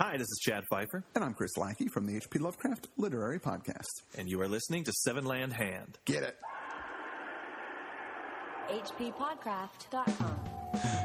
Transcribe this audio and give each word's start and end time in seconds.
Hi, 0.00 0.12
this 0.16 0.28
is 0.28 0.38
Chad 0.40 0.64
Fifer, 0.70 1.02
And 1.16 1.24
I'm 1.24 1.34
Chris 1.34 1.56
Lackey 1.56 1.88
from 1.88 2.06
the 2.06 2.16
H.P. 2.16 2.38
Lovecraft 2.38 2.86
Literary 2.96 3.40
Podcast. 3.40 3.88
and 4.16 4.28
you 4.28 4.40
are 4.40 4.46
listening 4.48 4.84
to 4.84 4.92
Seven 4.92 5.24
Land 5.24 5.54
Hand. 5.54 5.98
Get 6.04 6.22
it? 6.22 6.36
hppodcraft.com. 8.70 10.36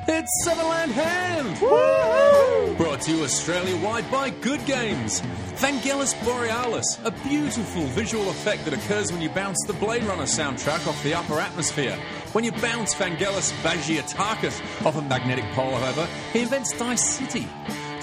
It's 0.08 0.46
Sevenland 0.46 0.92
Hand! 0.92 1.60
Woo-hoo! 1.62 2.76
Brought 2.76 3.00
to 3.02 3.12
you 3.16 3.24
Australia 3.24 3.78
wide 3.78 4.10
by 4.12 4.30
Good 4.30 4.64
Games. 4.66 5.22
Vangelis 5.56 6.14
Borealis, 6.26 7.00
a 7.06 7.12
beautiful 7.28 7.84
visual 7.86 8.30
effect 8.30 8.66
that 8.66 8.74
occurs 8.74 9.12
when 9.14 9.22
you 9.22 9.30
bounce 9.30 9.58
the 9.66 9.74
Blade 9.74 10.04
Runner 10.04 10.24
soundtrack 10.24 10.86
off 10.88 11.02
the 11.04 11.14
upper 11.16 11.40
atmosphere. 11.40 11.96
When 12.34 12.44
you 12.44 12.52
bounce 12.52 12.94
Vangelis 12.94 13.54
Vagiatarchus 13.64 14.86
off 14.86 14.98
a 14.98 15.02
magnetic 15.02 15.46
pole, 15.54 15.72
however, 15.72 16.06
he 16.34 16.42
invents 16.42 16.78
Dice 16.78 17.02
City. 17.18 17.48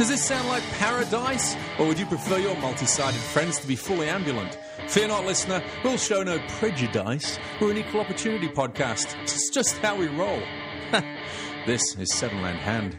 Does 0.01 0.09
this 0.09 0.25
sound 0.25 0.49
like 0.49 0.63
paradise, 0.79 1.55
or 1.79 1.87
would 1.87 1.99
you 1.99 2.07
prefer 2.07 2.39
your 2.39 2.57
multi 2.57 2.87
sided 2.87 3.21
friends 3.21 3.59
to 3.59 3.67
be 3.67 3.77
fully 3.77 4.09
ambulant? 4.09 4.59
Fear 4.89 5.09
not, 5.09 5.27
listener, 5.27 5.63
we'll 5.85 5.99
show 5.99 6.23
no 6.23 6.39
prejudice. 6.49 7.39
We're 7.61 7.73
an 7.73 7.77
equal 7.77 8.01
opportunity 8.01 8.49
podcast. 8.49 9.15
It's 9.21 9.51
just 9.51 9.77
how 9.81 9.97
we 9.97 10.07
roll. 10.07 10.41
this 11.67 11.83
is 11.99 12.15
Seven 12.15 12.41
Land 12.41 12.61
Hand. 12.61 12.99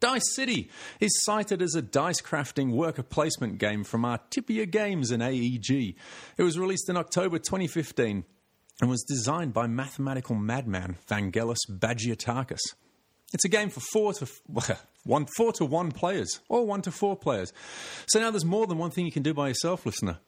Dice 0.00 0.34
City 0.34 0.72
is 0.98 1.22
cited 1.22 1.62
as 1.62 1.76
a 1.76 1.82
dice 1.82 2.20
crafting 2.20 2.72
worker 2.72 3.04
placement 3.04 3.58
game 3.58 3.84
from 3.84 4.02
Artipia 4.02 4.68
Games 4.68 5.12
and 5.12 5.22
AEG. 5.22 5.94
It 6.36 6.42
was 6.42 6.58
released 6.58 6.88
in 6.88 6.96
October 6.96 7.38
2015 7.38 8.24
and 8.80 8.90
was 8.90 9.04
designed 9.04 9.52
by 9.52 9.68
mathematical 9.68 10.34
madman 10.34 10.96
Vangelis 11.08 11.70
Bagiartakis. 11.70 12.74
It's 13.32 13.44
a 13.44 13.48
game 13.48 13.70
for 13.70 13.78
four 13.92 14.14
to 14.14 14.26
one, 15.04 15.26
four 15.36 15.52
to 15.52 15.64
one 15.64 15.92
players, 15.92 16.40
or 16.48 16.66
one 16.66 16.82
to 16.82 16.90
four 16.90 17.16
players. 17.16 17.52
So 18.06 18.20
now 18.20 18.30
there's 18.30 18.44
more 18.44 18.66
than 18.66 18.78
one 18.78 18.90
thing 18.90 19.04
you 19.06 19.12
can 19.12 19.22
do 19.22 19.34
by 19.34 19.48
yourself, 19.48 19.86
listener, 19.86 20.18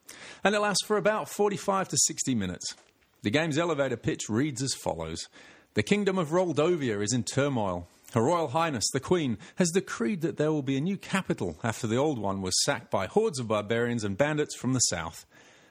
and 0.45 0.55
it 0.55 0.61
lasts 0.61 0.85
for 0.87 0.97
about 0.97 1.29
45 1.29 1.89
to 1.89 1.97
60 1.97 2.35
minutes. 2.35 2.75
The 3.23 3.31
game's 3.31 3.59
elevator 3.59 3.97
pitch 3.97 4.29
reads 4.29 4.63
as 4.63 4.75
follows: 4.75 5.29
The 5.75 5.83
kingdom 5.83 6.19
of 6.19 6.29
Roldovia 6.29 7.03
is 7.03 7.13
in 7.13 7.25
turmoil. 7.25 7.89
Her 8.13 8.23
Royal 8.23 8.49
Highness, 8.49 8.89
the 8.93 9.01
Queen, 9.01 9.37
has 9.57 9.71
decreed 9.73 10.21
that 10.21 10.37
there 10.37 10.53
will 10.53 10.63
be 10.63 10.77
a 10.77 10.81
new 10.81 10.97
capital 10.97 11.59
after 11.65 11.87
the 11.87 11.97
old 11.97 12.19
one 12.19 12.41
was 12.41 12.65
sacked 12.65 12.91
by 12.91 13.07
hordes 13.07 13.41
of 13.41 13.49
barbarians 13.49 14.05
and 14.05 14.17
bandits 14.17 14.55
from 14.55 14.75
the 14.75 14.79
south. 14.79 15.27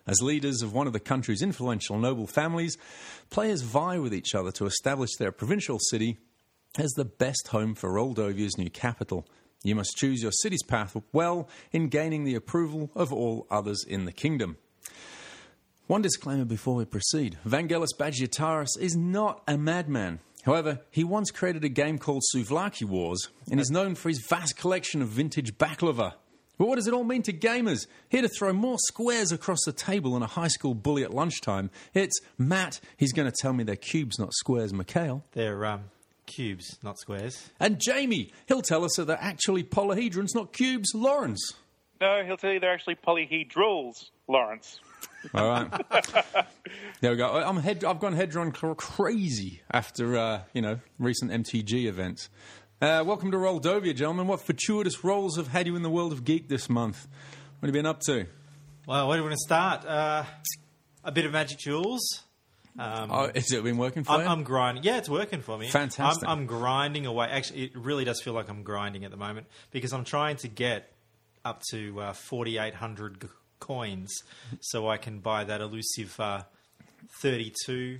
As 0.06 0.22
leaders 0.22 0.62
of 0.62 0.74
one 0.74 0.86
of 0.86 0.94
the 0.94 1.00
country's 1.00 1.42
influential 1.42 1.98
noble 1.98 2.28
families, 2.28 2.78
players 3.32 3.62
vie 3.62 3.98
with 3.98 4.14
each 4.14 4.36
other 4.36 4.52
to 4.52 4.68
establish 4.68 5.16
their 5.18 5.32
provincial 5.32 5.80
city 5.80 6.18
as 6.78 6.92
the 6.92 7.06
best 7.06 7.50
home 7.50 7.76
for 7.76 7.92
Roldovia's 7.92 8.58
new 8.58 8.70
capital. 8.70 9.28
You 9.64 9.76
must 9.76 9.98
choose 9.98 10.22
your 10.22 10.32
city's 10.32 10.64
path 10.64 10.96
well 11.12 11.50
in 11.72 11.88
gaining 11.88 12.24
the 12.24 12.36
approval 12.36 12.92
of 12.96 13.12
all 13.12 13.48
others 13.50 13.84
in 13.88 14.06
the 14.06 14.12
kingdom. 14.12 14.58
One 15.88 16.02
disclaimer 16.02 16.46
before 16.46 16.76
we 16.76 16.86
proceed 16.86 17.38
Vangelis 17.46 17.96
Bagiataris 17.98 18.80
is 18.80 18.96
not 18.96 19.44
a 19.48 19.58
madman. 19.58 20.20
However, 20.44 20.82
he 20.92 21.04
once 21.04 21.32
created 21.32 21.64
a 21.64 21.70
game 21.70 21.98
called 21.98 22.24
Souvlaki 22.34 22.86
Wars 22.86 23.30
and 23.50 23.60
is 23.60 23.72
known 23.72 23.96
for 23.96 24.10
his 24.10 24.24
vast 24.30 24.58
collection 24.58 25.02
of 25.02 25.08
vintage 25.08 25.58
baklava. 25.58 26.14
But 26.58 26.68
what 26.68 26.76
does 26.76 26.88
it 26.88 26.94
all 26.94 27.04
mean 27.04 27.24
to 27.24 27.34
gamers? 27.34 27.88
Here 28.10 28.22
to 28.22 28.30
throw 28.30 28.54
more 28.54 28.78
squares 28.80 29.32
across 29.32 29.64
the 29.66 29.74
table 29.74 30.14
than 30.14 30.24
a 30.24 30.28
high 30.28 30.48
school 30.48 30.74
bully 30.74 31.04
at 31.04 31.14
lunchtime, 31.14 31.70
it's 31.94 32.20
Matt. 32.38 32.80
He's 32.98 33.12
going 33.12 33.30
to 33.30 33.36
tell 33.42 33.54
me 33.54 33.64
they're 33.64 33.76
cubes, 33.76 34.20
not 34.20 34.34
squares, 34.34 34.74
Mikhail. 34.74 35.24
They're 35.34 35.66
um, 35.66 35.86
cubes, 36.26 36.78
not 36.84 37.00
squares. 37.00 37.50
And 37.60 37.80
Jamie, 37.80 38.32
he'll 38.48 38.62
tell 38.62 38.84
us 38.84 38.96
that 38.96 39.06
they're 39.06 39.18
actually 39.22 39.64
polyhedrons, 39.64 40.36
not 40.36 40.54
cubes, 40.54 40.92
Lawrence. 40.94 41.54
No, 42.02 42.24
he'll 42.26 42.38
tell 42.38 42.52
you 42.52 42.60
they're 42.60 42.74
actually 42.74 42.96
polyhedrals, 42.96 44.10
Lawrence. 44.28 44.80
All 45.34 45.48
right. 45.48 45.72
there 47.02 47.12
we 47.12 47.18
go. 47.18 47.28
I'm 47.30 47.58
head, 47.58 47.84
I've 47.84 48.00
gone 48.00 48.16
Hedron 48.16 48.54
crazy 48.78 49.62
after, 49.72 50.18
uh, 50.18 50.42
you 50.54 50.62
know, 50.62 50.80
recent 51.00 51.32
MTG 51.32 51.86
events. 51.86 52.30
Uh, 52.82 53.04
welcome 53.06 53.32
to 53.32 53.38
Roldovia, 53.38 53.96
gentlemen. 53.96 54.28
What 54.28 54.42
fortuitous 54.42 55.04
roles 55.04 55.38
have 55.38 55.48
had 55.48 55.66
you 55.66 55.76
in 55.76 55.82
the 55.82 55.90
world 55.90 56.12
of 56.12 56.26
geek 56.26 56.50
this 56.50 56.70
month? 56.70 57.08
What 57.60 57.68
have 57.68 57.76
you 57.76 57.80
been 57.80 57.86
up 57.86 58.02
to? 58.02 58.28
Well, 58.86 59.08
where 59.08 59.18
do 59.18 59.24
we 59.24 59.30
want 59.30 59.40
to 59.40 59.46
start? 59.46 59.86
Uh, 59.86 60.26
a 61.04 61.12
bit 61.12 61.26
of 61.26 61.32
Magic 61.32 61.60
Duels. 61.60 62.24
Um, 62.78 63.10
Oh, 63.12 63.32
has 63.34 63.52
it 63.52 63.64
been 63.64 63.78
working 63.78 64.04
for 64.04 64.14
I'm, 64.14 64.22
you? 64.22 64.26
I'm 64.28 64.44
grinding. 64.44 64.84
Yeah, 64.84 64.98
it's 64.98 65.10
working 65.10 65.42
for 65.42 65.58
me. 65.58 65.68
Fantastic. 65.68 66.28
I'm, 66.28 66.40
I'm 66.40 66.46
grinding 66.46 67.06
away. 67.06 67.28
Actually, 67.28 67.66
it 67.66 67.76
really 67.78 68.04
does 68.06 68.22
feel 68.22 68.34
like 68.34 68.50
I'm 68.50 68.64
grinding 68.64 69.06
at 69.06 69.12
the 69.12 69.18
moment 69.18 69.48
because 69.72 69.94
I'm 69.94 70.04
trying 70.04 70.36
to 70.38 70.48
get 70.48 70.92
up 71.46 71.62
to 71.72 72.00
uh, 72.02 72.14
4,800 72.14 73.22
g- 73.22 73.28
coins 73.60 74.14
so 74.60 74.90
I 74.90 74.98
can 74.98 75.20
buy 75.20 75.44
that 75.46 75.62
elusive 75.62 76.20
uh, 76.20 76.44
32 77.22 78.00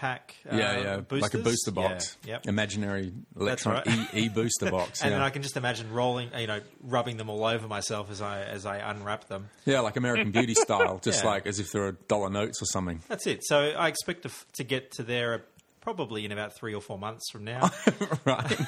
pack. 0.00 0.34
Uh, 0.50 0.56
yeah, 0.56 0.80
yeah, 0.80 0.96
boosters. 0.98 1.22
like 1.22 1.34
a 1.34 1.38
booster 1.44 1.70
box, 1.72 2.16
Yeah, 2.24 2.32
yep. 2.34 2.46
imaginary 2.46 3.12
electron 3.38 3.82
right. 3.86 3.86
e, 4.14 4.24
e 4.24 4.28
booster 4.28 4.70
box. 4.78 5.02
And 5.02 5.10
yeah. 5.10 5.18
then 5.18 5.24
I 5.26 5.30
can 5.30 5.42
just 5.42 5.56
imagine 5.56 5.92
rolling, 5.92 6.30
you 6.38 6.46
know, 6.46 6.60
rubbing 6.82 7.16
them 7.18 7.28
all 7.28 7.44
over 7.44 7.68
myself 7.68 8.10
as 8.10 8.22
I 8.22 8.42
as 8.42 8.64
I 8.66 8.78
unwrap 8.78 9.28
them. 9.28 9.48
yeah, 9.66 9.80
like 9.80 9.96
American 9.96 10.30
Beauty 10.30 10.54
style, 10.54 10.98
just 11.02 11.22
Yeah. 11.22 11.30
like 11.30 11.46
as 11.46 11.58
if 11.58 11.70
they're 11.72 11.92
dollar 11.92 12.30
notes 12.30 12.62
or 12.62 12.66
something. 12.66 13.02
That's 13.08 13.26
it. 13.26 13.40
So 13.44 13.58
I 13.58 13.88
expect 13.88 14.22
to, 14.22 14.28
f- 14.30 14.46
to 14.54 14.64
get 14.64 14.90
to 14.92 15.02
there 15.02 15.44
probably 15.82 16.24
in 16.26 16.32
about 16.32 16.54
three 16.54 16.74
or 16.74 16.80
four 16.82 16.98
months 16.98 17.30
from 17.30 17.44
now. 17.44 17.70
right. 18.26 18.60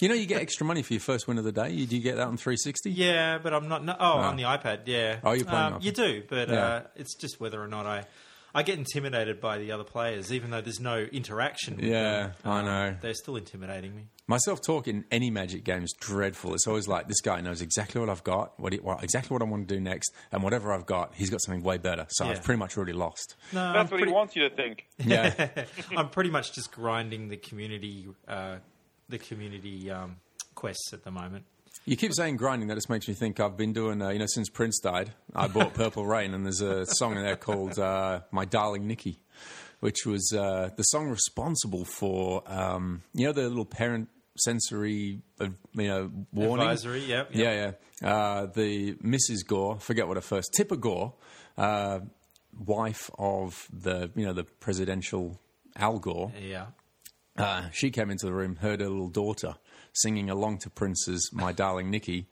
You 0.00 0.08
know, 0.08 0.14
you 0.14 0.26
get 0.26 0.42
extra 0.42 0.66
money 0.66 0.82
for 0.82 0.92
your 0.92 1.00
first 1.00 1.26
win 1.26 1.38
of 1.38 1.44
the 1.44 1.52
day. 1.52 1.84
Do 1.86 1.96
you 1.96 2.02
get 2.02 2.16
that 2.16 2.26
on 2.28 2.36
360? 2.36 2.90
yeah, 2.90 3.38
but 3.38 3.54
I'm 3.54 3.68
not. 3.68 3.84
No, 3.84 3.96
oh, 3.98 4.18
on 4.18 4.36
the 4.36 4.42
iPad. 4.42 4.80
Yeah. 4.86 5.20
Oh, 5.24 5.32
you're 5.32 5.46
playing 5.46 5.74
Um, 5.74 5.78
You 5.82 5.92
do, 5.92 6.22
but 6.28 6.48
Yeah. 6.48 6.54
uh, 6.64 6.82
it's 6.96 7.14
just 7.14 7.40
whether 7.40 7.62
or 7.62 7.68
not 7.68 7.86
I. 7.86 8.04
I 8.58 8.62
get 8.64 8.76
intimidated 8.76 9.40
by 9.40 9.58
the 9.58 9.70
other 9.70 9.84
players, 9.84 10.32
even 10.32 10.50
though 10.50 10.60
there's 10.60 10.80
no 10.80 10.98
interaction. 10.98 11.76
With 11.76 11.84
Yeah, 11.84 12.30
them. 12.42 12.52
I 12.52 12.62
know. 12.62 12.96
They're 13.00 13.14
still 13.14 13.36
intimidating 13.36 13.94
me. 13.94 14.06
My 14.26 14.38
self 14.38 14.60
talk 14.60 14.88
in 14.88 15.04
any 15.12 15.30
Magic 15.30 15.62
game 15.62 15.84
is 15.84 15.94
dreadful. 16.00 16.54
It's 16.54 16.66
always 16.66 16.88
like 16.88 17.06
this 17.06 17.20
guy 17.20 17.40
knows 17.40 17.62
exactly 17.62 18.00
what 18.00 18.10
I've 18.10 18.24
got, 18.24 18.58
what, 18.58 18.72
he, 18.72 18.80
what 18.80 19.04
exactly 19.04 19.32
what 19.32 19.42
I 19.42 19.44
want 19.44 19.68
to 19.68 19.74
do 19.76 19.80
next, 19.80 20.12
and 20.32 20.42
whatever 20.42 20.72
I've 20.72 20.86
got, 20.86 21.14
he's 21.14 21.30
got 21.30 21.40
something 21.42 21.62
way 21.62 21.78
better. 21.78 22.06
So 22.08 22.24
Yeah. 22.24 22.32
I've 22.32 22.42
pretty 22.42 22.58
much 22.58 22.76
already 22.76 22.94
lost. 22.94 23.36
No, 23.52 23.60
That's 23.60 23.76
I'm 23.76 23.80
what 23.84 23.88
pretty, 23.90 24.06
he 24.06 24.12
wants 24.12 24.34
you 24.36 24.48
to 24.48 24.54
think. 24.56 24.86
Yeah, 24.98 25.48
I'm 25.96 26.08
pretty 26.10 26.30
much 26.30 26.52
just 26.52 26.72
grinding 26.72 27.28
the 27.28 27.36
community, 27.36 28.08
uh, 28.26 28.56
the 29.08 29.18
community 29.18 29.88
um, 29.90 30.16
quests 30.56 30.92
at 30.92 31.04
the 31.04 31.12
moment. 31.12 31.44
You 31.84 31.96
keep 31.96 32.12
saying 32.12 32.36
grinding. 32.36 32.68
That 32.68 32.74
just 32.74 32.90
makes 32.90 33.08
me 33.08 33.14
think 33.14 33.40
I've 33.40 33.56
been 33.56 33.72
doing. 33.72 34.02
Uh, 34.02 34.10
you 34.10 34.18
know, 34.18 34.26
since 34.26 34.48
Prince 34.48 34.78
died, 34.80 35.12
I 35.34 35.48
bought 35.48 35.74
Purple 35.74 36.06
Rain, 36.06 36.34
and 36.34 36.44
there's 36.44 36.60
a 36.60 36.86
song 36.86 37.16
in 37.16 37.22
there 37.22 37.36
called 37.36 37.78
uh, 37.78 38.20
"My 38.30 38.44
Darling 38.44 38.86
Nikki," 38.86 39.20
which 39.80 40.04
was 40.06 40.32
uh, 40.32 40.70
the 40.76 40.82
song 40.84 41.08
responsible 41.08 41.84
for 41.84 42.42
um, 42.46 43.02
you 43.14 43.26
know 43.26 43.32
the 43.32 43.48
little 43.48 43.64
parent 43.64 44.08
sensory, 44.36 45.20
uh, 45.40 45.48
you 45.74 45.88
know, 45.88 46.10
warning. 46.32 46.66
Advisory, 46.66 47.00
yep, 47.04 47.30
yep. 47.32 47.38
Yeah, 47.38 47.72
yeah. 48.02 48.08
Uh, 48.08 48.46
the 48.46 48.94
Mrs. 48.94 49.46
Gore, 49.46 49.80
forget 49.80 50.06
what 50.06 50.16
her 50.16 50.22
first, 50.22 50.52
Tipper 50.54 50.76
Gore, 50.76 51.14
uh, 51.56 52.00
wife 52.64 53.10
of 53.18 53.66
the 53.72 54.10
you 54.14 54.26
know 54.26 54.32
the 54.32 54.44
presidential 54.44 55.40
Al 55.76 55.98
Gore. 55.98 56.32
Yeah. 56.40 56.66
Uh, 57.36 57.70
she 57.70 57.90
came 57.92 58.10
into 58.10 58.26
the 58.26 58.32
room, 58.32 58.56
heard 58.56 58.80
her 58.80 58.88
little 58.88 59.10
daughter 59.10 59.54
singing 59.92 60.30
along 60.30 60.58
to 60.58 60.70
Prince's 60.70 61.30
"My 61.32 61.52
Darling 61.52 61.90
Nikki," 61.90 62.26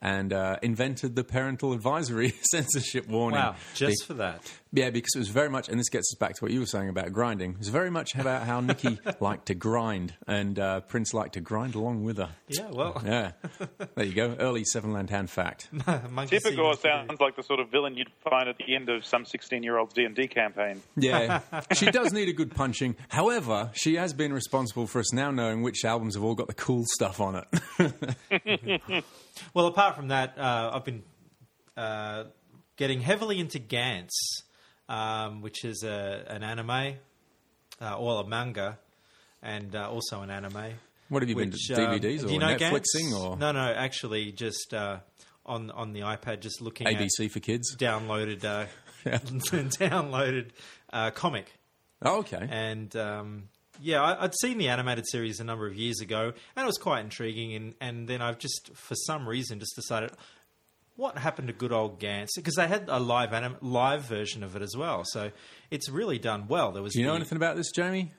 and 0.00 0.32
uh, 0.32 0.56
invented 0.62 1.16
the 1.16 1.24
parental 1.24 1.72
advisory 1.72 2.34
censorship 2.50 3.08
warning. 3.08 3.40
Wow. 3.40 3.56
Just 3.74 4.02
Be- 4.02 4.06
for 4.06 4.14
that. 4.14 4.40
Yeah, 4.72 4.90
because 4.90 5.14
it 5.14 5.18
was 5.18 5.28
very 5.28 5.48
much, 5.48 5.68
and 5.68 5.78
this 5.78 5.88
gets 5.88 6.12
us 6.12 6.18
back 6.18 6.34
to 6.36 6.44
what 6.44 6.52
you 6.52 6.60
were 6.60 6.66
saying 6.66 6.88
about 6.88 7.12
grinding. 7.12 7.52
It 7.52 7.58
was 7.58 7.68
very 7.68 7.90
much 7.90 8.14
about 8.14 8.42
how 8.44 8.60
Nikki 8.60 8.98
liked 9.20 9.46
to 9.46 9.54
grind, 9.54 10.14
and 10.26 10.58
uh, 10.58 10.80
Prince 10.80 11.14
liked 11.14 11.34
to 11.34 11.40
grind 11.40 11.74
along 11.74 12.04
with 12.04 12.18
her. 12.18 12.30
Yeah. 12.48 12.70
Well. 12.70 13.00
Yeah, 13.04 13.32
there 13.94 14.04
you 14.04 14.14
go. 14.14 14.36
Early 14.38 14.64
Seven 14.64 14.92
Land 14.92 15.10
Hand 15.10 15.30
fact. 15.30 15.68
monkey 16.10 16.38
see, 16.38 16.50
Tipper 16.50 16.62
monkey 16.62 16.80
sounds 16.80 17.20
like 17.20 17.36
the 17.36 17.42
sort 17.42 17.60
of 17.60 17.70
villain 17.70 17.96
you'd 17.96 18.10
find 18.28 18.48
at 18.48 18.56
the 18.58 18.74
end 18.74 18.88
of 18.88 19.04
some 19.04 19.24
16-year-old's 19.24 19.94
D&D 19.94 20.28
campaign. 20.28 20.82
Yeah, 20.96 21.40
she 21.72 21.90
does 21.90 22.12
need 22.12 22.28
a 22.28 22.32
good 22.32 22.54
punching. 22.54 22.96
However, 23.08 23.70
she 23.74 23.96
has 23.96 24.12
been 24.12 24.32
responsible 24.32 24.86
for 24.86 25.00
us 25.00 25.12
now 25.12 25.30
knowing 25.30 25.62
which 25.62 25.84
albums 25.84 26.14
have 26.14 26.24
all 26.24 26.34
got 26.34 26.48
the 26.48 26.54
cool 26.54 26.84
stuff 26.86 27.20
on 27.20 27.42
it. 27.42 29.04
Well, 29.54 29.66
apart 29.66 29.96
from 29.96 30.08
that, 30.08 30.38
uh, 30.38 30.70
I've 30.74 30.84
been 30.84 31.02
uh, 31.76 32.24
getting 32.76 33.00
heavily 33.00 33.38
into 33.38 33.58
Gantz, 33.58 34.42
um, 34.88 35.42
which 35.42 35.64
is 35.64 35.82
a, 35.82 36.24
an 36.28 36.42
anime, 36.42 36.94
uh, 37.80 37.96
or 37.96 38.22
a 38.22 38.26
manga, 38.26 38.78
and 39.42 39.74
uh, 39.74 39.90
also 39.90 40.22
an 40.22 40.30
anime. 40.30 40.74
What 41.08 41.22
have 41.22 41.28
you 41.28 41.36
been 41.36 41.50
which, 41.50 41.68
to 41.68 41.74
um, 41.74 41.98
DVDs 42.00 42.20
do 42.20 42.28
or 42.28 42.30
you 42.30 42.38
know 42.38 42.54
Netflixing 42.56 43.12
Gantz? 43.12 43.20
or 43.20 43.36
No, 43.36 43.52
no, 43.52 43.72
actually, 43.72 44.32
just 44.32 44.74
uh, 44.74 44.98
on 45.46 45.70
on 45.70 45.92
the 45.92 46.00
iPad, 46.00 46.40
just 46.40 46.60
looking 46.60 46.86
ABC 46.86 47.30
for 47.30 47.40
kids? 47.40 47.76
downloaded 47.76 48.44
uh, 48.44 48.66
downloaded 49.04 50.50
uh, 50.92 51.10
comic. 51.10 51.52
Oh, 52.02 52.18
okay. 52.18 52.46
And 52.48 52.94
um, 52.94 53.48
yeah, 53.80 54.02
I, 54.02 54.24
I'd 54.24 54.34
seen 54.40 54.58
the 54.58 54.68
animated 54.68 55.06
series 55.08 55.40
a 55.40 55.44
number 55.44 55.66
of 55.66 55.74
years 55.74 56.00
ago, 56.00 56.32
and 56.56 56.62
it 56.62 56.66
was 56.66 56.78
quite 56.78 57.00
intriguing. 57.00 57.54
And, 57.54 57.74
and 57.80 58.08
then 58.08 58.22
I've 58.22 58.38
just, 58.38 58.70
for 58.74 58.94
some 58.94 59.28
reason, 59.28 59.58
just 59.58 59.74
decided 59.76 60.10
what 60.98 61.16
happened 61.16 61.46
to 61.48 61.54
good 61.54 61.72
old 61.72 61.98
Gantz? 62.00 62.28
Because 62.36 62.54
they 62.56 62.66
had 62.68 62.84
a 62.88 62.98
live 62.98 63.32
anim- 63.32 63.56
live 63.62 64.02
version 64.02 64.42
of 64.42 64.54
it 64.56 64.62
as 64.62 64.76
well, 64.76 65.04
so 65.06 65.30
it's 65.70 65.88
really 65.88 66.18
done 66.18 66.48
well. 66.48 66.72
There 66.72 66.82
was 66.82 66.92
Do 66.92 67.00
you 67.00 67.06
know 67.06 67.12
the- 67.12 67.20
anything 67.20 67.36
about 67.36 67.56
this, 67.56 67.70
Jamie? 67.74 68.12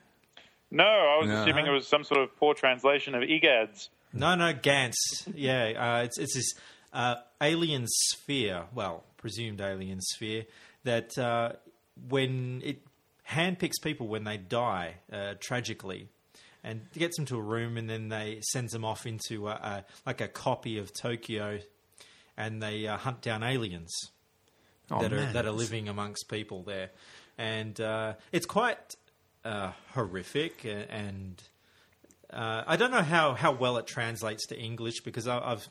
No, 0.70 0.84
I 0.84 1.18
was 1.20 1.28
No. 1.28 1.42
assuming 1.42 1.66
it 1.66 1.70
was 1.70 1.86
some 1.86 2.04
sort 2.04 2.20
of 2.22 2.34
poor 2.36 2.54
translation 2.54 3.14
of 3.14 3.22
EGADS. 3.22 3.90
No, 4.12 4.34
no, 4.34 4.52
Gantz. 4.54 4.94
Yeah, 5.34 5.98
uh, 5.98 6.02
it's 6.04 6.18
it's 6.18 6.34
this 6.34 6.54
uh, 6.92 7.16
alien 7.40 7.86
sphere, 7.86 8.64
well, 8.74 9.04
presumed 9.18 9.60
alien 9.60 10.00
sphere 10.00 10.46
that 10.84 11.16
uh, 11.18 11.52
when 12.08 12.62
it 12.64 12.78
handpicks 13.28 13.80
people 13.82 14.08
when 14.08 14.24
they 14.24 14.36
die 14.38 14.94
uh, 15.12 15.34
tragically, 15.38 16.08
and 16.64 16.90
gets 16.92 17.16
them 17.16 17.26
to 17.26 17.36
a 17.36 17.42
room, 17.42 17.76
and 17.76 17.88
then 17.90 18.08
they 18.08 18.40
sends 18.42 18.72
them 18.72 18.84
off 18.84 19.06
into 19.06 19.48
a, 19.48 19.52
a, 19.52 19.84
like 20.06 20.20
a 20.20 20.28
copy 20.28 20.78
of 20.78 20.92
Tokyo, 20.92 21.58
and 22.40 22.62
they 22.62 22.86
uh, 22.86 22.96
hunt 22.96 23.20
down 23.20 23.42
aliens 23.42 24.10
Oh, 24.90 25.00
that 25.00 25.12
are 25.12 25.32
that 25.32 25.46
are 25.46 25.52
living 25.52 25.88
amongst 25.88 26.28
people 26.28 26.64
there, 26.64 26.90
and 27.38 27.80
uh, 27.80 28.14
it's 28.32 28.46
quite 28.46 28.96
uh, 29.44 29.72
horrific 29.92 30.64
and. 30.64 31.40
Uh, 32.32 32.62
I 32.64 32.76
don't 32.76 32.92
know 32.92 33.02
how, 33.02 33.34
how 33.34 33.50
well 33.50 33.76
it 33.76 33.88
translates 33.88 34.46
to 34.46 34.56
English 34.56 35.00
because 35.00 35.26
I, 35.26 35.40
I've 35.40 35.68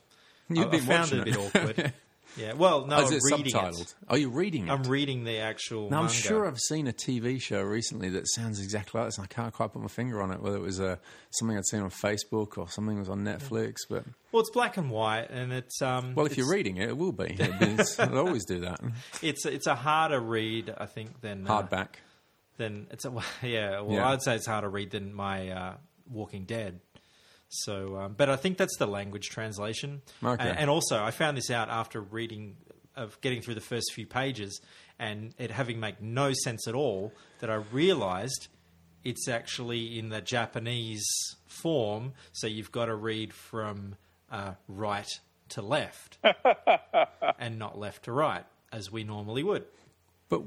You've 0.50 0.68
I, 0.68 0.72
been 0.72 0.82
I 0.82 0.86
found 0.86 1.14
it 1.14 1.20
a 1.20 1.24
bit 1.24 1.38
awkward. 1.38 1.94
yeah, 2.38 2.54
well, 2.54 2.86
no, 2.86 2.98
Oh, 2.98 3.02
is 3.02 3.12
I'm 3.12 3.18
it 3.18 3.22
reading 3.38 3.54
subtitled? 3.54 3.82
it. 3.82 3.96
Are 4.08 4.18
you 4.18 4.30
reading 4.30 4.68
it? 4.68 4.72
I'm 4.72 4.84
reading 4.84 5.24
the 5.24 5.38
actual. 5.40 5.90
Now, 5.90 6.02
I'm 6.04 6.10
sure 6.10 6.48
I've 6.48 6.60
seen 6.60 6.88
a 6.88 6.94
TV 6.94 7.42
show 7.42 7.62
recently 7.62 8.10
that 8.10 8.28
sounds 8.30 8.62
exactly 8.62 9.00
like 9.00 9.08
this. 9.08 9.18
and 9.18 9.26
I 9.26 9.28
can't 9.34 9.54
quite 9.54 9.74
put 9.74 9.82
my 9.82 9.88
finger 9.88 10.22
on 10.22 10.32
it. 10.32 10.42
Whether 10.42 10.58
it 10.58 10.62
was 10.62 10.80
uh, 10.80 10.98
something 11.32 11.58
I'd 11.58 11.66
seen 11.66 11.82
on 11.82 11.90
Facebook 11.90 12.58
or 12.58 12.70
something 12.70 12.96
that 12.96 13.02
was 13.02 13.10
on 13.10 13.24
Netflix. 13.24 13.76
But 13.90 14.06
Well, 14.32 14.42
it's 14.42 14.52
black 14.52 14.78
and 14.78 14.90
white, 14.90 15.30
and 15.30 15.52
it's 15.52 15.82
um. 15.82 16.16
well, 16.16 16.26
if 16.26 16.38
you're 16.38 16.50
reading 16.50 16.78
it, 16.78 16.90
it 16.90 16.98
will 16.98 17.12
be. 17.12 17.38
I'd 18.00 18.14
always 18.14 18.46
do 18.46 18.60
that. 18.62 18.80
it's 19.22 19.46
it's 19.46 19.68
a 19.68 19.76
harder 19.76 20.20
read, 20.20 20.74
I 20.78 20.86
think, 20.86 21.22
than 21.22 21.48
uh, 21.48 21.62
Hardback. 21.64 21.88
Than 22.58 22.88
it's 22.92 23.06
a 23.06 23.12
yeah. 23.44 23.82
Well, 23.82 23.96
Yeah. 23.96 24.10
I'd 24.10 24.22
say 24.22 24.36
it's 24.36 24.46
harder 24.48 24.70
read 24.70 24.92
than 24.92 25.14
my 25.14 25.50
uh, 25.50 25.74
Walking 26.10 26.46
Dead. 26.46 26.80
So, 27.50 27.98
um, 27.98 28.14
but 28.16 28.30
I 28.30 28.36
think 28.36 28.58
that's 28.58 28.78
the 28.78 28.88
language 28.88 29.30
translation. 29.30 30.02
Okay. 30.24 30.48
And, 30.48 30.58
and 30.58 30.70
also, 30.70 31.02
I 31.02 31.12
found 31.12 31.36
this 31.36 31.50
out 31.50 31.70
after 31.70 32.00
reading 32.00 32.56
of 32.96 33.20
getting 33.22 33.42
through 33.42 33.56
the 33.56 33.62
first 33.62 33.94
few 33.94 34.06
pages 34.06 34.60
and 35.00 35.34
it 35.38 35.52
having 35.52 35.80
make 35.80 36.02
no 36.02 36.32
sense 36.34 36.68
at 36.68 36.76
all. 36.76 37.14
That 37.40 37.50
I 37.50 37.56
realised 37.56 38.50
it's 39.04 39.28
actually 39.28 39.98
in 39.98 40.10
the 40.10 40.22
Japanese 40.22 41.06
form, 41.48 42.14
so 42.34 42.48
you've 42.48 42.72
got 42.72 42.86
to 42.86 42.96
read 42.96 43.34
from 43.34 43.96
uh, 44.32 44.54
right 44.68 45.10
to 45.50 45.62
left 45.62 46.20
and 47.40 47.58
not 47.58 47.80
left 47.80 48.04
to 48.04 48.12
right, 48.12 48.46
as 48.72 48.92
we 48.92 49.04
normally 49.04 49.44
would. 49.44 49.66
But 50.28 50.44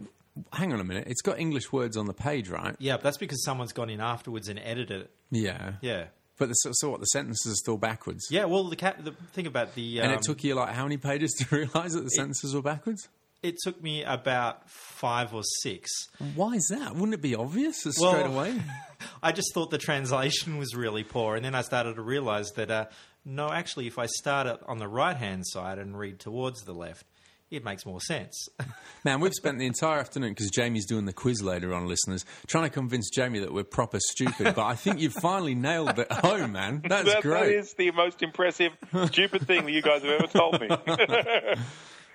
hang 0.52 0.72
on 0.72 0.80
a 0.80 0.84
minute. 0.84 1.08
It's 1.08 1.22
got 1.22 1.38
English 1.38 1.72
words 1.72 1.96
on 1.96 2.06
the 2.06 2.14
page, 2.14 2.48
right? 2.48 2.76
Yeah, 2.78 2.96
but 2.96 3.04
that's 3.04 3.18
because 3.18 3.42
someone's 3.44 3.72
gone 3.72 3.90
in 3.90 4.00
afterwards 4.00 4.48
and 4.48 4.58
edited 4.58 5.02
it. 5.02 5.10
Yeah. 5.30 5.72
Yeah. 5.80 6.04
But 6.42 6.48
the, 6.48 6.54
so, 6.54 6.90
what? 6.90 6.98
The 7.00 7.06
sentences 7.06 7.52
are 7.52 7.56
still 7.56 7.76
backwards. 7.76 8.26
Yeah, 8.30 8.46
well, 8.46 8.64
the, 8.64 8.74
cat, 8.76 9.04
the 9.04 9.12
thing 9.32 9.46
about 9.46 9.76
the. 9.76 10.00
Um, 10.00 10.06
And 10.06 10.14
it 10.14 10.22
took 10.22 10.42
you 10.42 10.56
like 10.56 10.74
how 10.74 10.82
many 10.82 10.96
pages 10.96 11.32
to 11.38 11.54
realise 11.56 11.92
that 11.94 12.02
the 12.02 12.10
sentences 12.10 12.52
were 12.54 12.62
backwards? 12.62 13.08
it 13.44 13.56
took 13.64 13.82
me 13.82 14.04
about 14.04 14.70
five 14.70 15.34
or 15.34 15.42
six. 15.62 15.90
Why 16.36 16.52
is 16.54 16.68
that? 16.70 16.94
Wouldn't 16.94 17.14
it 17.14 17.20
be 17.22 17.34
obvious 17.34 17.84
Well- 17.98 18.12
straight 18.12 18.26
away? 18.26 18.62
I 19.22 19.32
just 19.32 19.52
thought 19.52 19.70
the 19.70 19.78
translation 19.78 20.58
was 20.58 20.76
really 20.76 21.02
poor, 21.04 21.34
and 21.36 21.44
then 21.44 21.54
I 21.54 21.62
started 21.62 21.96
to 21.96 22.02
realise 22.02 22.50
that 22.52 22.70
uh, 22.70 22.84
no, 23.24 23.50
actually, 23.50 23.86
if 23.88 23.98
I 23.98 24.06
start 24.06 24.46
it 24.48 24.58
on 24.66 24.78
the 24.78 24.86
right 24.88 25.16
hand 25.16 25.44
side 25.46 25.78
and 25.78 25.96
read 25.98 26.18
towards 26.20 26.62
the 26.62 26.72
left, 26.72 27.04
it 27.52 27.64
makes 27.64 27.86
more 27.86 28.00
sense. 28.00 28.48
Man, 29.04 29.20
we've 29.20 29.34
spent 29.34 29.58
the 29.58 29.66
entire 29.66 29.98
afternoon 29.98 30.30
because 30.30 30.50
Jamie's 30.50 30.86
doing 30.86 31.04
the 31.04 31.12
quiz 31.12 31.42
later 31.42 31.72
on, 31.74 31.86
listeners, 31.86 32.24
trying 32.46 32.64
to 32.64 32.70
convince 32.70 33.10
Jamie 33.10 33.38
that 33.40 33.52
we're 33.52 33.64
proper 33.64 33.98
stupid. 34.00 34.54
But 34.54 34.64
I 34.64 34.74
think 34.74 35.00
you've 35.00 35.12
finally 35.14 35.54
nailed 35.54 35.98
it 35.98 36.10
home, 36.10 36.52
man. 36.52 36.82
That's 36.88 37.04
That, 37.04 37.14
that 37.16 37.22
great. 37.22 37.54
is 37.56 37.74
the 37.74 37.90
most 37.92 38.22
impressive, 38.22 38.72
stupid 39.06 39.46
thing 39.46 39.64
that 39.66 39.72
you 39.72 39.82
guys 39.82 40.02
have 40.02 40.10
ever 40.10 40.26
told 40.26 40.60
me. 40.60 40.68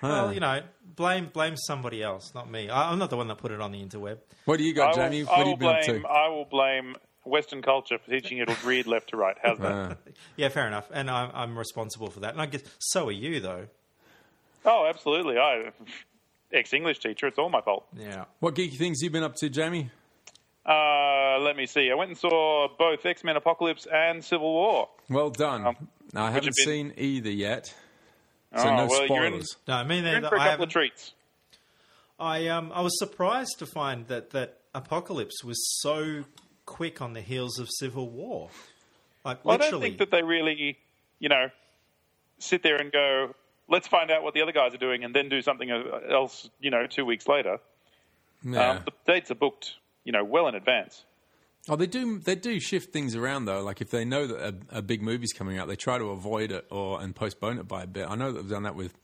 well, 0.02 0.32
you 0.32 0.40
know, 0.40 0.60
blame 0.96 1.28
blame 1.32 1.56
somebody 1.56 2.02
else, 2.02 2.32
not 2.34 2.50
me. 2.50 2.68
I, 2.68 2.90
I'm 2.92 2.98
not 2.98 3.10
the 3.10 3.16
one 3.16 3.28
that 3.28 3.38
put 3.38 3.50
it 3.52 3.60
on 3.60 3.72
the 3.72 3.84
interweb. 3.84 4.18
What 4.44 4.58
do 4.58 4.64
you 4.64 4.74
got, 4.74 4.98
I 4.98 5.08
Jamie? 5.08 5.22
will, 5.24 5.28
What 5.30 5.34
I 5.34 5.38
have 5.38 5.46
you 5.46 5.50
will 5.52 5.56
been 5.58 5.68
up 5.68 5.84
blame. 5.86 6.02
to? 6.02 6.08
I 6.08 6.28
will 6.28 6.44
blame 6.44 6.96
Western 7.24 7.62
culture 7.62 7.98
for 7.98 8.10
teaching 8.10 8.38
you 8.38 8.46
to 8.46 8.56
read 8.64 8.86
left 8.86 9.10
to 9.10 9.16
right. 9.16 9.36
How's 9.42 9.58
that? 9.58 9.72
Uh, 9.72 9.94
Yeah, 10.36 10.48
fair 10.48 10.66
enough, 10.66 10.88
and 10.92 11.10
I'm, 11.10 11.30
I'm 11.34 11.58
responsible 11.58 12.10
for 12.10 12.20
that. 12.20 12.32
And 12.32 12.40
I 12.40 12.46
guess 12.46 12.62
so 12.78 13.08
are 13.08 13.12
you, 13.12 13.40
though. 13.40 13.66
Oh, 14.64 14.86
absolutely. 14.88 15.38
I 15.38 15.70
ex 16.52 16.72
English 16.72 16.98
teacher. 17.00 17.26
It's 17.26 17.38
all 17.38 17.48
my 17.50 17.60
fault. 17.60 17.86
Yeah. 17.96 18.24
what 18.40 18.54
geeky 18.54 18.76
things 18.76 19.00
have 19.00 19.04
you 19.04 19.10
been 19.10 19.22
up 19.22 19.34
to, 19.36 19.48
Jamie? 19.48 19.90
Uh, 20.66 21.38
let 21.40 21.56
me 21.56 21.66
see. 21.66 21.90
I 21.90 21.94
went 21.94 22.10
and 22.10 22.18
saw 22.18 22.68
both 22.78 23.04
X 23.06 23.24
Men 23.24 23.36
Apocalypse 23.36 23.86
and 23.92 24.22
Civil 24.24 24.52
War. 24.52 24.88
Well 25.08 25.30
done. 25.30 25.66
Um, 25.66 25.88
Now, 26.12 26.24
I 26.24 26.30
haven't 26.30 26.54
been- 26.56 26.64
seen 26.66 26.94
either 26.96 27.30
yet, 27.30 27.66
so 28.56 28.62
Oh, 28.68 28.76
no 28.76 28.86
well, 28.86 29.06
you're 29.06 29.24
in- 29.24 29.32
spoilers. 29.42 29.56
No, 29.66 29.74
I 29.74 29.84
mean, 29.84 30.04
You're 30.04 30.16
in 30.16 30.22
for 30.28 30.36
a 30.36 30.38
couple 30.38 30.64
of 30.64 30.70
treats. 30.70 31.12
I 32.20 32.48
um 32.48 32.72
I 32.74 32.80
was 32.80 32.98
surprised 32.98 33.58
to 33.60 33.66
find 33.66 34.06
that 34.08 34.30
that 34.30 34.58
Apocalypse 34.74 35.42
was 35.44 35.58
so 35.80 36.24
quick 36.66 37.00
on 37.00 37.12
the 37.14 37.20
heels 37.22 37.58
of 37.58 37.68
Civil 37.70 38.08
War. 38.10 38.50
Like 39.24 39.44
Well, 39.44 39.54
I 39.54 39.70
don't 39.70 39.80
think 39.80 39.98
that 39.98 40.10
they 40.10 40.22
really, 40.22 40.78
you 41.20 41.28
know, 41.28 41.48
sit 42.38 42.62
there 42.62 42.76
and 42.76 42.90
go, 42.92 43.34
let's 43.68 43.86
find 43.86 44.10
out 44.10 44.22
what 44.22 44.34
the 44.34 44.42
other 44.42 44.52
guys 44.52 44.74
are 44.74 44.78
doing 44.78 45.04
and 45.04 45.14
then 45.14 45.28
do 45.28 45.42
something 45.42 45.70
else, 46.10 46.48
you 46.60 46.70
know, 46.70 46.86
two 46.86 47.04
weeks 47.04 47.28
later. 47.28 47.58
Yeah. 48.42 48.70
Um, 48.70 48.84
the 48.84 48.92
dates 49.12 49.30
are 49.30 49.34
booked, 49.36 49.74
you 50.04 50.12
know, 50.12 50.24
well 50.24 50.48
in 50.48 50.54
advance. 50.54 51.04
Oh, 51.68 51.76
they 51.76 51.86
do. 51.86 52.18
They 52.18 52.34
do 52.34 52.60
shift 52.60 52.92
things 52.92 53.14
around 53.14 53.44
though. 53.44 53.62
Like 53.62 53.80
if 53.80 53.90
they 53.90 54.04
know 54.04 54.26
that 54.26 54.38
a, 54.70 54.78
a 54.78 54.82
big 54.82 55.02
movie's 55.02 55.32
coming 55.32 55.58
out, 55.58 55.68
they 55.68 55.76
try 55.76 55.98
to 55.98 56.10
avoid 56.10 56.50
it 56.50 56.66
or 56.70 57.00
and 57.00 57.14
postpone 57.14 57.58
it 57.58 57.68
by 57.68 57.82
a 57.82 57.86
bit. 57.86 58.08
I 58.08 58.14
know 58.14 58.32
that 58.32 58.42
they've 58.42 58.50
done 58.50 58.62
that 58.62 58.74
with 58.74 58.94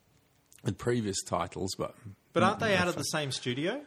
with 0.62 0.78
previous 0.78 1.22
titles, 1.22 1.75
but 1.76 1.94
but 2.32 2.43
aren't 2.43 2.61
they 2.61 2.75
out 2.75 2.88
of 2.88 2.96
the 2.96 3.02
same 3.02 3.32
studio? 3.32 3.82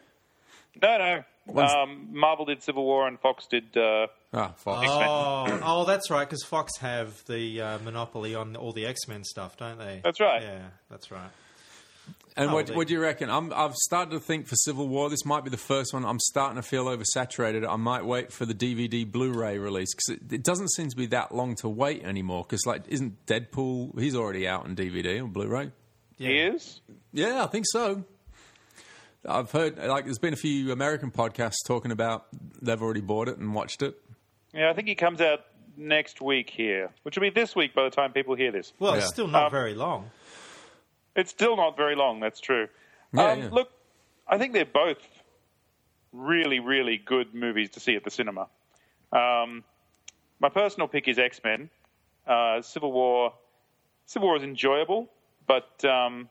No, 0.82 0.98
no. 0.98 1.24
When's- 1.46 1.72
Um, 1.72 2.08
Marvel 2.12 2.44
did 2.44 2.62
Civil 2.62 2.84
War 2.84 3.06
and 3.08 3.18
Fox 3.20 3.46
did. 3.46 3.76
Uh, 3.76 4.08
ah, 4.34 4.52
Fox. 4.56 4.86
Oh, 4.90 5.60
oh, 5.64 5.84
that's 5.86 6.10
right. 6.10 6.28
Because 6.28 6.44
Fox 6.44 6.76
have 6.78 7.24
the 7.26 7.60
uh, 7.60 7.78
monopoly 7.78 8.34
on 8.34 8.54
all 8.56 8.72
the 8.72 8.84
X 8.86 9.08
Men 9.08 9.24
stuff, 9.24 9.56
don't 9.56 9.78
they? 9.78 10.00
That's 10.04 10.20
right. 10.20 10.42
Yeah, 10.42 10.58
that's 10.90 11.10
right. 11.10 11.30
And 12.36 12.50
Oh, 12.50 12.54
what, 12.54 12.70
what 12.70 12.86
do 12.86 12.94
you 12.94 13.00
reckon? 13.00 13.30
I'm, 13.30 13.52
I've 13.52 13.74
started 13.74 14.12
to 14.12 14.20
think 14.20 14.46
for 14.46 14.54
Civil 14.56 14.86
War, 14.86 15.10
this 15.10 15.24
might 15.24 15.42
be 15.42 15.50
the 15.50 15.56
first 15.56 15.92
one. 15.92 16.04
I'm 16.04 16.20
starting 16.20 16.54
to 16.56 16.62
feel 16.62 16.84
oversaturated. 16.84 17.68
I 17.68 17.74
might 17.76 18.04
wait 18.04 18.32
for 18.32 18.46
the 18.46 18.54
DVD 18.54 19.10
Blu-ray 19.10 19.58
release 19.58 19.92
because 19.92 20.20
it, 20.22 20.32
it 20.34 20.42
doesn't 20.44 20.70
seem 20.72 20.88
to 20.88 20.96
be 20.96 21.06
that 21.06 21.34
long 21.34 21.56
to 21.56 21.68
wait 21.68 22.04
anymore. 22.04 22.44
Because 22.48 22.64
like, 22.64 22.82
isn't 22.88 23.26
Deadpool? 23.26 23.98
He's 23.98 24.14
already 24.14 24.46
out 24.46 24.64
on 24.66 24.76
DVD 24.76 25.20
or 25.20 25.26
Blu-ray. 25.26 25.72
He 26.16 26.38
is. 26.38 26.80
Yeah, 27.12 27.42
I 27.42 27.46
think 27.48 27.64
so. 27.68 28.04
I've 29.26 29.50
heard 29.50 29.78
like 29.78 30.04
there's 30.04 30.18
been 30.18 30.32
a 30.34 30.36
few 30.38 30.72
American 30.72 31.10
podcasts 31.10 31.64
talking 31.66 31.90
about 31.90 32.26
they've 32.62 32.80
already 32.80 33.00
bought 33.00 33.28
it 33.28 33.38
and 33.38 33.54
watched 33.54 33.82
it. 33.82 33.96
Yeah, 34.54 34.70
I 34.70 34.72
think 34.74 34.88
he 34.88 34.94
comes 34.94 35.20
out 35.20 35.40
next 35.76 36.20
week 36.20 36.50
here, 36.50 36.90
which 37.02 37.16
will 37.16 37.22
be 37.22 37.30
this 37.30 37.54
week 37.54 37.74
by 37.74 37.84
the 37.84 37.90
time 37.90 38.12
people 38.12 38.34
hear 38.34 38.50
this. 38.52 38.72
Well, 38.78 38.92
Yeah. 38.92 38.98
it's 38.98 39.08
still 39.08 39.26
not 39.28 39.46
Um, 39.46 39.50
very 39.50 39.74
long. 39.74 40.10
It's 41.16 41.30
still 41.30 41.56
not 41.56 41.76
very 41.76 41.96
long, 41.96 42.20
that's 42.20 42.40
true. 42.40 42.68
Yeah, 43.12 43.32
um, 43.32 43.38
yeah. 43.40 43.48
Look, 43.50 43.70
I 44.26 44.38
think 44.38 44.52
they're 44.52 44.64
both 44.64 44.98
really, 46.12 46.58
really 46.60 46.96
good 46.96 47.34
movies 47.34 47.70
to 47.70 47.80
see 47.80 47.96
at 47.96 48.04
the 48.04 48.10
cinema. 48.10 48.48
Um, 49.12 49.64
my 50.40 50.48
personal 50.48 50.88
pick 50.88 51.08
is 51.08 51.18
X 51.18 51.40
Men. 51.42 51.70
Uh, 52.26 52.60
Civil 52.62 52.92
War. 52.92 53.34
Civil 54.06 54.28
War 54.28 54.36
is 54.36 54.42
enjoyable, 54.42 55.10
but 55.46 55.84
um, 55.84 56.28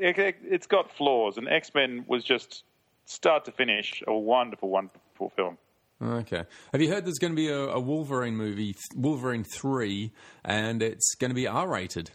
it, 0.00 0.36
it's 0.42 0.66
got 0.66 0.90
flaws, 0.96 1.36
and 1.36 1.48
X 1.48 1.70
Men 1.74 2.04
was 2.06 2.24
just 2.24 2.64
start 3.04 3.44
to 3.44 3.52
finish 3.52 4.02
a 4.06 4.14
wonderful, 4.14 4.68
wonderful 4.68 5.30
film. 5.36 5.58
Okay. 6.02 6.44
Have 6.72 6.80
you 6.80 6.88
heard 6.88 7.04
there's 7.04 7.18
going 7.18 7.32
to 7.32 7.36
be 7.36 7.48
a, 7.48 7.58
a 7.58 7.80
Wolverine 7.80 8.36
movie, 8.36 8.74
Wolverine 8.96 9.44
three, 9.44 10.12
and 10.44 10.82
it's 10.82 11.14
going 11.16 11.30
to 11.30 11.34
be 11.34 11.46
R-rated? 11.46 12.10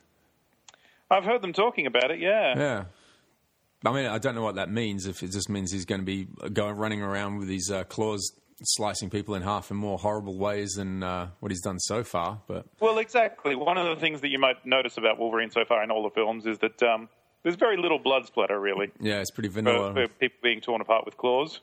I've 1.11 1.23
heard 1.23 1.43
them 1.43 1.53
talking 1.53 1.85
about 1.85 2.09
it. 2.09 2.19
Yeah. 2.19 2.57
Yeah. 2.57 2.83
I 3.85 3.91
mean, 3.91 4.07
I 4.07 4.17
don't 4.17 4.33
know 4.33 4.41
what 4.41 4.55
that 4.55 4.71
means. 4.71 5.05
If 5.05 5.21
it 5.21 5.31
just 5.31 5.49
means 5.49 5.71
he's 5.71 5.85
going 5.85 6.01
to 6.01 6.05
be 6.05 6.27
going 6.51 6.75
running 6.77 7.03
around 7.03 7.37
with 7.37 7.49
his 7.49 7.69
uh, 7.69 7.83
claws 7.83 8.31
slicing 8.63 9.09
people 9.09 9.35
in 9.35 9.43
half 9.43 9.69
in 9.69 9.77
more 9.77 9.97
horrible 9.99 10.37
ways 10.39 10.71
than 10.71 11.03
uh, 11.03 11.27
what 11.39 11.51
he's 11.51 11.61
done 11.61 11.77
so 11.77 12.03
far, 12.03 12.41
but 12.47 12.65
Well, 12.79 12.97
exactly. 12.97 13.55
One 13.55 13.77
of 13.77 13.85
the 13.85 13.97
things 13.97 14.21
that 14.21 14.29
you 14.29 14.39
might 14.39 14.65
notice 14.65 14.97
about 14.97 15.19
Wolverine 15.19 15.51
so 15.51 15.65
far 15.65 15.83
in 15.83 15.91
all 15.91 16.03
the 16.03 16.09
films 16.09 16.45
is 16.47 16.57
that 16.59 16.81
um, 16.81 17.09
there's 17.45 17.55
very 17.55 17.77
little 17.77 17.99
blood 17.99 18.25
splatter, 18.25 18.59
really, 18.59 18.91
yeah, 18.99 19.21
it's 19.21 19.31
pretty 19.31 19.47
for, 19.47 19.53
vanilla. 19.61 19.93
for 19.93 20.07
people 20.09 20.37
being 20.43 20.59
torn 20.59 20.81
apart 20.81 21.05
with 21.05 21.15
claws. 21.15 21.61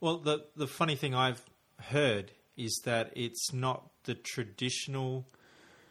Well, 0.00 0.18
the 0.18 0.44
the 0.54 0.68
funny 0.68 0.94
thing 0.94 1.14
I've 1.14 1.42
heard 1.80 2.30
is 2.56 2.80
that 2.84 3.10
it's 3.16 3.52
not 3.52 3.90
the 4.04 4.14
traditional 4.14 5.26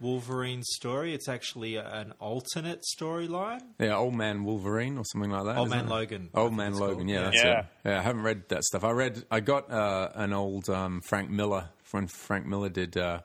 Wolverine 0.01 0.61
story. 0.63 1.13
It's 1.13 1.29
actually 1.29 1.77
an 1.77 2.13
alternate 2.19 2.83
storyline. 2.99 3.61
Yeah, 3.79 3.95
Old 3.97 4.13
Man 4.15 4.43
Wolverine 4.43 4.97
or 4.97 5.03
something 5.05 5.31
like 5.31 5.45
that. 5.45 5.57
Old 5.57 5.69
Man 5.69 5.85
it? 5.85 5.89
Logan, 5.89 6.29
Old 6.33 6.53
Man 6.53 6.73
Logan. 6.73 6.95
called. 6.97 7.09
Yeah, 7.09 7.15
Yeah. 7.15 7.23
that's 7.23 7.43
Yeah. 7.43 7.59
it. 7.59 7.65
Yeah, 7.85 7.99
I 7.99 8.01
haven't 8.01 8.23
read 8.23 8.49
that 8.49 8.63
stuff. 8.63 8.83
I 8.83 8.91
read. 8.91 9.23
I 9.31 9.39
got 9.39 9.71
uh, 9.71 10.09
an 10.15 10.33
old 10.33 10.69
um, 10.69 11.01
Frank 11.01 11.29
Miller 11.29 11.69
when 11.91 12.07
Frank 12.07 12.45
Miller 12.45 12.69
did 12.69 12.97
uh, 12.97 13.21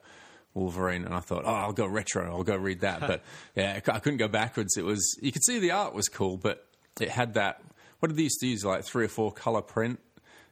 Wolverine, 0.54 1.04
and 1.04 1.14
I 1.14 1.20
thought, 1.20 1.44
oh, 1.44 1.50
I'll 1.54 1.72
go 1.72 1.86
retro. 1.86 2.24
I'll 2.30 2.42
go 2.44 2.56
read 2.56 2.80
that. 2.80 3.00
but 3.06 3.22
yeah, 3.54 3.80
I 3.88 3.98
couldn't 3.98 4.18
go 4.18 4.28
backwards. 4.28 4.76
It 4.76 4.84
was 4.84 5.16
you 5.22 5.32
could 5.32 5.44
see 5.44 5.58
the 5.58 5.70
art 5.72 5.94
was 5.94 6.08
cool, 6.08 6.36
but 6.36 6.66
it 7.00 7.08
had 7.10 7.34
that. 7.34 7.62
What 8.00 8.08
did 8.08 8.16
they 8.16 8.22
used 8.24 8.40
to 8.40 8.46
use? 8.46 8.64
Like 8.64 8.84
three 8.84 9.04
or 9.04 9.08
four 9.08 9.32
color 9.32 9.62
print, 9.62 10.00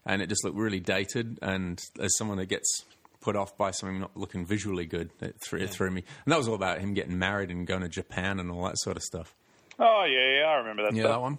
and 0.06 0.22
it 0.22 0.28
just 0.28 0.44
looked 0.44 0.56
really 0.56 0.80
dated. 0.80 1.38
And 1.42 1.80
as 2.00 2.16
someone 2.16 2.36
that 2.38 2.46
gets 2.46 2.84
put 3.20 3.34
off 3.36 3.56
by 3.58 3.72
something 3.72 4.00
not 4.00 4.16
looking 4.16 4.46
visually 4.46 4.86
good, 4.86 5.10
it, 5.20 5.36
threw 5.40 5.58
it 5.60 5.70
threw 5.70 5.90
me. 5.90 6.04
And 6.24 6.32
that 6.32 6.38
was 6.38 6.46
all 6.48 6.54
about 6.54 6.78
him 6.78 6.94
getting 6.94 7.18
married 7.18 7.50
and 7.50 7.66
going 7.66 7.82
to 7.82 7.88
Japan 7.88 8.38
and 8.38 8.50
all 8.50 8.64
that 8.64 8.78
sort 8.78 8.96
of 8.96 9.02
stuff. 9.02 9.34
Oh 9.78 10.04
yeah, 10.08 10.40
yeah, 10.40 10.46
I 10.46 10.54
remember 10.58 10.82
that 10.84 10.94
Yeah, 10.94 11.02
stuff. 11.04 11.12
that 11.12 11.20
one. 11.20 11.38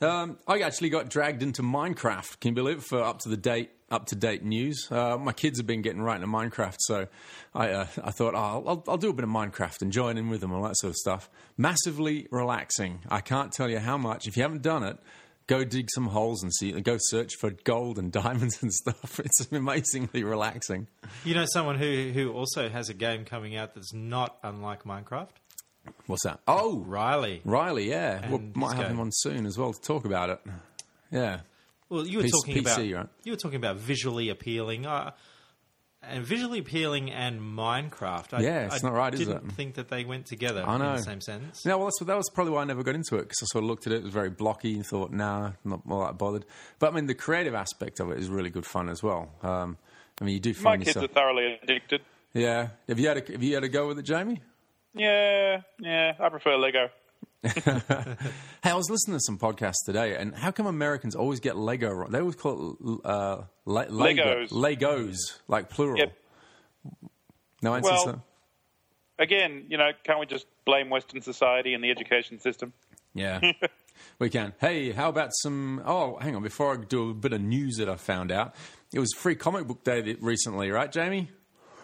Um, 0.00 0.38
I 0.46 0.60
actually 0.60 0.90
got 0.90 1.08
dragged 1.08 1.42
into 1.42 1.62
Minecraft. 1.62 2.38
Can 2.40 2.50
you 2.50 2.54
believe 2.54 2.78
it? 2.78 2.84
For 2.84 3.02
up 3.02 3.20
to 3.20 3.30
the 3.30 3.36
date, 3.36 3.70
up 3.90 4.06
to 4.06 4.16
date 4.16 4.44
news. 4.44 4.88
Uh, 4.90 5.16
my 5.16 5.32
kids 5.32 5.58
have 5.58 5.66
been 5.66 5.80
getting 5.80 6.02
right 6.02 6.16
into 6.16 6.26
Minecraft, 6.26 6.76
so 6.80 7.06
I 7.54 7.70
uh, 7.70 7.86
I 8.04 8.10
thought 8.10 8.34
oh, 8.34 8.64
I'll, 8.66 8.84
I'll 8.88 8.98
do 8.98 9.08
a 9.08 9.12
bit 9.14 9.24
of 9.24 9.30
Minecraft 9.30 9.80
and 9.82 9.90
join 9.90 10.18
in 10.18 10.28
with 10.28 10.42
them, 10.42 10.52
all 10.52 10.62
that 10.64 10.76
sort 10.76 10.90
of 10.90 10.96
stuff. 10.96 11.30
Massively 11.56 12.26
relaxing. 12.30 13.00
I 13.08 13.20
can't 13.20 13.52
tell 13.52 13.70
you 13.70 13.78
how 13.78 13.96
much. 13.96 14.26
If 14.26 14.36
you 14.36 14.42
haven't 14.42 14.62
done 14.62 14.82
it, 14.82 14.98
go 15.46 15.64
dig 15.64 15.88
some 15.90 16.08
holes 16.08 16.42
and 16.42 16.52
see. 16.52 16.72
Go 16.72 16.98
search 16.98 17.34
for 17.36 17.50
gold 17.64 17.98
and 17.98 18.12
diamonds 18.22 18.62
and 18.62 18.72
stuff. 18.74 19.18
It's 19.18 19.50
amazingly 19.50 20.24
relaxing. 20.24 20.88
You 21.24 21.34
know 21.34 21.46
someone 21.46 21.78
who 21.78 22.10
who 22.12 22.32
also 22.32 22.68
has 22.68 22.90
a 22.90 22.94
game 22.94 23.24
coming 23.24 23.56
out 23.56 23.74
that's 23.74 23.94
not 23.94 24.36
unlike 24.42 24.84
Minecraft. 24.84 25.30
What's 26.06 26.24
that? 26.24 26.40
Oh, 26.46 26.80
Riley. 26.86 27.40
Riley. 27.44 27.88
Yeah, 27.90 28.28
we 28.28 28.36
And 28.36 28.56
might 28.56 28.72
his 28.72 28.82
have 28.82 28.90
him 28.90 29.00
on 29.00 29.10
soon 29.12 29.46
as 29.46 29.58
well 29.58 29.72
to 29.72 29.80
talk 29.80 30.04
about 30.04 30.30
it. 30.30 30.40
Yeah. 31.10 31.40
Well, 31.88 32.06
you 32.06 32.18
were 32.18 32.24
PC 32.24 32.30
talking 32.30 32.58
about 32.58 32.78
right? 32.78 33.08
you 33.24 33.32
were 33.32 33.36
talking 33.38 33.56
about 33.56 33.76
visually 33.76 34.28
appealing, 34.28 34.86
uh, 34.86 35.12
and 36.02 36.24
visually 36.24 36.58
appealing 36.60 37.10
and 37.10 37.40
Minecraft. 37.40 38.34
I, 38.34 38.40
Yeah, 38.40 38.66
it's 38.66 38.82
I 38.84 38.88
not 38.88 38.94
right, 38.96 39.14
is 39.14 39.20
didn't 39.20 39.36
it? 39.48 39.52
think 39.52 39.74
that 39.74 39.88
they 39.88 40.04
went 40.04 40.26
together 40.26 40.64
I 40.66 40.78
know. 40.78 40.90
in 40.90 40.96
the 40.96 41.02
same 41.02 41.20
sentence. 41.20 41.62
Yeah, 41.64 41.74
well, 41.76 41.86
that's, 41.86 41.98
that 42.04 42.16
was 42.16 42.28
probably 42.30 42.52
why 42.52 42.62
I 42.62 42.64
never 42.64 42.82
got 42.82 42.94
into 42.94 43.16
it 43.16 43.22
because 43.22 43.38
I 43.42 43.46
sort 43.46 43.64
of 43.64 43.70
looked 43.70 43.86
at 43.86 43.92
it, 43.92 43.96
it 43.96 44.04
was 44.04 44.12
very 44.12 44.30
blocky 44.30 44.74
and 44.74 44.86
thought, 44.86 45.12
nah, 45.12 45.52
not 45.64 45.80
all 45.88 46.04
that 46.04 46.18
bothered. 46.18 46.44
But 46.78 46.92
I 46.92 46.94
mean, 46.94 47.06
the 47.06 47.14
creative 47.14 47.54
aspect 47.54 47.98
of 48.00 48.10
it 48.10 48.18
is 48.18 48.28
really 48.28 48.50
good 48.50 48.66
fun 48.66 48.88
as 48.88 49.02
well. 49.02 49.30
Um, 49.42 49.78
I 50.20 50.24
mean, 50.24 50.34
you 50.34 50.40
do 50.40 50.54
feel 50.54 50.64
My 50.64 50.70
find 50.72 50.84
kids 50.84 50.96
are 50.96 51.06
thoroughly 51.08 51.58
addicted. 51.62 52.02
yeah, 52.34 52.68
have 52.88 52.98
you 52.98 53.08
had 53.08 53.16
a, 53.28 53.32
have 53.32 53.42
you 53.42 53.54
had 53.54 53.64
a 53.64 53.68
go 53.68 53.86
with 53.88 53.98
it, 53.98 54.02
Jamie? 54.04 54.40
Yeah, 54.96 55.60
yeah, 55.78 56.14
I 56.18 56.28
prefer 56.28 56.56
Lego. 56.56 56.88
Hey, 58.62 58.72
I 58.72 58.74
was 58.74 58.90
listening 58.90 59.16
to 59.16 59.20
some 59.22 59.38
podcasts 59.38 59.84
today, 59.84 60.16
and 60.16 60.34
how 60.34 60.50
come 60.50 60.66
Americans 60.66 61.14
always 61.14 61.38
get 61.38 61.56
Lego 61.56 61.92
wrong? 61.92 62.10
They 62.10 62.18
always 62.18 62.34
call 62.34 62.76
it 62.80 63.00
uh, 63.04 63.42
le- 63.64 63.86
Lego- 63.88 64.46
Legos. 64.46 64.50
Legos, 64.50 65.16
like 65.46 65.70
plural. 65.70 65.98
Yep. 65.98 66.12
No 67.62 67.74
answer 67.76 67.90
Well-? 67.92 68.24
Again, 69.20 69.66
you 69.68 69.78
know, 69.78 69.90
can't 70.02 70.18
we 70.18 70.26
just 70.26 70.46
blame 70.64 70.90
Western 70.90 71.20
society 71.22 71.74
and 71.74 71.84
the 71.84 71.90
education 71.90 72.40
system? 72.40 72.72
Yeah, 73.14 73.40
we 74.18 74.28
can. 74.30 74.52
Hey, 74.60 74.90
how 74.90 75.08
about 75.10 75.30
some? 75.32 75.80
Oh, 75.86 76.16
hang 76.20 76.34
on. 76.34 76.42
Before 76.42 76.74
I 76.74 76.76
do 76.84 77.10
a 77.10 77.14
bit 77.14 77.32
of 77.32 77.40
news 77.40 77.76
that 77.76 77.88
I 77.88 77.94
found 77.96 78.32
out, 78.32 78.54
it 78.92 78.98
was 78.98 79.12
Free 79.16 79.36
Comic 79.36 79.66
Book 79.68 79.84
Day 79.84 80.16
recently, 80.20 80.70
right, 80.72 80.90
Jamie? 80.90 81.30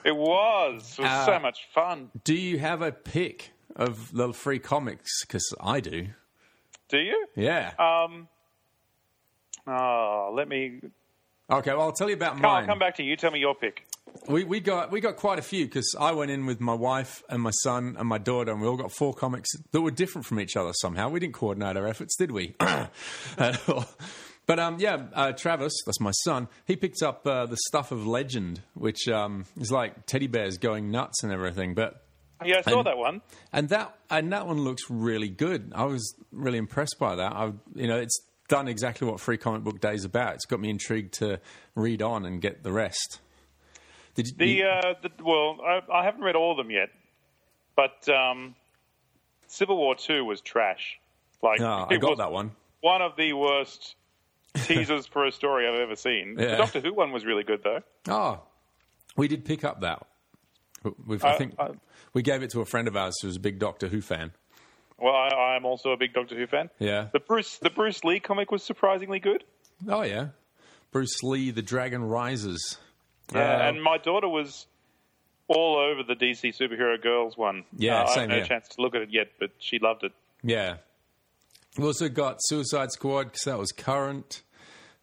It 0.04 0.16
was. 0.16 0.97
It 0.99 1.02
was 1.02 1.11
Uh, 1.11 1.26
so 1.26 1.38
much 1.38 1.59
fun. 1.75 2.11
Do 2.25 2.35
you 2.35 2.59
have 2.59 2.82
a 2.82 2.92
pick 2.92 3.52
of 3.76 4.12
the 4.12 4.32
free 4.32 4.59
comics? 4.59 5.25
Because 5.25 5.54
I 5.61 5.80
do. 5.80 6.09
Do 6.88 6.99
you? 6.99 7.26
Yeah. 7.37 7.73
Um. 7.78 8.28
Oh, 9.66 10.32
let 10.37 10.49
me. 10.49 10.80
okay. 11.50 11.71
Well, 11.73 11.82
I'll 11.82 11.92
tell 11.92 12.09
you 12.09 12.16
about 12.16 12.35
I'll 12.35 12.40
mine. 12.40 12.66
come 12.66 12.78
back 12.78 12.97
to 12.97 13.02
you. 13.02 13.16
Tell 13.16 13.30
me 13.30 13.38
your 13.38 13.54
pick. 13.54 13.87
We 14.28 14.44
we 14.44 14.61
got 14.61 14.90
we 14.90 15.00
got 15.00 15.16
quite 15.16 15.38
a 15.38 15.42
few 15.42 15.64
because 15.64 15.94
I 15.99 16.12
went 16.12 16.30
in 16.30 16.44
with 16.44 16.61
my 16.61 16.75
wife 16.75 17.23
and 17.30 17.40
my 17.40 17.50
son 17.62 17.97
and 17.99 18.06
my 18.09 18.18
daughter, 18.18 18.52
and 18.52 18.61
we 18.61 18.66
all 18.68 18.76
got 18.76 18.92
four 18.92 19.14
comics 19.14 19.49
that 19.71 19.80
were 19.80 19.90
different 19.90 20.26
from 20.26 20.38
each 20.40 20.54
other 20.56 20.73
somehow. 20.75 21.09
We 21.09 21.21
didn't 21.21 21.35
coordinate 21.35 21.76
our 21.78 21.87
efforts, 21.87 22.16
did 22.16 22.30
we? 22.32 22.54
But 24.46 24.58
um, 24.58 24.78
yeah, 24.80 25.04
uh, 25.14 25.32
Travis, 25.32 25.72
that's 25.87 26.00
my 26.00 26.11
son. 26.25 26.49
He 26.66 26.75
picked 26.76 27.02
up 27.02 27.26
uh, 27.26 27.46
the 27.46 27.56
stuff 27.68 27.92
of 27.92 28.06
legend, 28.06 28.61
which 28.75 29.08
um, 29.08 29.44
is 29.61 29.70
like 29.70 30.06
teddy 30.06 30.26
bears 30.26 30.58
going 30.58 30.90
nuts 30.90 31.22
and 31.22 31.32
everything. 31.32 31.75
But 31.75 32.04
Yeah, 32.44 32.58
I 32.58 32.62
saw 32.62 32.78
And- 32.78 32.87
that 32.88 32.99
one. 32.99 33.22
and 33.52 33.68
that 33.68 33.96
and 34.11 34.32
that 34.32 34.46
one 34.46 34.58
looks 34.58 34.82
really 34.90 35.28
good. 35.28 35.72
I 35.75 35.84
was 35.84 36.14
really 36.32 36.58
impressed 36.58 36.96
by 36.99 37.14
that. 37.16 37.32
I, 37.32 37.52
you 37.75 37.87
know, 37.87 37.99
it's 37.99 38.20
done 38.49 38.66
exactly 38.68 39.06
what 39.08 39.20
Free 39.20 39.38
Comic 39.38 39.62
Book 39.62 39.80
Day 39.80 39.94
is 39.94 40.04
about. 40.04 40.34
It's 40.34 40.44
got 40.44 40.58
me 40.61 40.70
intrigued 40.70 41.14
to 41.20 41.40
read 41.76 42.02
on 42.02 42.26
and 42.26 42.40
get 42.42 42.64
the 42.64 42.72
rest. 42.72 43.20
Did 44.16 44.26
you, 44.26 44.32
The, 44.37 44.46
you- 44.46 44.66
uh, 44.66 44.94
the 45.02 45.11
well, 45.25 45.58
I, 45.64 45.80
I 46.00 46.04
haven't 46.04 46.22
read 46.22 46.34
all 46.34 46.50
of 46.50 46.56
them 46.58 46.70
yet, 46.70 46.90
but 47.76 48.06
um, 48.08 48.56
Civil 49.46 49.76
War 49.76 49.94
Two 49.94 50.25
was 50.25 50.40
trash. 50.40 50.99
Like 51.42 51.61
Ah, 51.61 51.87
I 51.88 51.96
got 51.96 52.18
that 52.18 52.32
one. 52.32 52.50
One 52.80 53.00
of 53.02 53.14
the 53.16 53.32
worst 53.34 53.94
teasers 54.54 55.06
for 55.06 55.26
a 55.26 55.32
story 55.32 55.66
I've 55.68 55.80
ever 55.80 55.97
seen. 55.97 56.37
Yeah. 56.38 56.52
The 56.52 56.56
Doctor 56.56 56.80
Who 56.80 56.94
one 56.94 57.12
was 57.12 57.25
really 57.25 57.44
good 57.44 57.62
though. 57.62 57.80
Oh, 58.09 58.40
we 59.16 59.28
did 59.28 59.44
pick 59.44 59.64
up 59.64 59.80
that. 59.80 60.06
We've, 61.06 61.25
I 61.25 61.35
I- 61.35 61.38
think 61.38 61.54
I- 61.59 61.71
we 62.14 62.23
gave 62.23 62.42
it 62.42 62.50
to 62.50 62.61
a 62.61 62.64
friend 62.66 62.88
of 62.88 62.97
ours 62.97 63.14
who's 63.23 63.37
a 63.37 63.40
big 63.40 63.59
Doctor 63.59 63.88
Who 63.88 64.00
fan. 64.00 64.32
Well, 64.99 65.14
I, 65.14 65.54
I'm 65.56 65.64
also 65.64 65.90
a 65.92 65.97
big 65.97 66.12
Doctor 66.12 66.37
Who 66.37 66.47
fan. 66.47 66.71
Yeah. 66.78 67.09
The 67.12 67.21
Bruce 67.21 67.59
the 67.59 67.71
Bruce 67.71 68.04
Lee 68.04 68.21
comic 68.21 68.50
was 68.52 68.62
surprisingly 68.62 69.18
good. 69.18 69.44
Oh 69.88 70.02
yeah, 70.02 70.28
Bruce 70.90 71.23
Lee, 71.23 71.50
The 71.50 71.62
Dragon 71.62 72.04
Rises. 72.04 72.78
Yeah, 73.35 73.40
Uh, 73.40 73.68
and 73.68 73.82
my 73.82 73.99
daughter 73.99 74.28
was 74.28 74.66
all 75.49 75.76
over 75.76 76.02
the 76.02 76.14
DC 76.14 76.56
superhero 76.56 77.00
girls 77.02 77.37
one. 77.37 77.64
Yeah, 77.76 78.02
Uh, 78.02 78.06
I 78.09 78.14
same 78.14 78.28
no 78.28 78.35
here. 78.37 78.44
chance 78.44 78.68
to 78.68 78.82
look 78.82 78.94
at 78.94 79.02
it 79.02 79.11
yet, 79.11 79.28
but 79.40 79.50
she 79.59 79.78
loved 79.78 80.04
it. 80.04 80.12
Yeah. 80.42 80.76
We 81.79 81.85
also 81.85 82.09
got 82.09 82.37
Suicide 82.41 82.91
Squad 82.93 83.25
because 83.25 83.45
that 83.45 83.59
was 83.59 83.73
current. 83.73 84.43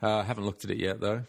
Uh, 0.02 0.24
haven't 0.24 0.46
looked 0.46 0.64
at 0.64 0.72
it 0.72 0.78
yet 0.78 1.00
though. 1.02 1.24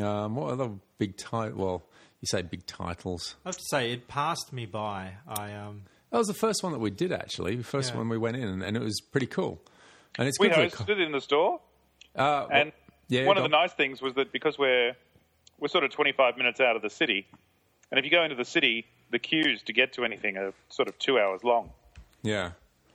Um, 0.00 0.34
what 0.36 0.52
other 0.52 0.70
big 0.98 1.16
title? 1.16 1.58
Well, 1.58 1.82
you 2.20 2.26
say 2.26 2.42
big 2.42 2.66
titles. 2.66 3.36
I 3.44 3.48
have 3.48 3.56
to 3.56 3.64
say, 3.70 3.92
it 3.92 4.08
passed 4.08 4.52
me 4.52 4.66
by. 4.66 5.12
I 5.26 5.52
um, 5.54 5.82
That 6.10 6.18
was 6.18 6.26
the 6.26 6.34
first 6.34 6.62
one 6.62 6.72
that 6.72 6.78
we 6.80 6.90
did 6.90 7.12
actually. 7.12 7.56
The 7.56 7.64
first 7.64 7.92
Yeah. 7.92 7.98
one 7.98 8.08
we 8.08 8.18
went 8.18 8.36
in, 8.36 8.62
and 8.62 8.76
it 8.76 8.82
was 8.82 9.00
pretty 9.00 9.26
cool. 9.26 9.60
And 10.18 10.28
it's 10.28 10.38
We 10.38 10.48
good. 10.48 10.70
hosted 10.72 10.90
it 10.90 11.00
in 11.00 11.12
the 11.12 11.20
store, 11.20 11.60
uh, 12.16 12.46
and 12.52 12.72
yeah, 13.08 13.24
one 13.26 13.36
go 13.36 13.44
of 13.44 13.50
the 13.50 13.56
nice 13.56 13.72
things 13.72 14.02
was 14.02 14.14
that 14.14 14.32
because 14.32 14.58
we're 14.58 14.94
we're 15.60 15.68
sort 15.68 15.84
of 15.84 15.90
25 15.92 16.36
minutes 16.36 16.60
out 16.60 16.74
of 16.76 16.82
the 16.82 16.90
city, 16.90 17.26
and 17.90 17.98
if 17.98 18.04
you 18.04 18.10
go 18.10 18.22
into 18.24 18.34
the 18.34 18.44
city, 18.44 18.86
the 19.10 19.18
queues 19.20 19.62
to 19.62 19.72
get 19.72 19.92
to 19.94 20.04
anything 20.04 20.36
are 20.36 20.52
sort 20.68 20.88
of 20.88 20.98
two 20.98 21.18
hours 21.18 21.42
long. 21.44 21.70
yeah. 22.22 22.50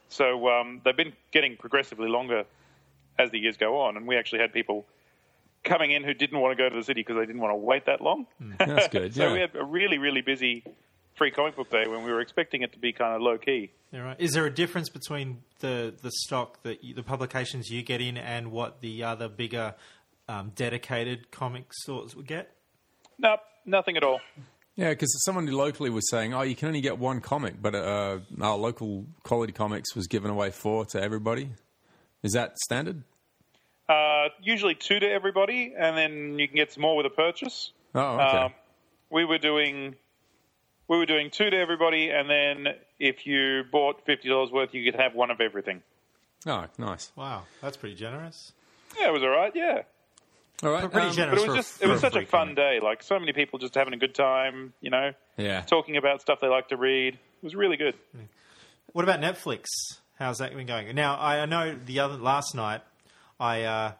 So 0.09 0.47
um, 0.49 0.81
they've 0.83 0.95
been 0.95 1.13
getting 1.31 1.57
progressively 1.57 2.07
longer 2.07 2.45
as 3.17 3.31
the 3.31 3.39
years 3.39 3.57
go 3.57 3.81
on, 3.81 3.97
and 3.97 4.07
we 4.07 4.17
actually 4.17 4.39
had 4.39 4.53
people 4.53 4.85
coming 5.63 5.91
in 5.91 6.03
who 6.03 6.13
didn't 6.13 6.39
want 6.39 6.57
to 6.57 6.63
go 6.63 6.69
to 6.69 6.75
the 6.75 6.83
city 6.83 7.01
because 7.01 7.15
they 7.15 7.25
didn't 7.25 7.41
want 7.41 7.51
to 7.51 7.55
wait 7.55 7.85
that 7.85 8.01
long. 8.01 8.27
That's 8.59 8.87
good. 8.87 9.13
so 9.15 9.27
yeah. 9.27 9.33
we 9.33 9.39
had 9.39 9.55
a 9.55 9.63
really, 9.63 9.97
really 9.97 10.21
busy 10.21 10.63
free 11.15 11.31
comic 11.31 11.55
book 11.55 11.69
day 11.71 11.87
when 11.87 12.03
we 12.03 12.11
were 12.11 12.21
expecting 12.21 12.61
it 12.61 12.73
to 12.73 12.79
be 12.79 12.91
kind 12.91 13.15
of 13.15 13.21
low 13.21 13.37
key. 13.37 13.71
yeah, 13.91 14.01
right. 14.01 14.19
Is 14.19 14.33
there 14.33 14.45
a 14.45 14.53
difference 14.53 14.89
between 14.89 15.41
the 15.59 15.93
the 16.01 16.11
stock 16.11 16.61
that 16.63 16.83
you, 16.83 16.93
the 16.93 17.03
publications 17.03 17.69
you 17.69 17.81
get 17.81 18.01
in 18.01 18.17
and 18.17 18.51
what 18.51 18.81
the 18.81 19.03
other 19.03 19.27
bigger 19.27 19.75
um, 20.27 20.51
dedicated 20.55 21.31
comic 21.31 21.73
stores 21.73 22.15
would 22.15 22.27
get? 22.27 22.51
Nope, 23.17 23.39
nothing 23.65 23.97
at 23.97 24.03
all. 24.03 24.19
Yeah, 24.75 24.89
because 24.89 25.23
someone 25.23 25.45
locally 25.47 25.89
was 25.89 26.09
saying, 26.09 26.33
"Oh, 26.33 26.41
you 26.41 26.55
can 26.55 26.67
only 26.67 26.81
get 26.81 26.97
one 26.97 27.21
comic," 27.21 27.61
but 27.61 27.75
uh, 27.75 28.19
our 28.41 28.57
local 28.57 29.05
quality 29.23 29.53
comics 29.53 29.95
was 29.95 30.07
giving 30.07 30.29
away 30.29 30.51
four 30.51 30.85
to 30.87 31.01
everybody. 31.01 31.51
Is 32.23 32.33
that 32.33 32.57
standard? 32.59 33.03
Uh, 33.87 34.29
usually 34.41 34.75
two 34.75 34.99
to 34.99 35.09
everybody, 35.09 35.73
and 35.77 35.97
then 35.97 36.39
you 36.39 36.47
can 36.47 36.57
get 36.57 36.73
some 36.73 36.81
more 36.81 36.97
with 36.97 37.05
a 37.05 37.09
purchase. 37.11 37.71
Oh, 37.93 38.15
okay. 38.15 38.37
Um, 38.37 38.53
we 39.09 39.23
were 39.23 39.37
doing 39.37 39.95
we 40.89 40.97
were 40.97 41.05
doing 41.05 41.29
two 41.31 41.49
to 41.49 41.57
everybody, 41.57 42.09
and 42.09 42.29
then 42.29 42.73
if 42.99 43.25
you 43.25 43.63
bought 43.71 44.05
fifty 44.05 44.27
dollars 44.27 44.51
worth, 44.51 44.73
you 44.73 44.83
could 44.91 44.99
have 44.99 45.15
one 45.15 45.31
of 45.31 45.39
everything. 45.39 45.83
oh, 46.45 46.65
nice. 46.77 47.11
Wow, 47.15 47.43
that's 47.61 47.77
pretty 47.77 47.95
generous. 47.95 48.51
Yeah, 48.99 49.07
it 49.07 49.13
was 49.13 49.23
all 49.23 49.29
right. 49.29 49.51
Yeah, 49.55 49.83
All 50.63 50.71
right. 50.71 50.89
Pretty 50.91 51.07
um, 51.07 51.13
generous. 51.13 51.41
but 51.43 51.43
it 51.43 51.45
for 51.45 51.55
was 51.57 51.59
a- 51.65 51.69
just 51.69 51.83
it 51.83 51.87
was 51.87 52.01
for 52.01 52.07
a 52.07 52.11
such 52.11 52.23
a 52.23 52.25
fun 52.25 52.39
comic. 52.47 52.55
day. 52.55 52.79
Like 52.81 53.03
so 53.03 53.19
many 53.19 53.33
people 53.33 53.59
just 53.59 53.75
having 53.75 53.93
a 53.93 53.97
good 53.97 54.15
time. 54.15 54.73
You 54.81 54.89
know, 54.89 55.11
Yeah. 55.37 55.61
talking 55.61 55.97
about 55.97 56.21
stuff 56.21 56.39
they 56.41 56.47
like 56.47 56.69
to 56.69 56.77
read. 56.77 57.15
It 57.15 57.43
was 57.43 57.55
really 57.55 57.77
good. 57.77 57.95
What 58.93 59.03
about 59.03 59.19
Netflix? 59.19 59.65
How's 60.17 60.37
that 60.37 60.55
been 60.55 60.65
going? 60.67 60.93
Now, 60.95 61.15
I 61.15 61.39
I 61.41 61.45
know 61.45 61.75
the 61.85 61.99
other 61.99 62.15
last 62.15 62.55
night 62.55 62.81
I 63.39 63.63
uh, 63.63 63.91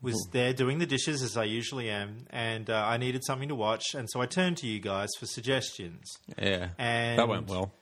was 0.00 0.28
there 0.32 0.52
doing 0.52 0.78
the 0.78 0.86
dishes 0.86 1.22
as 1.22 1.36
I 1.36 1.44
usually 1.44 1.90
am, 1.90 2.26
and 2.30 2.70
uh, 2.70 2.74
I 2.86 2.96
needed 2.96 3.24
something 3.24 3.48
to 3.48 3.54
watch, 3.56 3.94
and 3.94 4.08
so 4.08 4.20
I 4.20 4.26
turned 4.26 4.58
to 4.58 4.66
you 4.68 4.78
guys 4.78 5.08
for 5.18 5.26
suggestions. 5.26 6.04
Yeah, 6.40 6.68
And- 6.78 7.18
that 7.18 7.26
went 7.28 7.48
well. 7.48 7.72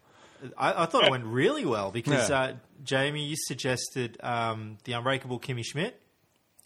I, 0.58 0.82
I 0.82 0.86
thought 0.86 1.04
it 1.04 1.10
went 1.12 1.24
really 1.26 1.64
well 1.64 1.92
because 1.92 2.28
Yeah. 2.28 2.36
uh, 2.40 2.52
Jamie, 2.82 3.24
you 3.26 3.36
suggested 3.38 4.16
um, 4.24 4.78
the 4.82 4.92
Unbreakable 4.94 5.38
Kimmy 5.38 5.64
Schmidt, 5.64 6.00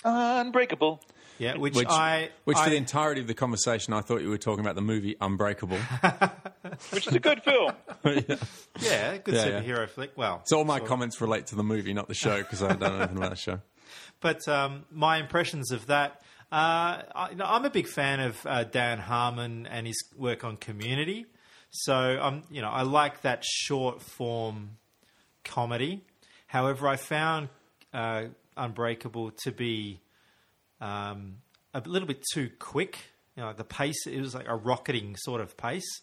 Unbreakable. 0.05 1.03
Yeah, 1.39 1.57
which, 1.57 1.75
Which, 1.75 1.89
I, 1.89 2.31
which 2.45 2.57
I 2.57 2.65
for 2.65 2.71
the 2.71 2.77
entirety 2.77 3.21
of 3.21 3.27
the 3.27 3.35
conversation, 3.35 3.93
I 3.93 4.01
thought 4.01 4.23
you 4.23 4.31
were 4.31 4.39
talking 4.39 4.65
about 4.65 4.75
the 4.75 4.83
movie 4.83 5.17
Unbreakable. 5.21 5.79
Which 6.91 7.07
is 7.07 7.15
a 7.15 7.21
good 7.21 7.43
film. 7.43 7.73
yeah, 8.05 9.17
good 9.19 9.35
Yeah, 9.35 9.47
yeah. 9.47 9.61
superhero 9.61 9.89
flick. 9.89 10.13
Well, 10.17 10.43
so 10.45 10.59
all 10.59 10.65
my 10.65 10.81
comments 10.81 11.21
relate 11.21 11.47
to 11.49 11.57
the 11.57 11.63
movie, 11.63 11.95
not 11.95 12.09
the 12.09 12.15
show, 12.15 12.39
because 12.39 12.63
I 12.63 12.69
don't 12.69 12.81
know 12.81 12.97
anything 12.97 13.17
about 13.19 13.31
the 13.31 13.37
show. 13.37 13.61
But 14.21 14.49
um, 14.49 14.87
my 14.91 15.19
impressions 15.19 15.71
of 15.73 15.87
that, 15.89 16.23
uh, 16.51 17.03
I, 17.15 17.37
I'm 17.39 17.67
a 17.67 17.71
big 17.71 17.87
fan 17.87 18.19
of 18.21 18.45
uh, 18.47 18.65
Dan 18.65 18.99
Harmon 18.99 19.67
and 19.67 19.87
his 19.87 20.03
work 20.17 20.43
on 20.43 20.57
Community. 20.57 21.27
So 21.71 22.19
um, 22.21 22.43
you 22.51 22.63
know, 22.63 22.71
I 22.71 22.83
like 22.83 23.21
that 23.21 23.45
short 23.45 24.01
form 24.01 24.79
comedy. 25.45 26.03
However, 26.47 26.89
I 26.89 26.97
found 26.97 27.51
uh, 27.93 28.25
Unbreakable 28.57 29.33
to 29.45 29.53
be 29.53 30.01
um, 30.81 31.37
a 31.75 31.81
little 31.85 32.09
bit 32.09 32.25
too 32.33 32.51
quick. 32.59 32.99
You 33.37 33.43
know, 33.43 33.53
the 33.53 33.65
pace 33.65 34.07
it 34.07 34.21
was 34.21 34.35
like 34.35 34.49
a 34.49 34.57
rocketing 34.57 35.17
sort 35.17 35.41
of 35.41 35.57
pace, 35.57 36.01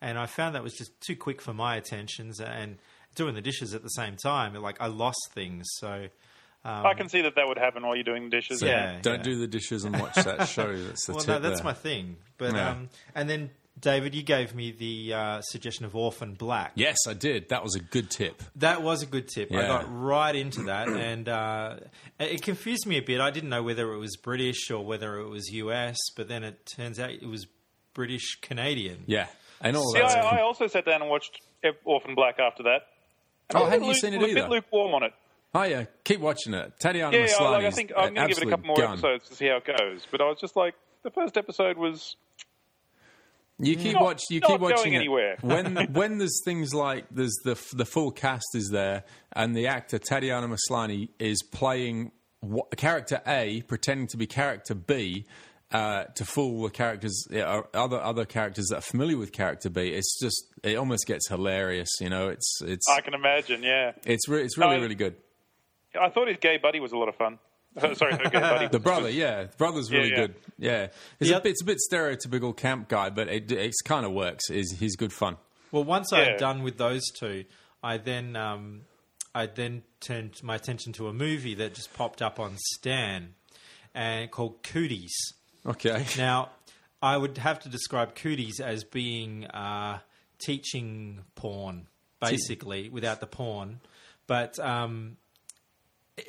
and 0.00 0.18
I 0.18 0.26
found 0.26 0.54
that 0.54 0.62
was 0.62 0.74
just 0.74 1.00
too 1.00 1.16
quick 1.16 1.40
for 1.40 1.54
my 1.54 1.76
attentions. 1.76 2.40
And 2.40 2.78
doing 3.14 3.34
the 3.34 3.40
dishes 3.42 3.74
at 3.74 3.82
the 3.82 3.90
same 3.90 4.16
time, 4.16 4.54
like 4.54 4.80
I 4.80 4.86
lost 4.86 5.30
things. 5.32 5.66
So. 5.78 6.08
Um, 6.64 6.86
I 6.86 6.94
can 6.94 7.08
see 7.08 7.22
that 7.22 7.34
that 7.34 7.48
would 7.48 7.58
happen 7.58 7.82
while 7.84 7.96
you're 7.96 8.04
doing 8.04 8.24
the 8.24 8.30
dishes. 8.30 8.60
So 8.60 8.66
Yeah. 8.66 9.00
don't 9.02 9.24
do 9.24 9.36
the 9.36 9.48
dishes 9.48 9.82
and 9.84 9.98
watch 9.98 10.14
that 10.14 10.46
show. 10.48 10.72
That's 10.72 11.06
the 11.06 11.12
well, 11.12 11.20
tip 11.20 11.28
no, 11.28 11.38
that's 11.40 11.56
there. 11.56 11.64
my 11.64 11.72
thing. 11.72 12.16
But 12.38 12.54
Yeah. 12.54 12.70
um, 12.70 12.88
and 13.16 13.28
then 13.28 13.50
David, 13.80 14.14
you 14.14 14.22
gave 14.22 14.54
me 14.54 14.70
the 14.70 15.14
uh, 15.14 15.40
suggestion 15.40 15.84
of 15.84 15.96
Orphan 15.96 16.34
Black. 16.34 16.72
Yes, 16.74 16.98
I 17.08 17.14
did. 17.14 17.48
That 17.48 17.64
was 17.64 17.74
a 17.74 17.80
good 17.80 18.10
tip. 18.10 18.42
That 18.56 18.82
was 18.82 19.02
a 19.02 19.06
good 19.06 19.28
tip. 19.28 19.50
I 19.52 19.62
got 19.66 19.86
right 19.88 20.36
into 20.36 20.64
that, 20.64 20.88
and 20.88 21.28
uh, 21.28 21.76
it 22.20 22.42
confused 22.42 22.86
me 22.86 22.98
a 22.98 23.02
bit. 23.02 23.20
I 23.20 23.30
didn't 23.30 23.48
know 23.50 23.62
whether 23.62 23.92
it 23.92 23.98
was 23.98 24.16
British 24.16 24.70
or 24.70 24.84
whether 24.84 25.18
it 25.18 25.28
was 25.28 25.50
US, 25.52 25.96
but 26.16 26.28
then 26.28 26.44
it 26.44 26.64
turns 26.76 27.00
out 27.00 27.10
it 27.10 27.26
was 27.26 27.46
British 27.94 28.36
Canadian. 28.40 29.04
Yeah, 29.06 29.26
and 29.60 29.76
all 29.76 29.90
See, 29.92 30.00
that. 30.00 30.16
I, 30.24 30.38
I 30.38 30.42
also 30.42 30.66
sat 30.66 30.84
down 30.84 31.00
and 31.02 31.10
watched 31.10 31.40
Orphan 31.84 32.14
Black 32.14 32.38
after 32.38 32.62
that. 32.64 32.82
And 33.50 33.56
Oh, 33.58 33.60
I 33.60 33.62
was 33.64 33.70
hadn't 33.72 33.88
you 33.88 33.94
seen 33.94 34.14
it 34.14 34.20
lu- 34.20 34.30
A 34.30 34.34
bit 34.34 34.48
lukewarm 34.48 34.94
on 34.94 35.02
it. 35.02 35.12
Oh 35.54 35.62
yeah, 35.64 35.84
keep 36.04 36.20
watching 36.20 36.54
it. 36.54 36.72
Tatiana 36.78 37.14
Yeah, 37.16 37.24
yeah 37.24 37.26
Maslany's 37.26 37.40
like, 37.40 37.64
I 37.64 37.70
think 37.70 37.92
I'm 37.96 38.14
going 38.14 38.28
to 38.28 38.34
give 38.34 38.42
it 38.42 38.46
a 38.46 38.50
couple 38.50 38.66
more 38.66 38.76
gun. 38.76 38.92
episodes 38.92 39.28
to 39.28 39.34
see 39.34 39.46
how 39.48 39.56
it 39.56 39.64
goes. 39.66 40.06
But 40.10 40.20
I 40.20 40.24
was 40.28 40.38
just 40.40 40.56
like, 40.56 40.74
the 41.02 41.10
first 41.10 41.36
episode 41.36 41.76
was 41.76 42.16
You 43.62 43.76
keep 43.76 43.94
Not- 43.94 44.02
watch. 44.02 44.22
You 44.28 44.40
not 44.40 44.50
keep 44.50 44.60
watching 44.60 44.76
going 44.76 44.92
it. 44.94 44.96
anywhere. 44.96 45.36
when 45.40 45.76
when 45.92 46.18
there's 46.18 46.40
things 46.44 46.74
like 46.74 47.06
there's 47.10 47.36
the 47.44 47.54
the 47.74 47.84
full 47.84 48.10
cast 48.10 48.54
is 48.54 48.70
there, 48.70 49.04
and 49.34 49.56
the 49.56 49.68
actor 49.68 49.98
Tatiana 49.98 50.48
Maslany 50.48 51.08
is 51.18 51.42
playing 51.42 52.12
what, 52.40 52.76
character 52.76 53.22
A, 53.26 53.62
pretending 53.62 54.08
to 54.08 54.16
be 54.16 54.26
character 54.26 54.74
B. 54.74 55.26
Uh, 55.70 56.04
to 56.16 56.26
fool 56.26 56.64
the 56.64 56.68
characters, 56.70 57.26
uh, 57.32 57.62
other 57.72 57.98
other 57.98 58.26
characters 58.26 58.66
that 58.66 58.76
are 58.76 58.80
familiar 58.82 59.16
with 59.16 59.32
character 59.32 59.70
B, 59.70 59.88
it's 59.94 60.20
just 60.20 60.44
it 60.62 60.76
almost 60.76 61.06
gets 61.06 61.26
hilarious. 61.30 61.88
You 61.98 62.10
know, 62.10 62.28
it's 62.28 62.60
it's 62.62 62.86
I 62.90 63.00
can 63.00 63.14
imagine. 63.14 63.62
Yeah, 63.62 63.92
it's 64.04 64.28
re- 64.28 64.42
it's 64.42 64.58
really 64.58 64.76
No, 64.76 64.82
really 64.82 64.94
good. 64.94 65.16
I 65.98 66.10
thought 66.10 66.28
his 66.28 66.36
gay 66.42 66.58
buddy 66.58 66.78
was 66.78 66.92
a 66.92 66.98
lot 66.98 67.08
of 67.08 67.14
fun. 67.16 67.38
Sorry, 67.94 68.12
her 68.12 68.30
gay 68.30 68.40
buddy. 68.40 68.68
The 68.68 68.78
brother, 68.80 69.08
yeah, 69.10 69.44
the 69.44 69.56
brother's 69.56 69.90
really 69.90 70.10
Yeah, 70.10 70.14
yeah. 70.18 70.26
good. 70.26 70.34
Yeah, 70.58 70.82
it's 71.20 71.30
The 71.30 71.36
a 71.38 71.40
bit, 71.40 71.50
it's 71.52 71.62
a 71.62 71.64
bit 71.64 71.78
stereotypical 71.90 72.56
camp 72.56 72.88
guy, 72.88 73.10
but 73.10 73.28
it 73.28 73.50
it 73.50 73.72
kind 73.84 74.04
of 74.04 74.12
works. 74.12 74.50
Is 74.50 74.76
he's 74.78 74.96
good 74.96 75.12
fun? 75.12 75.36
Well, 75.70 75.84
once 75.84 76.12
I 76.12 76.18
Yeah. 76.22 76.24
had 76.32 76.36
done 76.38 76.62
with 76.62 76.76
those 76.76 77.02
two, 77.18 77.44
I 77.82 77.96
then 77.96 78.36
um, 78.36 78.82
I 79.34 79.46
then 79.46 79.82
turned 80.00 80.42
my 80.42 80.54
attention 80.56 80.92
to 80.94 81.08
a 81.08 81.12
movie 81.14 81.54
that 81.54 81.74
just 81.74 81.94
popped 81.94 82.20
up 82.20 82.38
on 82.38 82.56
Stan, 82.74 83.34
and 83.94 84.30
called 84.30 84.62
Cooties. 84.62 85.12
Okay, 85.64 86.04
Now, 86.18 86.50
I 87.00 87.16
would 87.16 87.38
have 87.38 87.60
to 87.60 87.68
describe 87.70 88.14
Cooties 88.14 88.60
as 88.60 88.84
being 88.84 89.46
uh, 89.46 90.00
teaching 90.44 91.20
porn, 91.36 91.86
basically, 92.20 92.88
without 92.90 93.20
the 93.20 93.26
porn. 93.26 93.80
But 94.26 94.58
um, 94.58 95.16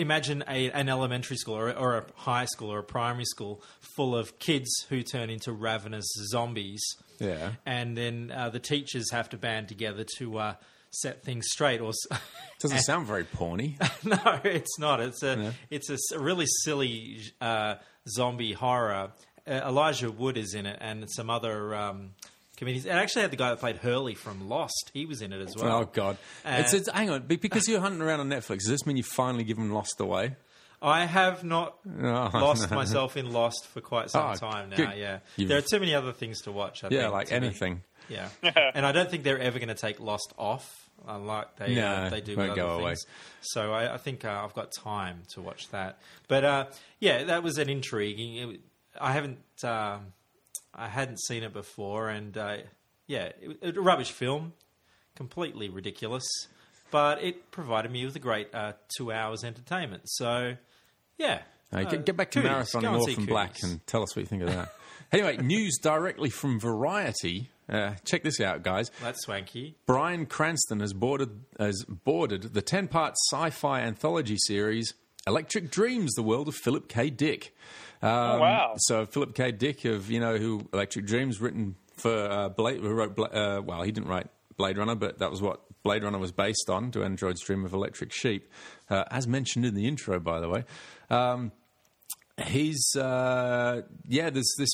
imagine 0.00 0.44
a, 0.48 0.70
an 0.70 0.88
elementary 0.88 1.36
school 1.36 1.56
or, 1.56 1.70
or 1.76 1.96
a 1.98 2.04
high 2.14 2.46
school 2.46 2.72
or 2.72 2.80
a 2.80 2.84
primary 2.84 3.24
school 3.24 3.62
full 3.96 4.16
of 4.16 4.38
kids 4.38 4.68
who 4.88 5.02
turn 5.02 5.30
into 5.30 5.52
ravenous 5.52 6.06
zombies. 6.30 6.82
Yeah. 7.18 7.52
And 7.66 7.96
then 7.96 8.32
uh, 8.34 8.50
the 8.50 8.60
teachers 8.60 9.10
have 9.10 9.28
to 9.30 9.36
band 9.36 9.68
together 9.68 10.04
to 10.18 10.38
uh, 10.38 10.54
set 10.90 11.22
things 11.22 11.46
straight. 11.50 11.80
Or 11.80 11.92
doesn't 12.60 12.80
sound 12.80 13.06
very 13.06 13.24
porny. 13.24 13.76
no, 14.04 14.40
it's 14.44 14.78
not. 14.78 15.00
It's 15.00 15.22
a 15.22 15.54
it's 15.70 16.12
a 16.12 16.18
really 16.18 16.46
silly 16.64 17.20
uh, 17.40 17.76
zombie 18.08 18.52
horror. 18.52 19.12
Uh, 19.46 19.50
Elijah 19.50 20.10
Wood 20.10 20.36
is 20.36 20.54
in 20.54 20.66
it, 20.66 20.78
and 20.80 21.10
some 21.10 21.30
other 21.30 21.74
um, 21.74 22.10
comedians. 22.60 22.86
It 22.86 22.90
actually 22.90 23.22
had 23.22 23.32
the 23.32 23.36
guy 23.36 23.48
that 23.50 23.58
played 23.58 23.78
Hurley 23.78 24.14
from 24.14 24.48
Lost. 24.48 24.92
He 24.94 25.04
was 25.06 25.20
in 25.22 25.32
it 25.32 25.40
as 25.40 25.56
well. 25.56 25.80
Oh 25.82 25.84
God! 25.92 26.16
Uh, 26.44 26.58
it's, 26.60 26.72
it's 26.72 26.88
hang 26.88 27.10
on 27.10 27.22
because 27.22 27.66
you're 27.66 27.80
hunting 27.80 28.00
around 28.02 28.20
on 28.20 28.28
Netflix. 28.28 28.58
Does 28.58 28.68
this 28.68 28.86
mean 28.86 28.96
you've 28.96 29.06
finally 29.06 29.42
given 29.42 29.72
Lost 29.72 30.00
away? 30.00 30.36
I 30.82 31.04
have 31.04 31.44
not 31.44 31.74
Oh, 31.86 32.30
lost 32.32 32.70
no. 32.70 32.74
myself 32.76 33.16
in 33.18 33.30
Lost 33.32 33.66
for 33.66 33.80
quite 33.82 34.08
some 34.10 34.30
Oh, 34.30 34.34
time 34.34 34.70
now. 34.70 34.76
good. 34.76 34.96
Yeah, 34.96 35.18
You've- 35.36 35.48
there 35.48 35.58
are 35.58 35.62
too 35.62 35.78
many 35.80 35.94
other 35.94 36.12
things 36.12 36.40
to 36.42 36.52
watch. 36.52 36.84
I 36.84 36.88
Yeah, 36.90 37.00
think, 37.02 37.12
like 37.12 37.26
to 37.28 37.40
me. 37.40 37.46
anything. 37.48 37.82
Yeah, 38.08 38.28
and 38.74 38.86
I 38.86 38.92
don't 38.92 39.10
think 39.10 39.22
they're 39.24 39.38
ever 39.38 39.58
going 39.58 39.68
to 39.68 39.74
take 39.74 40.00
Lost 40.00 40.32
off, 40.38 40.88
unlike 41.06 41.56
they 41.56 41.78
uh, 41.80 42.08
they 42.08 42.20
do 42.22 42.34
with 42.36 42.54
go 42.56 42.68
other 42.70 42.80
away. 42.82 42.90
things. 42.92 43.06
So 43.42 43.72
I, 43.72 43.94
I 43.94 43.96
think 43.98 44.24
uh, 44.24 44.40
I've 44.42 44.54
got 44.54 44.72
time 44.72 45.22
to 45.34 45.42
watch 45.42 45.68
that. 45.70 45.98
But 46.28 46.44
uh, 46.44 46.66
yeah, 46.98 47.24
that 47.24 47.42
was 47.42 47.58
an 47.58 47.68
intriguing. 47.68 48.36
It, 48.36 48.60
I 48.98 49.12
haven't 49.12 49.38
um, 49.62 50.12
I 50.74 50.88
hadn't 50.88 51.20
seen 51.20 51.42
it 51.42 51.52
before, 51.52 52.08
and 52.08 52.36
uh, 52.36 52.58
yeah, 53.06 53.30
it, 53.40 53.76
a 53.76 53.80
rubbish 53.80 54.12
film, 54.12 54.52
completely 55.14 55.68
ridiculous. 55.68 56.24
But 56.90 57.22
it 57.22 57.50
provided 57.50 57.92
me 57.92 58.04
with 58.04 58.16
a 58.16 58.20
great 58.20 58.54
uh, 58.54 58.72
two 58.96 59.12
hours 59.12 59.44
entertainment. 59.44 60.02
So 60.06 60.56
yeah, 61.18 61.42
get, 61.72 62.04
get 62.04 62.16
back 62.16 62.30
to 62.32 62.40
Cooties. 62.40 62.50
Marathon 62.50 62.82
Go 62.82 62.94
and 62.94 63.02
Orphan 63.02 63.26
Black 63.26 63.56
and 63.62 63.86
tell 63.86 64.02
us 64.02 64.16
what 64.16 64.22
you 64.22 64.26
think 64.26 64.42
of 64.42 64.48
that. 64.48 64.72
anyway, 65.12 65.36
news 65.36 65.78
directly 65.78 66.30
from 66.30 66.58
Variety. 66.58 67.50
Uh, 67.68 67.94
check 68.04 68.24
this 68.24 68.40
out, 68.40 68.64
guys. 68.64 68.90
That's 69.00 69.22
swanky. 69.22 69.76
Bryan 69.86 70.26
Cranston 70.26 70.80
has 70.80 70.92
boarded 70.92 71.30
has 71.58 71.84
boarded 71.84 72.54
the 72.54 72.62
ten 72.62 72.88
part 72.88 73.14
sci-fi 73.30 73.82
anthology 73.82 74.36
series 74.38 74.94
Electric 75.26 75.70
Dreams: 75.70 76.14
The 76.14 76.22
World 76.22 76.48
of 76.48 76.54
Philip 76.54 76.88
K. 76.88 77.10
Dick. 77.10 77.54
Um, 78.02 78.40
wow. 78.40 78.74
So 78.78 79.06
Philip 79.06 79.34
K. 79.34 79.52
Dick 79.52 79.84
of 79.84 80.10
you 80.10 80.20
know 80.20 80.36
who 80.36 80.68
Electric 80.72 81.06
Dreams 81.06 81.40
written 81.40 81.76
for 81.96 82.14
uh, 82.14 82.48
Blade 82.48 82.80
who 82.80 82.90
wrote 82.90 83.14
Bla- 83.14 83.26
uh, 83.26 83.60
well 83.62 83.82
he 83.82 83.92
didn't 83.92 84.08
write 84.08 84.28
Blade 84.56 84.78
Runner 84.78 84.94
but 84.94 85.18
that 85.18 85.30
was 85.30 85.42
what 85.42 85.60
Blade 85.82 86.04
Runner 86.04 86.18
was 86.18 86.32
based 86.32 86.68
on. 86.68 86.90
Do 86.90 87.02
androids 87.02 87.42
dream 87.42 87.64
of 87.64 87.72
electric 87.72 88.12
sheep? 88.12 88.50
Uh, 88.88 89.04
as 89.10 89.26
mentioned 89.26 89.64
in 89.64 89.74
the 89.74 89.86
intro, 89.86 90.18
by 90.20 90.40
the 90.40 90.48
way. 90.48 90.64
Um, 91.08 91.52
he's 92.46 92.94
uh, 92.96 93.82
yeah. 94.06 94.30
There's 94.30 94.54
this 94.58 94.70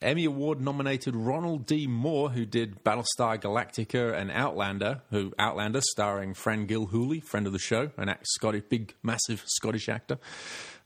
Emmy 0.00 0.24
Award 0.24 0.60
nominated 0.60 1.16
Ronald 1.16 1.66
D. 1.66 1.86
Moore 1.86 2.30
who 2.30 2.44
did 2.44 2.84
Battlestar 2.84 3.40
Galactica 3.40 4.14
and 4.14 4.30
Outlander. 4.30 5.02
Who 5.10 5.32
Outlander 5.38 5.80
starring 5.80 6.34
Fran 6.34 6.66
Gilhooly, 6.66 7.22
friend 7.22 7.46
of 7.46 7.52
the 7.52 7.58
show, 7.58 7.90
an 7.96 8.08
act, 8.08 8.26
Scottish, 8.28 8.64
big, 8.68 8.94
massive 9.02 9.42
Scottish 9.46 9.88
actor. 9.88 10.18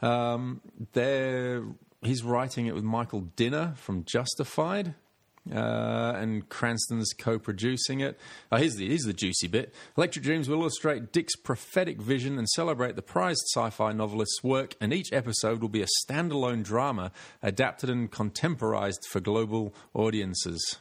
Um, 0.00 0.60
there, 0.92 1.64
he's 2.02 2.22
writing 2.22 2.66
it 2.66 2.74
with 2.74 2.84
Michael 2.84 3.20
Dinner 3.36 3.74
from 3.76 4.04
Justified. 4.04 4.94
Uh, 5.50 6.12
and 6.16 6.46
Cranston's 6.50 7.14
co-producing 7.18 8.00
it. 8.00 8.18
Oh, 8.52 8.58
here's 8.58 8.76
the 8.76 8.86
here's 8.86 9.04
the 9.04 9.14
juicy 9.14 9.46
bit. 9.46 9.72
Electric 9.96 10.22
Dreams 10.22 10.46
will 10.46 10.60
illustrate 10.60 11.10
Dick's 11.10 11.36
prophetic 11.36 12.02
vision 12.02 12.36
and 12.36 12.46
celebrate 12.50 12.96
the 12.96 13.02
prized 13.02 13.40
sci-fi 13.54 13.92
novelist's 13.92 14.44
work. 14.44 14.74
And 14.78 14.92
each 14.92 15.10
episode 15.10 15.62
will 15.62 15.70
be 15.70 15.80
a 15.80 15.86
standalone 16.04 16.62
drama 16.62 17.12
adapted 17.42 17.88
and 17.88 18.10
contemporized 18.10 19.06
for 19.08 19.20
global 19.20 19.74
audiences. 19.94 20.76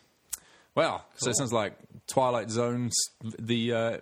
Well, 0.75 1.05
so 1.15 1.29
it 1.29 1.37
sounds 1.37 1.53
like 1.53 1.77
Twilight 2.07 2.49
Zone's 2.49 2.93
the 3.21 3.73
uh, 3.73 3.97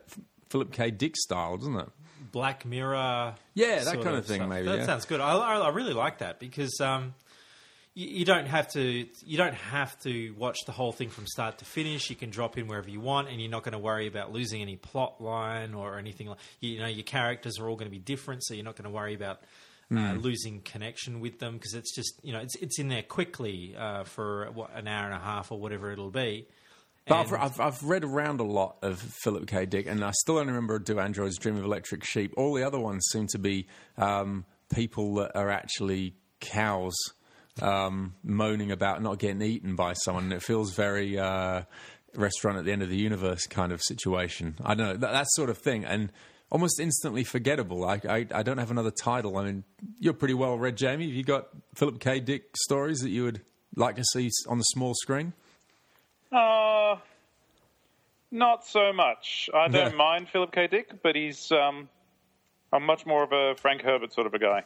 Philip 0.50 0.72
K. 0.72 0.90
Dick 0.90 1.16
style, 1.16 1.58
doesn't 1.58 1.78
it? 1.78 1.90
Black 2.36 2.66
Mirror. 2.66 3.36
Yeah, 3.54 3.82
that 3.86 4.04
kind 4.04 4.18
of 4.18 4.26
thing, 4.26 4.40
stuff. 4.40 4.50
maybe, 4.50 4.68
That 4.68 4.80
yeah. 4.80 4.86
sounds 4.86 5.06
good. 5.06 5.22
I, 5.22 5.38
I, 5.38 5.58
I 5.58 5.70
really 5.70 5.94
like 5.94 6.18
that 6.18 6.38
because 6.38 6.82
um, 6.82 7.14
you, 7.94 8.10
you 8.10 8.26
don't 8.26 8.46
have 8.46 8.68
to 8.74 9.08
you 9.26 9.38
don't 9.38 9.54
have 9.54 9.98
to 10.02 10.36
watch 10.38 10.58
the 10.66 10.74
whole 10.74 10.92
thing 10.92 11.10
from 11.10 11.28
start 11.28 11.60
to 11.60 11.66
finish. 11.66 12.10
You 12.10 12.18
can 12.18 12.32
drop 12.32 12.58
in 12.58 12.68
wherever 12.68 12.90
you 12.90 13.00
want, 13.00 13.30
and 13.30 13.40
you're 13.40 13.50
not 13.50 13.64
going 13.64 13.72
to 13.72 13.80
worry 13.80 14.08
about 14.08 14.34
losing 14.34 14.62
any 14.62 14.76
plot 14.76 15.22
line 15.22 15.74
or 15.74 15.98
anything. 15.98 16.28
like 16.28 16.40
You 16.60 16.80
know, 16.80 16.88
your 16.88 17.06
characters 17.06 17.58
are 17.58 17.70
all 17.70 17.78
going 17.78 17.90
to 17.90 17.98
be 17.98 18.04
different, 18.04 18.44
so 18.44 18.54
you're 18.54 18.66
not 18.66 18.76
going 18.76 18.84
to 18.84 18.94
worry 18.94 19.14
about 19.14 19.40
uh, 19.96 20.16
losing 20.20 20.60
connection 20.60 21.22
with 21.22 21.40
them 21.40 21.54
because 21.54 21.74
it's 21.74 21.96
just 21.96 22.20
you 22.22 22.34
know 22.34 22.40
it's 22.40 22.56
it's 22.56 22.80
in 22.80 22.90
there 22.90 23.04
quickly 23.04 23.78
uh, 23.80 24.04
for 24.04 24.52
what, 24.54 24.72
an 24.76 24.90
hour 24.90 25.06
and 25.06 25.14
a 25.14 25.24
half 25.24 25.54
or 25.54 25.58
whatever 25.58 25.90
it'll 25.90 26.12
be. 26.12 26.46
But 27.08 27.20
I've, 27.20 27.34
I've, 27.34 27.60
I've 27.60 27.84
read 27.84 28.04
around 28.04 28.40
a 28.40 28.44
lot 28.44 28.78
of 28.82 29.00
Philip 29.00 29.46
K. 29.48 29.66
Dick, 29.68 29.86
and 29.86 30.04
I 30.04 30.12
still 30.12 30.38
only 30.38 30.54
remember 30.54 30.80
Do 30.80 31.00
Androids 31.00 31.38
Dream 31.38 31.56
of 31.58 31.64
Electric 31.64 32.04
Sheep. 32.04 32.34
All 32.36 32.54
the 32.54 32.64
other 32.64 32.80
ones 32.80 33.06
seem 33.12 33.28
to 33.28 33.38
be 33.38 33.68
um, 33.98 34.46
people 34.74 35.16
that 35.16 35.36
are 35.36 35.52
actually 35.52 36.16
cows 36.40 36.96
um, 37.62 38.16
moaning 38.24 38.72
about 38.72 39.04
not 39.04 39.20
getting 39.20 39.42
eaten 39.44 39.76
by 39.76 39.94
someone. 39.94 40.32
It 40.32 40.42
feels 40.42 40.74
very 40.74 41.20
uh, 41.20 41.62
restaurant 42.16 42.58
at 42.58 42.66
the 42.66 42.72
end 42.72 42.82
of 42.82 42.90
the 42.90 42.98
universe 42.98 43.46
kind 43.46 43.72
of 43.72 43.84
situation. 43.84 44.56
I 44.64 44.74
don't 44.74 44.88
know, 44.88 44.98
that, 44.98 45.12
that 45.12 45.28
sort 45.30 45.52
of 45.52 45.60
thing. 45.60 45.86
And 45.86 46.12
almost 46.50 46.80
instantly 46.80 47.24
forgettable. 47.24 47.86
I, 47.86 48.02
I, 48.08 48.26
I 48.34 48.44
don't 48.44 48.58
have 48.58 48.72
another 48.72 48.92
title. 48.92 49.38
I 49.38 49.46
mean, 49.46 49.64
you're 50.00 50.14
pretty 50.14 50.34
well 50.34 50.58
read, 50.58 50.76
Jamie. 50.76 51.06
Have 51.06 51.16
you 51.16 51.24
got 51.24 51.50
Philip 51.76 52.00
K. 52.00 52.20
Dick 52.20 52.56
stories 52.58 53.00
that 53.00 53.10
you 53.10 53.24
would 53.26 53.42
like 53.76 53.96
to 53.98 54.04
see 54.04 54.32
on 54.48 54.58
the 54.58 54.64
small 54.64 54.94
screen? 54.96 55.34
Uh, 56.32 56.98
not 58.32 58.66
so 58.66 58.92
much. 58.94 59.50
I 59.54 59.68
don't 59.68 59.92
Yeah. 59.92 59.96
mind 59.98 60.30
Philip 60.30 60.52
K. 60.52 60.68
Dick, 60.68 61.02
but 61.02 61.16
he's 61.16 61.52
um, 61.52 61.90
I'm 62.74 62.84
much 62.86 63.06
more 63.06 63.24
of 63.24 63.32
a 63.32 63.56
Frank 63.56 63.82
Herbert 63.82 64.14
sort 64.14 64.28
of 64.28 64.34
a 64.34 64.40
guy. 64.40 64.64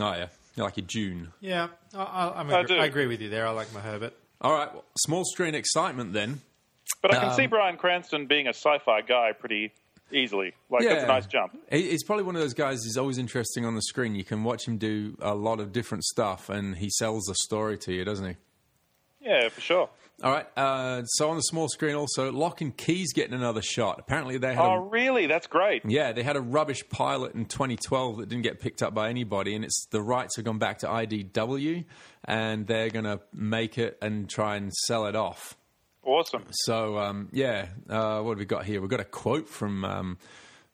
Oh, 0.00 0.12
yeah. 0.14 0.28
You're 0.56 0.64
like 0.66 0.78
a 0.78 0.82
Dune. 0.82 1.32
yeah, 1.40 1.68
I, 1.94 2.02
I, 2.02 2.40
I'm 2.40 2.50
I 2.52 2.60
agree, 2.60 2.76
do. 2.76 2.82
I 2.82 2.84
agree 2.86 3.06
with 3.06 3.20
you 3.22 3.30
there. 3.30 3.46
I 3.46 3.50
like 3.50 3.72
my 3.72 3.80
Herbert. 3.80 4.14
All 4.42 4.52
right, 4.52 4.72
well, 4.72 4.84
small 4.98 5.24
screen 5.24 5.54
excitement 5.54 6.12
then. 6.12 6.40
But 7.00 7.14
I 7.14 7.20
can 7.20 7.28
Um, 7.30 7.34
see 7.34 7.46
Bryan 7.46 7.76
Cranston 7.78 8.26
being 8.26 8.46
a 8.46 8.50
sci-fi 8.50 9.00
guy 9.02 9.32
pretty 9.32 9.72
easily. 10.10 10.52
Like 10.68 10.84
that's 10.86 11.04
a 11.04 11.06
nice 11.06 11.26
jump. 11.26 11.56
He's 11.70 12.04
probably 12.04 12.24
one 12.24 12.36
of 12.36 12.42
those 12.42 12.52
guys 12.54 12.84
who's 12.84 12.98
always 12.98 13.16
interesting 13.18 13.64
on 13.64 13.74
the 13.74 13.82
screen. 13.82 14.14
You 14.14 14.24
can 14.24 14.44
watch 14.44 14.66
him 14.68 14.76
do 14.76 15.16
a 15.22 15.34
lot 15.34 15.58
of 15.58 15.72
different 15.72 16.04
stuff, 16.04 16.50
and 16.50 16.76
he 16.76 16.90
sells 16.90 17.28
a 17.30 17.34
story 17.34 17.78
to 17.78 17.92
you, 17.94 18.04
doesn't 18.04 18.28
he? 18.28 18.36
Yeah, 19.26 19.48
for 19.48 19.60
sure. 19.62 19.88
All 20.22 20.30
right. 20.30 20.46
Uh, 20.56 21.04
so 21.04 21.30
on 21.30 21.36
the 21.36 21.42
small 21.42 21.68
screen, 21.68 21.94
also 21.96 22.30
Locke 22.30 22.60
and 22.60 22.76
Key's 22.76 23.12
getting 23.12 23.34
another 23.34 23.62
shot. 23.62 23.98
Apparently, 23.98 24.38
they 24.38 24.54
had 24.54 24.64
Oh, 24.64 24.74
a, 24.74 24.80
really? 24.80 25.26
That's 25.26 25.46
great. 25.46 25.82
yeah, 25.84 26.12
they 26.12 26.22
had 26.22 26.36
a 26.36 26.40
rubbish 26.40 26.82
pilot 26.90 27.34
in 27.34 27.46
2012 27.46 28.18
that 28.18 28.28
didn't 28.28 28.42
get 28.44 28.60
picked 28.60 28.82
up 28.82 28.94
by 28.94 29.08
anybody, 29.08 29.54
and 29.54 29.64
it's 29.64 29.86
the 29.90 30.00
rights 30.00 30.36
have 30.36 30.44
gone 30.44 30.58
back 30.58 30.78
to 30.78 30.86
IDW, 30.86 31.84
and 32.24 32.66
they're 32.66 32.90
going 32.90 33.04
to 33.04 33.20
make 33.32 33.78
it 33.78 33.98
and 34.00 34.30
try 34.30 34.56
and 34.56 34.72
sell 34.86 35.06
it 35.06 35.16
off. 35.16 35.56
Awesome. 36.04 36.44
So 36.50 36.98
um, 36.98 37.28
yeah, 37.32 37.66
uh, 37.88 38.20
what 38.22 38.32
have 38.32 38.38
we 38.38 38.44
got 38.44 38.64
here? 38.64 38.80
We've 38.80 38.90
got 38.90 39.00
a 39.00 39.04
quote 39.04 39.48
from 39.48 39.84
um, 39.84 40.18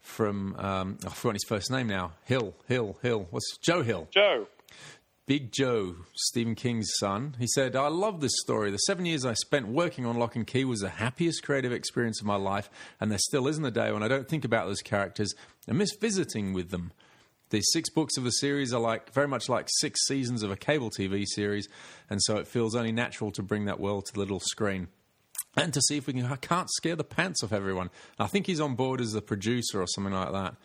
from 0.01 0.57
um, 0.57 0.99
I've 1.05 1.13
forgotten 1.13 1.35
his 1.37 1.45
first 1.47 1.71
name 1.71 1.87
now. 1.87 2.13
Hill, 2.25 2.55
Hill, 2.67 2.97
Hill. 3.03 3.27
What's 3.31 3.57
Joe 3.59 3.83
Hill? 3.83 4.09
Joe. 4.11 4.47
Big 5.29 5.53
Joe, 5.53 5.95
Stephen 6.15 6.55
King's 6.55 6.89
son. 6.99 7.37
He 7.39 7.47
said, 7.49 7.77
"I 7.77 7.89
love 7.89 8.23
this 8.23 8.33
story. 8.41 8.71
The 8.71 8.79
seven 8.79 9.05
years 9.05 9.27
I 9.27 9.35
spent 9.35 9.69
working 9.69 10.07
on 10.07 10.17
Locke 10.17 10.37
and 10.37 10.47
Key 10.47 10.65
was 10.65 10.81
the 10.81 10.89
happiest 10.89 11.43
creative 11.43 11.71
experience 11.71 12.19
of 12.19 12.27
my 12.27 12.37
life, 12.37 12.71
and 12.99 13.11
there 13.11 13.19
still 13.19 13.47
isn't 13.47 13.63
a 13.63 13.71
day 13.71 13.93
when 13.93 14.03
I 14.03 14.09
don't 14.09 14.27
think 14.27 14.47
about 14.47 14.67
those 14.67 14.81
characters 14.81 15.35
and 15.67 15.77
miss 15.77 15.91
visiting 16.01 16.55
with 16.55 16.71
them." 16.71 16.93
The 17.51 17.61
six 17.61 17.91
books 17.91 18.17
of 18.17 18.25
the 18.25 18.31
series 18.31 18.73
are 18.73 18.81
like 18.81 19.13
very 19.13 19.29
much 19.29 19.51
like 19.51 19.69
six 19.81 20.07
seasons 20.07 20.43
of 20.43 20.51
a 20.51 20.57
cable 20.57 20.89
TV 20.89 21.27
series, 21.27 21.69
and 22.09 22.23
so 22.23 22.39
it 22.39 22.49
feels 22.49 22.75
only 22.75 22.93
natural 22.93 23.31
to 23.33 23.43
bring 23.43 23.67
that 23.67 23.79
world 23.79 24.07
to 24.07 24.15
the 24.15 24.21
little 24.21 24.41
screen 24.41 24.89
and 25.55 25.75
to 25.75 25.83
see 25.83 25.99
if 25.99 26.07
we 26.07 26.15
can. 26.15 26.25
I 26.25 26.37
can't 26.37 26.71
scare 26.71 26.97
the 26.97 27.05
pants 27.05 27.45
off 27.45 27.53
everyone. 27.53 27.91
I 28.19 28.29
think 28.29 28.47
he's 28.47 28.61
on 28.61 28.77
board 28.77 29.03
as 29.03 29.13
the 29.13 29.21
producer 29.21 29.83
or 29.83 29.87
something 29.89 30.15
like 30.15 30.33
that. 30.33 30.57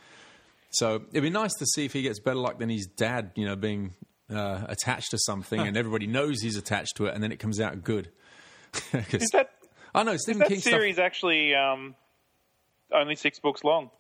So 0.72 1.04
it'd 1.12 1.22
be 1.22 1.30
nice 1.30 1.54
to 1.56 1.66
see 1.66 1.84
if 1.84 1.92
he 1.92 2.02
gets 2.02 2.22
better 2.22 2.40
luck 2.40 2.60
than 2.60 2.70
his 2.70 2.86
dad. 2.86 3.32
You 3.36 3.46
know, 3.46 3.58
being 3.58 3.94
uh, 4.34 4.66
attached 4.70 5.12
to 5.12 5.18
something 5.20 5.60
and 5.60 5.76
everybody 5.78 6.08
knows 6.08 6.42
he's 6.42 6.58
attached 6.58 6.98
to 6.98 7.06
it, 7.06 7.14
and 7.14 7.24
then 7.24 7.32
it 7.32 7.38
comes 7.40 7.60
out 7.60 7.84
good. 7.84 8.10
Is 9.12 9.30
that 9.34 9.52
I 9.94 10.02
know 10.04 10.14
is 10.14 10.24
Stephen 10.24 10.40
that 10.40 10.48
King 10.50 10.60
stuff. 10.60 10.72
series 10.74 10.98
actually 10.98 11.54
um, 11.54 11.94
only 12.92 13.16
six 13.16 13.40
books 13.40 13.64
long? 13.64 13.92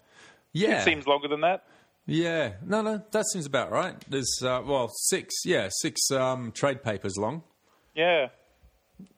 Yeah, 0.51 0.79
It 0.81 0.85
seems 0.85 1.05
longer 1.07 1.27
than 1.27 1.41
that. 1.41 1.65
yeah. 2.07 2.53
No, 2.65 2.81
no, 2.81 3.01
that 3.11 3.25
seems 3.27 3.45
about 3.45 3.71
right. 3.71 3.95
There's 4.09 4.39
uh, 4.43 4.61
well 4.65 4.89
six, 4.89 5.33
yeah, 5.45 5.69
six 5.71 6.09
um, 6.11 6.51
trade 6.51 6.81
papers 6.83 7.15
long. 7.17 7.43
Yeah. 7.95 8.27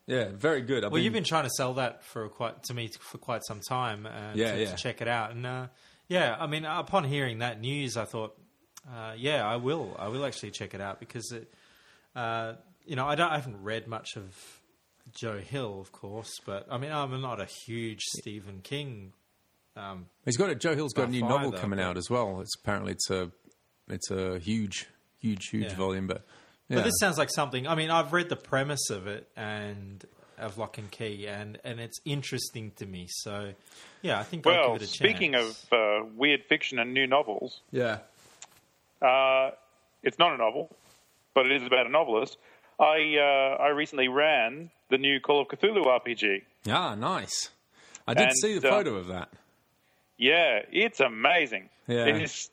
Yeah, 0.07 0.29
very 0.33 0.61
good. 0.61 0.83
I've 0.85 0.91
Well, 0.91 1.01
you've 1.01 1.13
been 1.13 1.23
trying 1.23 1.45
to 1.45 1.49
sell 1.49 1.73
that 1.75 2.03
for 2.03 2.27
quite 2.29 2.61
to 2.63 2.73
me 2.73 2.89
for 2.99 3.17
quite 3.17 3.43
some 3.45 3.59
time. 3.61 4.05
Uh, 4.05 4.31
Yeah, 4.35 4.51
to, 4.53 4.61
yeah. 4.61 4.69
to 4.71 4.75
check 4.75 5.01
it 5.01 5.07
out, 5.07 5.31
and 5.31 5.45
uh, 5.45 5.67
yeah, 6.07 6.35
I 6.39 6.45
mean, 6.47 6.63
upon 6.65 7.05
hearing 7.05 7.39
that 7.39 7.59
news, 7.59 7.97
I 7.97 8.05
thought, 8.05 8.37
uh, 8.89 9.13
yeah, 9.17 9.45
I 9.47 9.55
will. 9.57 9.95
I 9.99 10.07
will 10.09 10.25
actually 10.25 10.51
check 10.51 10.73
it 10.73 10.81
out 10.81 10.99
because 10.99 11.31
it, 11.31 11.51
uh, 12.15 12.53
you 12.85 12.95
know, 12.95 13.05
I 13.07 13.15
don't. 13.15 13.31
I 13.31 13.35
haven't 13.35 13.61
read 13.63 13.87
much 13.87 14.15
of 14.15 14.23
Joe 15.13 15.39
Hill, 15.39 15.79
of 15.79 15.91
course, 15.91 16.39
but 16.45 16.67
I 16.69 16.77
mean, 16.77 16.91
I'm 16.91 17.19
not 17.21 17.39
a 17.41 17.45
huge 17.45 18.01
Stephen 18.19 18.61
King. 18.63 19.13
Um, 19.77 20.05
He's 20.23 20.37
got 20.37 20.49
a 20.49 20.55
Joe 20.55 20.75
Hill's 20.75 20.93
got 20.93 21.07
a 21.09 21.11
new 21.11 21.21
novel 21.21 21.51
though, 21.51 21.57
coming 21.57 21.77
but- 21.77 21.85
out 21.85 21.97
as 21.97 22.09
well. 22.09 22.39
It's 22.41 22.55
apparently 22.61 22.93
it's 22.93 23.09
a 23.09 23.31
it's 23.89 24.09
a 24.11 24.39
huge, 24.39 24.87
huge, 25.19 25.47
huge 25.49 25.65
Yeah. 25.65 25.75
volume. 25.75 26.07
But 26.07 26.25
yeah, 26.69 26.77
But 26.77 26.85
this 26.85 26.93
sounds 26.99 27.17
like 27.17 27.29
something. 27.29 27.67
I 27.67 27.75
mean, 27.75 27.91
I've 27.91 28.13
read 28.13 28.29
the 28.29 28.35
premise 28.35 28.89
of 28.89 29.05
it 29.07 29.27
and 29.35 30.03
of 30.37 30.57
Locke 30.57 30.77
and 30.77 30.89
Key, 30.91 31.27
and 31.27 31.59
and 31.63 31.79
it's 31.79 31.99
interesting 32.05 32.71
to 32.77 32.85
me. 32.85 33.07
So, 33.09 33.53
yeah, 34.01 34.19
I 34.19 34.23
think 34.23 34.45
I'll 34.47 34.53
Well, 34.53 34.73
give 34.73 34.81
it 34.83 34.85
a 34.85 34.87
speaking 34.87 35.35
of 35.35 35.57
uh, 35.71 36.05
weird 36.15 36.43
fiction 36.45 36.79
and 36.79 36.93
new 36.93 37.07
novels, 37.07 37.61
yeah. 37.71 37.99
Uh, 39.01 39.51
it's 40.03 40.19
not 40.19 40.33
a 40.33 40.37
novel, 40.37 40.69
but 41.33 41.45
it 41.45 41.61
is 41.61 41.65
about 41.65 41.85
a 41.85 41.89
novelist. 41.89 42.37
I 42.79 43.17
uh, 43.17 43.61
I 43.63 43.69
recently 43.69 44.07
ran 44.07 44.69
the 44.89 44.97
new 44.97 45.19
Call 45.19 45.41
of 45.41 45.47
Cthulhu 45.47 45.85
RPG. 45.85 46.41
Ah, 46.69 46.95
nice. 46.95 47.49
I 48.07 48.13
did 48.13 48.27
And, 48.27 48.37
see 48.37 48.59
the 48.59 48.67
uh, 48.67 48.71
photo 48.71 48.95
of 48.95 49.07
that. 49.07 49.29
Yeah, 50.17 50.59
it's 50.71 50.99
amazing. 50.99 51.69
Yeah. 51.87 52.05
It 52.05 52.21
is 52.21 52.49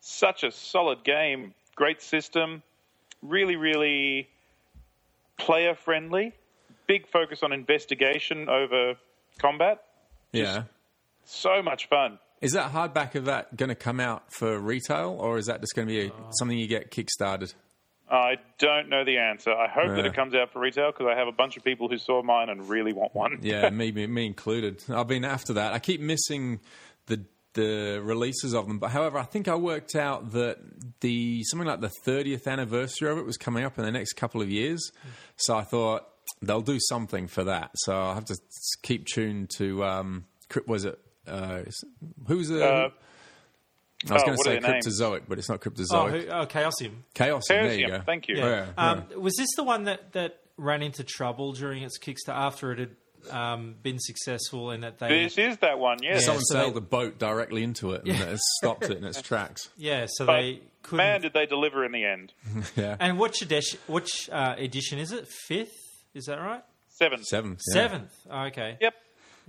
such 0.00 0.42
a 0.42 0.50
solid 0.50 1.04
game, 1.04 1.54
great 1.74 2.02
system, 2.02 2.62
really, 3.22 3.56
really 3.56 4.28
player 5.38 5.74
friendly. 5.74 6.32
Big 6.86 7.06
focus 7.06 7.42
on 7.42 7.52
investigation 7.52 8.48
over 8.48 8.94
combat. 9.38 9.84
Yeah. 10.32 10.64
So 11.24 11.62
much 11.62 11.88
fun. 11.88 12.18
Is 12.40 12.52
that 12.52 12.72
hardback 12.72 13.14
of 13.14 13.24
that 13.24 13.56
going 13.56 13.68
to 13.68 13.74
come 13.74 14.00
out 14.00 14.32
for 14.32 14.58
retail, 14.58 15.16
or 15.18 15.38
is 15.38 15.46
that 15.46 15.60
just 15.60 15.74
going 15.74 15.88
to 15.88 15.92
be 15.92 16.06
a, 16.06 16.12
something 16.38 16.56
you 16.56 16.68
get 16.68 16.90
kickstarted? 16.90 17.52
I 18.10 18.36
don't 18.58 18.88
know 18.88 19.04
the 19.04 19.18
answer. 19.18 19.52
I 19.52 19.68
hope 19.68 19.94
that 19.96 20.06
it 20.06 20.14
comes 20.14 20.34
out 20.34 20.52
for 20.52 20.60
retail 20.60 20.92
because 20.92 21.06
I 21.12 21.18
have 21.18 21.28
a 21.28 21.32
bunch 21.32 21.56
of 21.58 21.64
people 21.64 21.88
who 21.88 21.98
saw 21.98 22.22
mine 22.22 22.48
and 22.48 22.66
really 22.68 22.92
want 22.92 23.14
one. 23.14 23.40
Yeah, 23.42 23.68
me, 23.68 23.92
me, 23.92 24.06
me 24.06 24.24
included. 24.24 24.82
I've 24.88 25.08
been 25.08 25.24
after 25.24 25.54
that. 25.54 25.74
I 25.74 25.78
keep 25.78 26.00
missing 26.00 26.60
the 27.06 27.24
the 27.54 28.00
releases 28.02 28.54
of 28.54 28.68
them, 28.68 28.78
but 28.78 28.90
however, 28.92 29.18
I 29.18 29.24
think 29.24 29.48
I 29.48 29.56
worked 29.56 29.94
out 29.94 30.32
that 30.32 30.58
the 31.00 31.42
something 31.44 31.66
like 31.66 31.80
the 31.80 31.92
30th 32.06 32.46
anniversary 32.46 33.10
of 33.10 33.18
it 33.18 33.26
was 33.26 33.36
coming 33.36 33.64
up 33.64 33.78
in 33.78 33.84
the 33.84 33.90
next 33.90 34.12
couple 34.14 34.40
of 34.40 34.48
years. 34.48 34.92
So 35.36 35.56
I 35.56 35.62
thought 35.62 36.06
they'll 36.40 36.60
do 36.60 36.78
something 36.80 37.26
for 37.26 37.44
that. 37.44 37.72
So 37.74 37.94
I'll 37.94 38.14
have 38.14 38.26
to 38.26 38.38
keep 38.82 39.06
tuned 39.06 39.50
to. 39.56 39.84
Um, 39.84 40.24
was 40.66 40.84
it? 40.84 40.98
Uh, 41.28 41.64
who's 42.26 42.48
the? 42.48 42.64
Uh, 42.64 42.90
I 44.08 44.12
was 44.14 44.22
oh, 44.22 44.26
going 44.26 44.38
to 44.38 44.44
say 44.44 44.56
are 44.58 44.60
names? 44.60 44.86
Cryptozoic, 44.86 45.22
but 45.28 45.38
it's 45.38 45.48
not 45.48 45.56
oh, 45.66 45.70
Cryptozoic. 45.70 46.10
who, 46.24 46.30
oh, 46.30 46.46
Chaosium. 46.46 46.92
Chaos. 47.14 47.42
There 47.48 47.74
you 47.74 47.86
Chaosium, 47.86 47.90
go. 47.90 48.02
thank 48.06 48.28
you. 48.28 48.36
Yeah. 48.36 48.66
Yeah, 48.78 48.90
um, 48.90 49.04
Was 49.20 49.34
this 49.36 49.48
the 49.56 49.64
one 49.64 49.84
that, 49.84 50.12
that 50.12 50.38
ran 50.56 50.82
into 50.82 51.02
trouble 51.02 51.52
during 51.52 51.82
its 51.82 51.98
Kickstarter 51.98 52.28
after 52.36 52.72
it 52.72 52.78
had 52.78 52.96
um, 53.36 53.74
been 53.82 53.98
successful 53.98 54.70
and 54.70 54.84
that 54.84 55.00
they 55.00 55.24
This 55.24 55.36
is 55.36 55.56
that 55.58 55.80
one, 55.80 55.98
yes. 56.00 56.24
Someone 56.26 56.44
so 56.44 56.54
they- 56.54 56.60
sailed 56.62 56.76
a 56.76 56.80
boat 56.80 57.18
directly 57.18 57.64
into 57.64 57.92
it 57.92 58.02
and 58.06 58.16
it 58.20 58.38
stopped 58.58 58.84
it 58.84 58.98
in 58.98 59.04
its 59.04 59.20
tracks. 59.30 59.68
yeah, 59.76 60.06
so 60.08 60.26
But 60.26 60.36
they 60.42 60.60
couldn't. 60.82 60.98
man, 60.98 61.20
did 61.22 61.32
they 61.32 61.46
deliver 61.46 61.84
in 61.84 61.90
the 61.90 62.04
end. 62.04 62.32
Yeah. 62.76 62.96
and 63.00 63.18
which 63.18 63.42
edition? 63.42 63.80
Which 63.88 64.30
uh, 64.30 64.54
edition 64.58 65.00
is 65.00 65.10
it? 65.10 65.26
Fifth? 65.48 65.74
Is 66.14 66.26
that 66.26 66.36
right? 66.38 66.62
Seven. 66.88 67.24
Seventh. 67.24 67.60
yeah. 67.68 67.74
Seventh. 67.74 68.12
Oh, 68.30 68.42
okay. 68.44 68.76
Yep. 68.80 68.94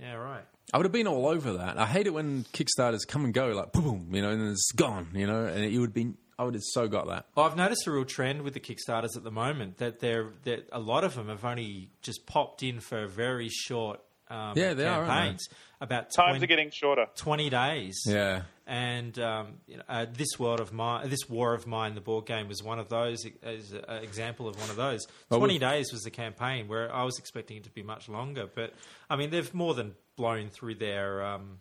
Yeah, 0.00 0.14
right. 0.14 0.44
I 0.72 0.76
would 0.76 0.84
have 0.84 0.92
been 0.92 1.06
all 1.06 1.26
over 1.26 1.54
that. 1.54 1.78
I 1.78 1.86
hate 1.86 2.06
it 2.06 2.14
when 2.14 2.44
Kickstarters 2.52 3.06
come 3.06 3.24
and 3.24 3.34
go 3.34 3.48
like 3.48 3.72
boom, 3.72 4.08
you 4.12 4.22
know, 4.22 4.30
and 4.30 4.50
it's 4.50 4.72
gone, 4.72 5.08
you 5.14 5.26
know, 5.26 5.44
and 5.44 5.64
it, 5.64 5.72
you 5.72 5.80
would 5.80 5.94
be. 5.94 6.14
I 6.38 6.44
would 6.44 6.54
have 6.54 6.62
so 6.72 6.88
got 6.88 7.08
that. 7.08 7.26
I've 7.36 7.56
noticed 7.56 7.86
a 7.86 7.90
real 7.90 8.06
trend 8.06 8.42
with 8.42 8.54
the 8.54 8.60
Kickstarters 8.60 9.14
at 9.14 9.24
the 9.24 9.30
moment 9.30 9.76
that 9.76 10.00
they're 10.00 10.30
that 10.44 10.68
a 10.72 10.80
lot 10.80 11.04
of 11.04 11.14
them 11.14 11.28
have 11.28 11.44
only 11.44 11.90
just 12.00 12.24
popped 12.24 12.62
in 12.62 12.80
for 12.80 13.02
a 13.02 13.08
very 13.08 13.48
short 13.50 14.00
um, 14.30 14.52
Yeah, 14.56 14.74
they 14.74 14.86
are, 14.86 15.04
aren't 15.04 15.38
they? 15.38 15.56
About 15.82 16.10
Times 16.14 16.38
20, 16.38 16.44
are 16.44 16.46
getting 16.46 16.70
shorter. 16.70 17.06
20 17.16 17.48
days. 17.50 18.02
Yeah. 18.06 18.42
And 18.66 19.18
um, 19.18 19.54
you 19.66 19.78
know, 19.78 19.82
uh, 19.88 20.06
this 20.12 20.38
world 20.38 20.60
of 20.60 20.72
mine, 20.72 21.08
this 21.10 21.28
war 21.28 21.54
of 21.54 21.66
mine, 21.66 21.94
the 21.94 22.00
board 22.00 22.26
game 22.26 22.46
was 22.48 22.62
one 22.62 22.78
of 22.78 22.88
those. 22.88 23.26
As 23.42 23.72
an 23.72 24.02
example 24.04 24.46
of 24.46 24.60
one 24.60 24.70
of 24.70 24.76
those. 24.76 25.06
Well, 25.28 25.40
Twenty 25.40 25.54
we've- 25.54 25.64
days 25.64 25.90
was 25.90 26.02
the 26.02 26.10
campaign, 26.10 26.68
where 26.68 26.94
I 26.94 27.02
was 27.02 27.18
expecting 27.18 27.56
it 27.56 27.64
to 27.64 27.70
be 27.70 27.82
much 27.82 28.08
longer. 28.08 28.46
But 28.54 28.74
I 29.08 29.16
mean, 29.16 29.30
they've 29.30 29.52
more 29.52 29.74
than 29.74 29.94
blown 30.16 30.50
through 30.50 30.76
their 30.76 31.24
um, 31.24 31.58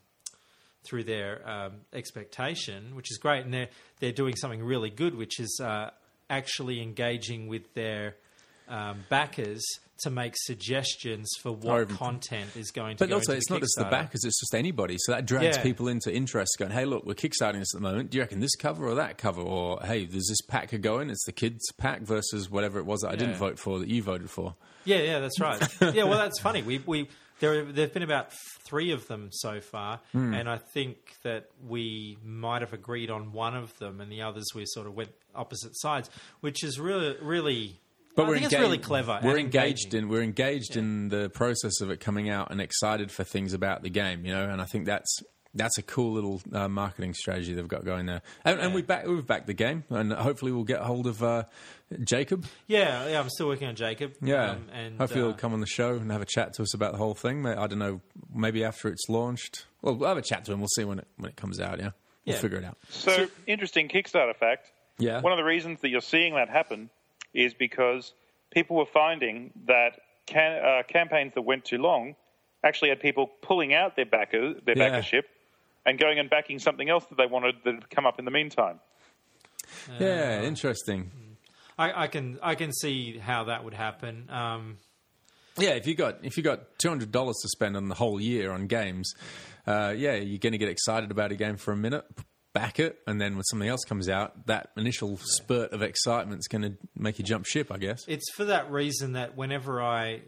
through 0.83 1.05
their 1.05 1.49
um, 1.49 1.71
expectation, 1.93 2.95
which 2.95 3.09
is 3.09 3.17
great, 3.17 3.43
and 3.43 3.51
they're 3.53 3.69
they're 3.99 4.11
doing 4.11 4.35
something 4.35 4.61
really 4.61 4.91
good, 4.91 5.15
which 5.15 5.39
is 5.39 5.59
uh, 5.63 5.89
actually 6.29 6.79
engaging 6.81 7.47
with 7.47 7.73
their 7.73 8.17
um, 8.67 9.03
backers 9.09 9.63
to 10.01 10.09
make 10.09 10.33
suggestions 10.37 11.29
for 11.41 11.51
what 11.51 11.81
even- 11.81 11.95
content 11.97 12.55
is 12.55 12.71
going 12.71 12.97
to. 12.97 13.05
Be. 13.05 13.09
But 13.09 13.13
also, 13.15 13.33
it's 13.33 13.49
not 13.49 13.59
just 13.61 13.75
the 13.77 13.85
backers; 13.85 14.23
it's 14.23 14.39
just 14.39 14.53
anybody. 14.55 14.97
So 14.99 15.11
that 15.13 15.25
drags 15.25 15.57
Yeah. 15.57 15.63
people 15.63 15.87
into 15.87 16.13
interest. 16.13 16.55
Going, 16.59 16.71
hey, 16.71 16.85
look, 16.85 17.05
we're 17.05 17.13
kickstarting 17.15 17.59
this 17.59 17.73
at 17.73 17.81
the 17.81 17.87
moment. 17.87 18.09
Do 18.11 18.17
you 18.17 18.23
reckon 18.23 18.39
this 18.39 18.55
cover 18.55 18.87
or 18.87 18.95
that 18.95 19.17
cover? 19.17 19.41
Or 19.41 19.79
hey, 19.83 20.05
there's 20.05 20.27
this 20.27 20.41
pack 20.47 20.69
going. 20.81 21.09
It's 21.09 21.25
the 21.25 21.31
kids 21.31 21.63
pack 21.77 22.01
versus 22.01 22.49
whatever 22.49 22.79
it 22.79 22.85
was 22.85 23.01
that 23.01 23.09
I 23.11 23.15
didn't 23.15 23.35
vote 23.35 23.57
for 23.59 23.79
that 23.79 23.87
you 23.87 24.01
voted 24.03 24.29
for. 24.29 24.55
Yeah, 24.85 24.97
yeah, 24.99 25.19
that's 25.19 25.39
right. 25.39 25.61
yeah, 25.81 26.03
well, 26.03 26.17
that's 26.19 26.39
funny. 26.39 26.61
We 26.61 26.79
we 26.85 27.07
there 27.39 27.63
there've 27.65 27.93
been 27.93 28.03
about 28.03 28.31
three 28.67 28.91
of 28.91 29.07
them 29.07 29.29
so 29.31 29.61
far, 29.61 29.99
Hmm. 30.11 30.33
and 30.33 30.49
I 30.49 30.57
think 30.57 30.97
that 31.23 31.49
we 31.67 32.17
might 32.23 32.61
have 32.61 32.73
agreed 32.73 33.09
on 33.09 33.31
one 33.31 33.55
of 33.55 33.77
them, 33.79 34.01
and 34.01 34.11
the 34.11 34.21
others 34.21 34.45
we 34.53 34.65
sort 34.67 34.87
of 34.87 34.93
went 34.95 35.11
opposite 35.35 35.71
sides, 35.79 36.09
which 36.41 36.63
is 36.63 36.79
really 36.79 37.15
really. 37.21 37.79
But 38.19 38.25
I 38.25 38.27
we're 38.29 38.33
think 38.35 38.43
engaged, 38.45 38.53
it's 38.53 38.61
really 38.61 38.77
clever. 38.77 39.19
We're 39.23 39.37
engaged 39.37 39.93
in 39.93 40.09
we're 40.09 40.23
engaged 40.23 40.75
in 40.75 41.09
the 41.09 41.29
process 41.29 41.81
of 41.81 41.89
it 41.91 41.99
coming 41.99 42.29
out 42.29 42.51
and 42.51 42.61
excited 42.61 43.11
for 43.11 43.23
things 43.23 43.53
about 43.53 43.83
the 43.83 43.89
game, 43.89 44.25
you 44.25 44.33
know. 44.33 44.47
And 44.49 44.61
I 44.61 44.65
think 44.65 44.85
that's 44.85 45.19
that's 45.55 45.79
a 45.79 45.81
cool 45.81 46.13
little 46.13 46.41
uh, 46.53 46.67
marketing 46.67 47.13
strategy 47.15 47.53
they've 47.53 47.67
got 47.67 47.83
going 47.83 48.05
there. 48.05 48.21
And, 48.45 48.59
and 48.59 48.73
we 48.73 48.81
back 48.83 49.07
we've 49.07 49.25
backed 49.25 49.47
the 49.47 49.53
game, 49.53 49.83
and 49.89 50.11
hopefully 50.13 50.51
we'll 50.51 50.63
get 50.63 50.81
hold 50.81 51.07
of 51.07 51.23
uh, 51.23 51.43
Jacob. 52.03 52.45
Yeah, 52.67 53.07
yeah. 53.07 53.19
I'm 53.19 53.29
still 53.29 53.47
working 53.47 53.67
on 53.67 53.75
Jacob. 53.75 54.13
Yeah, 54.21 54.51
um, 54.51 54.67
and 54.73 54.97
hopefully 54.99 55.21
uh, 55.21 55.25
he'll 55.25 55.33
come 55.33 55.53
on 55.53 55.59
the 55.59 55.65
show 55.67 55.95
and 55.95 56.11
have 56.11 56.21
a 56.21 56.25
chat 56.25 56.53
to 56.55 56.61
us 56.61 56.73
about 56.75 56.91
the 56.91 56.97
whole 56.99 57.15
thing. 57.15 57.45
I 57.47 57.65
don't 57.67 57.79
know, 57.79 58.01
maybe 58.33 58.63
after 58.63 58.89
it's 58.89 59.09
launched. 59.09 59.65
Well, 59.81 59.95
we'll 59.95 60.09
have 60.09 60.17
a 60.17 60.21
chat 60.21 60.45
to 60.45 60.51
him. 60.53 60.59
We'll 60.59 60.67
see 60.75 60.83
when 60.83 60.99
it 60.99 61.07
when 61.17 61.29
it 61.29 61.35
comes 61.35 61.59
out. 61.59 61.79
Yeah, 61.79 61.91
we'll 62.25 62.35
Yeah. 62.35 62.41
figure 62.41 62.57
it 62.59 62.63
out. 62.65 62.77
So, 62.89 63.27
interesting 63.47 63.87
Kickstarter 63.87 64.35
fact. 64.35 64.71
Yeah. 64.99 65.21
One 65.21 65.31
of 65.33 65.37
the 65.37 65.45
reasons 65.45 65.79
that 65.81 65.89
you're 65.89 66.01
seeing 66.01 66.35
that 66.35 66.49
happen 66.49 66.89
is 67.33 67.53
because 67.53 68.13
people 68.51 68.75
were 68.77 68.85
finding 68.85 69.51
that 69.67 69.99
can, 70.25 70.63
uh, 70.63 70.83
campaigns 70.87 71.33
that 71.35 71.41
went 71.43 71.65
too 71.65 71.77
long 71.77 72.15
actually 72.63 72.89
had 72.89 72.99
people 72.99 73.27
pulling 73.41 73.73
out 73.73 73.95
their 73.95 74.05
backer, 74.05 74.53
their 74.65 74.77
Yeah. 74.77 74.89
backership, 74.89 75.25
and 75.85 75.97
going 75.97 76.19
and 76.19 76.29
backing 76.29 76.59
something 76.59 76.89
else 76.89 77.05
that 77.05 77.17
they 77.17 77.25
wanted 77.25 77.55
that 77.63 77.73
had 77.75 77.89
come 77.89 78.05
up 78.05 78.19
in 78.19 78.25
the 78.25 78.31
meantime. 78.31 78.79
yeah, 79.99 80.41
interesting. 80.41 81.11
I, 81.77 82.03
I 82.03 82.07
can 82.07 82.37
I 82.43 82.55
can 82.55 82.73
see 82.73 83.17
how 83.17 83.45
that 83.45 83.63
would 83.63 83.73
happen. 83.73 84.29
Um, 84.29 84.77
Yeah, 85.57 85.71
if 85.71 85.87
you 85.87 85.95
got 85.95 86.17
if 86.23 86.35
you 86.37 86.43
got 86.43 86.77
two 86.79 86.89
hundred 86.89 87.11
dollars 87.11 87.37
to 87.41 87.47
spend 87.49 87.77
on 87.77 87.87
the 87.87 87.95
whole 87.95 88.19
year 88.19 88.51
on 88.51 88.67
games, 88.67 89.13
uh, 89.65 89.93
yeah, 89.95 90.15
you're 90.15 90.39
going 90.39 90.51
to 90.51 90.57
get 90.57 90.69
excited 90.69 91.11
about 91.11 91.31
a 91.31 91.35
game 91.35 91.55
for 91.57 91.71
a 91.71 91.77
minute, 91.77 92.05
back 92.59 92.79
it, 92.79 92.99
and 93.07 93.19
then 93.19 93.35
when 93.35 93.43
something 93.43 93.67
else 93.67 93.83
comes 93.85 94.09
out, 94.09 94.45
that 94.47 94.71
initial 94.77 95.17
spurt 95.21 95.71
of 95.71 95.81
excitement 95.81 96.39
is 96.39 96.47
going 96.47 96.61
to 96.63 96.73
make 96.97 97.19
you 97.19 97.25
jump 97.25 97.45
ship, 97.45 97.71
I 97.71 97.77
guess. 97.77 98.03
It's 98.07 98.29
for 98.31 98.45
that 98.45 98.71
reason 98.71 99.13
that 99.13 99.35
whenever 99.37 99.81
I 99.81 100.21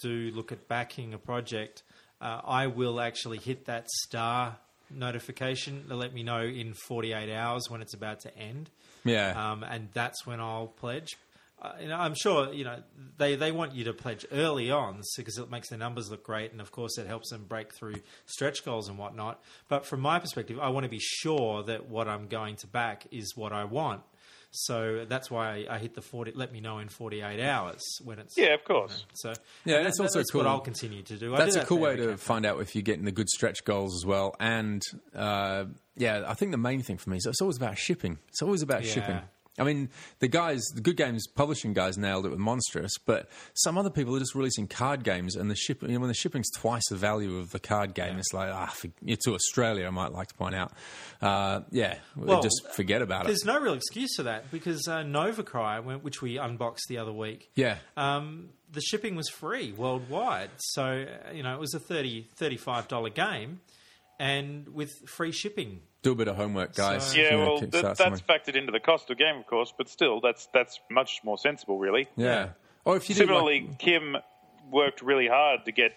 do 0.00 0.30
look 0.34 0.52
at 0.52 0.68
backing 0.68 1.14
a 1.14 1.18
project, 1.18 1.82
uh, 2.20 2.40
I 2.44 2.66
will 2.66 3.00
actually 3.00 3.38
hit 3.38 3.66
that 3.66 3.88
star 3.90 4.56
notification 4.90 5.86
to 5.88 5.94
let 5.94 6.14
me 6.14 6.22
know 6.22 6.42
in 6.42 6.74
48 6.86 7.32
hours 7.34 7.68
when 7.68 7.82
it's 7.82 7.94
about 7.94 8.20
to 8.20 8.36
end. 8.36 8.70
Yeah, 9.04 9.52
Um, 9.52 9.62
and 9.62 9.88
that's 9.92 10.26
when 10.26 10.40
I'll 10.40 10.66
pledge. 10.66 11.16
Uh, 11.60 11.72
you 11.82 11.88
know, 11.88 11.96
I'm 11.96 12.14
sure 12.14 12.52
you 12.52 12.64
know 12.64 12.76
they, 13.16 13.34
they 13.34 13.50
want 13.50 13.74
you 13.74 13.84
to 13.84 13.92
pledge 13.92 14.24
early 14.30 14.70
on 14.70 15.00
because 15.16 15.38
it 15.38 15.50
makes 15.50 15.70
their 15.70 15.78
numbers 15.78 16.08
look 16.10 16.22
great, 16.22 16.52
and 16.52 16.60
of 16.60 16.70
course 16.70 16.98
it 16.98 17.06
helps 17.08 17.30
them 17.30 17.44
break 17.48 17.72
through 17.74 17.96
stretch 18.26 18.64
goals 18.64 18.88
and 18.88 18.96
whatnot. 18.96 19.42
But 19.68 19.84
from 19.84 20.00
my 20.00 20.18
perspective, 20.20 20.58
I 20.60 20.68
want 20.68 20.84
to 20.84 20.90
be 20.90 21.00
sure 21.00 21.64
that 21.64 21.88
what 21.88 22.06
I'm 22.06 22.28
going 22.28 22.56
to 22.56 22.66
back 22.68 23.06
is 23.10 23.32
what 23.36 23.52
I 23.52 23.64
want. 23.64 24.02
So 24.50 25.04
that's 25.06 25.30
why 25.30 25.66
I, 25.68 25.74
I 25.74 25.78
hit 25.78 25.94
the 25.94 26.00
40. 26.00 26.32
Let 26.34 26.52
me 26.52 26.60
know 26.60 26.78
in 26.78 26.88
48 26.88 27.38
hours 27.38 27.82
when 28.02 28.18
it's 28.18 28.34
Yeah, 28.38 28.54
of 28.54 28.64
course. 28.64 29.04
So 29.14 29.34
Yeah, 29.66 29.82
that's 29.82 29.98
that- 29.98 30.04
also 30.04 30.20
that's 30.20 30.30
cool. 30.30 30.40
what 30.42 30.48
I'll 30.48 30.60
continue 30.60 31.02
to 31.02 31.16
do. 31.18 31.34
I 31.34 31.38
That's 31.38 31.52
do 31.54 31.58
a 31.58 31.62
that 31.62 31.68
cool 31.68 31.78
way 31.80 31.96
to 31.96 32.02
campaign. 32.02 32.16
find 32.16 32.46
out 32.46 32.60
if 32.62 32.74
you're 32.74 32.80
getting 32.82 33.04
the 33.04 33.12
good 33.12 33.28
stretch 33.28 33.62
goals 33.66 33.94
as 33.94 34.06
well. 34.06 34.34
And 34.40 34.80
uh, 35.14 35.66
yeah, 35.96 36.24
I 36.26 36.32
think 36.32 36.52
the 36.52 36.56
main 36.58 36.82
thing 36.82 36.96
for 36.96 37.10
me 37.10 37.18
is 37.18 37.26
it's 37.26 37.42
always 37.42 37.58
about 37.58 37.76
shipping. 37.76 38.18
It's 38.28 38.40
always 38.40 38.62
about 38.62 38.84
Yeah. 38.86 38.92
shipping. 38.92 39.20
I 39.58 39.64
mean, 39.64 39.88
the 40.20 40.28
guys, 40.28 40.62
the 40.74 40.80
good 40.80 40.96
games 40.96 41.26
publishing 41.26 41.72
guys 41.72 41.98
nailed 41.98 42.26
it 42.26 42.30
with 42.30 42.38
Monstrous, 42.38 42.92
but 43.04 43.28
some 43.54 43.76
other 43.76 43.90
people 43.90 44.14
are 44.16 44.18
just 44.18 44.34
releasing 44.34 44.66
card 44.68 45.04
games, 45.04 45.36
and 45.36 45.50
the 45.50 45.56
shipping, 45.56 45.90
you 45.90 45.96
know, 45.96 46.00
when 46.00 46.08
the 46.08 46.14
shipping's 46.14 46.50
twice 46.50 46.82
the 46.88 46.96
value 46.96 47.38
of 47.38 47.50
the 47.50 47.58
card 47.60 47.94
game, 47.94 48.18
it's 48.18 48.32
like, 48.32 48.50
ah, 48.52 48.66
for, 48.66 48.88
to 49.06 49.34
Australia, 49.34 49.86
I 49.86 49.90
might 49.90 50.12
like 50.12 50.28
to 50.28 50.34
point 50.34 50.54
out. 50.54 50.72
Uh, 51.20 51.60
yeah, 51.70 51.98
Well, 52.16 52.42
just 52.42 52.62
forget 52.74 53.02
about 53.02 53.24
it. 53.24 53.28
There's 53.28 53.44
no 53.44 53.58
real 53.60 53.74
excuse 53.74 54.14
for 54.16 54.24
that 54.24 54.50
because 54.50 54.86
uh, 54.88 54.98
Novacry, 54.98 56.00
which 56.02 56.22
we 56.22 56.36
unboxed 56.38 56.86
the 56.88 56.98
other 56.98 57.12
week, 57.12 57.50
Yeah. 57.54 57.78
um, 57.96 58.50
the 58.70 58.80
shipping 58.80 59.16
was 59.16 59.28
free 59.28 59.72
worldwide. 59.72 60.50
So, 60.58 60.82
uh, 60.84 61.32
you 61.32 61.42
know, 61.42 61.54
it 61.54 61.60
was 61.60 61.74
a 61.74 61.80
30 61.80 62.28
$35 62.38 63.14
game 63.14 63.60
and 64.20 64.68
with 64.68 64.90
free 65.06 65.32
shipping. 65.32 65.80
Do 66.02 66.12
a 66.12 66.14
bit 66.14 66.28
of 66.28 66.36
homework, 66.36 66.74
guys. 66.74 67.12
So- 67.12 67.18
Yeah, 67.18 67.36
well, 67.36 67.60
kickstart 67.60 67.70
that, 67.72 67.82
that's 67.82 67.98
something. 67.98 68.24
factored 68.28 68.54
into 68.56 68.70
the 68.72 68.80
cost 68.80 69.10
of 69.10 69.16
the 69.18 69.24
game, 69.24 69.36
of 69.36 69.46
course, 69.46 69.72
but 69.76 69.88
still, 69.88 70.20
that's 70.20 70.46
that's 70.54 70.78
much 70.90 71.20
more 71.24 71.36
sensible, 71.38 71.78
really. 71.78 72.08
yeah. 72.16 72.50
Or 72.84 72.96
if 72.96 73.08
you 73.08 73.14
did 73.16 73.22
like- 73.22 73.28
Similarly, 73.28 73.70
Kim 73.78 74.16
worked 74.70 75.02
really 75.02 75.26
hard 75.28 75.64
to 75.66 75.72
get 75.72 75.92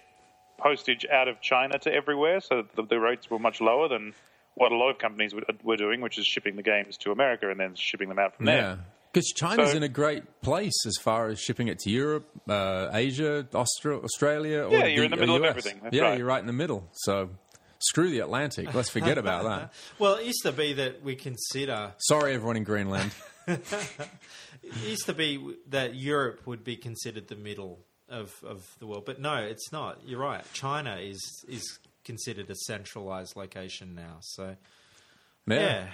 postage 0.58 1.06
out 1.12 1.28
of 1.28 1.40
China 1.42 1.78
to 1.80 1.94
everywhere, 1.94 2.40
so 2.42 2.58
that 2.64 2.76
the, 2.76 2.84
the 2.84 3.00
rates 3.00 3.30
were 3.30 3.40
much 3.40 3.62
lower 3.62 3.88
than 3.88 4.14
what 4.56 4.72
a 4.72 4.76
lot 4.76 4.90
of 4.90 4.98
companies 5.00 5.34
were, 5.34 5.44
were 5.64 5.78
doing, 5.78 6.02
which 6.02 6.18
is 6.18 6.26
shipping 6.26 6.56
the 6.56 6.64
games 6.64 6.98
to 6.98 7.12
America 7.12 7.50
and 7.50 7.60
then 7.60 7.74
shipping 7.76 8.10
them 8.10 8.20
out 8.20 8.36
from 8.36 8.46
there. 8.48 8.58
Yeah. 8.58 8.76
Because 9.14 9.28
China's 9.36 9.72
So- 9.72 9.78
in 9.78 9.84
a 9.84 9.88
great 9.90 10.42
place 10.42 10.86
as 10.86 10.98
far 10.98 11.28
as 11.30 11.40
shipping 11.40 11.68
it 11.68 11.80
to 11.80 11.90
Europe, 11.90 12.28
uh, 12.50 12.90
Asia, 12.94 13.46
Austra- 13.52 14.04
Australia. 14.04 14.64
Or 14.64 14.72
Yeah, 14.72 14.86
you're 14.88 15.04
in 15.06 15.12
the 15.12 15.18
middle 15.18 15.36
of 15.36 15.44
US. 15.44 15.50
everything. 15.50 15.80
That's 15.84 15.96
yeah, 15.96 16.04
right. 16.04 16.18
you're 16.18 16.28
right 16.28 16.40
in 16.42 16.48
the 16.48 16.54
middle. 16.54 16.88
So 16.94 17.30
screw 17.82 18.10
the 18.10 18.20
Atlantic. 18.20 18.74
Let's 18.74 18.90
forget 18.90 19.18
about 19.18 19.44
that. 19.44 19.74
Well, 20.00 20.16
it 20.16 20.26
used 20.26 20.44
to 20.44 20.52
be 20.52 20.74
that 20.74 21.04
we 21.04 21.16
consider, 21.16 21.94
Sorry, 22.00 22.34
everyone 22.34 22.58
in 22.58 22.64
Greenland. 22.64 23.12
it 23.48 23.62
used 24.86 25.06
to 25.06 25.14
be 25.14 25.56
that 25.70 25.96
Europe 25.96 26.42
would 26.46 26.64
be 26.64 26.76
considered 26.76 27.28
the 27.28 27.36
middle 27.36 27.80
of, 28.10 28.34
of 28.46 28.66
the 28.80 28.88
world. 28.88 29.06
But 29.06 29.20
no, 29.20 29.36
it's 29.36 29.72
not. 29.72 30.00
You're 30.06 30.20
right. 30.20 30.44
China 30.54 30.98
is, 30.98 31.20
is 31.48 31.80
considered 32.04 32.50
a 32.50 32.56
centralized 32.56 33.36
location 33.36 33.96
now. 33.96 34.18
So, 34.22 34.56
Yeah. 35.48 35.56
yeah. 35.56 35.88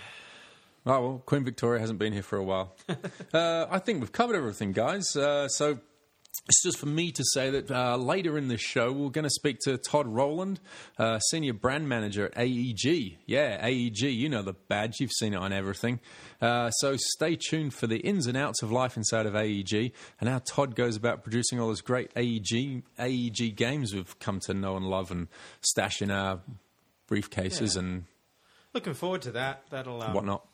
Oh, 0.85 1.01
well, 1.01 1.23
Queen 1.25 1.43
Victoria 1.43 1.81
hasn't 1.81 1.99
been 1.99 2.13
here 2.13 2.23
for 2.23 2.37
a 2.37 2.43
while. 2.43 2.73
uh, 3.33 3.65
I 3.69 3.79
think 3.79 3.99
we've 3.99 4.11
covered 4.11 4.37
everything, 4.37 4.71
guys. 4.71 5.17
Uh, 5.17 5.49
so 5.49 5.79
it's 6.45 6.63
just 6.63 6.77
for 6.77 6.85
me 6.85 7.11
to 7.11 7.23
say 7.33 7.49
that 7.49 7.69
uh, 7.71 7.97
later 7.97 8.37
in 8.37 8.47
the 8.47 8.57
show, 8.57 8.91
we're 8.91 9.09
going 9.09 9.23
to 9.23 9.29
speak 9.29 9.59
to 9.65 9.77
Todd 9.77 10.07
Rowland, 10.07 10.59
uh, 10.97 11.19
Senior 11.19 11.53
Brand 11.53 11.89
Manager 11.89 12.27
at 12.27 12.37
AEG. 12.37 13.17
Yeah, 13.25 13.65
AEG, 13.65 14.01
you 14.03 14.29
know 14.29 14.41
the 14.41 14.53
badge, 14.53 14.99
you've 14.99 15.11
seen 15.11 15.33
it 15.33 15.37
on 15.37 15.51
everything. 15.51 15.99
Uh, 16.41 16.69
so 16.71 16.95
stay 16.97 17.35
tuned 17.35 17.73
for 17.73 17.87
the 17.87 17.97
ins 17.97 18.27
and 18.27 18.37
outs 18.37 18.61
of 18.63 18.71
life 18.71 18.95
inside 18.95 19.25
of 19.25 19.35
AEG 19.35 19.91
and 20.21 20.29
how 20.29 20.39
Todd 20.39 20.75
goes 20.75 20.95
about 20.95 21.23
producing 21.23 21.59
all 21.59 21.67
those 21.67 21.81
great 21.81 22.11
AEG, 22.15 22.83
AEG 22.99 23.55
games 23.55 23.93
we've 23.93 24.17
come 24.19 24.39
to 24.41 24.53
know 24.53 24.77
and 24.77 24.85
love 24.85 25.11
and 25.11 25.27
stash 25.61 26.01
in 26.01 26.11
our 26.11 26.39
briefcases 27.09 27.75
Yeah. 27.75 27.81
and 27.81 28.03
Looking 28.73 28.93
forward 28.93 29.23
to 29.23 29.31
that. 29.31 29.63
That'll 29.71 30.01
um, 30.03 30.13
whatnot. 30.13 30.45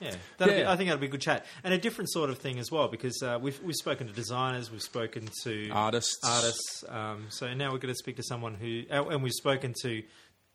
Yeah, 0.00 0.14
that'll 0.38 0.54
Be, 0.54 0.64
I 0.64 0.76
think 0.76 0.88
that'd 0.88 1.00
be 1.00 1.06
a 1.06 1.10
good 1.10 1.20
chat 1.20 1.44
and 1.62 1.74
a 1.74 1.78
different 1.78 2.10
sort 2.10 2.30
of 2.30 2.38
thing 2.38 2.58
as 2.58 2.70
well 2.70 2.88
because 2.88 3.22
uh, 3.22 3.38
we've 3.40 3.60
we've 3.62 3.76
spoken 3.76 4.06
to 4.06 4.12
designers, 4.12 4.70
we've 4.70 4.80
spoken 4.82 5.28
to 5.44 5.68
Artists. 5.70 6.18
artists. 6.24 6.84
Um, 6.88 7.26
so 7.28 7.52
now 7.54 7.70
we're 7.72 7.78
going 7.78 7.92
to 7.92 7.98
speak 7.98 8.16
to 8.16 8.22
someone 8.22 8.54
who, 8.54 8.84
and 8.90 9.22
we've 9.22 9.32
spoken 9.32 9.74
to, 9.82 10.02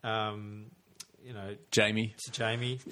um, 0.02 0.66
you 1.26 1.32
know, 1.32 1.56
Jamie. 1.72 2.14
to 2.24 2.30
Jamie. 2.30 2.78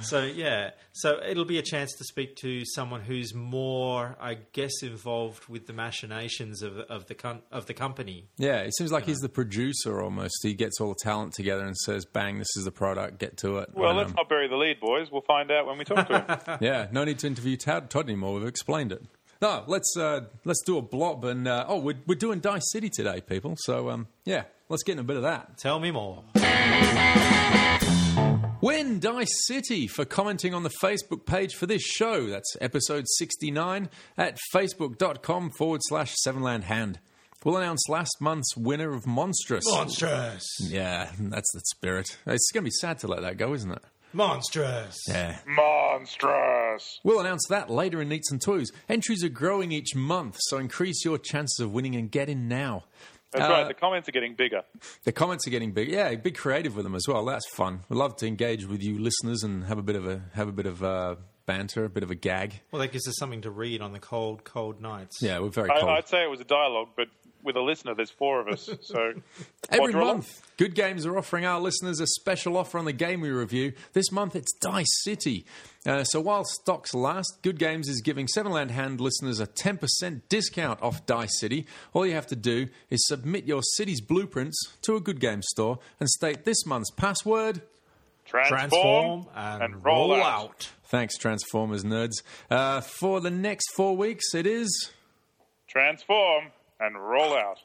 so 0.00 0.24
yeah, 0.24 0.70
so 0.92 1.20
it'll 1.28 1.44
be 1.44 1.58
a 1.58 1.62
chance 1.62 1.92
to 1.98 2.04
speak 2.04 2.36
to 2.36 2.62
someone 2.64 3.02
who's 3.02 3.34
more, 3.34 4.16
I 4.18 4.38
guess, 4.52 4.82
involved 4.82 5.46
with 5.48 5.66
the 5.66 5.74
machinations 5.74 6.62
of 6.62 6.78
of 6.78 7.06
the 7.06 7.14
com- 7.14 7.42
of 7.52 7.66
the 7.66 7.74
company. 7.74 8.28
Yeah, 8.38 8.60
it 8.60 8.74
seems 8.76 8.92
like 8.92 9.04
he's 9.04 9.18
the 9.18 9.28
producer 9.28 10.00
almost. 10.00 10.38
He 10.42 10.54
gets 10.54 10.80
all 10.80 10.88
the 10.88 11.00
talent 11.02 11.34
together 11.34 11.66
and 11.66 11.76
says, 11.76 12.06
"Bang, 12.06 12.38
this 12.38 12.56
is 12.56 12.64
the 12.64 12.72
product. 12.72 13.18
Get 13.18 13.36
to 13.38 13.58
it." 13.58 13.70
Well, 13.74 13.90
And, 13.90 13.98
let's 13.98 14.10
um, 14.10 14.16
not 14.16 14.30
bury 14.30 14.48
the 14.48 14.56
lead, 14.56 14.80
boys. 14.80 15.08
We'll 15.12 15.20
find 15.20 15.50
out 15.50 15.66
when 15.66 15.76
we 15.76 15.84
talk 15.84 16.08
to 16.08 16.20
him. 16.20 16.58
yeah, 16.62 16.86
no 16.92 17.04
need 17.04 17.18
to 17.18 17.26
interview 17.26 17.58
Todd, 17.58 17.90
Todd 17.90 18.06
anymore. 18.06 18.38
We've 18.38 18.48
explained 18.48 18.90
it. 18.90 19.02
No, 19.42 19.64
let's 19.66 19.94
uh, 19.98 20.20
let's 20.46 20.62
do 20.64 20.78
a 20.78 20.82
blob 20.82 21.26
and 21.26 21.46
uh, 21.46 21.66
oh, 21.68 21.78
we're 21.78 21.98
we're 22.06 22.14
doing 22.14 22.40
Dice 22.40 22.72
City 22.72 22.88
today, 22.88 23.20
people. 23.20 23.54
So 23.58 23.90
um, 23.90 24.06
yeah, 24.24 24.44
let's 24.68 24.82
get 24.82 24.92
in 24.92 24.98
a 24.98 25.04
bit 25.04 25.16
of 25.16 25.22
that. 25.22 25.58
Tell 25.58 25.78
me 25.78 25.90
more. 25.90 26.24
Win 28.60 28.98
Dice 28.98 29.46
City 29.46 29.86
for 29.86 30.04
commenting 30.04 30.54
on 30.54 30.62
the 30.62 30.72
Facebook 30.82 31.26
page 31.26 31.54
for 31.54 31.66
this 31.66 31.82
show. 31.82 32.26
That's 32.26 32.56
episode 32.60 33.04
69 33.18 33.88
at 34.16 34.38
facebook.com 34.54 35.50
forward 35.50 35.80
slash 35.84 36.14
sevenland 36.26 36.64
hand. 36.64 36.98
We'll 37.44 37.58
announce 37.58 37.88
last 37.88 38.16
month's 38.20 38.56
winner 38.56 38.92
of 38.92 39.06
Monstrous. 39.06 39.62
Monstrous. 39.68 40.44
Yeah, 40.60 41.12
that's 41.20 41.52
the 41.54 41.60
spirit. 41.66 42.16
It's 42.26 42.50
going 42.52 42.64
to 42.64 42.68
be 42.68 42.72
sad 42.80 42.98
to 43.00 43.06
let 43.06 43.22
that 43.22 43.36
go, 43.36 43.54
isn't 43.54 43.70
it? 43.70 43.82
Monstrous. 44.12 44.96
Yeah. 45.06 45.38
Monstrous. 45.46 46.98
We'll 47.04 47.20
announce 47.20 47.46
that 47.48 47.70
later 47.70 48.02
in 48.02 48.08
Neats 48.08 48.32
and 48.32 48.40
Twos. 48.40 48.72
Entries 48.88 49.22
are 49.22 49.28
growing 49.28 49.70
each 49.70 49.94
month, 49.94 50.38
so 50.40 50.58
increase 50.58 51.04
your 51.04 51.18
chances 51.18 51.60
of 51.60 51.72
winning 51.72 51.94
and 51.94 52.10
get 52.10 52.28
in 52.28 52.48
now. 52.48 52.84
That's 53.36 53.48
Uh, 53.48 53.52
right. 53.52 53.68
The 53.68 53.74
comments 53.74 54.08
are 54.08 54.12
getting 54.12 54.34
bigger. 54.34 54.62
The 55.04 55.12
comments 55.12 55.46
are 55.46 55.50
getting 55.50 55.72
big. 55.72 55.88
Yeah, 55.90 56.14
be 56.16 56.32
creative 56.32 56.74
with 56.76 56.84
them 56.84 56.94
as 56.94 57.04
well. 57.08 57.24
That's 57.24 57.48
fun. 57.50 57.80
We 57.88 57.96
love 57.96 58.16
to 58.16 58.26
engage 58.26 58.66
with 58.66 58.82
you 58.82 58.98
listeners 58.98 59.42
and 59.42 59.64
have 59.64 59.78
a 59.78 59.82
bit 59.82 59.96
of 59.96 60.06
a 60.06 60.22
have 60.34 60.48
a 60.48 60.52
bit 60.52 60.66
of 60.66 60.82
uh, 60.82 61.16
banter, 61.46 61.84
a 61.84 61.88
bit 61.90 62.02
of 62.02 62.10
a 62.10 62.14
gag. 62.14 62.60
Well, 62.72 62.80
that 62.80 62.92
gives 62.92 63.06
us 63.06 63.14
something 63.18 63.42
to 63.42 63.50
read 63.50 63.80
on 63.80 63.92
the 63.92 64.00
cold, 64.00 64.44
cold 64.44 64.80
nights. 64.80 65.18
Yeah, 65.22 65.38
we're 65.38 65.48
very 65.50 65.70
I, 65.70 65.78
cold. 65.80 65.90
I'd 65.92 66.08
say 66.08 66.22
it 66.24 66.30
was 66.30 66.40
a 66.40 66.44
dialogue, 66.44 66.88
but 66.96 67.08
with 67.46 67.56
a 67.56 67.62
listener, 67.62 67.94
there's 67.94 68.10
four 68.10 68.40
of 68.40 68.48
us. 68.48 68.68
So 68.82 69.14
Every 69.70 69.94
month, 69.94 70.42
Good 70.58 70.74
Games 70.74 71.06
are 71.06 71.16
offering 71.16 71.46
our 71.46 71.60
listeners 71.60 72.00
a 72.00 72.06
special 72.06 72.56
offer 72.58 72.76
on 72.78 72.84
the 72.84 72.92
game 72.92 73.20
we 73.22 73.30
review. 73.30 73.72
This 73.94 74.12
month, 74.12 74.36
it's 74.36 74.52
Dice 74.60 74.86
City. 75.04 75.46
Uh, 75.86 76.04
so 76.04 76.20
while 76.20 76.44
stocks 76.44 76.92
last, 76.92 77.38
Good 77.42 77.58
Games 77.58 77.88
is 77.88 78.02
giving 78.02 78.26
Seven 78.28 78.52
Land 78.52 78.72
Hand 78.72 79.00
listeners 79.00 79.40
a 79.40 79.46
10% 79.46 80.20
discount 80.28 80.82
off 80.82 81.06
Dice 81.06 81.38
City. 81.40 81.66
All 81.94 82.04
you 82.04 82.12
have 82.14 82.26
to 82.26 82.36
do 82.36 82.66
is 82.90 83.06
submit 83.06 83.44
your 83.44 83.62
city's 83.62 84.00
blueprints 84.00 84.58
to 84.82 84.96
a 84.96 85.00
Good 85.00 85.20
Game 85.20 85.40
store 85.42 85.78
and 86.00 86.08
state 86.10 86.44
this 86.44 86.66
month's 86.66 86.90
password. 86.90 87.62
transform, 88.24 88.58
Transform 88.58 89.26
and, 89.36 89.62
and 89.62 89.84
roll, 89.84 90.10
roll 90.10 90.20
out. 90.22 90.42
out. 90.44 90.70
Thanks, 90.88 91.16
Transformers 91.16 91.84
nerds. 91.84 92.22
Uh, 92.50 92.80
for 92.80 93.20
the 93.20 93.30
next 93.30 93.70
four 93.74 93.96
weeks, 93.96 94.34
it 94.34 94.46
is. 94.46 94.90
transform, 95.68 96.46
and 96.80 96.96
roll 97.00 97.34
out. 97.34 97.58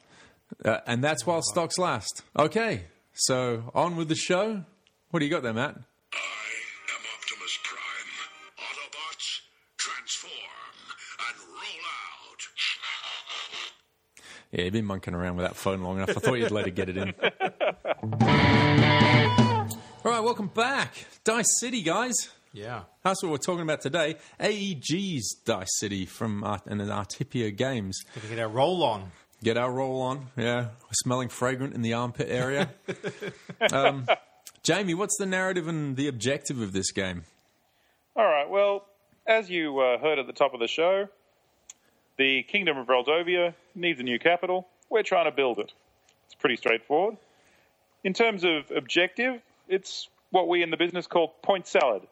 Uh, 0.64 0.78
and 0.86 1.02
that's 1.02 1.26
while 1.26 1.42
stocks 1.42 1.78
last. 1.78 2.22
Okay, 2.38 2.84
so 3.12 3.70
on 3.74 3.96
with 3.96 4.08
the 4.08 4.14
show. 4.14 4.64
What 5.10 5.20
do 5.20 5.26
you 5.26 5.30
got 5.30 5.42
there, 5.42 5.52
Matt? 5.52 5.74
I 5.74 5.76
am 5.76 7.02
Optimus 7.18 7.58
Prime. 7.62 8.10
Autobots, 8.58 9.40
transform 9.78 10.32
and 11.28 11.38
roll 11.48 11.56
out. 11.58 12.42
Yeah, 14.52 14.64
you've 14.64 14.72
been 14.72 14.84
monkeying 14.84 15.14
around 15.14 15.36
with 15.36 15.46
that 15.46 15.56
phone 15.56 15.82
long 15.82 15.96
enough. 15.96 16.10
I 16.10 16.20
thought 16.20 16.34
you'd 16.34 16.50
let 16.50 16.66
it 16.66 16.74
get 16.74 16.88
it 16.90 16.96
in. 16.96 17.14
All 20.04 20.10
right, 20.10 20.20
welcome 20.22 20.48
back. 20.48 21.06
Dice 21.24 21.46
City, 21.60 21.82
guys. 21.82 22.12
Yeah. 22.52 22.82
That's 23.02 23.22
what 23.22 23.32
we're 23.32 23.38
talking 23.38 23.62
about 23.62 23.80
today. 23.80 24.16
AEG's 24.38 25.36
Dice 25.44 25.78
City 25.78 26.06
from 26.06 26.44
Art- 26.44 26.66
and 26.66 26.80
Artipia 26.80 27.56
Games. 27.56 28.00
Gotta 28.14 28.28
get 28.28 28.38
our 28.38 28.48
roll 28.48 28.82
on. 28.84 29.10
Get 29.42 29.56
our 29.56 29.72
roll 29.72 30.02
on. 30.02 30.26
Yeah, 30.36 30.68
smelling 30.92 31.28
fragrant 31.28 31.74
in 31.74 31.82
the 31.82 31.94
armpit 31.94 32.28
area. 32.30 32.70
um, 33.72 34.06
Jamie, 34.62 34.94
what's 34.94 35.16
the 35.18 35.26
narrative 35.26 35.66
and 35.66 35.96
the 35.96 36.06
objective 36.06 36.60
of 36.60 36.72
this 36.72 36.92
game? 36.92 37.24
All 38.14 38.26
right. 38.26 38.48
Well, 38.48 38.84
as 39.26 39.50
you 39.50 39.80
uh, 39.80 39.98
heard 39.98 40.18
at 40.18 40.26
the 40.26 40.32
top 40.32 40.54
of 40.54 40.60
the 40.60 40.68
show, 40.68 41.08
the 42.18 42.42
Kingdom 42.44 42.76
of 42.76 42.86
Roldovia 42.86 43.54
needs 43.74 43.98
a 43.98 44.04
new 44.04 44.18
capital. 44.18 44.68
We're 44.90 45.02
trying 45.02 45.24
to 45.24 45.32
build 45.32 45.58
it. 45.58 45.72
It's 46.26 46.34
pretty 46.34 46.56
straightforward. 46.56 47.16
In 48.04 48.12
terms 48.12 48.44
of 48.44 48.70
objective, 48.70 49.40
it's 49.68 50.08
what 50.30 50.48
we 50.48 50.62
in 50.62 50.70
the 50.70 50.76
business 50.76 51.06
call 51.06 51.28
point 51.42 51.66
salad. 51.66 52.02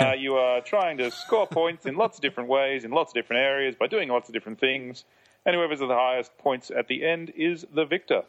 Uh, 0.00 0.12
you 0.12 0.34
are 0.34 0.60
trying 0.60 0.98
to 0.98 1.10
score 1.10 1.46
points 1.46 1.86
in 1.86 1.96
lots 1.96 2.18
of 2.18 2.22
different 2.22 2.48
ways, 2.48 2.84
in 2.84 2.90
lots 2.90 3.10
of 3.10 3.14
different 3.14 3.42
areas, 3.42 3.74
by 3.78 3.86
doing 3.86 4.08
lots 4.08 4.28
of 4.28 4.32
different 4.32 4.60
things. 4.60 5.04
And 5.44 5.56
whoever's 5.56 5.82
at 5.82 5.88
the 5.88 5.94
highest 5.94 6.36
points 6.38 6.70
at 6.70 6.88
the 6.88 7.04
end 7.04 7.32
is 7.36 7.66
the 7.74 7.84
victor. 7.84 8.22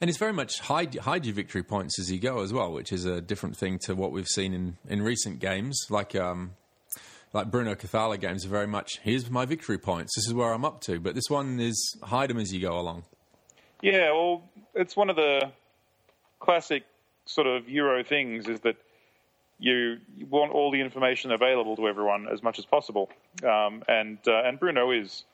And 0.00 0.10
it's 0.10 0.18
very 0.18 0.32
much 0.32 0.60
hide, 0.60 0.94
hide 0.96 1.24
your 1.24 1.34
victory 1.34 1.62
points 1.62 1.98
as 1.98 2.10
you 2.10 2.18
go 2.18 2.42
as 2.42 2.52
well, 2.52 2.72
which 2.72 2.92
is 2.92 3.04
a 3.04 3.20
different 3.20 3.56
thing 3.56 3.78
to 3.84 3.94
what 3.94 4.12
we've 4.12 4.28
seen 4.28 4.52
in, 4.52 4.76
in 4.88 5.02
recent 5.02 5.38
games. 5.38 5.86
Like 5.88 6.14
um, 6.16 6.52
like 7.32 7.50
Bruno 7.50 7.74
Cathala 7.74 8.20
games 8.20 8.44
are 8.44 8.50
very 8.50 8.66
much, 8.66 8.98
here's 9.02 9.30
my 9.30 9.44
victory 9.44 9.78
points, 9.78 10.14
this 10.16 10.26
is 10.26 10.34
where 10.34 10.52
I'm 10.52 10.64
up 10.64 10.80
to. 10.82 11.00
But 11.00 11.14
this 11.14 11.28
one 11.28 11.60
is 11.60 11.96
hide 12.02 12.30
them 12.30 12.38
as 12.38 12.52
you 12.52 12.60
go 12.60 12.78
along. 12.78 13.04
Yeah, 13.80 14.12
well, 14.12 14.42
it's 14.74 14.96
one 14.96 15.10
of 15.10 15.16
the 15.16 15.50
classic 16.40 16.84
sort 17.24 17.46
of 17.46 17.68
Euro 17.68 18.04
things 18.04 18.48
is 18.48 18.60
that 18.60 18.76
you, 19.62 19.98
you 20.16 20.26
want 20.26 20.52
all 20.52 20.72
the 20.72 20.80
information 20.80 21.30
available 21.30 21.76
to 21.76 21.86
everyone 21.86 22.26
as 22.32 22.42
much 22.42 22.58
as 22.58 22.64
possible, 22.64 23.08
um, 23.44 23.82
and 23.86 24.18
uh, 24.26 24.42
and 24.44 24.58
Bruno 24.58 24.90
is 24.90 25.24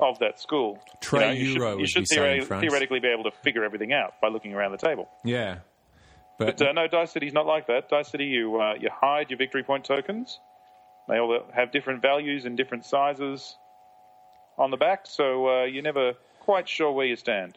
of 0.00 0.18
that 0.18 0.40
school. 0.40 0.78
You 1.38 1.46
should, 1.52 1.78
you 1.78 1.86
should 1.86 2.00
we 2.00 2.06
say 2.06 2.16
in 2.16 2.40
theoreti- 2.40 2.46
France. 2.46 2.60
theoretically 2.62 3.00
be 3.00 3.08
able 3.08 3.24
to 3.24 3.30
figure 3.42 3.64
everything 3.64 3.92
out 3.92 4.14
by 4.20 4.28
looking 4.28 4.54
around 4.54 4.72
the 4.72 4.78
table. 4.78 5.08
Yeah. 5.24 5.58
But, 6.38 6.58
But 6.58 6.68
uh, 6.68 6.72
no, 6.72 6.88
Dice 6.88 7.12
City's 7.12 7.32
not 7.32 7.46
like 7.46 7.66
that. 7.68 7.88
Dice 7.90 8.08
City, 8.08 8.24
you 8.24 8.60
uh, 8.60 8.74
you 8.80 8.88
hide 8.92 9.30
your 9.30 9.38
victory 9.38 9.62
point 9.62 9.84
tokens. 9.84 10.40
They 11.08 11.18
all 11.18 11.38
have 11.54 11.70
different 11.70 12.02
values 12.02 12.44
and 12.46 12.56
different 12.56 12.84
sizes 12.86 13.56
on 14.58 14.70
the 14.70 14.76
back, 14.76 15.06
so 15.06 15.48
uh, 15.48 15.64
you're 15.64 15.82
never 15.82 16.14
quite 16.40 16.68
sure 16.68 16.92
where 16.92 17.06
you 17.06 17.16
stand. 17.16 17.56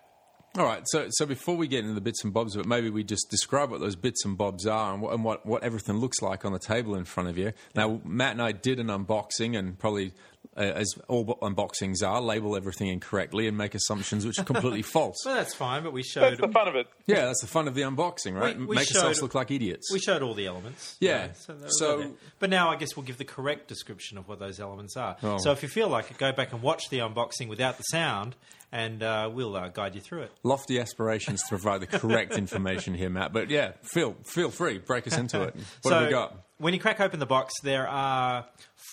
All 0.56 0.66
right, 0.66 0.84
so 0.86 1.08
so 1.10 1.26
before 1.26 1.58
we 1.58 1.68
get 1.68 1.80
into 1.80 1.96
the 1.96 2.02
bits 2.02 2.24
and 2.24 2.32
bobs 2.32 2.56
of 2.56 2.62
it, 2.62 2.68
maybe 2.68 2.92
we 2.92 3.04
just 3.04 3.28
describe 3.32 3.72
what 3.72 3.80
those 3.80 3.96
bits 3.96 4.24
and 4.24 4.38
bobs 4.38 4.68
are 4.68 4.94
and 4.94 5.02
what, 5.02 5.14
and 5.14 5.24
what, 5.24 5.46
what 5.46 5.64
everything 5.64 5.98
looks 5.98 6.22
like 6.22 6.46
on 6.46 6.54
the 6.54 6.60
table 6.60 6.94
in 6.96 7.06
front 7.06 7.28
of 7.28 7.40
you. 7.40 7.54
Now, 7.76 8.02
Matt 8.04 8.34
and 8.34 8.42
I 8.42 8.52
did 8.52 8.80
an 8.80 8.88
unboxing 8.88 9.58
and 9.58 9.80
probably, 9.80 10.14
as 10.56 10.94
all 11.08 11.26
unboxings 11.42 12.06
are, 12.06 12.22
label 12.22 12.56
everything 12.56 12.88
incorrectly 12.90 13.48
and 13.48 13.58
make 13.58 13.74
assumptions 13.76 14.26
which 14.26 14.38
are 14.40 14.44
completely 14.44 14.82
false. 14.94 15.18
Well, 15.26 15.36
that's 15.36 15.54
fine, 15.56 15.84
but 15.84 15.94
we 15.94 16.02
That's 16.02 16.12
showed 16.12 16.38
the 16.38 16.48
fun 16.50 16.68
of 16.68 16.76
it. 16.76 16.88
Yeah, 17.08 17.26
that's 17.26 17.42
the 17.42 17.48
fun 17.48 17.68
of 17.68 17.76
the 17.76 17.82
unboxing, 17.82 18.40
right? 18.40 18.58
We- 18.58 18.66
we 18.66 18.76
Make 18.76 18.88
ourselves 18.90 19.22
look 19.22 19.36
like 19.36 19.52
idiots. 19.52 19.92
we 19.92 20.00
showed 20.00 20.22
all 20.22 20.34
the 20.34 20.46
elements. 20.48 20.96
Yeah. 21.00 21.34
so, 21.34 21.56
So- 21.68 22.12
but 22.40 22.50
now 22.50 22.70
I 22.70 22.76
guess 22.76 22.96
we'll 22.96 23.06
give 23.06 23.18
the 23.18 23.26
correct 23.26 23.68
description 23.68 24.18
of 24.18 24.28
what 24.28 24.40
those 24.40 24.60
elements 24.60 24.96
are. 24.98 25.18
Oh. 25.24 25.38
So 25.38 25.52
if 25.52 25.64
you 25.64 25.70
feel 25.70 25.88
like 25.90 26.12
it, 26.12 26.18
go 26.18 26.32
back 26.32 26.54
and 26.54 26.62
watch 26.62 26.90
the 26.90 27.00
unboxing 27.00 27.48
without 27.48 27.78
the 27.78 27.84
sound, 27.84 28.36
and 28.72 29.04
uh, 29.04 29.30
we'll 29.32 29.56
uh, 29.56 29.70
guide 29.70 29.94
you 29.96 30.02
through 30.02 30.22
it. 30.24 30.32
Lofty 30.44 30.80
aspirations 30.80 31.42
to 31.44 31.50
provide 31.50 31.82
the 31.82 31.88
correct 31.88 32.38
information 32.38 32.94
here, 32.96 33.10
Matt. 33.10 33.32
But 33.32 33.50
yeah, 33.52 33.74
feel 33.84 34.16
feel 34.24 34.50
free, 34.50 34.80
break 34.80 35.06
us 35.08 35.16
into 35.18 35.44
it. 35.44 35.56
What 35.84 35.92
so 35.92 35.94
have 36.00 36.06
we 36.06 36.12
got? 36.12 36.36
when 36.58 36.74
you 36.74 36.80
crack 36.80 37.00
open 37.00 37.20
the 37.20 37.26
box, 37.28 37.54
there 37.62 37.88
are 37.88 38.46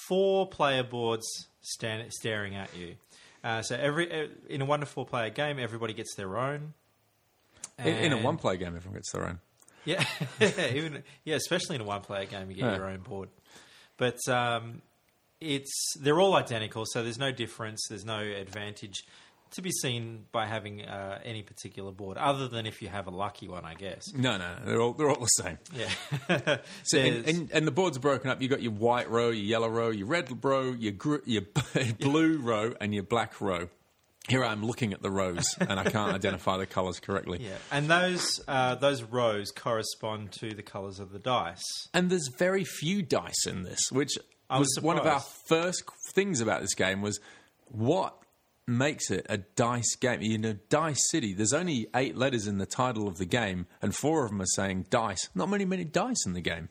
four 0.08 0.46
player 0.48 0.82
boards 0.82 1.26
stand, 1.60 2.12
staring 2.12 2.54
at 2.54 2.74
you. 2.76 2.94
Uh, 3.42 3.62
so 3.62 3.74
every 3.76 4.10
uh, 4.12 4.28
in 4.48 4.60
a 4.62 4.64
one 4.64 4.84
four 4.84 5.06
player 5.06 5.30
game, 5.30 5.58
everybody 5.58 5.92
gets 5.94 6.14
their 6.14 6.36
own. 6.38 6.74
In, 7.78 7.86
in 7.94 8.12
a 8.12 8.18
one-player 8.18 8.58
game, 8.58 8.76
everyone 8.76 8.94
gets 8.96 9.10
their 9.12 9.26
own. 9.26 9.38
Yeah, 9.86 10.04
even 10.74 11.02
yeah, 11.24 11.36
especially 11.36 11.76
in 11.76 11.80
a 11.80 11.84
one-player 11.84 12.26
game, 12.26 12.50
you 12.50 12.56
get 12.56 12.66
Yeah. 12.66 12.76
your 12.76 12.90
own 12.90 13.00
board. 13.00 13.30
But 13.96 14.18
um, 14.28 14.82
it's 15.40 15.94
they're 15.98 16.20
all 16.20 16.34
identical, 16.34 16.84
so 16.86 17.02
there's 17.02 17.18
no 17.18 17.32
difference. 17.32 17.86
There's 17.88 18.04
no 18.04 18.18
advantage 18.20 19.04
to 19.52 19.62
be 19.62 19.70
seen 19.70 20.26
by 20.32 20.46
having 20.46 20.82
uh, 20.82 21.18
any 21.24 21.42
particular 21.42 21.92
board, 21.92 22.16
other 22.16 22.48
than 22.48 22.66
if 22.66 22.82
you 22.82 22.88
have 22.88 23.06
a 23.06 23.10
lucky 23.10 23.48
one, 23.48 23.64
I 23.64 23.74
guess. 23.74 24.12
No, 24.14 24.36
no, 24.38 24.54
they're 24.64 24.80
all 24.80 24.92
they're 24.92 25.10
all 25.10 25.20
the 25.20 25.26
same. 25.26 25.58
Yeah. 25.72 25.88
So, 26.84 26.98
and, 26.98 27.26
and, 27.26 27.50
and 27.52 27.66
the 27.66 27.70
boards 27.70 27.96
are 27.96 28.00
broken 28.00 28.30
up. 28.30 28.40
You've 28.40 28.50
got 28.50 28.62
your 28.62 28.72
white 28.72 29.10
row, 29.10 29.30
your 29.30 29.44
yellow 29.44 29.68
row, 29.68 29.90
your 29.90 30.06
red 30.06 30.44
row, 30.44 30.72
your 30.72 30.92
gr- 30.92 31.24
your 31.24 31.42
blue 31.98 32.38
row, 32.38 32.74
and 32.80 32.94
your 32.94 33.02
black 33.02 33.40
row. 33.40 33.68
Here 34.28 34.44
I'm 34.44 34.64
looking 34.64 34.92
at 34.92 35.02
the 35.02 35.10
rows, 35.10 35.56
and 35.58 35.80
I 35.80 35.84
can't 35.84 36.14
identify 36.14 36.56
the 36.58 36.66
colours 36.66 37.00
correctly. 37.00 37.38
yeah, 37.40 37.56
and 37.72 37.88
those 37.88 38.40
uh, 38.46 38.74
those 38.76 39.02
rows 39.02 39.50
correspond 39.50 40.32
to 40.32 40.54
the 40.54 40.62
colours 40.62 41.00
of 41.00 41.12
the 41.12 41.18
dice. 41.18 41.88
And 41.94 42.10
there's 42.10 42.28
very 42.38 42.64
few 42.64 43.02
dice 43.02 43.46
in 43.46 43.62
this, 43.62 43.80
which 43.90 44.12
I 44.48 44.58
was, 44.58 44.68
was 44.76 44.84
one 44.84 44.98
of 44.98 45.06
our 45.06 45.20
first 45.20 45.84
things 46.12 46.40
about 46.40 46.60
this 46.60 46.74
game 46.74 47.02
was 47.02 47.20
what 47.66 48.19
makes 48.70 49.10
it 49.10 49.26
a 49.28 49.38
dice 49.38 49.96
game. 49.96 50.22
You 50.22 50.38
know, 50.38 50.56
Dice 50.68 51.10
City. 51.10 51.34
There's 51.34 51.52
only 51.52 51.88
eight 51.94 52.16
letters 52.16 52.46
in 52.46 52.58
the 52.58 52.66
title 52.66 53.06
of 53.08 53.18
the 53.18 53.26
game, 53.26 53.66
and 53.82 53.94
four 53.94 54.24
of 54.24 54.30
them 54.30 54.40
are 54.40 54.46
saying 54.46 54.86
dice. 54.90 55.28
Not 55.34 55.48
many 55.48 55.64
many 55.64 55.84
dice 55.84 56.24
in 56.26 56.32
the 56.32 56.40
game. 56.40 56.68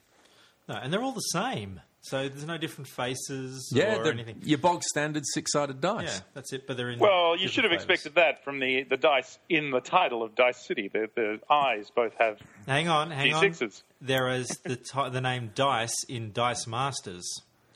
No, 0.68 0.76
and 0.76 0.94
they're 0.94 1.02
all 1.02 1.12
the 1.14 1.20
same, 1.22 1.82
so 2.02 2.30
there's 2.30 2.46
no 2.46 2.58
different 2.60 2.88
faces 2.88 3.72
Yeah, 3.74 3.96
or 3.98 4.04
they're 4.04 4.14
anything. 4.14 4.40
your 4.44 4.60
bog 4.60 4.84
standard 4.84 5.24
six 5.34 5.52
sided 5.54 5.82
dice. 5.82 6.18
Yeah, 6.18 6.20
that's 6.36 6.54
it. 6.54 6.68
But 6.68 6.78
they're 6.78 6.92
in. 6.92 7.00
Well, 7.00 7.36
you 7.36 7.48
should 7.48 7.64
have 7.64 7.72
flavours. 7.72 7.86
expected 7.86 8.16
that 8.16 8.44
from 8.44 8.60
the, 8.60 8.84
the 8.84 8.96
dice 8.98 9.40
in 9.50 9.72
the 9.72 9.82
title 9.82 10.22
of 10.22 10.36
Dice 10.36 10.64
City. 10.68 10.88
The, 10.88 11.10
the 11.16 11.40
eyes 11.52 11.90
both 11.96 12.14
have 12.20 12.38
Hang 12.68 12.88
on, 12.88 13.10
hang 13.10 13.34
on. 13.34 13.44
D6s. 13.46 13.82
There 14.00 14.30
is 14.30 14.48
the 14.64 14.76
ti 14.76 15.10
the 15.12 15.22
name 15.22 15.52
Dice 15.56 16.04
in 16.08 16.32
Dice 16.34 16.68
Masters, 16.68 17.28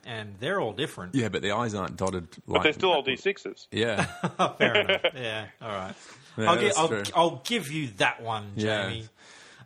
and 0.05 0.35
they're 0.39 0.59
all 0.59 0.73
different. 0.73 1.15
Yeah, 1.15 1.29
but 1.29 1.41
the 1.41 1.51
eyes 1.51 1.73
aren't 1.75 1.97
dotted. 1.97 2.27
But 2.47 2.63
they're 2.63 2.73
still 2.73 2.91
all 2.91 3.03
D6s. 3.03 3.67
Yeah, 3.71 4.03
Fair 4.57 4.75
enough. 4.75 5.01
Yeah, 5.15 5.45
all 5.61 5.69
right. 5.69 5.95
Yeah, 6.35 6.49
I'll, 6.49 6.57
gi- 6.57 6.65
that's 6.65 6.77
I'll. 6.79 7.03
I'll 7.15 7.41
give 7.45 7.71
you 7.71 7.89
that 7.97 8.23
one, 8.23 8.53
Yeah. 8.55 8.89
Jamie. 8.89 9.07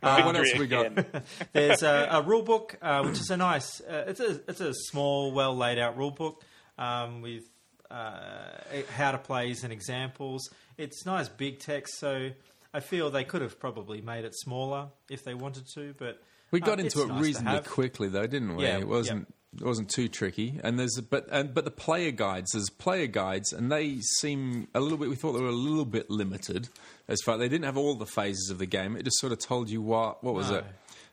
Uh, 0.02 0.22
what 0.22 0.36
else 0.36 0.50
have 0.50 0.60
we 0.60 0.66
got? 0.66 0.92
There's 1.54 1.82
a, 1.82 2.08
a 2.10 2.22
rule 2.22 2.42
book, 2.42 2.76
uh, 2.82 3.02
which 3.04 3.18
is 3.18 3.30
a 3.30 3.38
nice. 3.38 3.80
Uh, 3.80 4.04
it's 4.06 4.20
a 4.20 4.40
it's 4.46 4.60
a 4.60 4.74
small, 4.74 5.32
well 5.32 5.56
laid 5.56 5.78
out 5.78 5.96
rule 5.96 6.10
book 6.10 6.42
um, 6.76 7.22
with 7.22 7.44
uh, 7.90 8.50
how 8.96 9.12
to 9.12 9.18
plays 9.18 9.64
and 9.64 9.72
examples. 9.72 10.50
It's 10.76 11.06
nice 11.06 11.28
big 11.28 11.58
text, 11.58 11.98
so 11.98 12.30
I 12.74 12.80
feel 12.80 13.10
they 13.10 13.24
could 13.24 13.40
have 13.42 13.58
probably 13.58 14.00
made 14.02 14.24
it 14.26 14.34
smaller 14.36 14.88
if 15.08 15.24
they 15.24 15.34
wanted 15.34 15.66
to. 15.74 15.94
But 15.98 16.20
We 16.50 16.60
got 16.60 16.78
uh, 16.78 16.82
into 16.82 17.02
it 17.02 17.08
nice 17.08 17.22
reasonably 17.22 17.60
quickly, 17.68 18.08
though, 18.08 18.26
didn't 18.26 18.56
we? 18.56 18.64
Yeah, 18.64 18.78
it 18.78 18.86
wasn't. 18.88 19.32
It 19.56 19.64
wasn't 19.64 19.88
too 19.88 20.08
tricky, 20.08 20.60
and 20.62 20.78
there's 20.78 21.00
but 21.00 21.26
and 21.30 21.54
but 21.54 21.64
the 21.64 21.70
player 21.70 22.10
guides, 22.10 22.52
there's 22.52 22.68
player 22.68 23.06
guides, 23.06 23.52
and 23.52 23.72
they 23.72 23.98
seem 24.20 24.68
a 24.74 24.80
little 24.80 24.98
bit. 24.98 25.08
We 25.08 25.16
thought 25.16 25.32
they 25.32 25.40
were 25.40 25.48
a 25.48 25.52
little 25.52 25.86
bit 25.86 26.10
limited 26.10 26.68
as 27.08 27.20
far 27.24 27.38
they 27.38 27.48
didn't 27.48 27.64
have 27.64 27.78
all 27.78 27.94
the 27.94 28.04
phases 28.06 28.50
of 28.50 28.58
the 28.58 28.66
game. 28.66 28.94
It 28.94 29.04
just 29.04 29.18
sort 29.18 29.32
of 29.32 29.38
told 29.38 29.70
you 29.70 29.80
what 29.80 30.22
what 30.22 30.34
was 30.34 30.50
No. 30.50 30.56
it, 30.58 30.64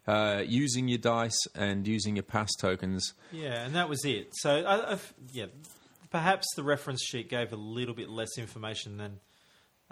uh, 0.05 0.43
using 0.45 0.89
your 0.89 0.97
dice 0.97 1.37
and 1.55 1.87
using 1.87 2.17
your 2.17 2.23
pass 2.23 2.53
tokens. 2.59 3.13
Yeah, 3.31 3.65
and 3.65 3.73
that 3.73 3.87
was 3.87 4.03
it. 4.03 4.29
So, 4.33 4.51
I, 4.51 4.91
I've, 4.91 5.13
yeah, 5.31 5.45
perhaps 6.11 6.45
the 6.57 6.63
reference 6.63 7.01
sheet 7.03 7.29
gave 7.29 7.53
a 7.53 7.55
little 7.57 7.95
bit 7.95 8.09
less 8.09 8.37
information 8.37 8.97
than. 8.97 9.19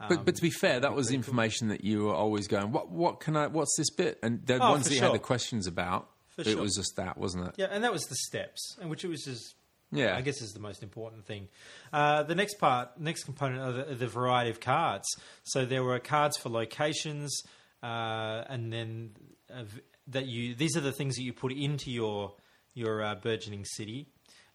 But, 0.09 0.25
but 0.25 0.35
to 0.35 0.41
be 0.41 0.49
fair, 0.49 0.79
that 0.81 0.93
was 0.95 1.07
cool. 1.07 1.15
information 1.15 1.69
that 1.69 1.83
you 1.85 2.05
were 2.05 2.13
always 2.15 2.47
going, 2.47 2.71
what 2.73 2.89
what 2.91 3.21
can 3.21 3.37
I? 3.37 3.47
What's 3.47 3.73
this 3.77 3.89
bit? 3.89 4.19
And 4.21 4.45
the 4.45 4.55
Oh, 4.61 4.71
ones 4.71 4.83
that 4.85 4.91
you 4.93 4.99
sure. 4.99 5.07
had 5.09 5.15
the 5.15 5.19
questions 5.23 5.65
about, 5.65 6.09
For 6.35 6.41
it 6.41 6.47
sure. 6.47 6.61
was 6.61 6.75
just 6.75 6.95
that, 6.97 7.17
wasn't 7.17 7.47
it? 7.47 7.55
Yeah, 7.57 7.67
and 7.71 7.83
that 7.83 7.93
was 7.93 8.03
the 8.03 8.15
steps, 8.15 8.77
and 8.81 8.89
which 8.89 9.03
it 9.03 9.07
was 9.07 9.23
just. 9.23 9.55
Yeah. 9.91 10.15
I 10.17 10.21
guess 10.21 10.41
is 10.41 10.53
the 10.53 10.59
most 10.59 10.81
important 10.81 11.27
thing. 11.27 11.49
Uh, 11.91 12.23
the 12.23 12.33
next 12.33 12.55
part, 12.55 12.99
next 12.99 13.25
component 13.25 13.61
of 13.61 13.89
the, 13.89 13.93
the 13.93 14.07
variety 14.07 14.49
of 14.49 14.59
cards. 14.59 15.05
So 15.43 15.65
there 15.65 15.83
were 15.83 15.99
cards 15.99 16.35
for 16.37 16.49
locations, 16.49 17.43
uh, 17.83 18.43
and 18.49 18.73
then 18.73 19.11
uh, 19.53 19.65
that 20.07 20.25
you. 20.25 20.55
These 20.55 20.75
are 20.77 20.81
the 20.81 20.91
things 20.91 21.15
that 21.17 21.21
you 21.21 21.31
put 21.31 21.51
into 21.51 21.91
your 21.91 22.33
your 22.73 23.03
uh, 23.03 23.13
burgeoning 23.13 23.65
city, 23.65 24.07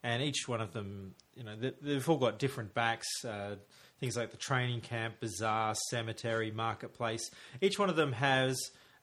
and 0.03 0.21
each 0.21 0.47
one 0.47 0.59
of 0.59 0.73
them, 0.73 1.15
you 1.35 1.45
know, 1.45 1.55
they, 1.55 1.71
they've 1.81 2.09
all 2.09 2.17
got 2.17 2.37
different 2.37 2.73
backs. 2.73 3.07
Uh, 3.23 3.55
things 3.99 4.15
like 4.17 4.31
the 4.31 4.37
training 4.37 4.81
camp, 4.81 5.19
bazaar, 5.19 5.75
cemetery, 5.89 6.51
marketplace. 6.51 7.29
Each 7.61 7.77
one 7.77 7.89
of 7.89 7.95
them 7.95 8.13
has 8.13 8.57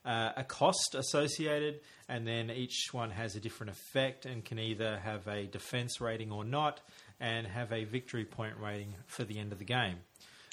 uh, 0.05 0.31
a 0.37 0.43
cost 0.43 0.95
associated, 0.95 1.79
and 2.07 2.25
then 2.27 2.49
each 2.49 2.89
one 2.91 3.11
has 3.11 3.35
a 3.35 3.39
different 3.39 3.71
effect 3.71 4.25
and 4.25 4.43
can 4.45 4.59
either 4.59 4.97
have 4.99 5.27
a 5.27 5.45
defense 5.47 5.99
rating 6.01 6.31
or 6.31 6.43
not, 6.45 6.79
and 7.19 7.47
have 7.47 7.71
a 7.73 7.83
victory 7.83 8.25
point 8.25 8.53
rating 8.59 8.93
for 9.07 9.23
the 9.23 9.37
end 9.39 9.51
of 9.51 9.59
the 9.59 9.65
game. 9.65 9.97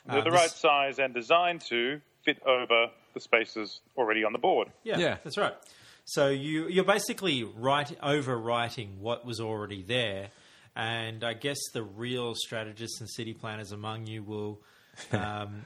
They're 0.06 0.18
Uh, 0.20 0.24
the 0.24 0.30
this- 0.30 0.40
right 0.40 0.50
size 0.50 0.98
and 0.98 1.14
designed 1.14 1.60
to 1.68 2.00
fit 2.24 2.42
over 2.44 2.90
the 3.12 3.20
spaces 3.20 3.80
already 3.96 4.24
on 4.24 4.32
the 4.32 4.38
board. 4.38 4.68
Yeah, 4.82 4.98
Yeah. 4.98 5.16
that's 5.22 5.36
right. 5.38 5.54
So 6.06 6.28
you 6.28 6.68
you're 6.68 6.84
basically 6.84 7.44
write 7.44 7.98
overwriting 8.02 8.98
what 8.98 9.24
was 9.24 9.40
already 9.40 9.82
there, 9.82 10.30
and 10.76 11.22
I 11.24 11.32
guess 11.34 11.56
the 11.72 11.82
real 11.82 12.34
strategists 12.34 13.00
and 13.00 13.08
city 13.08 13.32
planners 13.32 13.72
among 13.72 14.06
you 14.06 14.22
will 14.22 14.60
um, 15.12 15.62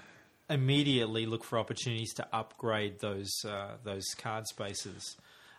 immediately 0.51 1.27
look 1.27 1.45
for 1.45 1.59
opportunities 1.59 2.15
to 2.15 2.27
upgrade 2.33 3.01
those 3.01 3.31
uh, 3.45 3.77
those 3.85 4.05
card 4.17 4.47
spaces. 4.47 5.17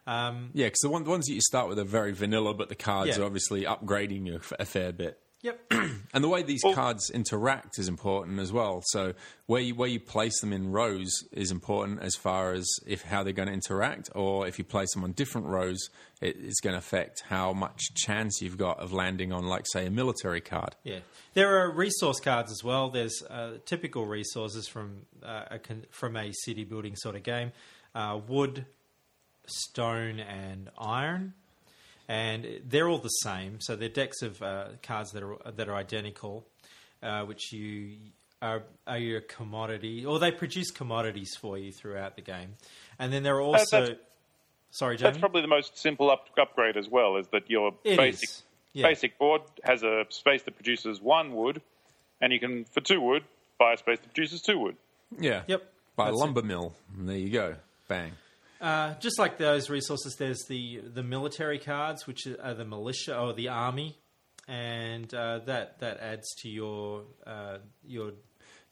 Um, 0.07 0.49
Yeah, 0.53 0.67
because 0.67 0.79
the, 0.81 0.89
one, 0.89 1.03
the 1.03 1.09
ones 1.09 1.27
that 1.27 1.33
you 1.33 1.41
start 1.41 1.69
with 1.69 1.77
are 1.77 1.83
very 1.83 2.13
vanilla, 2.13 2.53
but 2.53 2.69
the 2.69 2.75
cards 2.75 3.09
Yeah. 3.15 3.21
are 3.23 3.25
obviously 3.25 3.63
upgrading 3.65 4.25
you 4.25 4.39
a 4.57 4.65
fair 4.65 4.91
bit. 4.91 5.19
Yep. 5.41 5.59
And 6.11 6.23
the 6.23 6.27
way 6.27 6.41
these 6.41 6.61
Well- 6.63 6.73
cards 6.73 7.11
interact 7.11 7.77
is 7.77 7.87
important 7.87 8.39
as 8.39 8.51
well. 8.51 8.81
So 8.87 9.13
where 9.45 9.61
you, 9.61 9.75
where 9.75 9.87
you 9.87 9.99
place 9.99 10.41
them 10.41 10.51
in 10.51 10.71
rows 10.71 11.23
is 11.31 11.51
important 11.51 12.01
as 12.01 12.15
far 12.15 12.53
as 12.53 12.67
if 12.87 13.03
how 13.03 13.21
they're 13.21 13.31
going 13.31 13.47
to 13.47 13.53
interact, 13.53 14.09
or 14.15 14.47
if 14.47 14.57
you 14.57 14.65
place 14.65 14.91
them 14.95 15.03
on 15.03 15.11
different 15.11 15.45
rows, 15.45 15.89
it, 16.19 16.35
it's 16.39 16.59
going 16.61 16.73
to 16.73 16.79
affect 16.79 17.21
how 17.29 17.53
much 17.53 17.93
chance 17.93 18.41
you've 18.41 18.57
got 18.57 18.79
of 18.79 18.91
landing 18.91 19.31
on, 19.31 19.45
like 19.45 19.65
say, 19.67 19.85
a 19.85 19.91
military 19.91 20.41
card. 20.41 20.75
Yeah, 20.83 20.99
there 21.35 21.59
are 21.59 21.71
resource 21.71 22.19
cards 22.19 22.51
as 22.51 22.63
well. 22.63 22.89
There's 22.89 23.21
uh, 23.29 23.59
typical 23.65 24.07
resources 24.07 24.67
from 24.67 25.03
uh, 25.21 25.43
a 25.51 25.59
con- 25.59 25.85
from 25.91 26.17
a 26.17 26.31
city 26.33 26.63
building 26.63 26.95
sort 26.95 27.15
of 27.15 27.21
game: 27.21 27.51
uh, 27.93 28.19
wood, 28.27 28.65
stone, 29.45 30.19
and 30.19 30.69
iron, 30.75 31.35
and 32.09 32.45
they're 32.67 32.89
all 32.89 32.97
the 32.97 33.07
same. 33.23 33.61
So 33.61 33.77
they're 33.77 33.87
decks 33.87 34.21
of 34.21 34.41
uh, 34.41 34.65
cards 34.83 35.11
that 35.11 35.23
are 35.23 35.37
that 35.55 35.69
are 35.69 35.75
identical, 35.75 36.45
uh, 37.01 37.23
which 37.23 37.53
you 37.53 37.95
are, 38.41 38.63
are 38.87 38.97
your 38.97 39.21
commodity, 39.21 40.05
or 40.05 40.19
they 40.19 40.31
produce 40.31 40.71
commodities 40.71 41.35
for 41.39 41.57
you 41.57 41.71
throughout 41.71 42.15
the 42.17 42.21
game. 42.21 42.55
And 42.97 43.13
then 43.13 43.23
there 43.23 43.35
are 43.35 43.41
also, 43.41 43.79
that's- 43.81 43.97
sorry, 44.71 44.97
Jamie. 44.97 45.11
That's 45.11 45.19
probably 45.19 45.41
the 45.41 45.47
most 45.47 45.77
simple 45.77 46.09
up, 46.09 46.27
upgrade 46.37 46.75
as 46.77 46.87
well. 46.89 47.15
Is 47.17 47.27
that 47.31 47.49
your 47.49 47.73
It 47.83 47.95
basic 47.97 48.29
yeah. 48.73 48.87
basic 48.87 49.17
board 49.17 49.41
has 49.63 49.83
a 49.83 50.05
space 50.09 50.43
that 50.43 50.55
produces 50.55 50.99
one 51.01 51.33
wood, 51.35 51.61
and 52.21 52.33
you 52.33 52.39
can 52.39 52.65
for 52.65 52.81
two 52.81 52.99
wood 53.01 53.23
buy 53.59 53.73
a 53.73 53.77
space 53.77 53.99
that 53.99 54.13
produces 54.13 54.41
two 54.41 54.57
wood. 54.57 54.75
Yeah. 55.19 55.41
Yep, 55.47 55.63
By 55.95 56.07
a 56.07 56.11
it. 56.11 56.15
lumber 56.15 56.41
mill. 56.41 56.73
And 56.97 57.09
there 57.09 57.17
you 57.17 57.29
go. 57.29 57.55
Bang. 57.89 58.11
Uh, 58.61 58.93
just 58.95 59.17
like 59.19 59.37
those 59.37 59.69
resources, 59.69 60.15
there's 60.17 60.43
the 60.47 60.81
the 60.93 61.03
military 61.03 61.59
cards, 61.59 62.05
which 62.07 62.27
are 62.43 62.53
the 62.53 62.65
militia 62.65 63.17
or 63.17 63.33
the 63.33 63.47
army, 63.47 63.97
and 64.47 65.13
uh, 65.13 65.39
that 65.45 65.79
that 65.79 65.99
adds 65.99 66.27
to 66.41 66.49
your 66.49 67.03
uh, 67.25 67.57
your 67.85 68.11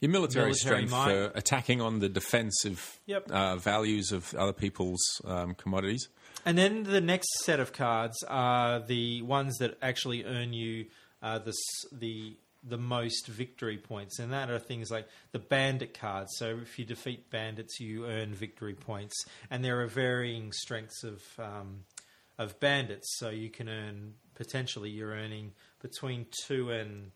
Your 0.00 0.10
military, 0.10 0.46
Military 0.50 0.54
strength 0.86 0.90
might. 0.90 1.10
for 1.12 1.32
attacking 1.38 1.80
on 1.80 1.98
the 2.00 2.08
defensive 2.08 3.00
Yep. 3.06 3.30
uh, 3.30 3.56
values 3.56 4.12
of 4.12 4.32
other 4.34 4.52
people's 4.52 5.00
um, 5.24 5.54
commodities. 5.54 6.08
And 6.44 6.56
then 6.56 6.84
the 6.84 7.00
next 7.00 7.28
set 7.44 7.58
of 7.58 7.72
cards 7.72 8.16
are 8.28 8.78
the 8.80 9.22
ones 9.22 9.56
that 9.58 9.76
actually 9.82 10.24
earn 10.24 10.52
you 10.52 10.86
uh, 11.22 11.38
the 11.40 11.52
the 11.92 12.36
the 12.62 12.78
most 12.78 13.26
victory 13.26 13.78
points, 13.78 14.18
and 14.18 14.32
that 14.32 14.50
are 14.50 14.58
things 14.58 14.90
like 14.90 15.08
the 15.32 15.38
bandit 15.38 15.98
cards. 15.98 16.32
So 16.36 16.58
if 16.62 16.78
you 16.78 16.84
defeat 16.84 17.30
bandits, 17.30 17.78
you 17.80 18.06
earn 18.06 18.34
victory 18.34 18.74
points, 18.74 19.14
and 19.50 19.64
there 19.64 19.80
are 19.80 19.86
varying 19.86 20.52
strengths 20.52 21.04
of 21.04 21.22
um, 21.38 21.84
of 22.38 22.58
bandits. 22.60 23.16
So 23.18 23.30
you 23.30 23.50
can 23.50 23.68
earn 23.68 24.14
potentially 24.34 24.90
you're 24.90 25.10
earning 25.10 25.52
between 25.80 26.26
two 26.46 26.70
and 26.70 27.10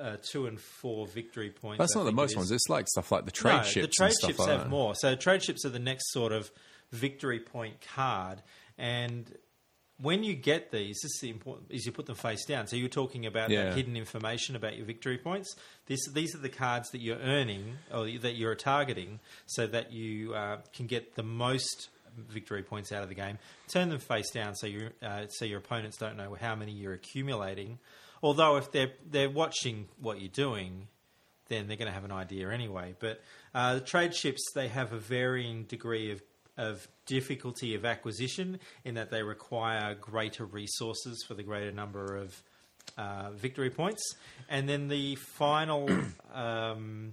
uh, 0.00 0.16
two 0.22 0.46
and 0.46 0.60
four 0.60 1.06
victory 1.06 1.50
points. 1.50 1.78
That's 1.78 1.96
I 1.96 2.00
not 2.00 2.04
the 2.04 2.10
think 2.10 2.18
it 2.18 2.22
most 2.22 2.36
ones. 2.36 2.50
It's 2.52 2.68
like 2.68 2.86
stuff 2.88 3.10
like 3.10 3.24
the 3.24 3.30
trade 3.32 3.56
No, 3.56 3.62
ships. 3.62 3.86
The 3.86 4.04
trade 4.04 4.14
ships 4.24 4.38
like 4.38 4.48
have 4.48 4.60
that. 4.64 4.68
more. 4.70 4.94
So 4.94 5.14
trade 5.16 5.42
ships 5.42 5.64
are 5.64 5.70
the 5.70 5.78
next 5.80 6.12
sort 6.12 6.32
of 6.32 6.50
victory 6.92 7.40
point 7.40 7.84
card, 7.94 8.42
and 8.78 9.26
when 10.00 10.22
you 10.22 10.34
get 10.34 10.70
these, 10.70 10.96
this 11.02 11.12
is 11.14 11.18
the 11.20 11.30
important 11.30 11.70
is 11.70 11.84
you 11.84 11.92
put 11.92 12.06
them 12.06 12.14
face 12.14 12.44
down. 12.44 12.66
So 12.66 12.76
you're 12.76 12.88
talking 12.88 13.26
about 13.26 13.50
Yeah. 13.50 13.64
that 13.64 13.74
hidden 13.74 13.96
information 13.96 14.54
about 14.56 14.76
your 14.76 14.86
victory 14.86 15.18
points. 15.18 15.54
This 15.86 16.00
these 16.12 16.34
are 16.34 16.38
the 16.38 16.48
cards 16.48 16.90
that 16.90 17.00
you're 17.00 17.18
earning 17.18 17.78
or 17.92 18.06
that 18.18 18.36
you're 18.36 18.54
targeting, 18.54 19.20
so 19.46 19.66
that 19.66 19.92
you 19.92 20.34
uh, 20.34 20.58
can 20.72 20.86
get 20.86 21.14
the 21.16 21.22
most 21.24 21.88
victory 22.16 22.62
points 22.62 22.90
out 22.92 23.02
of 23.02 23.08
the 23.08 23.14
game. 23.14 23.38
Turn 23.68 23.88
them 23.90 23.98
face 24.00 24.30
down 24.30 24.54
so 24.54 24.66
you 24.66 24.90
uh, 25.02 25.26
so 25.28 25.44
your 25.44 25.58
opponents 25.58 25.96
don't 25.96 26.16
know 26.16 26.36
how 26.40 26.54
many 26.54 26.72
you're 26.72 26.94
accumulating. 26.94 27.78
Although 28.22 28.56
if 28.56 28.70
they're 28.72 28.92
they're 29.08 29.30
watching 29.30 29.88
what 30.00 30.20
you're 30.20 30.28
doing, 30.28 30.88
then 31.48 31.66
they're 31.66 31.76
going 31.76 31.86
to 31.88 31.94
have 31.94 32.04
an 32.04 32.12
idea 32.12 32.50
anyway. 32.50 32.94
But 32.98 33.20
uh, 33.54 33.74
the 33.74 33.80
trade 33.80 34.14
ships 34.14 34.42
they 34.54 34.68
have 34.68 34.92
a 34.92 34.98
varying 34.98 35.64
degree 35.64 36.10
of 36.12 36.20
of 36.58 36.86
difficulty 37.06 37.74
of 37.74 37.84
acquisition 37.86 38.60
in 38.84 38.94
that 38.96 39.10
they 39.10 39.22
require 39.22 39.94
greater 39.94 40.44
resources 40.44 41.24
for 41.26 41.32
the 41.34 41.42
greater 41.42 41.72
number 41.72 42.16
of 42.16 42.42
uh, 42.98 43.30
victory 43.30 43.70
points, 43.70 44.02
and 44.50 44.68
then 44.68 44.88
the 44.88 45.14
final. 45.16 45.88
Um, 46.34 47.12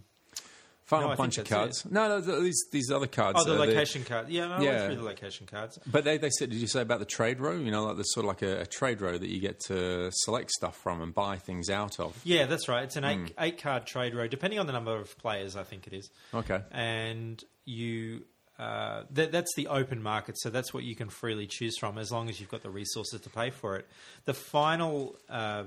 Final 0.87 1.07
No, 1.07 1.13
I 1.13 1.15
bunch 1.15 1.39
of 1.39 1.49
cards. 1.49 1.83
No, 1.89 2.07
no, 2.07 2.21
these 2.41 2.63
these 2.71 2.91
other 2.91 3.07
cards. 3.07 3.39
oh, 3.41 3.43
the 3.43 3.55
location 3.55 4.03
card. 4.03 4.29
Yeah, 4.29 4.45
no, 4.45 4.53
I 4.57 4.61
Yeah. 4.61 4.69
went 4.71 4.85
through 4.85 4.95
the 4.97 5.01
location 5.09 5.47
cards. 5.47 5.79
But 5.87 6.03
they, 6.03 6.19
they 6.19 6.29
said, 6.29 6.51
did 6.51 6.59
you 6.59 6.67
say 6.67 6.81
about 6.81 6.99
the 6.99 7.05
trade 7.07 7.39
row? 7.39 7.53
You 7.55 7.71
know, 7.71 7.85
like 7.85 7.95
there's 7.95 8.13
sort 8.13 8.23
of 8.25 8.27
like 8.27 8.43
a, 8.43 8.61
a 8.61 8.65
trade 8.67 9.01
row 9.01 9.17
that 9.17 9.27
you 9.27 9.39
get 9.39 9.59
to 9.61 10.11
select 10.13 10.51
stuff 10.51 10.75
from 10.77 11.01
and 11.01 11.11
buy 11.11 11.37
things 11.37 11.71
out 11.71 11.99
of. 11.99 12.15
Yeah, 12.23 12.45
that's 12.45 12.67
right. 12.67 12.83
It's 12.83 12.97
an 12.97 13.03
eight, 13.03 13.17
Hmm. 13.17 13.25
eight 13.39 13.57
card 13.59 13.87
trade 13.87 14.13
row, 14.13 14.27
depending 14.27 14.59
on 14.59 14.67
the 14.67 14.73
number 14.73 14.95
of 14.95 15.17
players. 15.17 15.55
I 15.55 15.63
think 15.63 15.87
it 15.87 15.93
is. 15.93 16.11
Okay. 16.35 16.61
and 16.71 17.43
you 17.65 18.25
uh, 18.57 19.03
that, 19.11 19.31
that's 19.31 19.53
the 19.55 19.67
open 19.67 20.01
market, 20.01 20.37
so 20.39 20.49
that's 20.49 20.73
what 20.73 20.83
you 20.83 20.95
can 20.95 21.09
freely 21.09 21.47
choose 21.47 21.77
from 21.77 21.97
as 21.97 22.11
long 22.11 22.29
as 22.29 22.39
you've 22.39 22.49
got 22.49 22.63
the 22.63 22.69
resources 22.69 23.19
to 23.21 23.29
pay 23.29 23.49
for 23.49 23.75
it. 23.75 23.87
The 24.25 24.33
final, 24.33 25.17
uh, 25.29 25.63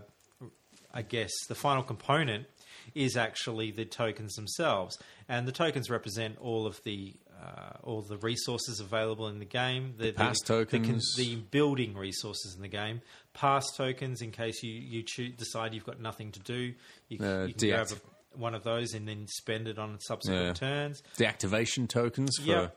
I 0.93 1.03
guess, 1.03 1.30
the 1.49 1.55
final 1.55 1.82
component 1.82 2.47
is 2.95 3.16
actually 3.16 3.70
the 3.70 3.84
tokens 3.84 4.34
themselves, 4.34 4.97
and 5.28 5.47
the 5.47 5.53
tokens 5.53 5.91
represent 5.91 6.39
all 6.41 6.66
of 6.66 6.82
the 6.84 7.14
uh, 7.41 7.76
all 7.84 8.03
the 8.03 8.16
resources 8.16 8.80
available 8.80 9.28
in 9.28 9.39
the 9.39 9.45
game. 9.45 9.95
The, 9.97 10.11
the, 10.11 10.12
the 10.12 10.34
tokens. 10.45 11.14
the 11.16 11.36
building 11.36 11.95
resources 11.97 12.55
in 12.57 12.62
the 12.62 12.68
game, 12.68 13.01
pass 13.34 13.64
tokens 13.76 14.22
in 14.22 14.32
case 14.32 14.62
you 14.62 14.72
you 14.72 15.03
decide 15.36 15.74
you've 15.74 15.84
got 15.84 16.01
nothing 16.01 16.32
to 16.32 16.41
do. 16.41 16.72
You, 17.09 17.18
Uh, 17.24 17.45
you 17.45 17.55
can 17.55 17.68
grab 17.68 17.89
a, 17.93 18.17
one 18.39 18.55
of 18.55 18.62
those 18.64 18.95
and 18.95 19.07
then 19.09 19.26
spend 19.28 19.68
it 19.68 19.78
on 19.78 19.99
subsequent 20.01 20.47
Yeah. 20.47 20.53
turns. 20.55 21.03
activation 21.20 21.86
tokens 21.89 22.36
for 22.39 22.47
Yep. 22.47 22.76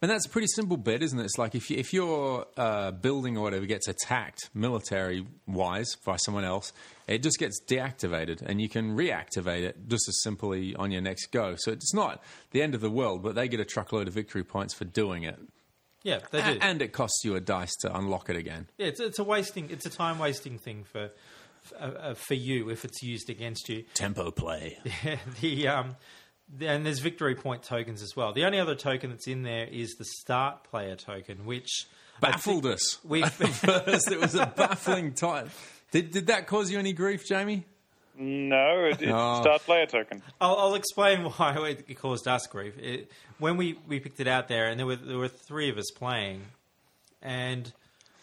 And 0.00 0.08
that's 0.08 0.26
a 0.26 0.28
pretty 0.28 0.46
simple 0.54 0.76
bit, 0.76 1.02
isn't 1.02 1.18
it? 1.18 1.24
It's 1.24 1.38
like 1.38 1.56
if, 1.56 1.68
you, 1.70 1.76
if 1.76 1.92
your 1.92 2.46
uh, 2.56 2.92
building 2.92 3.36
or 3.36 3.42
whatever 3.42 3.66
gets 3.66 3.88
attacked 3.88 4.48
military 4.54 5.26
wise 5.48 5.96
by 6.04 6.14
someone 6.18 6.44
else, 6.44 6.72
it 7.08 7.20
just 7.20 7.36
gets 7.40 7.60
deactivated 7.66 8.40
and 8.42 8.60
you 8.60 8.68
can 8.68 8.96
reactivate 8.96 9.62
it 9.62 9.88
just 9.88 10.08
as 10.08 10.22
simply 10.22 10.76
on 10.76 10.92
your 10.92 11.00
next 11.02 11.32
go. 11.32 11.56
So 11.58 11.72
it's 11.72 11.92
not 11.92 12.22
the 12.52 12.62
end 12.62 12.76
of 12.76 12.80
the 12.80 12.90
world, 12.90 13.24
but 13.24 13.34
they 13.34 13.48
get 13.48 13.58
a 13.58 13.64
truckload 13.64 14.06
of 14.06 14.14
victory 14.14 14.44
points 14.44 14.72
for 14.72 14.84
doing 14.84 15.24
it. 15.24 15.36
Yeah, 16.04 16.20
they 16.30 16.42
do. 16.42 16.60
A- 16.60 16.64
And 16.64 16.80
it 16.80 16.92
costs 16.92 17.24
you 17.24 17.34
a 17.34 17.40
dice 17.40 17.74
to 17.80 17.92
unlock 17.96 18.30
it 18.30 18.36
again. 18.36 18.68
yeah, 18.78 18.86
it's, 18.86 19.00
it's 19.00 19.18
a 19.18 19.24
wasting. 19.24 19.68
It's 19.68 19.84
a 19.84 19.90
time 19.90 20.20
wasting 20.20 20.58
thing 20.58 20.84
for, 20.84 21.10
uh, 21.78 22.14
for 22.14 22.34
you 22.34 22.70
if 22.70 22.84
it's 22.84 23.02
used 23.02 23.30
against 23.30 23.68
you. 23.68 23.84
Tempo 23.94 24.30
play. 24.30 24.78
the 25.40 25.68
um, 25.68 25.96
the- 26.56 26.66
and 26.68 26.84
there's 26.86 26.98
victory 27.00 27.34
point 27.34 27.62
tokens 27.62 28.02
as 28.02 28.14
well. 28.16 28.32
The 28.32 28.44
only 28.44 28.58
other 28.60 28.74
token 28.74 29.10
that's 29.10 29.26
in 29.26 29.42
there 29.42 29.66
is 29.66 29.94
the 29.98 30.04
start 30.04 30.64
player 30.64 30.96
token, 30.96 31.44
which 31.44 31.86
Baffled 32.20 32.66
us. 32.66 32.98
We 33.04 33.22
first, 33.28 34.10
it 34.10 34.20
was 34.20 34.34
a 34.34 34.46
baffling 34.46 35.14
time. 35.14 35.50
Did, 35.92 36.10
did 36.10 36.26
that 36.26 36.46
cause 36.48 36.68
you 36.70 36.78
any 36.80 36.92
grief, 36.92 37.24
Jamie? 37.26 37.64
No, 38.16 38.84
it, 38.86 39.00
it's 39.00 39.12
Oh. 39.14 39.40
start 39.40 39.62
player 39.62 39.86
token. 39.86 40.20
I'll, 40.40 40.56
I'll 40.56 40.74
explain 40.74 41.22
why 41.24 41.76
it 41.86 41.94
caused 42.00 42.26
us 42.26 42.48
grief. 42.48 42.76
It, 42.76 43.12
when 43.38 43.56
we, 43.56 43.78
we 43.86 44.00
picked 44.00 44.18
it 44.18 44.26
out 44.26 44.48
there, 44.48 44.66
and 44.68 44.80
there 44.80 44.86
were 44.86 44.96
there 44.96 45.16
were 45.18 45.28
three 45.28 45.70
of 45.70 45.78
us 45.78 45.92
playing, 45.94 46.42
and 47.22 47.72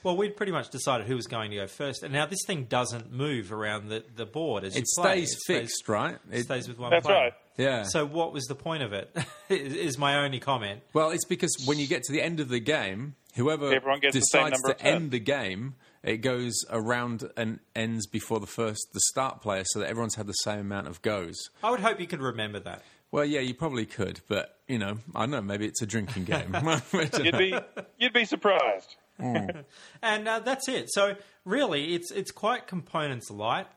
well, 0.06 0.16
we'd 0.16 0.38
pretty 0.38 0.52
much 0.54 0.70
decided 0.70 1.08
who 1.08 1.16
was 1.16 1.28
going 1.28 1.50
to 1.52 1.58
go 1.58 1.68
first. 1.68 2.04
And 2.04 2.14
now 2.14 2.26
this 2.26 2.40
thing 2.48 2.66
doesn't 2.66 3.12
move 3.12 3.52
around 3.52 3.90
the, 3.90 4.04
the 4.16 4.26
board 4.26 4.64
as 4.64 4.76
It 4.76 4.80
you 4.82 4.86
play. 5.04 5.26
stays 5.26 5.44
fixed, 5.46 5.90
right? 5.90 6.18
It 6.32 6.40
It- 6.40 6.44
stays 6.44 6.68
with 6.68 6.78
one. 6.78 6.92
That's 6.92 7.06
player. 7.06 7.18
right. 7.18 7.34
Yeah. 7.58 7.84
So 7.84 8.06
what 8.06 8.32
was 8.34 8.46
the 8.46 8.56
point 8.56 8.84
of 8.84 8.94
it? 8.94 9.16
is 9.50 9.74
is 9.74 9.98
my 9.98 10.24
only 10.24 10.40
comment. 10.40 10.82
Well, 10.94 11.10
it's 11.10 11.26
because 11.26 11.56
when 11.66 11.80
you 11.80 11.88
get 11.88 12.04
to 12.04 12.12
the 12.14 12.22
end 12.22 12.40
of 12.40 12.50
the 12.50 12.60
game, 12.60 13.16
whoever 13.36 13.74
Everyone 13.74 14.00
gets 14.00 14.14
the 14.16 14.22
same 14.22 14.46
decides 14.50 14.62
number 14.62 14.78
to 14.78 14.86
end 14.86 15.12
the 15.12 15.20
game, 15.20 15.76
it 16.04 16.18
goes 16.18 16.54
around 16.70 17.24
and 17.38 17.60
ends 17.76 18.08
before 18.08 18.40
the 18.40 18.46
first 18.48 18.90
the 18.94 19.00
start 19.08 19.42
player, 19.42 19.64
so 19.68 19.80
that 19.80 19.90
everyone's 19.90 20.16
had 20.16 20.28
the 20.28 20.34
same 20.34 20.60
amount 20.60 20.88
of 20.88 21.02
goes. 21.02 21.36
I 21.64 21.72
would 21.72 21.80
hope 21.80 22.00
you 22.00 22.08
could 22.08 22.22
remember 22.22 22.60
that. 22.60 22.84
Well, 23.12 23.24
yeah, 23.24 23.40
you 23.40 23.54
probably 23.54 23.86
could, 23.86 24.20
but 24.28 24.60
you 24.68 24.78
know, 24.78 24.98
I 25.16 25.22
don't 25.22 25.32
know. 25.32 25.42
Maybe 25.42 25.66
it's 25.66 25.82
a 25.82 25.86
drinking 25.88 26.26
game. 26.26 26.54
You'd 27.24 27.38
be 27.38 27.58
you'd 27.98 28.14
be 28.14 28.26
surprised. 28.26 28.98
And 29.20 30.28
uh, 30.28 30.40
that's 30.40 30.68
it. 30.68 30.92
So 30.92 31.16
really, 31.46 31.96
it's 31.96 32.12
it's 32.12 32.32
quite 32.32 32.68
components 32.68 33.30
light. 33.30 33.68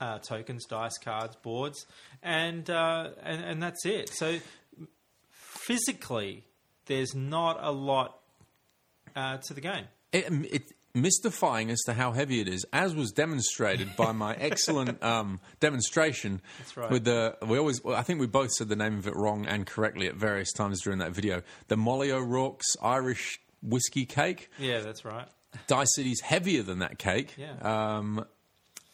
Uh, 0.00 0.18
tokens, 0.18 0.66
dice, 0.66 0.98
cards, 0.98 1.36
boards, 1.36 1.86
and, 2.20 2.68
uh, 2.68 3.10
and 3.22 3.44
and 3.44 3.62
that's 3.62 3.86
it. 3.86 4.10
So 4.12 4.38
physically, 5.30 6.44
there's 6.86 7.14
not 7.14 7.58
a 7.60 7.70
lot 7.70 8.18
uh, 9.14 9.38
to 9.46 9.54
the 9.54 9.60
game. 9.60 9.84
it, 10.12 10.26
it 10.50 10.72
mystifying 10.94 11.70
as 11.70 11.80
to 11.82 11.92
how 11.92 12.12
heavy 12.12 12.40
it 12.40 12.48
is, 12.48 12.64
as 12.72 12.94
was 12.94 13.10
demonstrated 13.10 13.96
by 13.96 14.12
my 14.12 14.34
excellent 14.38 15.02
um, 15.02 15.40
demonstration. 15.60 16.40
That's 16.58 16.76
right. 16.76 16.90
With 16.90 17.04
the 17.04 17.36
we 17.46 17.58
always, 17.58 17.82
well, 17.82 17.96
I 17.96 18.02
think 18.02 18.20
we 18.20 18.26
both 18.26 18.52
said 18.52 18.68
the 18.68 18.76
name 18.76 18.98
of 18.98 19.06
it 19.06 19.16
wrong 19.16 19.46
and 19.46 19.66
correctly 19.66 20.06
at 20.06 20.14
various 20.14 20.52
times 20.52 20.80
during 20.82 21.00
that 21.00 21.12
video. 21.12 21.42
The 21.68 21.76
Molly 21.76 22.12
O'Rourke's 22.12 22.76
Irish 22.80 23.40
whiskey 23.64 24.06
cake. 24.06 24.50
Yeah, 24.58 24.80
that's 24.80 25.04
right. 25.04 25.26
Dice 25.66 25.94
City's 25.94 26.20
heavier 26.20 26.62
than 26.62 26.80
that 26.80 26.98
cake. 26.98 27.34
Yeah. 27.36 27.54
Um, 27.96 28.24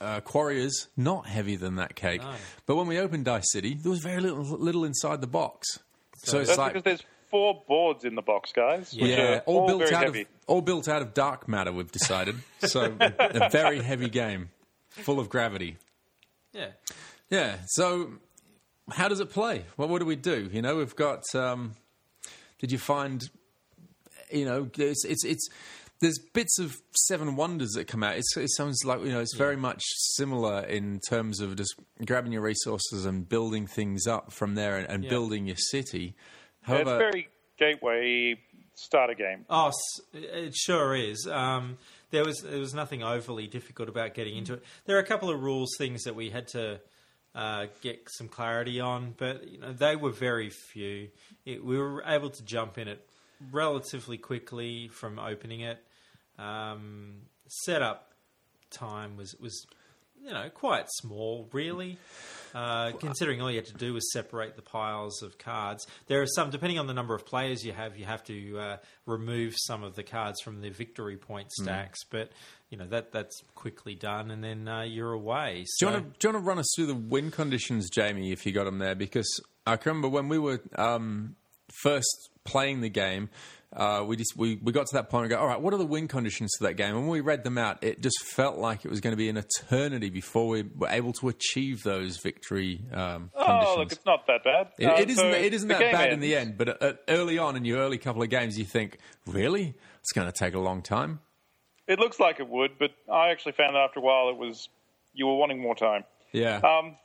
uh, 0.01 0.21
Quarriors 0.21 0.89
not 0.97 1.27
heavier 1.27 1.59
than 1.59 1.77
that 1.77 1.95
cake. 1.95 2.23
No. 2.23 2.33
But 2.67 2.77
when 2.77 2.87
we 2.87 2.99
opened 2.99 3.27
Dice 3.27 3.51
City, 3.53 3.75
there 3.75 3.91
was 3.91 4.01
very 4.01 4.21
little, 4.21 4.43
little 4.43 4.85
inside 4.85 5.21
the 5.21 5.27
box. 5.27 5.79
So, 6.17 6.39
it's 6.39 6.49
That's 6.49 6.59
like 6.59 6.73
because 6.73 6.85
there's 6.85 7.03
four 7.31 7.63
boards 7.67 8.05
in 8.05 8.15
the 8.15 8.23
box, 8.23 8.53
guys. 8.53 8.93
Which 8.93 9.11
yeah, 9.11 9.37
are 9.37 9.39
all, 9.41 9.67
built 9.67 9.83
very 9.83 9.95
out 9.95 10.05
heavy. 10.05 10.23
of 10.23 10.27
all 10.47 10.61
built 10.61 10.89
out 10.89 11.03
of 11.03 11.15
dark 11.15 11.49
matter. 11.49 11.73
We've 11.73 11.91
decided. 11.91 12.37
so 12.61 12.95
a 13.01 13.49
very 13.51 13.81
heavy 13.81 14.09
game, 14.09 14.51
full 14.91 15.19
of 15.19 15.29
gravity. 15.29 15.77
Yeah. 16.53 16.69
Yeah. 17.31 17.57
So 17.67 18.11
how 18.91 19.09
does 19.09 19.21
it 19.21 19.31
play? 19.31 19.65
Well, 19.77 19.89
what 19.89 20.01
do 20.01 20.07
we 20.07 20.17
do? 20.17 20.49
You 20.53 20.63
know, 20.63 20.77
we've 20.77 20.97
got. 20.97 21.25
Um, 21.35 21.73
did 22.59 22.73
you 22.73 22.79
find? 22.79 23.29
You 24.33 24.45
know, 24.45 24.71
it's 24.79 25.05
it's. 25.05 25.25
it's 25.25 25.49
there's 26.01 26.19
bits 26.19 26.59
of 26.59 26.79
Seven 26.97 27.37
Wonders 27.37 27.73
that 27.73 27.87
come 27.87 28.03
out. 28.03 28.17
It's, 28.17 28.35
it 28.35 28.49
sounds 28.57 28.87
like 28.87 29.01
you 29.05 29.13
know 29.13 29.21
it's 29.21 29.37
very 29.37 29.57
much 29.57 29.83
similar 30.17 30.61
in 30.63 30.99
terms 31.11 31.41
of 31.41 31.57
just 31.57 31.75
grabbing 32.07 32.33
your 32.33 32.41
resources 32.41 33.05
and 33.05 33.29
building 33.29 33.67
things 33.67 34.07
up 34.07 34.33
from 34.33 34.55
there 34.55 34.79
and, 34.79 34.89
and 34.89 35.05
Yeah. 35.05 35.11
building 35.11 35.47
your 35.47 35.59
city. 35.59 36.15
Yeah, 36.67 36.77
it's 36.77 36.89
However, 36.89 36.99
very 36.99 37.29
gateway 37.59 38.41
starter 38.77 39.13
game. 39.13 39.45
Oh, 39.51 39.73
it 40.15 40.55
sure 40.55 40.95
is. 40.95 41.29
Um, 41.31 41.77
there 42.13 42.25
was 42.25 42.39
there 42.41 42.61
was 42.61 42.73
nothing 42.73 43.03
overly 43.03 43.47
difficult 43.47 43.91
about 43.91 44.15
getting 44.15 44.39
into 44.39 44.55
it. 44.55 44.63
There 44.87 44.97
are 44.97 45.01
a 45.01 45.07
couple 45.07 45.29
of 45.29 45.43
rules 45.43 45.69
things 45.77 46.05
that 46.05 46.15
we 46.15 46.31
had 46.31 46.49
to 46.49 46.81
uh, 47.35 47.67
get 47.83 48.09
some 48.11 48.29
clarity 48.29 48.81
on, 48.81 49.15
but 49.19 49.47
you 49.47 49.59
know 49.59 49.75
they 49.75 49.97
were 49.97 50.13
very 50.13 50.49
few. 50.49 51.09
It, 51.45 51.63
we 51.63 51.77
were 51.77 52.03
able 52.07 52.31
to 52.31 52.43
jump 52.43 52.79
in 52.79 52.89
it 52.89 53.07
relatively 53.53 54.19
quickly 54.19 54.89
from 54.89 55.19
opening 55.19 55.61
it. 55.61 55.79
Um, 56.39 57.23
setup 57.49 58.13
time 58.71 59.17
was 59.17 59.35
was 59.41 59.67
you 60.23 60.31
know 60.31 60.49
quite 60.55 60.87
small, 60.89 61.49
really. 61.53 61.99
Uh, 62.53 62.91
considering 62.99 63.41
all 63.41 63.49
you 63.49 63.57
had 63.57 63.67
to 63.67 63.75
do 63.75 63.95
was 63.95 64.13
separate 64.13 64.57
the 64.57 64.63
piles 64.63 65.23
of 65.23 65.39
cards, 65.39 65.87
there 66.09 66.21
are 66.21 66.27
some. 66.27 66.51
Depending 66.51 66.79
on 66.79 66.87
the 66.87 66.95
number 66.95 67.15
of 67.15 67.25
players 67.25 67.65
you 67.65 67.73
have, 67.73 67.97
you 67.97 68.05
have 68.05 68.25
to 68.25 68.59
uh, 68.59 68.77
remove 69.07 69.55
some 69.57 69.85
of 69.85 69.95
the 69.95 70.03
cards 70.03 70.41
from 70.41 70.61
the 70.61 70.71
victory 70.71 71.17
point 71.17 71.49
Hmm. 71.59 71.65
stacks. 71.65 72.01
But 72.11 72.31
you 72.71 72.77
know 72.79 72.87
that 72.89 73.13
that's 73.13 73.41
quickly 73.55 73.95
done, 73.95 74.31
and 74.31 74.43
then 74.43 74.67
uh, 74.67 74.83
you're 74.83 75.13
away. 75.13 75.65
Do 75.79 75.87
you, 75.87 75.93
want 75.93 76.13
to, 76.15 76.19
do 76.19 76.29
you 76.29 76.35
want 76.35 76.45
to 76.45 76.49
run 76.49 76.59
us 76.59 76.73
through 76.75 76.87
the 76.87 76.95
win 76.95 77.31
conditions, 77.31 77.89
Jamie, 77.91 78.33
if 78.33 78.45
you 78.47 78.53
got 78.53 78.65
them 78.65 78.79
there? 78.79 78.95
Because 78.95 79.29
I 79.67 79.77
can 79.77 79.91
remember 79.91 80.09
when 80.09 80.29
we 80.29 80.39
were 80.39 80.61
um, 80.77 81.37
first 81.83 82.30
playing 82.45 82.81
the 82.81 82.89
game, 82.89 83.29
uh, 83.75 84.03
we 84.07 84.17
just 84.17 84.37
we, 84.37 84.57
we 84.63 84.73
got 84.73 84.87
to 84.87 84.95
that 84.97 85.09
point 85.11 85.25
and 85.25 85.31
go, 85.31 85.39
all 85.39 85.47
right, 85.47 85.61
what 85.61 85.73
are 85.73 85.77
the 85.77 85.87
win 85.87 86.09
conditions 86.09 86.51
to 86.59 86.65
that 86.65 86.75
game? 86.75 86.89
And 86.97 87.01
when 87.03 87.09
we 87.09 87.21
read 87.21 87.45
them 87.45 87.57
out, 87.59 87.85
it 87.85 88.01
just 88.01 88.21
felt 88.23 88.59
like 88.59 88.85
it 88.85 88.91
was 88.91 89.01
going 89.01 89.13
to 89.13 89.17
be 89.17 89.29
an 89.29 89.37
eternity 89.37 90.11
before 90.11 90.49
we 90.49 90.63
were 90.63 90.89
able 90.89 91.13
to 91.15 91.29
achieve 91.29 91.83
those 91.85 92.17
victory 92.17 92.81
um, 92.93 93.31
Oh, 93.37 93.45
conditions. 93.47 93.77
look, 93.79 93.93
it's 93.93 94.07
not 94.07 94.27
that 94.27 94.43
bad. 94.43 94.69
It, 94.79 94.87
Uh, 94.87 94.95
it 94.97 95.11
isn't. 95.11 95.23
so 95.33 95.39
it 95.39 95.55
isn't 95.55 95.69
that 95.69 95.79
bad 95.93 95.95
ends. 96.11 96.15
in 96.15 96.21
the 96.21 96.35
end, 96.37 96.59
but 96.59 96.83
uh, 96.83 96.93
early 97.09 97.39
on 97.39 97.57
in 97.57 97.65
your 97.65 97.79
early 97.79 97.99
couple 97.99 98.23
of 98.23 98.29
games, 98.29 98.59
you 98.59 98.65
think, 98.65 98.99
really, 99.27 99.75
it's 100.01 100.13
going 100.13 100.27
to 100.27 100.33
take 100.37 100.55
a 100.55 100.59
long 100.61 100.83
time. 100.83 101.21
It 101.87 101.99
looks 102.01 102.19
like 102.21 102.41
it 102.41 102.49
would, 102.49 102.73
but 102.79 102.91
I 103.13 103.31
actually 103.31 103.53
found 103.53 103.77
after 103.77 104.01
a 104.01 104.03
while 104.03 104.31
it 104.31 104.37
was 104.37 104.69
you 105.13 105.27
were 105.27 105.37
wanting 105.37 105.61
more 105.61 105.75
time. 105.77 106.05
Yeah. 106.33 106.59
Um, 106.59 106.97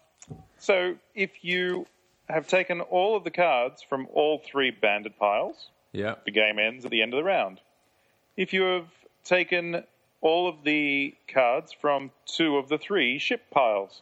so 0.60 0.96
if 1.16 1.44
you 1.44 1.86
have 2.30 2.48
taken 2.48 2.82
all 2.82 3.16
of 3.16 3.24
the 3.24 3.32
cards 3.32 3.84
from 3.88 4.08
all 4.14 4.40
three 4.40 4.72
bandit 4.72 5.18
piles, 5.20 5.70
yeah. 5.92 6.16
the 6.26 6.32
game 6.32 6.58
ends 6.60 6.86
at 6.86 6.92
the 6.92 7.02
end 7.02 7.14
of 7.14 7.18
the 7.18 7.24
round. 7.24 7.60
If 8.38 8.54
you 8.54 8.64
have 8.64 8.88
taken 9.24 9.84
all 10.22 10.48
of 10.48 10.64
the 10.64 11.14
cards 11.32 11.72
from 11.80 12.12
two 12.26 12.58
of 12.58 12.68
the 12.70 12.78
three 12.78 13.20
ship 13.20 13.44
piles, 13.52 14.02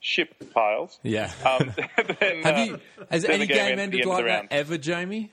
ship 0.00 0.34
piles, 0.54 0.98
Yeah. 1.02 1.30
um, 1.44 1.74
then, 2.20 2.42
Have 2.42 2.56
uh, 2.56 2.60
you? 2.62 2.80
Has 3.10 3.22
then 3.22 3.32
any 3.32 3.46
the 3.46 3.52
game 3.52 3.56
game 3.76 3.78
ends 3.78 3.82
at 3.82 3.90
the 3.90 3.98
ended 3.98 4.00
end 4.02 4.08
like 4.10 4.24
that 4.24 4.30
round. 4.30 4.48
ever, 4.52 4.78
Jamie? 4.78 5.30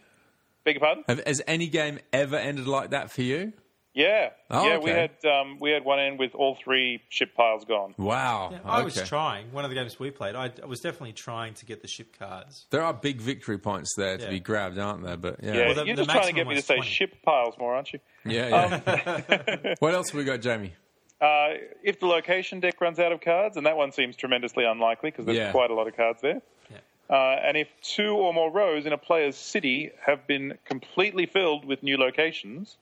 Beg 0.63 0.75
your 0.75 0.81
pardon? 0.81 1.03
Have, 1.07 1.23
has 1.27 1.41
any 1.45 1.67
game 1.67 1.99
ever 2.11 2.35
ended 2.37 2.67
like 2.67 2.89
that 2.89 3.11
for 3.11 3.21
you? 3.21 3.53
Yeah, 3.95 4.31
Oh, 4.51 4.67
yeah. 4.67 4.77
We 4.77 4.89
had 4.91 5.11
um, 5.25 5.57
we 5.59 5.71
had 5.71 5.85
one 5.85 5.99
end 5.99 6.19
with 6.19 6.35
all 6.35 6.55
three 6.55 7.01
ship 7.07 7.33
piles 7.33 7.63
gone. 7.63 7.95
Wow. 7.97 8.49
Yeah, 8.51 8.59
I 8.65 8.83
was 8.83 9.01
trying. 9.01 9.53
One 9.53 9.63
of 9.63 9.69
the 9.71 9.75
games 9.75 9.97
we 9.97 10.11
played, 10.11 10.35
I, 10.35 10.51
I 10.61 10.65
was 10.65 10.81
definitely 10.81 11.13
trying 11.13 11.53
to 11.55 11.65
get 11.65 11.81
the 11.81 11.87
ship 11.87 12.19
cards. 12.19 12.65
There 12.71 12.81
are 12.83 12.93
big 12.93 13.21
victory 13.21 13.57
points 13.57 13.95
there 13.95 14.17
to 14.17 14.29
be 14.29 14.41
grabbed, 14.41 14.77
aren't 14.77 15.03
there? 15.03 15.15
But 15.15 15.39
yeah, 15.41 15.53
Yeah, 15.53 15.65
Well, 15.67 15.75
the- 15.75 15.85
you're 15.85 15.95
the 15.95 16.01
just 16.03 16.09
trying 16.13 16.27
to 16.27 16.33
get 16.33 16.45
me 16.45 16.55
to 16.55 16.57
was 16.57 16.65
say 16.65 16.75
20. 16.75 16.89
ship 16.91 17.15
piles 17.23 17.55
more, 17.57 17.73
aren't 17.73 17.93
you? 17.93 17.99
yeah. 18.25 18.81
yeah. 18.85 19.75
what 19.79 19.93
else 19.93 20.09
have 20.09 20.17
we 20.17 20.25
got, 20.25 20.41
Jamie? 20.41 20.73
Uh, 21.21 21.51
if 21.81 22.01
the 22.01 22.05
location 22.05 22.59
deck 22.59 22.81
runs 22.81 22.99
out 22.99 23.13
of 23.13 23.21
cards, 23.21 23.55
and 23.55 23.65
that 23.65 23.77
one 23.77 23.93
seems 23.93 24.17
tremendously 24.17 24.65
unlikely 24.65 25.09
because 25.11 25.25
there's 25.25 25.37
Yeah. 25.37 25.51
quite 25.53 25.71
a 25.71 25.73
lot 25.73 25.87
of 25.87 25.95
cards 25.95 26.21
there. 26.21 26.41
Yeah. 26.69 26.77
Uh, 27.09 27.39
and 27.41 27.55
if 27.55 27.69
two 27.81 28.09
or 28.13 28.33
more 28.33 28.51
rows 28.51 28.85
in 28.85 28.91
a 28.91 28.97
player's 28.97 29.37
city 29.37 29.91
have 30.05 30.27
been 30.27 30.57
completely 30.65 31.25
filled 31.25 31.63
with 31.63 31.81
new 31.81 31.97
locations, 31.97 32.75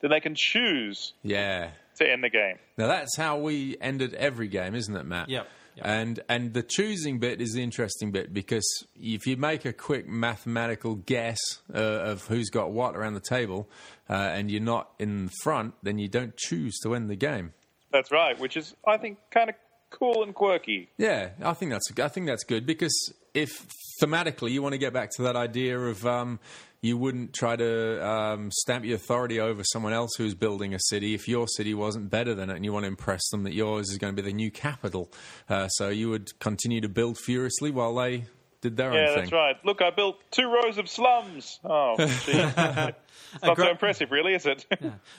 then 0.00 0.10
they 0.10 0.20
can 0.20 0.34
choose 0.34 1.14
Yeah. 1.22 1.70
to 1.96 2.10
end 2.10 2.22
the 2.24 2.30
game. 2.30 2.56
Now 2.76 2.86
that's 2.88 3.16
how 3.16 3.38
we 3.38 3.76
ended 3.80 4.14
every 4.14 4.48
game, 4.48 4.74
isn't 4.74 4.94
it, 4.94 5.04
Matt? 5.06 5.28
Yep, 5.30 5.48
yep. 5.76 5.86
And 5.86 6.20
and 6.28 6.52
the 6.52 6.62
choosing 6.62 7.18
bit 7.18 7.40
is 7.40 7.54
the 7.54 7.62
interesting 7.62 8.12
bit 8.12 8.34
because 8.34 8.66
if 8.94 9.26
you 9.26 9.36
make 9.38 9.64
a 9.64 9.72
quick 9.72 10.06
mathematical 10.06 10.96
guess 10.96 11.38
uh, 11.74 11.78
of 11.78 12.26
who's 12.26 12.50
got 12.50 12.70
what 12.72 12.94
around 12.96 13.14
the 13.14 13.20
table, 13.20 13.68
uh, 14.10 14.12
and 14.12 14.50
you're 14.50 14.60
not 14.62 14.90
in 14.98 15.30
front, 15.42 15.74
then 15.82 15.98
you 15.98 16.08
don't 16.08 16.36
choose 16.36 16.78
to 16.82 16.94
end 16.94 17.08
the 17.08 17.16
game. 17.16 17.52
That's 17.92 18.10
right, 18.12 18.38
which 18.38 18.56
is, 18.58 18.74
I 18.86 18.98
think, 18.98 19.18
kind 19.30 19.48
of 19.48 19.56
cool 19.90 20.22
and 20.22 20.34
quirky. 20.34 20.90
Yeah, 20.98 21.30
I 21.42 21.54
think 21.54 21.70
that's 21.72 21.90
I 21.98 22.08
think 22.08 22.26
that's 22.26 22.44
good 22.44 22.66
because 22.66 23.14
if 23.32 23.66
thematically 24.02 24.50
you 24.50 24.60
want 24.62 24.72
to 24.74 24.78
get 24.78 24.92
back 24.92 25.10
to 25.12 25.22
that 25.22 25.36
idea 25.36 25.78
of 25.78 26.04
um, 26.06 26.38
you 26.80 26.96
wouldn't 26.96 27.32
try 27.32 27.56
to 27.56 28.06
um, 28.06 28.50
stamp 28.52 28.84
your 28.84 28.96
authority 28.96 29.40
over 29.40 29.64
someone 29.64 29.92
else 29.92 30.10
who's 30.16 30.34
building 30.34 30.74
a 30.74 30.78
city 30.78 31.14
if 31.14 31.26
your 31.28 31.48
city 31.48 31.74
wasn't 31.74 32.10
better 32.10 32.34
than 32.34 32.50
it, 32.50 32.56
and 32.56 32.64
you 32.64 32.72
want 32.72 32.84
to 32.84 32.88
impress 32.88 33.28
them 33.30 33.44
that 33.44 33.54
yours 33.54 33.88
is 33.90 33.98
going 33.98 34.14
to 34.14 34.22
be 34.22 34.26
the 34.28 34.34
new 34.34 34.50
capital. 34.50 35.10
Uh, 35.48 35.68
so 35.68 35.88
you 35.88 36.10
would 36.10 36.38
continue 36.38 36.80
to 36.80 36.88
build 36.88 37.18
furiously 37.18 37.70
while 37.70 37.94
they 37.94 38.24
did 38.60 38.76
their 38.76 38.92
Yeah, 38.92 39.00
own 39.00 39.06
thing. 39.06 39.14
Yeah, 39.14 39.20
that's 39.22 39.32
right. 39.32 39.56
Look, 39.64 39.82
I 39.82 39.90
built 39.90 40.18
two 40.30 40.48
rows 40.50 40.78
of 40.78 40.88
slums. 40.88 41.58
Oh, 41.64 41.96
gee. 41.98 42.04
it's 42.32 43.42
not 43.42 43.56
so 43.56 43.70
impressive, 43.70 44.10
really, 44.10 44.34
is 44.34 44.46
it? 44.46 44.64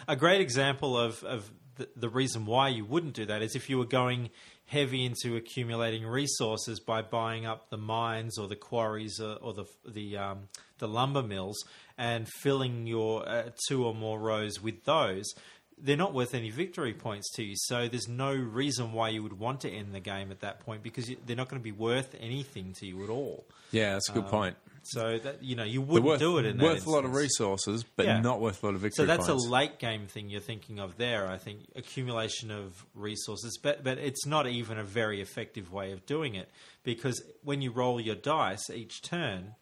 A 0.07 0.15
great 0.15 0.41
example 0.41 0.97
of, 0.97 1.23
of 1.23 1.49
the, 1.75 1.87
the 1.95 2.09
reason 2.09 2.45
why 2.45 2.69
you 2.69 2.85
wouldn't 2.85 3.13
do 3.13 3.25
that 3.25 3.41
is 3.41 3.55
if 3.55 3.69
you 3.69 3.77
were 3.77 3.85
going 3.85 4.29
heavy 4.65 5.05
into 5.05 5.35
accumulating 5.35 6.05
resources 6.05 6.79
by 6.79 7.01
buying 7.01 7.45
up 7.45 7.69
the 7.69 7.77
mines 7.77 8.37
or 8.37 8.47
the 8.47 8.55
quarries 8.55 9.19
or, 9.19 9.35
or 9.41 9.53
the 9.53 9.65
the 9.87 10.17
um, 10.17 10.49
the 10.79 10.87
lumber 10.87 11.23
mills 11.23 11.63
and 11.97 12.27
filling 12.41 12.87
your 12.87 13.27
uh, 13.27 13.49
two 13.67 13.85
or 13.85 13.93
more 13.93 14.19
rows 14.19 14.61
with 14.61 14.83
those. 14.85 15.33
They're 15.79 15.95
not 15.95 16.13
worth 16.13 16.33
any 16.33 16.49
victory 16.49 16.93
points 16.93 17.31
to 17.35 17.43
you, 17.43 17.53
so 17.55 17.87
there's 17.87 18.07
no 18.07 18.33
reason 18.33 18.93
why 18.93 19.09
you 19.09 19.21
would 19.21 19.37
want 19.37 19.61
to 19.61 19.69
end 19.69 19.93
the 19.93 19.99
game 19.99 20.31
at 20.31 20.39
that 20.39 20.59
point 20.61 20.81
because 20.81 21.07
you, 21.07 21.17
they're 21.23 21.35
not 21.35 21.49
going 21.49 21.61
to 21.61 21.63
be 21.63 21.71
worth 21.71 22.15
anything 22.19 22.73
to 22.79 22.87
you 22.87 23.03
at 23.03 23.11
all. 23.11 23.45
Yeah, 23.71 23.93
that's 23.93 24.09
a 24.09 24.13
good 24.13 24.25
point. 24.25 24.55
So 24.81 25.19
that 25.19 25.43
you 25.43 25.55
know 25.55 25.65
you 25.65 25.81
wouldn't 25.81 26.05
worth, 26.05 26.19
do 26.19 26.37
it 26.37 26.45
in 26.45 26.57
that 26.57 26.63
worth 26.63 26.87
a 26.87 26.89
lot 26.89 27.03
of 27.03 27.13
resources, 27.13 27.83
but 27.83 28.05
Yeah. 28.05 28.21
not 28.21 28.39
worth 28.39 28.63
a 28.63 28.67
lot 28.67 28.75
of 28.75 28.81
victory. 28.81 29.03
So 29.03 29.05
that's 29.05 29.27
points. 29.27 29.45
a 29.45 29.49
late 29.49 29.79
game 29.79 30.07
thing 30.07 30.29
you're 30.29 30.39
thinking 30.39 30.79
of 30.79 30.97
there. 30.97 31.27
I 31.27 31.37
think 31.37 31.59
accumulation 31.75 32.49
of 32.51 32.85
resources, 32.95 33.59
but 33.61 33.83
but 33.83 33.97
it's 33.97 34.25
not 34.25 34.47
even 34.47 34.79
a 34.79 34.83
very 34.83 35.21
effective 35.21 35.71
way 35.73 35.91
of 35.91 36.05
doing 36.05 36.35
it 36.35 36.49
because 36.83 37.21
when 37.43 37.61
you 37.61 37.71
roll 37.71 37.99
your 37.99 38.15
dice 38.15 38.69
each 38.69 39.01
turn, 39.01 39.55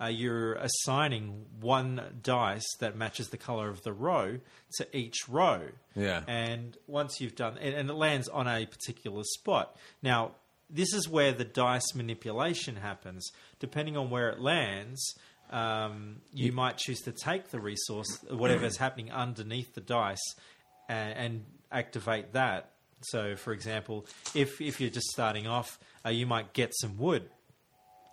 uh, 0.00 0.06
you're 0.06 0.54
assigning 0.54 1.44
one 1.60 2.00
dice 2.22 2.66
that 2.78 2.96
matches 2.96 3.28
the 3.28 3.36
color 3.36 3.68
of 3.68 3.82
the 3.82 3.92
row 3.92 4.38
to 4.78 4.96
each 4.96 5.28
row. 5.28 5.62
Yeah. 5.94 6.22
And 6.26 6.76
once 6.86 7.20
you've 7.20 7.36
done, 7.36 7.58
and, 7.58 7.74
and 7.74 7.90
it 7.90 7.94
lands 7.94 8.28
on 8.28 8.48
a 8.48 8.66
particular 8.66 9.22
spot. 9.24 9.76
Now, 10.02 10.32
this 10.70 10.94
is 10.94 11.08
where 11.08 11.32
the 11.32 11.44
dice 11.44 11.94
manipulation 11.94 12.76
happens. 12.76 13.28
Depending 13.58 13.96
on 13.96 14.08
where 14.08 14.30
it 14.30 14.40
lands, 14.40 15.14
um, 15.50 16.16
you 16.32 16.52
might 16.52 16.78
choose 16.78 17.00
to 17.00 17.12
take 17.12 17.50
the 17.50 17.60
resource, 17.60 18.24
whatever's 18.30 18.76
happening 18.76 19.10
underneath 19.10 19.74
the 19.74 19.80
dice, 19.80 20.34
and, 20.88 21.18
and 21.18 21.44
activate 21.72 22.32
that. 22.34 22.70
So, 23.02 23.34
for 23.34 23.52
example, 23.52 24.06
if 24.34 24.60
if 24.60 24.80
you're 24.80 24.90
just 24.90 25.08
starting 25.08 25.46
off, 25.46 25.78
uh, 26.04 26.10
you 26.10 26.26
might 26.26 26.52
get 26.52 26.72
some 26.74 26.98
wood. 26.98 27.30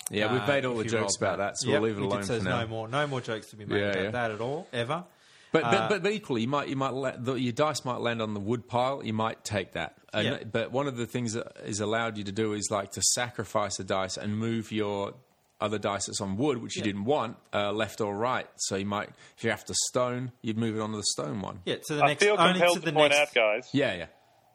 Yeah, 0.09 0.31
we've 0.31 0.41
uh, 0.41 0.47
made 0.47 0.65
all 0.65 0.75
the 0.75 0.83
jokes 0.85 1.17
about 1.17 1.37
that, 1.39 1.57
so 1.57 1.69
Yep, 1.69 1.81
we'll 1.81 1.89
leave 1.89 1.97
it 1.97 2.01
we 2.01 2.07
alone 2.07 2.23
so 2.23 2.27
for 2.27 2.33
there's 2.33 2.43
now. 2.43 2.61
No 2.61 2.67
more, 2.67 2.87
no 2.87 3.07
more 3.07 3.21
jokes 3.21 3.47
to 3.51 3.55
be 3.55 3.65
made 3.65 3.79
Yeah, 3.79 3.87
about 3.89 4.03
yeah. 4.03 4.11
that 4.11 4.31
at 4.31 4.41
all, 4.41 4.67
ever. 4.73 5.03
But, 5.51 5.63
Uh, 5.63 5.71
but 5.71 5.89
but 5.89 6.03
but 6.03 6.11
equally, 6.11 6.41
you 6.41 6.47
might 6.47 6.67
you 6.67 6.75
might 6.75 6.93
let, 6.93 7.23
the, 7.23 7.33
your 7.35 7.53
dice 7.53 7.85
might 7.85 7.99
land 8.01 8.21
on 8.21 8.33
the 8.33 8.39
wood 8.39 8.67
pile. 8.67 9.01
You 9.03 9.13
might 9.13 9.43
take 9.45 9.73
that. 9.73 9.95
And, 10.13 10.27
Yeah. 10.27 10.43
But 10.43 10.71
one 10.71 10.87
of 10.87 10.97
the 10.97 11.05
things 11.05 11.33
that 11.33 11.53
is 11.65 11.79
allowed 11.79 12.17
you 12.17 12.23
to 12.25 12.31
do 12.33 12.53
is 12.53 12.67
like 12.69 12.91
to 12.91 13.01
sacrifice 13.01 13.79
a 13.79 13.83
dice 13.85 14.17
and 14.17 14.37
move 14.37 14.71
your 14.71 15.13
other 15.59 15.79
dice 15.79 16.05
that's 16.05 16.21
on 16.21 16.37
wood, 16.37 16.61
which 16.61 16.75
you 16.75 16.81
Yeah. 16.81 16.85
didn't 16.87 17.05
want, 17.05 17.37
uh, 17.53 17.71
left 17.71 17.99
or 18.01 18.13
right. 18.15 18.47
So 18.57 18.75
you 18.75 18.85
might, 18.85 19.09
if 19.37 19.43
you 19.43 19.49
have 19.49 19.65
to 19.65 19.73
stone, 19.87 20.31
you'd 20.41 20.57
move 20.57 20.75
it 20.75 20.81
onto 20.81 20.97
the 20.97 21.03
stone 21.13 21.41
one. 21.41 21.61
Yeah, 21.65 21.77
to 21.87 21.95
the 21.95 22.03
I 22.03 22.07
next. 22.07 22.23
feel 22.23 22.35
only 22.37 22.53
compelled 22.59 22.73
to 22.75 22.79
to, 22.81 22.85
the 22.85 22.91
point 22.93 23.13
next. 23.13 23.29
out, 23.29 23.33
guys. 23.55 23.69
Yeah, 23.73 23.95
yeah, 23.95 24.05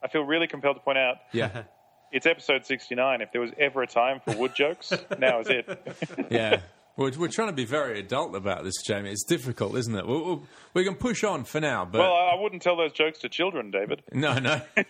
I 0.03 0.09
feel 0.09 0.23
really 0.25 0.47
compelled 0.47 0.77
to 0.77 0.83
point 0.83 0.99
out 0.99 1.17
yeah, 1.33 1.65
it's 2.13 2.27
episode 2.27 2.67
69. 2.67 3.21
If 3.21 3.33
there 3.33 3.41
was 3.41 3.51
ever 3.59 3.83
a 3.83 3.87
time 3.87 4.21
for 4.25 4.37
wood 4.37 4.55
jokes, 4.55 4.93
now 5.19 5.41
is 5.41 5.49
it. 5.49 5.97
yeah. 6.31 6.61
We're, 6.95 7.11
we're 7.19 7.29
trying 7.29 7.49
to 7.49 7.55
be 7.55 7.65
very 7.65 7.99
adult 8.01 8.37
about 8.37 8.65
this, 8.65 8.75
Jamie. 8.87 9.11
It's 9.11 9.25
difficult, 9.25 9.75
isn't 9.79 9.97
it? 9.97 10.07
We'll, 10.07 10.25
we'll, 10.25 10.43
we 10.75 10.85
can 10.85 10.95
push 10.95 11.25
on 11.25 11.45
for 11.45 11.59
now, 11.59 11.87
but 11.87 12.01
Well, 12.01 12.13
I 12.13 12.35
I 12.37 12.41
wouldn't 12.41 12.61
tell 12.61 12.77
those 12.77 12.93
jokes 12.93 13.21
to 13.21 13.31
children, 13.31 13.71
David. 13.71 14.03
no, 14.13 14.39
no. 14.39 14.61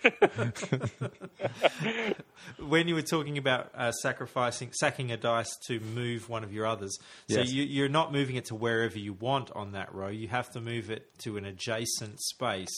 when 2.59 2.89
you 2.89 2.95
were 2.95 3.03
talking 3.03 3.39
about 3.39 3.71
uh, 3.77 3.93
sacrificing, 3.93 4.71
sacking 4.73 5.13
a 5.13 5.17
dice 5.17 5.55
to 5.69 5.81
move 5.81 6.29
one 6.29 6.45
of 6.45 6.53
your 6.53 6.67
others, 6.67 6.99
so 7.29 7.39
Yes. 7.39 7.53
you, 7.53 7.63
you're 7.63 7.89
not 7.89 8.13
moving 8.13 8.37
it 8.37 8.47
to 8.47 8.55
wherever 8.55 8.99
you 8.99 9.13
want 9.13 9.51
on 9.53 9.73
that 9.73 9.95
row. 9.95 10.09
You 10.09 10.29
have 10.29 10.51
to 10.53 10.61
move 10.61 10.91
it 10.91 11.19
to 11.21 11.37
an 11.37 11.45
adjacent 11.45 12.21
space. 12.21 12.75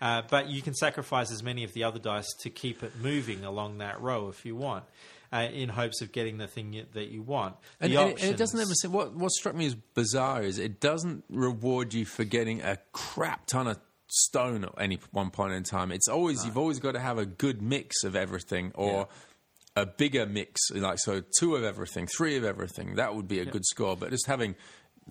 Uh, 0.00 0.22
but 0.30 0.48
you 0.48 0.60
can 0.62 0.74
sacrifice 0.74 1.30
as 1.32 1.42
many 1.42 1.64
of 1.64 1.72
the 1.72 1.84
other 1.84 1.98
dice 1.98 2.30
to 2.40 2.50
keep 2.50 2.82
it 2.82 2.92
moving 3.02 3.44
along 3.44 3.78
that 3.78 4.00
row 4.00 4.28
if 4.28 4.44
you 4.44 4.54
want, 4.54 4.84
uh, 5.32 5.48
in 5.52 5.68
hopes 5.70 6.02
of 6.02 6.12
getting 6.12 6.36
the 6.38 6.46
thing 6.46 6.72
you, 6.74 6.84
that 6.92 7.08
you 7.08 7.22
want. 7.22 7.56
And, 7.80 7.92
the 7.92 7.96
and 8.00 8.10
it- 8.10 8.22
and 8.22 8.30
it 8.32 8.36
doesn't 8.36 8.60
ever 8.60 8.74
say 8.74 8.88
what 8.88 9.14
what 9.14 9.30
struck 9.32 9.54
me 9.54 9.66
as 9.66 9.74
bizarre 9.74 10.42
is 10.42 10.58
it 10.58 10.80
doesn't 10.80 11.24
reward 11.30 11.94
you 11.94 12.04
for 12.04 12.24
getting 12.24 12.60
a 12.62 12.78
crap 12.92 13.46
ton 13.46 13.66
of 13.68 13.78
stone 14.08 14.64
at 14.64 14.72
any 14.78 14.98
one 15.12 15.30
point 15.30 15.52
in 15.54 15.62
time. 15.64 15.90
It's 15.90 16.08
always 16.08 16.44
you've 16.44 16.58
always 16.58 16.78
got 16.78 16.92
to 16.92 17.00
have 17.00 17.18
a 17.18 17.26
good 17.26 17.62
mix 17.62 18.04
of 18.04 18.14
everything 18.14 18.72
or 18.74 19.08
a 19.76 19.84
bigger 19.86 20.26
mix, 20.26 20.60
like 20.72 20.98
so 20.98 21.22
two 21.40 21.56
of 21.56 21.64
everything, 21.64 22.06
three 22.06 22.36
of 22.36 22.44
everything. 22.44 22.94
That 22.96 23.14
would 23.14 23.28
be 23.28 23.40
a 23.40 23.44
good 23.46 23.64
score. 23.66 23.96
But 23.96 24.10
just 24.10 24.26
having, 24.26 24.54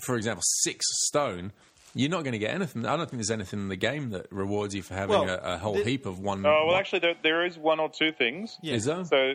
for 0.02 0.16
example, 0.16 0.44
six 0.62 0.86
stone. 1.08 1.52
You're 1.98 2.10
not 2.10 2.24
going 2.24 2.34
to 2.34 2.38
get 2.40 2.54
anything. 2.54 2.86
I 2.86 2.98
don't 2.98 3.10
think 3.10 3.20
there's 3.20 3.32
anything 3.32 3.62
in 3.62 3.70
the 3.70 3.76
game 3.78 4.10
that 4.12 4.28
rewards 4.32 4.76
you 4.76 4.84
for 4.84 4.94
having 4.94 5.18
Well, 5.18 5.30
a, 5.30 5.54
a 5.54 5.58
whole 5.58 5.76
the- 5.76 5.84
heap 5.86 6.06
of 6.06 6.20
one. 6.20 6.46
Oh, 6.46 6.50
well, 6.50 6.68
one- 6.68 6.80
actually, 6.80 7.00
there, 7.00 7.16
there 7.24 7.46
is 7.46 7.58
one 7.58 7.80
or 7.80 7.90
two 7.90 8.12
things. 8.12 8.58
Yeah. 8.62 8.76
is 8.76 8.86
there? 8.86 9.04
So, 9.06 9.34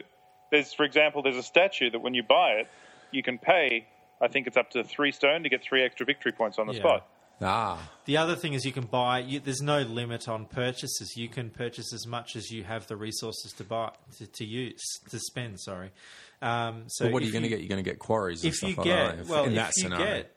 there's, 0.52 0.72
for 0.74 0.84
example, 0.84 1.22
there's 1.22 1.36
a 1.36 1.42
statue 1.42 1.90
that 1.90 2.00
when 2.00 2.12
you 2.14 2.22
buy 2.22 2.50
it, 2.60 2.68
you 3.12 3.22
can 3.22 3.38
pay, 3.38 3.86
I 4.20 4.28
think 4.28 4.46
it's 4.46 4.56
up 4.58 4.70
to 4.72 4.84
three 4.84 5.10
stone 5.10 5.42
to 5.42 5.48
get 5.48 5.62
three 5.62 5.82
extra 5.82 6.04
victory 6.04 6.32
points 6.32 6.58
on 6.58 6.66
the 6.66 6.74
Yeah. 6.74 6.80
spot. 6.80 7.06
ah, 7.40 7.90
The 8.04 8.18
other 8.18 8.36
thing 8.36 8.52
is 8.52 8.64
you 8.66 8.72
can 8.72 8.84
buy. 8.84 9.20
You, 9.20 9.40
there's 9.40 9.62
no 9.62 9.80
limit 9.80 10.28
on 10.28 10.44
purchases. 10.44 11.14
You 11.16 11.28
can 11.30 11.48
purchase 11.50 11.94
as 11.94 12.06
much 12.06 12.36
as 12.36 12.50
you 12.50 12.64
have 12.64 12.86
the 12.88 12.96
resources 12.96 13.52
to 13.54 13.64
buy 13.64 13.92
to, 14.18 14.26
to 14.26 14.44
use 14.44 14.82
to 15.10 15.18
spend. 15.18 15.58
Sorry. 15.60 15.90
Um, 16.42 16.84
so 16.88 17.06
Well, 17.06 17.14
what 17.14 17.22
are 17.22 17.26
you 17.26 17.32
going 17.32 17.44
to 17.44 17.48
get? 17.48 17.60
You're 17.60 17.68
going 17.68 17.82
to 17.82 17.88
get 17.90 17.98
quarries 17.98 18.42
and 18.44 18.48
If 18.50 18.56
stuff 18.56 18.70
you 18.70 18.76
like 18.76 18.84
get 18.84 19.16
that. 19.18 19.26
well, 19.26 19.44
in 19.44 19.50
if 19.50 19.56
that 19.56 19.72
you 19.76 19.82
scenario. 19.84 20.04
get 20.16 20.36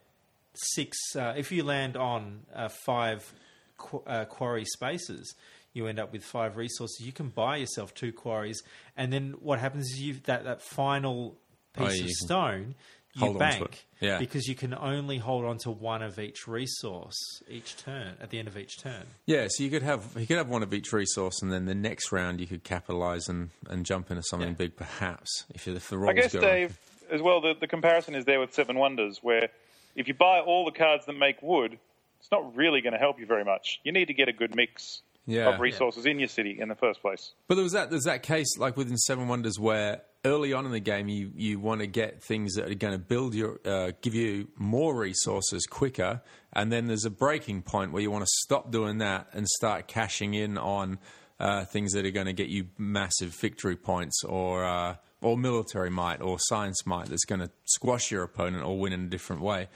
six, 0.55 0.97
uh, 1.15 1.33
if 1.37 1.51
you 1.51 1.63
land 1.63 1.97
on 1.97 2.41
uh, 2.55 2.69
five 2.85 3.31
qu- 3.77 4.03
uh, 4.07 4.25
quarry 4.25 4.65
spaces, 4.65 5.33
you 5.73 5.87
end 5.87 5.99
up 5.99 6.11
with 6.13 6.23
five 6.23 6.57
resources. 6.57 6.99
You 7.05 7.11
can 7.11 7.29
buy 7.29 7.57
yourself 7.57 7.93
two 7.93 8.11
quarries, 8.13 8.61
and 8.95 9.11
then 9.11 9.35
what 9.39 9.59
happens 9.59 9.85
is 9.91 9.99
you 10.01 10.15
that 10.25 10.43
that 10.45 10.61
final 10.61 11.35
Oh, 11.75 11.85
piece 11.87 11.97
yeah, 11.99 12.05
of 12.05 12.09
stone. 12.11 12.75
You 13.15 13.19
hold 13.21 13.41
on 13.41 13.51
to 13.53 13.59
bank. 13.59 13.85
Yeah. 13.99 14.17
because 14.19 14.47
you 14.47 14.53
can 14.55 14.73
only 14.75 15.17
hold 15.19 15.45
on 15.45 15.57
to 15.59 15.71
one 15.71 16.01
of 16.03 16.17
each 16.19 16.47
resource 16.47 17.15
each 17.49 17.77
turn 17.77 18.15
at 18.21 18.29
the 18.31 18.37
end 18.39 18.47
of 18.47 18.57
each 18.57 18.79
turn. 18.79 19.03
Yeah, 19.27 19.47
so 19.49 19.63
you 19.63 19.69
could 19.71 19.81
have 19.83 20.03
you 20.17 20.25
could 20.27 20.37
have 20.37 20.49
one 20.49 20.61
of 20.63 20.71
each 20.73 20.91
resource, 20.93 21.41
and 21.41 21.51
then 21.51 21.65
the 21.65 21.73
next 21.75 22.11
round 22.11 22.39
you 22.41 22.47
could 22.47 22.63
capitalize 22.63 23.27
and, 23.27 23.49
and 23.69 23.85
jump 23.87 24.11
into 24.11 24.21
something 24.23 24.49
Yeah. 24.49 24.53
big, 24.55 24.75
perhaps 24.75 25.45
if, 25.55 25.65
you- 25.67 25.75
if 25.75 25.89
the 25.89 25.97
rolls 25.97 26.11
I 26.11 26.13
guess, 26.21 26.33
go. 26.33 26.41
Dave, 26.41 26.77
as 27.11 27.21
well, 27.23 27.41
the, 27.41 27.53
the 27.59 27.67
comparison 27.67 28.13
is 28.15 28.25
there 28.25 28.39
with 28.39 28.53
Seven 28.53 28.77
Wonders, 28.77 29.19
where 29.23 29.49
if 29.95 30.07
you 30.07 30.13
buy 30.13 30.39
all 30.39 30.65
the 30.65 30.71
cards 30.71 31.05
that 31.05 31.13
make 31.17 31.41
wood, 31.41 31.77
it's 32.19 32.31
not 32.31 32.55
really 32.55 32.81
going 32.81 32.93
to 32.93 32.99
help 32.99 33.19
you 33.19 33.25
very 33.25 33.43
much. 33.43 33.79
You 33.83 33.91
need 33.91 34.05
to 34.05 34.13
get 34.13 34.27
a 34.29 34.33
good 34.33 34.55
mix 34.55 35.01
Yeah. 35.25 35.49
of 35.53 35.59
resources 35.59 36.05
in 36.05 36.19
your 36.19 36.27
city 36.27 36.57
in 36.59 36.67
the 36.69 36.75
first 36.75 37.01
place. 37.01 37.33
But 37.47 37.55
there 37.55 37.63
was 37.63 37.73
that 37.73 37.89
there's 37.89 38.03
that 38.05 38.23
case 38.23 38.57
like 38.57 38.75
within 38.77 38.97
Seven 38.97 39.27
Wonders 39.27 39.59
where 39.59 40.01
early 40.25 40.53
on 40.53 40.65
in 40.65 40.71
the 40.71 40.79
game 40.79 41.09
you, 41.09 41.31
you 41.35 41.59
want 41.59 41.81
to 41.81 41.87
get 41.87 42.23
things 42.23 42.53
that 42.55 42.69
are 42.71 42.75
going 42.75 42.93
to 42.93 42.97
build 42.99 43.33
your 43.35 43.59
uh, 43.65 43.91
give 44.01 44.13
you 44.15 44.47
more 44.57 44.95
resources 44.95 45.65
quicker, 45.65 46.21
and 46.53 46.71
then 46.71 46.87
there's 46.87 47.05
a 47.05 47.09
breaking 47.09 47.61
point 47.61 47.91
where 47.91 48.01
you 48.01 48.09
want 48.11 48.23
to 48.23 48.31
stop 48.43 48.71
doing 48.71 48.99
that 48.99 49.27
and 49.33 49.47
start 49.47 49.87
cashing 49.87 50.33
in 50.33 50.57
on 50.57 50.97
uh, 51.41 51.65
things 51.65 51.91
that 51.91 52.05
are 52.05 52.11
going 52.11 52.25
to 52.27 52.33
get 52.33 52.47
you 52.47 52.67
massive 52.77 53.29
victory 53.35 53.75
points 53.75 54.23
or 54.23 54.63
uh, 54.63 54.95
or 55.23 55.37
military 55.37 55.89
might 55.89 56.21
or 56.21 56.37
science 56.39 56.85
might 56.85 57.07
that's 57.07 57.25
going 57.25 57.41
to 57.41 57.49
squash 57.65 58.11
your 58.11 58.23
opponent 58.23 58.63
or 58.63 58.77
win 58.79 58.93
in 58.93 59.05
a 59.05 59.07
different 59.07 59.41
way. 59.41 59.67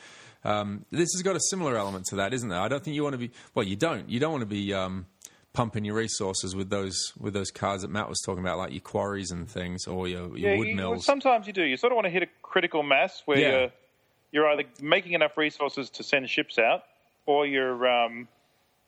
Um, 0.44 0.86
this 0.92 1.10
has 1.14 1.24
got 1.24 1.36
a 1.36 1.40
similar 1.50 1.76
element 1.78 2.06
to 2.10 2.18
that, 2.18 2.34
isn't 2.34 2.50
there? 2.50 2.60
I 2.62 2.68
don't 2.68 2.84
think 2.84 2.96
you 2.96 3.04
want 3.04 3.14
to 3.14 3.18
be 3.18 3.32
well. 3.56 3.66
You 3.66 3.76
don't. 3.76 4.08
You 4.10 4.20
don't 4.20 4.32
want 4.32 4.42
to 4.44 4.46
be. 4.48 4.74
Um, 4.74 5.06
pumping 5.54 5.84
your 5.84 5.96
resources 5.96 6.56
with 6.56 6.70
those 6.70 6.96
with 7.20 7.34
those 7.34 7.50
cards 7.50 7.82
that 7.82 7.88
Matt 7.90 8.08
was 8.08 8.22
talking 8.24 8.44
about, 8.44 8.60
like 8.60 8.72
your 8.72 8.80
quarries 8.82 9.32
and 9.32 9.50
things, 9.50 9.88
or 9.88 10.08
your, 10.08 10.38
your 10.38 10.52
Yeah, 10.52 10.58
wood 10.60 10.68
you- 10.68 10.76
mills. 10.76 11.04
sometimes 11.04 11.48
you 11.48 11.54
do. 11.54 11.64
You 11.64 11.78
sort 11.78 11.92
of 11.92 11.96
want 11.96 12.06
to 12.06 12.12
hit 12.12 12.22
a 12.22 12.28
critical 12.44 12.84
mass 12.84 13.24
where 13.26 13.40
Yeah. 13.40 13.50
you're, 13.60 13.72
you're 14.32 14.48
either 14.52 14.66
making 14.80 15.14
enough 15.14 15.36
resources 15.36 15.90
to 15.92 16.04
send 16.04 16.30
ships 16.30 16.60
out, 16.60 16.84
or 17.26 17.48
you're 17.48 17.88
um, 17.88 18.28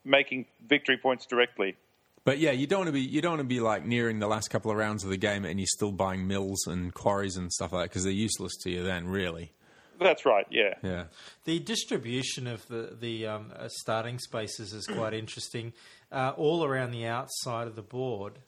making 0.06 0.46
victory 0.68 0.98
points 0.98 1.26
directly. 1.26 1.76
But 2.24 2.40
yeah, 2.40 2.52
you 2.52 2.68
don't 2.68 2.80
want 2.80 2.90
to 2.90 2.94
be 2.94 3.02
you 3.02 3.22
don't 3.22 3.32
want 3.32 3.42
to 3.42 3.48
be 3.48 3.60
like 3.60 3.86
nearing 3.86 4.20
the 4.20 4.28
last 4.28 4.50
couple 4.50 4.72
of 4.72 4.78
rounds 4.78 5.04
of 5.04 5.10
the 5.10 5.18
game 5.18 5.46
and 5.46 5.60
you're 5.60 5.68
still 5.68 5.92
buying 5.92 6.28
mills 6.28 6.68
and 6.68 6.94
quarries 6.94 7.38
and 7.38 7.52
stuff 7.52 7.72
like 7.72 7.84
that 7.84 7.90
because 7.90 8.04
they're 8.04 8.14
useless 8.14 8.56
to 8.58 8.70
you 8.70 8.84
then, 8.84 9.08
really. 9.08 9.54
That's 10.00 10.26
right. 10.26 10.48
Yeah. 10.50 10.76
Yeah. 10.82 11.06
The 11.46 11.60
distribution 11.60 12.48
of 12.48 12.68
the 12.68 12.96
the 13.00 13.28
um, 13.28 13.52
uh, 13.58 13.68
starting 13.70 14.20
spaces 14.20 14.74
is 14.74 14.88
quite 14.88 15.14
interesting. 15.14 15.74
Uh, 16.12 16.34
all 16.38 16.64
around 16.64 16.92
the 16.92 17.06
outside 17.06 17.68
of 17.68 17.76
the 17.76 17.84
board, 17.84 18.40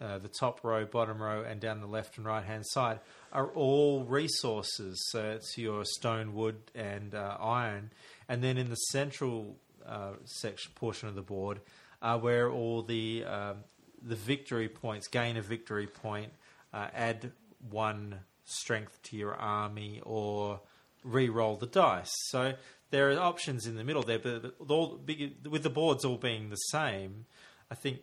uh, 0.00 0.18
the 0.18 0.30
top 0.40 0.62
row, 0.62 0.84
bottom 0.84 1.20
row, 1.20 1.42
and 1.42 1.60
down 1.60 1.80
the 1.80 1.86
left 1.86 2.16
and 2.18 2.26
right 2.26 2.44
hand 2.44 2.64
side 2.66 3.00
are 3.32 3.48
all 3.48 4.04
resources. 4.04 5.02
So 5.10 5.30
it's 5.30 5.56
your 5.58 5.84
stone, 5.84 6.34
wood, 6.34 6.56
and 6.74 7.14
uh, 7.14 7.36
iron. 7.40 7.90
And 8.28 8.42
then 8.42 8.58
in 8.58 8.68
the 8.68 8.76
central 8.76 9.56
uh, 9.86 10.12
section 10.24 10.72
portion 10.74 11.08
of 11.08 11.14
the 11.14 11.22
board 11.22 11.60
are 12.00 12.18
where 12.18 12.50
all 12.50 12.82
the 12.82 13.24
um, 13.24 13.56
the 14.02 14.14
victory 14.14 14.68
points, 14.68 15.08
gain 15.08 15.36
a 15.36 15.42
victory 15.42 15.86
point, 15.86 16.32
uh, 16.72 16.88
add 16.94 17.32
one 17.70 18.20
strength 18.44 19.02
to 19.02 19.16
your 19.16 19.34
army, 19.34 20.00
or 20.04 20.60
re-roll 21.04 21.56
the 21.56 21.66
dice. 21.66 22.10
So 22.28 22.54
there 22.90 23.10
are 23.10 23.18
options 23.18 23.66
in 23.66 23.76
the 23.76 23.84
middle 23.84 24.02
there, 24.02 24.18
but 24.18 24.54
all, 24.68 24.96
big- 24.96 25.46
with 25.46 25.62
the 25.62 25.70
boards 25.70 26.04
all 26.04 26.16
being 26.16 26.50
the 26.50 26.56
same, 26.56 27.26
I 27.70 27.74
think 27.74 28.00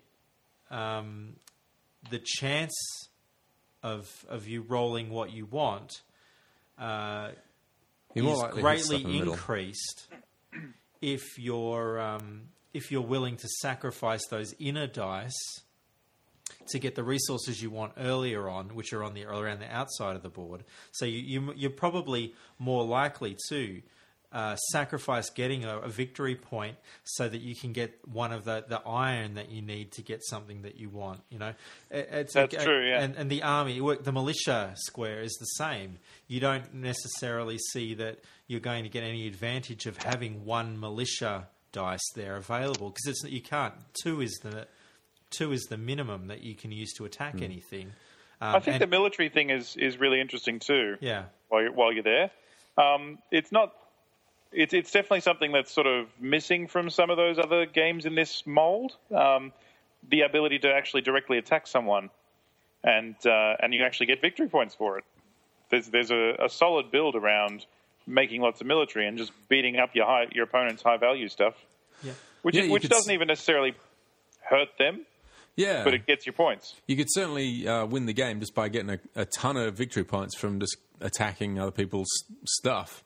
um, 0.70 1.38
the 2.10 2.20
chance 2.24 2.76
of 3.84 4.26
of 4.28 4.48
you 4.48 4.62
rolling 4.62 5.10
what 5.10 5.32
you 5.32 5.46
want 5.46 6.02
uh, 6.80 7.30
is 8.16 8.24
likely 8.24 8.62
to 8.62 8.70
hit 8.72 8.80
stuff 8.86 9.02
greatly 9.02 9.18
in 9.20 9.28
increased 9.28 10.08
if 11.02 11.38
you're 11.38 12.00
um, 12.00 12.42
if 12.76 12.92
you're 12.92 13.02
willing 13.02 13.38
to 13.38 13.48
sacrifice 13.62 14.26
those 14.30 14.54
inner 14.60 14.88
dice 14.88 15.34
to 16.68 16.80
get 16.80 16.96
the 16.96 17.04
resources 17.04 17.62
you 17.62 17.70
want 17.70 17.94
earlier 17.98 18.48
on, 18.50 18.70
which 18.76 18.94
are 18.94 19.04
on 19.04 19.14
the 19.14 19.24
around 19.26 19.60
the 19.60 19.72
outside 19.74 20.16
of 20.16 20.22
the 20.24 20.30
board. 20.30 20.64
So 20.92 21.06
you, 21.06 21.20
you 21.20 21.54
you're 21.56 21.70
probably 21.72 22.34
more 22.60 22.84
likely 22.84 23.38
to 23.50 23.82
uh, 24.32 24.56
sacrifice 24.72 25.30
getting 25.30 25.64
a, 25.64 25.78
a 25.80 25.88
victory 25.88 26.36
point 26.36 26.76
so 27.04 27.30
that 27.30 27.40
you 27.42 27.56
can 27.56 27.72
get 27.72 27.98
one 28.12 28.34
of 28.34 28.44
the, 28.44 28.66
the 28.68 28.82
iron 28.82 29.36
that 29.36 29.50
you 29.50 29.62
need 29.62 29.92
to 29.94 30.02
get 30.02 30.22
something 30.26 30.64
that 30.64 30.76
you 30.78 30.90
want. 30.90 31.22
You 31.30 31.40
know, 31.40 31.54
It- 31.90 32.10
it's 32.12 32.34
That's 32.34 32.54
true, 32.64 32.86
yeah. 32.86 33.02
And, 33.02 33.16
and 33.16 33.30
the 33.32 33.44
army, 33.44 33.80
the 34.02 34.12
militia 34.12 34.74
square 34.76 35.22
is 35.22 35.34
the 35.40 35.46
same. 35.64 36.00
You 36.28 36.42
don't 36.42 36.74
necessarily 36.74 37.58
see 37.72 37.94
that 37.96 38.20
you're 38.48 38.60
going 38.60 38.84
to 38.84 38.90
get 38.90 39.04
any 39.04 39.26
advantage 39.26 39.86
of 39.86 39.98
having 39.98 40.44
one 40.44 40.80
militia 40.80 41.48
dice 41.76 42.10
there 42.16 42.38
available 42.38 42.90
because 42.90 43.06
it's 43.08 43.24
you 43.32 43.42
can't. 43.42 43.74
Two 44.02 44.22
is 44.22 44.40
the 44.42 44.68
two 45.30 45.52
is 45.52 45.64
the 45.64 45.78
minimum 45.78 46.28
that 46.28 46.42
you 46.42 46.56
can 46.56 46.72
use 46.72 46.94
to 46.94 47.06
attack 47.06 47.42
anything. 47.42 47.92
Um, 48.42 48.56
I 48.56 48.60
think 48.60 48.76
and- 48.76 48.82
the 48.82 48.88
military 48.88 49.30
thing 49.30 49.50
is 49.50 49.76
is 49.76 50.00
really 50.00 50.22
interesting 50.22 50.60
too. 50.60 50.96
yeah. 51.02 51.26
while 51.50 51.62
you're, 51.62 51.74
while 51.74 51.92
you're 51.92 52.04
there. 52.04 52.32
Um, 52.78 53.20
it's 53.32 53.52
not. 53.52 53.74
It's 54.52 54.74
it's 54.74 54.92
definitely 54.92 55.22
something 55.22 55.52
that's 55.52 55.74
sort 55.74 55.88
of 55.88 56.08
missing 56.20 56.68
from 56.68 56.90
some 56.90 57.10
of 57.10 57.18
those 57.18 57.38
other 57.38 57.66
games 57.66 58.06
in 58.06 58.16
this 58.16 58.44
mold. 58.46 58.96
Um, 59.14 59.52
the 60.10 60.22
ability 60.22 60.60
to 60.60 60.72
actually 60.72 61.02
directly 61.02 61.38
attack 61.38 61.68
someone, 61.68 62.10
and 62.84 63.16
uh, 63.26 63.56
and 63.62 63.74
you 63.74 63.84
actually 63.84 64.06
get 64.06 64.22
victory 64.22 64.48
points 64.48 64.74
for 64.76 64.98
it. 64.98 65.04
There's 65.72 65.88
there's 65.88 66.12
a, 66.12 66.36
a 66.46 66.50
solid 66.50 66.92
build 66.92 67.16
around 67.16 67.66
making 68.08 68.42
lots 68.42 68.62
of 68.62 68.68
military 68.68 69.08
and 69.08 69.18
just 69.18 69.32
beating 69.50 69.78
up 69.78 69.96
your 69.96 70.06
high, 70.06 70.28
your 70.32 70.44
opponent's 70.46 70.84
high 70.84 70.98
value 70.98 71.28
stuff, 71.28 71.54
Yeah. 72.04 72.12
which 72.44 72.56
Yeah, 72.56 72.64
you 72.64 72.72
which 72.72 72.88
doesn't 72.88 73.10
s- 73.12 73.14
even 73.14 73.28
necessarily 73.28 73.74
hurt 74.42 74.70
them, 74.78 75.06
Yeah, 75.56 75.84
but 75.84 75.94
it 75.94 76.06
gets 76.06 76.26
you 76.28 76.32
points. 76.34 76.76
you 76.88 76.96
could 76.96 77.08
certainly 77.10 77.68
uh, 77.68 77.86
win 77.86 78.06
the 78.06 78.14
game 78.14 78.40
just 78.40 78.54
by 78.54 78.70
getting 78.70 78.90
a, 78.92 79.00
a 79.16 79.26
ton 79.26 79.58
of 79.58 79.74
victory 79.76 80.04
points 80.04 80.36
from 80.38 80.60
just 80.60 80.78
attacking 81.02 81.60
other 81.60 81.72
people's 81.72 82.10
stuff. 82.46 83.04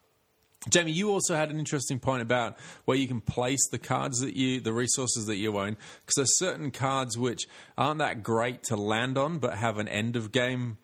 Jamie, 0.69 0.91
you 0.91 1.09
also 1.09 1.35
had 1.35 1.49
an 1.51 1.57
interesting 1.57 1.99
point 1.99 2.21
about 2.21 2.57
where 2.83 2.97
you 2.97 3.07
can 3.07 3.21
place 3.21 3.65
the 3.71 3.79
cards 3.79 4.19
that 4.19 4.35
you, 4.35 4.59
the 4.59 4.73
resources 4.73 5.25
that 5.27 5.37
you 5.37 5.57
own, 5.57 5.77
because 6.05 6.15
there's 6.17 6.37
certain 6.37 6.69
cards 6.69 7.17
which 7.17 7.43
aren't 7.77 7.99
that 7.99 8.23
great 8.23 8.63
to 8.63 8.75
land 8.75 9.17
on, 9.17 9.39
but 9.39 9.53
have 9.57 9.77
an 9.77 9.87
end 9.87 10.17
of 10.17 10.33
game 10.33 10.77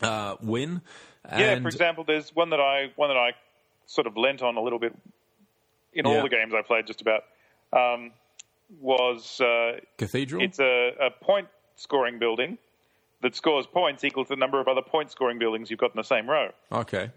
uh, 0.00 0.36
win. 0.40 0.80
Yeah, 1.30 1.52
And- 1.52 1.62
for 1.62 1.68
example, 1.68 2.04
there's 2.04 2.34
one 2.34 2.50
that 2.50 2.60
I 2.60 2.92
one 2.96 3.08
that 3.08 3.16
I 3.16 3.32
sort 3.86 4.06
of 4.06 4.16
lent 4.16 4.42
on 4.42 4.56
a 4.56 4.60
little 4.62 4.78
bit 4.78 4.94
in 5.92 6.06
Yeah. 6.06 6.16
all 6.16 6.22
the 6.22 6.28
games 6.28 6.52
I 6.54 6.62
played, 6.62 6.86
just 6.86 7.00
about. 7.00 7.24
Um, 7.72 8.12
was 8.80 9.40
uh, 9.40 9.80
Cathedral. 9.98 10.42
it's 10.42 10.58
a, 10.58 10.94
a 11.00 11.10
point 11.10 11.48
scoring 11.76 12.18
building 12.18 12.56
that 13.20 13.34
scores 13.36 13.66
points 13.66 14.02
equal 14.02 14.24
to 14.24 14.30
the 14.30 14.36
number 14.36 14.58
of 14.60 14.66
other 14.66 14.80
point 14.82 15.10
scoring 15.10 15.38
buildings 15.38 15.70
you've 15.70 15.78
got 15.78 15.90
in 15.90 15.96
the 15.96 16.02
same 16.04 16.28
row. 16.28 16.50
okay. 16.72 17.10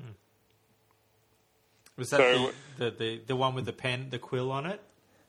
Was 1.98 2.10
that 2.10 2.18
So- 2.18 2.52
the, 2.78 2.84
the, 2.86 2.92
the 2.98 3.22
the 3.28 3.36
one 3.36 3.56
with 3.56 3.66
the 3.66 3.74
pen, 3.74 4.10
the 4.10 4.20
quill 4.20 4.52
on 4.52 4.66
it? 4.66 4.82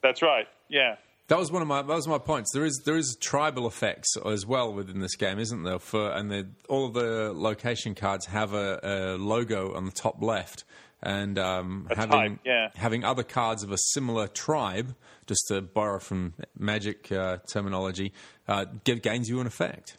That's 0.03 0.21
right. 0.21 0.49
Yeah. 0.69 0.97
That 1.29 1.39
was 1.39 1.51
one 1.51 1.61
of 1.61 1.67
my 1.67 1.83
that 1.83 1.89
was 1.89 2.07
my 2.07 2.19
points. 2.19 2.53
There 2.53 2.65
is 2.65 2.83
there 2.85 2.97
is 2.97 3.17
tribal 3.21 3.67
effects 3.67 4.17
as 4.25 4.47
well 4.47 4.73
within 4.73 5.01
this 5.01 5.17
game, 5.17 5.39
isn't 5.41 5.65
there? 5.65 5.81
For 5.81 6.13
and 6.13 6.31
the, 6.31 6.47
all 6.69 6.87
of 6.87 6.95
the 6.95 7.33
location 7.35 7.95
cards 7.97 8.27
have 8.27 8.55
a, 8.55 8.79
a 8.83 8.97
logo 9.19 9.75
on 9.75 9.87
the 9.87 9.91
top 9.91 10.23
left, 10.23 10.63
and 11.03 11.37
um, 11.39 11.89
having 11.91 12.11
type, 12.11 12.39
yeah. 12.45 12.69
having 12.77 13.05
other 13.05 13.25
cards 13.25 13.65
of 13.65 13.73
a 13.73 13.79
similar 13.79 14.29
tribe, 14.29 14.95
just 15.27 15.47
to 15.49 15.63
borrow 15.63 15.99
from 15.99 16.35
magic 16.57 17.11
uh, 17.11 17.39
terminology, 17.49 18.13
uh, 18.47 18.67
give, 18.85 19.03
gains 19.03 19.29
you 19.29 19.41
an 19.41 19.47
effect. 19.47 19.97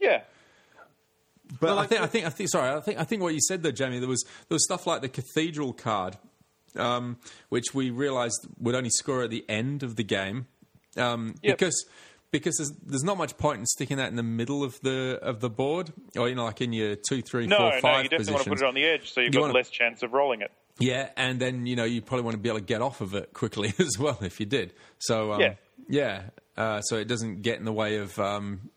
Yeah. 0.00 0.22
But 1.60 1.68
Well, 1.68 1.78
I 1.78 1.86
think 1.86 2.00
I 2.00 2.06
think 2.06 2.26
I 2.26 2.30
think 2.30 2.50
sorry, 2.50 2.74
I 2.74 2.80
think 2.80 2.98
I 2.98 3.04
think 3.04 3.22
what 3.22 3.34
you 3.34 3.40
said 3.40 3.62
there, 3.62 3.72
Jamie, 3.72 4.00
there 4.00 4.08
was 4.08 4.24
there 4.48 4.56
was 4.56 4.64
stuff 4.64 4.86
like 4.86 5.02
the 5.02 5.08
cathedral 5.08 5.72
card, 5.72 6.16
um, 6.76 7.18
which 7.48 7.74
we 7.74 7.90
realised 7.90 8.46
would 8.58 8.74
only 8.74 8.90
score 8.90 9.22
at 9.22 9.30
the 9.30 9.44
end 9.48 9.82
of 9.82 9.96
the 9.96 10.04
game, 10.04 10.46
um, 10.96 11.34
Yep. 11.42 11.58
because 11.58 11.86
because 12.30 12.56
there's, 12.56 12.72
there's 12.84 13.04
not 13.04 13.16
much 13.16 13.36
point 13.38 13.60
in 13.60 13.66
sticking 13.66 13.96
that 13.98 14.08
in 14.10 14.16
the 14.16 14.22
middle 14.24 14.64
of 14.64 14.80
the 14.80 15.18
of 15.22 15.40
the 15.40 15.48
board, 15.50 15.92
or 16.16 16.28
you 16.28 16.34
know, 16.34 16.44
like 16.44 16.60
in 16.60 16.72
your 16.72 16.96
two, 16.96 17.22
three, 17.22 17.46
No, 17.46 17.56
four, 17.58 17.70
no, 17.72 17.80
five 17.80 18.02
you 18.04 18.08
definitely 18.10 18.32
want 18.34 18.44
to 18.44 18.50
put 18.50 18.58
it 18.62 18.64
on 18.64 18.74
the 18.74 18.84
edge 18.84 19.12
so 19.12 19.20
you've 19.20 19.28
You 19.34 19.40
got 19.40 19.40
wanna- 19.42 19.54
less 19.54 19.70
chance 19.70 20.02
of 20.02 20.12
rolling 20.12 20.40
it. 20.42 20.50
Yeah, 20.80 21.10
and 21.16 21.38
then 21.38 21.66
you 21.66 21.76
know 21.76 21.84
you 21.84 22.02
probably 22.02 22.24
want 22.24 22.34
to 22.34 22.38
be 22.40 22.48
able 22.48 22.58
to 22.58 22.64
get 22.64 22.82
off 22.82 23.00
of 23.00 23.14
it 23.14 23.32
quickly 23.32 23.72
as 23.78 23.96
well 23.98 24.18
if 24.22 24.40
you 24.40 24.46
did. 24.46 24.72
So 24.98 25.32
um, 25.34 25.40
Yeah. 25.40 25.54
yeah, 25.88 26.22
uh, 26.56 26.80
so 26.80 26.96
it 26.96 27.06
doesn't 27.06 27.42
get 27.42 27.58
in 27.58 27.64
the 27.64 27.72
way 27.72 27.98
of. 27.98 28.18
Um, 28.18 28.70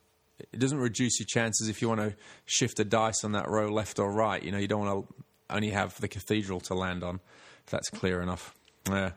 it 0.53 0.59
doesn't 0.59 0.77
reduce 0.77 1.19
your 1.19 1.25
chances 1.25 1.67
if 1.67 1.81
you 1.81 1.87
want 1.89 1.99
to 2.01 2.13
shift 2.45 2.79
a 2.79 2.85
dice 2.85 3.23
on 3.23 3.31
that 3.31 3.49
row 3.49 3.69
left 3.69 3.97
or 3.97 4.11
right. 4.11 4.41
You 4.43 4.51
know 4.51 4.59
you 4.59 4.67
don't 4.67 4.85
want 4.85 5.07
to 5.09 5.13
only 5.49 5.71
have 5.71 5.99
the 5.99 6.07
cathedral 6.07 6.59
to 6.59 6.75
land 6.75 7.03
on. 7.03 7.19
If 7.65 7.71
that's 7.71 7.89
clear 7.89 8.21
enough. 8.21 8.53
Yeah. 8.87 9.13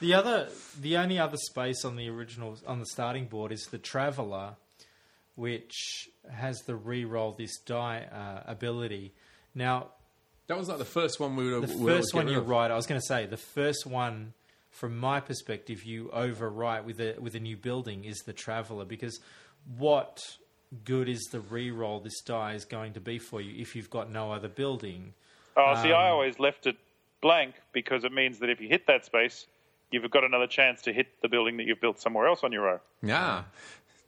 The 0.00 0.14
other, 0.14 0.48
the 0.80 0.96
only 0.98 1.18
other 1.18 1.36
space 1.38 1.84
on 1.84 1.96
the 1.96 2.08
original 2.10 2.58
on 2.66 2.80
the 2.80 2.86
starting 2.86 3.26
board 3.26 3.50
is 3.52 3.62
the 3.70 3.78
Traveller, 3.78 4.56
which 5.36 6.08
has 6.30 6.58
the 6.66 6.76
re-roll 6.76 7.32
this 7.32 7.58
die 7.60 8.06
uh, 8.12 8.50
ability. 8.50 9.12
Now, 9.54 9.88
That 10.48 10.58
was 10.58 10.68
like 10.68 10.78
the 10.78 10.84
first 10.84 11.18
one 11.18 11.34
we 11.36 11.50
would. 11.52 11.68
the 11.68 11.76
we 11.78 11.90
first 11.90 12.14
one 12.14 12.28
you 12.28 12.38
of. 12.38 12.48
write, 12.48 12.70
I 12.70 12.76
was 12.76 12.86
going 12.86 13.00
to 13.00 13.06
say 13.06 13.26
the 13.26 13.36
first 13.38 13.86
one, 13.86 14.34
from 14.70 14.98
my 14.98 15.20
perspective, 15.20 15.84
you 15.84 16.10
overwrite 16.14 16.84
with 16.84 17.00
a 17.00 17.16
with 17.18 17.34
a 17.34 17.40
new 17.40 17.56
building 17.56 18.04
is 18.04 18.18
the 18.26 18.32
Traveller 18.34 18.84
because 18.84 19.18
what 19.78 20.18
good 20.84 21.08
is 21.08 21.22
the 21.32 21.40
re-roll 21.40 22.00
this 22.00 22.20
die 22.22 22.52
is 22.54 22.64
going 22.66 22.92
to 22.94 23.00
be 23.00 23.18
for 23.18 23.40
you 23.40 23.60
if 23.62 23.74
you've 23.74 23.88
got 23.90 24.10
no 24.10 24.30
other 24.32 24.48
building? 24.48 25.14
Oh, 25.56 25.74
see, 25.82 25.90
Um, 25.92 25.98
I 26.00 26.08
always 26.10 26.38
left 26.38 26.66
it 26.66 26.76
blank 27.22 27.54
because 27.72 28.04
it 28.04 28.12
means 28.12 28.40
that 28.40 28.50
if 28.50 28.60
you 28.60 28.68
hit 28.68 28.86
that 28.88 29.06
space, 29.06 29.46
you've 29.90 30.10
got 30.10 30.24
another 30.24 30.46
chance 30.46 30.82
to 30.82 30.92
hit 30.92 31.06
the 31.22 31.28
building 31.28 31.56
that 31.58 31.64
you've 31.64 31.80
built 31.80 32.00
somewhere 32.00 32.26
else 32.26 32.40
on 32.42 32.52
your 32.52 32.62
row. 32.62 32.80
Yeah. 33.02 33.44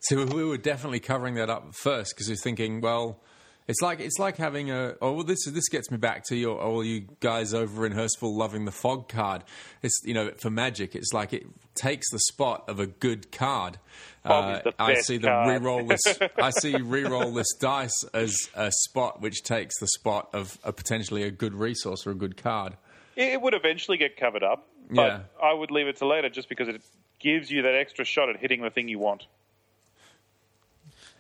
So 0.00 0.24
we 0.24 0.44
were 0.44 0.58
definitely 0.58 1.00
covering 1.00 1.34
that 1.34 1.50
up 1.50 1.74
first 1.74 2.14
because 2.14 2.28
we're 2.28 2.36
thinking, 2.36 2.80
well, 2.80 3.20
it's 3.68 3.82
like 3.82 4.00
it's 4.00 4.18
like 4.18 4.38
having 4.38 4.70
a. 4.70 4.94
Oh, 5.02 5.12
well, 5.12 5.24
this 5.24 5.44
this 5.44 5.68
gets 5.68 5.90
me 5.90 5.98
back 5.98 6.24
to 6.28 6.36
your 6.36 6.58
all 6.58 6.82
you 6.82 7.06
guys 7.20 7.52
over 7.52 7.84
in 7.84 7.92
Hurstville 7.92 8.34
loving 8.34 8.64
the 8.64 8.72
fog 8.72 9.08
card. 9.08 9.44
It's 9.82 10.00
you 10.04 10.14
know 10.14 10.30
for 10.38 10.48
magic, 10.48 10.94
it's 10.94 11.12
like 11.12 11.34
it 11.34 11.46
takes 11.74 12.10
the 12.10 12.18
spot 12.18 12.64
of 12.66 12.80
a 12.80 12.86
good 12.86 13.30
card. 13.30 13.78
Uh, 14.24 14.28
Fog 14.28 14.56
is 14.56 14.62
the 14.62 14.82
I 14.82 14.94
see 14.94 15.18
the 15.18 15.28
card. 15.28 15.48
re-roll 15.48 15.86
this. 15.86 16.00
I 16.42 16.50
see 16.50 16.76
re-roll 16.76 17.32
this 17.32 17.52
dice 17.60 18.04
as 18.14 18.34
a 18.54 18.72
spot 18.72 19.20
which 19.20 19.42
takes 19.42 19.78
the 19.80 19.88
spot 19.88 20.30
of 20.32 20.58
a 20.64 20.72
potentially 20.72 21.22
a 21.24 21.30
good 21.30 21.54
resource 21.54 22.06
or 22.06 22.12
a 22.12 22.16
good 22.16 22.38
card. 22.42 22.74
It 23.16 23.42
would 23.42 23.52
eventually 23.52 23.98
get 23.98 24.16
covered 24.16 24.42
up, 24.44 24.66
but 24.90 24.96
Yeah. 24.96 25.20
I 25.42 25.52
would 25.52 25.70
leave 25.70 25.86
it 25.86 25.96
to 25.96 26.06
later 26.06 26.28
just 26.28 26.48
because 26.48 26.68
it 26.68 26.82
gives 27.18 27.50
you 27.50 27.62
that 27.62 27.74
extra 27.74 28.04
shot 28.04 28.28
at 28.28 28.36
hitting 28.36 28.62
the 28.62 28.70
thing 28.70 28.88
you 28.88 28.98
want. 28.98 29.26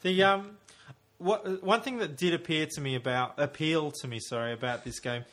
The 0.02 0.22
um, 0.22 0.58
what 1.18 1.62
one 1.62 1.80
thing 1.80 1.98
that 1.98 2.16
did 2.16 2.34
appear 2.34 2.66
to 2.66 2.80
me 2.80 2.94
about 2.94 3.34
appeal 3.38 3.90
to 4.00 4.08
me, 4.08 4.20
sorry, 4.20 4.52
about 4.52 4.84
this 4.84 5.00
game 5.00 5.24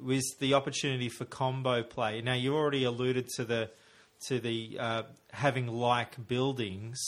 was 0.00 0.34
the 0.40 0.54
opportunity 0.54 1.08
for 1.08 1.24
combo 1.24 1.82
play. 1.82 2.20
Now 2.20 2.34
you 2.34 2.54
already 2.54 2.84
alluded 2.84 3.28
to 3.36 3.44
the 3.44 3.70
to 4.28 4.40
the 4.40 4.76
uh, 4.78 5.02
having 5.32 5.68
like 5.68 6.26
buildings 6.26 6.98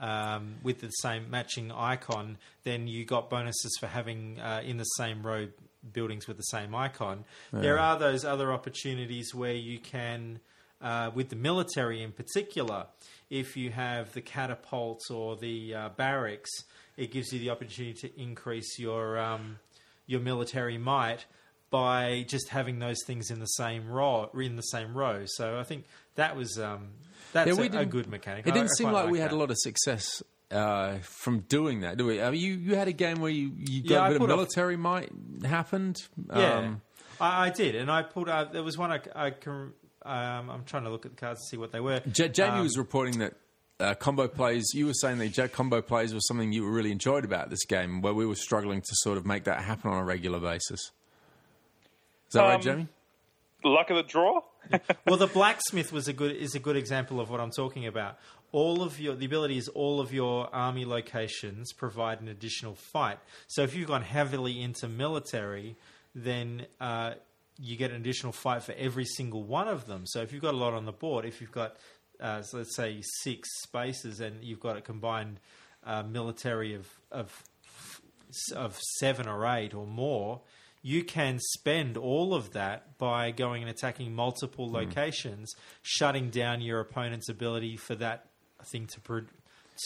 um, 0.00 0.56
with 0.62 0.80
the 0.80 0.88
same 0.88 1.30
matching 1.30 1.70
icon. 1.70 2.38
Then 2.64 2.88
you 2.88 3.04
got 3.04 3.30
bonuses 3.30 3.76
for 3.78 3.86
having 3.86 4.40
uh, 4.40 4.62
in 4.64 4.76
the 4.76 4.84
same 4.84 5.24
row 5.24 5.48
buildings 5.92 6.26
with 6.26 6.36
the 6.36 6.42
same 6.44 6.74
icon. 6.74 7.24
There 7.52 7.78
are 7.78 7.98
those 7.98 8.24
other 8.24 8.52
opportunities 8.52 9.34
where 9.34 9.54
you 9.54 9.78
can, 9.78 10.40
uh, 10.80 11.10
with 11.14 11.28
the 11.28 11.36
military 11.36 12.02
in 12.02 12.12
particular, 12.12 12.86
if 13.30 13.56
you 13.56 13.70
have 13.70 14.12
the 14.12 14.20
catapults 14.20 15.10
or 15.10 15.36
the 15.36 15.74
uh, 15.74 15.88
barracks, 15.90 16.50
it 16.96 17.12
gives 17.12 17.32
you 17.32 17.38
the 17.38 17.50
opportunity 17.50 17.94
to 18.08 18.20
increase 18.20 18.78
your 18.78 19.18
um, 19.18 19.58
your 20.06 20.20
military 20.20 20.78
might 20.78 21.26
by 21.70 22.24
just 22.28 22.48
having 22.48 22.78
those 22.78 22.96
things 23.06 23.30
in 23.30 23.40
the 23.40 23.46
same 23.46 23.88
row 23.88 24.30
in 24.34 24.56
the 24.56 24.62
same 24.62 24.96
row. 24.96 25.24
So 25.26 25.58
I 25.58 25.64
think 25.64 25.84
that 26.14 26.34
was 26.34 26.58
um, 26.58 26.88
that's 27.32 27.56
Yeah, 27.56 27.78
a, 27.78 27.80
a 27.80 27.86
good 27.86 28.08
mechanic. 28.08 28.46
It 28.46 28.54
didn't 28.54 28.70
I 28.70 28.76
seem 28.78 28.88
quite 28.88 29.02
like 29.02 29.10
we 29.10 29.18
had 29.20 29.32
a 29.32 29.36
lot 29.36 29.50
of 29.50 29.58
success 29.58 30.22
uh, 30.50 30.98
from 31.02 31.40
doing 31.40 31.80
that, 31.80 31.96
do 31.98 32.06
we? 32.06 32.22
I 32.22 32.30
mean, 32.30 32.40
you 32.40 32.54
you 32.54 32.74
had 32.76 32.88
a 32.88 32.92
game 32.92 33.20
where 33.20 33.30
you, 33.30 33.52
you 33.56 33.82
got 33.82 33.90
Yeah, 33.90 33.98
a 33.98 34.02
I 34.02 34.08
bit 34.08 34.16
of 34.16 34.20
put 34.20 34.30
off- 34.30 34.36
military 34.36 34.76
might 34.76 35.10
happened. 35.44 35.96
Yeah, 36.34 36.54
Um, 36.58 36.80
I, 37.20 37.46
I 37.46 37.50
did, 37.50 37.74
and 37.74 37.90
I 37.90 38.02
pulled. 38.02 38.28
Uh, 38.28 38.44
there 38.44 38.62
was 38.62 38.78
one 38.78 38.90
I, 38.92 39.00
I 39.14 39.30
can. 39.30 39.72
Um, 40.04 40.48
I'm 40.50 40.64
trying 40.64 40.84
to 40.84 40.90
look 40.90 41.04
at 41.04 41.12
the 41.12 41.20
cards 41.20 41.40
to 41.42 41.46
see 41.48 41.56
what 41.58 41.72
they 41.72 41.80
were. 41.80 42.00
J- 42.10 42.28
Jamie 42.30 42.58
Um, 42.58 42.62
was 42.62 42.78
reporting 42.78 43.18
that 43.18 43.34
uh, 43.80 43.94
combo 43.94 44.26
plays. 44.28 44.64
You 44.72 44.86
were 44.86 44.94
saying 44.94 45.18
that 45.18 45.32
J- 45.32 45.48
combo 45.48 45.82
plays 45.82 46.14
was 46.14 46.26
something 46.26 46.50
you 46.52 46.66
really 46.66 46.92
enjoyed 46.92 47.24
about 47.26 47.50
this 47.50 47.64
game, 47.66 48.00
where 48.00 48.14
we 48.14 48.24
were 48.24 48.34
struggling 48.36 48.80
to 48.80 48.88
sort 48.92 49.18
of 49.18 49.26
make 49.26 49.44
that 49.44 49.60
happen 49.62 49.90
on 49.90 49.98
a 49.98 50.04
regular 50.04 50.38
basis. 50.40 50.80
Is 50.80 52.32
that 52.32 52.42
right, 52.42 52.54
Um, 52.56 52.62
Jamie? 52.62 52.88
Luck 53.64 53.90
of 53.90 53.96
the 53.96 54.02
draw. 54.04 54.40
well, 55.06 55.16
the 55.16 55.26
blacksmith 55.26 55.92
was 55.92 56.08
a 56.08 56.12
good 56.12 56.36
is 56.36 56.54
a 56.54 56.58
good 56.60 56.76
example 56.76 57.20
of 57.20 57.28
what 57.30 57.40
I'm 57.40 57.50
talking 57.50 57.86
about. 57.86 58.18
All 58.52 58.82
of 58.82 58.98
your 58.98 59.14
the 59.14 59.26
ability 59.26 59.58
is 59.58 59.68
all 59.68 60.00
of 60.00 60.12
your 60.12 60.48
army 60.54 60.84
locations 60.84 61.72
provide 61.72 62.20
an 62.20 62.28
additional 62.28 62.74
fight. 62.74 63.18
So 63.46 63.62
if 63.62 63.74
you've 63.74 63.88
gone 63.88 64.02
heavily 64.02 64.62
into 64.62 64.88
military, 64.88 65.76
then 66.14 66.66
uh, 66.80 67.14
you 67.58 67.76
get 67.76 67.90
an 67.90 67.96
additional 67.96 68.32
fight 68.32 68.62
for 68.62 68.72
every 68.78 69.04
single 69.04 69.42
one 69.42 69.68
of 69.68 69.86
them. 69.86 70.06
So 70.06 70.22
if 70.22 70.32
you've 70.32 70.42
got 70.42 70.54
a 70.54 70.56
lot 70.56 70.74
on 70.74 70.86
the 70.86 70.92
board, 70.92 71.24
if 71.24 71.40
you've 71.40 71.52
got 71.52 71.76
uh, 72.20 72.42
so 72.42 72.58
let's 72.58 72.74
say 72.74 73.00
six 73.22 73.48
spaces 73.62 74.20
and 74.20 74.42
you've 74.42 74.60
got 74.60 74.76
a 74.76 74.80
combined 74.80 75.40
uh, 75.84 76.02
military 76.02 76.74
of 76.74 76.88
of 77.12 77.44
of 78.54 78.78
seven 78.98 79.26
or 79.28 79.46
eight 79.46 79.74
or 79.74 79.86
more, 79.86 80.40
you 80.82 81.02
can 81.02 81.38
spend 81.38 81.96
all 81.96 82.34
of 82.34 82.52
that 82.52 82.98
by 82.98 83.30
going 83.30 83.62
and 83.62 83.70
attacking 83.70 84.08
Hmm. 84.08 84.16
multiple 84.16 84.70
locations, 84.70 85.54
shutting 85.82 86.30
down 86.30 86.60
your 86.60 86.80
opponent's 86.80 87.28
ability 87.28 87.76
for 87.76 87.94
that 87.96 88.26
thing 88.66 88.86
to 88.88 89.00
pro- 89.00 89.22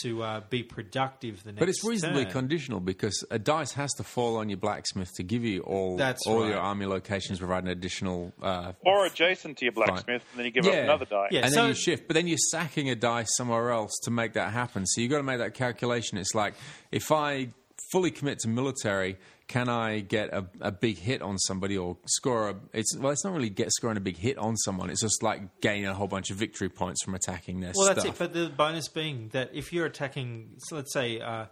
to 0.01 0.23
uh, 0.23 0.41
be 0.49 0.63
productive 0.63 1.43
the 1.43 1.51
next. 1.51 1.59
But 1.59 1.69
it's 1.69 1.83
reasonably 1.85 2.23
turn. 2.23 2.31
conditional 2.33 2.79
because 2.79 3.23
a 3.29 3.37
dice 3.37 3.73
has 3.73 3.93
to 3.93 4.03
fall 4.03 4.37
on 4.37 4.49
your 4.49 4.57
blacksmith 4.57 5.11
to 5.17 5.23
give 5.23 5.43
you 5.43 5.61
all 5.61 5.97
That's 5.97 6.25
all 6.25 6.41
right. 6.41 6.49
your 6.49 6.57
army 6.57 6.87
locations 6.87 7.37
provide 7.37 7.63
an 7.63 7.69
additional 7.69 8.33
uh, 8.41 8.71
or 8.83 9.05
adjacent 9.05 9.57
to 9.59 9.65
your 9.65 9.71
blacksmith, 9.71 10.23
and 10.31 10.39
then 10.39 10.45
you 10.45 10.51
give 10.51 10.65
up 10.65 10.73
another 10.73 11.05
die. 11.05 11.27
Yeah. 11.29 11.41
and 11.41 11.53
so- 11.53 11.59
then 11.61 11.69
you 11.69 11.75
shift. 11.75 12.07
But 12.07 12.15
then 12.15 12.25
you're 12.27 12.39
sacking 12.39 12.89
a 12.89 12.95
dice 12.95 13.29
somewhere 13.37 13.69
else 13.71 13.91
to 14.05 14.11
make 14.11 14.33
that 14.33 14.51
happen. 14.51 14.85
So 14.87 14.99
you've 15.01 15.11
got 15.11 15.17
to 15.17 15.23
make 15.23 15.37
that 15.37 15.53
calculation. 15.53 16.17
It's 16.17 16.33
like 16.33 16.55
if 16.91 17.11
I 17.11 17.49
fully 17.91 18.09
commit 18.09 18.39
to 18.39 18.47
military, 18.47 19.17
can 19.47 19.69
I 19.69 19.99
get 19.99 20.33
a, 20.33 20.45
a 20.61 20.71
big 20.71 20.97
hit 20.97 21.21
on 21.21 21.37
somebody 21.37 21.77
or 21.77 21.97
score 22.05 22.49
a? 22.49 22.55
It's 22.71 22.97
well, 22.97 23.11
it's 23.11 23.23
not 23.23 23.33
really 23.33 23.49
get 23.49 23.71
scoring 23.71 23.97
a 23.97 24.01
big 24.01 24.17
hit 24.17 24.37
on 24.37 24.55
someone. 24.57 24.89
It's 24.89 25.01
just 25.01 25.21
like 25.21 25.61
gain 25.61 25.85
a 25.85 25.93
whole 25.93 26.07
bunch 26.07 26.31
of 26.31 26.37
victory 26.37 26.69
points 26.69 27.03
from 27.03 27.13
attacking 27.15 27.59
their 27.59 27.73
Well, 27.75 27.85
stuff. 27.85 27.95
that's 28.03 28.07
it. 28.07 28.17
But 28.17 28.33
the 28.33 28.49
bonus 28.49 28.87
being 28.87 29.29
that 29.33 29.51
if 29.53 29.73
you're 29.73 29.85
attacking, 29.85 30.51
so 30.59 30.75
let's 30.77 30.93
say, 30.93 31.19
uh, 31.19 31.45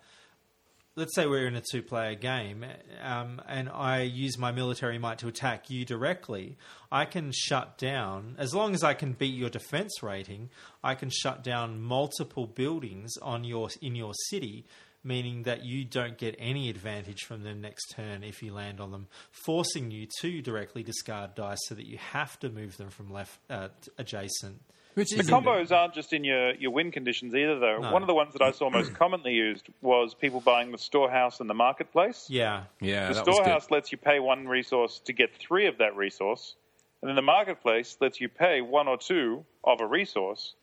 let's 0.95 1.13
say 1.15 1.25
we're 1.25 1.47
in 1.47 1.55
a 1.55 1.61
two-player 1.71 2.15
game, 2.15 2.65
um, 3.01 3.41
and 3.47 3.69
I 3.69 4.01
use 4.01 4.37
my 4.37 4.51
military 4.51 4.97
might 4.97 5.19
to 5.19 5.27
attack 5.27 5.69
you 5.69 5.85
directly, 5.85 6.57
I 6.91 7.05
can 7.05 7.31
shut 7.33 7.77
down 7.77 8.35
as 8.37 8.53
long 8.53 8.73
as 8.73 8.83
I 8.83 8.93
can 8.93 9.13
beat 9.13 9.35
your 9.35 9.49
defense 9.49 10.01
rating. 10.01 10.49
I 10.83 10.95
can 10.95 11.09
shut 11.09 11.43
down 11.43 11.81
multiple 11.81 12.47
buildings 12.47 13.17
on 13.21 13.43
your 13.43 13.69
in 13.81 13.95
your 13.95 14.13
city. 14.29 14.65
Meaning 15.03 15.43
that 15.43 15.65
you 15.65 15.83
don't 15.83 16.17
get 16.17 16.35
any 16.37 16.69
advantage 16.69 17.23
from 17.23 17.41
the 17.41 17.55
next 17.55 17.87
turn 17.95 18.23
if 18.23 18.43
you 18.43 18.53
land 18.53 18.79
on 18.79 18.91
them, 18.91 19.07
forcing 19.31 19.89
you 19.89 20.07
to 20.19 20.41
directly 20.43 20.83
discard 20.83 21.33
dice 21.33 21.57
so 21.65 21.73
that 21.73 21.87
you 21.87 21.97
have 21.97 22.39
to 22.41 22.49
move 22.49 22.77
them 22.77 22.89
from 22.89 23.11
left 23.11 23.39
uh, 23.49 23.69
adjacent. 23.97 24.61
Which 24.93 25.09
The 25.09 25.21
is 25.21 25.29
combos 25.29 25.71
aren't 25.71 25.93
just 25.93 26.11
in 26.13 26.23
your, 26.23 26.53
your 26.55 26.71
win 26.71 26.91
conditions 26.91 27.33
either, 27.33 27.57
though. 27.57 27.79
No. 27.79 27.91
One 27.93 28.03
of 28.03 28.07
the 28.07 28.13
ones 28.13 28.33
that 28.33 28.41
I 28.41 28.51
saw 28.51 28.69
most 28.69 28.93
commonly 28.93 29.33
used 29.33 29.67
was 29.81 30.13
people 30.13 30.41
buying 30.41 30.71
the 30.71 30.77
storehouse 30.77 31.39
and 31.39 31.49
the 31.49 31.53
marketplace. 31.53 32.27
Yeah, 32.29 32.63
yeah, 32.81 33.07
the 33.07 33.13
that 33.13 33.25
was 33.25 33.25
good. 33.25 33.33
storehouse 33.35 33.71
lets 33.71 33.91
you 33.91 33.97
pay 33.97 34.19
one 34.19 34.47
resource 34.47 34.99
to 35.05 35.13
get 35.13 35.33
three 35.33 35.67
of 35.67 35.77
that 35.77 35.95
resource, 35.95 36.55
and 37.01 37.09
then 37.09 37.15
the 37.15 37.21
marketplace 37.21 37.97
lets 38.01 38.19
you 38.19 38.27
pay 38.29 38.61
one 38.61 38.87
or 38.87 38.97
two 38.97 39.45
of 39.63 39.79
a 39.79 39.87
resource, 39.87 40.55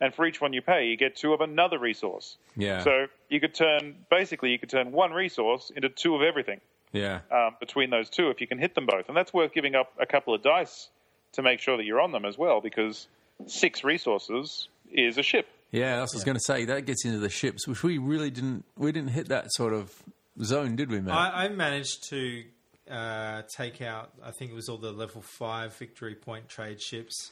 and 0.00 0.14
for 0.14 0.26
each 0.26 0.40
one 0.40 0.52
you 0.52 0.62
pay, 0.62 0.86
you 0.86 0.96
get 0.96 1.16
two 1.16 1.32
of 1.32 1.40
another 1.40 1.78
resource. 1.78 2.36
Yeah. 2.56 2.82
So 2.82 3.06
you 3.28 3.40
could 3.40 3.54
turn 3.54 3.96
basically 4.10 4.50
you 4.50 4.58
could 4.58 4.70
turn 4.70 4.92
one 4.92 5.12
resource 5.12 5.70
into 5.74 5.88
two 5.88 6.14
of 6.14 6.22
everything 6.22 6.60
Yeah. 6.92 7.20
um, 7.30 7.56
between 7.60 7.90
those 7.90 8.08
two 8.10 8.30
if 8.30 8.40
you 8.40 8.46
can 8.46 8.58
hit 8.58 8.74
them 8.74 8.86
both, 8.86 9.08
and 9.08 9.16
that's 9.16 9.32
worth 9.32 9.52
giving 9.52 9.74
up 9.74 9.92
a 10.00 10.06
couple 10.06 10.34
of 10.34 10.42
dice 10.42 10.88
to 11.32 11.42
make 11.42 11.60
sure 11.60 11.76
that 11.76 11.84
you're 11.84 12.00
on 12.00 12.12
them 12.12 12.24
as 12.24 12.36
well, 12.36 12.60
because 12.60 13.06
six 13.46 13.84
resources 13.84 14.68
is 14.92 15.16
a 15.18 15.22
ship. 15.22 15.46
Yeah, 15.70 15.98
that's 15.98 16.12
what 16.12 16.16
I 16.16 16.18
was 16.18 16.24
going 16.24 16.36
to 16.36 16.40
say. 16.44 16.64
That 16.64 16.84
gets 16.84 17.04
into 17.04 17.18
the 17.18 17.28
ships, 17.30 17.68
which 17.68 17.84
we 17.84 17.98
really 17.98 18.30
didn't. 18.30 18.64
We 18.76 18.90
didn't 18.90 19.10
hit 19.10 19.28
that 19.28 19.52
sort 19.52 19.72
of 19.72 19.94
zone, 20.42 20.74
did 20.74 20.90
we, 20.90 21.00
Matt? 21.00 21.14
I, 21.14 21.44
I 21.44 21.48
managed 21.48 22.08
to 22.10 22.42
uh, 22.90 23.42
take 23.56 23.80
out, 23.80 24.10
I 24.24 24.32
think 24.32 24.50
it 24.50 24.54
was 24.54 24.68
all 24.68 24.78
the 24.78 24.90
level 24.90 25.22
five 25.22 25.76
victory 25.76 26.16
point 26.16 26.48
trade 26.48 26.82
ships, 26.82 27.30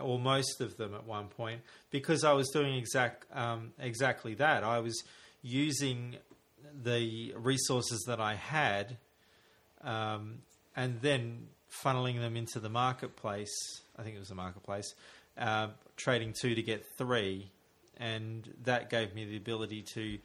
or 0.00 0.18
most 0.18 0.60
of 0.60 0.76
them 0.76 0.94
at 0.94 1.04
one 1.04 1.28
point, 1.28 1.60
because 1.90 2.24
I 2.24 2.32
was 2.32 2.48
doing 2.50 2.76
exact 2.76 3.26
um, 3.32 3.72
exactly 3.78 4.34
that. 4.34 4.64
I 4.64 4.80
was 4.80 5.02
using 5.42 6.16
the 6.82 7.34
resources 7.36 8.04
that 8.06 8.20
I 8.20 8.34
had, 8.34 8.96
um, 9.82 10.38
and 10.74 11.00
then 11.00 11.48
funneling 11.84 12.20
them 12.20 12.36
into 12.36 12.60
the 12.60 12.68
marketplace. 12.68 13.54
I 13.98 14.02
think 14.02 14.16
it 14.16 14.18
was 14.18 14.28
the 14.28 14.34
marketplace, 14.34 14.94
uh, 15.36 15.68
trading 15.96 16.34
two 16.40 16.54
to 16.54 16.62
get 16.62 16.84
three, 16.96 17.50
and 17.98 18.48
that 18.64 18.90
gave 18.90 19.14
me 19.14 19.24
the 19.24 19.36
ability 19.36 19.84
to 19.94 20.18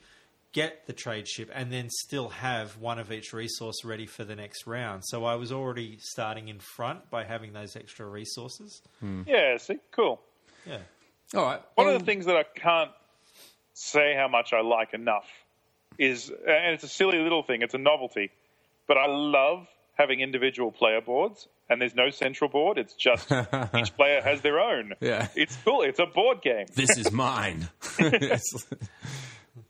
get 0.52 0.86
the 0.86 0.92
trade 0.92 1.28
ship 1.28 1.50
and 1.54 1.72
then 1.72 1.88
still 1.90 2.30
have 2.30 2.76
one 2.78 2.98
of 2.98 3.12
each 3.12 3.32
resource 3.32 3.84
ready 3.84 4.06
for 4.06 4.24
the 4.24 4.34
next 4.34 4.66
round. 4.66 5.02
So 5.04 5.24
I 5.24 5.34
was 5.34 5.52
already 5.52 5.98
starting 6.00 6.48
in 6.48 6.58
front 6.58 7.10
by 7.10 7.24
having 7.24 7.52
those 7.52 7.76
extra 7.76 8.06
resources. 8.06 8.80
Hmm. 9.00 9.22
Yeah, 9.26 9.56
see, 9.58 9.78
cool. 9.90 10.20
Yeah. 10.66 10.78
All 11.34 11.44
right. 11.44 11.60
One 11.74 11.86
well, 11.86 11.96
of 11.96 12.00
the 12.00 12.02
um, 12.02 12.06
things 12.06 12.26
that 12.26 12.36
I 12.36 12.44
can't 12.44 12.90
say 13.74 14.14
how 14.16 14.28
much 14.28 14.52
I 14.52 14.62
like 14.62 14.94
enough 14.94 15.26
is, 15.98 16.30
and 16.30 16.74
it's 16.74 16.84
a 16.84 16.88
silly 16.88 17.18
little 17.18 17.42
thing, 17.42 17.62
it's 17.62 17.74
a 17.74 17.78
novelty, 17.78 18.30
but 18.86 18.96
I 18.96 19.06
love 19.06 19.66
having 19.98 20.20
individual 20.20 20.70
player 20.70 21.00
boards, 21.00 21.48
and 21.68 21.80
there's 21.80 21.94
no 21.94 22.08
central 22.10 22.48
board. 22.48 22.78
It's 22.78 22.94
just 22.94 23.30
each 23.76 23.94
player 23.96 24.22
has 24.22 24.40
their 24.40 24.60
own. 24.60 24.94
Yeah. 25.00 25.28
it's 25.34 25.56
cool. 25.64 25.82
It's 25.82 25.98
a 25.98 26.06
board 26.06 26.40
game. 26.40 26.66
this 26.74 26.96
is 26.96 27.12
mine. 27.12 27.68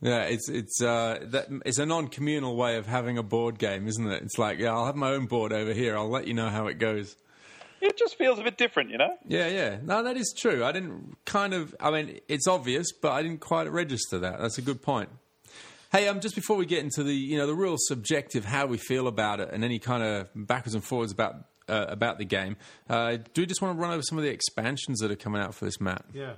It's- 0.01 0.11
yeah, 0.13 0.23
it's 0.23 0.49
it's 0.49 0.83
uh, 0.83 1.19
that, 1.31 1.47
it's 1.65 1.79
a 1.79 1.87
non-communal 1.87 2.57
way 2.57 2.77
of 2.77 2.87
having 2.87 3.19
a 3.19 3.23
board 3.23 3.59
game, 3.59 3.89
isn't 3.89 4.07
it? 4.11 4.23
It's 4.23 4.39
like, 4.39 4.59
yeah, 4.59 4.73
I'll 4.73 4.87
have 4.87 4.97
my 4.97 5.11
own 5.11 5.27
board 5.27 5.53
over 5.53 5.73
here. 5.73 5.97
I'll 5.97 6.09
let 6.11 6.27
you 6.27 6.35
know 6.35 6.49
how 6.49 6.67
it 6.69 6.75
goes. 6.79 7.17
It 7.81 7.97
just 7.97 8.17
feels 8.19 8.39
a 8.41 8.43
bit 8.43 8.59
different, 8.59 8.91
you 8.91 8.99
know. 8.99 9.17
Yeah, 9.27 9.47
yeah. 9.49 9.79
No, 9.83 10.03
that 10.03 10.17
is 10.17 10.35
true. 10.37 10.65
I 10.65 10.73
didn't 10.73 11.17
kind 11.25 11.55
of. 11.55 11.75
I 11.81 11.91
mean, 11.91 12.21
it's 12.29 12.49
obvious, 12.49 12.93
but 12.93 13.13
I 13.13 13.23
didn't 13.23 13.41
quite 13.41 13.71
register 13.71 14.19
that. 14.19 14.41
That's 14.41 14.59
a 14.59 14.63
good 14.63 14.83
point. 14.83 15.11
Hey, 15.93 16.07
um, 16.09 16.21
just 16.21 16.35
before 16.35 16.57
we 16.57 16.67
get 16.67 16.81
into 16.81 17.03
the 17.03 17.15
you 17.15 17.39
know 17.39 17.47
the 17.47 17.55
real 17.55 17.77
subjective 17.79 18.45
how 18.45 18.67
we 18.67 18.79
feel 18.79 19.07
about 19.09 19.41
it 19.41 19.51
and 19.53 19.65
any 19.65 19.79
kind 19.79 20.03
of 20.03 20.29
backwards 20.35 20.75
and 20.75 20.85
forwards 20.85 21.13
about 21.13 21.37
uh, 21.69 21.87
about 21.89 22.19
the 22.19 22.25
game, 22.25 22.57
uh, 22.91 23.17
do 23.33 23.43
we 23.43 23.47
just 23.47 23.63
want 23.63 23.77
to 23.77 23.81
run 23.81 23.93
over 23.93 24.03
some 24.03 24.19
of 24.19 24.25
the 24.25 24.31
expansions 24.31 24.99
that 25.01 25.11
are 25.11 25.17
coming 25.17 25.41
out 25.41 25.55
for 25.55 25.65
this 25.65 25.81
map? 25.81 26.05
Yeah. 26.13 26.33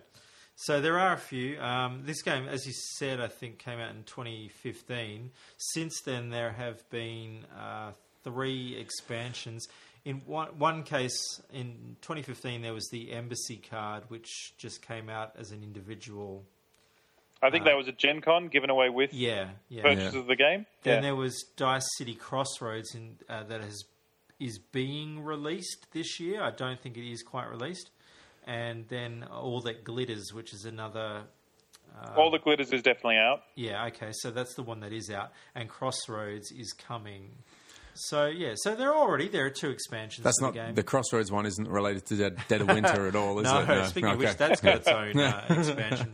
So 0.64 0.82
there 0.82 0.98
are 0.98 1.14
a 1.14 1.18
few. 1.18 1.58
Um, 1.58 2.02
this 2.04 2.20
game, 2.20 2.46
as 2.46 2.66
you 2.66 2.74
said, 2.98 3.18
I 3.18 3.28
think 3.28 3.58
came 3.58 3.78
out 3.78 3.92
in 3.92 4.02
2015. 4.02 5.30
Since 5.56 6.02
then, 6.02 6.28
there 6.28 6.52
have 6.52 6.88
been 6.90 7.46
uh, 7.58 7.92
three 8.24 8.76
expansions. 8.76 9.66
In 10.04 10.16
one, 10.26 10.48
one 10.58 10.82
case, 10.82 11.18
in 11.50 11.96
2015, 12.02 12.60
there 12.60 12.74
was 12.74 12.86
the 12.92 13.10
Embassy 13.10 13.56
card, 13.56 14.02
which 14.08 14.52
just 14.58 14.86
came 14.86 15.08
out 15.08 15.32
as 15.38 15.50
an 15.50 15.62
individual. 15.62 16.44
I 17.42 17.48
think 17.48 17.64
that 17.64 17.74
was 17.74 17.88
a 17.88 17.92
Gen 17.92 18.20
Con 18.20 18.48
given 18.48 18.68
away 18.68 18.90
with 18.90 19.14
Yeah, 19.14 19.48
yeah. 19.70 19.80
purchase 19.80 20.14
of 20.14 20.26
the 20.26 20.36
game. 20.36 20.66
Then 20.82 20.96
yeah. 20.96 21.00
there 21.00 21.16
was 21.16 21.42
Dice 21.56 21.88
City 21.96 22.14
Crossroads 22.14 22.94
in, 22.94 23.16
uh, 23.30 23.44
that 23.44 23.62
has 23.62 23.84
is 24.38 24.58
being 24.58 25.22
released 25.22 25.86
this 25.92 26.18
year. 26.20 26.42
I 26.42 26.50
don't 26.50 26.80
think 26.80 26.96
it 26.96 27.10
is 27.10 27.22
quite 27.22 27.48
released. 27.48 27.90
And 28.46 28.86
then 28.88 29.24
All 29.30 29.60
That 29.60 29.84
Glitters, 29.84 30.32
which 30.32 30.52
is 30.52 30.64
another. 30.64 31.22
All 32.16 32.30
the 32.30 32.38
glitters 32.38 32.72
is 32.72 32.82
definitely 32.82 33.16
out. 33.16 33.42
Yeah, 33.56 33.86
okay, 33.86 34.10
so 34.12 34.30
that's 34.30 34.54
the 34.54 34.62
one 34.62 34.80
that 34.80 34.92
is 34.92 35.10
out. 35.10 35.32
And 35.54 35.68
Crossroads 35.68 36.50
is 36.52 36.72
coming. 36.72 37.30
So 37.94 38.26
yeah, 38.26 38.54
so 38.56 38.74
there 38.74 38.90
are 38.90 38.96
already 38.96 39.28
there 39.28 39.44
are 39.46 39.50
two 39.50 39.70
expansions. 39.70 40.24
That's 40.24 40.40
not 40.40 40.54
the 40.54 40.60
game. 40.60 40.74
the 40.74 40.82
Crossroads 40.82 41.30
one. 41.30 41.46
Isn't 41.46 41.68
related 41.68 42.06
to 42.06 42.16
Dead, 42.16 42.38
Dead 42.48 42.60
of 42.62 42.68
Winter 42.68 43.06
at 43.08 43.16
all, 43.16 43.38
is 43.40 43.44
no, 43.52 43.60
it? 43.60 43.86
speaking 43.88 44.10
of 44.10 44.18
which, 44.18 44.36
that's 44.36 44.60
got 44.60 44.76
its 44.76 44.88
own 44.88 45.18
uh, 45.18 45.44
expansion 45.50 46.10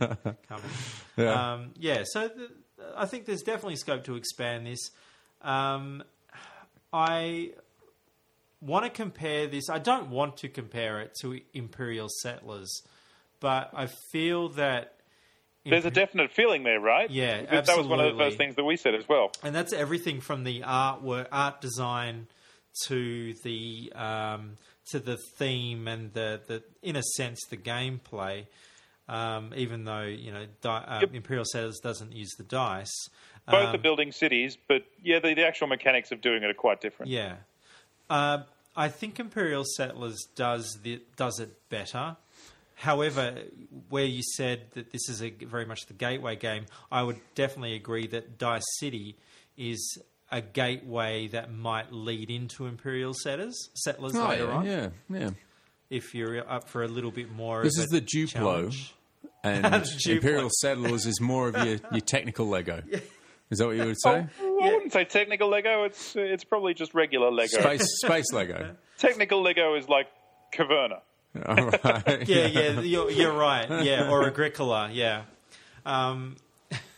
coming. 0.49 0.71
Yeah. 1.15 1.53
Um, 1.53 1.69
yeah, 1.77 2.03
so 2.05 2.27
th- 2.27 2.49
I 2.95 3.05
think 3.05 3.25
there's 3.25 3.41
definitely 3.43 3.77
scope 3.77 4.03
to 4.05 4.15
expand 4.15 4.65
this. 4.67 4.91
Um, 5.41 6.03
I 6.91 7.51
want 8.61 8.85
to 8.85 8.89
compare 8.91 9.47
this. 9.47 9.69
I 9.69 9.79
don't 9.79 10.09
want 10.09 10.37
to 10.37 10.49
compare 10.49 10.99
it 11.01 11.15
to 11.21 11.39
Imperial 11.53 12.07
Settlers, 12.21 12.81
but 13.39 13.69
I 13.73 13.87
feel 14.11 14.49
that 14.49 14.93
There's 15.65 15.85
a 15.85 15.91
definite 15.91 16.31
feeling 16.31 16.63
there, 16.63 16.79
right? 16.79 17.09
Yeah, 17.09 17.43
That- 17.43 17.65
That 17.65 17.77
was 17.77 17.87
one 17.87 17.99
of 17.99 18.11
the 18.15 18.17
first 18.23 18.37
things 18.37 18.55
that 18.55 18.63
we 18.63 18.77
said 18.77 18.95
as 18.95 19.07
well. 19.07 19.31
and 19.43 19.53
that's 19.55 19.73
everything 19.73 20.21
from 20.21 20.43
the 20.43 20.61
artwork, 20.61 21.27
art 21.31 21.61
design 21.61 22.27
to 22.85 23.33
the 23.43 23.91
um, 23.95 24.55
to 24.91 24.99
the 24.99 25.17
theme 25.37 25.87
and 25.87 26.13
the, 26.13 26.39
the 26.47 26.63
in 26.81 26.95
a 26.95 27.03
sense 27.03 27.39
the 27.49 27.57
gameplay. 27.57 28.45
Um, 29.09 29.53
even 29.55 29.83
though 29.85 30.03
you 30.03 30.31
know 30.31 30.45
di- 30.61 30.69
uh, 30.87 30.99
Yep. 31.01 31.13
Imperial 31.15 31.45
Settlers 31.45 31.79
doesn't 31.81 32.11
use 32.13 32.31
the 32.37 32.43
dice, 32.43 32.91
Both 33.47 33.67
Um, 33.69 33.75
are 33.75 33.77
building 33.77 34.11
cities, 34.11 34.57
but 34.67 34.83
yeah, 35.01 35.19
the, 35.19 35.33
the 35.33 35.45
actual 35.47 35.67
mechanics 35.67 36.11
of 36.11 36.19
doing 36.21 36.43
it 36.43 36.49
are 36.49 36.53
quite 36.53 36.81
different. 36.81 37.09
Yeah, 37.11 37.35
uh, 38.09 38.39
I 38.75 38.89
think 38.89 39.19
Imperial 39.19 39.63
Settlers 39.75 40.17
does 40.35 40.77
the, 40.83 41.01
does 41.15 41.39
it 41.39 41.69
better. 41.69 42.17
However, 42.75 43.39
where 43.89 44.05
you 44.05 44.21
said 44.35 44.67
that 44.75 44.91
this 44.91 45.09
is 45.09 45.23
a 45.23 45.31
very 45.31 45.65
much 45.65 45.87
the 45.87 45.93
gateway 45.93 46.35
game, 46.35 46.65
I 46.91 47.01
would 47.01 47.19
definitely 47.33 47.73
agree 47.75 48.05
that 48.07 48.37
Dice 48.37 48.61
City 48.79 49.15
is 49.57 49.97
a 50.31 50.41
gateway 50.41 51.27
that 51.29 51.51
might 51.51 51.91
lead 51.91 52.29
into 52.29 52.67
Imperial 52.67 53.13
Settlers 53.15 53.69
settlers 53.75 54.15
Oh, 54.15 54.27
later 54.27 54.43
yeah, 54.45 54.51
on. 54.53 54.65
yeah, 54.65 54.89
yeah. 55.09 55.29
If 55.89 56.13
you're 56.13 56.47
up 56.47 56.69
for 56.69 56.83
a 56.83 56.87
little 56.87 57.11
bit 57.11 57.31
more, 57.31 57.63
This 57.63 57.77
of 57.79 57.85
is 57.85 57.89
the 57.89 58.01
Duplo, 58.01 58.27
challenge. 58.29 58.93
and 59.43 59.65
Duplo. 59.65 60.11
Imperial 60.11 60.49
Settlers 60.59 61.05
is 61.07 61.19
more 61.19 61.47
of 61.47 61.55
your, 61.55 61.77
your 61.91 62.01
technical 62.01 62.47
Lego. 62.47 62.83
Is 63.49 63.59
that 63.59 63.67
what 63.67 63.77
you 63.77 63.85
would 63.85 64.01
say? 64.03 64.27
Oh, 64.41 64.46
I 64.61 64.73
wouldn't 64.73 64.93
say 64.93 65.05
technical 65.05 65.49
Lego. 65.49 65.83
It's 65.83 66.15
it's 66.15 66.43
probably 66.43 66.73
just 66.73 66.93
regular 66.93 67.31
Lego. 67.31 67.59
Space, 67.59 67.87
space 68.05 68.31
Lego. 68.33 68.75
Technical 68.97 69.41
Lego 69.41 69.75
is 69.75 69.87
like 69.87 70.07
Caverna. 70.53 71.01
All 71.45 71.55
right. 71.55 72.27
yeah, 72.27 72.47
yeah, 72.47 72.79
you're, 72.79 73.11
you're 73.11 73.33
right. 73.33 73.83
Yeah, 73.83 74.09
or 74.09 74.25
Agricola. 74.25 74.89
Yeah. 74.91 75.23
Um, 75.85 76.37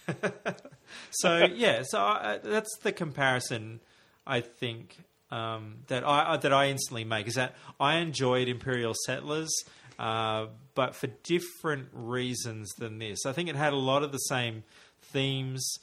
so 1.12 1.46
yeah, 1.46 1.84
so 1.84 2.00
I, 2.00 2.40
that's 2.44 2.78
the 2.84 2.92
comparison. 2.92 3.80
I 4.26 4.42
think 4.42 4.98
um, 5.32 5.78
that 5.88 6.08
I 6.08 6.38
that 6.38 6.54
I 6.54 6.70
instantly 6.70 7.04
make 7.04 7.28
is 7.28 7.36
that 7.36 7.56
I 7.80 7.98
enjoyed 7.98 8.48
Imperial 8.48 8.96
Settlers, 9.06 9.52
uh, 9.98 10.48
but 10.76 10.96
for 10.96 11.08
different 11.24 11.90
reasons 11.94 12.70
than 12.78 13.00
this. 13.00 13.26
I 13.26 13.34
think 13.34 13.50
it 13.50 13.56
had 13.56 13.74
a 13.74 13.78
lot 13.78 14.04
of 14.04 14.12
the 14.12 14.18
same 14.18 14.64
themes. 15.02 15.78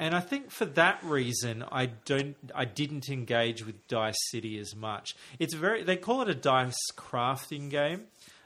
And 0.00 0.14
I 0.14 0.20
think 0.20 0.50
for 0.50 0.64
that 0.64 1.02
reason, 1.02 1.64
I 1.72 1.86
don't, 1.86 2.36
I 2.54 2.64
didn't 2.64 3.08
engage 3.08 3.66
with 3.66 3.88
Dice 3.88 4.16
City 4.30 4.58
as 4.58 4.76
much. 4.76 5.16
It's 5.40 5.54
very, 5.54 5.82
they 5.82 5.96
call 5.96 6.22
it 6.22 6.28
a 6.28 6.34
dice 6.34 6.76
crafting 6.96 7.68
game, 7.68 8.04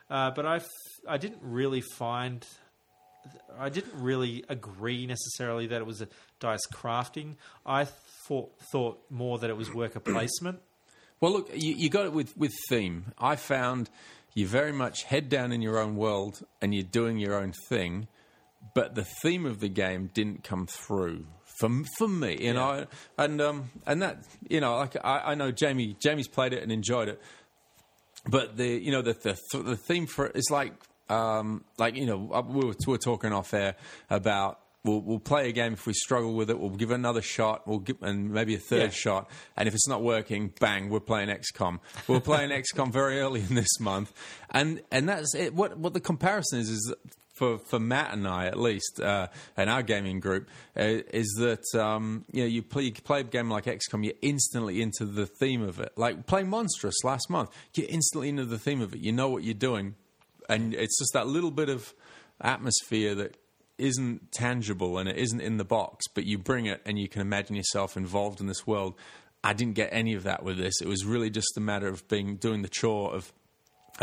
uh, 0.09 0.31
but 0.31 0.47
I, 0.47 0.57
f- 0.57 0.69
I 1.07 1.19
didn't 1.19 1.41
really 1.43 1.83
find, 1.83 2.47
I 3.59 3.69
didn't 3.69 4.03
really 4.03 4.45
agree 4.49 5.07
necessarily 5.07 5.67
that 5.67 5.83
it 5.83 5.87
was 5.87 6.01
a 6.01 6.09
dice 6.41 6.67
crafting. 6.75 7.37
I 7.67 7.85
thought, 7.85 8.53
thought 8.73 9.03
more 9.11 9.39
that 9.39 9.51
it 9.51 9.57
was 9.57 9.73
worker 9.75 10.01
placement. 10.01 10.61
Well, 11.21 11.33
look, 11.33 11.51
you, 11.55 11.75
you 11.77 11.91
got 11.91 12.07
it 12.07 12.15
with, 12.15 12.35
with 12.37 12.53
theme. 12.71 13.13
I 13.19 13.37
found 13.37 13.91
you 14.35 14.47
very 14.47 14.73
much 14.73 15.03
head 15.03 15.29
down 15.29 15.53
in 15.53 15.61
your 15.61 15.79
own 15.79 15.97
world 15.97 16.43
and 16.63 16.75
you're 16.75 16.83
doing 16.83 17.19
your 17.19 17.35
own 17.35 17.53
thing, 17.69 18.09
but 18.75 18.95
the 18.95 19.05
theme 19.23 19.45
of 19.45 19.61
the 19.61 19.69
game 19.69 20.11
didn't 20.15 20.45
come 20.45 20.67
through 20.67 21.27
for 21.69 21.71
for 21.99 22.09
me. 22.09 22.39
You 22.41 22.53
know, 22.55 22.87
and 23.17 23.41
um, 23.41 23.71
and 23.87 24.03
that 24.03 24.19
you 24.49 24.61
know, 24.61 24.77
like 24.77 24.97
I, 25.03 25.33
I 25.33 25.35
know 25.35 25.51
Jamie 25.51 25.97
Jamie's 26.01 26.29
played 26.29 26.53
it 26.53 26.63
and 26.63 26.71
enjoyed 26.73 27.09
it, 27.09 27.21
but 28.29 28.57
the 28.57 28.67
you 28.69 28.91
know 28.93 29.03
the 29.03 29.13
the, 29.53 29.63
the 29.63 29.77
theme 29.77 30.07
for 30.07 30.27
it 30.27 30.37
is 30.37 30.49
like 30.51 30.73
um, 31.09 31.65
like 31.79 31.97
you 31.97 32.07
know 32.07 32.31
uh, 32.33 32.43
we 32.43 32.65
were, 32.67 32.75
we 32.87 32.93
were 32.93 32.99
talking 32.99 33.33
off 33.33 33.55
air 33.55 33.77
about. 34.11 34.59
We'll, 34.85 35.01
we'll 35.01 35.21
play 35.21 35.49
a 35.49 35.53
game 35.53 35.75
if 35.75 35.87
we 35.87 35.93
struggle 35.93 36.35
with 36.35 36.51
it. 36.51 36.59
We'll 36.59 36.71
give 36.71 36.91
it 36.91 36.95
another 36.95 37.23
shot. 37.23 37.69
We'll 37.69 37.79
give 37.79 38.03
and 38.03 38.33
maybe 38.33 38.57
a 38.57 38.59
third 38.59 38.81
Yeah. 38.83 38.89
shot. 38.91 39.31
And 39.57 39.69
if 39.69 39.75
it's 39.75 39.87
not 39.87 40.03
working, 40.03 40.53
bang, 40.59 40.89
we're 40.91 40.99
playing 40.99 41.29
XCOM. 41.29 41.79
We're 42.09 42.19
playing 42.19 42.51
XCOM 42.51 42.91
very 42.93 43.21
early 43.21 43.43
in 43.49 43.55
this 43.55 43.79
month, 43.79 44.13
and 44.51 44.83
and 44.91 45.09
that's 45.09 45.37
it. 45.37 45.55
What 45.55 45.79
what 45.79 45.95
the 45.95 46.01
comparison 46.01 46.59
is 46.59 46.69
is 46.69 46.93
for 47.43 47.59
for 47.59 47.81
Matt 47.81 48.13
and 48.13 48.29
I 48.29 48.47
at 48.47 48.57
least, 48.57 49.01
uh, 49.01 49.27
and 49.57 49.69
our 49.69 49.83
gaming 49.83 50.21
group, 50.21 50.49
uh, 50.77 51.03
is 51.13 51.35
that 51.39 51.65
um, 51.81 52.25
you 52.31 52.43
know 52.43 52.47
you 52.47 52.63
play, 52.63 52.85
you 52.85 52.93
play 52.93 53.21
a 53.21 53.25
game 53.25 53.51
like 53.51 53.65
XCOM, 53.65 54.05
you're 54.05 54.15
instantly 54.23 54.81
into 54.81 55.05
the 55.05 55.27
theme 55.27 55.63
of 55.63 55.81
it. 55.81 55.93
Like 55.97 56.27
playing 56.27 56.49
Monstrous 56.49 57.03
last 57.03 57.29
month, 57.29 57.51
you're 57.75 57.89
instantly 57.89 58.29
into 58.29 58.45
the 58.45 58.59
theme 58.59 58.81
of 58.81 58.95
it. 58.95 59.01
You 59.01 59.11
know 59.11 59.29
what 59.29 59.43
you're 59.43 59.55
doing, 59.55 59.97
and 60.49 60.73
it's 60.73 60.97
just 61.01 61.15
that 61.15 61.27
little 61.27 61.51
bit 61.51 61.69
of 61.69 61.93
atmosphere 62.41 63.17
that 63.17 63.37
isn't 63.77 64.31
tangible 64.31 64.99
and 64.99 65.09
it 65.09 65.17
isn't 65.17 65.41
in 65.41 65.57
the 65.57 65.65
box, 65.65 66.07
but 66.15 66.25
you 66.25 66.39
bring 66.39 66.67
it 66.67 66.81
and 66.87 66.97
you 66.97 67.09
can 67.09 67.23
imagine 67.23 67.57
yourself 67.57 67.97
involved 67.97 68.41
in 68.41 68.47
this 68.47 68.69
world. 68.69 68.95
I 69.43 69.53
didn't 69.53 69.75
get 69.75 69.89
any 69.91 70.15
of 70.15 70.23
that 70.23 70.45
with 70.45 70.59
this. 70.59 70.75
It 70.81 70.87
was 70.87 71.05
really 71.05 71.31
just 71.31 71.57
a 71.57 71.61
matter 71.61 71.89
of 71.89 72.07
being 72.07 72.37
doing 72.37 72.63
the 72.63 72.69
chore 72.69 73.13
of 73.13 73.33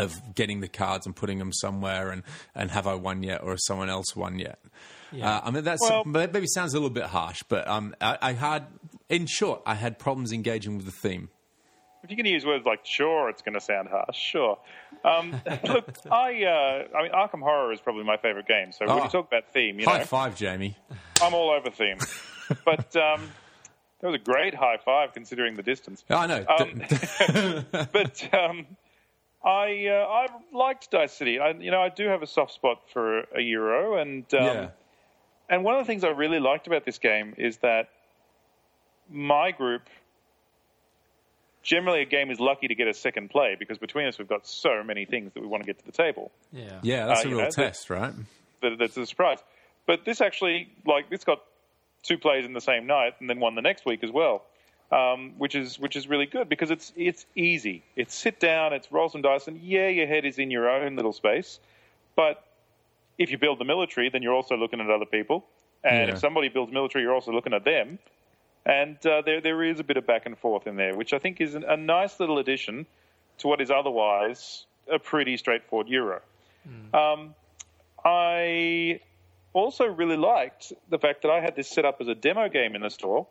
of 0.00 0.34
getting 0.34 0.60
the 0.60 0.68
cards 0.68 1.06
and 1.06 1.14
putting 1.14 1.38
them 1.38 1.52
somewhere 1.52 2.10
and, 2.10 2.22
and 2.54 2.70
have 2.70 2.86
I 2.86 2.94
won 2.94 3.22
yet 3.22 3.42
or 3.42 3.50
has 3.52 3.64
someone 3.66 3.88
else 3.90 4.14
won 4.16 4.38
yet? 4.38 4.58
Uh, 5.12 5.40
I 5.44 5.50
mean, 5.50 5.64
that's 5.64 5.80
Well- 5.82 6.04
that 6.04 6.32
maybe 6.32 6.46
sounds 6.46 6.72
a 6.72 6.76
little 6.76 6.90
bit 6.90 7.04
harsh, 7.06 7.42
but 7.48 7.66
um, 7.68 7.94
I, 8.00 8.18
I 8.22 8.32
had, 8.32 8.66
in 9.08 9.26
short, 9.26 9.62
I 9.66 9.74
had 9.74 9.98
problems 9.98 10.32
engaging 10.32 10.76
with 10.76 10.86
the 10.86 10.92
theme. 10.92 11.30
If 12.02 12.08
you're 12.10 12.16
going 12.16 12.24
to 12.24 12.30
use 12.30 12.46
words 12.46 12.64
like 12.64 12.80
"sure," 12.86 13.28
it's 13.28 13.42
going 13.42 13.52
to 13.52 13.60
sound 13.60 13.88
harsh. 13.88 14.16
Sure. 14.16 14.58
Um, 15.04 15.32
look, 15.64 15.94
I, 16.10 16.44
uh, 16.44 16.96
I 16.96 17.02
mean, 17.02 17.12
Arkham 17.12 17.40
Horror 17.42 17.72
is 17.74 17.80
probably 17.80 18.04
my 18.04 18.16
favorite 18.16 18.46
game. 18.48 18.72
So 18.72 18.86
when 18.86 18.98
Oh. 18.98 19.02
you 19.04 19.10
talk 19.10 19.26
about 19.26 19.52
theme, 19.52 19.78
you 19.78 19.84
High 19.84 19.98
know, 19.98 20.04
five, 20.04 20.34
Jamie. 20.34 20.78
I'm 21.22 21.34
all 21.34 21.50
over 21.50 21.68
theme. 21.68 21.98
but 22.64 22.96
um, 22.96 23.28
that 24.00 24.06
was 24.06 24.14
a 24.14 24.18
great 24.18 24.54
high 24.54 24.78
five 24.82 25.12
considering 25.12 25.56
the 25.56 25.62
distance. 25.62 26.02
I 26.08 26.26
know. 26.26 26.44
Um, 26.48 27.66
but 27.92 28.34
um, 28.34 28.66
I 29.44 29.86
uh, 29.86 30.06
I 30.06 30.26
liked 30.52 30.90
Dice 30.90 31.12
City. 31.12 31.38
I, 31.38 31.50
you 31.50 31.70
know, 31.70 31.80
I 31.80 31.88
do 31.88 32.06
have 32.08 32.22
a 32.22 32.26
soft 32.26 32.52
spot 32.52 32.82
for 32.92 33.20
a 33.34 33.40
Euro, 33.40 33.96
and 33.96 34.24
um, 34.34 34.44
yeah. 34.44 34.68
and 35.48 35.64
one 35.64 35.74
of 35.76 35.80
the 35.80 35.86
things 35.86 36.04
I 36.04 36.08
really 36.08 36.40
liked 36.40 36.66
about 36.66 36.84
this 36.84 36.98
game 36.98 37.34
is 37.38 37.56
that 37.58 37.88
my 39.10 39.50
group. 39.52 39.82
Generally, 41.62 42.00
a 42.00 42.06
game 42.06 42.30
is 42.30 42.40
lucky 42.40 42.68
to 42.68 42.74
get 42.74 42.88
a 42.88 42.94
second 42.94 43.28
play 43.28 43.54
because 43.58 43.76
between 43.76 44.06
us, 44.06 44.18
we've 44.18 44.26
got 44.26 44.46
so 44.46 44.82
many 44.82 45.04
things 45.04 45.30
that 45.34 45.42
we 45.42 45.46
want 45.46 45.62
to 45.62 45.66
get 45.66 45.78
to 45.78 45.84
the 45.84 45.92
table. 45.92 46.30
Yeah. 46.54 46.78
Yeah, 46.82 47.04
that's 47.06 47.20
Uh, 47.22 47.28
a 47.28 47.30
real 47.30 47.38
know, 47.40 47.44
the- 47.44 47.50
test, 47.50 47.90
right? 47.90 48.14
That, 48.62 48.78
that's 48.78 48.96
a 48.96 49.04
surprise. 49.04 49.40
But 49.86 50.06
this 50.06 50.22
actually, 50.22 50.70
like, 50.86 51.04
it's 51.10 51.24
got 51.24 51.42
two 52.02 52.16
plays 52.16 52.46
in 52.46 52.54
the 52.54 52.62
same 52.62 52.86
night 52.86 53.12
and 53.20 53.28
then 53.28 53.40
one 53.40 53.56
the 53.56 53.60
next 53.62 53.84
week 53.84 54.02
as 54.02 54.10
well, 54.10 54.42
um, 54.92 55.32
which 55.38 55.54
is 55.54 55.78
which 55.78 55.96
is 55.96 56.08
really 56.08 56.26
good 56.26 56.48
because 56.48 56.70
it's 56.70 56.92
it's 56.96 57.26
easy. 57.36 57.82
It's 57.96 58.14
sit 58.14 58.40
down, 58.40 58.72
it's 58.72 58.90
roll 58.90 59.08
some 59.08 59.22
dice, 59.22 59.46
and 59.48 59.58
yeah, 59.60 59.88
your 59.88 60.06
head 60.06 60.24
is 60.24 60.38
in 60.38 60.50
your 60.50 60.68
own 60.68 60.96
little 60.96 61.12
space. 61.12 61.60
But 62.16 62.44
if 63.18 63.30
you 63.30 63.38
build 63.38 63.58
the 63.58 63.64
military, 63.64 64.08
then 64.10 64.22
you're 64.22 64.34
also 64.34 64.56
looking 64.56 64.80
at 64.80 64.90
other 64.90 65.04
people, 65.06 65.44
and 65.84 66.08
Yeah. 66.08 66.14
if 66.14 66.18
somebody 66.18 66.48
builds 66.48 66.72
military, 66.72 67.04
you're 67.04 67.14
also 67.14 67.32
looking 67.32 67.54
at 67.54 67.64
them. 67.64 67.98
And 68.66 68.98
uh, 69.06 69.22
there 69.22 69.40
there 69.40 69.62
is 69.62 69.80
a 69.80 69.84
bit 69.84 69.96
of 69.96 70.06
back 70.06 70.26
and 70.26 70.36
forth 70.38 70.66
in 70.66 70.76
there, 70.76 70.94
which 70.94 71.12
I 71.12 71.18
think 71.18 71.40
is 71.40 71.54
an, 71.54 71.64
a 71.64 71.76
nice 71.76 72.20
little 72.20 72.38
addition 72.38 72.86
to 73.38 73.48
what 73.48 73.60
is 73.60 73.70
otherwise 73.70 74.66
a 74.90 74.98
pretty 74.98 75.36
straightforward 75.36 75.88
Euro. 75.88 76.20
Um, 76.92 77.34
I 78.04 79.00
also 79.54 79.86
really 79.86 80.16
liked 80.16 80.72
the 80.90 80.98
fact 80.98 81.22
that 81.22 81.30
I 81.30 81.40
had 81.40 81.56
this 81.56 81.68
set 81.68 81.84
up 81.84 82.00
as 82.00 82.08
a 82.08 82.14
demo 82.14 82.48
game 82.48 82.74
in 82.74 82.82
the 82.82 82.90
store, 82.90 83.26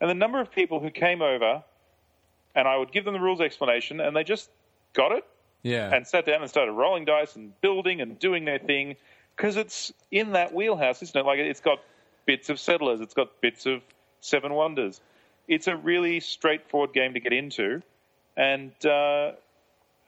and 0.00 0.10
the 0.10 0.14
number 0.14 0.40
of 0.40 0.50
people 0.50 0.80
who 0.80 0.90
came 0.90 1.22
over, 1.22 1.62
and 2.54 2.66
I 2.68 2.76
would 2.76 2.92
give 2.92 3.04
them 3.04 3.14
the 3.14 3.20
rules 3.20 3.40
explanation, 3.40 4.00
and 4.00 4.16
they 4.16 4.24
just 4.24 4.50
got 4.92 5.12
it 5.12 5.24
Yeah. 5.62 5.94
and 5.94 6.06
sat 6.06 6.26
down 6.26 6.40
and 6.40 6.48
started 6.50 6.72
rolling 6.72 7.04
dice 7.04 7.36
and 7.36 7.58
building 7.60 8.00
and 8.00 8.18
doing 8.18 8.44
their 8.44 8.58
thing 8.58 8.96
because 9.36 9.56
it's 9.56 9.92
in 10.10 10.32
that 10.32 10.54
wheelhouse, 10.54 11.02
isn't 11.02 11.18
it? 11.18 11.26
Like 11.26 11.38
it's 11.38 11.60
got 11.60 11.80
bits 12.24 12.48
of 12.48 12.58
Settlers, 12.58 13.00
it's 13.00 13.14
got 13.14 13.40
bits 13.40 13.66
of 13.66 13.82
Seven 14.20 14.54
Wonders. 14.54 15.00
It's 15.48 15.68
a 15.68 15.76
really 15.76 16.20
straightforward 16.20 16.92
game 16.92 17.14
to 17.14 17.20
get 17.20 17.32
into, 17.32 17.82
and 18.36 18.72
uh, 18.84 19.32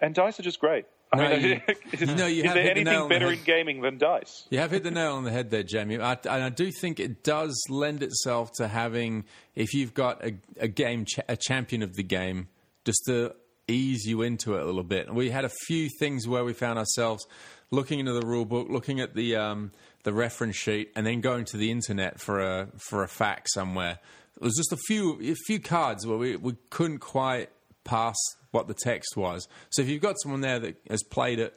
and 0.01 0.15
dice 0.15 0.41
are 0.41 0.43
just 0.43 0.59
great. 0.59 0.87
I 1.13 1.17
mean, 1.39 1.41
you- 1.43 1.75
is, 1.93 2.01
you 2.11 2.15
know, 2.15 2.27
you 2.27 2.43
is 2.43 2.47
have 2.47 2.55
there 2.55 2.71
anything 2.71 2.85
the 2.85 3.07
better 3.09 3.31
head. 3.31 3.39
in 3.39 3.45
gaming 3.45 3.81
than 3.81 3.99
dice? 3.99 4.47
You 4.51 4.59
have 4.59 4.71
hit 4.71 4.83
the 4.85 4.91
nail 4.91 5.15
on 5.15 5.25
the 5.25 5.31
head 5.31 5.51
there, 5.51 5.63
Jamie. 5.63 5.99
I, 5.99 6.13
and 6.13 6.43
I 6.45 6.49
do 6.51 6.71
think 6.71 7.01
it 7.01 7.23
does 7.25 7.59
lend 7.71 8.03
itself 8.03 8.51
to 8.57 8.69
having, 8.69 9.25
if 9.55 9.73
you've 9.75 9.95
got 9.95 10.25
a, 10.25 10.35
a 10.59 10.69
game, 10.69 11.05
cha- 11.07 11.23
a 11.29 11.37
champion 11.37 11.83
of 11.83 11.95
the 11.97 12.03
game, 12.03 12.49
just 12.85 13.03
to 13.07 13.35
ease 13.69 14.05
you 14.07 14.23
into 14.23 14.55
it 14.57 14.63
a 14.63 14.65
little 14.65 14.83
bit. 14.83 15.13
We 15.13 15.31
had 15.31 15.45
a 15.45 15.51
few 15.67 15.89
things 15.99 16.27
where 16.29 16.45
we 16.45 16.53
found 16.53 16.79
ourselves 16.79 17.27
looking 17.71 17.99
into 18.01 18.13
the 18.13 18.27
rule 18.27 18.45
book, 18.47 18.69
looking 18.71 19.01
at 19.01 19.15
the 19.15 19.37
um, 19.37 19.73
the 20.05 20.13
reference 20.13 20.57
sheet, 20.57 20.91
and 20.97 21.07
then 21.07 21.21
going 21.21 21.45
to 21.47 21.57
the 21.59 21.71
internet 21.71 22.21
for 22.21 22.41
a 22.41 22.69
for 22.79 23.03
a 23.03 23.09
fact 23.09 23.49
somewhere. 23.53 23.99
It 24.37 24.43
was 24.43 24.55
just 24.57 24.73
a 24.73 24.79
few 24.87 25.19
a 25.21 25.35
few 25.47 25.59
cards 25.61 26.07
where 26.07 26.17
we, 26.17 26.37
we 26.37 26.55
couldn't 26.71 26.99
quite 27.01 27.51
pass 27.85 28.15
what 28.51 28.69
the 28.69 28.75
text 28.75 29.17
was. 29.17 29.49
So 29.71 29.83
if 29.83 29.89
you've 29.89 30.03
got 30.03 30.17
someone 30.23 30.41
there 30.41 30.59
that 30.59 30.77
has 30.91 31.03
played 31.03 31.39
it 31.39 31.55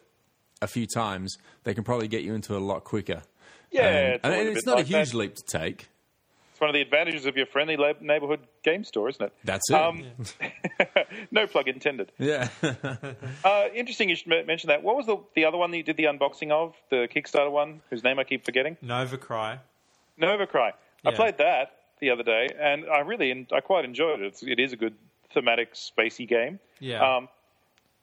a 0.62 0.68
few 0.68 0.86
times, 0.86 1.38
they 1.64 1.74
can 1.74 1.84
probably 1.84 2.08
get 2.08 2.24
you 2.24 2.34
into 2.34 2.54
it 2.54 2.62
a 2.62 2.66
lot 2.66 2.84
quicker. 2.84 3.22
Yeah, 3.72 3.82
Um, 3.82 3.96
it's 3.96 4.20
and 4.24 4.34
always 4.34 4.58
it's 4.58 4.66
not 4.66 4.76
like 4.78 4.86
a 4.86 4.88
huge 4.88 5.12
that. 5.12 5.18
leap 5.18 5.36
to 5.36 5.44
take. 5.58 5.88
It's 6.52 6.60
one 6.60 6.70
of 6.70 6.74
the 6.74 6.82
advantages 6.82 7.26
of 7.26 7.38
your 7.38 7.46
friendly 7.48 7.78
lab- 7.78 8.02
neighborhood 8.02 8.42
game 8.64 8.84
store, 8.84 9.08
isn't 9.10 9.24
it? 9.26 9.34
That's 9.46 9.70
it. 9.72 9.76
Um, 9.76 10.04
no 11.32 11.48
plug 11.48 11.68
intended. 11.68 12.12
yeah. 12.20 12.50
Uh, 13.44 13.66
interesting 13.74 14.10
you 14.10 14.16
should 14.16 14.32
m- 14.32 14.46
mention 14.46 14.68
that. 14.68 14.84
What 14.84 14.96
was 14.98 15.06
the, 15.08 15.18
the 15.36 15.46
other 15.46 15.58
one 15.58 15.72
that 15.72 15.78
you 15.78 15.84
did 15.84 15.98
the 15.98 16.04
unboxing 16.04 16.52
of? 16.52 16.76
The 16.90 17.08
Kickstarter 17.14 17.50
one, 17.52 17.82
whose 17.90 18.04
name 18.04 18.20
I 18.20 18.24
keep 18.24 18.46
forgetting? 18.46 18.78
Nova 18.82 19.18
Cry. 19.18 19.60
Novacry. 20.20 20.74
I 21.06 21.10
Yeah. 21.10 21.16
played 21.16 21.38
that 21.40 21.72
the 22.00 22.12
other 22.12 22.22
day, 22.24 22.50
and 22.60 22.86
I 22.88 23.00
really, 23.00 23.48
I 23.52 23.60
quite 23.62 23.86
enjoyed 23.86 24.20
it. 24.22 24.26
It's, 24.28 24.44
it 24.44 24.60
is 24.60 24.74
a 24.74 24.76
good 24.76 24.94
thematic, 25.34 25.74
spacey 25.74 26.28
game. 26.28 26.60
Yeah. 26.80 27.18
Um, 27.18 27.30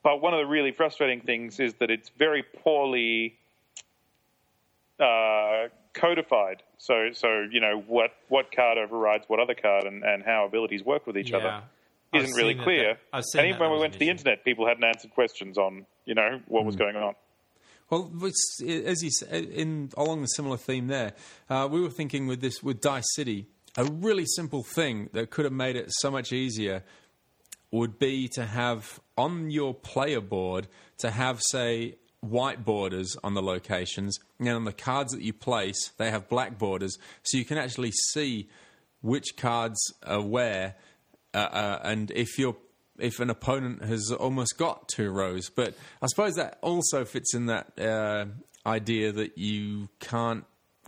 but 0.02 0.20
one 0.22 0.32
of 0.34 0.38
the 0.38 0.46
really 0.46 0.72
frustrating 0.72 1.20
things 1.20 1.58
is 1.60 1.74
that 1.80 1.90
it's 1.90 2.08
very 2.18 2.42
poorly 2.62 3.36
uh, 5.00 5.68
codified. 5.94 6.62
So, 6.78 7.10
so 7.12 7.46
you 7.50 7.60
know 7.60 7.82
what 7.86 8.10
what 8.28 8.54
card 8.54 8.78
overrides 8.78 9.24
what 9.28 9.40
other 9.40 9.54
card, 9.54 9.84
and, 9.84 10.02
and 10.04 10.22
how 10.24 10.46
abilities 10.46 10.82
work 10.84 11.06
with 11.06 11.16
each 11.16 11.30
Yeah. 11.30 11.36
other 11.38 11.62
isn't 12.14 12.36
really 12.36 12.50
seen 12.54 12.56
that- 12.58 12.64
clear. 12.64 12.94
that- 12.94 13.00
I've 13.12 13.24
and 13.36 13.46
even 13.48 13.60
when 13.60 13.70
we 13.72 13.78
went 13.78 13.92
to 13.94 13.98
the 13.98 14.08
internet, 14.08 14.44
people 14.44 14.66
hadn't 14.66 14.84
answered 14.84 15.10
questions 15.12 15.58
on 15.58 15.86
you 16.04 16.14
know 16.14 16.40
what 16.46 16.60
Hmm. 16.62 16.66
was 16.66 16.76
going 16.76 16.96
on. 16.96 17.14
Well, 17.90 18.12
as 18.22 19.02
you 19.02 19.10
in 19.32 19.90
along 19.96 20.20
the 20.20 20.26
similar 20.28 20.58
theme 20.58 20.88
there, 20.88 21.14
uh, 21.48 21.68
we 21.70 21.80
were 21.80 21.90
thinking 21.90 22.26
with 22.26 22.40
this 22.40 22.62
with 22.62 22.80
Dice 22.80 23.06
City, 23.14 23.46
a 23.76 23.84
really 23.84 24.24
simple 24.26 24.62
thing 24.62 25.08
that 25.12 25.30
could 25.30 25.44
have 25.44 25.54
made 25.54 25.74
it 25.76 25.86
so 26.00 26.10
much 26.10 26.32
easier 26.32 26.82
would 27.70 27.98
be 27.98 28.28
to 28.28 28.46
have 28.46 29.00
on 29.16 29.50
your 29.50 29.74
player 29.74 30.20
board 30.20 30.68
to 30.98 31.10
have 31.10 31.40
say 31.50 31.96
white 32.20 32.64
borders 32.64 33.16
on 33.22 33.34
the 33.34 33.42
locations, 33.42 34.18
and 34.38 34.48
on 34.48 34.64
the 34.64 34.72
cards 34.72 35.12
that 35.12 35.22
you 35.22 35.32
place, 35.32 35.90
they 35.98 36.10
have 36.10 36.28
black 36.28 36.58
borders, 36.58 36.98
so 37.22 37.38
you 37.38 37.44
can 37.44 37.58
actually 37.58 37.92
see 38.10 38.48
which 39.00 39.36
cards 39.36 39.78
are 40.04 40.20
where, 40.20 40.74
uh, 41.34 41.38
uh, 41.38 41.80
and 41.84 42.10
if 42.12 42.38
you're 42.38 42.56
if 42.98 43.20
an 43.20 43.30
opponent 43.30 43.84
has 43.84 44.10
almost 44.10 44.58
got 44.58 44.88
two 44.88 45.10
rows. 45.10 45.50
But 45.50 45.74
I 46.02 46.06
suppose 46.08 46.34
that 46.34 46.58
also 46.62 47.04
fits 47.04 47.32
in 47.32 47.46
that 47.46 47.78
uh, 47.78 48.26
idea 48.66 49.12
that 49.12 49.38
you 49.38 49.88
can't 50.00 50.44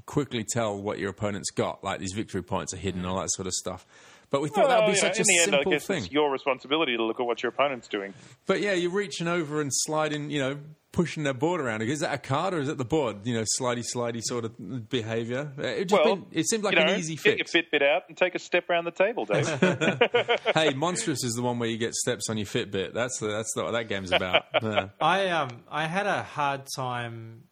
quickly 0.07 0.45
tell 0.45 0.77
what 0.77 0.99
your 0.99 1.11
opponent's 1.11 1.51
got, 1.51 1.85
like 1.85 2.01
these 2.01 2.13
victory 2.13 2.43
points 2.43 2.75
are 2.75 2.79
hidden, 2.79 3.05
all 3.05 3.21
that 3.21 3.31
sort 3.31 3.47
of 3.47 3.53
stuff. 3.53 3.87
But 4.31 4.43
we 4.43 4.49
thought 4.49 4.69
that 4.69 4.81
would 4.87 4.87
be 4.87 4.93
Well, 4.93 4.95
yeah, 4.95 5.01
such 5.13 5.17
in 5.17 5.23
a 5.23 5.25
the 5.25 5.39
end, 5.43 5.55
I 5.55 5.59
simple 5.59 5.73
guess 5.73 5.87
thing. 5.87 6.05
it's 6.05 6.13
your 6.13 6.31
responsibility 6.31 6.97
to 6.97 7.03
look 7.03 7.19
at 7.21 7.27
what 7.27 7.43
your 7.43 7.51
opponent's 7.51 7.89
doing. 7.89 8.15
But 8.47 8.61
yeah, 8.61 8.73
you're 8.75 8.91
reaching 8.93 9.27
over 9.27 9.61
and 9.61 9.71
sliding, 9.73 10.31
you 10.31 10.39
know, 10.39 10.59
pushing 10.93 11.23
their 11.25 11.35
board 11.35 11.61
around. 11.61 11.83
Is 11.83 12.01
that 12.01 12.15
a 12.15 12.19
card 12.19 12.55
or 12.55 12.59
is 12.61 12.69
it 12.69 12.79
the 12.79 12.85
board? 12.85 13.19
You 13.27 13.35
know, 13.35 13.45
slidey, 13.61 13.85
slidey 13.95 14.21
sort 14.23 14.45
of 14.45 14.89
behaviour. 14.89 15.53
It 15.59 15.87
just 15.89 16.05
Well, 16.05 16.17
been, 16.17 16.27
it 16.33 16.49
seemed 16.49 16.63
like 16.65 16.75
you 16.75 16.85
know, 16.85 16.93
an 16.93 16.99
easy 16.99 17.15
get 17.17 17.39
fix. 17.39 17.55
your 17.55 17.63
Fitbit 17.65 17.83
out 17.83 18.03
and 18.09 18.17
take 18.17 18.35
a 18.37 18.39
step 18.39 18.71
around 18.71 18.85
the 18.85 18.91
table, 18.93 19.25
Dave. 19.25 19.49
hey, 20.55 20.75
monstrous 20.75 21.25
is 21.25 21.35
the 21.35 21.43
one 21.43 21.59
where 21.59 21.69
you 21.69 21.79
get 21.79 21.95
steps 21.95 22.29
on 22.31 22.37
your 22.39 22.47
Fitbit. 22.47 22.93
That's 22.95 23.19
the, 23.19 23.29
that's 23.29 23.53
the, 23.55 23.65
what 23.65 23.73
that 23.73 23.89
game's 23.89 24.13
about. 24.13 24.45
Yeah. 24.63 24.89
I 25.01 25.29
um 25.31 25.49
I 25.71 25.87
had 25.87 26.07
a 26.07 26.23
hard 26.23 26.63
time 26.77 27.45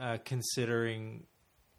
uh, 0.00 0.18
considering 0.24 1.24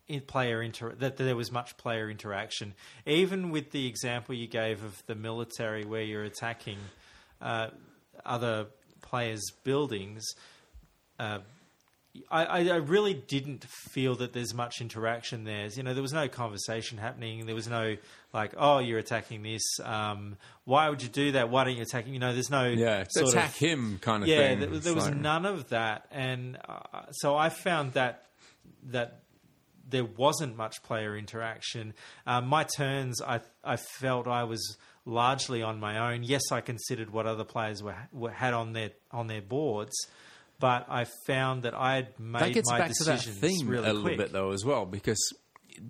in 0.10 0.22
player 0.22 0.62
inter- 0.62 0.96
that 0.96 1.16
there 1.18 1.36
was 1.36 1.52
much 1.52 1.78
player 1.78 2.10
interaction, 2.10 2.74
even 3.06 3.52
with 3.52 3.72
the 3.72 3.88
example 3.88 4.36
you 4.36 4.48
gave 4.48 4.84
of 4.84 5.02
the 5.06 5.16
military 5.16 5.86
where 5.86 6.02
you're 6.02 6.24
attacking 6.24 6.78
uh, 7.42 7.70
other 8.26 8.66
players' 9.02 9.52
buildings. 9.64 10.26
Uh, 11.18 11.40
I, 12.32 12.68
I 12.70 12.76
really 12.78 13.14
didn't 13.14 13.64
feel 13.66 14.16
that 14.16 14.34
there's 14.34 14.54
much 14.54 14.82
interaction 14.82 15.44
there. 15.44 15.68
You 15.68 15.84
know, 15.84 15.94
there 15.94 16.02
was 16.02 16.12
no 16.12 16.28
conversation 16.28 16.98
happening. 16.98 17.46
There 17.46 17.54
was 17.56 17.68
no 17.68 17.98
like, 18.34 18.54
oh, 18.58 18.80
you're 18.80 18.98
attacking 18.98 19.44
this. 19.44 19.62
Um, 19.84 20.36
why 20.66 20.90
would 20.90 21.04
you 21.04 21.08
do 21.10 21.34
that? 21.34 21.50
Why 21.50 21.64
don't 21.66 21.76
you 21.76 21.84
attack? 21.84 22.08
You 22.08 22.18
know, 22.18 22.34
there's 22.34 22.50
no 22.50 22.66
Yeah, 22.68 23.04
attack 23.16 23.50
of, 23.50 23.56
him 23.58 24.00
kind 24.02 24.24
of 24.24 24.28
yeah, 24.30 24.38
thing. 24.38 24.60
there, 24.60 24.70
there 24.80 24.96
was 24.96 25.06
like- 25.06 25.16
none 25.18 25.46
of 25.46 25.70
that, 25.70 26.08
and 26.12 26.58
uh, 26.68 27.04
so 27.12 27.36
I 27.38 27.50
found 27.50 27.94
that 27.94 28.26
that 28.88 29.20
there 29.90 30.06
wasn't 30.06 30.56
much 30.58 30.84
player 30.84 31.18
interaction. 31.18 31.94
Um, 32.26 32.48
my 32.48 32.64
turns, 32.64 33.22
I 33.22 33.42
I 33.64 33.78
felt 33.78 34.28
I 34.28 34.44
was 34.44 34.78
largely 35.06 35.62
on 35.62 35.80
my 35.80 36.14
own. 36.14 36.24
Yes, 36.24 36.52
I 36.52 36.62
considered 36.62 37.12
what 37.12 37.26
other 37.26 37.44
players 37.44 37.82
were, 37.82 37.96
were 38.12 38.32
had 38.32 38.54
on 38.54 38.74
their 38.74 38.92
on 39.12 39.28
their 39.28 39.42
boards, 39.42 39.96
but 40.60 40.86
I 40.90 41.06
found 41.26 41.64
that 41.64 41.74
I 41.74 41.96
had 41.96 42.20
made 42.20 42.42
that 42.42 42.54
gets 42.54 42.70
my 42.70 42.80
back 42.80 42.92
to 42.92 43.04
that 43.06 43.18
decisions 43.18 43.40
theme 43.40 43.68
really 43.68 43.84
a 43.84 43.88
little 43.88 44.02
quick. 44.04 44.18
bit 44.18 44.32
though 44.32 44.52
as 44.52 44.66
well 44.66 44.86
because 44.86 45.20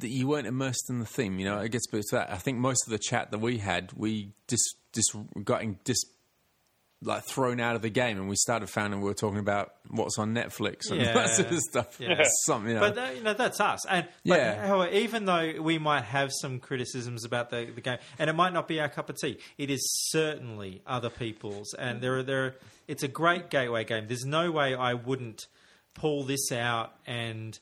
you 0.01 0.27
weren't 0.27 0.45
immersed 0.45 0.89
in 0.89 0.99
the 0.99 1.05
theme 1.05 1.39
you 1.39 1.45
know 1.45 1.57
it 1.57 1.71
gets 1.71 1.87
back 1.87 2.01
to 2.01 2.15
that 2.17 2.31
i 2.31 2.35
think 2.35 2.59
most 2.59 2.85
of 2.85 2.91
the 2.91 2.99
chat 2.99 3.31
that 3.31 3.39
we 3.39 3.57
had 3.57 3.91
we 3.93 4.31
just 4.47 4.75
just 4.93 5.15
got 5.43 5.63
in, 5.63 5.79
just 5.83 6.05
like 7.01 7.23
thrown 7.23 7.59
out 7.61 7.75
of 7.77 7.81
the 7.81 7.89
game 7.89 8.17
and 8.17 8.27
we 8.27 8.35
started 8.35 8.69
finding 8.69 8.99
we 8.99 9.05
were 9.07 9.13
talking 9.13 9.39
about 9.39 9.73
what's 9.89 10.19
on 10.19 10.33
netflix 10.35 10.91
and 10.91 10.99
Yeah. 11.01 11.13
that 11.13 11.29
sort 11.29 11.49
of 11.49 11.57
stuff 11.59 11.97
Yeah. 11.99 12.23
something 12.45 12.69
you 12.69 12.75
know. 12.75 12.81
But 12.81 12.95
that, 12.95 13.15
you 13.15 13.23
know 13.23 13.33
that's 13.33 13.59
us, 13.61 13.85
and 13.87 14.05
Yeah. 14.23 14.67
However, 14.67 14.91
even 14.91 15.25
though 15.25 15.61
we 15.61 15.77
might 15.79 16.03
have 16.03 16.29
some 16.41 16.59
criticisms 16.59 17.23
about 17.23 17.49
the, 17.51 17.69
the 17.73 17.81
game, 17.81 17.99
and 18.17 18.29
it 18.29 18.33
might 18.33 18.51
not 18.53 18.67
be 18.67 18.79
our 18.81 18.89
cup 18.89 19.09
of 19.09 19.17
tea, 19.17 19.37
it 19.57 19.69
is 19.69 19.81
certainly 20.09 20.81
other 20.85 21.09
people's, 21.09 21.73
and 21.73 22.01
there 22.01 22.17
are 22.17 22.23
there. 22.23 22.45
Are, 22.45 22.55
it's 22.87 23.03
a 23.03 23.07
great 23.07 23.49
gateway 23.49 23.83
game. 23.85 24.07
There's 24.07 24.25
no 24.25 24.51
way 24.51 24.75
I 24.75 24.93
wouldn't 24.95 25.45
pull 25.93 26.23
this 26.23 26.51
out 26.51 26.93
and 27.07 27.57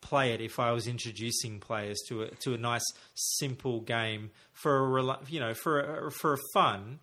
play 0.00 0.32
it 0.32 0.40
if 0.40 0.58
I 0.58 0.72
was 0.72 0.86
introducing 0.86 1.58
players 1.60 1.98
to 2.08 2.22
a 2.22 2.30
to 2.42 2.54
a 2.54 2.58
nice 2.58 2.84
simple 3.14 3.80
game 3.80 4.30
for 4.52 4.98
a 4.98 5.18
you 5.28 5.40
know 5.40 5.52
for 5.52 6.06
a, 6.06 6.10
for 6.10 6.32
a 6.34 6.38
fun. 6.54 7.00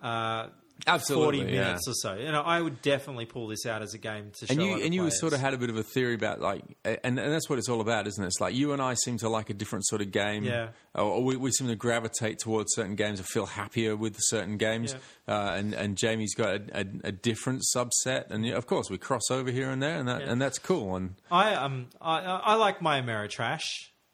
Uh, 0.00 0.48
Absolutely, 0.86 1.38
forty 1.40 1.52
yeah. 1.54 1.60
minutes 1.64 1.86
or 1.88 1.94
so. 1.94 2.14
You 2.14 2.32
know, 2.32 2.42
I 2.42 2.60
would 2.60 2.82
definitely 2.82 3.26
pull 3.26 3.46
this 3.46 3.64
out 3.64 3.80
as 3.82 3.94
a 3.94 3.98
game 3.98 4.32
to 4.40 4.46
and 4.50 4.58
show. 4.60 4.66
you 4.66 4.82
and 4.84 4.92
you 4.92 5.02
players. 5.02 5.20
sort 5.20 5.32
of 5.32 5.40
had 5.40 5.54
a 5.54 5.56
bit 5.58 5.70
of 5.70 5.76
a 5.76 5.82
theory 5.84 6.14
about 6.14 6.40
like 6.40 6.62
and, 6.84 7.18
and 7.18 7.32
that's 7.32 7.48
what 7.48 7.58
it's 7.60 7.68
all 7.68 7.80
about 7.80 8.06
isn't 8.08 8.22
it 8.22 8.26
it's 8.26 8.40
like 8.40 8.54
you 8.54 8.72
and 8.72 8.82
i 8.82 8.92
seem 8.94 9.16
to 9.18 9.28
like 9.28 9.50
a 9.50 9.54
different 9.54 9.86
sort 9.86 10.02
of 10.02 10.10
game 10.10 10.42
Yeah. 10.42 10.70
or, 10.94 11.22
we, 11.22 11.36
we 11.36 11.52
seem 11.52 11.68
to 11.68 11.76
gravitate 11.76 12.40
towards 12.40 12.74
certain 12.74 12.96
games 12.96 13.20
or 13.20 13.22
feel 13.22 13.46
happier 13.46 13.94
with 13.96 14.16
certain 14.18 14.56
games 14.56 14.94
uh, 15.28 15.54
and 15.56 15.74
and 15.74 15.96
jamie's 15.96 16.34
got 16.34 16.48
a, 16.56 16.62
a, 16.80 16.84
a 17.04 17.12
different 17.12 17.62
subset 17.74 18.30
and 18.30 18.44
of 18.50 18.66
course 18.66 18.90
we 18.90 18.98
cross 18.98 19.30
over 19.30 19.50
here 19.52 19.70
and 19.70 19.80
there 19.80 19.96
and 19.98 20.08
that 20.08 20.22
and 20.22 20.42
that's 20.42 20.58
cool 20.58 20.96
and 20.96 21.14
I 21.30 21.54
um 21.54 21.86
I 22.00 22.18
I 22.20 22.54
like 22.56 22.82
my 22.82 23.00
Ameritrash. 23.00 23.62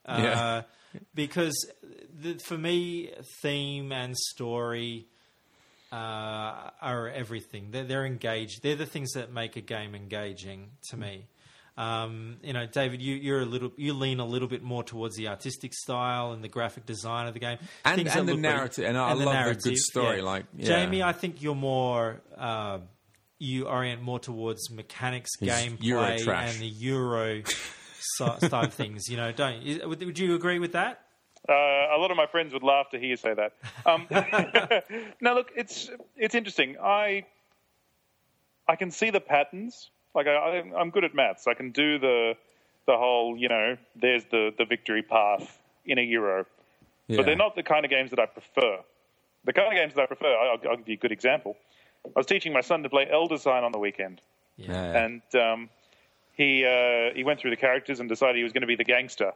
Uh, 0.04 0.20
Yeah. 0.22 0.62
Because 1.14 1.70
the, 2.12 2.34
for 2.44 2.58
me, 2.58 3.12
theme 3.42 3.92
and 3.92 4.16
story 4.16 5.06
uh, 5.92 6.70
are 6.80 7.08
everything. 7.08 7.68
They're, 7.70 7.84
they're 7.84 8.06
engaged. 8.06 8.62
They're 8.62 8.76
the 8.76 8.86
things 8.86 9.12
that 9.12 9.32
make 9.32 9.56
a 9.56 9.60
game 9.60 9.94
engaging 9.94 10.70
to 10.90 10.96
me. 10.96 11.26
Um, 11.76 12.36
you 12.42 12.52
know, 12.52 12.66
David, 12.66 13.00
you, 13.00 13.14
you're 13.14 13.40
a 13.40 13.46
little, 13.46 13.72
you 13.76 13.94
lean 13.94 14.20
a 14.20 14.24
little 14.26 14.48
bit 14.48 14.62
more 14.62 14.82
towards 14.84 15.16
the 15.16 15.28
artistic 15.28 15.72
style 15.72 16.32
and 16.32 16.44
the 16.44 16.48
graphic 16.48 16.84
design 16.84 17.26
of 17.26 17.32
the 17.34 17.40
game, 17.40 17.58
And- 17.84 17.96
Things 17.96 18.14
and 18.14 18.28
the 18.28 18.34
narrative- 18.36 18.84
and 18.84 18.98
I 18.98 19.12
love 19.14 19.54
the 19.56 19.70
good 19.70 19.78
story, 19.78 20.20
like, 20.20 20.44
yeah. 20.56 20.66
Jamie, 20.66 21.02
I 21.02 21.12
think 21.12 21.40
you're 21.42 21.54
more. 21.54 22.20
Uh, 22.36 22.80
you 23.38 23.66
orient 23.66 24.02
more 24.02 24.18
towards 24.18 24.70
mechanics, 24.70 25.30
gameplay, 25.40 26.18
and 26.28 26.60
the 26.60 26.66
Euro 26.66 27.42
style 28.00 28.68
things. 28.68 29.08
You 29.08 29.16
know, 29.16 29.32
don't 29.32 29.88
would, 29.88 30.04
would 30.04 30.18
you 30.18 30.34
agree 30.34 30.58
with 30.58 30.72
that? 30.72 31.02
Uh, 31.48 31.52
a 31.52 31.98
lot 31.98 32.10
of 32.10 32.16
my 32.16 32.26
friends 32.26 32.52
would 32.52 32.62
laugh 32.62 32.90
to 32.90 32.98
hear 32.98 33.08
you 33.08 33.16
say 33.16 33.34
that. 33.34 33.54
Um, 33.86 34.06
no, 35.20 35.34
look, 35.34 35.50
it's 35.56 35.90
it's 36.16 36.34
interesting. 36.34 36.76
I 36.82 37.24
I 38.68 38.76
can 38.76 38.90
see 38.90 39.10
the 39.10 39.20
patterns. 39.20 39.90
Like 40.14 40.26
I, 40.26 40.34
I, 40.34 40.80
I'm 40.80 40.90
good 40.90 41.04
at 41.04 41.14
maths. 41.14 41.46
I 41.46 41.54
can 41.54 41.70
do 41.70 41.98
the 41.98 42.34
the 42.86 42.96
whole. 42.96 43.36
You 43.36 43.48
know, 43.48 43.76
there's 43.96 44.24
the 44.26 44.52
the 44.56 44.64
victory 44.64 45.02
path 45.02 45.58
in 45.84 45.98
a 45.98 46.02
Euro, 46.02 46.46
yeah. 47.08 47.16
but 47.16 47.26
they're 47.26 47.36
not 47.36 47.56
the 47.56 47.62
kind 47.62 47.84
of 47.84 47.90
games 47.90 48.10
that 48.10 48.20
I 48.20 48.26
prefer. 48.26 48.78
The 49.44 49.52
kind 49.54 49.68
of 49.68 49.74
games 49.74 49.94
that 49.94 50.02
I 50.02 50.06
prefer. 50.06 50.34
I'll, 50.36 50.58
I'll 50.68 50.76
give 50.76 50.88
you 50.88 50.94
a 50.94 50.98
good 50.98 51.12
example. 51.12 51.56
I 52.04 52.10
was 52.14 52.26
teaching 52.26 52.52
my 52.52 52.60
son 52.60 52.82
to 52.82 52.90
play 52.90 53.08
Elder 53.10 53.38
Sign 53.38 53.64
on 53.64 53.72
the 53.72 53.78
weekend. 53.78 54.20
Yeah. 54.56 55.04
and 55.04 55.22
um, 55.34 55.70
he 56.34 56.64
uh, 56.64 57.14
he 57.14 57.24
went 57.24 57.40
through 57.40 57.50
the 57.50 57.56
characters 57.56 58.00
and 58.00 58.08
decided 58.08 58.36
he 58.36 58.42
was 58.42 58.52
going 58.52 58.62
to 58.62 58.66
be 58.66 58.76
the 58.76 58.84
gangster. 58.84 59.32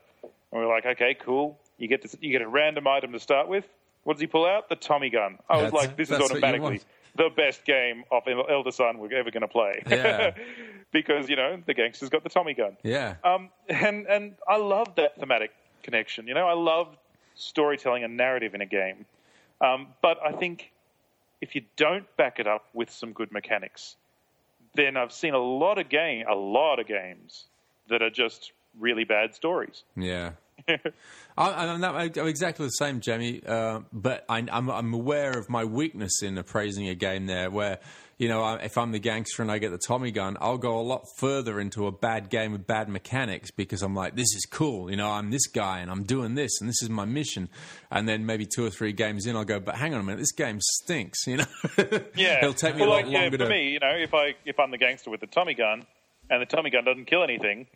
And 0.54 0.62
we 0.62 0.66
were 0.66 0.72
like, 0.72 0.86
okay, 0.86 1.14
cool. 1.20 1.58
You 1.76 1.88
get 1.88 2.08
to, 2.08 2.18
you 2.20 2.30
get 2.30 2.40
a 2.40 2.48
random 2.48 2.86
item 2.86 3.12
to 3.12 3.18
start 3.20 3.48
with. 3.48 3.64
What 4.04 4.14
does 4.14 4.20
he 4.20 4.28
pull 4.28 4.46
out? 4.46 4.68
The 4.68 4.76
Tommy 4.76 5.10
gun. 5.10 5.38
I 5.50 5.56
was 5.56 5.72
That's- 5.72 5.88
like, 5.88 5.96
this 5.96 6.04
is 6.10 6.18
that's 6.18 6.22
what 6.22 6.30
you 6.30 6.36
automatically 6.38 6.80
the 7.16 7.30
best 7.36 7.64
game 7.64 8.04
of 8.10 8.22
Elder 8.26 8.72
Sign 8.72 8.98
we're 8.98 9.12
ever 9.14 9.30
going 9.30 9.42
to 9.42 9.48
play. 9.48 9.82
Yeah. 9.88 10.34
because 10.92 11.28
you 11.28 11.36
know 11.36 11.60
the 11.64 11.74
gangster's 11.74 12.08
got 12.08 12.22
the 12.22 12.28
Tommy 12.28 12.54
gun. 12.54 12.76
yeah. 12.82 13.16
Um, 13.24 13.50
and 13.68 14.06
and 14.06 14.34
I 14.48 14.56
love 14.56 14.94
that 14.96 15.18
thematic 15.18 15.52
connection. 15.82 16.26
You 16.28 16.34
know, 16.34 16.46
I 16.46 16.54
love 16.54 16.96
storytelling 17.34 18.04
and 18.04 18.16
narrative 18.16 18.54
in 18.54 18.60
a 18.60 18.66
game. 18.66 19.06
Um, 19.60 19.88
but 20.02 20.18
I 20.24 20.32
think 20.32 20.72
if 21.40 21.54
you 21.54 21.62
don't 21.76 22.04
back 22.16 22.38
it 22.38 22.46
up 22.46 22.66
with 22.72 22.90
some 22.90 23.12
good 23.12 23.32
mechanics, 23.32 23.96
then 24.74 24.96
I've 24.96 25.12
seen 25.12 25.34
a 25.34 25.38
lot 25.38 25.78
of 25.78 25.88
game, 25.88 26.26
a 26.28 26.34
lot 26.34 26.78
of 26.78 26.86
games 26.86 27.44
that 27.88 28.02
are 28.02 28.10
just 28.10 28.52
really 28.78 29.04
bad 29.04 29.34
stories. 29.34 29.84
Yeah. 29.96 30.32
I, 31.36 31.66
I'm, 31.66 31.80
not, 31.80 31.94
I'm 31.96 32.26
exactly 32.26 32.66
the 32.66 32.70
same, 32.70 33.00
Jamie. 33.00 33.42
Uh, 33.46 33.80
but 33.92 34.24
I, 34.28 34.44
I'm, 34.50 34.70
I'm 34.70 34.94
aware 34.94 35.38
of 35.38 35.48
my 35.48 35.64
weakness 35.64 36.22
in 36.22 36.38
appraising 36.38 36.88
a 36.88 36.94
game 36.94 37.26
there, 37.26 37.50
where 37.50 37.80
you 38.16 38.28
know 38.28 38.42
I, 38.42 38.56
if 38.58 38.78
I'm 38.78 38.92
the 38.92 38.98
gangster 38.98 39.42
and 39.42 39.50
I 39.50 39.58
get 39.58 39.70
the 39.70 39.78
Tommy 39.78 40.10
gun, 40.10 40.36
I'll 40.40 40.58
go 40.58 40.78
a 40.78 40.82
lot 40.82 41.04
further 41.18 41.60
into 41.60 41.86
a 41.86 41.92
bad 41.92 42.30
game 42.30 42.52
with 42.52 42.66
bad 42.66 42.88
mechanics 42.88 43.50
because 43.50 43.82
I'm 43.82 43.94
like, 43.94 44.14
this 44.14 44.34
is 44.34 44.46
cool. 44.50 44.90
You 44.90 44.96
know, 44.96 45.10
I'm 45.10 45.30
this 45.30 45.46
guy 45.48 45.80
and 45.80 45.90
I'm 45.90 46.04
doing 46.04 46.34
this 46.34 46.60
and 46.60 46.68
this 46.68 46.80
is 46.82 46.88
my 46.88 47.04
mission. 47.04 47.48
And 47.90 48.08
then 48.08 48.24
maybe 48.26 48.46
two 48.46 48.64
or 48.64 48.70
three 48.70 48.92
games 48.92 49.26
in, 49.26 49.36
I'll 49.36 49.44
go, 49.44 49.60
but 49.60 49.74
hang 49.74 49.94
on 49.94 50.00
a 50.00 50.04
minute, 50.04 50.18
this 50.18 50.32
game 50.32 50.58
stinks. 50.60 51.26
You 51.26 51.38
know, 51.38 51.44
Yeah, 52.14 52.38
it'll 52.38 52.54
take 52.54 52.76
me 52.76 52.82
well, 52.82 52.90
a 52.90 52.90
lot 52.90 53.04
like, 53.04 53.12
yeah, 53.12 53.20
longer 53.22 53.38
for 53.38 53.44
to. 53.44 53.50
me, 53.50 53.70
you 53.70 53.80
know, 53.80 53.94
if 53.96 54.14
I 54.14 54.34
if 54.44 54.58
I'm 54.58 54.70
the 54.70 54.78
gangster 54.78 55.10
with 55.10 55.20
the 55.20 55.26
Tommy 55.26 55.54
gun, 55.54 55.84
and 56.30 56.40
the 56.40 56.46
Tommy 56.46 56.70
gun 56.70 56.84
doesn't 56.84 57.04
kill 57.04 57.22
anything, 57.22 57.66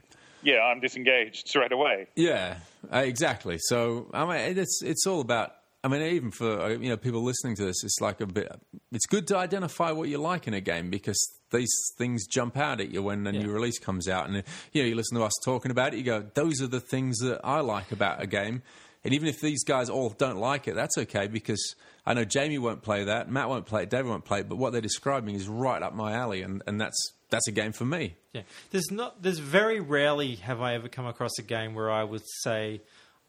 yeah, 0.43 0.61
I'm 0.61 0.81
disengaged 0.81 1.49
straight 1.49 1.73
away. 1.73 2.09
Yeah, 2.17 2.59
uh, 2.93 2.99
exactly. 2.99 3.59
So 3.59 4.11
I 4.13 4.25
mean, 4.25 4.59
it's 4.59 4.83
it's 4.83 5.07
all 5.07 5.21
about. 5.21 5.53
I 5.85 5.87
mean, 5.87 6.03
even 6.03 6.33
for 6.33 6.61
uh, 6.61 6.69
you 6.71 6.89
know 6.89 6.97
people 6.97 7.23
listening 7.23 7.55
to 7.57 7.65
this, 7.65 7.85
it's 7.85 8.01
like 8.01 8.21
a 8.21 8.27
bit. 8.27 8.51
It's 8.91 9.07
good 9.07 9.27
to 9.29 9.37
identify 9.37 9.93
what 9.93 10.09
you 10.09 10.19
like 10.19 10.49
in 10.49 10.55
a 10.55 10.61
game 10.61 10.91
because 10.91 11.19
these 11.53 11.73
things 11.97 12.27
jump 12.27 12.57
out 12.57 12.81
at 12.81 12.91
you 12.91 13.03
when 13.03 13.27
a 13.27 13.33
new 13.33 13.51
release 13.51 13.79
comes 13.79 14.09
out, 14.09 14.29
and 14.29 14.39
uh, 14.39 14.43
you 14.73 14.83
know 14.83 14.89
you 14.89 14.95
listen 14.97 15.17
to 15.17 15.25
us 15.25 15.33
talking 15.45 15.71
about 15.71 15.95
it. 15.95 15.99
You 15.99 16.05
go, 16.05 16.27
those 16.35 16.61
are 16.61 16.67
the 16.67 16.81
things 16.81 17.19
that 17.19 17.41
I 17.45 17.61
like 17.61 17.93
about 17.93 18.23
a 18.23 18.27
game. 18.27 18.63
And 19.05 19.15
even 19.15 19.29
if 19.29 19.41
these 19.41 19.65
guys 19.65 19.89
all 19.89 20.11
don't 20.11 20.39
like 20.39 20.67
it, 20.67 20.75
that's 20.75 20.99
okay 20.99 21.29
because 21.29 21.77
I 22.05 22.15
know 22.15 22.25
Jamie 22.25 22.59
won't 22.59 22.83
play 22.83 23.05
that, 23.05 23.31
Matt 23.31 23.49
won't 23.49 23.67
play 23.67 23.85
it, 23.85 23.91
David 23.91 24.09
won't 24.09 24.25
play 24.25 24.41
it. 24.41 24.49
But 24.49 24.57
what 24.57 24.73
they're 24.73 24.81
describing 24.81 25.35
is 25.35 25.49
right 25.49 25.83
up 25.83 25.95
my 25.95 26.15
alley, 26.15 26.43
and, 26.43 26.63
and 26.67 26.81
that's 26.81 27.13
that's 27.31 27.47
a 27.49 27.53
game 27.53 27.73
for 27.73 27.85
me. 27.85 28.17
Yeah, 28.33 28.43
there's 28.71 28.91
not. 28.91 29.23
There's 29.23 29.39
very 29.39 29.81
rarely 29.81 30.37
have 30.37 30.61
I 30.61 30.75
ever 30.75 30.89
come 30.89 31.07
across 31.07 31.39
a 31.39 31.43
game 31.43 31.75
where 31.75 31.91
I 31.91 32.05
would 32.05 32.23
say 32.43 32.81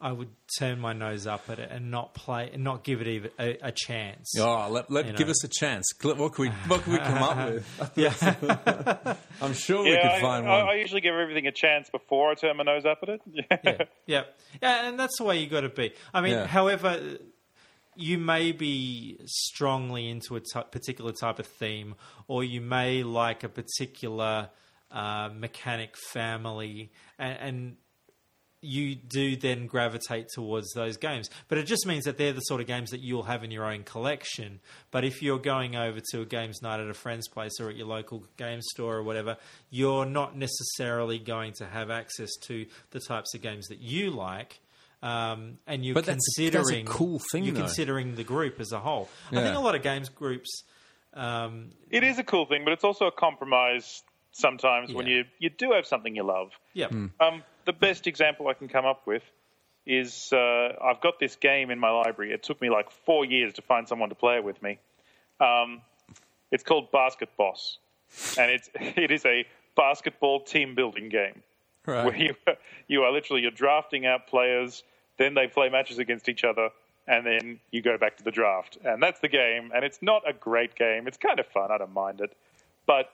I 0.02 0.12
would 0.14 0.30
turn 0.58 0.80
my 0.80 0.94
nose 0.94 1.28
up 1.28 1.50
at 1.50 1.60
it 1.60 1.70
and 1.72 1.92
not 1.92 2.14
play 2.14 2.50
and 2.54 2.64
not 2.64 2.86
give 2.86 3.02
it 3.02 3.08
even 3.08 3.32
a, 3.38 3.58
a 3.62 3.72
chance. 3.74 4.32
Oh, 4.40 4.70
let, 4.70 4.90
let 4.90 5.16
give 5.18 5.28
know. 5.28 5.32
us 5.32 5.44
a 5.44 5.50
chance. 5.50 5.86
What 6.02 6.34
can 6.34 6.44
we 6.44 6.50
what 6.68 6.84
can 6.84 6.94
we 6.94 7.00
come 7.00 7.22
up 7.24 7.50
with? 7.50 7.92
Yeah, 7.96 9.16
I'm 9.42 9.54
sure 9.54 9.84
we 9.84 9.92
could 9.92 10.00
I, 10.06 10.22
find 10.22 10.48
I, 10.48 10.64
one. 10.64 10.70
I 10.70 10.76
usually 10.80 11.02
give 11.02 11.14
everything 11.16 11.48
a 11.48 11.52
chance 11.52 11.90
before 11.90 12.32
I 12.32 12.36
turn 12.36 12.56
my 12.58 12.64
nose 12.64 12.86
up 12.86 13.00
at 13.04 13.10
it. 13.10 13.22
yeah, 13.34 13.58
yeah, 14.06 14.22
yeah, 14.62 14.88
and 14.88 14.98
that's 15.00 15.18
the 15.18 15.24
way 15.26 15.40
you 15.40 15.48
got 15.48 15.62
to 15.62 15.70
be. 15.70 15.94
I 16.14 16.22
mean, 16.22 16.32
Yeah. 16.34 16.48
however, 16.48 17.18
you 18.00 18.18
may 18.18 18.54
be 18.54 19.20
strongly 19.26 20.10
into 20.10 20.38
a 20.38 20.64
particular 20.72 21.12
type 21.12 21.38
of 21.38 21.46
theme, 21.46 21.96
or 22.28 22.46
you 22.46 22.62
may 22.62 23.04
like 23.04 23.44
a 23.44 23.50
particular 23.50 24.50
uh, 24.90 25.30
mechanic 25.36 25.96
family, 25.98 26.92
and, 27.18 27.38
and 27.40 27.76
you 28.62 28.96
do 28.96 29.36
then 29.36 29.68
gravitate 29.68 30.28
towards 30.34 30.72
those 30.74 30.96
games. 30.96 31.30
But 31.50 31.58
it 31.58 31.64
just 31.64 31.86
means 31.86 32.06
that 32.06 32.18
they're 32.18 32.32
the 32.32 32.40
sort 32.42 32.62
of 32.62 32.68
games 32.68 32.92
that 32.92 33.02
you'll 33.02 33.24
have 33.24 33.44
in 33.44 33.52
your 33.52 33.66
own 33.66 33.84
collection. 33.84 34.62
But 34.92 35.04
if 35.04 35.22
you're 35.22 35.40
going 35.40 35.76
over 35.76 36.00
to 36.12 36.22
a 36.22 36.26
games 36.26 36.62
night 36.62 36.80
at 36.80 36.90
a 36.90 36.94
friend's 36.94 37.28
place 37.28 37.60
or 37.60 37.70
at 37.70 37.76
your 37.76 37.88
local 37.88 38.24
game 38.38 38.62
store 38.62 38.96
or 38.96 39.04
whatever, 39.04 39.36
you're 39.70 40.06
not 40.06 40.38
necessarily 40.38 41.20
going 41.20 41.54
to 41.58 41.66
have 41.66 41.90
access 41.90 42.30
to 42.44 42.66
the 42.92 43.02
types 43.02 43.36
of 43.36 43.42
games 43.42 43.68
that 43.68 43.80
you 43.80 44.10
like. 44.10 44.62
Um, 45.02 45.60
and 45.66 45.86
you're 45.86 45.94
But 45.94 46.06
that's 46.06 46.38
a- 46.38 46.42
that's 46.44 46.56
a 46.56 46.60
considering 46.60 46.86
cool 46.86 47.20
thing, 47.32 47.46
You're 47.46 47.54
though. 47.54 47.62
considering 47.62 48.16
the 48.16 48.24
group 48.24 48.60
as 48.60 48.72
a 48.74 48.80
whole. 48.80 49.08
I 49.32 49.36
think 49.36 49.56
a 49.56 49.60
lot 49.60 49.76
of 49.76 49.82
games 49.82 50.10
groups. 50.10 50.64
Um, 51.14 51.72
it 51.90 52.04
is 52.04 52.20
a 52.20 52.24
cool 52.24 52.46
thing, 52.46 52.64
but 52.66 52.74
it's 52.74 52.84
also 52.84 53.08
a 53.08 53.12
compromise 53.12 54.04
sometimes 54.32 54.94
when 54.94 55.08
you, 55.08 55.26
you 55.40 55.50
do 55.50 55.72
have 55.72 55.86
something 55.88 56.16
you 56.16 56.24
love. 56.24 56.52
yeah, 56.74 56.88
Um, 57.20 57.44
the 57.66 57.74
best 57.74 58.08
example 58.08 58.48
I 58.48 58.54
can 58.54 58.68
come 58.68 58.86
up 58.86 59.08
with 59.08 59.24
is 59.86 60.32
uh, 60.34 60.74
I've 60.84 61.02
got 61.02 61.20
this 61.20 61.36
game 61.36 61.72
in 61.72 61.80
my 61.80 61.90
library. 61.90 62.32
It 62.34 62.44
took 62.44 62.62
me 62.62 62.70
like 62.70 62.92
four 62.92 63.26
years 63.26 63.54
to 63.54 63.62
find 63.64 63.88
someone 63.88 64.10
to 64.10 64.16
play 64.16 64.36
it 64.36 64.44
with 64.44 64.62
me. 64.62 64.78
Um, 65.40 65.82
it's 66.52 66.64
called 66.64 66.92
Basket 66.92 67.30
Boss, 67.38 67.78
and 68.38 68.52
it's 68.52 68.70
it 68.76 69.12
is 69.12 69.26
a 69.26 69.46
basketball 69.76 70.42
team 70.42 70.76
building 70.76 71.10
game 71.10 71.42
Right. 71.90 72.06
where 72.06 72.18
you 72.18 72.36
you 72.88 73.04
are 73.04 73.12
literally 73.12 73.42
you're 73.42 73.52
drafting 73.52 74.06
out 74.06 74.28
players, 74.28 74.84
then 75.18 75.34
they 75.34 75.48
play 75.48 75.70
matches 75.70 75.98
against 75.98 76.30
each 76.30 76.44
other, 76.44 76.70
and 77.08 77.26
then 77.26 77.60
you 77.72 77.82
go 77.82 77.98
back 77.98 78.18
to 78.18 78.24
the 78.24 78.32
draft, 78.32 78.78
and 78.84 79.02
that's 79.02 79.20
the 79.20 79.28
game. 79.28 79.72
And 79.74 79.84
it's 79.84 80.02
not 80.02 80.28
a 80.28 80.34
great 80.34 80.76
game. 80.76 81.08
It's 81.08 81.18
kind 81.18 81.40
of 81.40 81.48
fun. 81.48 81.72
I 81.72 81.78
don't 81.78 81.94
mind 81.94 82.22
it, 82.22 82.36
but 82.86 83.12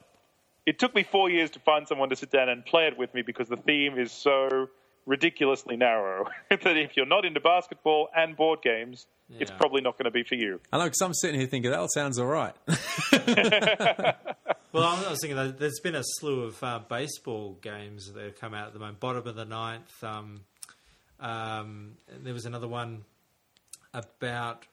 it 0.66 0.80
took 0.80 0.96
me 0.96 1.04
four 1.04 1.30
years 1.30 1.52
to 1.52 1.60
find 1.60 1.88
someone 1.88 2.10
to 2.10 2.16
sit 2.16 2.32
down 2.32 2.50
and 2.50 2.66
play 2.66 2.88
it 2.88 2.98
with 2.98 3.14
me 3.14 3.22
because 3.22 3.48
the 3.48 3.58
theme 3.58 3.98
is 3.98 4.12
so 4.12 4.70
ridiculously 5.06 5.78
narrow 5.78 6.26
that 6.50 6.78
if 6.78 6.98
you're 6.98 7.06
not 7.06 7.26
into 7.26 7.40
basketball 7.40 8.10
and 8.16 8.36
board 8.36 8.62
games, 8.62 9.06
it's 9.40 9.52
probably 9.52 9.82
not 9.82 9.98
going 9.98 10.06
to 10.06 10.12
be 10.12 10.24
for 10.24 10.36
you. 10.36 10.60
I 10.72 10.78
know 10.78 10.86
because 10.86 11.02
I'm 11.02 11.14
sitting 11.14 11.40
here 11.40 11.48
thinking 11.48 11.72
that 11.72 11.80
all 11.80 11.88
sounds 11.90 12.20
all 12.20 12.28
right. 12.28 12.56
Well, 14.76 14.84
I 14.84 15.10
was 15.10 15.22
thinking 15.22 15.38
that 15.38 15.58
there's 15.58 15.80
been 15.80 15.96
a 15.96 16.04
slew 16.04 16.44
of 16.44 16.62
uh, 16.62 16.80
baseball 16.90 17.58
games 17.62 18.12
that 18.12 18.22
have 18.22 18.38
come 18.38 18.54
out 18.54 18.68
at 18.68 18.74
the 18.74 18.80
moment. 18.80 19.00
Bottom 19.00 19.26
of 19.26 19.34
the 19.34 19.46
ninth. 19.46 20.04
Um, 20.04 20.42
um, 21.18 21.94
there 22.10 22.34
was 22.34 22.46
another 22.46 22.68
one 22.68 23.06
about 23.94 24.66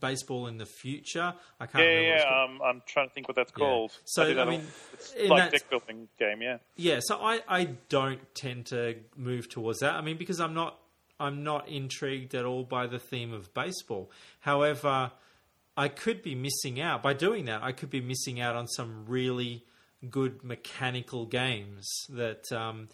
baseball 0.00 0.46
in 0.46 0.58
the 0.58 0.66
future. 0.66 1.34
I 1.60 1.66
can't 1.66 1.84
Yeah, 1.84 1.90
remember. 1.90 2.16
yeah. 2.24 2.44
Um, 2.44 2.60
I'm 2.62 2.82
trying 2.86 3.08
to 3.08 3.14
think 3.14 3.28
what 3.28 3.36
that's 3.36 3.52
Yeah. 3.56 3.64
called. 3.64 3.92
So, 4.04 4.26
did 4.26 4.38
I 4.38 4.44
mean, 4.44 4.66
it's 4.92 5.14
like 5.28 5.50
deck 5.52 5.68
building 5.70 6.08
game. 6.18 6.40
Yeah. 6.42 6.58
Yeah, 6.76 7.00
so 7.02 7.18
I, 7.20 7.40
I 7.48 7.64
don't 7.88 8.20
tend 8.34 8.66
to 8.66 8.96
move 9.16 9.48
towards 9.48 9.80
that. 9.80 9.94
I 9.94 10.00
mean, 10.00 10.16
because 10.16 10.40
I'm 10.40 10.54
not 10.54 10.78
I'm 11.20 11.42
not 11.42 11.68
intrigued 11.68 12.34
at 12.36 12.44
all 12.44 12.62
by 12.62 12.86
the 12.86 12.98
theme 13.00 13.32
of 13.32 13.52
baseball. 13.52 14.10
However, 14.40 15.10
I 15.76 15.88
could 15.88 16.22
be 16.22 16.34
missing 16.36 16.80
out 16.80 17.02
by 17.02 17.12
doing 17.12 17.46
that. 17.46 17.62
I 17.62 17.72
could 17.72 17.90
be 17.90 18.00
missing 18.00 18.40
out 18.40 18.54
on 18.54 18.68
some 18.68 19.04
really 19.06 19.64
good 20.10 20.44
mechanical 20.44 21.26
games 21.26 21.88
that. 22.10 22.50
Um, 22.52 22.88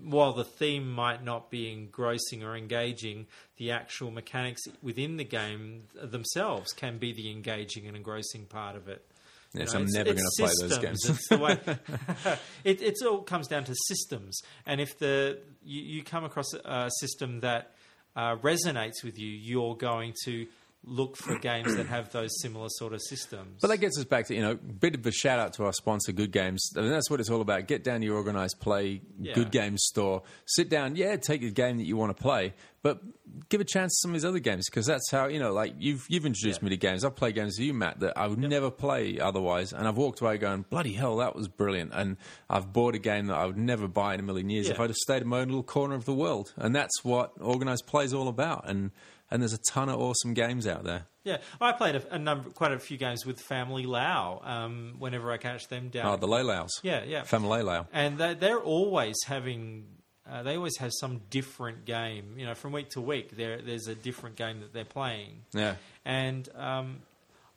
while 0.00 0.32
the 0.32 0.44
theme 0.44 0.90
might 0.90 1.22
not 1.24 1.50
be 1.50 1.70
engrossing 1.72 2.42
or 2.42 2.56
engaging, 2.56 3.26
the 3.58 3.70
actual 3.72 4.10
mechanics 4.10 4.62
within 4.82 5.16
the 5.18 5.24
game 5.24 5.84
themselves 5.94 6.72
can 6.72 6.98
be 6.98 7.12
the 7.12 7.30
engaging 7.30 7.86
and 7.86 7.96
engrossing 7.96 8.46
part 8.46 8.74
of 8.76 8.88
it. 8.88 9.04
You 9.52 9.60
Yes, 9.60 9.74
know, 9.74 9.80
I'm 9.80 9.86
it's- 9.86 9.94
never 9.94 10.14
going 10.14 10.24
to 10.24 10.42
play 10.42 10.68
those 10.68 10.78
games. 10.78 11.04
It's 11.10 11.28
the 11.28 11.36
way 11.38 11.58
it 12.64 12.80
it's 12.80 13.02
all 13.02 13.18
comes 13.22 13.48
down 13.48 13.64
to 13.64 13.74
systems, 13.86 14.40
and 14.66 14.80
if 14.80 14.98
the 14.98 15.38
you, 15.62 15.82
you 15.82 16.02
come 16.02 16.24
across 16.24 16.54
a 16.54 16.90
system 17.00 17.40
that 17.40 17.72
uh, 18.16 18.36
resonates 18.36 19.02
with 19.04 19.18
you, 19.18 19.28
you're 19.28 19.76
going 19.76 20.14
to 20.24 20.46
look 20.84 21.16
for 21.16 21.38
games 21.38 21.76
that 21.76 21.86
have 21.86 22.10
those 22.10 22.30
similar 22.40 22.68
sort 22.70 22.92
of 22.92 23.00
systems. 23.02 23.60
But 23.60 23.68
that 23.68 23.76
gets 23.78 23.96
us 23.98 24.04
back 24.04 24.26
to, 24.26 24.34
you 24.34 24.42
know, 24.42 24.50
a 24.52 24.54
bit 24.56 24.96
of 24.96 25.06
a 25.06 25.12
shout 25.12 25.38
out 25.38 25.52
to 25.54 25.64
our 25.64 25.72
sponsor, 25.72 26.10
Good 26.10 26.32
Games. 26.32 26.72
I 26.76 26.80
mean, 26.80 26.90
that's 26.90 27.08
what 27.08 27.20
it's 27.20 27.30
all 27.30 27.40
about. 27.40 27.68
Get 27.68 27.84
down 27.84 28.00
to 28.00 28.06
your 28.06 28.16
organised 28.16 28.58
play, 28.58 29.00
Yeah. 29.20 29.34
Good 29.34 29.52
Games 29.52 29.84
store. 29.84 30.22
Sit 30.46 30.68
down, 30.68 30.96
yeah, 30.96 31.14
take 31.16 31.42
a 31.44 31.50
game 31.50 31.78
that 31.78 31.84
you 31.84 31.96
want 31.96 32.16
to 32.16 32.20
play, 32.20 32.54
but 32.82 33.00
give 33.48 33.60
a 33.60 33.64
chance 33.64 33.92
to 33.92 33.98
some 34.02 34.10
of 34.10 34.14
these 34.14 34.24
other 34.24 34.40
games 34.40 34.68
because 34.68 34.84
that's 34.86 35.08
how, 35.10 35.26
you 35.28 35.38
know, 35.38 35.52
like 35.52 35.74
you've, 35.78 36.04
you've 36.08 36.26
introduced 36.26 36.60
Yeah. 36.60 36.64
me 36.64 36.70
to 36.70 36.76
games. 36.76 37.04
I've 37.04 37.14
played 37.14 37.36
games 37.36 37.58
with 37.58 37.66
you, 37.66 37.74
Matt, 37.74 38.00
that 38.00 38.18
I 38.18 38.26
would 38.26 38.40
never 38.40 38.68
play 38.70 39.20
otherwise. 39.20 39.72
And 39.72 39.86
I've 39.86 39.96
walked 39.96 40.20
away 40.20 40.36
going, 40.36 40.64
bloody 40.68 40.94
hell, 40.94 41.18
that 41.18 41.36
was 41.36 41.46
brilliant. 41.46 41.92
And 41.94 42.16
I've 42.50 42.72
bought 42.72 42.96
a 42.96 42.98
game 42.98 43.28
that 43.28 43.36
I 43.36 43.46
would 43.46 43.56
never 43.56 43.86
buy 43.86 44.14
in 44.14 44.20
a 44.20 44.24
million 44.24 44.50
years 44.50 44.66
Yeah. 44.66 44.72
if 44.74 44.80
I'd 44.80 44.90
have 44.90 44.96
stayed 44.96 45.22
in 45.22 45.28
my 45.28 45.38
own 45.40 45.46
little 45.46 45.62
corner 45.62 45.94
of 45.94 46.06
the 46.06 46.14
world. 46.14 46.52
And 46.56 46.74
that's 46.74 47.04
what 47.04 47.32
organised 47.40 47.86
play 47.86 48.04
is 48.04 48.12
all 48.12 48.26
about. 48.26 48.68
And, 48.68 48.90
and 49.32 49.42
there's 49.42 49.52
a 49.52 49.58
ton 49.72 49.88
of 49.88 50.00
awesome 50.00 50.34
games 50.34 50.66
out 50.68 50.84
there. 50.84 51.06
yeah, 51.24 51.38
I 51.60 51.72
played 51.72 51.96
a, 51.96 52.14
a 52.14 52.18
number, 52.18 52.50
quite 52.50 52.70
a 52.72 52.78
few 52.78 52.96
games 52.98 53.26
with 53.26 53.40
Family 53.40 53.84
Lao. 53.86 54.40
Um, 54.44 54.94
whenever 54.98 55.32
I 55.32 55.38
catch 55.38 55.66
them 55.68 55.88
down, 55.88 56.06
Oh, 56.06 56.16
the 56.16 56.28
Laylaus. 56.28 56.68
yeah, 56.82 57.02
yeah, 57.04 57.22
Family 57.24 57.62
Laylau. 57.62 57.86
and 57.92 58.18
they, 58.18 58.34
they're 58.34 58.60
always 58.60 59.16
having. 59.26 59.86
Uh, 60.30 60.44
they 60.44 60.56
always 60.56 60.76
have 60.76 60.92
some 61.00 61.20
different 61.30 61.84
game. 61.84 62.34
You 62.36 62.46
know, 62.46 62.54
from 62.54 62.70
week 62.72 62.90
to 62.90 63.00
week, 63.00 63.36
there 63.36 63.60
there's 63.60 63.88
a 63.88 63.94
different 63.96 64.36
game 64.36 64.60
that 64.60 64.72
they're 64.72 64.84
playing. 64.84 65.42
Yeah. 65.52 65.74
and 66.04 66.48
um, 66.56 66.98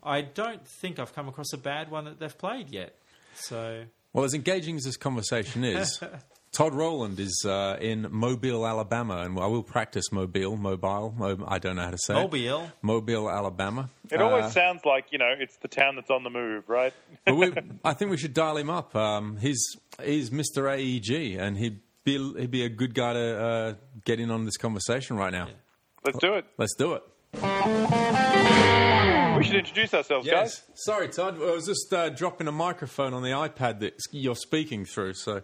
I 0.02 0.22
don't 0.22 0.66
think 0.68 0.98
I've 1.00 1.14
come 1.14 1.28
across 1.28 1.54
a 1.54 1.58
bad 1.58 1.92
one 1.92 2.06
that 2.06 2.20
they've 2.20 2.38
played 2.38 2.70
yet. 2.72 2.96
So 3.36 3.84
Well, 4.14 4.24
as 4.26 4.34
engaging 4.34 4.78
as 4.78 4.84
this 4.84 4.98
conversation 4.98 5.64
is, 5.64 6.00
Todd 6.56 6.74
Rowland 6.74 7.20
is 7.20 7.44
uh, 7.46 7.78
in 7.82 8.08
Mobile, 8.12 8.66
Alabama, 8.66 9.18
and 9.18 9.38
I 9.38 9.46
will 9.48 9.62
practice 9.62 10.10
Mobile, 10.14 10.56
mobile, 10.56 11.14
mo- 11.18 11.44
I 11.46 11.60
don't 11.60 11.76
know 11.76 11.84
how 11.84 11.92
to 11.92 11.98
say 11.98 12.14
Mobile? 12.14 12.62
it. 12.64 12.70
Mobile, 12.82 13.30
Alabama. 13.30 13.90
It 14.10 14.22
always 14.22 14.46
Uh, 14.46 14.50
sounds 14.52 14.86
like 14.86 15.08
you 15.12 15.18
know 15.18 15.34
it's 15.38 15.58
the 15.58 15.68
town 15.68 15.96
that's 15.98 16.10
on 16.10 16.24
the 16.24 16.30
move, 16.30 16.70
right? 16.70 16.94
but 17.26 17.36
we, 17.36 17.52
I 17.84 17.92
think 17.94 18.10
we 18.10 18.16
should 18.18 18.34
dial 18.34 18.56
him 18.56 18.70
up. 18.70 18.96
Um, 18.96 19.36
he's 19.36 19.62
he's 20.02 20.30
Mr. 20.30 20.70
AEG, 20.72 21.38
and 21.38 21.58
he'd 21.58 21.82
be 22.06 22.18
he'd 22.40 22.52
be 22.52 22.64
a 22.64 22.70
good 22.70 22.94
guy 22.96 23.12
to 23.14 23.38
uh, 23.46 23.74
get 24.06 24.22
in 24.22 24.32
on 24.32 24.46
this 24.46 24.56
conversation 24.56 25.18
right 25.18 25.34
now. 25.34 25.50
Let's 26.06 26.20
do 26.20 26.36
it. 26.36 26.46
Let's 26.58 26.76
do 26.76 26.94
it. 26.94 27.04
We 29.38 29.44
should 29.44 29.56
introduce 29.58 29.94
ourselves, 29.94 30.26
guys. 30.26 30.64
Sorry, 30.76 31.10
Todd. 31.10 31.36
I 31.36 31.52
was 31.52 31.66
just 31.66 31.92
uh, 31.94 32.08
dropping 32.10 32.48
a 32.48 32.52
microphone 32.54 33.14
on 33.14 33.22
the 33.24 33.32
iPad 33.32 33.80
that 33.82 34.00
you're 34.14 34.36
speaking 34.38 34.86
through. 34.86 35.16
So, 35.16 35.42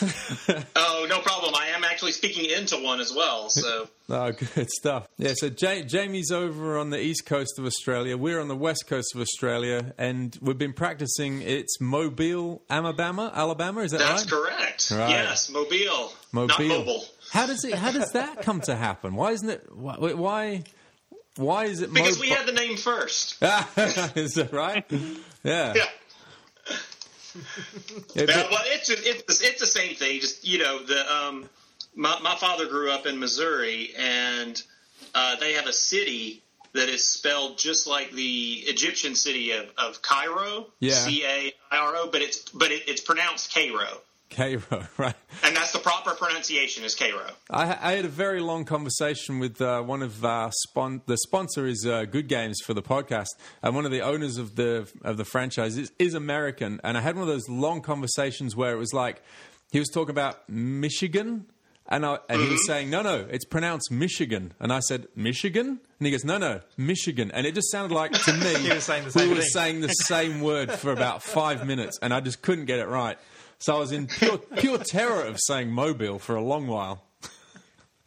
Oh, 0.76 1.06
no 1.08 1.20
problem. 1.20 1.54
I 1.54 1.68
am 1.68 1.84
actually 1.84 2.12
speaking 2.12 2.48
into 2.50 2.76
one 2.76 3.00
as 3.00 3.12
well. 3.12 3.48
So 3.50 3.88
oh, 4.08 4.32
good 4.32 4.70
stuff. 4.70 5.08
Yeah. 5.18 5.32
So 5.34 5.50
ja- 5.56 5.82
Jamie's 5.82 6.30
over 6.30 6.78
on 6.78 6.90
the 6.90 7.00
east 7.00 7.26
coast 7.26 7.58
of 7.58 7.64
Australia. 7.66 8.16
We're 8.16 8.40
on 8.40 8.48
the 8.48 8.56
west 8.56 8.86
coast 8.86 9.14
of 9.14 9.20
Australia, 9.20 9.94
and 9.98 10.36
we've 10.40 10.58
been 10.58 10.72
practicing. 10.72 11.42
It's 11.42 11.80
Mobile, 11.80 12.62
Alabama. 12.70 13.30
Alabama, 13.34 13.80
is 13.82 13.92
that 13.92 13.98
that's 13.98 14.30
right? 14.30 14.42
correct. 14.42 14.90
Right. 14.90 15.10
Yes, 15.10 15.50
mobile, 15.50 16.12
Mobile. 16.32 16.48
not 16.48 16.68
mobile. 16.68 17.04
How 17.30 17.46
does 17.46 17.64
it? 17.64 17.74
How 17.74 17.90
does 17.92 18.12
that 18.12 18.42
come 18.42 18.60
to 18.62 18.74
happen? 18.76 19.14
Why 19.14 19.32
isn't 19.32 19.48
it? 19.48 19.66
Why? 19.74 19.94
Why, 19.96 20.64
why 21.36 21.64
is 21.66 21.80
it? 21.80 21.92
Because 21.92 22.18
we 22.20 22.28
had 22.28 22.46
the 22.46 22.52
name 22.52 22.76
first. 22.76 23.34
is 24.16 24.34
that 24.34 24.50
right? 24.52 24.84
Yeah. 25.42 25.74
Yeah. 25.74 25.84
Yeah, 28.14 28.26
well, 28.26 28.62
it's 28.66 28.90
it's 28.90 29.40
it's 29.42 29.60
the 29.60 29.66
same 29.66 29.94
thing. 29.94 30.20
Just 30.20 30.46
you 30.46 30.58
know, 30.58 30.82
the 30.82 31.14
um, 31.14 31.48
my 31.94 32.18
my 32.22 32.34
father 32.36 32.66
grew 32.66 32.90
up 32.90 33.06
in 33.06 33.18
Missouri, 33.18 33.90
and 33.98 34.60
uh, 35.14 35.36
they 35.36 35.54
have 35.54 35.66
a 35.66 35.72
city 35.72 36.42
that 36.72 36.88
is 36.88 37.04
spelled 37.06 37.58
just 37.58 37.86
like 37.86 38.12
the 38.12 38.62
Egyptian 38.66 39.14
city 39.14 39.52
of, 39.52 39.66
of 39.76 40.02
Cairo, 40.02 40.66
Yeah. 40.78 40.92
C 40.92 41.24
A 41.24 41.52
I 41.70 41.76
R 41.76 41.96
O, 41.96 42.08
but 42.10 42.22
it's 42.22 42.48
but 42.50 42.70
it, 42.70 42.88
it's 42.88 43.00
pronounced 43.00 43.52
Cairo, 43.52 43.88
Cairo, 44.30 44.86
right? 44.96 45.14
and 45.44 45.56
that's 45.56 45.72
the 45.72 45.78
proper 45.80 46.14
pronunciation 46.14 46.84
is 46.84 46.94
Cairo. 46.94 47.26
I, 47.50 47.76
I 47.80 47.92
had 47.96 48.04
a 48.04 48.08
very 48.08 48.40
long 48.40 48.64
conversation 48.64 49.38
with 49.38 49.60
uh, 49.60 49.82
one 49.82 50.02
of 50.02 50.24
uh, 50.24 50.50
spon- 50.50 51.02
the 51.06 51.16
sponsor 51.18 51.66
is 51.66 51.84
uh, 51.86 52.04
Good 52.04 52.28
Games 52.28 52.60
for 52.64 52.72
the 52.74 52.82
podcast, 52.82 53.28
and 53.62 53.74
one 53.74 53.84
of 53.84 53.90
the 53.90 54.00
owners 54.02 54.36
of 54.38 54.56
the 54.56 54.88
of 55.02 55.16
the 55.16 55.24
franchise 55.24 55.76
is, 55.76 55.92
is 55.98 56.14
American. 56.14 56.80
And 56.84 56.96
I 56.96 57.00
had 57.00 57.16
one 57.16 57.22
of 57.22 57.28
those 57.28 57.48
long 57.48 57.80
conversations 57.82 58.54
where 58.56 58.72
it 58.72 58.78
was 58.78 58.92
like 58.94 59.22
he 59.72 59.78
was 59.78 59.88
talking 59.88 60.10
about 60.10 60.48
Michigan, 60.48 61.46
and 61.88 62.06
I, 62.06 62.18
and 62.28 62.40
he 62.40 62.48
was 62.48 62.66
saying 62.66 62.88
no, 62.90 63.02
no, 63.02 63.26
it's 63.30 63.44
pronounced 63.44 63.90
Michigan, 63.90 64.52
and 64.60 64.72
I 64.72 64.78
said 64.80 65.08
Michigan, 65.16 65.80
and 65.98 66.06
he 66.06 66.10
goes 66.12 66.24
no, 66.24 66.38
no, 66.38 66.60
Michigan, 66.76 67.30
and 67.32 67.46
it 67.46 67.54
just 67.54 67.70
sounded 67.70 67.94
like 67.94 68.12
to 68.12 68.32
me 68.34 68.54
He 68.60 68.72
was 68.72 68.84
saying 68.84 69.08
the 69.08 69.18
we 69.18 69.28
were 69.28 69.34
thing. 69.36 69.44
saying 69.44 69.80
the 69.80 69.88
same 69.88 70.40
word 70.40 70.70
for 70.72 70.92
about 70.92 71.22
five 71.22 71.66
minutes, 71.66 71.98
and 72.00 72.14
I 72.14 72.20
just 72.20 72.42
couldn't 72.42 72.66
get 72.66 72.78
it 72.78 72.86
right. 72.88 73.18
So 73.60 73.76
I 73.76 73.78
was 73.78 73.92
in 73.92 74.06
pure 74.06 74.38
pure 74.38 74.78
terror 74.78 75.22
of 75.22 75.38
saying 75.38 75.70
Mobile 75.70 76.18
for 76.18 76.34
a 76.34 76.42
long 76.42 76.66
while. 76.66 77.04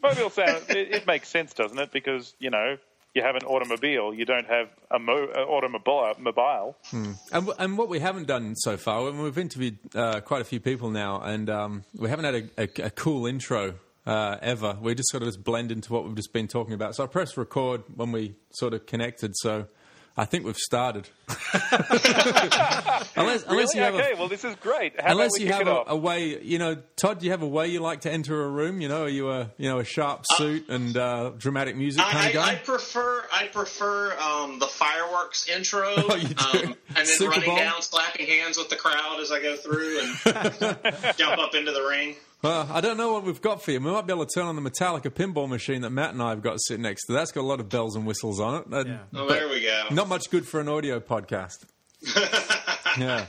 Mobile 0.01 0.29
sound 0.29 0.65
it, 0.69 0.93
it 0.93 1.07
makes 1.07 1.29
sense, 1.29 1.53
doesn't 1.53 1.77
it? 1.77 1.91
Because 1.91 2.33
you 2.39 2.49
know 2.49 2.77
you 3.13 3.21
have 3.21 3.35
an 3.35 3.43
automobile, 3.43 4.13
you 4.13 4.25
don't 4.25 4.47
have 4.47 4.69
a 4.89 4.97
mo- 4.97 5.27
automobile. 5.27 6.15
Mobile. 6.19 6.75
And, 6.91 7.49
and 7.59 7.77
what 7.77 7.87
we 7.87 7.99
haven't 7.99 8.25
done 8.25 8.55
so 8.55 8.75
far, 8.75 9.07
and 9.07 9.21
we've 9.21 9.37
interviewed 9.37 9.77
uh, 9.93 10.21
quite 10.21 10.41
a 10.41 10.45
few 10.45 10.59
people 10.59 10.89
now, 10.89 11.21
and 11.21 11.47
um, 11.49 11.83
we 11.95 12.09
haven't 12.09 12.25
had 12.25 12.35
a, 12.35 12.83
a, 12.83 12.87
a 12.87 12.89
cool 12.89 13.27
intro 13.27 13.75
uh, 14.07 14.37
ever. 14.41 14.77
We 14.81 14.95
just 14.95 15.11
sort 15.11 15.21
of 15.21 15.29
just 15.29 15.43
blend 15.43 15.71
into 15.71 15.93
what 15.93 16.05
we've 16.05 16.15
just 16.15 16.33
been 16.33 16.47
talking 16.47 16.73
about. 16.73 16.95
So 16.95 17.03
I 17.03 17.07
pressed 17.07 17.37
record 17.37 17.83
when 17.95 18.11
we 18.11 18.35
sort 18.49 18.73
of 18.73 18.87
connected. 18.87 19.33
So 19.35 19.67
I 20.15 20.25
think 20.25 20.45
we've 20.45 20.55
started. 20.57 21.09
unless, 21.57 23.11
unless 23.15 23.47
Really? 23.47 23.65
you 23.75 23.81
have 23.81 23.95
okay, 23.95 24.11
a, 24.13 24.17
well 24.17 24.27
this 24.27 24.43
is 24.43 24.55
great. 24.57 24.99
How 25.01 25.11
unless 25.11 25.39
you 25.39 25.51
have 25.51 25.67
a, 25.67 25.83
a 25.87 25.95
way, 25.95 26.39
you 26.41 26.59
know, 26.59 26.77
Todd, 26.95 27.19
do 27.19 27.25
you 27.25 27.31
have 27.31 27.41
a 27.41 27.47
way 27.47 27.67
you 27.69 27.79
like 27.79 28.01
to 28.01 28.11
enter 28.11 28.43
a 28.43 28.47
room? 28.49 28.79
You 28.81 28.89
know, 28.89 29.03
are 29.03 29.09
you 29.09 29.31
a 29.31 29.49
you 29.57 29.69
know 29.69 29.79
a 29.79 29.83
sharp 29.83 30.25
suit 30.33 30.69
and 30.69 30.95
uh, 30.95 31.31
dramatic 31.37 31.75
music 31.75 32.03
kind 32.03 32.17
I, 32.17 32.27
of 32.27 32.33
guy? 32.33 32.47
I, 32.47 32.51
I 32.51 32.55
prefer 32.55 33.25
I 33.33 33.47
prefer 33.47 34.15
um, 34.19 34.59
the 34.59 34.67
fireworks 34.67 35.49
intro, 35.49 35.93
Oh, 35.97 36.15
you 36.15 36.27
do? 36.29 36.43
um, 36.45 36.75
and 36.89 36.95
then 36.95 37.05
Super 37.05 37.31
running 37.31 37.45
Bowl? 37.49 37.57
down, 37.57 37.81
slapping 37.81 38.27
hands 38.27 38.57
with 38.57 38.69
the 38.69 38.75
crowd 38.75 39.19
as 39.19 39.31
I 39.31 39.41
go 39.41 39.55
through 39.55 39.99
and 39.99 41.17
jump 41.17 41.39
up 41.39 41.55
into 41.55 41.71
the 41.71 41.85
ring. 41.89 42.15
Well, 42.43 42.67
I 42.73 42.81
don't 42.81 42.97
know 42.97 43.13
what 43.13 43.23
we've 43.23 43.41
got 43.41 43.63
for 43.63 43.71
you. 43.71 43.79
We 43.79 43.89
might 43.89 44.05
be 44.05 44.11
able 44.11 44.25
to 44.25 44.33
turn 44.33 44.47
on 44.47 44.61
the 44.61 44.69
Metallica 44.69 45.09
pinball 45.09 45.47
machine 45.47 45.81
that 45.83 45.91
Matt 45.91 46.11
and 46.11 46.21
I 46.21 46.31
have 46.31 46.41
got 46.41 46.59
sitting 46.61 46.83
next 46.83 47.05
to. 47.05 47.13
That's 47.13 47.31
got 47.31 47.39
a 47.41 47.47
lot 47.47 47.61
of 47.61 47.69
bells 47.69 47.95
and 47.95 48.05
whistles 48.05 48.41
on 48.41 48.55
it. 48.69 48.73
Uh, 48.73 48.97
Oh, 49.15 49.29
there 49.29 49.47
we 49.47 49.61
go. 49.61 49.85
Not 49.91 50.09
much 50.09 50.29
good 50.29 50.45
for 50.45 50.59
an 50.59 50.67
audio 50.67 50.99
podcast. 50.99 51.63
yeah. 52.99 53.25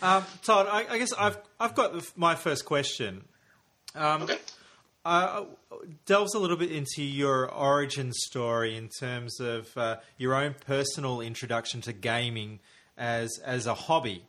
Um, 0.00 0.24
Todd, 0.44 0.68
I, 0.70 0.86
I 0.88 0.98
guess 0.98 1.12
I've 1.12 1.36
I've 1.58 1.74
got 1.74 1.92
the 1.94 2.08
my 2.16 2.36
first 2.36 2.64
question. 2.64 3.24
Um, 3.96 4.22
Okay. 4.22 4.38
uh, 5.04 5.44
delves 6.06 6.34
a 6.34 6.38
little 6.38 6.56
bit 6.56 6.70
into 6.70 7.02
your 7.02 7.50
origin 7.50 8.12
story 8.12 8.76
in 8.76 8.88
terms 8.88 9.40
of 9.40 9.76
uh, 9.76 9.96
your 10.16 10.34
own 10.36 10.54
personal 10.64 11.20
introduction 11.20 11.80
to 11.82 11.92
gaming 11.92 12.60
as 12.96 13.40
as 13.44 13.66
a 13.66 13.74
hobby. 13.74 14.22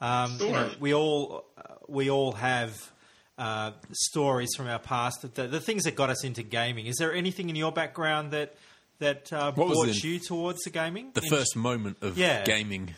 Um, 0.00 0.36
you 0.38 0.52
know, 0.52 0.68
Sure. 0.68 0.78
we 0.78 0.94
all 0.94 1.44
uh, 1.58 1.62
we 1.88 2.10
all 2.10 2.32
have 2.32 2.92
uh, 3.38 3.70
stories 3.92 4.48
from 4.56 4.66
our 4.66 4.78
past, 4.80 5.22
the, 5.34 5.46
the 5.46 5.60
things 5.60 5.84
that 5.84 5.94
got 5.94 6.10
us 6.10 6.24
into 6.24 6.42
gaming. 6.42 6.86
Is 6.86 6.96
there 6.96 7.14
anything 7.14 7.48
in 7.48 7.56
your 7.56 7.72
background 7.72 8.32
that 8.32 8.54
that 8.98 9.32
uh, 9.32 9.52
brought 9.52 9.86
the- 9.86 9.92
you 9.92 10.18
towards 10.18 10.60
the 10.64 10.70
gaming? 10.70 11.12
The 11.14 11.22
In- 11.22 11.28
first 11.30 11.54
moment 11.56 11.98
of 12.02 12.18
Yeah. 12.18 12.44
gaming. 12.44 12.94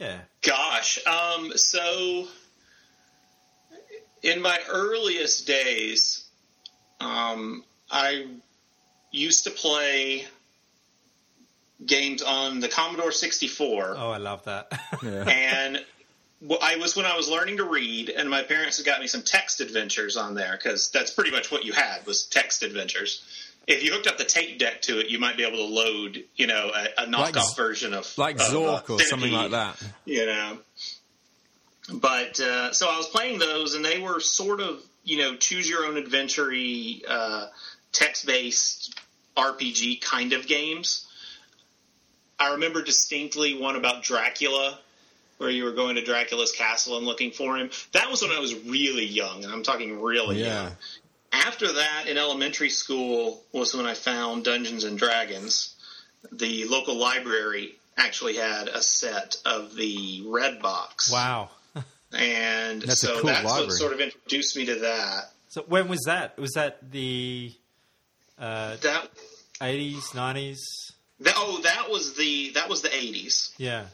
yeah. 0.00 0.18
Gosh, 0.42 0.98
um, 1.06 1.52
so 1.56 2.26
in 4.22 4.42
my 4.42 4.58
earliest 4.68 5.46
days, 5.46 6.24
um, 7.00 7.64
I 7.90 8.26
used 9.12 9.44
to 9.44 9.50
play 9.50 10.26
games 11.84 12.22
on 12.22 12.60
the 12.60 12.68
Commodore 12.68 13.12
64. 13.12 13.94
Oh, 13.96 14.10
I 14.10 14.18
love 14.18 14.44
that. 14.44 14.72
Yeah. 15.02 15.24
and 15.28 15.84
well, 16.44 16.58
I 16.60 16.76
was 16.76 16.96
when 16.96 17.06
I 17.06 17.16
was 17.16 17.28
learning 17.28 17.58
to 17.58 17.64
read, 17.64 18.08
and 18.10 18.28
my 18.28 18.42
parents 18.42 18.76
had 18.78 18.86
got 18.86 19.00
me 19.00 19.06
some 19.06 19.22
text 19.22 19.60
adventures 19.60 20.16
on 20.16 20.34
there 20.34 20.58
because 20.60 20.90
that's 20.90 21.12
pretty 21.12 21.30
much 21.30 21.50
what 21.52 21.64
you 21.64 21.72
had 21.72 22.04
was 22.06 22.24
text 22.24 22.62
adventures. 22.62 23.24
If 23.68 23.84
you 23.84 23.92
hooked 23.92 24.08
up 24.08 24.18
the 24.18 24.24
tape 24.24 24.58
deck 24.58 24.82
to 24.82 24.98
it, 24.98 25.08
you 25.08 25.20
might 25.20 25.36
be 25.36 25.44
able 25.44 25.58
to 25.58 25.72
load, 25.72 26.24
you 26.34 26.48
know, 26.48 26.72
a, 26.74 27.02
a 27.04 27.06
knockoff 27.06 27.36
Like- 27.36 27.56
version 27.56 27.94
of 27.94 28.12
like 28.18 28.36
of, 28.36 28.42
Zork 28.42 28.90
uh, 28.90 28.94
or 28.94 29.00
something 29.00 29.32
like 29.32 29.52
that. 29.52 29.80
You 30.04 30.26
know, 30.26 30.58
but 31.94 32.40
uh, 32.40 32.72
so 32.72 32.88
I 32.88 32.96
was 32.96 33.06
playing 33.08 33.38
those, 33.38 33.74
and 33.74 33.84
they 33.84 34.00
were 34.00 34.18
sort 34.18 34.60
of, 34.60 34.82
you 35.04 35.18
know, 35.18 35.36
choose 35.36 35.68
your 35.68 35.86
own 35.86 35.96
adventure 35.96 36.52
uh, 37.08 37.46
text 37.92 38.26
based 38.26 38.98
RPG 39.36 40.00
kind 40.00 40.32
of 40.32 40.46
games. 40.48 41.06
I 42.38 42.54
remember 42.54 42.82
distinctly 42.82 43.60
one 43.60 43.76
about 43.76 44.02
Dracula, 44.02 44.78
where 45.42 45.50
you 45.50 45.64
were 45.64 45.72
going 45.72 45.96
to 45.96 46.04
Dracula's 46.04 46.52
castle 46.52 46.96
and 46.96 47.04
looking 47.06 47.30
for 47.32 47.56
him. 47.56 47.70
That 47.92 48.08
was 48.10 48.22
when 48.22 48.30
I 48.30 48.38
was 48.38 48.54
really 48.64 49.04
young, 49.04 49.44
and 49.44 49.52
I'm 49.52 49.62
talking 49.62 50.00
really 50.00 50.40
Yeah. 50.40 50.62
young. 50.64 50.76
After 51.32 51.72
that, 51.72 52.06
in 52.08 52.16
elementary 52.18 52.70
school, 52.70 53.42
was 53.52 53.74
when 53.74 53.86
I 53.86 53.94
found 53.94 54.44
Dungeons 54.44 54.84
and 54.84 54.98
Dragons. 54.98 55.74
The 56.30 56.64
local 56.66 56.94
library 56.94 57.74
actually 57.96 58.36
had 58.36 58.68
a 58.68 58.80
set 58.82 59.36
of 59.44 59.74
the 59.74 60.22
Red 60.26 60.62
Box, 60.62 61.10
wow. 61.10 61.50
and 62.12 62.82
That's 62.82 63.00
so 63.00 63.14
cool 63.20 63.24
that's 63.30 63.44
library. 63.44 63.66
what 63.68 63.72
sort 63.76 63.92
of 63.92 64.00
introduced 64.00 64.56
me 64.56 64.66
to 64.66 64.74
that. 64.80 65.30
So 65.48 65.62
when 65.66 65.88
was 65.88 66.00
that? 66.06 66.38
Was 66.38 66.52
that 66.52 66.90
the 66.92 67.52
uh, 68.38 68.76
That, 68.76 69.08
80s, 69.60 70.02
90s? 70.14 70.58
oh, 71.36 71.60
that 71.64 71.90
was 71.90 72.14
the 72.14 72.50
that 72.54 72.68
was 72.68 72.82
the 72.82 72.94
eighties. 72.94 73.52
Yeah. 73.58 73.86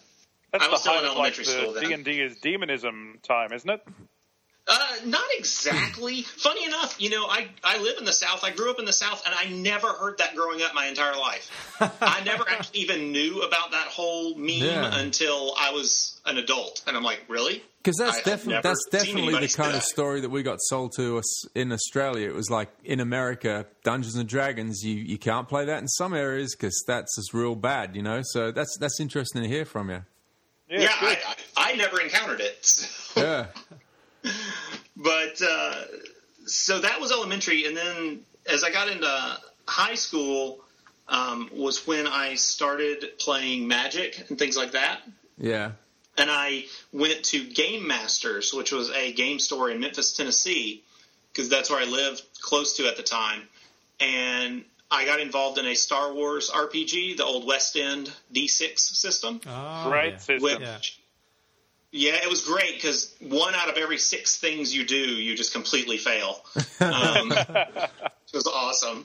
That's 0.53 0.65
I 0.65 0.69
was 0.69 0.83
the 0.83 0.91
still 0.91 0.93
in 0.95 0.99
height 1.01 1.05
of 1.11 1.17
like 1.19 1.39
elementary 1.39 1.45
school 1.45 1.73
the 1.75 1.81
then. 1.81 1.89
D 1.89 1.95
and 1.95 2.05
D 2.05 2.21
is 2.21 2.37
demonism 2.39 3.19
time, 3.23 3.53
isn't 3.53 3.69
it? 3.71 3.83
Uh, 4.71 4.77
not 5.07 5.25
exactly. 5.39 6.21
Funny 6.21 6.67
enough, 6.67 7.01
you 7.01 7.09
know, 7.09 7.25
I, 7.27 7.49
I 7.65 7.79
live 7.79 7.97
in 7.99 8.05
the 8.05 8.13
South. 8.13 8.45
I 8.45 8.51
grew 8.51 8.71
up 8.71 8.79
in 8.79 8.85
the 8.85 8.93
South, 8.93 9.23
and 9.25 9.35
I 9.35 9.47
never 9.49 9.87
heard 9.89 10.19
that 10.19 10.35
growing 10.37 10.61
up 10.61 10.75
my 10.75 10.85
entire 10.87 11.17
life. 11.17 11.51
I 12.03 12.23
never 12.25 12.45
actually 12.47 12.81
even 12.81 13.11
knew 13.11 13.41
about 13.41 13.71
that 13.71 13.87
whole 13.87 14.35
meme 14.35 14.49
Yeah. 14.59 14.99
until 15.01 15.55
I 15.59 15.71
was 15.73 16.21
an 16.27 16.37
adult. 16.37 16.83
And 16.87 16.99
I'm 16.99 17.03
like, 17.03 17.23
really? 17.29 17.63
Because 17.83 17.97
that's, 17.97 18.17
I- 18.17 18.19
I've 18.19 18.25
definitely 18.25 18.61
that's 18.63 18.85
definitely 18.91 19.39
the 19.41 19.49
say 19.49 19.63
kind 19.63 19.75
of 19.75 19.83
story 19.85 20.21
that 20.21 20.31
we 20.31 20.43
got 20.43 20.59
sold 20.61 20.93
to 20.97 21.17
us 21.17 21.49
in 21.57 21.73
Australia. 21.73 22.29
It 22.29 22.35
was 22.35 22.51
like 22.51 22.69
in 22.85 23.01
America, 23.01 23.65
Dungeons 23.85 24.17
and 24.17 24.29
Dragons. 24.29 24.83
You, 24.85 24.97
you 24.97 25.17
can't 25.17 25.49
play 25.49 25.65
that 25.65 25.81
in 25.81 25.89
some 25.89 26.13
areas 26.13 26.55
because 26.55 26.85
that's 26.87 27.17
just 27.17 27.33
real 27.33 27.55
bad, 27.55 27.97
you 27.97 28.03
know. 28.03 28.21
So 28.23 28.53
that's 28.53 28.77
that's 28.79 29.01
interesting 29.01 29.41
to 29.45 29.49
hear 29.49 29.65
from 29.65 29.89
you. 29.89 30.03
Yeah, 30.69 30.81
Yeah. 30.83 30.89
I, 31.01 31.17
I, 31.57 31.73
I 31.73 31.77
never 31.77 32.01
encountered 32.01 32.41
it. 32.41 32.59
So, 32.65 33.21
Yeah. 33.21 33.47
but 34.97 35.41
uh, 35.43 35.75
so 36.47 36.81
that 36.81 37.01
was 37.01 37.13
elementary, 37.13 37.67
and 37.67 37.77
then 37.77 38.21
as 38.51 38.65
I 38.65 38.71
got 38.71 38.89
into 38.89 39.39
high 39.67 39.95
school, 39.95 40.61
um, 41.09 41.49
was 41.53 41.87
when 41.87 42.07
I 42.07 42.35
started 42.35 43.19
playing 43.19 43.67
Magic 43.69 44.29
and 44.29 44.39
things 44.39 44.57
like 44.57 44.73
that. 44.73 45.01
Yeah. 45.39 45.73
and 46.19 46.31
I 46.31 46.65
went 46.93 47.25
to 47.27 47.45
Game 47.45 47.87
Masters, 47.87 48.53
which 48.53 48.73
was 48.73 48.91
a 48.91 49.13
game 49.13 49.39
store 49.39 49.71
in 49.71 49.79
Memphis, 49.81 50.17
Tennessee, 50.17 50.83
because 51.33 51.49
that's 51.49 51.71
where 51.71 51.81
I 51.81 51.85
lived 51.85 52.23
close 52.41 52.77
to 52.79 52.89
at 52.89 52.97
the 52.97 53.05
time. 53.05 53.43
And 54.01 54.65
I 54.91 55.05
got 55.05 55.21
involved 55.21 55.59
in 55.59 55.67
a 55.67 55.75
Star 55.75 56.13
Wars 56.13 56.51
RPG, 56.51 57.17
the 57.19 57.25
old 57.25 57.47
West 57.47 57.77
End 57.77 58.11
D6 58.35 58.79
system. 58.79 59.41
Oh, 59.47 59.91
Great 59.91 60.13
yeah. 60.13 60.17
system. 60.19 60.43
Which, 60.43 60.61
Yeah. 60.61 62.13
yeah. 62.13 62.23
it 62.25 62.31
was 62.31 62.43
great 62.45 62.75
because 62.75 63.15
one 63.21 63.55
out 63.55 63.69
of 63.69 63.77
every 63.77 63.99
six 63.99 64.39
things 64.39 64.75
you 64.75 64.87
do, 64.87 64.97
you 64.97 65.37
just 65.37 65.53
completely 65.53 65.99
fail. 65.99 66.41
Um, 66.81 67.33
it 67.33 67.91
was 68.33 68.47
awesome. 68.47 69.05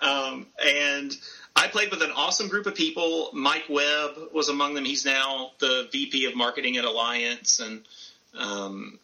Um, 0.00 0.46
and 0.62 1.16
I 1.54 1.68
played 1.68 1.92
with 1.92 2.02
an 2.02 2.10
awesome 2.10 2.48
group 2.48 2.66
of 2.66 2.74
people. 2.74 3.30
Mike 3.32 3.66
Webb 3.70 4.16
was 4.34 4.48
among 4.48 4.74
them. 4.74 4.84
He's 4.84 5.04
now 5.06 5.52
the 5.60 5.88
VP 5.92 6.26
of 6.26 6.34
marketing 6.34 6.78
at 6.78 6.84
Alliance, 6.84 7.60
and 7.60 7.82
um, 8.36 8.98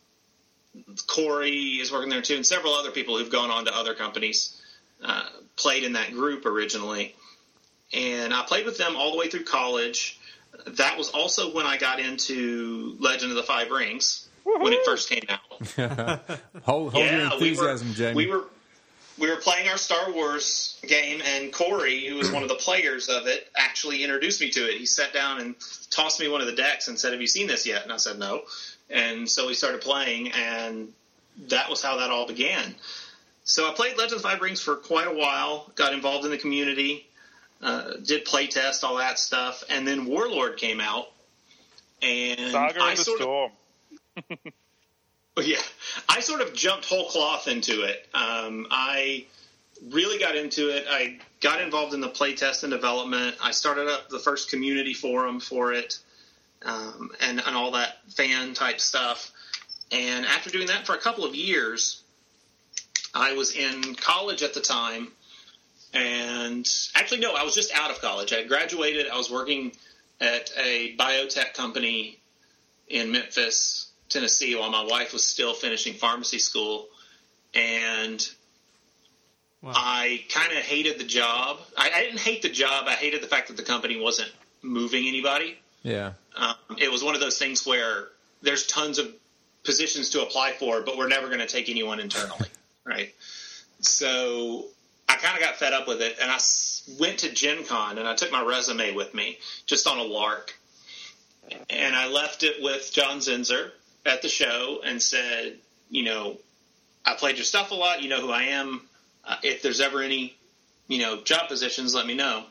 Corey 1.06 1.78
is 1.80 1.92
working 1.92 2.08
there 2.10 2.22
too, 2.22 2.34
and 2.34 2.44
several 2.44 2.72
other 2.74 2.90
people 2.90 3.16
who've 3.18 3.30
gone 3.30 3.50
on 3.52 3.66
to 3.66 3.74
other 3.76 3.94
companies 3.94 4.60
uh, 5.04 5.28
played 5.58 5.84
in 5.84 5.92
that 5.92 6.12
group 6.12 6.46
originally. 6.46 7.14
And 7.92 8.32
I 8.32 8.44
played 8.44 8.66
with 8.66 8.78
them 8.78 8.96
all 8.96 9.12
the 9.12 9.18
way 9.18 9.28
through 9.28 9.44
college. 9.44 10.18
That 10.66 10.96
was 10.96 11.10
also 11.10 11.54
when 11.54 11.66
I 11.66 11.76
got 11.76 12.00
into 12.00 12.96
Legend 12.98 13.30
of 13.30 13.36
the 13.36 13.42
Five 13.42 13.70
Rings 13.70 14.28
when 14.56 14.72
it 14.72 14.84
first 14.84 15.10
came 15.10 15.24
out 15.28 15.40
Hold, 16.62 16.92
hold 16.92 17.04
your 17.04 17.20
enthusiasm, 17.32 17.88
we 17.88 17.92
were, 17.92 17.96
Jamie. 17.96 18.14
We 18.14 18.26
were 18.26 18.44
we 19.18 19.28
were 19.28 19.36
playing 19.36 19.68
our 19.68 19.76
Star 19.76 20.12
Wars 20.12 20.80
game, 20.86 21.20
and 21.24 21.52
Corey, 21.52 22.06
who 22.06 22.14
was 22.16 22.30
one 22.30 22.44
of 22.44 22.48
the 22.48 22.54
players 22.54 23.08
of 23.08 23.26
it, 23.26 23.48
actually 23.56 24.04
introduced 24.04 24.40
me 24.40 24.48
to 24.50 24.60
it. 24.60 24.78
He 24.78 24.86
sat 24.86 25.12
down 25.12 25.40
and 25.40 25.56
tossed 25.90 26.20
me 26.20 26.28
one 26.28 26.40
of 26.40 26.46
the 26.46 26.54
decks 26.54 26.86
and 26.86 26.98
said, 26.98 27.12
"Have 27.12 27.20
you 27.20 27.26
seen 27.26 27.48
this 27.48 27.66
yet?" 27.66 27.82
And 27.82 27.92
I 27.92 27.96
said, 27.96 28.18
"No." 28.18 28.42
And 28.88 29.28
so 29.28 29.48
we 29.48 29.54
started 29.54 29.80
playing, 29.80 30.30
and 30.32 30.92
that 31.48 31.68
was 31.68 31.82
how 31.82 31.96
that 31.96 32.10
all 32.10 32.26
began. 32.26 32.74
So 33.48 33.66
I 33.66 33.72
played 33.72 33.96
Legend 33.96 34.12
of 34.12 34.22
the 34.22 34.28
Five 34.28 34.42
Rings 34.42 34.60
for 34.60 34.76
quite 34.76 35.06
a 35.06 35.14
while. 35.14 35.72
Got 35.74 35.94
involved 35.94 36.26
in 36.26 36.30
the 36.30 36.36
community, 36.36 37.08
uh, 37.62 37.94
did 38.04 38.26
play 38.26 38.46
test, 38.46 38.84
all 38.84 38.98
that 38.98 39.18
stuff, 39.18 39.64
and 39.70 39.88
then 39.88 40.04
Warlord 40.04 40.58
came 40.58 40.82
out, 40.82 41.10
and 42.02 42.52
Saga 42.52 42.82
I 42.82 42.92
of 42.92 42.98
the 42.98 43.04
sort 43.04 43.22
of 43.22 43.50
yeah, 45.46 45.56
I 46.10 46.20
sort 46.20 46.42
of 46.42 46.52
jumped 46.52 46.84
whole 46.84 47.08
cloth 47.08 47.48
into 47.48 47.84
it. 47.84 48.06
Um, 48.12 48.66
I 48.70 49.24
really 49.88 50.18
got 50.18 50.36
into 50.36 50.68
it. 50.68 50.84
I 50.86 51.18
got 51.40 51.62
involved 51.62 51.94
in 51.94 52.02
the 52.02 52.10
playtest 52.10 52.64
and 52.64 52.70
development. 52.70 53.36
I 53.42 53.52
started 53.52 53.88
up 53.88 54.10
the 54.10 54.18
first 54.18 54.50
community 54.50 54.92
forum 54.92 55.40
for 55.40 55.72
it, 55.72 55.98
um, 56.66 57.12
and 57.22 57.40
and 57.46 57.56
all 57.56 57.70
that 57.70 57.96
fan 58.10 58.52
type 58.52 58.78
stuff. 58.78 59.32
And 59.90 60.26
after 60.26 60.50
doing 60.50 60.66
that 60.66 60.84
for 60.84 60.94
a 60.94 60.98
couple 60.98 61.24
of 61.24 61.34
years, 61.34 62.02
I 63.14 63.32
was 63.34 63.54
in 63.56 63.94
college 63.94 64.42
at 64.42 64.54
the 64.54 64.60
time, 64.60 65.08
and 65.94 66.68
actually 66.94 67.20
no, 67.20 67.34
I 67.34 67.42
was 67.42 67.54
just 67.54 67.72
out 67.74 67.90
of 67.90 68.00
college. 68.00 68.32
I 68.32 68.36
had 68.36 68.48
graduated. 68.48 69.08
I 69.08 69.16
was 69.16 69.30
working 69.30 69.72
at 70.20 70.50
a 70.56 70.94
biotech 70.96 71.54
company 71.54 72.18
in 72.88 73.12
Memphis, 73.12 73.90
Tennessee, 74.08 74.54
while 74.54 74.70
my 74.70 74.84
wife 74.84 75.12
was 75.12 75.24
still 75.24 75.54
finishing 75.54 75.94
pharmacy 75.94 76.38
school, 76.38 76.88
and 77.54 78.26
Wow. 79.60 79.72
I 79.74 80.22
kind 80.32 80.52
of 80.52 80.58
hated 80.58 81.00
the 81.00 81.04
job. 81.04 81.58
I, 81.76 81.90
I 81.92 82.02
didn't 82.04 82.20
hate 82.20 82.42
the 82.42 82.48
job. 82.48 82.84
I 82.86 82.92
hated 82.92 83.24
the 83.24 83.26
fact 83.26 83.48
that 83.48 83.56
the 83.56 83.64
company 83.64 84.00
wasn't 84.00 84.30
moving 84.62 85.08
anybody. 85.08 85.58
yeah. 85.82 86.12
Um, 86.36 86.54
it 86.78 86.92
was 86.92 87.02
one 87.02 87.16
of 87.16 87.20
those 87.20 87.38
things 87.38 87.66
where 87.66 88.06
there's 88.40 88.68
tons 88.68 89.00
of 89.00 89.12
positions 89.64 90.10
to 90.10 90.22
apply 90.22 90.52
for, 90.52 90.82
but 90.82 90.96
we're 90.96 91.08
never 91.08 91.26
going 91.26 91.40
to 91.40 91.46
take 91.48 91.68
anyone 91.68 91.98
internally, 91.98 92.48
right? 92.88 93.14
So 93.80 94.66
I 95.08 95.14
kind 95.14 95.36
of 95.36 95.42
got 95.42 95.56
fed 95.56 95.72
up 95.72 95.86
with 95.86 96.00
it, 96.00 96.16
and 96.20 96.30
I 96.30 96.38
went 96.98 97.18
to 97.20 97.32
Gen 97.32 97.64
Con, 97.64 97.98
and 97.98 98.08
I 98.08 98.14
took 98.14 98.32
my 98.32 98.42
resume 98.42 98.92
with 98.94 99.14
me 99.14 99.38
just 99.66 99.86
on 99.86 99.98
a 99.98 100.02
lark. 100.02 100.54
And 101.70 101.94
I 101.94 102.08
left 102.08 102.42
it 102.42 102.62
with 102.62 102.90
John 102.92 103.18
Zinser 103.18 103.70
at 104.04 104.22
the 104.22 104.28
show 104.28 104.80
and 104.84 105.00
said, 105.02 105.56
you 105.90 106.02
know, 106.02 106.36
I 107.06 107.14
played 107.14 107.36
your 107.36 107.44
stuff 107.44 107.70
a 107.70 107.74
lot. 107.74 108.02
You 108.02 108.10
know 108.10 108.20
who 108.20 108.30
I 108.30 108.42
am. 108.44 108.82
Uh, 109.24 109.36
if 109.42 109.62
there's 109.62 109.80
ever 109.80 110.02
any, 110.02 110.36
you 110.88 110.98
know, 110.98 111.22
job 111.22 111.48
positions, 111.48 111.94
let 111.94 112.06
me 112.06 112.14
know. 112.14 112.44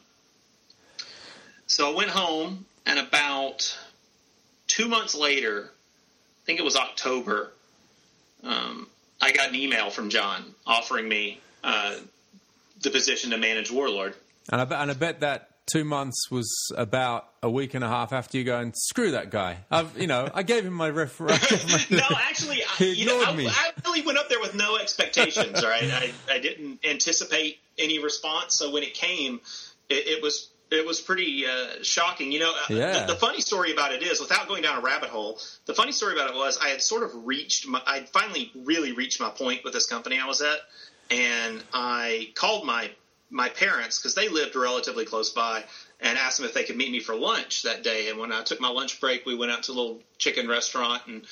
So 1.67 1.91
I 1.91 1.95
went 1.95 2.09
home, 2.09 2.65
and 2.85 2.97
about 2.97 3.77
two 4.67 4.87
months 4.87 5.13
later, 5.13 5.69
I 5.69 6.45
think 6.45 6.59
it 6.59 6.63
was 6.63 6.75
October, 6.75 7.51
um, 8.43 8.87
I 9.27 9.31
got 9.31 9.49
an 9.49 9.55
email 9.55 9.89
from 9.89 10.09
John 10.09 10.55
offering 10.65 11.09
me 11.09 11.41
uh, 11.61 11.97
the 12.81 12.89
position 12.89 13.31
to 13.31 13.37
manage 13.37 13.69
Warlord. 13.69 14.15
And 14.49 14.61
I, 14.61 14.63
bet, 14.63 14.81
and 14.81 14.89
I 14.89 14.93
bet 14.93 15.19
that 15.19 15.49
two 15.65 15.83
months 15.83 16.31
was 16.31 16.49
about 16.77 17.27
a 17.43 17.49
week 17.49 17.73
and 17.73 17.83
a 17.83 17.89
half 17.89 18.13
after 18.13 18.37
you 18.37 18.45
going, 18.45 18.71
screw 18.73 19.11
that 19.11 19.29
guy. 19.29 19.57
I've, 19.69 19.99
you 19.99 20.07
know, 20.07 20.29
I 20.33 20.43
gave 20.43 20.65
him 20.65 20.71
my 20.71 20.89
reference. 20.91 21.91
no, 21.91 21.99
actually, 22.09 22.63
I, 22.63 22.75
He 22.77 22.93
you 22.93 23.05
know, 23.05 23.19
ignored 23.19 23.35
I, 23.35 23.37
me. 23.37 23.47
I 23.49 23.71
really 23.83 24.01
went 24.01 24.17
up 24.17 24.29
there 24.29 24.39
with 24.39 24.55
no 24.55 24.77
expectations. 24.77 25.61
All 25.61 25.69
right, 25.69 25.83
I, 25.83 26.13
I 26.31 26.39
didn't 26.39 26.79
anticipate 26.85 27.59
any 27.77 28.01
response, 28.01 28.55
so 28.55 28.71
when 28.71 28.83
it 28.83 28.93
came, 28.93 29.41
it, 29.89 30.07
it 30.07 30.23
was 30.23 30.47
it 30.71 30.85
was 30.85 30.99
pretty 31.01 31.45
uh, 31.45 31.81
shocking. 31.81 32.31
You 32.31 32.39
know, 32.39 32.51
uh, 32.51 32.73
Yeah. 32.73 33.05
the, 33.05 33.13
the 33.13 33.19
funny 33.19 33.41
story 33.41 33.71
about 33.71 33.93
it 33.93 34.03
is, 34.03 34.19
without 34.19 34.47
going 34.47 34.63
down 34.63 34.77
a 34.77 34.81
rabbit 34.81 35.09
hole, 35.09 35.39
the 35.65 35.73
funny 35.73 35.91
story 35.91 36.13
about 36.13 36.29
it 36.29 36.35
was 36.35 36.57
I 36.57 36.69
had 36.69 36.81
sort 36.81 37.03
of 37.03 37.25
reached, 37.25 37.67
my, 37.67 37.81
I 37.85 38.01
finally 38.01 38.51
really 38.55 38.91
reached 38.91 39.19
my 39.19 39.29
point 39.29 39.63
with 39.63 39.73
this 39.73 39.85
company 39.87 40.19
I 40.19 40.27
was 40.27 40.41
at, 40.41 40.59
and 41.09 41.63
I 41.73 42.31
called 42.35 42.65
my 42.65 42.91
my 43.29 43.49
parents 43.49 43.99
because 43.99 44.15
they 44.15 44.29
lived 44.29 44.55
relatively 44.55 45.03
close 45.03 45.31
by 45.31 45.63
and 45.99 46.17
asked 46.17 46.37
them 46.37 46.45
if 46.45 46.53
they 46.53 46.63
could 46.63 46.77
meet 46.77 46.91
me 46.91 47.01
for 47.01 47.13
lunch 47.13 47.63
that 47.63 47.83
day. 47.83 48.09
And 48.09 48.17
when 48.19 48.31
I 48.31 48.43
took 48.43 48.61
my 48.61 48.69
lunch 48.69 49.01
break, 49.01 49.25
we 49.25 49.35
went 49.35 49.51
out 49.51 49.63
to 49.63 49.71
a 49.71 49.73
little 49.73 49.99
chicken 50.17 50.47
restaurant 50.47 51.01
and 51.07 51.23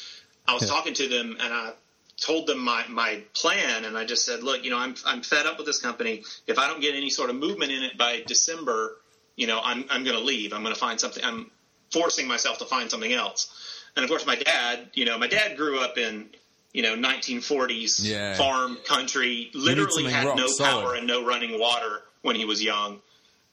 I 0.46 0.54
was 0.54 0.68
talking 0.68 0.94
to 0.96 1.08
them 1.08 1.38
and 1.40 1.54
I 1.54 1.72
told 2.18 2.48
them 2.48 2.60
my, 2.60 2.86
my 2.90 3.22
plan 3.34 3.86
and 3.86 3.98
I 3.98 4.06
just 4.06 4.26
said, 4.26 4.44
look, 4.44 4.64
you 4.64 4.72
know, 4.72 4.78
I'm, 4.78 4.96
I'm 5.06 5.22
fed 5.22 5.46
up 5.46 5.58
with 5.58 5.68
this 5.68 5.80
company. 5.80 6.24
If 6.48 6.60
I 6.60 6.68
don't 6.68 6.82
get 6.82 6.96
any 6.96 7.10
sort 7.10 7.30
of 7.30 7.38
movement 7.38 7.72
in 7.72 7.84
it 7.84 7.98
by 7.98 8.24
December, 8.26 8.98
you 9.36 9.48
know, 9.48 9.60
I'm, 9.64 9.86
I'm 9.90 10.04
going 10.04 10.18
to 10.18 10.24
leave. 10.24 10.54
I'm 10.54 10.62
going 10.64 10.74
to 10.74 10.80
find 10.80 11.00
something. 11.00 11.24
I'm 11.24 11.52
forcing 11.92 12.28
myself 12.28 12.58
to 12.60 12.66
find 12.66 12.90
something 12.90 13.14
else. 13.14 13.52
And 13.96 14.04
of 14.04 14.10
course, 14.10 14.26
my 14.26 14.36
dad, 14.36 14.90
you 14.94 15.06
know, 15.06 15.18
my 15.18 15.28
dad 15.28 15.56
grew 15.58 15.80
up 15.80 15.98
in, 15.98 16.30
you 16.74 16.82
know, 16.84 16.96
1940s 16.96 18.00
Yeah. 18.04 18.36
farm 18.36 18.78
country, 18.86 19.50
literally 19.54 20.12
had 20.12 20.36
no 20.36 20.48
solid. 20.48 20.84
power 20.84 20.94
and 20.96 21.08
no 21.08 21.26
running 21.26 21.60
water 21.60 22.02
when 22.22 22.36
he 22.36 22.46
was 22.46 22.62
young. 22.64 23.00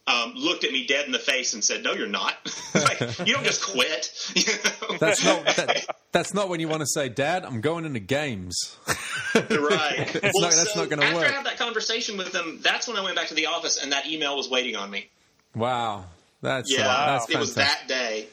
Um, 0.05 0.33
looked 0.35 0.65
at 0.65 0.73
me 0.73 0.85
dead 0.85 1.07
in 1.07 1.13
the 1.13 1.19
face 1.21 1.55
and 1.55 1.63
said, 1.63 1.85
"No, 1.85 1.93
you're 1.93 2.09
not. 2.09 2.35
like, 2.75 2.99
you 3.25 3.35
don't 3.35 3.45
just 3.45 3.63
quit." 3.65 4.11
You 4.35 4.43
know? 4.91 4.97
That's 4.99 5.25
not 5.25 5.45
that, 5.47 5.87
that's 6.11 6.35
not 6.35 6.49
when 6.49 6.59
you 6.59 6.67
want 6.67 6.81
to 6.81 6.89
say, 6.89 7.09
Dad, 7.09 7.45
I'm 7.45 7.61
going 7.61 7.85
into 7.85 8.01
games. 8.01 8.77
right. 9.37 10.11
It's 10.17 10.41
not- 10.41 10.51
that's 10.53 10.75
not 10.77 10.91
gonna 10.91 11.03
work. 11.03 11.15
after. 11.15 11.27
I 11.27 11.37
had 11.37 11.47
that 11.47 11.57
conversation 11.59 12.17
with 12.17 12.33
them, 12.33 12.59
that's 12.63 12.89
when 12.89 12.97
I 12.97 13.03
went 13.03 13.15
back 13.15 13.29
to 13.29 13.35
the 13.35 13.47
office 13.47 13.81
and 13.81 13.93
that 13.93 14.07
email 14.09 14.37
was 14.37 14.51
waiting 14.51 14.75
on 14.75 14.91
me. 14.91 15.09
Wow, 15.55 16.05
that's 16.41 16.71
Yeah, 16.73 16.87
uh, 16.89 17.07
that's 17.19 17.31
it 17.31 17.39
was 17.39 17.55
that 17.55 17.83
day. 17.89 18.27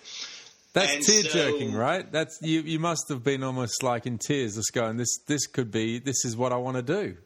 That's 0.73 0.93
and 0.95 1.03
tear 1.03 1.23
so- 1.23 1.29
jerking, 1.29 1.73
right? 1.73 2.09
That's 2.11 2.39
you. 2.41 2.61
You 2.61 2.79
must 2.79 3.09
have 3.09 3.23
been 3.23 3.43
almost 3.43 3.81
like 3.83 4.05
in 4.05 4.17
tears, 4.19 4.55
just 4.55 4.71
going, 4.73 4.97
"This, 4.97 5.17
this 5.27 5.47
could 5.47 5.71
be. 5.71 5.99
This 5.99 6.23
is 6.25 6.37
what 6.37 6.53
I 6.53 6.57
want 6.57 6.77
to 6.77 6.83
do." 6.83 7.17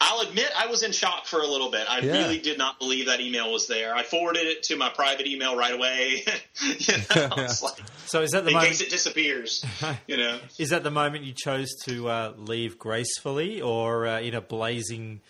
I'll 0.00 0.20
admit 0.28 0.50
I 0.58 0.66
was 0.66 0.82
in 0.82 0.90
shock 0.92 1.24
for 1.24 1.38
a 1.40 1.46
little 1.46 1.70
bit. 1.70 1.86
I 1.88 2.00
Yeah. 2.00 2.12
really 2.24 2.38
did 2.38 2.58
not 2.58 2.78
believe 2.80 3.06
that 3.06 3.20
email 3.20 3.50
was 3.50 3.68
there. 3.68 3.94
I 3.94 4.02
forwarded 4.02 4.42
it 4.44 4.64
to 4.64 4.76
my 4.76 4.90
private 4.90 5.26
email 5.26 5.56
right 5.56 5.72
away. 5.72 6.24
you 6.62 6.96
know, 7.14 7.28
it's 7.38 7.62
like, 7.62 7.78
So 8.06 8.20
is 8.20 8.32
that 8.32 8.42
the 8.42 8.48
in 8.48 8.54
moment? 8.54 8.72
case 8.72 8.80
it 8.82 8.90
disappears. 8.90 9.64
You 10.08 10.16
know. 10.18 10.40
Is 10.58 10.70
that 10.70 10.82
the 10.82 10.90
moment 10.90 11.24
you 11.24 11.32
chose 11.32 11.68
to 11.84 12.08
uh, 12.08 12.32
leave 12.36 12.76
gracefully, 12.78 13.62
or 13.62 14.06
uh, 14.06 14.20
in 14.20 14.34
a 14.34 14.40
blazing? 14.42 15.20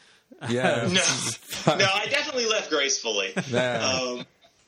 Yeah, 0.48 0.88
No, 0.90 1.76
no, 1.76 1.86
I 1.92 2.06
definitely 2.10 2.46
left 2.46 2.70
gracefully. 2.70 3.32
Yeah. 3.48 3.88
Um, 3.88 4.26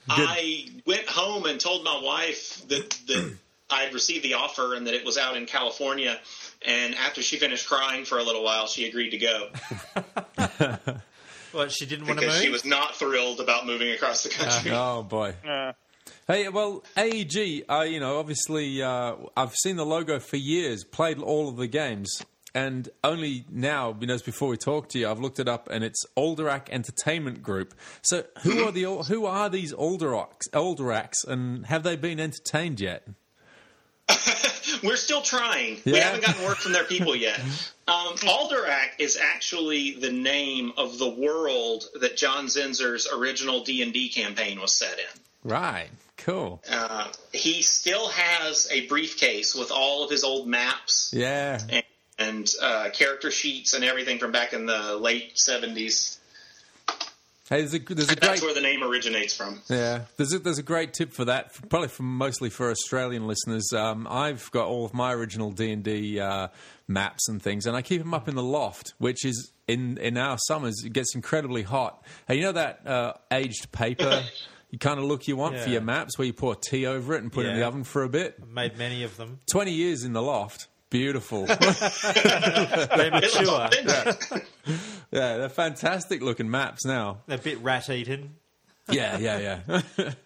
I 0.09 0.69
went 0.87 1.09
home 1.09 1.47
and 1.47 1.61
told 1.61 1.85
my 1.85 2.01
wife 2.03 2.63
that, 2.69 2.91
that 3.09 3.37
I 3.71 3.83
had 3.83 3.95
received 3.95 4.25
the 4.25 4.35
offer 4.35 4.75
and 4.75 4.87
that 4.87 4.95
it 4.95 5.05
was 5.05 5.19
out 5.19 5.37
in 5.37 5.47
California. 5.47 6.19
And 6.65 6.95
after 6.95 7.23
she 7.23 7.37
finished 7.39 7.69
crying 7.69 8.05
for 8.05 8.19
a 8.19 8.23
little 8.23 8.45
while, 8.45 8.67
she 8.67 8.87
agreed 8.89 9.11
to 9.11 9.19
go 9.19 9.49
Well, 11.53 11.69
she 11.69 11.87
didn't 11.87 12.07
want 12.07 12.21
to 12.21 12.27
move. 12.27 12.37
she 12.37 12.51
was 12.51 12.65
not 12.65 12.97
thrilled 12.97 13.41
about 13.41 13.67
moving 13.67 13.91
across 13.93 14.23
the 14.23 14.29
country. 14.29 14.71
oh 14.75 15.03
boy. 15.03 15.35
Uh, 15.47 15.73
Hey, 16.29 16.49
well, 16.49 16.83
AEG, 16.97 17.65
uh, 17.71 17.83
you 17.83 18.01
know, 18.01 18.19
obviously, 18.19 18.83
uh, 18.83 19.15
I've 19.37 19.55
seen 19.55 19.77
the 19.77 19.87
logo 19.87 20.19
for 20.19 20.37
years, 20.37 20.83
played 20.83 21.19
all 21.21 21.49
of 21.49 21.57
the 21.57 21.69
games, 21.69 22.21
and 22.57 22.89
only 23.05 23.45
now, 23.51 23.95
know, 24.01 24.19
before 24.25 24.49
we 24.49 24.57
talk 24.57 24.89
to 24.89 24.99
you, 24.99 25.11
I've 25.11 25.21
looked 25.21 25.39
it 25.39 25.47
up, 25.47 25.69
and 25.71 25.85
it's 25.85 26.07
Alderac 26.17 26.71
Entertainment 26.71 27.43
Group. 27.43 27.75
So, 28.01 28.25
who 28.45 28.65
are 28.67 28.73
the 28.73 28.85
who 28.85 29.27
are 29.27 29.51
these 29.51 29.75
Alderacs, 29.75 30.49
Alderacs, 30.55 31.27
and 31.29 31.67
have 31.67 31.83
they 31.83 31.97
been 31.97 32.19
entertained 32.19 32.81
yet? 32.81 33.07
We're 34.83 34.97
still 34.97 35.21
trying. 35.21 35.83
We 35.85 35.99
haven't 35.99 36.25
gotten 36.25 36.47
word 36.47 36.57
from 36.57 36.73
their 36.73 36.85
people 36.85 37.15
yet. 37.15 37.41
Um, 37.89 38.17
Alderac 38.17 38.99
is 38.99 39.17
actually 39.17 39.93
the 39.93 40.11
name 40.11 40.73
of 40.77 40.99
the 40.99 41.09
world 41.09 41.85
that 42.01 42.17
John 42.17 42.47
Zinser's 42.47 43.07
original 43.07 43.63
D 43.63 43.81
and 43.81 43.93
D 43.93 44.09
campaign 44.09 44.61
was 44.61 44.73
set 44.73 44.99
in. 44.99 45.21
Right, 45.49 45.87
cool. 46.17 46.65
Uh, 46.69 47.07
he 47.33 47.63
still 47.63 48.09
has 48.09 48.69
a 48.73 48.89
briefcase 48.89 49.55
with 49.55 49.71
all 49.71 50.03
of 50.03 50.11
his 50.11 50.25
old 50.25 50.49
maps 50.49 51.13
Yeah, 51.15 51.61
and, 51.71 51.85
and 52.19 52.49
uh, 52.63 52.89
character 52.93 53.31
sheets 53.31 53.75
and 53.75 53.85
everything 53.85 54.19
from 54.19 54.33
back 54.33 54.53
in 54.53 54.67
the 54.67 54.97
late 54.97 55.39
seventies. 55.39 56.19
hey, 57.49 57.61
there's 57.61 57.75
a 57.75 57.79
there's 57.79 58.11
a 58.11 58.17
That's 58.17 58.43
where 58.43 58.55
the 58.55 58.61
name 58.61 58.83
originates 58.83 59.35
from. 59.37 59.61
Yeah, 59.69 60.03
there's 60.17 60.33
a, 60.33 60.39
there's 60.39 60.59
a 60.59 60.63
great 60.63 60.95
tip 60.95 61.13
for 61.13 61.25
that, 61.27 61.53
probably 61.69 61.89
from 61.89 62.17
mostly 62.17 62.51
for 62.51 62.71
Australian 62.71 63.27
listeners. 63.27 63.73
Um, 63.73 64.07
I've 64.09 64.51
got 64.51 64.67
all 64.67 64.85
of 64.85 64.95
my 64.95 65.13
original 65.13 65.51
D 65.51 65.71
and 65.73 65.83
D 65.83 66.19
uh, 66.21 66.49
maps 66.89 67.29
and 67.29 67.41
things, 67.43 67.67
and 67.67 67.77
I 67.77 67.83
keep 67.83 68.01
them 68.01 68.15
up 68.15 68.29
in 68.29 68.35
the 68.35 68.43
loft, 68.43 68.95
which 68.99 69.25
is 69.25 69.51
in 69.69 69.99
in 69.99 70.17
our 70.17 70.39
summers 70.47 70.83
it 70.85 70.93
gets 70.93 71.15
incredibly 71.15 71.63
hot. 71.63 72.03
Hey, 72.29 72.37
you 72.37 72.43
know 72.43 72.53
that 72.53 72.87
uh, 72.87 73.13
aged 73.31 73.73
paper. 73.73 74.23
You 74.73 74.81
kind 74.81 74.99
of 74.99 75.07
look 75.07 75.29
you 75.29 75.37
want 75.37 75.57
for 75.59 75.71
your 75.71 75.81
maps, 75.81 76.19
where 76.19 76.27
you 76.27 76.33
pour 76.33 76.57
tea 76.57 76.87
over 76.87 77.15
it 77.15 77.23
and 77.23 77.33
put 77.33 77.47
it 77.47 77.51
in 77.51 77.57
the 77.57 77.65
oven 77.65 77.85
for 77.85 78.03
a 78.03 78.09
bit. 78.09 78.45
Made 78.49 78.77
many 78.77 79.05
of 79.05 79.17
them. 79.17 79.39
Twenty 79.51 79.71
years 79.71 80.03
in 80.03 80.13
the 80.13 80.21
loft, 80.21 80.67
beautiful. 80.99 81.45
They're 81.47 83.11
mature. 83.11 83.49
authentic. 83.51 84.47
yeah, 85.11 85.37
they're 85.37 85.49
fantastic 85.49 86.23
looking 86.23 86.51
maps 86.51 86.85
now. 86.85 87.19
They're 87.27 87.39
a 87.39 87.41
bit 87.41 87.59
rat 87.63 87.91
eaten. 87.91 88.37
Yeah, 88.89 89.19
yeah, 89.19 89.61
yeah. 89.67 90.11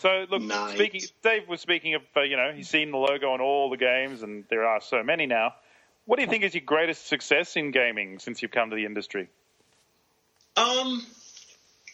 So 0.00 0.26
look, 0.28 0.42
Nice. 0.42 0.74
speaking, 0.74 1.02
Dave 1.22 1.46
was 1.46 1.60
speaking 1.60 1.94
of 1.94 2.02
uh, 2.16 2.22
you 2.22 2.36
know 2.36 2.50
he's 2.52 2.68
seen 2.68 2.90
the 2.90 2.96
logo 2.96 3.30
on 3.30 3.40
all 3.40 3.70
the 3.70 3.76
games, 3.76 4.24
and 4.24 4.42
there 4.50 4.64
are 4.66 4.80
so 4.80 5.04
many 5.04 5.26
now. 5.26 5.54
What 6.04 6.16
do 6.16 6.22
you 6.22 6.28
think 6.28 6.42
is 6.42 6.52
your 6.52 6.64
greatest 6.64 7.06
success 7.06 7.54
in 7.54 7.70
gaming 7.70 8.18
since 8.18 8.42
you've 8.42 8.50
come 8.50 8.70
to 8.70 8.76
the 8.76 8.84
industry? 8.86 9.28
Um, 10.56 11.06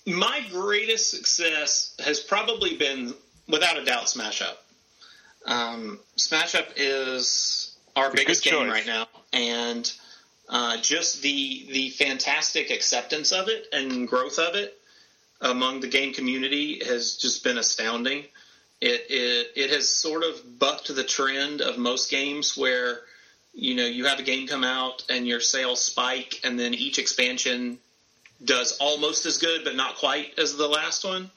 my 0.07 0.41
greatest 0.51 1.11
success 1.11 1.95
has 2.03 2.21
probably 2.21 2.79
been, 2.79 3.13
without 3.47 3.77
a 3.77 3.85
doubt, 3.85 4.09
Smash 4.09 4.41
Up. 4.41 4.65
Um, 5.45 6.01
Smash 6.17 6.55
Up 6.55 6.69
is 6.77 7.68
our 7.99 8.13
biggest 8.13 8.45
game 8.45 8.69
right 8.69 8.87
now, 8.87 9.09
and 9.33 9.93
uh, 10.49 10.79
just 10.79 11.23
the 11.23 11.67
the 11.71 11.91
fantastic 11.91 12.71
acceptance 12.71 13.33
of 13.33 13.49
it 13.49 13.67
and 13.73 14.09
growth 14.09 14.39
of 14.39 14.55
it 14.55 14.79
among 15.41 15.81
the 15.81 15.89
game 15.89 16.13
community 16.13 16.83
has 16.85 17.17
just 17.17 17.45
been 17.45 17.59
astounding. 17.59 18.25
It 18.81 19.07
it 19.11 19.53
it 19.57 19.71
has 19.71 19.89
sort 19.89 20.25
of 20.25 20.59
bucked 20.59 20.95
the 20.95 21.05
trend 21.05 21.61
of 21.61 21.79
most 21.79 22.11
games 22.11 22.57
where 22.57 23.01
you 23.53 23.75
know 23.75 23.87
you 23.87 24.07
have 24.07 24.19
a 24.19 24.23
game 24.23 24.47
come 24.47 24.65
out 24.65 25.05
and 25.09 25.27
your 25.27 25.41
sales 25.41 25.83
spike, 25.83 26.41
and 26.45 26.59
then 26.59 26.75
each 26.75 26.99
expansion 26.99 27.79
does 28.45 28.77
almost 28.79 29.27
as 29.27 29.39
good, 29.39 29.65
but 29.65 29.75
not 29.75 29.97
quite 29.97 30.39
as 30.39 30.57
the 30.57 30.69
last 30.69 31.05
one, 31.05 31.31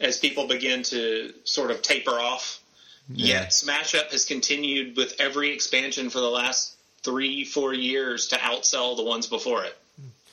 as 0.00 0.18
people 0.18 0.48
begin 0.48 0.82
to 0.82 1.32
sort 1.44 1.70
of 1.70 1.80
taper 1.80 2.10
off. 2.10 2.59
Yet 3.08 3.52
Smash 3.52 3.94
Up 3.94 4.10
has 4.12 4.24
continued 4.24 4.96
with 4.96 5.16
every 5.18 5.52
expansion 5.52 6.10
for 6.10 6.20
the 6.20 6.30
last 6.30 6.76
three, 7.02 7.44
four 7.44 7.72
years 7.74 8.28
to 8.28 8.36
outsell 8.36 8.96
the 8.96 9.02
ones 9.02 9.26
before 9.26 9.64
it. 9.64 9.76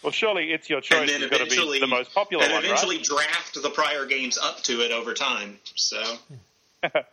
Well, 0.03 0.11
surely 0.11 0.51
it's 0.51 0.69
your 0.69 0.81
choice. 0.81 0.99
and 0.99 1.09
then 1.09 1.21
got 1.29 1.37
to 1.37 1.43
eventually, 1.43 1.77
be 1.77 1.81
the 1.81 1.87
most 1.87 2.13
popular 2.13 2.43
and 2.43 2.53
one, 2.53 2.63
eventually 2.63 2.97
right? 2.97 3.05
draft 3.05 3.61
the 3.61 3.69
prior 3.69 4.05
games 4.05 4.37
up 4.37 4.61
to 4.63 4.81
it 4.81 4.91
over 4.91 5.13
time. 5.13 5.57
So 5.75 6.01
It, 6.83 7.05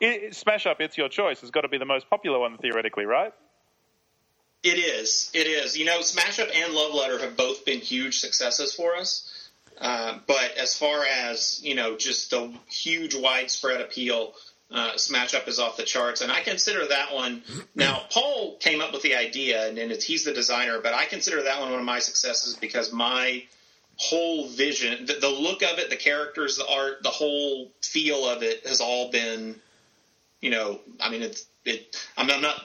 it- 0.00 0.34
Smash 0.36 0.66
Up, 0.66 0.80
it's 0.80 0.98
your 0.98 1.08
choice. 1.08 1.40
Has 1.42 1.50
got 1.50 1.60
to 1.62 1.68
be 1.68 1.78
the 1.78 1.84
most 1.84 2.10
popular 2.10 2.38
one 2.38 2.58
theoretically, 2.58 3.06
right? 3.06 3.32
It 4.62 4.78
is. 4.78 5.30
It 5.34 5.46
is. 5.46 5.76
You 5.76 5.84
know, 5.84 6.00
Smash 6.00 6.38
Up 6.40 6.48
and 6.54 6.72
Love 6.74 6.94
Letter 6.94 7.18
have 7.20 7.36
both 7.36 7.64
been 7.64 7.80
huge 7.80 8.18
successes 8.18 8.74
for 8.74 8.96
us. 8.96 9.30
Uh, 9.78 10.18
but 10.26 10.56
as 10.56 10.76
far 10.76 11.04
as, 11.04 11.60
you 11.62 11.74
know, 11.74 11.96
just 11.96 12.30
the 12.30 12.52
huge 12.70 13.14
widespread 13.14 13.80
appeal, 13.80 14.34
uh, 14.70 14.96
Smash 14.96 15.34
Up 15.34 15.46
is 15.48 15.58
off 15.58 15.76
the 15.76 15.82
charts. 15.84 16.20
And 16.20 16.32
I 16.32 16.40
consider 16.42 16.86
that 16.88 17.14
one. 17.14 17.42
Now, 17.74 18.02
Paul 18.10 18.56
came 18.58 18.80
up 18.80 18.92
with 18.92 19.02
the 19.02 19.14
idea, 19.14 19.68
and, 19.68 19.78
and 19.78 19.92
it's, 19.92 20.04
he's 20.04 20.24
the 20.24 20.32
designer, 20.32 20.80
but 20.82 20.94
I 20.94 21.04
consider 21.06 21.42
that 21.42 21.60
one 21.60 21.70
one 21.70 21.78
of 21.80 21.84
my 21.86 21.98
successes 21.98 22.56
because 22.56 22.92
my 22.92 23.44
whole 23.96 24.48
vision, 24.48 25.06
the, 25.06 25.14
the 25.14 25.28
look 25.28 25.62
of 25.62 25.78
it, 25.78 25.90
the 25.90 25.96
characters, 25.96 26.56
the 26.56 26.66
art, 26.66 27.02
the 27.02 27.10
whole 27.10 27.70
feel 27.82 28.28
of 28.28 28.42
it 28.42 28.66
has 28.66 28.80
all 28.80 29.10
been, 29.10 29.54
you 30.40 30.50
know, 30.50 30.80
I 31.00 31.10
mean, 31.10 31.22
it's, 31.22 31.46
it, 31.64 31.96
I'm, 32.16 32.28
I'm 32.30 32.42
not 32.42 32.60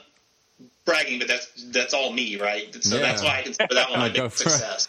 bragging, 0.85 1.19
but 1.19 1.27
that's 1.27 1.47
that's 1.71 1.93
all 1.93 2.11
me, 2.11 2.37
right? 2.39 2.73
So 2.83 2.95
Yeah. 2.95 3.01
that's 3.03 3.23
why 3.23 3.39
I 3.39 3.41
consider 3.43 3.75
that 3.75 3.91
one 3.91 3.99
my 3.99 4.09
big 4.09 4.21
for 4.21 4.25
it. 4.25 4.31
success. 4.31 4.87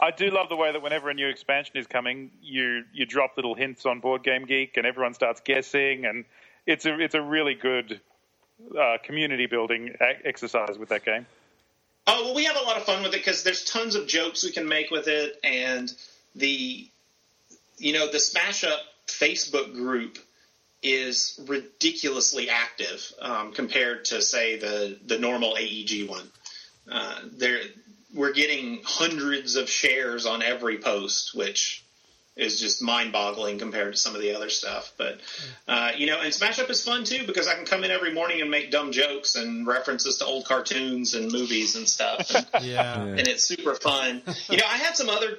I 0.00 0.10
do 0.10 0.30
love 0.30 0.48
the 0.48 0.56
way 0.56 0.72
that 0.72 0.80
whenever 0.82 1.10
a 1.10 1.14
new 1.14 1.28
expansion 1.28 1.76
is 1.76 1.86
coming, 1.86 2.30
you 2.42 2.84
you 2.92 3.06
drop 3.06 3.32
little 3.36 3.54
hints 3.54 3.86
on 3.86 4.00
Board 4.00 4.22
Game 4.22 4.44
Geek, 4.46 4.76
and 4.76 4.86
everyone 4.86 5.14
starts 5.14 5.40
guessing, 5.40 6.04
and 6.06 6.24
it's 6.70 6.86
a 6.86 6.98
it's 6.98 7.14
a 7.14 7.20
really 7.20 7.54
good 7.54 8.00
uh, 8.78 8.98
community 9.02 9.46
building 9.46 9.94
exercise 10.24 10.78
with 10.78 10.90
that 10.90 11.04
game. 11.04 11.26
Oh 12.06 12.26
well, 12.26 12.34
we 12.34 12.44
have 12.44 12.56
a 12.56 12.60
lot 12.60 12.76
of 12.76 12.84
fun 12.84 13.02
with 13.02 13.12
it 13.12 13.18
because 13.18 13.42
there's 13.42 13.64
tons 13.64 13.94
of 13.94 14.06
jokes 14.06 14.44
we 14.44 14.52
can 14.52 14.68
make 14.68 14.90
with 14.90 15.08
it, 15.08 15.38
and 15.42 15.92
the 16.34 16.86
you 17.78 17.92
know 17.92 18.10
the 18.10 18.20
Smash 18.20 18.64
Up 18.64 18.80
Facebook 19.06 19.74
group 19.74 20.18
is 20.82 21.38
ridiculously 21.46 22.48
active 22.48 23.12
um, 23.20 23.52
compared 23.52 24.06
to 24.06 24.22
say 24.22 24.56
the 24.56 24.96
the 25.06 25.18
normal 25.18 25.56
AEG 25.56 26.08
one. 26.08 26.30
Uh, 26.90 27.20
there, 27.36 27.60
we're 28.14 28.32
getting 28.32 28.80
hundreds 28.84 29.56
of 29.56 29.68
shares 29.68 30.26
on 30.26 30.42
every 30.42 30.78
post, 30.78 31.34
which 31.34 31.84
is 32.40 32.58
just 32.58 32.80
mind-boggling 32.82 33.58
compared 33.58 33.92
to 33.92 33.98
some 33.98 34.14
of 34.14 34.20
the 34.20 34.34
other 34.34 34.48
stuff. 34.48 34.92
But 34.96 35.20
uh, 35.68 35.92
you 35.96 36.06
know, 36.06 36.20
and 36.20 36.32
Smash 36.32 36.58
Up 36.58 36.70
is 36.70 36.82
fun 36.84 37.04
too 37.04 37.26
because 37.26 37.46
I 37.46 37.54
can 37.54 37.64
come 37.66 37.84
in 37.84 37.90
every 37.90 38.12
morning 38.12 38.40
and 38.40 38.50
make 38.50 38.70
dumb 38.70 38.92
jokes 38.92 39.36
and 39.36 39.66
references 39.66 40.16
to 40.18 40.24
old 40.24 40.46
cartoons 40.46 41.14
and 41.14 41.30
movies 41.30 41.76
and 41.76 41.88
stuff, 41.88 42.30
and, 42.54 42.64
Yeah. 42.64 43.02
and 43.02 43.28
it's 43.28 43.44
super 43.44 43.74
fun. 43.74 44.22
You 44.48 44.56
know, 44.56 44.64
I 44.66 44.76
had 44.78 44.96
some 44.96 45.08
other 45.08 45.38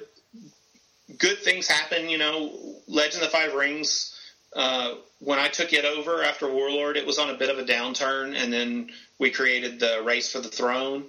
good 1.18 1.38
things 1.38 1.66
happen. 1.66 2.08
You 2.08 2.18
know, 2.18 2.52
Legend 2.86 3.22
of 3.22 3.30
the 3.30 3.36
Five 3.36 3.54
Rings. 3.54 4.18
Uh, 4.54 4.94
when 5.20 5.38
I 5.38 5.48
took 5.48 5.72
it 5.72 5.84
over 5.86 6.22
after 6.22 6.46
Warlord, 6.52 6.96
it 6.98 7.06
was 7.06 7.18
on 7.18 7.30
a 7.30 7.34
bit 7.34 7.48
of 7.48 7.58
a 7.58 7.64
downturn, 7.64 8.34
and 8.36 8.52
then 8.52 8.90
we 9.18 9.30
created 9.30 9.80
the 9.80 10.02
Race 10.04 10.30
for 10.30 10.40
the 10.40 10.48
Throne, 10.48 11.04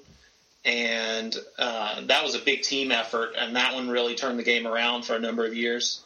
and 0.65 1.35
uh, 1.57 2.01
that 2.07 2.23
was 2.23 2.35
a 2.35 2.39
big 2.39 2.61
team 2.61 2.91
effort, 2.91 3.31
and 3.37 3.55
that 3.55 3.73
one 3.73 3.89
really 3.89 4.15
turned 4.15 4.39
the 4.39 4.43
game 4.43 4.65
around 4.67 5.03
for 5.03 5.15
a 5.15 5.19
number 5.19 5.45
of 5.45 5.55
years. 5.55 6.01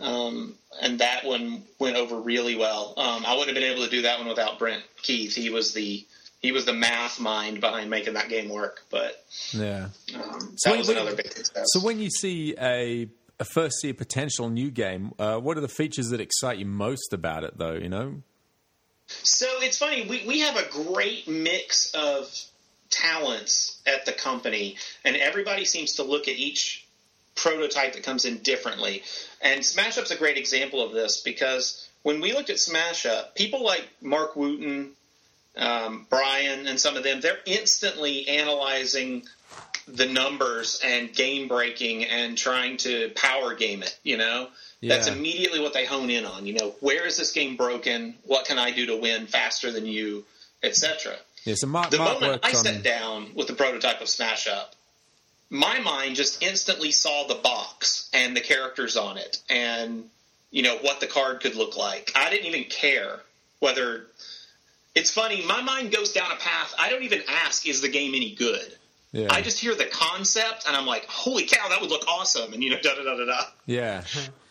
Um, 0.00 0.54
and 0.80 1.00
that 1.00 1.24
one 1.24 1.64
went 1.80 1.96
over 1.96 2.20
really 2.20 2.54
well. 2.54 2.94
Um, 2.96 3.26
I 3.26 3.32
wouldn't 3.32 3.48
have 3.48 3.54
been 3.62 3.70
able 3.72 3.84
to 3.84 3.90
do 3.90 4.02
that 4.02 4.18
one 4.20 4.28
without 4.28 4.58
Brent 4.58 4.82
Keith. 5.02 5.34
He 5.34 5.50
was 5.50 5.72
the 5.74 6.06
he 6.40 6.52
was 6.52 6.64
the 6.64 6.72
math 6.72 7.18
mind 7.18 7.60
behind 7.60 7.90
making 7.90 8.14
that 8.14 8.28
game 8.28 8.48
work. 8.48 8.84
But 8.90 9.24
Yeah. 9.52 9.88
um, 10.14 10.54
So 10.56 10.70
that 10.70 10.70
when- 10.70 10.78
was 10.78 10.88
another 10.88 11.16
big 11.16 11.32
success. 11.32 11.66
So 11.72 11.80
when 11.80 11.98
you 11.98 12.10
see 12.10 12.54
a 12.60 13.08
a 13.40 13.44
first 13.44 13.84
a 13.84 13.92
potential 13.92 14.48
new 14.48 14.70
game, 14.70 15.12
uh, 15.18 15.38
what 15.38 15.56
are 15.58 15.60
the 15.60 15.68
features 15.68 16.08
that 16.10 16.20
excite 16.20 16.58
you 16.58 16.66
most 16.66 17.12
about 17.12 17.42
it, 17.44 17.58
though? 17.58 17.74
You 17.74 17.88
know. 17.88 18.22
So 19.08 19.46
it's 19.62 19.78
funny. 19.78 20.06
We 20.08 20.24
we 20.28 20.40
have 20.40 20.56
a 20.56 20.68
great 20.70 21.26
mix 21.26 21.90
of 21.94 22.30
talents 22.90 23.80
at 23.86 24.06
the 24.06 24.12
company, 24.12 24.76
and 25.04 25.16
everybody 25.16 25.64
seems 25.64 25.94
to 25.94 26.02
look 26.02 26.28
at 26.28 26.36
each 26.36 26.86
prototype 27.34 27.94
that 27.94 28.02
comes 28.02 28.24
in 28.24 28.38
differently. 28.38 29.02
And 29.40 29.64
Smash 29.64 29.98
Up's 29.98 30.10
a 30.10 30.16
great 30.16 30.36
example 30.36 30.84
of 30.84 30.92
this 30.92 31.20
because 31.20 31.88
when 32.02 32.20
we 32.20 32.32
looked 32.32 32.50
at 32.50 32.58
Smash 32.58 33.06
Up, 33.06 33.34
people 33.34 33.64
like 33.64 33.88
Mark 34.00 34.34
Wootton, 34.36 34.90
um, 35.56 36.06
Brian, 36.10 36.66
and 36.66 36.78
some 36.78 36.96
of 36.96 37.04
them, 37.04 37.20
they're 37.20 37.38
instantly 37.46 38.28
analyzing 38.28 39.24
the 39.86 40.06
numbers 40.06 40.80
and 40.84 41.12
game 41.14 41.48
breaking 41.48 42.04
and 42.04 42.36
trying 42.36 42.76
to 42.78 43.10
power 43.14 43.54
game 43.54 43.82
it. 43.82 43.98
You 44.02 44.18
know, 44.18 44.48
that's 44.82 45.08
immediately 45.08 45.60
what 45.60 45.72
they 45.72 45.86
hone 45.86 46.10
in 46.10 46.24
on. 46.24 46.46
You 46.46 46.54
know, 46.54 46.74
where 46.80 47.06
is 47.06 47.16
this 47.16 47.32
game 47.32 47.56
broken? 47.56 48.14
What 48.24 48.46
can 48.46 48.58
I 48.58 48.70
do 48.70 48.86
to 48.86 48.96
win 48.96 49.26
faster 49.26 49.72
than 49.72 49.86
you, 49.86 50.24
etc. 50.62 51.16
Yeah. 51.44 51.54
So 51.54 51.66
Mark, 51.66 51.90
The 51.90 51.98
Mark 51.98 52.20
moment 52.20 52.44
I 52.44 52.48
on. 52.50 52.54
sat 52.54 52.82
down 52.82 53.30
with 53.34 53.46
the 53.46 53.54
prototype 53.54 54.00
of 54.00 54.08
Smash 54.08 54.46
Up, 54.46 54.74
my 55.50 55.80
mind 55.80 56.16
just 56.16 56.42
instantly 56.42 56.90
saw 56.92 57.26
the 57.26 57.34
box 57.36 58.10
and 58.12 58.36
the 58.36 58.40
characters 58.40 58.96
on 58.96 59.16
it 59.16 59.38
and 59.48 60.08
you 60.50 60.62
know, 60.62 60.78
what 60.78 61.00
the 61.00 61.06
card 61.06 61.40
could 61.40 61.54
look 61.56 61.76
like. 61.76 62.12
I 62.14 62.30
didn't 62.30 62.46
even 62.46 62.64
care 62.70 63.20
whether. 63.60 64.06
It's 64.94 65.10
funny. 65.10 65.44
My 65.44 65.60
mind 65.62 65.92
goes 65.92 66.12
down 66.12 66.32
a 66.32 66.36
path. 66.36 66.74
I 66.78 66.88
don't 66.88 67.02
even 67.02 67.22
ask, 67.28 67.66
"Is 67.68 67.82
the 67.82 67.88
game 67.88 68.14
any 68.14 68.34
good?" 68.34 68.74
Yeah. 69.12 69.28
I 69.30 69.42
just 69.42 69.58
hear 69.58 69.74
the 69.74 69.84
concept, 69.84 70.66
and 70.66 70.74
I'm 70.76 70.86
like, 70.86 71.04
"Holy 71.06 71.44
cow, 71.44 71.68
that 71.68 71.80
would 71.80 71.90
look 71.90 72.06
awesome!" 72.08 72.52
And 72.54 72.64
you 72.64 72.70
know, 72.70 72.78
da 72.82 72.94
da 72.94 73.04
da 73.04 73.16
da 73.16 73.24
da. 73.26 73.44
Yeah. 73.66 74.02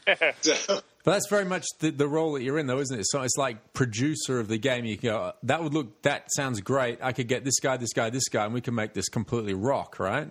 So, 0.42 0.80
But 1.08 1.14
that's 1.14 1.30
very 1.30 1.46
much 1.46 1.66
the, 1.80 1.90
the 1.92 2.06
role 2.06 2.34
that 2.34 2.44
you're 2.44 2.60
in, 2.60 2.68
though, 2.68 2.80
isn't 2.80 3.00
it? 3.00 3.06
So 3.08 3.22
it's 3.22 3.38
like 3.38 3.72
producer 3.72 4.42
of 4.42 4.50
the 4.50 4.58
game. 4.58 4.84
You 4.84 4.98
can 4.98 5.10
go, 5.10 5.32
that 5.44 5.64
would 5.64 5.74
look, 5.74 6.02
that 6.02 6.26
sounds 6.34 6.60
great. 6.60 7.00
I 7.02 7.14
could 7.14 7.30
get 7.30 7.46
this 7.46 7.62
guy, 7.62 7.78
this 7.78 7.94
guy, 7.94 8.10
this 8.10 8.28
guy, 8.28 8.44
and 8.44 8.54
we 8.54 8.60
can 8.60 8.76
make 8.76 8.94
this 8.94 9.08
completely 9.08 9.54
rock, 9.54 10.00
right? 10.00 10.28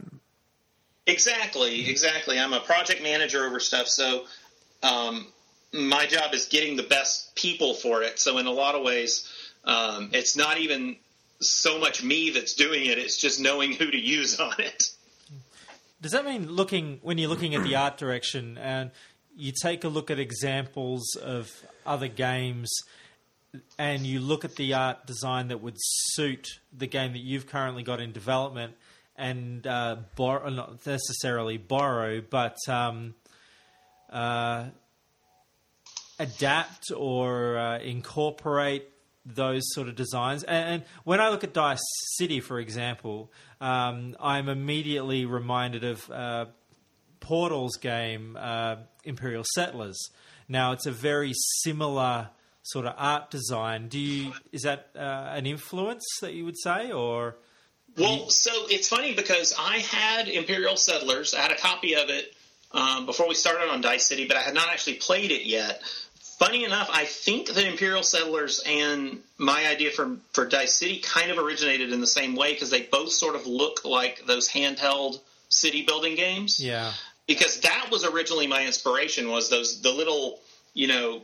Exactly, 1.06 1.88
exactly. 1.88 2.38
I'm 2.38 2.52
a 2.52 2.60
project 2.60 3.02
manager 3.02 3.46
over 3.46 3.58
stuff, 3.58 3.88
so 3.88 4.24
um, 4.82 5.28
my 5.72 6.04
job 6.04 6.34
is 6.34 6.44
getting 6.44 6.76
the 6.76 6.82
best 6.82 7.34
people 7.36 7.72
for 7.72 8.02
it. 8.02 8.18
So 8.18 8.36
in 8.36 8.44
a 8.44 8.52
lot 8.52 8.74
of 8.74 8.82
ways, 8.82 9.26
um, 9.64 10.10
it's 10.12 10.36
not 10.36 10.58
even 10.58 10.96
so 11.40 11.80
much 11.80 12.04
me 12.04 12.28
that's 12.28 12.52
doing 12.52 12.84
it; 12.84 12.98
it's 12.98 13.16
just 13.16 13.40
knowing 13.40 13.72
who 13.72 13.90
to 13.90 13.98
use 13.98 14.38
on 14.40 14.52
it. 14.58 14.90
Does 16.02 16.12
that 16.12 16.26
mean 16.26 16.50
looking 16.52 16.98
when 17.00 17.16
you're 17.16 17.30
looking 17.30 17.54
at 17.54 17.62
the 17.62 17.76
art 17.76 17.96
direction 17.96 18.58
and 18.58 18.90
you 19.36 19.52
take 19.62 19.84
a 19.84 19.88
look 19.88 20.10
at 20.10 20.18
examples 20.18 21.14
of 21.22 21.50
other 21.84 22.08
games 22.08 22.70
and 23.78 24.06
you 24.06 24.20
look 24.20 24.44
at 24.44 24.56
the 24.56 24.74
art 24.74 25.06
design 25.06 25.48
that 25.48 25.62
would 25.62 25.76
suit 25.76 26.46
the 26.76 26.86
game 26.86 27.12
that 27.12 27.20
you've 27.20 27.46
currently 27.46 27.82
got 27.82 28.00
in 28.00 28.12
development 28.12 28.74
and 29.16 29.66
uh, 29.66 29.96
borrow, 30.14 30.48
not 30.48 30.84
necessarily 30.86 31.58
borrow, 31.58 32.20
but 32.20 32.56
um, 32.68 33.14
uh, 34.10 34.64
adapt 36.18 36.90
or 36.94 37.58
uh, 37.58 37.78
incorporate 37.78 38.88
those 39.24 39.62
sort 39.72 39.88
of 39.88 39.96
designs. 39.96 40.44
And, 40.44 40.68
and 40.68 40.82
when 41.04 41.20
I 41.20 41.28
look 41.30 41.44
at 41.44 41.52
Dice 41.52 41.82
City, 42.16 42.40
for 42.40 42.58
example, 42.58 43.32
um, 43.60 44.16
I'm 44.20 44.48
immediately 44.48 45.26
reminded 45.26 45.84
of 45.84 46.10
uh, 46.10 46.46
Portal's 47.20 47.76
game, 47.76 48.36
uh, 48.38 48.76
Imperial 49.04 49.44
Settlers. 49.54 50.10
Now, 50.48 50.72
it's 50.72 50.86
a 50.86 50.92
very 50.92 51.32
similar 51.34 52.30
sort 52.62 52.86
of 52.86 52.94
art 52.96 53.30
design. 53.30 53.88
Do 53.88 53.98
you 53.98 54.32
is 54.52 54.62
that 54.62 54.90
uh, 54.96 54.98
an 54.98 55.46
influence 55.46 56.04
that 56.20 56.34
you 56.34 56.44
would 56.44 56.58
say, 56.58 56.92
or 56.92 57.36
Well, 57.96 58.28
so 58.28 58.50
it's 58.68 58.88
funny 58.88 59.14
because 59.14 59.54
I 59.58 59.78
had 59.78 60.28
Imperial 60.28 60.76
Settlers. 60.76 61.34
I 61.34 61.40
had 61.40 61.52
a 61.52 61.56
copy 61.56 61.94
of 61.94 62.10
it 62.10 62.34
um, 62.72 63.06
before 63.06 63.28
we 63.28 63.34
started 63.34 63.70
on 63.70 63.80
Dice 63.80 64.04
City, 64.06 64.26
but 64.26 64.36
I 64.36 64.40
had 64.40 64.54
not 64.54 64.68
actually 64.68 64.94
played 64.94 65.30
it 65.30 65.46
yet. 65.46 65.80
Funny 66.38 66.64
enough, 66.64 66.90
I 66.92 67.06
think 67.06 67.46
that 67.46 67.64
Imperial 67.64 68.02
Settlers 68.02 68.62
and 68.66 69.20
my 69.38 69.66
idea 69.68 69.90
for 69.90 70.16
for 70.32 70.44
Dice 70.44 70.74
City 70.74 70.98
kind 70.98 71.30
of 71.30 71.38
originated 71.38 71.92
in 71.92 72.00
the 72.00 72.06
same 72.06 72.34
way 72.34 72.52
because 72.52 72.70
they 72.70 72.82
both 72.82 73.12
sort 73.12 73.36
of 73.36 73.46
look 73.46 73.84
like 73.84 74.26
those 74.26 74.48
handheld 74.48 75.20
city 75.48 75.82
building 75.82 76.16
games. 76.16 76.60
yeah? 76.60 76.92
Because 77.26 77.60
that 77.60 77.88
was 77.90 78.04
originally 78.04 78.46
my 78.46 78.64
inspiration 78.66 79.28
was 79.28 79.50
those 79.50 79.82
the 79.82 79.90
little 79.90 80.40
you 80.74 80.86
know 80.86 81.22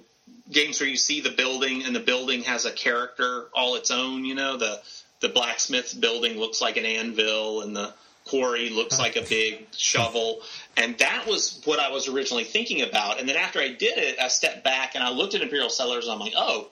games 0.51 0.81
where 0.81 0.89
you 0.89 0.97
see 0.97 1.21
the 1.21 1.31
building 1.31 1.85
and 1.85 1.95
the 1.95 2.01
building 2.01 2.43
has 2.43 2.65
a 2.65 2.73
character 2.73 3.47
all 3.55 3.77
its 3.77 3.91
own 3.91 4.25
you 4.25 4.35
know 4.35 4.57
the 4.57 4.81
the 5.21 5.29
blacksmith 5.29 5.99
building 6.01 6.39
looks 6.39 6.61
like 6.61 6.77
an 6.77 6.85
anvil 6.85 7.63
and 7.63 7.75
the 7.75 7.93
quarry 8.25 8.71
looks 8.71 8.99
like 8.99 9.17
a 9.17 9.23
big 9.23 9.67
shovel. 9.73 10.41
And 10.77 10.97
that 10.99 11.27
was 11.27 11.61
what 11.65 11.79
i 11.79 11.91
was 11.91 12.09
originally 12.09 12.45
thinking 12.45 12.83
about. 12.83 13.19
And 13.19 13.29
then 13.29 13.37
after 13.37 13.61
i 13.61 13.69
did 13.69 13.99
it 13.99 14.19
i 14.21 14.29
stepped 14.29 14.65
back 14.65 14.95
and 14.95 15.03
i 15.03 15.11
looked 15.11 15.35
at 15.35 15.43
imperial 15.43 15.71
settlers 15.71 16.05
and 16.05 16.15
i'm 16.15 16.21
like 16.21 16.35
oh 16.37 16.69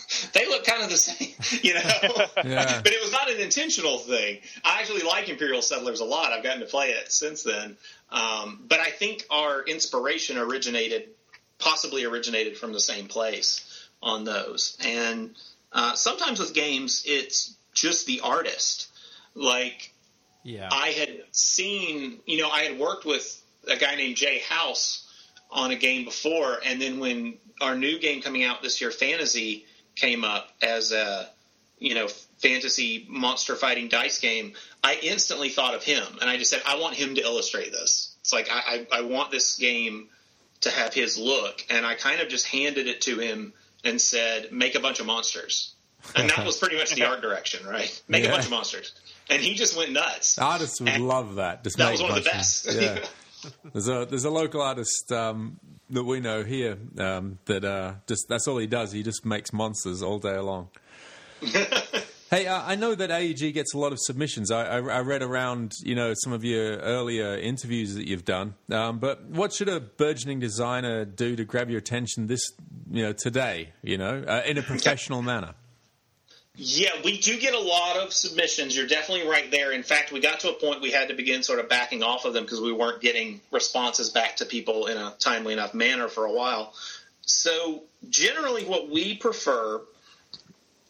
they 0.32 0.46
look 0.46 0.64
kind 0.64 0.82
of 0.82 0.90
the 0.90 0.96
same, 0.96 1.28
you 1.62 1.74
know. 1.74 1.80
Yeah. 2.44 2.80
but 2.82 2.92
it 2.92 3.00
was 3.02 3.12
not 3.12 3.30
an 3.30 3.38
intentional 3.40 3.98
thing. 3.98 4.38
I 4.64 4.80
actually 4.80 5.02
like 5.02 5.28
Imperial 5.28 5.62
Settlers 5.62 6.00
a 6.00 6.04
lot. 6.04 6.32
I've 6.32 6.42
gotten 6.42 6.60
to 6.60 6.66
play 6.66 6.90
it 6.90 7.10
since 7.12 7.42
then. 7.42 7.76
Um, 8.10 8.64
but 8.68 8.80
I 8.80 8.90
think 8.90 9.24
our 9.30 9.62
inspiration 9.62 10.38
originated, 10.38 11.08
possibly 11.58 12.04
originated 12.04 12.56
from 12.56 12.72
the 12.72 12.80
same 12.80 13.06
place 13.06 13.88
on 14.02 14.24
those. 14.24 14.76
And 14.84 15.34
uh, 15.72 15.94
sometimes 15.94 16.40
with 16.40 16.52
games, 16.52 17.04
it's 17.06 17.54
just 17.72 18.06
the 18.06 18.20
artist. 18.20 18.88
Like 19.34 19.92
Yeah. 20.42 20.68
I 20.70 20.88
had 20.88 21.22
seen, 21.30 22.18
you 22.26 22.42
know, 22.42 22.48
I 22.50 22.64
had 22.64 22.78
worked 22.78 23.04
with 23.04 23.40
a 23.68 23.76
guy 23.76 23.94
named 23.94 24.16
Jay 24.16 24.40
House 24.40 25.08
on 25.50 25.70
a 25.70 25.76
game 25.76 26.04
before, 26.04 26.58
and 26.64 26.80
then 26.80 26.98
when 26.98 27.34
our 27.60 27.76
new 27.76 27.98
game 27.98 28.22
coming 28.22 28.42
out 28.42 28.62
this 28.62 28.80
year, 28.80 28.90
Fantahzee, 28.90 29.64
came 29.96 30.24
up 30.24 30.48
as 30.62 30.92
a, 30.92 31.28
you 31.78 31.94
know, 31.94 32.08
fantasy 32.38 33.06
monster 33.08 33.54
fighting 33.56 33.88
dice 33.88 34.18
game, 34.20 34.52
I 34.82 34.98
instantly 35.02 35.48
thought 35.48 35.74
of 35.74 35.82
him, 35.82 36.02
and 36.20 36.28
I 36.28 36.36
just 36.36 36.50
said, 36.50 36.62
I 36.66 36.78
want 36.78 36.94
him 36.94 37.14
to 37.16 37.20
illustrate 37.22 37.72
this. 37.72 38.14
It's 38.20 38.32
like 38.32 38.48
I, 38.50 38.86
I, 38.92 38.98
I 38.98 39.00
want 39.02 39.30
this 39.30 39.56
game 39.56 40.08
to 40.62 40.70
have 40.70 40.94
his 40.94 41.18
look, 41.18 41.64
and 41.70 41.84
I 41.86 41.94
kind 41.94 42.20
of 42.20 42.28
just 42.28 42.46
handed 42.46 42.86
it 42.86 43.00
to 43.02 43.18
him 43.18 43.52
and 43.84 44.00
said, 44.00 44.52
make 44.52 44.74
a 44.76 44.80
bunch 44.80 45.00
of 45.00 45.06
monsters. 45.06 45.74
And 46.16 46.30
that 46.30 46.44
was 46.46 46.56
pretty 46.56 46.76
much 46.76 46.94
the 46.94 47.04
art 47.08 47.20
direction, 47.20 47.66
right? 47.66 48.02
Make 48.08 48.22
Yeah. 48.24 48.30
a 48.30 48.32
bunch 48.32 48.44
of 48.44 48.50
monsters. 48.50 48.92
And 49.30 49.40
he 49.42 49.54
just 49.54 49.76
went 49.76 49.92
nuts. 49.92 50.38
Artists 50.38 50.80
would 50.80 50.88
And 50.88 51.06
love 51.08 51.36
that. 51.36 51.62
Just 51.64 51.78
that 51.78 51.90
was 51.92 52.00
one 52.02 52.10
of 52.10 52.16
the 52.16 52.28
best. 52.30 52.66
Yeah. 52.72 52.98
There's 53.72 53.88
a 53.88 54.06
there's 54.08 54.24
a 54.24 54.30
local 54.30 54.62
artist 54.62 55.10
um, 55.12 55.58
that 55.90 56.04
we 56.04 56.20
know 56.20 56.42
here 56.42 56.78
um, 56.98 57.38
that 57.46 57.64
uh, 57.64 57.94
just 58.06 58.28
that's 58.28 58.46
all 58.48 58.58
he 58.58 58.66
does. 58.66 58.92
He 58.92 59.02
just 59.02 59.24
makes 59.24 59.52
monsters 59.52 60.02
all 60.02 60.18
day 60.18 60.38
long. 60.38 60.68
hey, 62.32 62.46
uh, 62.46 62.62
I 62.64 62.76
know 62.76 62.94
that 62.94 63.10
AEG 63.10 63.52
gets 63.52 63.74
a 63.74 63.78
lot 63.78 63.92
of 63.92 63.98
submissions. 64.00 64.50
I, 64.50 64.64
I, 64.64 64.76
I 64.78 65.00
read 65.00 65.22
around, 65.22 65.74
you 65.82 65.94
know, 65.94 66.14
some 66.14 66.32
of 66.32 66.44
your 66.44 66.78
earlier 66.78 67.36
interviews 67.36 67.94
that 67.94 68.08
you've 68.08 68.24
done. 68.24 68.54
Um, 68.70 68.98
but 68.98 69.24
what 69.24 69.52
should 69.52 69.68
a 69.68 69.80
burgeoning 69.80 70.40
designer 70.40 71.04
do 71.04 71.36
to 71.36 71.44
grab 71.44 71.68
your 71.68 71.78
attention 71.78 72.28
this, 72.28 72.42
you 72.90 73.02
know, 73.02 73.12
today? 73.12 73.72
You 73.82 73.98
know, 73.98 74.24
uh, 74.26 74.42
in 74.46 74.56
a 74.56 74.62
professional 74.62 75.20
manner. 75.32 75.54
Yeah, 76.56 76.90
we 77.02 77.18
do 77.18 77.38
get 77.38 77.54
a 77.54 77.60
lot 77.60 77.96
of 77.96 78.12
submissions. 78.12 78.76
You're 78.76 78.86
definitely 78.86 79.26
right 79.26 79.50
there. 79.50 79.72
In 79.72 79.82
fact, 79.82 80.12
we 80.12 80.20
got 80.20 80.40
to 80.40 80.50
a 80.50 80.52
point 80.52 80.82
we 80.82 80.90
had 80.90 81.08
to 81.08 81.14
begin 81.14 81.42
sort 81.42 81.60
of 81.60 81.68
backing 81.68 82.02
off 82.02 82.26
of 82.26 82.34
them 82.34 82.44
because 82.44 82.60
we 82.60 82.72
weren't 82.72 83.00
getting 83.00 83.40
responses 83.50 84.10
back 84.10 84.36
to 84.36 84.44
people 84.44 84.86
in 84.86 84.98
a 84.98 85.14
timely 85.18 85.54
enough 85.54 85.72
manner 85.72 86.08
for 86.08 86.26
a 86.26 86.32
while. 86.32 86.74
So, 87.22 87.84
generally, 88.10 88.64
what 88.64 88.90
we 88.90 89.16
prefer, 89.16 89.80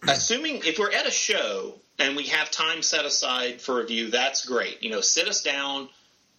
assuming 0.09 0.63
if 0.65 0.81
we're 0.81 0.91
at 0.91 1.07
a 1.07 1.13
show 1.13 1.75
and 1.99 2.17
we 2.17 2.25
have 2.25 2.51
time 2.51 2.83
set 2.83 3.05
aside 3.05 3.61
for 3.61 3.77
review, 3.77 4.11
that's 4.11 4.45
great. 4.45 4.83
You 4.83 4.91
know, 4.91 5.01
sit 5.01 5.29
us 5.29 5.43
down, 5.43 5.89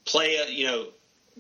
play 0.04 0.36
a, 0.36 0.50
you 0.50 0.68
know, 0.68 0.88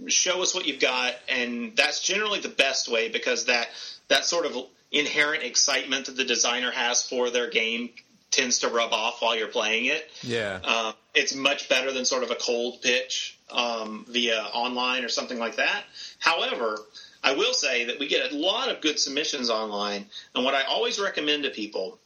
show 0.08 0.42
us 0.42 0.56
what 0.56 0.68
you've 0.68 0.80
got, 0.80 1.16
and 1.28 1.76
that's 1.76 2.02
generally 2.02 2.40
the 2.40 2.50
best 2.50 2.88
way 2.88 3.10
because 3.10 3.46
that 3.46 3.68
that 4.08 4.24
sort 4.24 4.46
of 4.46 4.56
inherent 4.94 5.44
excitement 5.44 6.06
that 6.06 6.16
the 6.16 6.24
designer 6.24 6.72
has 6.72 7.04
for 7.06 7.32
their 7.32 7.50
game 7.50 7.90
tends 8.32 8.60
to 8.60 8.70
rub 8.70 8.94
off 8.94 9.22
while 9.22 9.36
you're 9.36 9.48
playing 9.48 9.86
it. 9.86 10.10
Yeah. 10.22 10.60
Uh, 10.64 10.94
it's 11.14 11.36
much 11.36 11.68
better 11.68 11.92
than 11.92 12.06
sort 12.06 12.24
of 12.24 12.32
a 12.32 12.36
cold 12.36 12.82
pitch 12.82 13.38
um, 13.52 14.06
via 14.08 14.42
online 14.54 15.04
or 15.04 15.10
something 15.10 15.38
like 15.38 15.58
that. 15.58 15.84
However, 16.20 16.78
I 17.24 17.34
will 17.34 17.54
say 17.54 17.86
that 17.86 18.00
we 18.00 18.08
get 18.08 18.32
a 18.32 18.36
lot 18.36 18.70
of 18.70 18.82
good 18.82 19.00
submissions 19.00 19.50
online, 19.50 20.06
and 20.36 20.44
what 20.46 20.54
I 20.54 20.64
always 20.64 21.00
recommend 21.00 21.44
to 21.44 21.50
people 21.50 22.00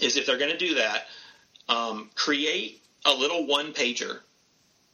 is 0.00 0.16
if 0.16 0.26
they're 0.26 0.38
going 0.38 0.52
to 0.52 0.58
do 0.58 0.76
that, 0.76 1.06
um, 1.68 2.10
create 2.14 2.82
a 3.04 3.12
little 3.12 3.46
one 3.46 3.72
pager. 3.72 4.18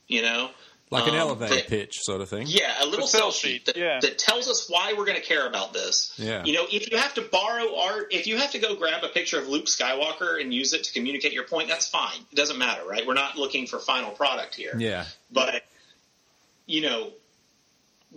You 0.08 0.22
know, 0.22 0.50
Like 0.90 1.04
an 1.06 1.10
Um, 1.14 1.20
elevator 1.20 1.54
that- 1.54 1.68
pitch 1.68 1.98
sort 2.00 2.20
of 2.20 2.28
thing. 2.28 2.48
yeah, 2.48 2.82
a 2.82 2.84
little 2.84 3.06
The 3.06 3.10
sell 3.12 3.20
sell 3.20 3.30
sheet 3.32 3.48
sheet, 3.52 3.64
that, 3.66 3.76
yeah. 3.76 4.00
that 4.00 4.18
tells 4.18 4.48
us 4.48 4.68
why 4.68 4.92
we're 4.94 5.04
going 5.04 5.20
to 5.20 5.24
care 5.24 5.46
about 5.46 5.72
this. 5.72 6.12
Yeah. 6.16 6.44
You 6.44 6.52
know, 6.52 6.66
if 6.70 6.90
you 6.90 6.98
have 6.98 7.14
to 7.14 7.22
borrow 7.22 7.76
art, 7.76 8.08
if 8.12 8.26
you 8.26 8.36
have 8.38 8.50
to 8.52 8.58
go 8.58 8.74
grab 8.74 9.04
a 9.04 9.08
picture 9.08 9.38
of 9.38 9.46
Luke 9.46 9.66
Skywalker 9.66 10.40
and 10.40 10.52
use 10.52 10.72
it 10.72 10.82
to 10.84 10.92
communicate 10.92 11.32
your 11.32 11.44
point, 11.44 11.68
that's 11.68 11.86
fine. 11.86 12.18
It 12.32 12.34
doesn't 12.34 12.58
matter, 12.58 12.84
right? 12.84 13.06
We're 13.06 13.14
not 13.14 13.36
looking 13.38 13.68
for 13.68 13.78
final 13.78 14.10
product 14.10 14.56
here. 14.56 14.74
Yeah. 14.76 15.04
But 15.30 15.64
you 16.66 16.80
know, 16.82 17.12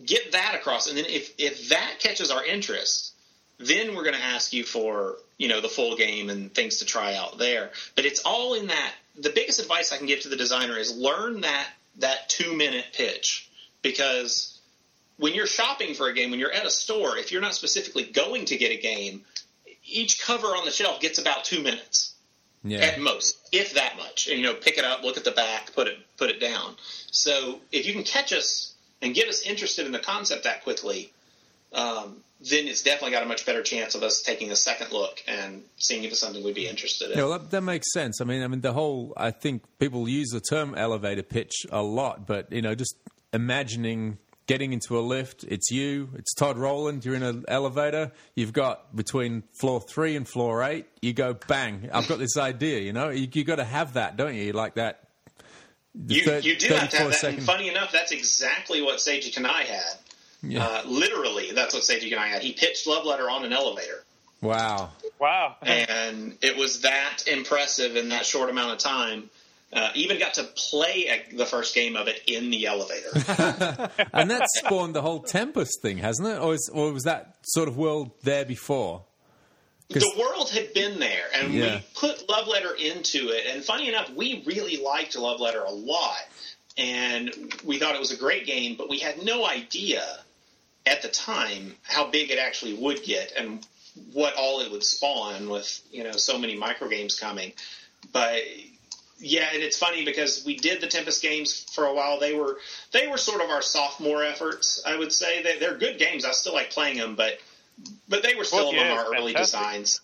get 0.06 0.32
that 0.32 0.56
across, 0.56 0.88
and 0.88 0.98
then 0.98 1.06
if 1.06 1.32
if 1.38 1.70
that 1.70 1.98
catches 2.00 2.32
our 2.32 2.44
interest, 2.44 3.12
then 3.60 3.96
we're 3.96 4.04
going 4.04 4.16
to 4.16 4.22
ask 4.24 4.52
you 4.52 4.64
for 4.64 5.18
you 5.38 5.48
know 5.48 5.62
the 5.62 5.70
full 5.70 5.96
game 5.96 6.30
and 6.32 6.54
things 6.54 6.78
to 6.78 6.86
try 6.86 7.14
out 7.16 7.38
there. 7.38 7.72
But 7.96 8.06
it's 8.06 8.22
all 8.22 8.56
in 8.56 8.68
that. 8.68 8.94
The 9.16 9.30
biggest 9.30 9.60
advice 9.60 9.92
I 9.92 9.98
can 9.98 10.08
give 10.08 10.22
to 10.22 10.30
the 10.30 10.36
designer 10.36 10.76
is 10.78 10.96
learn 10.96 11.42
that 11.42 11.68
that 12.00 12.30
two 12.30 12.56
minute 12.56 12.86
pitch 12.94 13.50
because 13.82 14.60
when 15.18 15.34
you're 15.34 15.48
shopping 15.48 15.94
for 15.94 16.08
a 16.08 16.14
game, 16.14 16.32
when 16.32 16.40
you're 16.40 16.52
at 16.52 16.66
a 16.66 16.70
store, 16.70 17.18
if 17.18 17.32
you're 17.32 17.42
not 17.42 17.54
specifically 17.54 18.04
going 18.04 18.46
to 18.46 18.58
get 18.58 18.72
a 18.72 18.78
game, 18.82 19.24
each 19.86 20.22
cover 20.22 20.48
on 20.48 20.66
the 20.66 20.72
shelf 20.72 21.00
gets 21.02 21.20
about 21.20 21.44
two 21.46 21.62
minutes 21.62 22.14
Yeah. 22.64 22.80
at 22.80 23.00
most, 23.00 23.38
if 23.52 23.74
that 23.76 23.98
much. 23.98 24.28
And 24.28 24.40
you 24.40 24.46
know, 24.46 24.54
pick 24.56 24.78
it 24.78 24.86
up, 24.86 25.04
look 25.04 25.18
at 25.18 25.24
the 25.24 25.32
back, 25.32 25.74
put 25.74 25.88
it 25.88 25.98
put 26.18 26.30
it 26.30 26.40
down. 26.40 26.76
So 27.12 27.60
if 27.72 27.86
you 27.86 27.94
can 27.94 28.04
catch 28.04 28.34
us 28.34 28.74
and 29.02 29.14
get 29.14 29.28
us 29.28 29.42
interested 29.44 29.86
in 29.86 29.92
the 29.92 30.00
concept 30.00 30.46
that 30.46 30.64
quickly, 30.64 31.12
um, 31.74 32.18
then 32.42 32.68
it's 32.68 32.84
definitely 32.84 33.12
got 33.12 33.24
a 33.24 33.26
much 33.26 33.46
better 33.46 33.64
chance 33.64 33.96
of 33.96 34.04
us 34.04 34.22
taking 34.22 34.52
a 34.52 34.56
second 34.56 34.92
look 34.92 35.24
and 35.28 35.64
seeing 35.78 36.04
if 36.04 36.12
it's 36.12 36.20
something 36.20 36.44
we'd 36.44 36.56
be 36.56 36.68
interested 36.68 37.12
in. 37.12 37.18
Yeah, 37.18 37.26
well, 37.26 37.40
that, 37.40 37.52
that 37.52 37.62
makes 37.62 37.92
sense. 37.94 38.20
I 38.20 38.26
mean, 38.26 38.44
I 38.44 38.48
mean, 38.48 38.62
the 38.62 38.74
whole. 38.74 39.14
I 39.16 39.32
think 39.32 39.64
people 39.80 40.08
use 40.10 40.30
the 40.30 40.42
term 40.42 40.76
elevator 40.76 41.24
pitch 41.24 41.66
a 41.72 41.82
lot, 41.82 42.28
but 42.28 42.52
you 42.52 42.62
know, 42.62 42.76
just 42.76 42.96
imagining 43.32 44.18
getting 44.46 44.74
into 44.74 45.00
a 45.00 45.02
lift. 45.02 45.46
It's 45.46 45.72
you. 45.72 46.10
It's 46.16 46.34
Todd 46.34 46.58
Rowland. 46.58 47.06
You're 47.06 47.16
in 47.16 47.24
an 47.24 47.46
elevator. 47.48 48.12
You've 48.36 48.52
got 48.52 48.94
between 48.94 49.44
floor 49.54 49.80
three 49.80 50.18
and 50.18 50.28
floor 50.28 50.64
eight. 50.64 50.86
You 51.02 51.14
go 51.14 51.34
bang. 51.48 51.90
I've 51.94 52.08
got 52.10 52.20
this 52.20 52.36
idea. 52.38 52.80
You 52.80 52.92
know, 52.92 53.10
you, 53.10 53.28
you 53.32 53.46
got 53.46 53.56
to 53.56 53.64
have 53.64 53.94
that, 53.94 54.18
don't 54.18 54.36
you? 54.36 54.52
Like 54.52 54.76
that. 54.76 55.00
You, 55.96 56.40
you 56.42 56.58
do 56.58 56.74
have 56.74 56.90
to 56.90 56.98
have 56.98 57.08
that. 57.12 57.14
second- 57.16 57.38
And 57.38 57.46
funny 57.46 57.70
enough, 57.70 57.92
that's 57.92 58.12
exactly 58.12 58.82
what 58.82 58.98
Seiji 58.98 59.32
Kanai 59.34 59.62
had. 59.66 59.94
Yeah. 60.44 60.66
Uh, 60.66 60.82
literally, 60.86 61.52
that's 61.54 61.74
what 61.74 61.84
Seiji 61.84 62.12
Kanai 62.12 62.28
had. 62.28 62.42
He 62.42 62.52
pitched 62.54 62.86
Love 62.86 63.06
Letter 63.06 63.30
on 63.30 63.46
an 63.46 63.54
elevator. 63.54 64.04
wow. 64.42 64.90
Wow. 65.20 65.56
and 65.62 66.38
it 66.42 66.58
was 66.58 66.82
that 66.82 67.20
impressive 67.28 67.96
in 67.96 68.10
that 68.10 68.26
short 68.26 68.50
amount 68.50 68.74
of 68.74 68.78
time. 68.80 69.30
Uh, 69.72 69.90
even 69.96 70.20
got 70.20 70.34
to 70.36 70.44
play 70.44 71.08
a, 71.32 71.36
the 71.36 71.46
first 71.48 71.74
game 71.74 71.96
of 71.96 72.08
it 72.08 72.22
in 72.28 72.52
the 72.52 72.68
elevator. 72.68 73.10
And 74.14 74.30
that 74.30 74.44
spawned 74.58 74.94
the 74.94 75.02
whole 75.02 75.22
Tempest 75.22 75.82
thing, 75.82 75.98
hasn't 75.98 76.28
it? 76.28 76.40
Or, 76.40 76.54
is, 76.54 76.70
or 76.74 76.92
was 76.92 77.04
that 77.04 77.38
sort 77.44 77.68
of 77.68 77.76
world 77.78 78.12
there 78.24 78.46
before? 78.46 79.04
the 79.90 80.12
world 80.20 80.50
had 80.50 80.74
been 80.74 81.00
there, 81.00 81.24
and 81.36 81.54
Yeah. 81.54 81.76
we 81.76 81.84
put 81.96 82.28
Love 82.30 82.48
Letter 82.48 82.74
into 82.76 83.30
it. 83.30 83.46
And 83.48 83.64
funny 83.64 83.88
enough, 83.90 84.10
we 84.12 84.44
really 84.46 84.78
liked 84.78 85.16
Love 85.16 85.40
Letter 85.40 85.62
a 85.64 85.72
lot, 85.72 86.18
and 86.78 87.54
we 87.64 87.80
thought 87.80 87.96
it 87.96 88.00
was 88.00 88.12
a 88.12 88.18
great 88.18 88.46
game. 88.46 88.76
But 88.78 88.90
we 88.90 89.00
had 89.00 89.24
no 89.24 89.46
idea 89.46 90.04
at 90.86 91.02
the 91.02 91.08
time 91.08 91.76
how 91.84 92.10
big 92.10 92.32
it 92.32 92.40
actually 92.40 92.74
would 92.74 93.04
get 93.04 93.34
and 93.38 93.66
what 94.12 94.36
all 94.36 94.62
it 94.62 94.72
would 94.72 94.84
spawn 94.84 95.50
with 95.50 95.82
you 95.92 96.04
know 96.04 96.14
so 96.14 96.38
many 96.38 96.56
micro 96.56 96.88
games 96.88 97.20
coming. 97.20 97.54
But 98.12 98.42
yeah, 99.20 99.48
and 99.54 99.64
it's 99.64 99.78
funny 99.78 100.04
because 100.04 100.44
we 100.46 100.58
did 100.58 100.82
the 100.82 100.88
Tempest 100.88 101.22
games 101.22 101.66
for 101.74 101.86
a 101.86 101.94
while. 101.94 102.20
They 102.20 102.34
were 102.34 102.58
they 102.92 103.08
were 103.08 103.18
sort 103.18 103.42
of 103.42 103.50
our 103.50 103.62
sophomore 103.62 104.24
efforts. 104.24 104.84
I 104.86 104.98
would 104.98 105.14
say 105.14 105.42
they, 105.44 105.60
they're 105.60 105.78
good 105.78 106.00
games. 106.00 106.26
I 106.26 106.32
still 106.32 106.54
like 106.54 106.72
playing 106.72 106.98
them, 106.98 107.16
but 107.16 107.40
but 108.10 108.24
they 108.24 108.36
were 108.36 108.44
still 108.44 108.66
Well, 108.66 108.74
yeah, 108.74 108.94
among 108.94 109.06
our 109.06 109.16
early 109.16 109.34
designs. 109.34 110.02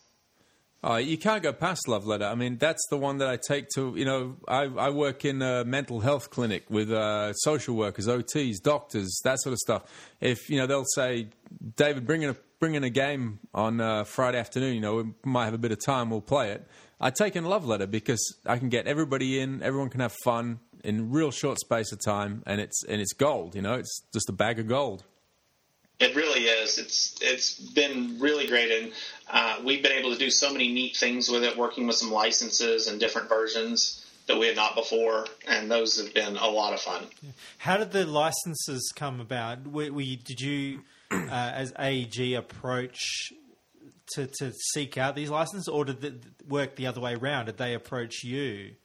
Oh, 0.82 0.96
you 0.96 1.18
can't 1.18 1.44
go 1.44 1.52
past 1.52 1.90
Love 1.90 2.08
Letter. 2.08 2.24
I 2.24 2.36
mean, 2.36 2.58
that's 2.58 2.82
the 2.90 2.96
one 2.96 3.18
that 3.18 3.28
I 3.28 3.36
take 3.36 3.68
to, 3.76 3.94
you 3.98 4.06
know, 4.06 4.38
I, 4.48 4.64
I 4.64 4.90
work 4.92 5.26
in 5.26 5.42
a 5.42 5.66
mental 5.66 6.00
health 6.00 6.30
clinic 6.30 6.64
with 6.70 6.90
uh, 6.90 7.34
social 7.34 7.76
workers, 7.76 8.08
OTs, 8.08 8.62
doctors, 8.64 9.20
that 9.26 9.42
sort 9.42 9.52
of 9.52 9.60
stuff. 9.60 9.84
If, 10.22 10.50
you 10.50 10.58
know, 10.58 10.68
they'll 10.68 10.86
say, 10.96 11.28
David, 11.76 12.08
bring 12.08 12.22
in 12.22 12.30
a, 12.30 12.36
bring 12.60 12.76
in 12.76 12.86
a 12.86 12.90
game 12.90 13.40
on 13.54 13.82
uh, 13.82 14.06
Friday 14.06 14.40
afternoon, 14.40 14.74
you 14.74 14.80
know, 14.80 14.96
we 14.96 15.04
might 15.26 15.46
have 15.46 15.54
a 15.54 15.58
bit 15.58 15.74
of 15.74 15.84
time, 15.84 16.10
we'll 16.10 16.22
play 16.22 16.52
it. 16.52 16.66
I 17.02 17.10
take 17.10 17.36
in 17.36 17.44
Love 17.44 17.66
Letter 17.66 17.88
because 17.88 18.38
I 18.46 18.58
can 18.58 18.70
get 18.70 18.88
everybody 18.88 19.42
in, 19.42 19.62
everyone 19.62 19.90
can 19.90 20.00
have 20.00 20.14
fun 20.24 20.60
in 20.86 21.12
real 21.12 21.32
short 21.32 21.60
space 21.60 21.92
of 21.92 22.00
time, 22.02 22.42
and 22.46 22.62
it's, 22.62 22.86
and 22.86 23.02
it's 23.02 23.12
gold, 23.12 23.54
you 23.54 23.62
know, 23.62 23.74
it's 23.74 24.02
just 24.14 24.30
a 24.30 24.34
bag 24.34 24.60
of 24.60 24.68
gold. 24.70 25.04
It 26.00 26.16
really 26.16 26.46
is. 26.46 26.78
It's 26.78 27.16
it's 27.22 27.60
been 27.60 28.20
really 28.20 28.48
great, 28.48 28.72
and 28.72 28.94
uh, 29.30 29.58
we've 29.64 29.84
been 29.84 29.92
able 29.92 30.14
to 30.14 30.18
do 30.18 30.30
so 30.30 30.52
many 30.52 30.72
neat 30.72 30.96
things 30.96 31.30
with 31.30 31.44
it, 31.44 31.58
working 31.58 31.88
with 31.88 31.98
some 31.98 32.12
licenses 32.12 32.88
and 32.88 33.00
different 33.00 33.28
versions 33.28 34.06
that 34.28 34.38
we 34.38 34.48
had 34.48 34.56
not 34.56 34.76
before, 34.76 35.26
and 35.48 35.70
those 35.70 36.00
have 36.02 36.14
been 36.14 36.38
a 36.38 36.48
lot 36.48 36.74
of 36.74 36.80
fun. 36.80 37.04
How 37.58 37.78
did 37.78 37.92
the 37.92 38.06
licenses 38.06 38.94
come 38.96 39.20
about? 39.20 39.68
Were, 39.68 39.92
were 39.92 40.02
you, 40.02 40.18
did 40.18 40.40
you, 40.40 40.82
uh, 41.12 41.26
as 41.32 41.74
AEG, 41.78 42.34
approach 42.34 43.34
to, 44.14 44.28
to 44.40 44.54
seek 44.74 44.98
out 44.98 45.16
these 45.16 45.30
licenses, 45.30 45.68
or 45.68 45.84
did 45.84 46.04
it 46.04 46.24
work 46.48 46.76
the 46.76 46.88
other 46.88 47.02
way 47.02 47.16
around? 47.16 47.48
Did 47.48 47.58
they 47.58 47.74
approach 47.74 48.24
you? 48.24 48.76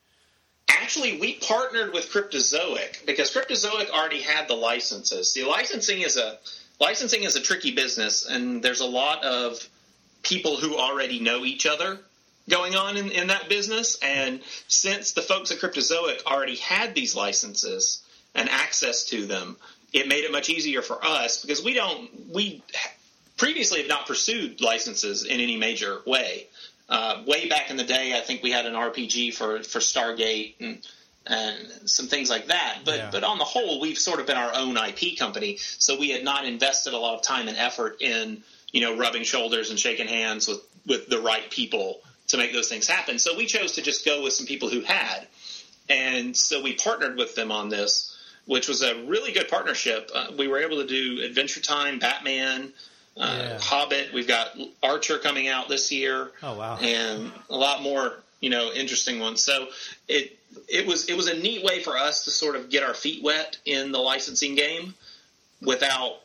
Actually, 0.69 1.21
we 1.21 1.35
partnered 1.35 1.93
with 1.93 2.11
Cryptozoic 2.11 3.05
because 3.07 3.33
Cryptozoic 3.33 3.91
already 3.91 4.23
had 4.23 4.49
the 4.49 4.55
licenses. 4.55 5.33
The 5.35 5.45
licensing 5.45 6.01
is 6.01 6.17
a 6.17 6.39
licensing 6.81 7.23
is 7.23 7.37
a 7.37 7.41
tricky 7.41 7.75
business, 7.75 8.27
and 8.27 8.63
there's 8.63 8.81
a 8.81 8.87
lot 8.87 9.25
of 9.25 9.69
people 10.23 10.57
who 10.57 10.77
already 10.77 11.21
know 11.21 11.45
each 11.45 11.67
other 11.67 11.99
going 12.49 12.75
on 12.75 12.97
in, 12.97 13.11
in 13.11 13.29
that 13.29 13.49
business. 13.49 13.99
And 14.03 14.41
since 14.69 15.13
the 15.13 15.23
folks 15.23 15.51
at 15.51 15.59
Cryptozoic 15.59 16.25
already 16.27 16.57
had 16.57 16.95
these 16.95 17.15
licenses 17.15 18.03
and 18.35 18.49
access 18.49 19.05
to 19.07 19.27
them, 19.27 19.57
it 19.93 20.09
made 20.09 20.25
it 20.25 20.33
much 20.33 20.51
easier 20.51 20.83
for 20.83 21.05
us 21.05 21.41
because 21.41 21.63
we 21.63 21.75
don't 21.75 22.11
we 22.33 22.63
previously 23.37 23.81
have 23.81 23.89
not 23.89 24.07
pursued 24.07 24.61
licenses 24.61 25.25
in 25.25 25.41
any 25.41 25.57
major 25.57 26.01
way. 26.07 26.47
Uh, 26.89 27.23
way 27.27 27.49
back 27.49 27.71
in 27.71 27.77
the 27.77 27.85
day, 27.85 28.17
I 28.17 28.21
think 28.21 28.43
we 28.43 28.51
had 28.51 28.67
an 28.67 28.75
RPG 28.75 29.35
for, 29.35 29.63
for 29.63 29.79
Stargate 29.79 30.55
and 30.61 30.87
and 31.27 31.57
some 31.89 32.07
things 32.07 32.29
like 32.31 32.49
that. 32.49 32.81
But 32.85 32.97
Yeah. 32.97 33.09
but 33.11 33.25
on 33.25 33.39
the 33.39 33.45
whole, 33.45 33.81
we've 33.81 33.99
sort 33.99 34.21
of 34.21 34.27
been 34.27 34.37
our 34.37 34.55
own 34.55 34.77
IP 34.77 35.17
company, 35.19 35.57
so 35.59 35.99
we 35.99 36.11
had 36.11 36.23
not 36.25 36.45
invested 36.45 36.93
a 36.93 36.99
lot 36.99 37.15
of 37.15 37.23
time 37.23 37.49
and 37.49 37.57
effort 37.57 37.97
in 38.01 38.43
you 38.73 38.81
know 38.81 38.97
rubbing 38.97 39.25
shoulders 39.25 39.71
and 39.71 39.79
shaking 39.79 40.09
hands 40.09 40.47
with 40.49 40.61
with 40.87 41.09
the 41.09 41.21
right 41.21 41.51
people 41.51 42.01
to 42.29 42.37
make 42.37 42.53
those 42.53 42.69
things 42.69 42.87
happen. 42.87 43.19
So 43.19 43.37
we 43.37 43.47
chose 43.47 43.73
to 43.73 43.83
just 43.83 44.05
go 44.05 44.23
with 44.23 44.33
some 44.35 44.47
people 44.47 44.69
who 44.69 44.81
had, 44.83 45.27
and 45.89 46.37
so 46.37 46.63
we 46.63 46.75
partnered 46.75 47.17
with 47.17 47.35
them 47.35 47.51
on 47.53 47.69
this, 47.69 48.17
which 48.47 48.69
was 48.69 48.83
a 48.83 49.05
really 49.05 49.33
good 49.33 49.49
partnership. 49.49 50.11
Uh, 50.15 50.29
we 50.39 50.49
were 50.49 50.59
able 50.59 50.79
to 50.79 50.87
do 50.87 51.23
Adventure 51.23 51.61
Time, 51.61 51.99
Batman. 51.99 52.73
Uh, 53.17 53.37
Yeah. 53.39 53.59
Hobbit. 53.61 54.13
We've 54.13 54.27
got 54.27 54.57
Archer 54.83 55.19
coming 55.19 55.47
out 55.49 55.69
this 55.69 55.93
year 55.93 56.33
Oh 56.43 56.55
wow! 56.55 56.77
and 56.79 57.31
a 57.49 57.57
lot 57.57 57.81
more 57.81 58.13
you 58.41 58.51
know 58.51 58.73
interesting 58.73 59.21
ones. 59.21 59.43
So 59.45 59.69
it 60.09 60.37
it 60.69 60.87
was 60.87 61.09
it 61.09 61.17
was 61.17 61.29
a 61.29 61.37
neat 61.37 61.65
way 61.65 61.81
for 61.81 61.97
us 61.97 62.25
to 62.25 62.31
sort 62.31 62.57
of 62.57 62.71
get 62.71 62.83
our 62.83 62.95
feet 62.95 63.23
wet 63.23 63.59
in 63.65 63.93
the 63.93 63.99
licensing 63.99 64.55
game 64.55 64.95
without 65.61 66.17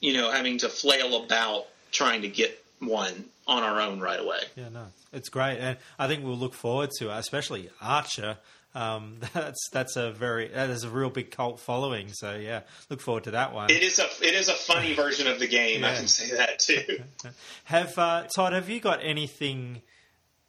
you 0.00 0.12
know 0.12 0.30
having 0.30 0.58
to 0.58 0.68
flail 0.68 1.24
about 1.24 1.66
trying 1.90 2.22
to 2.22 2.28
get 2.28 2.62
one 2.80 3.24
on 3.46 3.62
our 3.62 3.80
own 3.80 4.00
right 4.00 4.20
away. 4.20 4.40
Yeah, 4.56 4.68
no, 4.68 4.86
it's 5.12 5.28
great, 5.28 5.58
and 5.58 5.78
I 5.98 6.06
think 6.06 6.24
we'll 6.24 6.36
look 6.36 6.54
forward 6.54 6.90
to, 6.98 7.10
it, 7.10 7.18
especially 7.18 7.70
Archer. 7.80 8.38
Um, 8.74 9.16
that's 9.32 9.68
that's 9.72 9.96
a 9.96 10.12
very 10.12 10.48
that 10.48 10.70
is 10.70 10.84
a 10.84 10.90
real 10.90 11.10
big 11.10 11.30
cult 11.30 11.60
following. 11.60 12.08
So 12.12 12.36
yeah, 12.36 12.60
look 12.90 13.00
forward 13.00 13.24
to 13.24 13.32
that 13.32 13.52
one. 13.52 13.70
It 13.70 13.82
is 13.82 13.98
a 13.98 14.06
it 14.22 14.34
is 14.34 14.48
a 14.48 14.54
funny 14.54 14.94
version 14.94 15.26
of 15.26 15.38
the 15.38 15.48
game. 15.48 15.84
I 15.84 15.94
can 15.96 16.06
say 16.06 16.36
that 16.36 16.58
too. 16.58 17.02
Have 17.64 17.98
uh, 17.98 18.24
Todd? 18.34 18.52
Have 18.52 18.68
you 18.68 18.80
got 18.80 19.00
anything, 19.02 19.82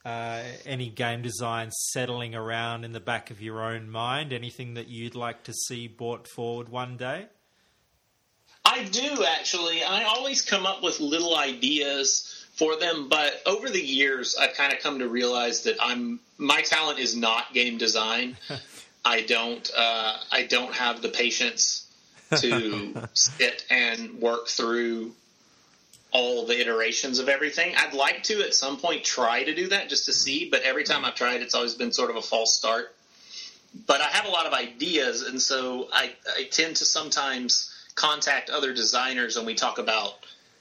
uh, 0.06 0.44
any 0.66 0.90
game 0.90 1.22
design 1.22 1.72
settling 1.72 2.36
around 2.36 2.84
in 2.86 2.94
the 2.94 3.00
back 3.00 3.32
of 3.32 3.42
your 3.42 3.62
own 3.62 3.90
mind? 3.90 4.34
Anything 4.34 4.76
that 4.76 4.88
you'd 4.88 5.16
like 5.16 5.44
to 5.44 5.54
see 5.54 5.88
brought 5.88 6.28
forward 6.28 6.70
one 6.70 6.98
day? 6.98 7.28
I 8.66 8.84
do 8.84 9.24
actually. 9.26 9.84
I 9.84 10.04
always 10.04 10.42
come 10.42 10.66
up 10.66 10.84
with 10.84 11.00
little 11.00 11.36
ideas 11.36 12.46
for 12.54 12.76
them, 12.76 13.08
but 13.10 13.42
over 13.46 13.70
the 13.70 13.82
years, 13.82 14.36
I've 14.40 14.54
kind 14.54 14.74
of 14.74 14.80
come 14.80 15.00
to 15.00 15.08
realize 15.08 15.64
that 15.64 15.78
I'm 15.82 16.20
my 16.38 16.62
talent 16.62 17.00
is 17.00 17.16
not 17.16 17.54
game 17.54 17.78
design. 17.78 18.38
I 19.06 19.22
don't. 19.22 19.70
Uh, 19.76 20.18
I 20.32 20.44
don't 20.44 20.74
have 20.74 21.02
the 21.02 21.10
patience 21.10 21.88
to 22.38 22.94
sit 23.14 23.66
and 23.70 24.20
work 24.22 24.48
through 24.48 25.14
all 26.12 26.46
the 26.46 26.60
iterations 26.60 27.20
of 27.20 27.30
everything. 27.30 27.74
I'd 27.78 27.94
like 27.94 28.24
to 28.24 28.42
at 28.42 28.54
some 28.54 28.78
point 28.78 29.04
try 29.04 29.44
to 29.44 29.54
do 29.54 29.70
that 29.70 29.90
just 29.90 30.06
to 30.06 30.14
see, 30.14 30.50
but 30.50 30.64
every 30.64 30.84
time 30.84 31.06
I've 31.06 31.16
tried, 31.16 31.42
it's 31.42 31.54
always 31.54 31.76
been 31.76 31.92
sort 31.92 32.10
of 32.10 32.16
a 32.16 32.22
false 32.22 32.56
start. 32.56 32.96
But 33.86 34.02
I 34.02 34.08
have 34.08 34.26
a 34.26 34.30
lot 34.30 34.48
of 34.48 34.54
ideas, 34.54 35.22
and 35.22 35.40
so 35.40 35.88
I, 35.94 36.14
I 36.36 36.46
tend 36.46 36.78
to 36.78 36.86
sometimes 36.86 37.72
contact 37.94 38.50
other 38.50 38.74
designers 38.74 39.38
and 39.38 39.46
we 39.46 39.54
talk 39.54 39.78
about 39.78 40.14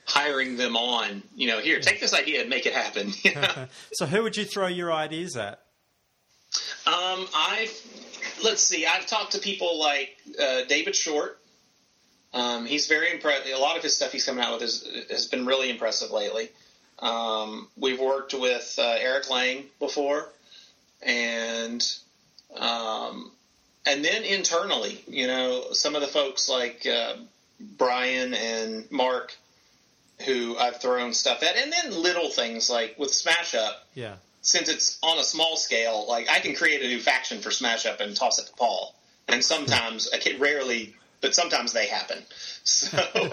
hiring 0.04 0.56
them 0.56 0.76
on. 0.76 1.22
You 1.34 1.48
know, 1.48 1.60
here, 1.60 1.80
take 1.80 2.00
this 2.00 2.12
idea 2.12 2.40
and 2.40 2.50
make 2.50 2.66
it 2.66 2.74
happen. 2.74 3.12
You 3.22 3.34
know? 3.34 3.68
So 3.92 4.06
who 4.06 4.22
would 4.22 4.36
you 4.36 4.44
throw 4.44 4.66
your 4.66 4.92
ideas 4.92 5.36
at? 5.36 5.60
Um, 6.86 7.26
I've 7.34 7.72
let's 8.42 8.62
see. 8.62 8.86
I've 8.86 9.06
talked 9.06 9.32
to 9.32 9.38
people 9.38 9.78
like 9.78 10.16
uh, 10.40 10.62
David 10.68 10.96
Short. 10.96 11.37
Um, 12.34 12.66
he's 12.66 12.86
very 12.86 13.10
impressed. 13.10 13.48
A 13.48 13.58
lot 13.58 13.76
of 13.76 13.82
his 13.82 13.96
stuff 13.96 14.12
he's 14.12 14.24
coming 14.24 14.44
out 14.44 14.54
with 14.54 14.62
is, 14.62 14.88
has 15.10 15.26
been 15.26 15.46
really 15.46 15.70
impressive 15.70 16.10
lately. 16.10 16.50
Um, 16.98 17.68
we've 17.76 18.00
worked 18.00 18.34
with 18.34 18.74
uh, 18.78 18.96
Eric 18.98 19.30
Lang 19.30 19.64
before, 19.78 20.28
and 21.02 21.84
um, 22.56 23.30
and 23.86 24.04
then 24.04 24.24
internally, 24.24 25.02
you 25.06 25.26
know, 25.26 25.72
some 25.72 25.94
of 25.94 26.00
the 26.00 26.08
folks 26.08 26.48
like 26.48 26.86
uh, 26.86 27.14
Brian 27.60 28.34
and 28.34 28.90
Mark, 28.90 29.34
who 30.26 30.56
I've 30.58 30.80
thrown 30.80 31.14
stuff 31.14 31.42
at, 31.42 31.56
and 31.56 31.72
then 31.72 32.02
little 32.02 32.30
things 32.30 32.68
like 32.68 32.98
with 32.98 33.14
Smash 33.14 33.54
Up 33.54 33.86
Yeah, 33.94 34.16
since 34.42 34.68
it's 34.68 34.98
on 35.02 35.18
a 35.18 35.24
small 35.24 35.56
scale, 35.56 36.04
like 36.08 36.28
I 36.28 36.40
can 36.40 36.54
create 36.54 36.82
a 36.82 36.88
new 36.88 37.00
faction 37.00 37.40
for 37.40 37.50
Smash 37.50 37.86
Up 37.86 38.00
and 38.00 38.16
toss 38.16 38.38
it 38.38 38.46
to 38.46 38.52
Paul. 38.54 38.94
And 39.28 39.44
sometimes, 39.44 40.08
I 40.12 40.16
can 40.18 40.40
rarely 40.40 40.96
but 41.20 41.34
sometimes 41.34 41.72
they 41.72 41.86
happen. 41.86 42.18
So 42.64 42.98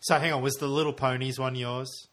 So 0.00 0.18
hang 0.18 0.32
on, 0.32 0.42
was 0.42 0.54
the 0.54 0.66
Little 0.68 0.92
Ponies 0.92 1.38
one 1.38 1.54
yours? 1.54 2.08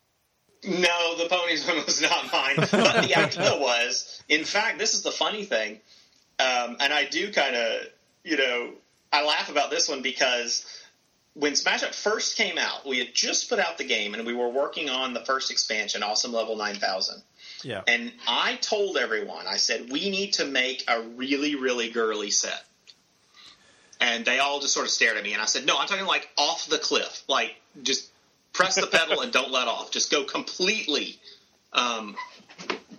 no, 0.64 1.16
the 1.18 1.28
ponies 1.28 1.68
one 1.68 1.78
was 1.86 2.02
not 2.02 2.32
mine. 2.32 2.56
But 2.58 2.72
the 2.72 3.16
idea 3.18 3.58
was, 3.60 4.22
in 4.30 4.46
fact, 4.46 4.78
this 4.78 4.94
is 4.94 5.02
the 5.02 5.12
funny 5.12 5.44
thing, 5.44 5.80
um, 6.40 6.78
and 6.80 6.94
I 6.94 7.06
do 7.06 7.32
kind 7.32 7.56
of, 7.56 7.82
you 8.24 8.38
know, 8.38 8.74
I 9.12 9.26
laugh 9.26 9.50
about 9.50 9.72
this 9.72 9.90
one 9.90 10.02
because 10.02 10.66
when 11.34 11.56
Smash 11.56 11.84
Up 11.84 11.94
first 11.94 12.38
came 12.38 12.58
out, 12.58 12.88
we 12.88 13.00
had 13.00 13.14
just 13.14 13.50
put 13.50 13.60
out 13.60 13.78
the 13.78 13.84
game 13.84 14.14
and 14.14 14.26
we 14.26 14.34
were 14.34 14.50
working 14.50 14.90
on 14.90 15.14
the 15.14 15.22
first 15.22 15.52
expansion, 15.52 16.04
Awesome 16.04 16.34
Level 16.34 16.56
9000. 16.56 17.22
Yeah. 17.64 17.82
And 17.88 18.12
I 18.28 18.56
told 18.56 18.98
everyone, 18.98 19.48
I 19.48 19.58
said, 19.58 19.92
we 19.92 20.10
need 20.10 20.34
to 20.34 20.46
make 20.46 20.84
a 20.88 21.02
really, 21.02 21.56
really 21.56 21.90
girly 21.90 22.32
set. 22.32 22.64
And 24.02 24.26
they 24.26 24.40
all 24.40 24.60
just 24.60 24.74
sort 24.74 24.86
of 24.88 24.92
stared 24.92 25.16
at 25.16 25.24
me. 25.24 25.34
And 25.34 25.42
I 25.42 25.46
said, 25.46 25.66
no, 25.66 25.78
I'm 25.78 25.88
talking 25.88 26.06
like 26.06 26.28
off 26.38 26.68
the 26.68 26.80
cliff. 26.80 27.24
Like, 27.30 27.56
just 27.84 28.10
press 28.52 28.76
the 28.76 28.88
pedal 28.88 29.22
and 29.22 29.32
don't 29.32 29.52
let 29.52 29.68
off. 29.68 29.92
Just 29.92 30.12
go 30.12 30.24
completely 30.24 31.20
um, 31.72 32.16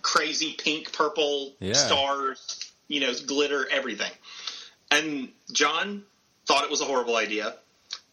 crazy 0.01 0.55
pink, 0.57 0.93
purple, 0.93 1.53
Yeah. 1.61 1.73
stars, 1.75 2.71
you 2.89 3.01
know, 3.01 3.13
glitter, 3.27 3.69
everything. 3.71 4.11
And 4.91 5.29
John 5.53 6.05
thought 6.47 6.65
it 6.65 6.71
was 6.71 6.81
a 6.81 6.85
horrible 6.85 7.17
idea. 7.17 7.55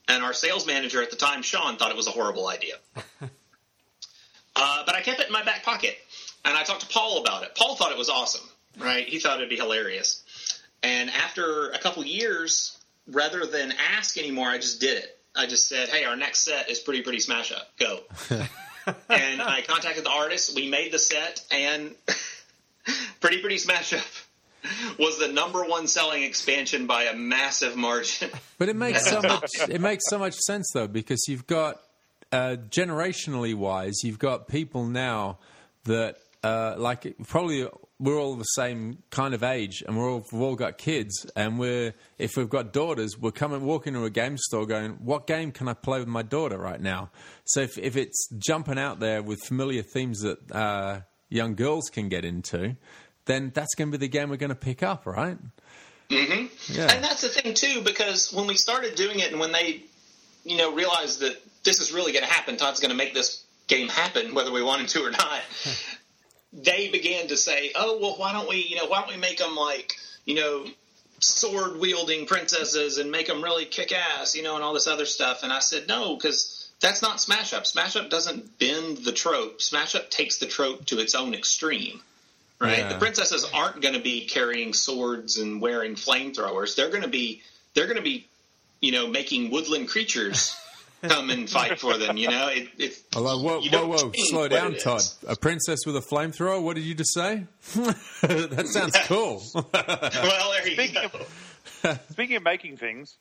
And 0.08 0.24
our 0.24 0.34
sales 0.34 0.66
manager 0.66 1.04
at 1.04 1.12
the 1.12 1.16
time, 1.16 1.44
Sean, 1.44 1.78
thought 1.78 1.92
it 1.92 1.98
was 1.98 2.08
a 2.08 2.12
horrible 2.12 2.48
idea. 2.48 2.76
Uh, 4.56 4.84
but 4.86 4.96
I 4.96 5.02
kept 5.02 5.20
it 5.22 5.28
in 5.28 5.32
my 5.32 5.44
back 5.44 5.64
pocket, 5.64 5.96
and 6.44 6.58
I 6.58 6.64
talked 6.64 6.82
to 6.82 6.88
Paul 6.88 7.22
about 7.22 7.44
it. 7.44 7.56
Paul 7.56 7.76
thought 7.76 7.92
it 7.92 7.98
was 7.98 8.10
awesome, 8.10 8.46
right? 8.78 9.08
He 9.08 9.20
thought 9.20 9.38
it'd 9.38 9.50
be 9.50 9.56
hilarious. 9.56 10.22
And 10.84 11.10
after 11.10 11.70
a 11.70 11.78
couple 11.80 12.04
years, 12.04 12.78
rather 13.12 13.46
than 13.46 13.74
ask 13.98 14.18
anymore, 14.18 14.48
I 14.48 14.58
just 14.58 14.80
did 14.80 14.98
it. 14.98 15.18
I 15.36 15.46
just 15.46 15.68
said, 15.68 15.90
"Hey, 15.90 16.06
our 16.06 16.16
next 16.16 16.42
set 16.42 16.70
is 16.70 16.80
Pretty 16.80 17.02
Pretty 17.02 17.20
Smash 17.20 17.52
Up. 17.52 17.70
Go." 17.78 18.00
and 19.10 19.42
I 19.42 19.62
contacted 19.68 20.04
the 20.04 20.10
artist. 20.10 20.56
We 20.56 20.70
made 20.70 20.92
the 20.92 21.00
set, 21.00 21.42
and 21.52 21.96
Pretty 23.22 23.42
Pretty 23.42 23.58
Smash 23.58 23.94
Up 23.94 24.06
was 24.98 25.20
the 25.20 25.30
number 25.30 25.64
one 25.64 25.88
selling 25.88 26.24
expansion 26.24 26.88
by 26.88 27.04
a 27.04 27.16
massive 27.16 27.76
margin. 27.76 28.30
But 28.58 28.68
it 28.68 28.76
makes 28.76 29.06
so 29.06 29.22
much. 29.22 29.50
It 29.70 29.80
makes 29.80 30.04
so 30.10 30.20
much 30.20 30.36
sense 30.36 30.70
though 30.74 30.90
because 30.90 31.30
you've 31.30 31.48
got 31.48 31.80
uh, 32.34 32.58
generationally 32.70 33.56
wise, 33.56 34.04
you've 34.04 34.20
got 34.20 34.50
people 34.50 34.86
now 34.86 35.40
that 35.86 36.18
uh, 36.44 36.76
like 36.78 37.16
probably 37.26 37.70
we're 38.00 38.20
all 38.20 38.36
the 38.36 38.44
same 38.44 39.04
kind 39.10 39.34
of 39.34 39.44
age, 39.44 39.84
and 39.86 39.98
we're 39.98 40.10
all, 40.10 40.26
we've 40.32 40.42
all 40.42 40.56
got 40.56 40.78
kids, 40.78 41.26
and 41.36 41.60
we're 41.60 41.94
if 42.18 42.38
we've 42.38 42.50
got 42.50 42.72
daughters, 42.72 43.18
we're 43.18 43.32
coming 43.32 43.64
walking 43.64 43.94
to 43.94 44.06
a 44.06 44.10
game 44.10 44.38
store 44.38 44.66
going, 44.66 44.92
"What 45.04 45.28
game 45.28 45.52
can 45.52 45.68
I 45.68 45.74
play 45.74 46.00
with 46.00 46.08
my 46.08 46.22
daughter 46.22 46.58
right 46.58 46.80
now?" 46.80 47.12
So 47.46 47.62
if 47.62 47.78
if 47.78 47.98
it's 47.98 48.30
jumping 48.38 48.80
out 48.80 49.00
there 49.00 49.22
with 49.22 49.40
familiar 49.46 49.82
themes 49.82 50.20
that 50.22 50.52
uh, 50.52 51.02
young 51.30 51.56
girls 51.56 51.90
can 51.90 52.08
get 52.10 52.24
into, 52.24 52.78
then 53.26 53.52
that's 53.54 53.76
going 53.76 53.92
to 53.92 53.98
be 53.98 54.06
the 54.06 54.10
game 54.10 54.30
we're 54.30 54.38
going 54.38 54.50
to 54.50 54.56
pick 54.56 54.82
up, 54.82 55.06
right? 55.06 55.38
Mm-hmm. 56.10 56.74
Yeah. 56.74 56.92
And 56.92 57.04
that's 57.04 57.22
the 57.22 57.30
thing 57.30 57.54
too, 57.54 57.82
because 57.82 58.34
when 58.34 58.48
we 58.48 58.56
started 58.56 58.96
doing 58.96 59.20
it, 59.20 59.32
and 59.32 59.40
when 59.40 59.52
they, 59.52 59.84
you 60.44 60.58
know, 60.58 60.74
realized 60.74 61.20
that 61.20 61.38
this 61.64 61.80
is 61.80 61.92
really 61.92 62.12
going 62.12 62.26
to 62.26 62.32
happen, 62.32 62.58
Todd's 62.58 62.80
going 62.80 62.92
to 62.92 62.98
make 62.98 63.14
this 63.14 63.46
game 63.68 63.88
happen, 63.88 64.34
whether 64.34 64.52
we 64.52 64.64
wanted 64.64 64.88
to 64.90 65.04
or 65.04 65.12
not. 65.12 65.42
they 66.54 66.90
began 66.90 67.28
to 67.28 67.38
say, 67.38 67.72
"Oh, 67.76 68.00
well, 68.00 68.16
why 68.18 68.34
don't 68.34 68.50
we, 68.50 68.58
you 68.58 68.76
know, 68.76 68.86
why 68.86 69.02
don't 69.02 69.10
we 69.10 69.18
make 69.18 69.38
them 69.38 69.56
like, 69.56 69.96
you 70.26 70.36
know, 70.36 70.66
sword 71.20 71.80
wielding 71.80 72.26
princesses 72.26 72.98
and 72.98 73.12
make 73.12 73.28
them 73.28 73.44
really 73.44 73.66
kick 73.66 73.92
ass, 73.92 74.36
you 74.36 74.44
know, 74.44 74.56
and 74.56 74.64
all 74.64 74.74
this 74.74 74.88
other 74.88 75.06
stuff?" 75.06 75.44
And 75.44 75.54
I 75.54 75.60
said, 75.60 75.88
"No, 75.88 76.16
because 76.16 76.70
that's 76.80 77.02
not 77.02 77.22
Smash 77.22 77.54
Up. 77.54 77.68
Smash 77.68 77.96
Up 77.96 78.10
doesn't 78.10 78.58
bend 78.58 78.98
the 79.00 79.12
trope. 79.12 79.62
Smash 79.62 79.96
Up 79.96 80.10
takes 80.10 80.38
the 80.38 80.48
trope 80.48 80.86
to 80.88 81.00
its 81.00 81.16
own 81.16 81.34
extreme." 81.34 82.02
Right? 82.60 82.80
Yeah. 82.80 82.90
The 82.90 83.00
princesses 83.00 83.46
aren't 83.54 83.82
going 83.82 83.94
to 83.94 84.02
be 84.02 84.26
carrying 84.26 84.74
swords 84.74 85.38
and 85.38 85.62
wearing 85.62 85.96
flamethrowers. 85.96 86.76
They're 86.76 86.90
going 86.90 87.04
to 87.04 87.10
be 87.10 87.42
they're 87.74 87.86
going 87.86 87.98
to 87.98 88.04
be, 88.04 88.28
you 88.82 88.92
know, 88.92 89.08
making 89.08 89.52
woodland 89.52 89.88
creatures 89.88 90.56
come 91.02 91.30
and 91.30 91.50
fight 91.50 91.80
for 91.80 91.98
them. 91.98 92.18
You 92.18 92.30
know, 92.30 92.48
it, 92.50 92.70
it's 92.78 93.04
Although, 93.16 93.40
whoa, 93.42 93.60
you 93.62 93.70
whoa, 93.72 93.88
whoa, 93.88 94.12
slow 94.16 94.48
down, 94.48 94.76
Todd. 94.76 95.00
is. 95.00 95.18
A 95.28 95.36
princess 95.36 95.80
with 95.86 95.96
a 95.96 96.02
flamethrower? 96.02 96.62
What 96.62 96.76
did 96.76 96.84
you 96.86 96.96
just 96.96 97.14
say? 97.14 97.46
that 98.22 98.68
sounds 98.68 98.96
cool. 99.06 99.42
Well, 99.54 100.52
there 100.52 100.68
you 100.68 100.74
Speaking 100.76 100.94
go. 101.12 101.20
of, 101.90 102.00
speaking 102.12 102.36
of 102.36 102.44
making 102.44 102.78
things, 102.78 103.18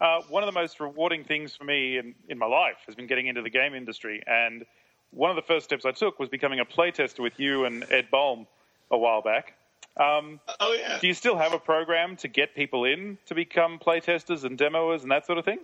uh, 0.00 0.20
one 0.28 0.42
of 0.42 0.46
the 0.46 0.58
most 0.58 0.78
rewarding 0.80 1.24
things 1.24 1.54
for 1.56 1.64
me 1.64 1.98
in, 1.98 2.14
in 2.28 2.38
my 2.38 2.46
life 2.46 2.76
has 2.86 2.94
been 2.94 3.06
getting 3.06 3.26
into 3.26 3.42
the 3.42 3.50
game 3.50 3.74
industry. 3.74 4.22
And 4.26 4.64
one 5.10 5.30
of 5.30 5.36
the 5.36 5.42
first 5.42 5.64
steps 5.64 5.84
I 5.84 5.92
took 5.92 6.18
was 6.18 6.28
becoming 6.28 6.60
a 6.60 6.64
playtester 6.64 7.20
with 7.20 7.38
you 7.38 7.64
and 7.64 7.84
Ed 7.90 8.08
Bolme 8.12 8.46
a 8.90 8.98
while 8.98 9.22
back. 9.22 9.54
Um, 9.98 10.40
Oh 10.60 10.76
yeah. 10.78 10.98
do 11.00 11.06
you 11.06 11.14
still 11.14 11.38
have 11.38 11.54
a 11.54 11.58
program 11.58 12.16
to 12.16 12.28
get 12.28 12.54
people 12.54 12.84
in 12.84 13.16
to 13.26 13.34
become 13.34 13.78
playtesters 13.78 14.44
and 14.44 14.58
demoers 14.58 15.00
and 15.02 15.10
that 15.10 15.24
sort 15.26 15.38
of 15.38 15.44
thing? 15.46 15.58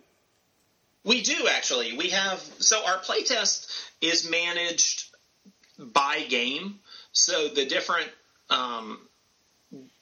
We 1.04 1.22
do 1.22 1.48
actually. 1.50 1.96
We 1.96 2.10
have 2.10 2.38
so 2.58 2.84
our 2.86 2.98
playtest 2.98 3.68
is 4.00 4.28
managed 4.28 5.04
by 5.78 6.22
game. 6.28 6.78
So 7.12 7.48
the 7.48 7.64
different 7.66 8.08
um, 8.50 8.98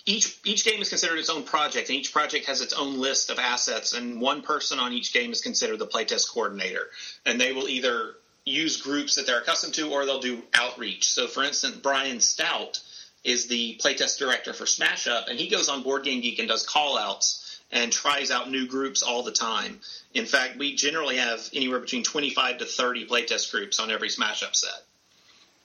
each 0.05 0.39
each 0.45 0.65
game 0.65 0.81
is 0.81 0.89
considered 0.89 1.19
its 1.19 1.31
own 1.31 1.45
project, 1.45 1.89
and 1.89 1.99
each 1.99 2.13
project 2.13 2.47
has 2.47 2.61
its 2.61 2.73
own 2.73 2.99
list 2.99 3.31
of 3.31 3.39
assets. 3.39 3.95
And 3.95 4.21
one 4.21 4.43
person 4.43 4.79
on 4.79 4.93
each 4.93 5.13
game 5.13 5.33
is 5.33 5.41
considered 5.41 5.79
the 5.79 5.87
playtest 5.87 6.33
coordinator, 6.33 6.91
and 7.25 7.41
they 7.41 7.53
will 7.53 7.69
either 7.69 8.15
use 8.45 8.81
groups 8.81 9.15
that 9.15 9.27
they're 9.27 9.41
accustomed 9.41 9.75
to, 9.75 9.91
or 9.91 10.05
they'll 10.05 10.21
do 10.21 10.43
outreach. 10.55 11.09
So, 11.11 11.27
for 11.29 11.45
instance, 11.45 11.77
Brian 11.77 12.21
Stout 12.21 12.81
is 13.23 13.49
the 13.49 13.79
playtest 13.83 14.19
director 14.19 14.53
for 14.53 14.67
Smash 14.67 15.07
Up, 15.07 15.29
and 15.29 15.39
he 15.39 15.49
goes 15.49 15.69
on 15.69 15.83
Board 15.83 16.05
Game 16.05 16.21
Geek 16.21 16.39
and 16.39 16.49
does 16.49 16.67
call 16.67 16.99
outs 16.99 17.50
and 17.73 17.93
tries 17.93 18.31
out 18.31 18.51
new 18.51 18.67
groups 18.67 19.03
all 19.03 19.23
the 19.23 19.33
time. 19.33 19.81
In 20.15 20.27
fact, 20.27 20.59
we 20.59 20.75
generally 20.75 21.17
have 21.17 21.49
anywhere 21.55 21.79
between 21.79 22.03
25 22.03 22.59
to 22.59 22.65
30 22.65 23.07
playtest 23.07 23.51
groups 23.51 23.79
on 23.79 23.91
every 23.91 24.09
Smash 24.09 24.43
Up 24.43 24.57
set. 24.57 24.83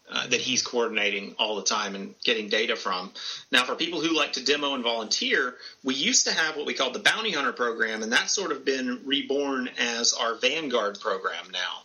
Uh, 0.07 0.27
that 0.27 0.39
he's 0.39 0.61
coordinating 0.61 1.33
all 1.39 1.55
the 1.55 1.63
time 1.63 1.95
and 1.95 2.13
getting 2.23 2.47
data 2.47 2.75
from. 2.75 3.11
Now, 3.51 3.63
for 3.63 3.73
people 3.73 4.01
who 4.01 4.15
like 4.15 4.33
to 4.33 4.45
demo 4.45 4.75
and 4.75 4.83
volunteer, 4.83 5.55
we 5.83 5.95
used 5.95 6.27
to 6.27 6.31
have 6.31 6.55
what 6.55 6.67
we 6.67 6.75
called 6.75 6.93
the 6.93 6.99
Bounty 6.99 7.31
Hunter 7.31 7.51
program, 7.51 8.03
and 8.03 8.11
that's 8.11 8.31
sort 8.31 8.51
of 8.51 8.63
been 8.63 9.01
reborn 9.03 9.67
as 9.79 10.13
our 10.13 10.35
Vanguard 10.35 10.99
program 10.99 11.49
now. 11.51 11.84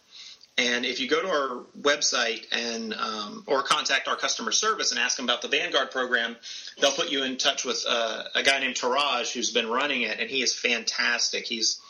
And 0.61 0.85
if 0.85 1.01
you 1.01 1.09
go 1.09 1.23
to 1.23 1.29
our 1.29 1.65
website 1.81 2.47
and 2.53 2.93
um, 2.93 3.45
or 3.47 3.63
contact 3.63 4.09
our 4.09 4.17
customer 4.17 4.53
service 4.53 4.91
and 4.91 5.01
ask 5.01 5.17
them 5.17 5.25
about 5.25 5.41
the 5.41 5.49
Vanguard 5.49 5.91
program, 5.91 6.37
they'll 6.79 6.93
put 6.93 7.11
you 7.11 7.25
in 7.25 7.39
touch 7.39 7.65
with 7.65 7.83
uh, 7.89 8.25
a 8.35 8.43
guy 8.43 8.61
named 8.61 8.75
Taraj 8.75 9.33
who's 9.33 9.53
been 9.53 9.71
running 9.71 10.03
it, 10.03 10.21
and 10.21 10.29
he 10.29 10.43
is 10.43 10.55
fantastic. 10.55 11.47
He's 11.47 11.81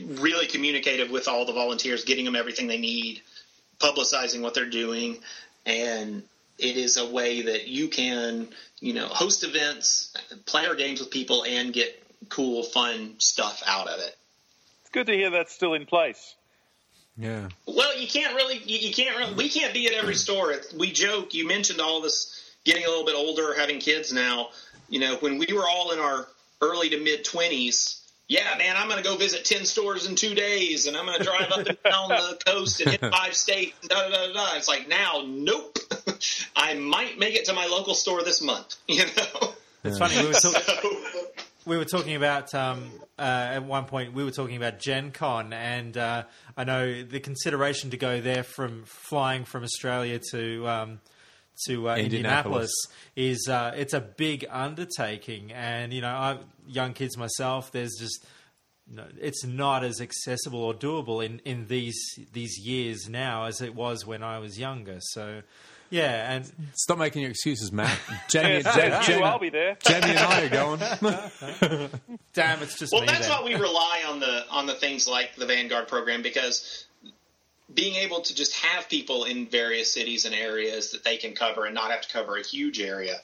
really 0.00 0.48
communicative 0.48 1.08
with 1.12 1.28
all 1.28 1.46
the 1.46 1.52
volunteers, 1.52 2.04
getting 2.04 2.24
them 2.24 2.34
everything 2.34 2.66
they 2.66 2.80
need, 2.80 3.22
publicizing 3.78 4.40
what 4.40 4.54
they're 4.54 4.68
doing, 4.68 5.18
and 5.64 6.24
it 6.58 6.76
is 6.76 6.96
a 6.96 7.06
way 7.06 7.42
that 7.42 7.68
you 7.68 7.86
can, 7.86 8.48
you 8.80 8.94
know, 8.94 9.06
host 9.06 9.44
events, 9.44 10.12
play 10.46 10.66
our 10.66 10.74
games 10.74 10.98
with 10.98 11.12
people, 11.12 11.44
and 11.44 11.72
get 11.72 12.02
cool, 12.28 12.64
fun 12.64 13.14
stuff 13.18 13.62
out 13.64 13.86
of 13.86 14.00
it. 14.00 14.16
It's 14.80 14.90
good 14.90 15.06
to 15.06 15.12
hear 15.12 15.30
that's 15.30 15.52
still 15.52 15.74
in 15.74 15.86
place. 15.86 16.34
Yeah. 17.16 17.48
Well, 17.66 17.96
you 17.98 18.06
can't 18.08 18.34
really, 18.34 18.58
you, 18.58 18.78
you 18.88 18.94
can't 18.94 19.16
really, 19.16 19.34
we 19.34 19.48
can't 19.48 19.72
be 19.74 19.86
at 19.86 19.92
every 19.94 20.14
store. 20.14 20.54
We 20.76 20.90
joke. 20.92 21.34
You 21.34 21.46
mentioned 21.46 21.80
all 21.80 22.00
this 22.00 22.40
getting 22.64 22.84
a 22.84 22.88
little 22.88 23.04
bit 23.04 23.14
older, 23.16 23.54
having 23.54 23.78
kids 23.78 24.12
now. 24.12 24.48
You 24.88 25.00
know, 25.00 25.16
when 25.16 25.38
we 25.38 25.46
were 25.52 25.66
all 25.68 25.92
in 25.92 25.98
our 25.98 26.26
early 26.60 26.90
to 26.90 26.98
mid 26.98 27.24
twenties, 27.24 28.00
yeah, 28.28 28.54
man, 28.58 28.76
I'm 28.76 28.88
going 28.88 29.02
to 29.02 29.08
go 29.08 29.16
visit 29.16 29.44
ten 29.44 29.64
stores 29.64 30.06
in 30.06 30.14
two 30.16 30.34
days, 30.34 30.86
and 30.86 30.96
I'm 30.96 31.06
going 31.06 31.18
to 31.18 31.24
drive 31.24 31.50
up 31.52 31.66
and 31.66 31.78
down 31.84 32.08
the 32.10 32.38
coast 32.46 32.80
and 32.80 32.90
hit 32.90 33.00
five 33.12 33.34
states. 33.34 33.88
Da 33.88 34.08
da 34.08 34.26
da 34.26 34.32
da. 34.32 34.56
It's 34.56 34.68
like 34.68 34.88
now, 34.88 35.22
nope. 35.26 35.78
I 36.56 36.74
might 36.74 37.18
make 37.18 37.34
it 37.34 37.46
to 37.46 37.52
my 37.52 37.66
local 37.66 37.94
store 37.94 38.22
this 38.22 38.40
month. 38.42 38.76
You 38.88 39.04
know. 39.06 39.54
It's 39.84 39.98
funny. 39.98 40.18
We 40.18 40.26
were, 40.28 40.32
talk- 40.32 40.62
So, 40.62 40.90
we 41.66 41.76
were 41.76 41.84
talking 41.84 42.14
about 42.14 42.54
um, 42.54 42.90
uh, 43.18 43.22
at 43.22 43.64
one 43.64 43.84
point. 43.86 44.12
We 44.12 44.24
were 44.24 44.30
talking 44.30 44.56
about 44.56 44.78
Gen 44.78 45.10
Con, 45.12 45.52
and 45.52 45.96
uh, 45.96 46.24
I 46.56 46.64
know 46.64 47.02
the 47.02 47.20
consideration 47.20 47.90
to 47.90 47.96
go 47.96 48.20
there 48.20 48.42
from 48.42 48.84
flying 48.84 49.44
from 49.44 49.62
Australia 49.62 50.20
to 50.30 50.68
um, 50.68 51.00
to 51.66 51.90
uh, 51.90 51.96
Indianapolis. 51.96 52.04
Indianapolis 52.04 52.72
is 53.16 53.48
uh, 53.48 53.72
it's 53.76 53.94
a 53.94 54.00
big 54.00 54.44
undertaking, 54.50 55.52
and 55.52 55.92
you 55.92 56.00
know, 56.00 56.08
I 56.08 56.38
young 56.66 56.92
kids 56.92 57.16
myself. 57.16 57.72
There's 57.72 57.96
just 57.98 58.24
no, 58.90 59.04
it's 59.20 59.44
not 59.44 59.82
as 59.84 60.00
accessible 60.00 60.62
or 60.62 60.74
doable 60.74 61.24
in, 61.24 61.40
in 61.44 61.66
these 61.68 61.98
these 62.32 62.58
years 62.58 63.08
now 63.08 63.44
as 63.44 63.60
it 63.60 63.74
was 63.74 64.06
when 64.06 64.22
I 64.22 64.38
was 64.38 64.58
younger. 64.58 64.98
So 65.00 65.42
Yeah, 65.90 66.32
and 66.32 66.50
Stop 66.74 66.98
making 66.98 67.22
your 67.22 67.30
excuses, 67.30 67.72
Matt. 67.72 67.98
Jamie, 68.28 68.62
Yeah, 68.64 68.74
Jamie, 68.74 69.04
Jamie, 69.06 69.22
I'll 69.22 69.38
be 69.38 69.48
there. 69.48 69.76
Jamie 69.86 70.10
and 70.10 70.18
I 70.18 70.44
are 70.44 70.48
going. 70.48 70.80
damn, 72.34 72.62
it's 72.62 72.78
just 72.78 72.92
Well, 72.92 73.02
me 73.02 73.06
that's 73.06 73.26
then. 73.26 73.30
why 73.30 73.44
we 73.44 73.54
rely 73.54 74.02
on 74.06 74.20
the 74.20 74.44
on 74.50 74.66
the 74.66 74.74
things 74.74 75.08
like 75.08 75.34
the 75.36 75.46
Vanguard 75.46 75.88
program 75.88 76.22
because 76.22 76.86
being 77.72 77.94
able 77.96 78.20
to 78.20 78.34
just 78.34 78.54
have 78.56 78.88
people 78.88 79.24
in 79.24 79.46
various 79.46 79.92
cities 79.92 80.26
and 80.26 80.34
areas 80.34 80.90
that 80.90 81.04
they 81.04 81.16
can 81.16 81.34
cover 81.34 81.64
and 81.64 81.74
not 81.74 81.90
have 81.90 82.02
to 82.02 82.12
cover 82.12 82.36
a 82.36 82.42
huge 82.42 82.80
area 82.80 83.16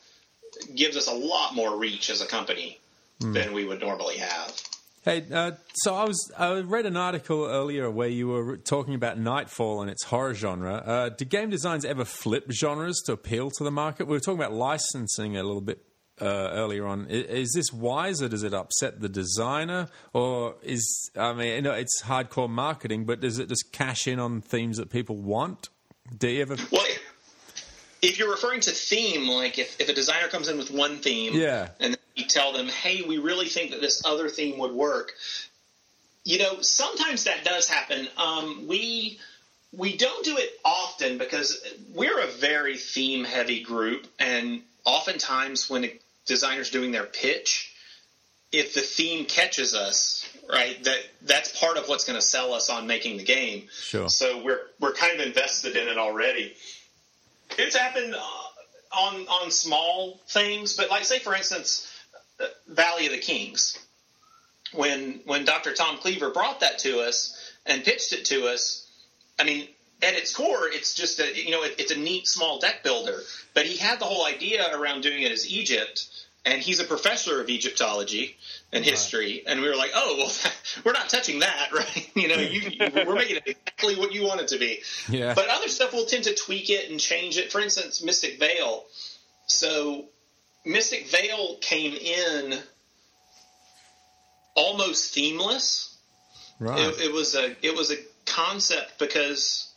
gives 0.74 0.96
us 0.96 1.06
a 1.06 1.14
lot 1.14 1.54
more 1.54 1.76
reach 1.76 2.10
as 2.10 2.22
a 2.22 2.26
company 2.26 2.80
hmm. 3.20 3.32
than 3.32 3.52
we 3.52 3.64
would 3.64 3.80
normally 3.80 4.16
have. 4.16 4.60
Hey, 5.02 5.24
uh, 5.32 5.52
so 5.74 5.94
I 5.94 6.04
was 6.04 6.30
I 6.36 6.60
read 6.60 6.84
an 6.84 6.96
article 6.96 7.46
earlier 7.46 7.90
where 7.90 8.08
you 8.08 8.28
were 8.28 8.58
talking 8.58 8.94
about 8.94 9.18
Nightfall 9.18 9.80
and 9.80 9.90
its 9.90 10.04
horror 10.04 10.34
genre. 10.34 10.74
Uh, 10.74 11.08
do 11.08 11.24
game 11.24 11.48
designs 11.48 11.86
ever 11.86 12.04
flip 12.04 12.50
genres 12.50 13.00
to 13.06 13.12
appeal 13.12 13.50
to 13.52 13.64
the 13.64 13.70
market? 13.70 14.06
We 14.06 14.12
were 14.12 14.20
talking 14.20 14.38
about 14.40 14.52
licensing 14.52 15.38
a 15.38 15.42
little 15.42 15.62
bit 15.62 15.82
uh, 16.20 16.24
earlier 16.52 16.86
on. 16.86 17.06
I- 17.08 17.12
Is 17.14 17.52
this 17.54 17.72
wise, 17.72 18.20
or 18.20 18.28
does 18.28 18.42
it 18.42 18.52
upset 18.52 19.00
the 19.00 19.08
designer, 19.08 19.88
or 20.12 20.56
is 20.62 21.10
I 21.16 21.32
mean, 21.32 21.46
you 21.54 21.62
know, 21.62 21.72
it's 21.72 22.02
hardcore 22.02 22.50
marketing, 22.50 23.06
but 23.06 23.20
does 23.20 23.38
it 23.38 23.48
just 23.48 23.72
cash 23.72 24.06
in 24.06 24.20
on 24.20 24.42
themes 24.42 24.76
that 24.76 24.90
people 24.90 25.16
want? 25.16 25.70
Do 26.18 26.28
you 26.28 26.42
ever? 26.42 26.56
Well, 26.70 26.84
if 28.02 28.18
you're 28.18 28.30
referring 28.30 28.60
to 28.60 28.70
theme, 28.70 29.28
like 29.30 29.58
if, 29.58 29.80
if 29.80 29.88
a 29.88 29.94
designer 29.94 30.28
comes 30.28 30.48
in 30.48 30.58
with 30.58 30.70
one 30.70 30.98
theme, 30.98 31.32
Yeah. 31.34 31.68
and 31.80 31.96
you 32.14 32.26
tell 32.26 32.52
them, 32.52 32.68
"Hey, 32.68 33.02
we 33.02 33.18
really 33.18 33.48
think 33.48 33.70
that 33.70 33.80
this 33.80 34.04
other 34.04 34.28
theme 34.28 34.58
would 34.58 34.72
work," 34.72 35.14
you 36.24 36.38
know, 36.38 36.60
sometimes 36.60 37.24
that 37.24 37.44
does 37.44 37.68
happen. 37.68 38.08
Um, 38.16 38.66
we 38.66 39.18
we 39.72 39.96
don't 39.96 40.24
do 40.24 40.36
it 40.36 40.50
often 40.64 41.18
because 41.18 41.62
we're 41.94 42.20
a 42.20 42.26
very 42.26 42.76
theme 42.76 43.24
heavy 43.24 43.62
group, 43.62 44.06
and 44.18 44.62
oftentimes 44.84 45.70
when 45.70 45.84
a 45.84 45.98
designer's 46.26 46.70
doing 46.70 46.92
their 46.92 47.04
pitch, 47.04 47.74
if 48.52 48.74
the 48.74 48.80
theme 48.80 49.26
catches 49.26 49.74
us, 49.74 50.28
right, 50.48 50.82
that 50.84 50.98
that's 51.22 51.58
part 51.58 51.76
of 51.76 51.88
what's 51.88 52.04
going 52.04 52.18
to 52.18 52.24
sell 52.24 52.52
us 52.52 52.68
on 52.68 52.86
making 52.86 53.16
the 53.16 53.24
game. 53.24 53.68
Sure. 53.72 54.08
So 54.08 54.42
we're 54.42 54.60
we're 54.80 54.92
kind 54.92 55.20
of 55.20 55.26
invested 55.26 55.76
in 55.76 55.88
it 55.88 55.98
already. 55.98 56.54
It's 57.58 57.76
happened 57.76 58.14
uh, 58.14 58.98
on 58.98 59.26
on 59.28 59.50
small 59.50 60.20
things, 60.28 60.76
but 60.76 60.90
like 60.90 61.04
say 61.04 61.20
for 61.20 61.34
instance, 61.34 61.89
Valley 62.66 63.06
of 63.06 63.12
the 63.12 63.18
Kings. 63.18 63.78
When 64.72 65.20
when 65.24 65.44
Dr. 65.44 65.74
Tom 65.74 65.98
Cleaver 65.98 66.30
brought 66.30 66.60
that 66.60 66.78
to 66.80 67.00
us 67.00 67.36
and 67.66 67.82
pitched 67.82 68.12
it 68.12 68.26
to 68.26 68.46
us, 68.46 68.88
I 69.38 69.44
mean, 69.44 69.66
at 70.02 70.14
its 70.14 70.34
core, 70.34 70.68
it's 70.68 70.94
just 70.94 71.18
a 71.18 71.36
you 71.36 71.50
know 71.50 71.64
it, 71.64 71.74
it's 71.78 71.90
a 71.90 71.98
neat 71.98 72.28
small 72.28 72.60
deck 72.60 72.82
builder. 72.84 73.20
But 73.54 73.66
he 73.66 73.76
had 73.76 73.98
the 73.98 74.04
whole 74.04 74.24
idea 74.24 74.64
around 74.76 75.02
doing 75.02 75.22
it 75.22 75.32
as 75.32 75.50
Egypt, 75.50 76.06
and 76.44 76.62
he's 76.62 76.80
a 76.80 76.84
professor 76.84 77.40
of 77.40 77.50
Egyptology 77.50 78.36
and 78.72 78.84
history, 78.84 79.42
and 79.46 79.60
we 79.60 79.68
were 79.68 79.76
like, 79.76 79.90
oh 79.94 80.14
well, 80.18 80.32
we're 80.84 80.92
not 80.92 81.08
touching 81.08 81.40
that, 81.40 81.70
right? 81.74 82.10
You 82.14 82.28
know, 82.28 82.36
you, 82.36 82.60
you, 82.60 83.04
we're 83.06 83.16
making 83.16 83.36
it 83.36 83.42
exactly 83.46 83.96
what 83.96 84.12
you 84.12 84.22
want 84.22 84.40
it 84.40 84.48
to 84.48 84.58
be. 84.58 84.80
Yeah. 85.08 85.34
But 85.34 85.48
other 85.48 85.68
stuff 85.68 85.92
will 85.92 86.06
tend 86.06 86.24
to 86.24 86.34
tweak 86.34 86.70
it 86.70 86.90
and 86.90 87.00
change 87.00 87.38
it. 87.38 87.50
For 87.50 87.60
instance, 87.60 88.02
Mystic 88.02 88.38
Vale. 88.38 88.84
So 89.46 90.04
Mystic 90.64 91.08
Vale 91.08 91.56
came 91.60 91.94
in 91.94 92.58
almost 94.54 95.14
themeless. 95.14 95.96
Right. 96.58 96.78
It, 96.78 97.00
it 97.00 97.12
was 97.12 97.34
a 97.34 97.56
it 97.62 97.74
was 97.74 97.90
a 97.90 97.96
concept 98.26 98.98
because 98.98 99.72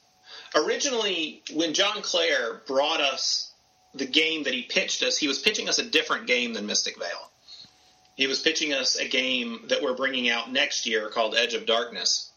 originally 0.55 1.41
when 1.53 1.73
John 1.73 2.01
Clair 2.01 2.61
brought 2.67 2.99
us 2.99 3.51
the 3.93 4.05
game 4.05 4.43
that 4.43 4.53
he 4.53 4.63
pitched 4.63 5.03
us, 5.03 5.17
he 5.17 5.27
was 5.27 5.39
pitching 5.39 5.69
us 5.69 5.79
a 5.79 5.85
different 5.85 6.27
game 6.27 6.53
than 6.53 6.65
Mystic 6.65 6.97
Vale. 6.97 7.29
He 8.15 8.27
was 8.27 8.39
pitching 8.39 8.73
us 8.73 8.97
a 8.97 9.07
game 9.07 9.65
that 9.69 9.81
we're 9.81 9.95
bringing 9.95 10.29
out 10.29 10.51
next 10.51 10.85
year 10.85 11.09
called 11.09 11.35
Edge 11.35 11.53
of 11.53 11.65
Darkness. 11.65 12.31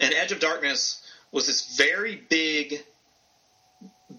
And 0.00 0.12
Edge 0.12 0.32
of 0.32 0.40
Darkness 0.40 1.02
was 1.30 1.46
this 1.46 1.76
very 1.76 2.16
big 2.16 2.84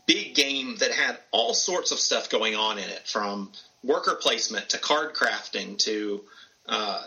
big 0.06 0.36
game 0.36 0.76
that 0.78 0.92
had 0.92 1.18
all 1.32 1.54
sorts 1.54 1.92
of 1.92 2.00
stuff 2.00 2.30
going 2.30 2.56
on 2.56 2.78
in 2.78 2.90
it 2.90 3.08
from 3.08 3.52
worker 3.84 4.16
placement 4.16 4.70
to 4.70 4.78
card 4.78 5.14
crafting 5.14 5.78
to 5.78 6.22
uh, 6.68 7.04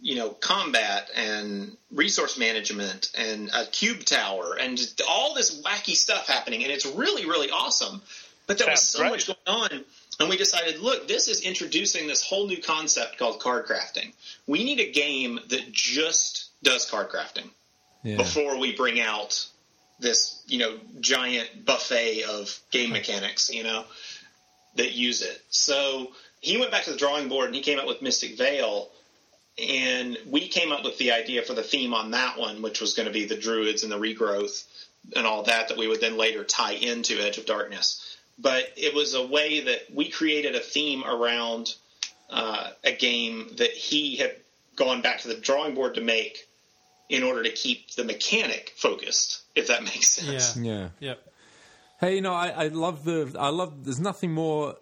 you 0.00 0.16
know 0.16 0.30
combat 0.30 1.08
and 1.16 1.76
resource 1.92 2.38
management 2.38 3.10
and 3.16 3.50
a 3.54 3.66
cube 3.66 4.04
tower 4.04 4.56
and 4.60 4.76
just 4.76 5.00
all 5.08 5.34
this 5.34 5.62
wacky 5.62 5.94
stuff 5.94 6.26
happening 6.26 6.62
and 6.62 6.70
it's 6.70 6.86
really 6.86 7.24
really 7.26 7.50
awesome 7.50 8.02
but 8.46 8.58
there 8.58 8.68
was 8.68 8.82
so 8.82 9.00
great. 9.00 9.12
much 9.12 9.26
going 9.26 9.38
on 9.46 9.84
and 10.20 10.28
we 10.28 10.36
decided 10.36 10.78
look 10.80 11.08
this 11.08 11.28
is 11.28 11.40
introducing 11.42 12.06
this 12.06 12.22
whole 12.22 12.46
new 12.46 12.60
concept 12.60 13.18
called 13.18 13.40
card 13.40 13.66
crafting 13.66 14.12
we 14.46 14.62
need 14.64 14.80
a 14.80 14.92
game 14.92 15.40
that 15.48 15.72
just 15.72 16.50
does 16.62 16.88
card 16.90 17.08
crafting 17.08 17.48
yeah. 18.02 18.16
before 18.16 18.58
we 18.58 18.76
bring 18.76 19.00
out 19.00 19.46
this, 19.98 20.42
you 20.46 20.58
know, 20.58 20.78
giant 21.00 21.64
buffet 21.64 22.24
of 22.24 22.58
game 22.70 22.90
mechanics, 22.90 23.50
you 23.50 23.62
know, 23.62 23.84
that 24.76 24.92
use 24.92 25.22
it. 25.22 25.40
So 25.50 26.12
he 26.40 26.58
went 26.58 26.70
back 26.70 26.84
to 26.84 26.90
the 26.90 26.96
drawing 26.96 27.28
board 27.28 27.46
and 27.46 27.54
he 27.54 27.62
came 27.62 27.78
up 27.78 27.86
with 27.86 28.02
Mystic 28.02 28.36
Vale. 28.36 28.90
And 29.56 30.18
we 30.26 30.48
came 30.48 30.72
up 30.72 30.82
with 30.82 30.98
the 30.98 31.12
idea 31.12 31.42
for 31.42 31.54
the 31.54 31.62
theme 31.62 31.94
on 31.94 32.10
that 32.10 32.38
one, 32.38 32.60
which 32.60 32.80
was 32.80 32.94
going 32.94 33.06
to 33.06 33.12
be 33.12 33.24
the 33.24 33.36
druids 33.36 33.84
and 33.84 33.92
the 33.92 33.98
regrowth 33.98 34.64
and 35.14 35.26
all 35.26 35.44
that, 35.44 35.68
that 35.68 35.78
we 35.78 35.86
would 35.86 36.00
then 36.00 36.16
later 36.16 36.42
tie 36.42 36.72
into 36.72 37.20
Edge 37.20 37.38
of 37.38 37.46
Darkness. 37.46 38.16
But 38.36 38.72
it 38.76 38.94
was 38.94 39.14
a 39.14 39.24
way 39.24 39.60
that 39.60 39.94
we 39.94 40.10
created 40.10 40.56
a 40.56 40.60
theme 40.60 41.04
around 41.04 41.74
uh, 42.30 42.70
a 42.82 42.92
game 42.92 43.50
that 43.58 43.70
he 43.70 44.16
had 44.16 44.34
gone 44.74 45.02
back 45.02 45.20
to 45.20 45.28
the 45.28 45.36
drawing 45.36 45.74
board 45.74 45.94
to 45.94 46.00
make 46.00 46.48
in 47.08 47.22
order 47.22 47.42
to 47.42 47.50
keep 47.50 47.92
the 47.94 48.04
mechanic 48.04 48.72
focused, 48.76 49.42
if 49.54 49.68
that 49.68 49.82
makes 49.84 50.14
sense. 50.14 50.56
Yeah. 50.56 50.62
Yeah. 50.62 50.88
Yep. 51.00 51.28
Hey, 52.00 52.14
you 52.16 52.20
know, 52.20 52.34
I, 52.34 52.48
I 52.48 52.68
love 52.68 53.04
the. 53.04 53.34
I 53.38 53.48
love. 53.48 53.84
There's 53.84 54.00
nothing 54.00 54.32
more. 54.32 54.76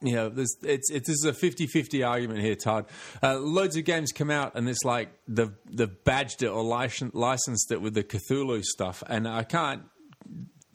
You 0.00 0.14
know, 0.14 0.28
there's 0.30 0.56
it's 0.62 0.90
it, 0.90 1.04
this 1.06 1.16
is 1.16 1.24
a 1.24 1.32
50-50 1.32 2.06
argument 2.06 2.40
here, 2.40 2.54
Todd. 2.54 2.86
Uh, 3.22 3.38
loads 3.38 3.76
of 3.76 3.84
games 3.84 4.10
come 4.12 4.30
out, 4.30 4.54
and 4.54 4.68
it's 4.68 4.84
like 4.84 5.10
they've 5.28 5.52
they've 5.70 6.04
badged 6.04 6.42
it 6.42 6.48
or 6.48 6.62
licen- 6.62 7.10
licensed 7.14 7.70
it 7.72 7.80
with 7.82 7.94
the 7.94 8.02
Cthulhu 8.04 8.62
stuff, 8.62 9.02
and 9.06 9.28
I 9.28 9.42
can't 9.42 9.82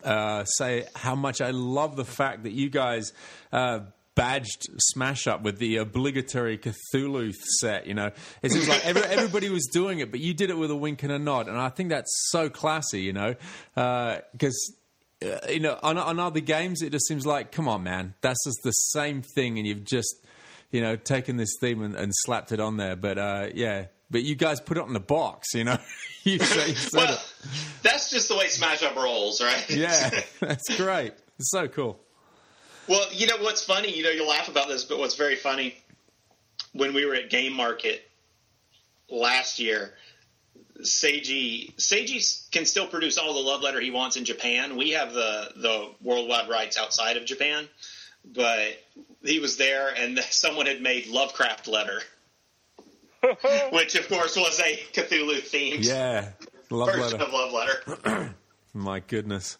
uh, 0.03 0.43
say 0.45 0.85
how 0.95 1.15
much 1.15 1.41
I 1.41 1.51
love 1.51 1.95
the 1.95 2.05
fact 2.05 2.43
that 2.43 2.51
you 2.51 2.69
guys 2.69 3.13
uh, 3.51 3.81
badged 4.21 4.67
Smash 4.77 5.25
Up 5.25 5.41
with 5.41 5.57
the 5.57 5.77
obligatory 5.77 6.59
Cthulhu 6.59 7.33
set. 7.33 7.87
You 7.87 7.95
know, 7.95 8.11
it 8.43 8.51
seems 8.51 8.69
like 8.69 8.85
every, 8.85 9.01
everybody 9.01 9.49
was 9.49 9.67
doing 9.73 9.97
it, 9.97 10.11
but 10.11 10.19
you 10.19 10.35
did 10.35 10.51
it 10.51 10.57
with 10.57 10.69
a 10.69 10.75
wink 10.75 11.01
and 11.01 11.11
a 11.11 11.17
nod, 11.17 11.47
and 11.47 11.57
I 11.57 11.69
think 11.69 11.89
that's 11.89 12.11
so 12.29 12.49
classy. 12.49 13.01
You 13.01 13.13
know, 13.13 13.35
because. 13.75 14.75
Uh, 15.23 15.37
you 15.51 15.59
know, 15.59 15.77
on, 15.83 15.99
on 15.99 16.17
other 16.17 16.39
games, 16.39 16.81
it 16.81 16.91
just 16.91 17.05
seems 17.05 17.27
like, 17.27 17.51
come 17.51 17.67
on, 17.67 17.83
man, 17.83 18.15
that's 18.21 18.43
just 18.43 18.57
the 18.63 18.71
same 18.71 19.21
thing, 19.21 19.59
and 19.59 19.67
you've 19.67 19.83
just, 19.83 20.15
you 20.71 20.81
know, 20.81 20.95
taken 20.95 21.37
this 21.37 21.57
theme 21.61 21.83
and, 21.83 21.93
and 21.93 22.11
slapped 22.11 22.51
it 22.51 22.59
on 22.59 22.77
there. 22.77 22.95
But 22.95 23.19
uh, 23.19 23.49
yeah, 23.53 23.85
but 24.09 24.23
you 24.23 24.33
guys 24.33 24.59
put 24.59 24.77
it 24.77 24.83
on 24.83 24.93
the 24.93 24.99
box, 24.99 25.53
you 25.53 25.63
know. 25.63 25.77
you 26.23 26.39
say, 26.39 26.69
you 26.71 26.75
Well, 26.91 27.13
it. 27.13 27.19
that's 27.83 28.09
just 28.09 28.29
the 28.29 28.35
way 28.35 28.47
Smash 28.47 28.81
Up 28.81 28.95
rolls, 28.95 29.43
right? 29.43 29.63
Yeah, 29.69 30.09
that's 30.39 30.75
great. 30.75 31.13
It's 31.37 31.51
so 31.51 31.67
cool. 31.67 31.99
Well, 32.91 33.07
you 33.13 33.25
know 33.25 33.37
what's 33.37 33.63
funny? 33.63 33.95
You 33.95 34.03
know, 34.03 34.09
you'll 34.09 34.27
laugh 34.27 34.49
about 34.49 34.67
this, 34.67 34.83
but 34.83 34.99
what's 34.99 35.15
very 35.15 35.37
funny 35.37 35.77
when 36.73 36.93
we 36.93 37.05
were 37.05 37.15
at 37.15 37.29
Game 37.29 37.53
Market 37.53 38.03
last 39.09 39.59
year, 39.59 39.93
Seiji 40.81 41.73
Seiji 41.77 42.51
can 42.51 42.65
still 42.65 42.85
produce 42.85 43.17
all 43.17 43.33
the 43.33 43.39
love 43.39 43.61
letter 43.61 43.79
he 43.79 43.91
wants 43.91 44.17
in 44.17 44.25
Japan. 44.25 44.75
We 44.75 44.89
have 44.89 45.13
the 45.13 45.53
the 45.55 45.89
worldwide 46.01 46.49
rights 46.49 46.77
outside 46.77 47.15
of 47.15 47.23
Japan, 47.23 47.69
but 48.25 48.77
he 49.23 49.39
was 49.39 49.55
there, 49.55 49.93
and 49.95 50.19
someone 50.29 50.65
had 50.65 50.81
made 50.81 51.07
Lovecraft 51.07 51.69
letter, 51.69 52.01
which 53.71 53.95
of 53.95 54.09
course 54.09 54.35
was 54.35 54.59
a 54.59 54.75
Cthulhu 54.91 55.39
themed 55.39 55.85
Yeah, 55.85 56.31
love 56.69 56.89
version 56.93 57.19
letter. 57.19 57.23
of 57.23 57.31
love 57.31 57.53
letter. 57.53 58.35
My 58.73 58.99
goodness. 58.99 59.57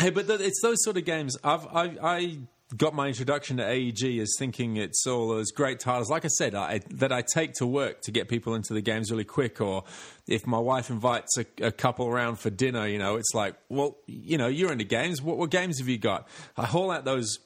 Hey, 0.00 0.08
but 0.08 0.30
it's 0.30 0.62
those 0.62 0.82
sort 0.82 0.96
of 0.96 1.04
games. 1.04 1.36
I've 1.44 1.66
I, 1.66 1.94
I 2.02 2.38
got 2.74 2.94
my 2.94 3.08
introduction 3.08 3.58
to 3.58 3.68
AEG 3.68 4.18
as 4.18 4.34
thinking 4.38 4.78
it's 4.78 5.06
all 5.06 5.28
those 5.28 5.50
great 5.50 5.78
titles. 5.78 6.08
Like 6.08 6.24
I 6.24 6.28
said, 6.28 6.54
I, 6.54 6.80
that 6.92 7.12
I 7.12 7.20
take 7.20 7.52
to 7.54 7.66
work 7.66 8.00
to 8.02 8.10
get 8.10 8.26
people 8.26 8.54
into 8.54 8.72
the 8.72 8.80
games 8.80 9.10
really 9.10 9.24
quick. 9.24 9.60
Or 9.60 9.84
if 10.26 10.46
my 10.46 10.58
wife 10.58 10.88
invites 10.88 11.36
a, 11.36 11.44
a 11.62 11.70
couple 11.70 12.06
around 12.06 12.36
for 12.36 12.48
dinner, 12.48 12.86
you 12.86 12.98
know, 12.98 13.16
it's 13.16 13.34
like, 13.34 13.56
well, 13.68 13.98
you 14.06 14.38
know, 14.38 14.48
you're 14.48 14.72
into 14.72 14.84
games. 14.84 15.20
What, 15.20 15.36
what 15.36 15.50
games 15.50 15.80
have 15.80 15.88
you 15.88 15.98
got? 15.98 16.26
I 16.56 16.64
haul 16.64 16.90
out 16.90 17.04
those 17.04 17.38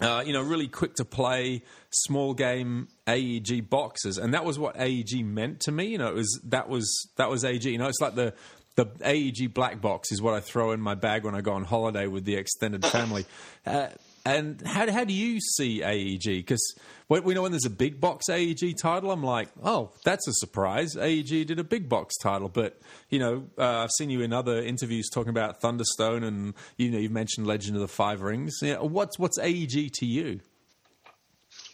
uh, 0.00 0.24
you 0.24 0.32
know, 0.32 0.40
really 0.40 0.68
quick 0.68 0.94
to 0.94 1.04
play, 1.04 1.62
small 1.90 2.32
game 2.32 2.88
AEG 3.06 3.68
boxes, 3.68 4.16
and 4.16 4.32
that 4.32 4.42
was 4.42 4.58
what 4.58 4.74
AEG 4.80 5.22
meant 5.22 5.60
to 5.60 5.72
me. 5.72 5.84
You 5.88 5.98
know, 5.98 6.08
it 6.08 6.14
was 6.14 6.40
that 6.44 6.70
was 6.70 7.10
that 7.16 7.28
was 7.28 7.44
AEG. 7.44 7.66
You 7.66 7.76
know, 7.76 7.88
it's 7.88 8.00
like 8.00 8.14
the 8.14 8.32
the 8.74 8.86
AEG 9.04 9.52
black 9.52 9.80
box 9.80 10.12
is 10.12 10.22
what 10.22 10.34
I 10.34 10.40
throw 10.40 10.72
in 10.72 10.80
my 10.80 10.94
bag 10.94 11.24
when 11.24 11.34
I 11.34 11.40
go 11.40 11.52
on 11.52 11.64
holiday 11.64 12.06
with 12.06 12.24
the 12.24 12.36
extended 12.36 12.84
family. 12.86 13.26
uh, 13.66 13.88
and 14.24 14.60
how 14.64 14.90
how 14.90 15.04
do 15.04 15.12
you 15.12 15.40
see 15.40 15.82
AEG? 15.82 16.24
Because 16.24 16.74
we 17.08 17.34
know 17.34 17.42
when 17.42 17.50
there's 17.50 17.66
a 17.66 17.70
big 17.70 18.00
box 18.00 18.28
AEG 18.28 18.78
title, 18.78 19.10
I'm 19.10 19.22
like, 19.22 19.48
oh, 19.62 19.92
that's 20.04 20.26
a 20.28 20.32
surprise. 20.32 20.96
AEG 20.96 21.46
did 21.46 21.58
a 21.58 21.64
big 21.64 21.88
box 21.88 22.16
title, 22.22 22.48
but 22.48 22.80
you 23.10 23.18
know, 23.18 23.44
uh, 23.58 23.80
I've 23.80 23.90
seen 23.90 24.10
you 24.10 24.22
in 24.22 24.32
other 24.32 24.62
interviews 24.62 25.10
talking 25.10 25.30
about 25.30 25.60
Thunderstone, 25.60 26.22
and 26.22 26.54
you 26.76 26.90
know, 26.90 26.98
you've 26.98 27.12
mentioned 27.12 27.46
Legend 27.46 27.76
of 27.76 27.82
the 27.82 27.88
Five 27.88 28.22
Rings. 28.22 28.58
Yeah, 28.62 28.78
what's 28.78 29.18
what's 29.18 29.38
AEG 29.38 29.92
to 29.94 30.06
you? 30.06 30.40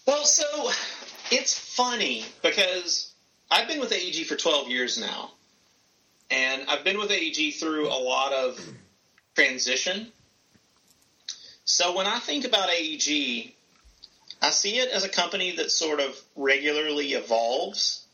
Well, 0.07 0.25
so 0.25 0.71
it's 1.31 1.59
funny 1.77 2.25
because 2.43 3.13
I've 3.51 3.69
been 3.69 3.81
with 3.81 3.93
AEG 3.93 4.27
for 4.27 4.37
12 4.37 4.69
years 4.69 4.99
now, 4.99 5.33
and 6.31 6.65
I've 6.69 6.85
been 6.85 6.99
with 6.99 7.11
AEG 7.11 7.55
through 7.55 7.89
a 7.89 7.99
lot 7.99 8.33
of 8.33 8.61
transition. 9.35 10.09
So 11.65 11.97
when 11.97 12.07
I 12.07 12.19
think 12.19 12.45
about 12.45 12.71
AEG, 12.71 13.53
I 14.41 14.51
see 14.51 14.79
it 14.79 14.91
as 14.91 15.05
a 15.05 15.09
company 15.09 15.57
that 15.57 15.71
sort 15.71 16.01
of 16.01 16.19
regularly 16.37 17.13
evolves. 17.13 18.05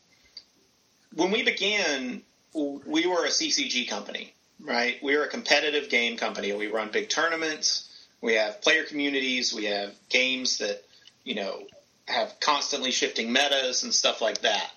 When 1.13 1.31
we 1.31 1.43
began, 1.43 2.21
we 2.53 3.07
were 3.07 3.25
a 3.25 3.29
CCG 3.29 3.87
company, 3.89 4.33
right? 4.59 5.01
We 5.03 5.15
were 5.17 5.23
a 5.23 5.29
competitive 5.29 5.89
game 5.89 6.17
company. 6.17 6.51
We 6.53 6.67
run 6.67 6.89
big 6.91 7.09
tournaments. 7.09 7.91
We 8.21 8.33
have 8.33 8.61
player 8.61 8.83
communities. 8.83 9.53
We 9.53 9.65
have 9.65 9.93
games 10.09 10.57
that, 10.57 10.83
you 11.23 11.35
know, 11.35 11.63
have 12.07 12.39
constantly 12.39 12.91
shifting 12.91 13.31
metas 13.31 13.83
and 13.83 13.93
stuff 13.93 14.21
like 14.21 14.41
that. 14.41 14.71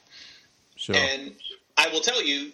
Sure. 0.76 0.94
And 0.96 1.34
I 1.76 1.88
will 1.88 2.00
tell 2.00 2.22
you, 2.22 2.52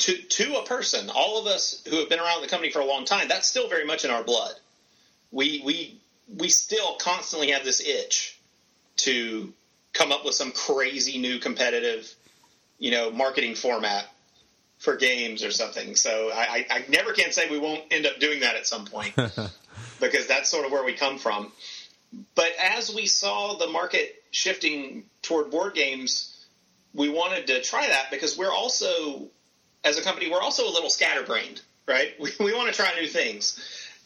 to 0.00 0.16
to 0.16 0.56
a 0.56 0.64
person, 0.64 1.10
all 1.10 1.38
of 1.38 1.46
us 1.46 1.82
who 1.88 1.96
have 1.96 2.08
been 2.08 2.20
around 2.20 2.42
the 2.42 2.48
company 2.48 2.72
for 2.72 2.80
a 2.80 2.86
long 2.86 3.04
time, 3.04 3.28
that's 3.28 3.48
still 3.48 3.68
very 3.68 3.84
much 3.84 4.04
in 4.04 4.10
our 4.10 4.22
blood. 4.22 4.52
We 5.30 5.62
we 5.64 6.00
we 6.36 6.48
still 6.48 6.96
constantly 6.96 7.50
have 7.50 7.64
this 7.64 7.80
itch 7.80 8.38
to 8.96 9.52
come 9.92 10.12
up 10.12 10.24
with 10.24 10.34
some 10.34 10.52
crazy 10.52 11.18
new 11.18 11.38
competitive, 11.38 12.12
you 12.78 12.90
know, 12.90 13.10
marketing 13.10 13.54
format 13.54 14.06
for 14.78 14.96
games 14.96 15.44
or 15.44 15.50
something. 15.50 15.94
So 15.94 16.30
I, 16.32 16.66
I 16.70 16.84
never 16.88 17.12
can 17.12 17.32
say 17.32 17.50
we 17.50 17.58
won't 17.58 17.82
end 17.90 18.06
up 18.06 18.18
doing 18.18 18.40
that 18.40 18.56
at 18.56 18.66
some 18.66 18.86
point 18.86 19.14
because 20.00 20.26
that's 20.26 20.48
sort 20.48 20.64
of 20.64 20.72
where 20.72 20.84
we 20.84 20.94
come 20.94 21.18
from. 21.18 21.52
But 22.34 22.52
as 22.62 22.94
we 22.94 23.06
saw 23.06 23.54
the 23.54 23.68
market 23.68 24.22
shifting 24.30 25.04
toward 25.22 25.50
board 25.50 25.74
games, 25.74 26.46
we 26.94 27.08
wanted 27.08 27.46
to 27.48 27.62
try 27.62 27.86
that 27.86 28.10
because 28.10 28.36
we're 28.36 28.52
also, 28.52 29.28
as 29.84 29.98
a 29.98 30.02
company, 30.02 30.30
we're 30.30 30.40
also 30.40 30.66
a 30.66 30.72
little 30.72 30.90
scatterbrained, 30.90 31.60
right? 31.86 32.14
We, 32.20 32.30
we 32.38 32.54
want 32.54 32.72
to 32.72 32.74
try 32.74 32.92
new 33.00 33.08
things. 33.08 33.58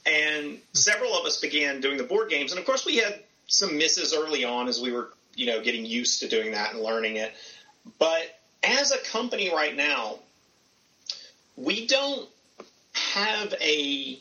And 0.07 0.59
several 0.73 1.15
of 1.15 1.25
us 1.25 1.41
began 1.41 1.81
doing 1.81 1.97
the 1.97 2.05
board 2.05 2.29
games. 2.29 2.53
And 2.53 2.59
of 2.59 2.67
course, 2.67 2.85
we 2.85 2.97
had 2.97 3.21
some 3.47 3.79
misses 3.79 4.15
early 4.15 4.45
on 4.45 4.69
as 4.69 4.81
we 4.81 4.93
were, 4.93 5.11
you 5.35 5.47
know, 5.47 5.63
getting 5.63 5.87
used 5.87 6.21
to 6.21 6.29
doing 6.29 6.53
that 6.53 6.75
and 6.75 6.83
learning 6.83 7.17
it. 7.17 7.33
But 7.99 8.39
as 8.63 8.93
a 8.93 8.99
company 8.99 9.53
right 9.53 9.75
now, 9.75 10.19
we 11.57 11.87
don't 11.87 12.29
have 12.93 13.55
a 13.61 14.19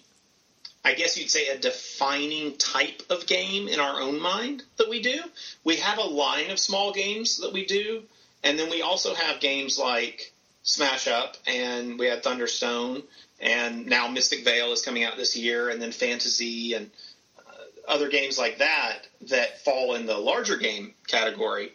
I 0.86 0.94
guess 0.96 1.18
you'd 1.18 1.32
say 1.32 1.48
a 1.48 1.58
defining 1.58 2.58
type 2.58 3.04
of 3.10 3.26
game 3.26 3.70
in 3.70 3.80
our 3.80 4.02
own 4.02 4.22
mind 4.22 4.64
that 4.78 4.90
we 4.90 5.02
do. 5.02 5.18
We 5.64 5.78
have 5.78 5.98
a 5.98 6.04
line 6.04 6.50
of 6.52 6.60
small 6.60 6.92
games 6.92 7.38
that 7.38 7.54
we 7.54 7.66
do, 7.66 8.04
and 8.44 8.60
then 8.60 8.70
we 8.70 8.82
also 8.82 9.14
have 9.14 9.40
games 9.40 9.80
like 9.80 10.33
Smash 10.64 11.08
Up, 11.08 11.38
and 11.46 12.00
we 12.00 12.08
had 12.08 12.24
Thunderstone, 12.24 13.04
and 13.40 13.86
now 13.86 14.08
Mystic 14.08 14.44
Vale 14.44 14.72
is 14.72 14.82
coming 14.82 15.04
out 15.04 15.18
this 15.18 15.36
year, 15.36 15.70
and 15.70 15.82
then 15.82 15.92
Fantahzee, 15.92 16.76
and 16.76 16.90
uh, 17.38 17.52
other 17.88 18.10
games 18.10 18.38
like 18.38 18.60
that 18.60 19.00
that 19.30 19.64
fall 19.64 19.96
in 19.96 20.06
the 20.06 20.18
larger 20.18 20.58
game 20.58 20.94
category. 21.08 21.72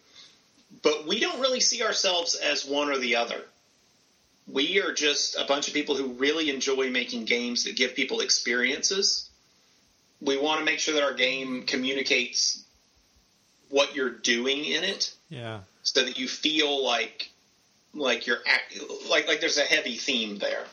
But 0.83 1.07
we 1.07 1.21
don't 1.21 1.41
really 1.41 1.61
see 1.61 1.83
ourselves 1.83 2.35
as 2.35 2.65
one 2.65 2.91
or 2.91 2.99
the 2.99 3.17
other 3.17 3.43
we 4.51 4.81
are 4.81 4.93
just 4.93 5.37
a 5.37 5.45
bunch 5.45 5.69
of 5.69 5.75
people 5.75 5.95
who 5.95 6.09
really 6.15 6.51
enjoy 6.51 6.91
making 6.91 7.27
games 7.27 7.65
that 7.65 7.77
give 7.77 7.95
people 7.95 8.21
experiences. 8.21 9.29
We 10.21 10.37
want 10.39 10.61
to 10.61 10.65
make 10.65 10.79
sure 10.79 10.95
that 10.95 11.03
our 11.03 11.15
game 11.15 11.65
communicates 11.65 12.65
what 13.69 13.95
you're 13.95 14.11
doing 14.11 14.65
in 14.65 14.85
it. 14.85 15.13
Yeah. 15.29 15.61
So 15.83 16.05
that 16.05 16.19
you 16.19 16.29
feel 16.29 16.85
like 16.85 17.31
like 17.99 18.27
you're 18.27 18.39
act, 18.47 18.79
like 19.09 19.27
like 19.29 19.41
there's 19.41 19.59
a 19.59 19.63
heavy 19.63 19.97
theme 19.97 20.39
there. 20.39 20.65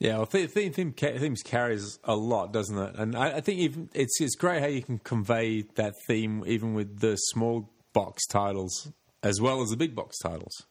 Yeah, 0.00 0.16
well, 0.16 0.26
theme, 0.26 0.48
theme, 0.48 0.72
theme 0.72 0.92
themes 0.92 1.42
carries 1.42 1.98
a 2.04 2.14
lot, 2.16 2.52
doesn't 2.52 2.76
it? 2.76 2.94
And 2.96 3.16
I, 3.16 3.36
I 3.36 3.40
think 3.40 3.60
even 3.60 3.88
it's 3.94 4.20
it's 4.20 4.34
great 4.34 4.60
how 4.60 4.66
you 4.68 4.82
can 4.82 4.98
convey 4.98 5.62
that 5.76 5.94
theme 6.06 6.42
even 6.46 6.74
with 6.74 6.98
the 7.00 7.16
small 7.16 7.70
box 7.92 8.26
titles 8.26 8.90
as 9.22 9.40
well 9.40 9.62
as 9.62 9.70
the 9.70 9.76
big 9.76 9.94
box 9.94 10.18
titles. 10.18 10.66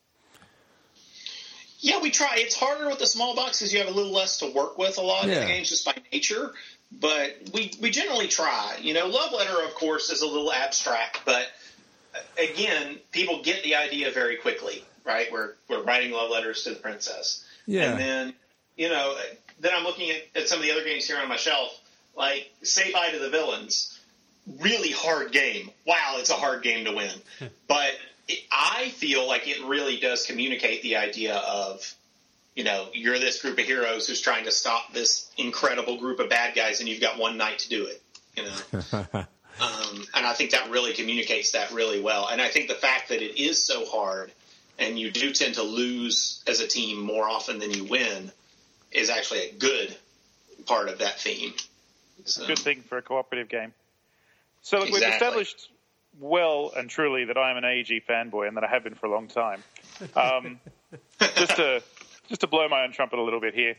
Yeah, 1.80 2.00
we 2.02 2.12
try. 2.12 2.36
It's 2.38 2.56
harder 2.56 2.88
with 2.88 3.00
the 3.00 3.08
small 3.08 3.36
box 3.36 3.60
because 3.60 3.74
you 3.74 3.80
have 3.80 3.90
a 3.90 3.92
little 3.92 4.14
less 4.14 4.38
to 4.40 4.48
work 4.52 4.78
with 4.78 4.98
a 4.98 5.02
lot 5.02 5.26
Yeah. 5.28 5.34
of 5.36 5.42
the 5.42 5.48
games 5.48 5.70
just 5.70 5.86
by 5.86 5.96
nature. 6.12 6.52
But 6.92 7.38
we 7.54 7.72
we 7.82 7.90
generally 7.90 8.28
try. 8.28 8.78
You 8.82 8.94
know, 8.94 9.08
Love 9.08 9.32
Letter, 9.34 9.62
of 9.64 9.74
course, 9.74 10.10
is 10.12 10.22
a 10.22 10.28
little 10.28 10.52
abstract, 10.54 11.22
but 11.26 11.48
again, 12.38 12.98
people 13.12 13.42
get 13.44 13.64
the 13.64 13.76
idea 13.76 14.12
very 14.12 14.38
quickly, 14.38 14.84
right? 15.06 15.32
We're 15.32 15.54
we're 15.70 15.84
writing 15.84 16.12
love 16.12 16.30
letters 16.32 16.64
to 16.64 16.72
the 16.72 16.76
princess, 16.76 17.46
Yeah. 17.66 17.92
and 17.92 18.00
then 18.00 18.34
you 18.76 18.90
know, 18.90 19.16
then 19.60 19.72
I'm 19.76 19.84
looking 19.84 20.10
at, 20.12 20.24
at 20.36 20.48
some 20.50 20.60
of 20.60 20.64
the 20.64 20.72
other 20.72 20.84
games 20.84 21.06
here 21.06 21.18
on 21.20 21.30
my 21.30 21.36
shelf, 21.38 21.80
like 22.18 22.52
Say 22.64 22.92
Bye 22.92 23.12
to 23.12 23.20
the 23.20 23.30
Villains. 23.30 24.00
Really 24.60 24.92
hard 24.92 25.32
game. 25.32 25.70
Wow, 25.86 26.16
it's 26.18 26.30
a 26.30 26.34
hard 26.34 26.64
game 26.64 26.86
to 26.86 26.92
win, 26.92 27.12
hmm. 27.40 27.46
but 27.68 27.92
it, 28.28 28.40
I 28.52 28.90
feel 28.90 29.26
like 29.28 29.48
it 29.48 29.64
really 29.66 30.00
does 30.00 30.26
communicate 30.26 30.82
the 30.82 30.98
idea 30.98 31.36
of, 31.36 31.94
you 32.56 32.64
know, 32.66 32.88
you're 32.94 33.20
this 33.20 33.42
group 33.42 33.58
of 33.58 33.64
heroes 33.66 34.08
who's 34.08 34.20
trying 34.22 34.44
to 34.46 34.52
stop 34.52 34.92
this 34.92 35.32
incredible 35.38 35.98
group 35.98 36.20
of 36.20 36.30
bad 36.30 36.56
guys, 36.56 36.82
and 36.82 36.90
you've 36.90 37.00
got 37.02 37.18
one 37.18 37.38
night 37.38 37.60
to 37.60 37.70
do 37.70 37.86
it. 37.86 38.02
You 38.36 38.44
know, 38.44 39.26
um, 39.62 40.06
and 40.14 40.26
I 40.26 40.34
think 40.34 40.52
that 40.52 40.70
really 40.70 40.94
communicates 40.94 41.52
that 41.52 41.72
really 41.72 42.02
well. 42.02 42.28
And 42.28 42.42
I 42.42 42.50
think 42.50 42.68
the 42.68 42.76
fact 42.76 43.10
that 43.10 43.22
it 43.22 43.40
is 43.40 43.64
so 43.64 43.86
hard, 43.86 44.32
and 44.80 44.98
you 44.98 45.12
do 45.12 45.32
tend 45.32 45.56
to 45.56 45.64
lose 45.64 46.44
as 46.48 46.60
a 46.60 46.68
team 46.68 47.00
more 47.00 47.28
often 47.28 47.60
than 47.60 47.72
you 47.72 47.86
win, 47.86 48.32
is 48.92 49.10
actually 49.10 49.50
a 49.50 49.54
good 49.54 49.96
part 50.66 50.90
of 50.90 51.00
that 51.00 51.20
theme. 51.20 51.54
So, 52.26 52.48
good 52.48 52.60
thing 52.60 52.82
for 52.82 52.98
a 52.98 53.02
cooperative 53.02 53.50
game. 53.50 53.74
So 54.62 54.80
look, 54.80 54.92
we've 54.92 55.04
established 55.04 55.70
well 56.20 56.72
and 56.76 56.90
truly 56.90 57.26
that 57.26 57.38
I 57.38 57.52
am 57.52 57.58
an 57.58 57.66
AEG 57.66 58.06
fanboy 58.08 58.48
and 58.48 58.58
that 58.58 58.64
I 58.64 58.68
have 58.68 58.84
been 58.84 58.96
for 58.96 59.08
a 59.08 59.12
long 59.12 59.28
time. 59.28 59.64
Um, 60.16 60.60
just 61.20 61.58
to 61.58 61.84
just 62.34 62.42
to 62.42 62.48
blow 62.48 62.68
my 62.68 62.84
own 62.84 62.92
trumpet 62.92 63.20
a 63.20 63.22
little 63.22 63.40
bit 63.40 63.54
here, 63.54 63.76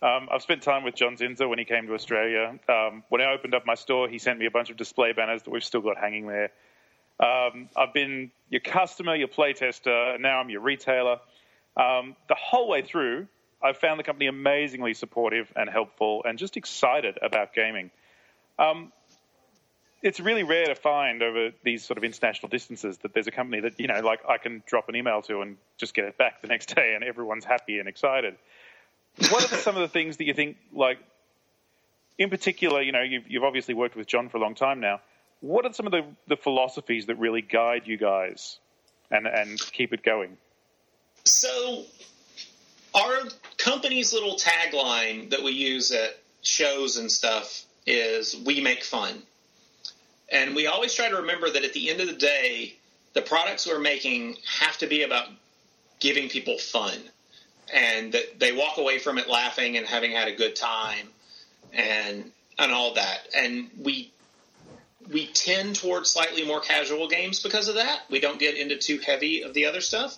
um, 0.00 0.28
I've 0.30 0.40
spent 0.40 0.62
time 0.62 0.84
with 0.84 0.94
John 0.94 1.16
Zinser 1.16 1.48
when 1.48 1.58
he 1.58 1.64
came 1.64 1.88
to 1.88 1.94
Australia. 1.94 2.56
Um, 2.68 3.02
when 3.08 3.20
I 3.20 3.32
opened 3.32 3.52
up 3.52 3.66
my 3.66 3.74
store, 3.74 4.08
he 4.08 4.18
sent 4.18 4.38
me 4.38 4.46
a 4.46 4.50
bunch 4.52 4.70
of 4.70 4.76
display 4.76 5.12
banners 5.12 5.42
that 5.42 5.50
we've 5.50 5.64
still 5.64 5.80
got 5.80 5.98
hanging 5.98 6.28
there. 6.28 6.52
Um, 7.18 7.68
I've 7.76 7.92
been 7.92 8.30
your 8.48 8.60
customer, 8.60 9.16
your 9.16 9.26
playtester, 9.26 10.14
and 10.14 10.22
now 10.22 10.38
I'm 10.38 10.50
your 10.50 10.60
retailer. 10.60 11.18
Um, 11.76 12.14
the 12.28 12.36
whole 12.36 12.68
way 12.68 12.82
through, 12.82 13.26
I've 13.60 13.78
found 13.78 13.98
the 13.98 14.04
company 14.04 14.28
amazingly 14.28 14.94
supportive 14.94 15.52
and 15.56 15.68
helpful, 15.68 16.22
and 16.24 16.38
just 16.38 16.56
excited 16.56 17.18
about 17.20 17.54
gaming. 17.54 17.90
Um, 18.56 18.92
it's 20.02 20.20
really 20.20 20.42
rare 20.42 20.66
to 20.66 20.74
find 20.74 21.22
over 21.22 21.50
these 21.64 21.84
sort 21.84 21.98
of 21.98 22.04
international 22.04 22.48
distances 22.48 22.98
that 22.98 23.14
there's 23.14 23.26
a 23.26 23.30
company 23.30 23.60
that 23.62 23.80
you 23.80 23.86
know, 23.86 24.00
like 24.00 24.20
I 24.28 24.38
can 24.38 24.62
drop 24.66 24.88
an 24.88 24.96
email 24.96 25.22
to 25.22 25.40
and 25.40 25.56
just 25.78 25.94
get 25.94 26.04
it 26.04 26.18
back 26.18 26.42
the 26.42 26.48
next 26.48 26.74
day, 26.74 26.94
and 26.94 27.02
everyone's 27.02 27.44
happy 27.44 27.78
and 27.78 27.88
excited. 27.88 28.36
What 29.30 29.50
are 29.52 29.56
some 29.56 29.76
of 29.76 29.80
the 29.80 29.88
things 29.88 30.18
that 30.18 30.24
you 30.24 30.34
think, 30.34 30.58
like, 30.74 30.98
in 32.18 32.28
particular, 32.28 32.82
you 32.82 32.92
know, 32.92 33.00
you've, 33.00 33.24
you've 33.28 33.44
obviously 33.44 33.72
worked 33.72 33.96
with 33.96 34.06
John 34.06 34.28
for 34.28 34.36
a 34.36 34.40
long 34.40 34.54
time 34.54 34.80
now. 34.80 35.00
What 35.40 35.64
are 35.64 35.72
some 35.72 35.86
of 35.86 35.92
the, 35.92 36.04
the 36.28 36.36
philosophies 36.36 37.06
that 37.06 37.18
really 37.18 37.42
guide 37.42 37.82
you 37.86 37.96
guys 37.96 38.58
and 39.10 39.26
and 39.26 39.60
keep 39.72 39.92
it 39.92 40.02
going? 40.02 40.36
So, 41.24 41.84
our 42.94 43.18
company's 43.58 44.12
little 44.12 44.36
tagline 44.36 45.30
that 45.30 45.42
we 45.42 45.52
use 45.52 45.90
at 45.92 46.18
shows 46.42 46.96
and 46.96 47.10
stuff 47.10 47.64
is 47.86 48.36
"We 48.44 48.60
make 48.60 48.82
fun," 48.82 49.22
and 50.30 50.54
we 50.54 50.66
always 50.66 50.94
try 50.94 51.08
to 51.08 51.16
remember 51.16 51.50
that 51.50 51.64
at 51.64 51.72
the 51.72 51.90
end 51.90 52.00
of 52.00 52.06
the 52.06 52.14
day, 52.14 52.76
the 53.14 53.22
products 53.22 53.66
we're 53.66 53.78
making 53.78 54.36
have 54.60 54.76
to 54.78 54.86
be 54.86 55.02
about 55.02 55.28
giving 56.00 56.28
people 56.28 56.58
fun, 56.58 56.98
and 57.72 58.12
that 58.12 58.38
they 58.38 58.52
walk 58.52 58.78
away 58.78 58.98
from 58.98 59.18
it 59.18 59.28
laughing 59.28 59.76
and 59.76 59.86
having 59.86 60.12
had 60.12 60.28
a 60.28 60.34
good 60.34 60.56
time, 60.56 61.08
and 61.72 62.30
and 62.58 62.72
all 62.72 62.94
that. 62.94 63.28
And 63.34 63.70
we 63.80 64.12
we 65.10 65.26
tend 65.28 65.76
towards 65.76 66.10
slightly 66.10 66.44
more 66.44 66.60
casual 66.60 67.08
games 67.08 67.42
because 67.42 67.68
of 67.68 67.76
that. 67.76 68.02
We 68.10 68.20
don't 68.20 68.38
get 68.38 68.56
into 68.56 68.76
too 68.76 68.98
heavy 68.98 69.42
of 69.42 69.54
the 69.54 69.66
other 69.66 69.80
stuff. 69.80 70.16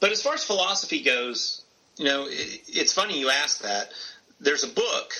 But 0.00 0.12
as 0.12 0.22
far 0.22 0.34
as 0.34 0.44
philosophy 0.44 1.02
goes, 1.02 1.62
you 1.96 2.04
know, 2.04 2.26
it, 2.26 2.62
it's 2.68 2.92
funny 2.92 3.18
you 3.18 3.30
ask 3.30 3.62
that. 3.62 3.90
There's 4.40 4.64
a 4.64 4.68
book 4.68 5.14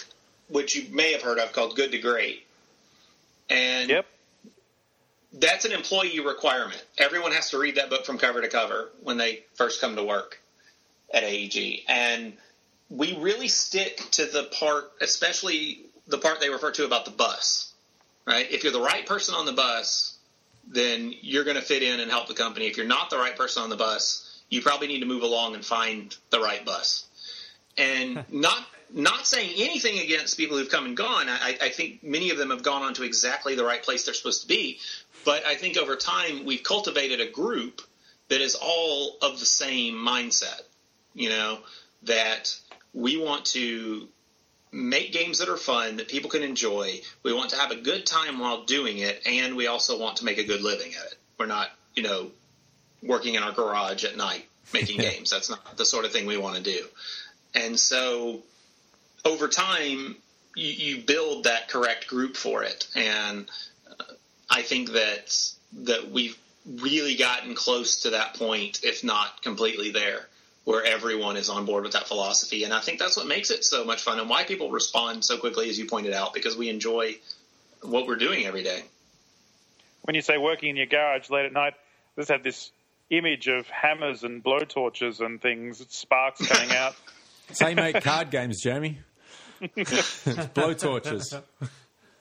which 0.48 0.76
you 0.76 0.94
may 0.94 1.12
have 1.12 1.22
heard 1.22 1.38
of 1.38 1.52
called 1.52 1.76
Good 1.76 1.93
to 1.93 1.98
Great, 1.98 2.45
and 3.48 3.90
Yep. 3.90 4.06
that's 5.32 5.64
an 5.64 5.73
employee 5.73 6.20
requirement. 6.20 6.82
Everyone 6.98 7.32
has 7.32 7.51
to 7.51 7.59
read 7.59 7.77
that 7.77 7.90
book 7.90 8.05
from 8.05 8.18
cover 8.18 8.40
to 8.40 8.48
cover 8.48 8.90
when 9.02 9.16
they 9.18 9.44
first 9.55 9.81
come 9.81 9.97
to 9.97 10.02
work 10.05 10.40
at 11.12 11.23
AEG. 11.24 11.85
And 11.89 12.36
we 12.89 13.16
really 13.16 13.48
stick 13.48 14.01
to 14.12 14.27
the 14.27 14.44
part, 14.44 14.93
especially 15.01 15.86
the 16.06 16.18
part 16.18 16.40
they 16.40 16.51
refer 16.51 16.70
to 16.73 16.85
about 16.85 17.05
the 17.05 17.10
bus, 17.10 17.73
right? 18.27 18.51
If 18.51 18.62
you're 18.62 18.73
the 18.73 18.81
right 18.81 19.05
person 19.06 19.35
on 19.35 19.44
the 19.47 19.52
bus, 19.52 20.16
then 20.68 21.14
you're 21.20 21.44
going 21.44 21.56
to 21.56 21.62
fit 21.62 21.82
in 21.82 22.01
and 22.01 22.10
help 22.10 22.28
the 22.28 22.35
company. 22.35 22.66
If 22.66 22.77
you're 22.77 22.86
not 22.86 23.10
the 23.10 23.18
right 23.18 23.36
person 23.36 23.62
on 23.62 23.70
the 23.70 23.77
bus, 23.77 24.43
you 24.48 24.62
probably 24.62 24.89
need 24.89 25.01
to 25.01 25.06
move 25.06 25.23
along 25.23 25.55
and 25.55 25.64
find 25.64 26.14
the 26.31 26.40
right 26.40 26.64
bus. 26.64 27.06
And 27.77 28.24
not 28.31 28.64
not 28.93 29.27
saying 29.27 29.53
anything 29.59 29.99
against 29.99 30.37
people 30.37 30.57
who've 30.57 30.71
come 30.71 30.87
and 30.87 30.97
gone. 30.97 31.29
I, 31.29 31.57
I 31.61 31.69
think 31.71 32.03
many 32.03 32.31
of 32.31 32.39
them 32.39 32.51
have 32.51 32.63
gone 32.63 32.83
on 32.83 32.95
to 32.95 33.03
exactly 33.03 33.55
the 33.55 33.65
right 33.65 33.83
place 33.83 34.05
they're 34.05 34.15
supposed 34.15 34.43
to 34.43 34.49
be. 34.49 34.79
But 35.25 35.45
I 35.45 35.57
think 35.57 35.77
over 35.77 35.97
time 35.97 36.45
we've 36.45 36.63
cultivated 36.63 37.21
a 37.21 37.31
group 37.31 37.83
that 38.29 38.41
is 38.41 38.57
all 38.61 39.17
of 39.23 39.39
the 39.39 39.47
same 39.47 39.95
mindset. 39.95 40.61
You 41.15 41.31
know 41.31 41.59
that 42.05 42.57
we 42.93 43.17
want 43.17 43.47
to 43.47 44.09
make 44.73 45.13
games 45.13 45.39
that 45.39 45.49
are 45.49 45.57
fun 45.57 45.97
that 45.97 46.09
people 46.09 46.31
can 46.31 46.43
enjoy. 46.43 47.01
We 47.23 47.33
want 47.33 47.51
to 47.51 47.57
have 47.57 47.71
a 47.71 47.77
good 47.77 48.07
time 48.07 48.39
while 48.39 48.65
doing 48.65 48.99
it, 48.99 49.23
and 49.27 49.57
we 49.57 49.67
also 49.67 49.99
want 49.99 50.19
to 50.19 50.25
make 50.25 50.39
a 50.39 50.45
good 50.45 50.63
living 50.63 50.93
at 50.95 51.13
it. 51.13 51.19
We're 51.39 51.47
not, 51.47 51.69
you 51.95 52.03
know, 52.03 52.31
working 53.03 53.35
in 53.35 53.43
our 53.43 53.53
garage 53.53 54.05
at 54.05 54.17
night 54.17 54.47
making 54.73 55.01
games. 55.01 55.31
That's 55.31 55.51
not 55.51 55.77
the 55.77 55.85
sort 55.85 56.05
of 56.05 56.13
thing 56.13 56.27
we 56.27 56.37
want 56.37 56.57
to 56.57 56.63
do. 56.63 56.85
And 57.55 57.79
so 57.79 58.43
over 59.27 59.48
time, 59.48 60.16
you, 60.55 60.97
you 60.97 61.03
build 61.03 61.44
that 61.44 61.69
correct 61.69 62.07
group 62.09 62.36
for 62.36 62.62
it. 62.62 62.86
And 62.94 63.48
uh, 63.89 64.05
I 64.48 64.62
think 64.62 64.93
that 64.93 65.36
that 65.85 66.11
we've 66.11 66.36
really 66.66 67.16
gotten 67.16 67.55
close 67.55 68.03
to 68.03 68.11
that 68.11 68.35
point, 68.35 68.81
if 68.82 69.05
not 69.05 69.43
completely 69.43 69.90
there, 69.90 70.27
where 70.65 70.85
everyone 70.85 71.36
is 71.36 71.48
on 71.48 71.66
board 71.66 71.85
with 71.85 71.93
that 71.93 72.09
philosophy. 72.09 72.65
And 72.65 72.73
I 72.73 72.81
think 72.81 72.98
that's 72.98 73.16
what 73.16 73.27
makes 73.27 73.51
it 73.51 73.65
so 73.65 73.85
much 73.85 74.03
fun 74.03 74.19
and 74.19 74.28
why 74.28 74.44
people 74.44 74.70
respond 74.70 75.24
so 75.24 75.39
quickly, 75.39 75.69
as 75.69 75.78
you 75.78 75.86
pointed 75.86 76.12
out, 76.12 76.32
because 76.35 76.57
we 76.57 76.69
enjoy 76.70 77.16
what 77.82 78.07
we're 78.07 78.16
doing 78.16 78.47
every 78.47 78.62
day. 78.62 78.82
When 80.03 80.15
you 80.15 80.23
say 80.23 80.39
working 80.39 80.70
in 80.70 80.77
your 80.77 80.86
garage 80.86 81.31
late 81.31 81.47
at 81.47 81.53
night, 81.53 81.74
I 82.16 82.20
just 82.20 82.31
have 82.31 82.43
this 82.43 82.70
image 83.11 83.48
of 83.48 83.69
hammers 83.69 84.24
and 84.24 84.43
blowtorches 84.43 85.20
and 85.20 85.40
things, 85.40 85.85
sparks 85.89 86.44
coming 86.47 86.74
out. 86.74 86.94
Same 87.53 87.77
make 87.77 88.03
card 88.03 88.31
games, 88.31 88.61
Jamie. 89.61 89.73
Blowtorches. 90.55 91.43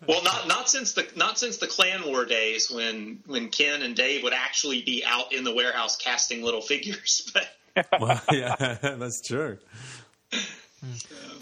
Well, 0.07 0.23
not 0.23 0.47
not 0.47 0.69
since 0.69 0.93
the 0.93 1.07
not 1.15 1.39
since 1.39 1.57
the 1.57 1.67
Clan 1.67 2.05
War 2.05 2.25
days 2.25 2.69
when 2.69 3.19
when 3.25 3.49
Ken 3.49 3.81
and 3.81 3.95
Dave 3.95 4.23
would 4.23 4.33
actually 4.33 4.81
be 4.81 5.03
out 5.05 5.33
in 5.33 5.43
the 5.43 5.53
warehouse 5.53 5.95
casting 5.95 6.43
little 6.43 6.61
figures. 6.61 7.31
But 7.75 7.87
Well, 7.99 8.21
yeah, 8.31 8.55
that's 8.81 9.21
true. 9.27 9.57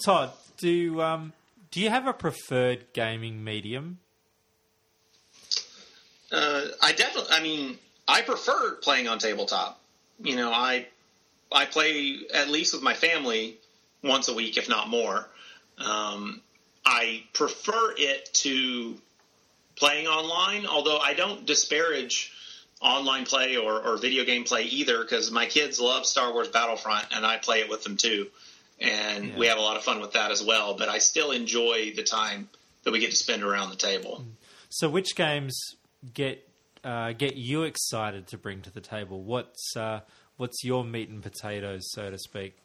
Todd, 0.04 0.32
do 0.58 1.00
um, 1.00 1.34
do 1.70 1.80
you 1.80 1.90
have 1.90 2.08
a 2.08 2.14
preferred 2.14 2.86
gaming 2.94 3.44
medium? 3.44 4.00
uh, 6.32 6.66
I 6.82 6.94
definitely, 6.94 7.30
I 7.32 7.42
mean, 7.44 7.78
I 8.08 8.22
prefer 8.22 8.76
playing 8.76 9.08
on 9.08 9.20
tabletop. 9.20 9.80
You 10.24 10.36
know, 10.36 10.52
I 10.52 10.88
I 11.52 11.66
play 11.66 12.18
at 12.34 12.50
least 12.50 12.74
with 12.74 12.82
my 12.82 12.96
family 12.96 13.58
once 14.04 14.28
a 14.28 14.34
week, 14.34 14.58
if 14.58 14.68
not 14.68 14.90
more. 14.90 15.30
Um, 15.78 16.42
I 16.86 17.24
prefer 17.34 17.94
it 17.98 18.34
to 18.34 18.96
playing 19.76 20.08
online, 20.08 20.66
although 20.66 20.98
I 20.98 21.14
don't 21.14 21.46
disparage 21.46 22.32
online 22.82 23.26
play 23.26 23.56
or, 23.56 23.82
or 23.82 23.98
video 23.98 24.26
game 24.26 24.44
play 24.44 24.64
either 24.64 25.02
because 25.02 25.32
my 25.32 25.46
kids 25.46 25.80
love 25.80 26.06
Star 26.06 26.34
Wars 26.34 26.50
Battlefront 26.50 27.08
and 27.12 27.26
I 27.26 27.38
play 27.38 27.60
it 27.60 27.70
with 27.70 27.84
them 27.84 27.98
too. 27.98 28.28
And 28.80 29.36
we 29.38 29.48
have 29.48 29.58
a 29.58 29.62
lot 29.62 29.78
of 29.78 29.84
fun 29.84 30.02
with 30.02 30.14
that 30.14 30.32
as 30.32 30.44
well. 30.44 30.76
But 30.76 30.90
I 30.90 30.98
still 30.98 31.32
enjoy 31.32 31.94
the 31.96 32.04
time 32.04 32.50
that 32.84 32.92
we 32.92 33.00
get 33.00 33.12
to 33.12 33.16
spend 33.16 33.44
around 33.44 33.70
the 33.70 33.78
table. 33.78 34.26
So, 34.70 34.90
which 34.90 35.16
games 35.16 35.58
get 36.14 36.46
uh, 36.84 37.14
get 37.14 37.38
you 37.38 37.64
excited 37.64 38.28
to 38.28 38.38
bring 38.38 38.62
to 38.62 38.74
the 38.74 38.82
table? 38.82 39.22
What's 39.22 39.78
uh, 39.78 40.02
what's 40.38 40.64
your 40.64 40.84
meat 40.84 41.10
and 41.10 41.22
potatoes, 41.22 41.92
so 41.92 42.10
to 42.10 42.18
speak? 42.18 42.58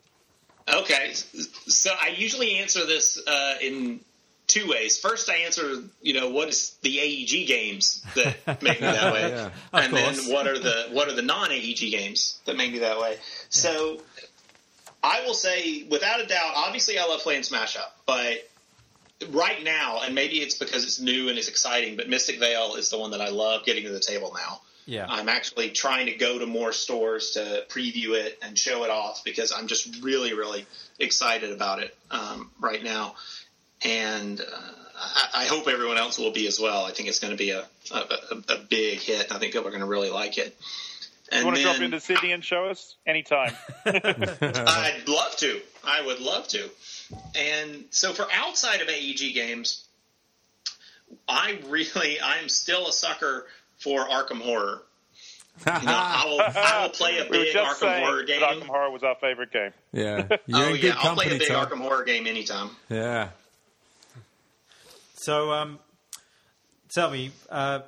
Okay, 0.74 1.12
so 1.12 1.90
I 2.00 2.08
usually 2.08 2.56
answer 2.56 2.84
this 2.86 3.18
uh, 3.26 3.54
in 3.60 4.00
two 4.46 4.68
ways. 4.68 4.98
First, 4.98 5.30
I 5.30 5.36
answer, 5.38 5.82
you 6.02 6.14
know, 6.14 6.30
what 6.30 6.48
is 6.48 6.76
the 6.82 6.98
AEG 6.98 7.46
games 7.46 8.04
that 8.14 8.62
make 8.62 8.80
me 8.80 8.86
that 8.86 9.12
way, 9.12 9.28
Yeah. 9.30 9.50
And 9.72 9.92
course. 9.92 10.26
then 10.26 10.34
what 10.34 10.46
are 10.46 10.58
the 10.58 10.88
what 10.92 11.08
are 11.08 11.14
the 11.14 11.22
non 11.22 11.52
AEG 11.52 11.90
games 11.90 12.40
that 12.46 12.56
make 12.56 12.72
me 12.72 12.80
that 12.80 12.98
way. 12.98 13.16
So, 13.50 14.00
I 15.02 15.24
will 15.24 15.34
say, 15.34 15.84
without 15.84 16.20
a 16.20 16.26
doubt, 16.26 16.52
obviously, 16.56 16.98
I 16.98 17.04
love 17.04 17.20
playing 17.20 17.44
Smash 17.44 17.76
Up, 17.76 17.96
but 18.06 18.48
right 19.30 19.62
now, 19.62 20.00
and 20.04 20.14
maybe 20.14 20.36
it's 20.36 20.56
because 20.56 20.84
it's 20.84 21.00
new 21.00 21.28
and 21.28 21.38
it's 21.38 21.48
exciting, 21.48 21.96
but 21.96 22.08
Mystic 22.08 22.38
Vale 22.38 22.74
is 22.76 22.90
the 22.90 22.98
one 22.98 23.12
that 23.12 23.20
I 23.20 23.28
love 23.30 23.64
getting 23.64 23.84
to 23.84 23.90
the 23.90 24.00
table 24.00 24.32
now. 24.34 24.60
Yeah, 24.88 25.04
I'm 25.06 25.28
actually 25.28 25.68
trying 25.68 26.06
to 26.06 26.14
go 26.14 26.38
to 26.38 26.46
more 26.46 26.72
stores 26.72 27.32
to 27.32 27.64
preview 27.68 28.14
it 28.14 28.38
and 28.40 28.58
show 28.58 28.84
it 28.84 28.90
off 28.90 29.22
because 29.22 29.52
I'm 29.52 29.66
just 29.66 30.02
really, 30.02 30.32
really 30.32 30.64
excited 30.98 31.52
about 31.52 31.80
it 31.82 31.94
um, 32.10 32.50
right 32.58 32.82
now. 32.82 33.14
And 33.84 34.40
uh, 34.40 34.44
I, 34.96 35.42
I 35.42 35.44
hope 35.44 35.68
everyone 35.68 35.98
else 35.98 36.18
will 36.18 36.32
be 36.32 36.46
as 36.46 36.58
well. 36.58 36.86
I 36.86 36.92
think 36.92 37.10
it's 37.10 37.20
going 37.20 37.32
to 37.32 37.36
be 37.36 37.50
a, 37.50 37.66
a, 37.92 37.96
a, 37.98 38.54
a 38.54 38.58
big 38.66 39.00
hit. 39.00 39.24
and 39.24 39.32
I 39.34 39.38
think 39.38 39.52
people 39.52 39.68
are 39.68 39.72
going 39.72 39.82
to 39.82 39.86
really 39.86 40.08
like 40.08 40.38
it. 40.38 40.56
And 41.30 41.40
You 41.40 41.44
want 41.44 41.56
to 41.58 41.62
drop 41.62 41.74
then- 41.76 41.84
into 41.84 42.00
Sydney 42.00 42.32
and 42.32 42.42
show 42.42 42.64
us 42.64 42.96
anytime? 43.06 43.52
I'd 43.84 45.02
love 45.06 45.36
to. 45.36 45.60
I 45.84 46.00
would 46.06 46.20
love 46.20 46.48
to. 46.48 46.70
And 47.38 47.84
so 47.90 48.14
for 48.14 48.26
outside 48.32 48.80
of 48.80 48.88
AEG 48.88 49.34
games, 49.34 49.84
I 51.28 51.58
really, 51.68 52.18
I'm 52.22 52.48
still 52.48 52.88
a 52.88 52.92
sucker 52.92 53.46
for 53.82 54.00
Arkham 54.06 54.40
Horror. 54.40 54.82
You 55.66 55.72
know, 55.72 55.80
I 55.86 56.24
will, 56.24 56.40
I 56.40 56.82
will 56.82 56.90
play 56.90 57.18
a 57.18 57.24
we 57.24 57.30
big 57.30 57.52
just 57.52 57.80
Arkham 57.80 57.80
saying 57.80 58.06
Horror 58.06 58.22
game. 58.22 58.42
Arkham 58.42 58.66
Horror 58.66 58.92
was 58.92 59.02
our 59.02 59.16
favorite 59.16 59.50
game. 59.50 59.72
Yeah, 59.92 60.28
you're 60.46 60.56
oh 60.56 60.68
in 60.68 60.76
yeah, 60.76 60.80
good 60.80 60.92
I'll 60.92 61.14
play 61.16 61.24
company, 61.24 61.34
a 61.34 61.38
big 61.38 61.48
Todd. 61.48 61.70
Arkham 61.70 61.80
Horror 61.80 62.04
game 62.04 62.26
anytime. 62.28 62.70
Yeah. 62.88 63.30
So, 65.14 65.50
um, 65.50 65.80
tell 66.94 67.10
me, 67.10 67.32
uh, 67.50 67.80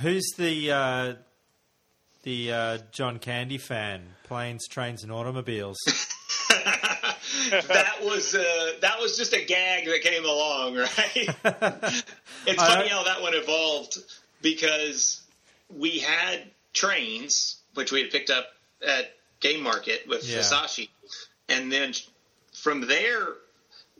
who's 0.00 0.26
the 0.36 0.72
uh, 0.72 1.14
the 2.24 2.52
uh, 2.52 2.78
John 2.90 3.20
Candy 3.20 3.58
fan? 3.58 4.02
Planes, 4.24 4.66
trains, 4.68 5.04
and 5.04 5.12
automobiles. 5.12 5.78
that 7.50 7.98
was 8.02 8.34
uh, 8.34 8.72
that 8.80 9.00
was 9.00 9.16
just 9.16 9.32
a 9.32 9.44
gag 9.44 9.84
that 9.86 10.00
came 10.02 10.24
along, 10.24 10.74
right? 10.74 11.28
it's 12.46 12.62
funny 12.62 12.88
how 12.88 13.04
that 13.04 13.22
one 13.22 13.34
evolved 13.34 13.96
because 14.42 15.22
we 15.68 15.98
had 15.98 16.42
trains, 16.72 17.56
which 17.74 17.92
we 17.92 18.02
had 18.02 18.10
picked 18.10 18.30
up 18.30 18.46
at 18.86 19.12
Game 19.40 19.62
Market 19.62 20.06
with 20.08 20.28
Yeah. 20.28 20.38
Hisashi, 20.38 20.88
and 21.48 21.70
then 21.72 21.94
from 22.54 22.82
there, 22.82 23.26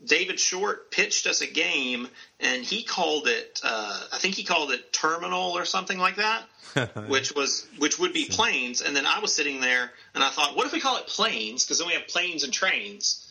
David 0.03 0.39
Short 0.39 0.91
pitched 0.91 1.27
us 1.27 1.41
a 1.41 1.47
game, 1.47 2.07
and 2.39 2.63
he 2.63 2.83
called 2.83 3.27
it, 3.27 3.61
uh, 3.63 4.07
I 4.11 4.17
think 4.17 4.35
he 4.35 4.43
called 4.43 4.71
it 4.71 4.91
Terminal 4.91 5.51
or 5.51 5.65
something 5.65 5.97
like 5.99 6.15
that. 6.15 6.43
which 7.07 7.35
was 7.35 7.67
which 7.79 7.99
would 7.99 8.13
be 8.13 8.25
planes. 8.25 8.81
And 8.81 8.95
then 8.95 9.05
I 9.05 9.19
was 9.19 9.33
sitting 9.33 9.59
there 9.59 9.91
and 10.15 10.23
I 10.23 10.29
thought, 10.29 10.55
what 10.55 10.65
if 10.65 10.71
we 10.71 10.79
call 10.79 10.97
it 10.97 11.07
planes? 11.07 11.65
Because 11.65 11.79
then 11.79 11.87
we 11.87 11.93
have 11.93 12.07
planes 12.07 12.43
and 12.43 12.53
trains. 12.53 13.27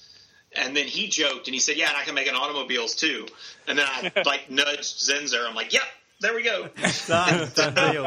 And 0.52 0.76
then 0.76 0.86
he 0.86 1.08
joked 1.08 1.46
and 1.46 1.54
he 1.54 1.60
said, 1.60 1.76
yeah, 1.76 1.88
and 1.88 1.96
I 1.96 2.02
can 2.02 2.14
make 2.14 2.26
an 2.26 2.34
automobiles 2.34 2.94
too. 2.94 3.26
And 3.66 3.78
then 3.78 3.86
I 3.88 4.12
like 4.26 4.50
nudged 4.50 4.98
Zinser. 4.98 5.46
I'm 5.48 5.54
like, 5.54 5.72
yep, 5.72 5.84
there 6.20 6.34
we 6.34 6.42
go. 6.42 6.68
done, 7.06 7.50
done 7.54 7.74
deal. 7.74 8.06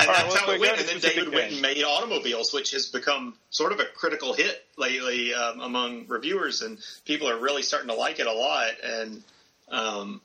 And 0.00 0.06
right, 0.06 0.16
that's 0.16 0.34
well, 0.34 0.46
how 0.46 0.52
it 0.52 0.60
went. 0.60 0.78
And 0.78 0.88
then 0.88 0.98
David 1.00 1.24
went 1.32 1.50
games. 1.50 1.52
and 1.54 1.62
made 1.62 1.82
automobiles, 1.82 2.52
which 2.52 2.70
has 2.70 2.86
become 2.86 3.34
sort 3.50 3.72
of 3.72 3.80
a 3.80 3.84
critical 3.84 4.32
hit 4.32 4.64
lately 4.76 5.34
um, 5.34 5.60
among 5.60 6.06
reviewers, 6.06 6.62
and 6.62 6.78
people 7.04 7.28
are 7.28 7.36
really 7.38 7.62
starting 7.62 7.88
to 7.88 7.94
like 7.96 8.20
it 8.20 8.26
a 8.28 8.32
lot. 8.32 8.70
And 8.84 9.22
um, 9.70 10.20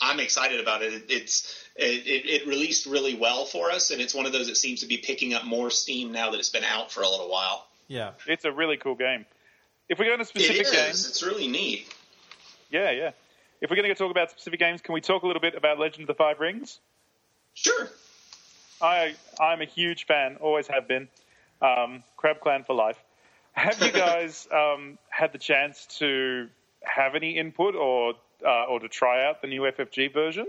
I'm 0.00 0.20
excited 0.20 0.58
about 0.60 0.82
it. 0.82 1.04
It's 1.10 1.54
it, 1.76 2.06
it, 2.06 2.30
it 2.42 2.46
released 2.48 2.86
really 2.86 3.14
well 3.14 3.44
for 3.44 3.70
us, 3.70 3.90
and 3.90 4.00
it's 4.00 4.14
one 4.14 4.24
of 4.24 4.32
those 4.32 4.46
that 4.46 4.56
seems 4.56 4.80
to 4.80 4.86
be 4.86 4.96
picking 4.96 5.34
up 5.34 5.44
more 5.44 5.70
steam 5.70 6.12
now 6.12 6.30
that 6.30 6.38
it's 6.38 6.48
been 6.48 6.64
out 6.64 6.90
for 6.90 7.02
a 7.02 7.08
little 7.08 7.30
while. 7.30 7.66
Yeah. 7.88 8.12
It's 8.26 8.44
a 8.44 8.52
really 8.52 8.76
cool 8.78 8.94
game. 8.94 9.26
If 9.88 9.98
we 9.98 10.06
go 10.06 10.10
going 10.12 10.18
to 10.18 10.22
It 10.22 10.28
specific 10.28 10.62
is. 10.66 10.70
games, 10.70 11.08
It's 11.08 11.22
really 11.22 11.48
neat. 11.48 11.92
yeah, 12.70 12.90
yeah. 12.90 13.10
If 13.60 13.70
we're 13.70 13.76
going 13.76 13.88
to 13.88 13.94
talk 13.94 14.10
about 14.10 14.30
specific 14.30 14.58
games, 14.58 14.80
can 14.80 14.94
we 14.94 15.00
talk 15.00 15.22
a 15.22 15.26
little 15.26 15.40
bit 15.42 15.54
about 15.54 15.78
Legend 15.78 16.02
of 16.02 16.06
the 16.08 16.14
Five 16.14 16.40
Rings? 16.40 16.78
Sure. 17.54 17.88
I 18.80 19.14
I'm 19.38 19.60
a 19.60 19.66
huge 19.66 20.06
fan, 20.06 20.36
always 20.40 20.66
have 20.68 20.88
been. 20.88 21.08
Um, 21.60 22.02
Crab 22.16 22.40
Clan 22.40 22.64
for 22.64 22.74
life. 22.74 22.96
have 23.52 23.80
you 23.82 23.92
guys 24.06 24.48
um, 24.50 24.96
had 25.10 25.32
the 25.32 25.38
chance 25.38 25.86
to 25.98 26.48
have 26.82 27.14
any 27.14 27.36
input 27.36 27.74
or 27.74 28.14
uh, 28.46 28.64
or 28.64 28.80
to 28.80 28.88
try 28.88 29.26
out 29.26 29.42
the 29.42 29.48
new 29.48 29.62
FFG 29.62 30.12
version? 30.14 30.46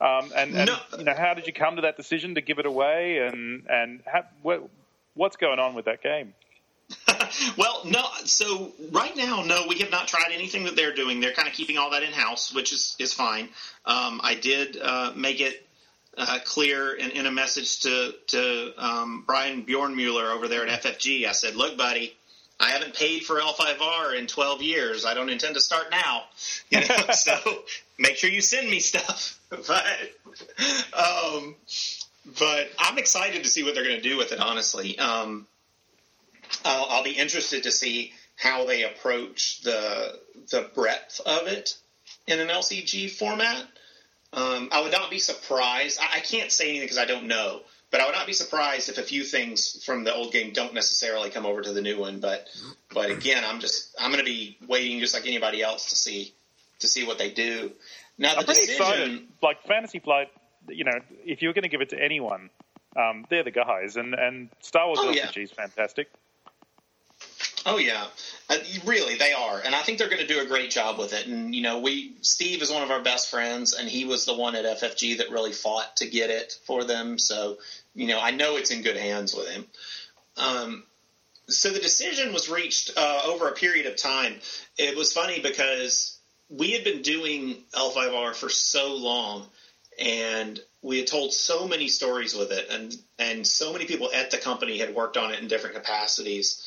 Um, 0.00 0.30
and 0.36 0.54
and 0.54 0.66
No. 0.70 0.76
you 0.98 1.04
know, 1.04 1.14
how 1.16 1.34
did 1.34 1.46
you 1.48 1.52
come 1.52 1.76
to 1.76 1.82
that 1.82 1.96
decision 1.96 2.36
to 2.36 2.40
give 2.40 2.58
it 2.60 2.66
away? 2.66 3.18
And 3.26 3.64
and 3.68 4.02
ha- 4.06 4.26
what, 4.42 4.68
what's 5.14 5.36
going 5.36 5.58
on 5.58 5.74
with 5.74 5.86
that 5.86 6.02
game? 6.02 6.34
Well, 7.56 7.82
no. 7.84 8.04
So 8.24 8.72
right 8.90 9.16
now, 9.16 9.42
no, 9.42 9.66
we 9.68 9.78
have 9.78 9.90
not 9.90 10.08
tried 10.08 10.30
anything 10.32 10.64
that 10.64 10.76
they're 10.76 10.94
doing. 10.94 11.20
They're 11.20 11.32
kind 11.32 11.48
of 11.48 11.54
keeping 11.54 11.78
all 11.78 11.90
that 11.90 12.02
in 12.02 12.12
house, 12.12 12.52
which 12.54 12.72
is 12.72 12.96
is 12.98 13.12
fine. 13.12 13.48
Um, 13.84 14.20
I 14.22 14.34
did 14.34 14.76
uh, 14.80 15.12
make 15.14 15.40
it 15.40 15.66
uh, 16.16 16.38
clear 16.44 16.94
in, 16.94 17.10
in 17.10 17.26
a 17.26 17.30
message 17.30 17.80
to 17.80 18.14
to 18.28 18.72
um, 18.78 19.24
Brian 19.26 19.64
Bjornmuller 19.64 20.34
over 20.34 20.48
there 20.48 20.66
at 20.66 20.82
FFG. 20.82 21.26
I 21.26 21.32
said, 21.32 21.56
"Look, 21.56 21.76
buddy." 21.76 22.14
I 22.58 22.70
haven't 22.70 22.94
paid 22.94 23.22
for 23.24 23.38
L5R 23.38 24.18
in 24.18 24.26
12 24.26 24.62
years. 24.62 25.04
I 25.04 25.12
don't 25.12 25.28
intend 25.28 25.56
to 25.56 25.60
start 25.60 25.90
now. 25.90 26.22
You 26.70 26.80
know, 26.80 27.12
so 27.12 27.36
make 27.98 28.16
sure 28.16 28.30
you 28.30 28.40
send 28.40 28.68
me 28.68 28.80
stuff. 28.80 29.38
But, 29.48 29.84
um, 30.92 31.54
but 32.38 32.68
I'm 32.78 32.98
excited 32.98 33.44
to 33.44 33.48
see 33.48 33.62
what 33.62 33.74
they're 33.74 33.84
going 33.84 34.02
to 34.02 34.08
do 34.08 34.16
with 34.16 34.32
it. 34.32 34.40
Honestly, 34.40 34.98
um, 34.98 35.46
I'll, 36.64 36.86
I'll 36.90 37.04
be 37.04 37.12
interested 37.12 37.62
to 37.64 37.70
see 37.72 38.12
how 38.36 38.66
they 38.66 38.82
approach 38.84 39.62
the 39.62 40.18
the 40.50 40.70
breadth 40.74 41.20
of 41.24 41.46
it 41.48 41.76
in 42.26 42.40
an 42.40 42.48
LCG 42.48 43.10
format. 43.10 43.64
Um, 44.32 44.68
I 44.72 44.82
would 44.82 44.92
not 44.92 45.10
be 45.10 45.18
surprised. 45.18 45.98
I, 46.00 46.18
I 46.18 46.20
can't 46.20 46.52
say 46.52 46.68
anything 46.70 46.84
because 46.84 46.98
I 46.98 47.06
don't 47.06 47.26
know, 47.26 47.60
but 47.90 48.00
I 48.00 48.06
would 48.06 48.14
not 48.14 48.26
be 48.26 48.32
surprised 48.34 48.88
if 48.88 48.98
a 48.98 49.02
few 49.02 49.22
things 49.24 49.82
from 49.84 50.04
the 50.04 50.14
old 50.14 50.32
game 50.32 50.52
don't 50.52 50.74
necessarily 50.74 51.30
come 51.30 51.46
over 51.46 51.62
to 51.62 51.72
the 51.72 51.80
new 51.80 51.98
one. 51.98 52.20
But 52.20 52.46
but 52.92 53.10
again, 53.10 53.42
I'm 53.46 53.60
just 53.60 53.94
I'm 53.98 54.10
going 54.12 54.24
to 54.24 54.30
be 54.30 54.58
waiting 54.66 55.00
just 55.00 55.14
like 55.14 55.26
anybody 55.26 55.62
else 55.62 55.90
to 55.90 55.96
see 55.96 56.34
to 56.80 56.86
see 56.88 57.06
what 57.06 57.18
they 57.18 57.30
do. 57.30 57.72
Now 58.18 58.32
the 58.34 58.40
I'm 58.40 58.44
pretty 58.44 58.60
decision. 58.66 58.82
excited. 58.82 59.28
Like 59.42 59.62
Fantasy 59.66 59.98
Flight, 60.00 60.28
you 60.68 60.84
know, 60.84 60.98
if 61.24 61.40
you 61.40 61.48
were 61.48 61.54
going 61.54 61.62
to 61.62 61.68
give 61.70 61.80
it 61.80 61.90
to 61.90 62.02
anyone, 62.02 62.50
um, 62.96 63.24
they're 63.30 63.44
the 63.44 63.50
guys, 63.50 63.96
and 63.96 64.12
and 64.14 64.50
Star 64.60 64.86
Wars 64.86 64.98
Oh, 65.02 65.12
LCG 65.12 65.36
yeah. 65.36 65.42
is 65.42 65.50
fantastic. 65.52 66.08
Oh 67.68 67.78
yeah, 67.78 68.06
uh, 68.48 68.58
really 68.84 69.16
they 69.16 69.32
are, 69.32 69.58
and 69.58 69.74
I 69.74 69.82
think 69.82 69.98
they're 69.98 70.08
going 70.08 70.24
to 70.24 70.26
do 70.26 70.38
a 70.38 70.46
great 70.46 70.70
job 70.70 71.00
with 71.00 71.12
it. 71.12 71.26
And 71.26 71.52
you 71.52 71.62
know, 71.62 71.80
we 71.80 72.14
Steve 72.20 72.62
is 72.62 72.70
one 72.70 72.84
of 72.84 72.92
our 72.92 73.02
best 73.02 73.28
friends, 73.28 73.74
and 73.74 73.88
he 73.88 74.04
was 74.04 74.24
the 74.24 74.36
one 74.36 74.54
at 74.54 74.64
FFG 74.64 75.18
that 75.18 75.32
really 75.32 75.50
fought 75.50 75.96
to 75.96 76.06
get 76.06 76.30
it 76.30 76.56
for 76.64 76.84
them. 76.84 77.18
So 77.18 77.58
you 77.92 78.06
know, 78.06 78.20
I 78.20 78.30
know 78.30 78.56
it's 78.56 78.70
in 78.70 78.82
good 78.82 78.96
hands 78.96 79.34
with 79.34 79.48
him. 79.48 79.66
Um, 80.36 80.84
so 81.48 81.72
the 81.72 81.80
decision 81.80 82.32
was 82.32 82.48
reached 82.48 82.92
uh, 82.96 83.22
over 83.26 83.48
a 83.48 83.52
period 83.52 83.86
of 83.86 83.96
time. 83.96 84.36
It 84.78 84.96
was 84.96 85.12
funny 85.12 85.40
because 85.40 86.16
we 86.48 86.70
had 86.70 86.84
been 86.84 87.02
doing 87.02 87.64
L5R 87.74 88.36
for 88.36 88.48
so 88.48 88.94
long, 88.94 89.44
and 89.98 90.60
we 90.82 90.98
had 90.98 91.08
told 91.08 91.32
so 91.32 91.66
many 91.66 91.88
stories 91.88 92.32
with 92.32 92.52
it, 92.52 92.68
and 92.70 92.94
and 93.18 93.44
so 93.44 93.72
many 93.72 93.86
people 93.86 94.12
at 94.14 94.30
the 94.30 94.38
company 94.38 94.78
had 94.78 94.94
worked 94.94 95.16
on 95.16 95.32
it 95.32 95.40
in 95.40 95.48
different 95.48 95.74
capacities 95.74 96.62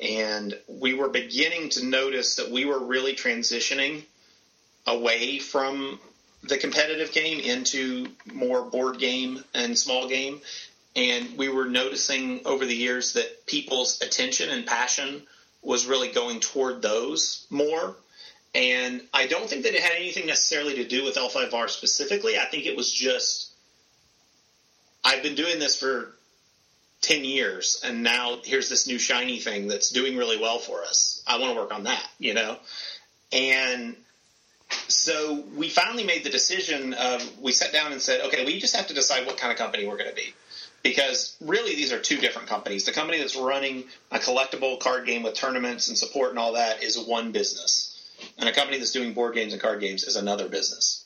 and 0.00 0.58
we 0.66 0.94
were 0.94 1.08
beginning 1.08 1.68
to 1.70 1.84
notice 1.84 2.36
that 2.36 2.50
we 2.50 2.64
were 2.64 2.78
really 2.78 3.14
transitioning 3.14 4.02
away 4.86 5.38
from 5.38 6.00
the 6.42 6.56
competitive 6.56 7.12
game 7.12 7.38
into 7.40 8.06
more 8.32 8.62
board 8.62 8.98
game 8.98 9.44
and 9.54 9.76
small 9.76 10.08
game 10.08 10.40
and 10.96 11.36
we 11.36 11.48
were 11.48 11.66
noticing 11.66 12.40
over 12.46 12.64
the 12.64 12.74
years 12.74 13.12
that 13.12 13.46
people's 13.46 14.00
attention 14.00 14.48
and 14.50 14.66
passion 14.66 15.22
was 15.62 15.86
really 15.86 16.10
going 16.10 16.40
toward 16.40 16.80
those 16.80 17.46
more 17.50 17.94
and 18.54 19.02
I 19.12 19.26
don't 19.26 19.48
think 19.48 19.64
that 19.64 19.74
it 19.74 19.82
had 19.82 19.96
anything 19.96 20.26
necessarily 20.26 20.74
to 20.76 20.84
do 20.88 21.04
with 21.04 21.14
L5R 21.14 21.70
specifically. 21.70 22.36
I 22.36 22.46
think 22.46 22.66
it 22.66 22.76
was 22.76 22.92
just 22.92 23.52
I've 25.04 25.22
been 25.22 25.34
doing 25.34 25.58
this 25.58 25.78
for 25.78 26.14
10 27.02 27.24
years 27.24 27.80
and 27.84 28.02
now 28.02 28.38
here's 28.44 28.68
this 28.68 28.86
new 28.86 28.98
shiny 28.98 29.38
thing 29.38 29.68
that's 29.68 29.90
doing 29.90 30.16
really 30.16 30.36
well 30.36 30.58
for 30.58 30.82
us. 30.82 31.22
I 31.26 31.38
want 31.38 31.54
to 31.54 31.60
work 31.60 31.72
on 31.72 31.84
that, 31.84 32.06
you 32.18 32.34
know? 32.34 32.56
And 33.32 33.96
so 34.88 35.42
we 35.56 35.68
finally 35.68 36.04
made 36.04 36.24
the 36.24 36.30
decision 36.30 36.94
of 36.94 37.40
we 37.40 37.52
sat 37.52 37.72
down 37.72 37.92
and 37.92 38.00
said, 38.00 38.20
okay, 38.26 38.44
we 38.44 38.58
just 38.58 38.76
have 38.76 38.88
to 38.88 38.94
decide 38.94 39.26
what 39.26 39.38
kind 39.38 39.52
of 39.52 39.58
company 39.58 39.86
we're 39.86 39.96
going 39.96 40.10
to 40.10 40.16
be. 40.16 40.34
Because 40.82 41.36
really, 41.40 41.74
these 41.74 41.92
are 41.92 41.98
two 41.98 42.16
different 42.16 42.48
companies. 42.48 42.84
The 42.84 42.92
company 42.92 43.18
that's 43.18 43.36
running 43.36 43.84
a 44.10 44.18
collectible 44.18 44.80
card 44.80 45.06
game 45.06 45.22
with 45.22 45.34
tournaments 45.34 45.88
and 45.88 45.98
support 45.98 46.30
and 46.30 46.38
all 46.38 46.54
that 46.54 46.82
is 46.82 46.98
one 46.98 47.32
business. 47.32 47.86
And 48.38 48.48
a 48.48 48.52
company 48.52 48.78
that's 48.78 48.92
doing 48.92 49.12
board 49.12 49.34
games 49.34 49.52
and 49.52 49.60
card 49.60 49.80
games 49.80 50.04
is 50.04 50.16
another 50.16 50.48
business. 50.48 51.04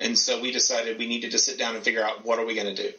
And 0.00 0.18
so 0.18 0.40
we 0.40 0.50
decided 0.50 0.98
we 0.98 1.06
needed 1.06 1.30
to 1.32 1.38
sit 1.38 1.58
down 1.58 1.76
and 1.76 1.84
figure 1.84 2.02
out 2.02 2.24
what 2.24 2.38
are 2.38 2.46
we 2.46 2.54
going 2.54 2.74
to 2.74 2.90
do 2.90 2.92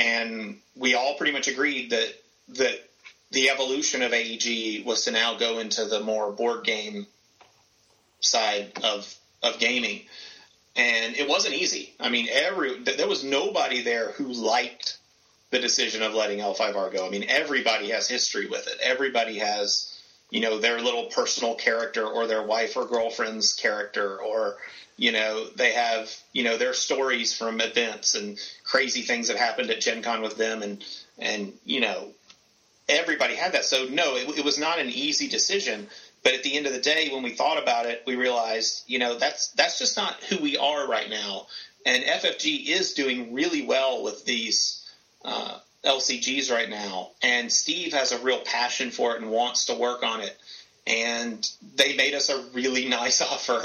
and 0.00 0.56
we 0.74 0.94
all 0.94 1.14
pretty 1.14 1.32
much 1.32 1.46
agreed 1.46 1.90
that 1.90 2.14
that 2.48 2.88
the 3.30 3.50
evolution 3.50 4.02
of 4.02 4.12
AEG 4.12 4.84
was 4.84 5.04
to 5.04 5.12
now 5.12 5.36
go 5.36 5.58
into 5.58 5.84
the 5.84 6.00
more 6.00 6.32
board 6.32 6.64
game 6.64 7.06
side 8.20 8.72
of 8.82 9.14
of 9.42 9.58
gaming, 9.58 10.02
and 10.74 11.16
it 11.16 11.28
wasn't 11.28 11.54
easy. 11.54 11.94
I 12.00 12.08
mean, 12.08 12.28
every 12.30 12.78
there 12.78 13.08
was 13.08 13.22
nobody 13.22 13.82
there 13.82 14.12
who 14.12 14.32
liked 14.32 14.98
the 15.50 15.58
decision 15.58 16.02
of 16.02 16.14
letting 16.14 16.38
L5R 16.38 16.92
go. 16.92 17.06
I 17.06 17.10
mean, 17.10 17.26
everybody 17.28 17.90
has 17.90 18.08
history 18.08 18.46
with 18.46 18.66
it. 18.68 18.78
Everybody 18.82 19.38
has 19.38 19.98
you 20.30 20.40
know 20.40 20.58
their 20.58 20.80
little 20.80 21.06
personal 21.06 21.54
character 21.54 22.06
or 22.06 22.26
their 22.26 22.42
wife 22.42 22.76
or 22.76 22.86
girlfriend's 22.86 23.52
character 23.52 24.18
or 24.18 24.56
you 25.00 25.12
know 25.12 25.46
they 25.56 25.72
have 25.72 26.14
you 26.34 26.44
know 26.44 26.58
their 26.58 26.74
stories 26.74 27.32
from 27.32 27.62
events 27.62 28.14
and 28.14 28.38
crazy 28.64 29.00
things 29.00 29.28
that 29.28 29.38
happened 29.38 29.70
at 29.70 29.80
gen 29.80 30.02
con 30.02 30.20
with 30.20 30.36
them 30.36 30.62
and 30.62 30.84
and 31.18 31.54
you 31.64 31.80
know 31.80 32.08
everybody 32.86 33.34
had 33.34 33.52
that. 33.52 33.64
So 33.64 33.86
no 33.86 34.16
it, 34.16 34.38
it 34.38 34.44
was 34.44 34.58
not 34.58 34.78
an 34.78 34.90
easy 34.90 35.26
decision. 35.26 35.88
But 36.22 36.34
at 36.34 36.42
the 36.42 36.54
end 36.54 36.66
of 36.66 36.74
the 36.74 36.80
day 36.80 37.08
when 37.10 37.22
we 37.22 37.30
thought 37.30 37.60
about 37.60 37.86
it 37.86 38.02
we 38.06 38.14
realized 38.14 38.84
you 38.88 38.98
know 38.98 39.16
that's 39.16 39.48
that's 39.52 39.78
just 39.78 39.96
not 39.96 40.22
who 40.24 40.36
we 40.36 40.58
are 40.58 40.86
right 40.86 41.08
now. 41.08 41.46
And 41.86 42.04
ffg 42.04 42.66
is 42.68 42.92
doing 42.92 43.32
really 43.32 43.62
well 43.62 44.02
with 44.04 44.26
these 44.26 44.86
uh, 45.24 45.56
lcgs 45.82 46.52
right 46.52 46.68
now. 46.68 47.12
And 47.22 47.50
steve 47.50 47.94
has 47.94 48.12
a 48.12 48.18
real 48.18 48.40
passion 48.40 48.90
for 48.90 49.14
it 49.14 49.22
and 49.22 49.30
wants 49.30 49.64
to 49.66 49.74
work 49.74 50.02
on 50.02 50.20
it 50.20 50.36
and 50.86 51.48
they 51.76 51.96
made 51.96 52.14
us 52.14 52.30
a 52.30 52.42
really 52.52 52.88
nice 52.88 53.20
offer. 53.32 53.62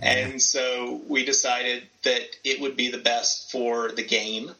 And 0.00 0.40
so 0.40 1.00
we 1.08 1.24
decided 1.24 1.84
that 2.04 2.22
it 2.44 2.60
would 2.60 2.76
be 2.76 2.90
the 2.90 2.98
best 2.98 3.50
for 3.50 3.90
the 3.92 4.04
game 4.04 4.50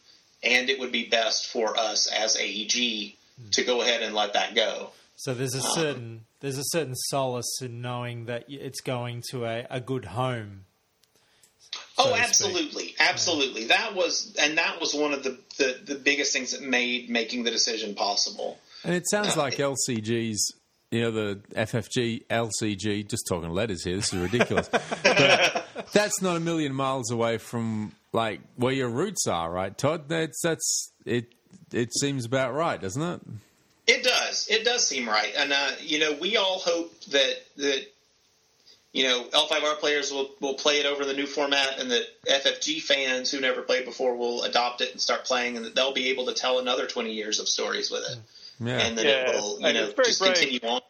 and 0.43 0.71
it 0.71 0.79
would 0.79 0.93
be 0.93 1.07
best 1.09 1.47
for 1.47 1.79
us 1.79 2.11
as 2.13 2.37
AEG 2.37 3.15
hmm. 3.41 3.49
to 3.51 3.65
go 3.65 3.81
ahead 3.81 4.03
and 4.03 4.15
let 4.15 4.35
that 4.35 4.55
go. 4.55 4.91
So 5.17 5.35
there's 5.35 5.55
a 5.55 5.59
um, 5.59 5.73
certain 5.75 6.21
there's 6.41 6.59
a 6.59 6.65
certain 6.67 6.95
solace 6.95 7.61
in 7.63 7.81
knowing 7.81 8.27
that 8.27 8.45
it's 8.49 8.81
going 8.81 9.23
to 9.31 9.47
a, 9.47 9.67
a 9.71 9.81
good 9.81 10.05
home. 10.05 10.67
Oh, 11.99 12.05
so 12.05 12.11
speak. 12.11 12.23
absolutely, 12.23 12.95
absolutely. 13.01 13.65
That 13.65 13.95
was, 13.95 14.37
and 14.39 14.59
that 14.59 14.81
was 14.81 14.95
one 14.95 15.15
of 15.15 15.23
the, 15.23 15.39
the, 15.59 15.79
the 15.85 15.95
biggest 15.95 16.33
things 16.33 16.53
that 16.53 16.63
made 16.63 17.09
making 17.09 17.45
the 17.45 17.51
decision 17.51 17.95
possible. 17.95 18.59
And 18.85 18.95
it 18.95 19.09
sounds 19.09 19.37
uh, 19.37 19.41
like 19.41 19.55
LCGs, 19.55 20.37
you 20.91 21.03
know, 21.03 21.11
the 21.11 21.41
FFG, 21.55 22.27
LCG, 22.27 23.09
just 23.09 23.27
talking 23.29 23.51
letters 23.51 23.85
here, 23.85 23.97
this 23.97 24.13
is 24.13 24.21
ridiculous. 24.21 24.69
but 24.69 25.67
that's 25.93 26.23
not 26.23 26.37
a 26.37 26.41
million 26.41 26.75
miles 26.75 27.11
away 27.11 27.39
from 27.39 27.93
like 28.13 28.41
where 28.57 28.73
your 28.73 28.89
roots 28.89 29.27
are, 29.27 29.51
right, 29.51 29.77
Todd? 29.77 30.09
That's, 30.09 30.41
that's, 30.43 30.93
it, 31.05 31.35
it 31.73 31.93
seems 31.93 32.25
about 32.25 32.55
right, 32.55 32.81
doesn't 32.81 33.03
it? 33.03 33.21
It 33.87 34.03
does. 34.03 34.49
It 34.51 34.65
does 34.65 34.87
seem 34.87 35.09
right, 35.09 35.33
and 35.37 35.53
uh, 35.53 35.71
you 35.81 36.01
know, 36.01 36.13
we 36.21 36.37
all 36.37 36.59
hope 36.59 36.93
that 37.07 37.37
that 37.57 37.87
you 38.93 39.05
know 39.05 39.25
L5R 39.33 39.79
players 39.79 40.11
will 40.11 40.31
will 40.41 40.55
play 40.55 40.81
it 40.81 40.87
over 40.87 41.05
the 41.05 41.15
new 41.15 41.27
format, 41.27 41.79
and 41.79 41.93
that 41.93 42.03
FFG 42.27 42.83
fans 42.83 43.31
who 43.31 43.41
never 43.41 43.63
played 43.63 43.85
before 43.85 44.17
will 44.17 44.43
adopt 44.43 44.81
it 44.81 44.91
and 44.91 45.01
start 45.01 45.25
playing, 45.25 45.57
and 45.57 45.67
that 45.67 45.77
they'll 45.77 45.93
be 45.93 46.09
able 46.09 46.27
to 46.27 46.35
tell 46.35 46.59
another 46.59 46.87
twenty 46.89 47.13
years 47.13 47.39
of 47.39 47.49
stories 47.49 47.89
with 47.89 48.03
it, 48.11 48.19
Yeah. 48.61 48.79
and 48.79 48.99
that 48.99 49.05
Yeah, 49.05 49.31
it 49.31 49.35
will 49.41 49.61
you 49.61 49.73
know 49.73 49.85
it's 49.85 49.95
very 49.95 50.09
just 50.09 50.21
brave. 50.21 50.35
continue 50.35 50.61
on. 50.69 50.81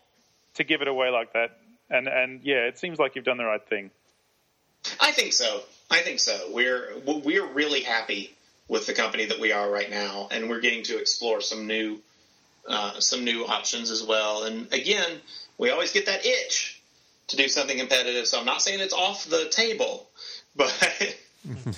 to 0.54 0.64
give 0.64 0.82
it 0.82 0.88
away 0.88 1.10
like 1.10 1.32
that. 1.32 1.58
And 1.90 2.08
and 2.08 2.40
yeah, 2.42 2.66
it 2.66 2.78
seems 2.78 2.98
like 2.98 3.14
you've 3.16 3.24
done 3.24 3.36
the 3.38 3.44
right 3.44 3.66
thing. 3.68 3.90
I 5.00 5.12
think 5.12 5.32
so. 5.32 5.62
I 5.90 5.98
think 5.98 6.20
so. 6.20 6.48
We're 6.52 6.92
we're 7.06 7.46
really 7.46 7.80
happy 7.80 8.34
with 8.68 8.86
the 8.86 8.92
company 8.94 9.26
that 9.26 9.38
we 9.38 9.52
are 9.52 9.70
right 9.70 9.90
now, 9.90 10.28
and 10.30 10.48
we're 10.48 10.60
getting 10.60 10.82
to 10.84 10.98
explore 10.98 11.40
some 11.40 11.66
new 11.66 12.00
uh, 12.68 12.98
some 13.00 13.24
new 13.24 13.46
options 13.46 13.90
as 13.90 14.02
well. 14.02 14.44
And 14.44 14.72
again, 14.72 15.20
we 15.58 15.70
always 15.70 15.92
get 15.92 16.06
that 16.06 16.26
itch 16.26 16.80
to 17.28 17.36
do 17.36 17.48
something 17.48 17.78
competitive. 17.78 18.26
So 18.26 18.38
I'm 18.38 18.46
not 18.46 18.62
saying 18.62 18.80
it's 18.80 18.94
off 18.94 19.26
the 19.26 19.48
table, 19.50 20.08
but 20.56 21.16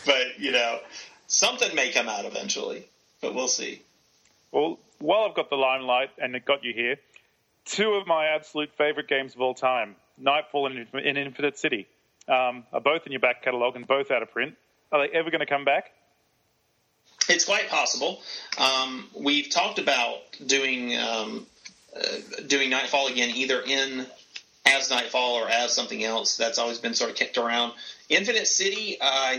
but 0.07 0.39
you 0.39 0.53
know 0.53 0.79
something 1.27 1.75
may 1.75 1.91
come 1.93 2.09
out 2.09 2.25
eventually. 2.25 2.87
But 3.21 3.35
we'll 3.35 3.49
see. 3.49 3.83
Well, 4.53 4.79
while 4.99 5.27
I've 5.29 5.35
got 5.35 5.51
the 5.51 5.57
limelight 5.57 6.11
and 6.19 6.35
it 6.35 6.45
got 6.45 6.65
you 6.65 6.73
here, 6.73 6.97
two 7.65 7.93
of 7.95 8.07
my 8.07 8.27
absolute 8.27 8.71
favorite 8.77 9.09
games 9.09 9.35
of 9.35 9.41
all 9.41 9.55
time, 9.55 9.97
Nightfall 10.17 10.67
and 10.67 10.87
In- 10.93 11.01
in 11.01 11.17
Infinite 11.17 11.59
City, 11.59 11.87
um, 12.29 12.65
are 12.73 12.81
both 12.81 13.07
in 13.07 13.13
your 13.13 13.21
back 13.21 13.43
catalogue 13.43 13.77
and 13.77 13.87
both 13.87 14.11
out 14.11 14.23
of 14.23 14.31
print. 14.31 14.55
Are 14.91 15.07
they 15.07 15.15
ever 15.15 15.31
going 15.31 15.41
to 15.41 15.47
come 15.47 15.65
back? 15.65 15.93
It's 17.29 17.45
quite 17.45 17.69
possible. 17.69 18.23
Um, 18.57 19.09
we've 19.15 19.51
talked 19.51 19.79
about 19.79 20.19
doing 20.45 20.99
um, 20.99 21.47
uh, 21.95 22.43
doing 22.47 22.71
Nightfall 22.71 23.09
again, 23.09 23.31
either 23.35 23.61
in 23.61 24.07
as 24.67 24.91
Nightfall 24.91 25.35
or 25.35 25.49
as 25.49 25.75
something 25.75 26.03
else. 26.03 26.37
That's 26.37 26.59
always 26.59 26.79
been 26.79 26.95
sort 26.95 27.11
of 27.11 27.17
kicked 27.17 27.37
around. 27.37 27.73
Infinite 28.09 28.47
City, 28.47 28.97
uh, 29.01 29.37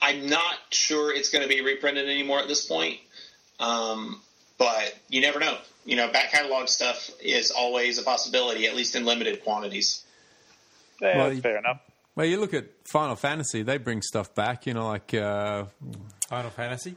I'm 0.00 0.26
not 0.28 0.54
sure 0.70 1.12
it's 1.12 1.30
going 1.30 1.42
to 1.42 1.48
be 1.48 1.60
reprinted 1.60 2.08
anymore 2.08 2.38
at 2.38 2.48
this 2.48 2.64
point, 2.66 2.98
um, 3.58 4.20
but 4.58 4.94
you 5.08 5.20
never 5.20 5.38
know. 5.38 5.56
You 5.84 5.96
know, 5.96 6.10
back 6.12 6.30
catalog 6.32 6.68
stuff 6.68 7.10
is 7.22 7.50
always 7.50 7.98
a 7.98 8.02
possibility, 8.02 8.66
at 8.66 8.76
least 8.76 8.94
in 8.94 9.04
limited 9.06 9.42
quantities. 9.42 10.04
Yeah, 11.00 11.16
Well, 11.16 11.28
that's 11.30 11.40
fair 11.40 11.56
enough. 11.58 11.80
Well, 12.14 12.26
you 12.26 12.40
look 12.40 12.52
at 12.52 12.66
Final 12.84 13.14
Fantasy; 13.16 13.62
they 13.62 13.78
bring 13.78 14.02
stuff 14.02 14.34
back. 14.34 14.66
You 14.66 14.74
know, 14.74 14.88
like 14.88 15.14
uh, 15.14 15.64
Final 16.28 16.50
Fantasy. 16.50 16.96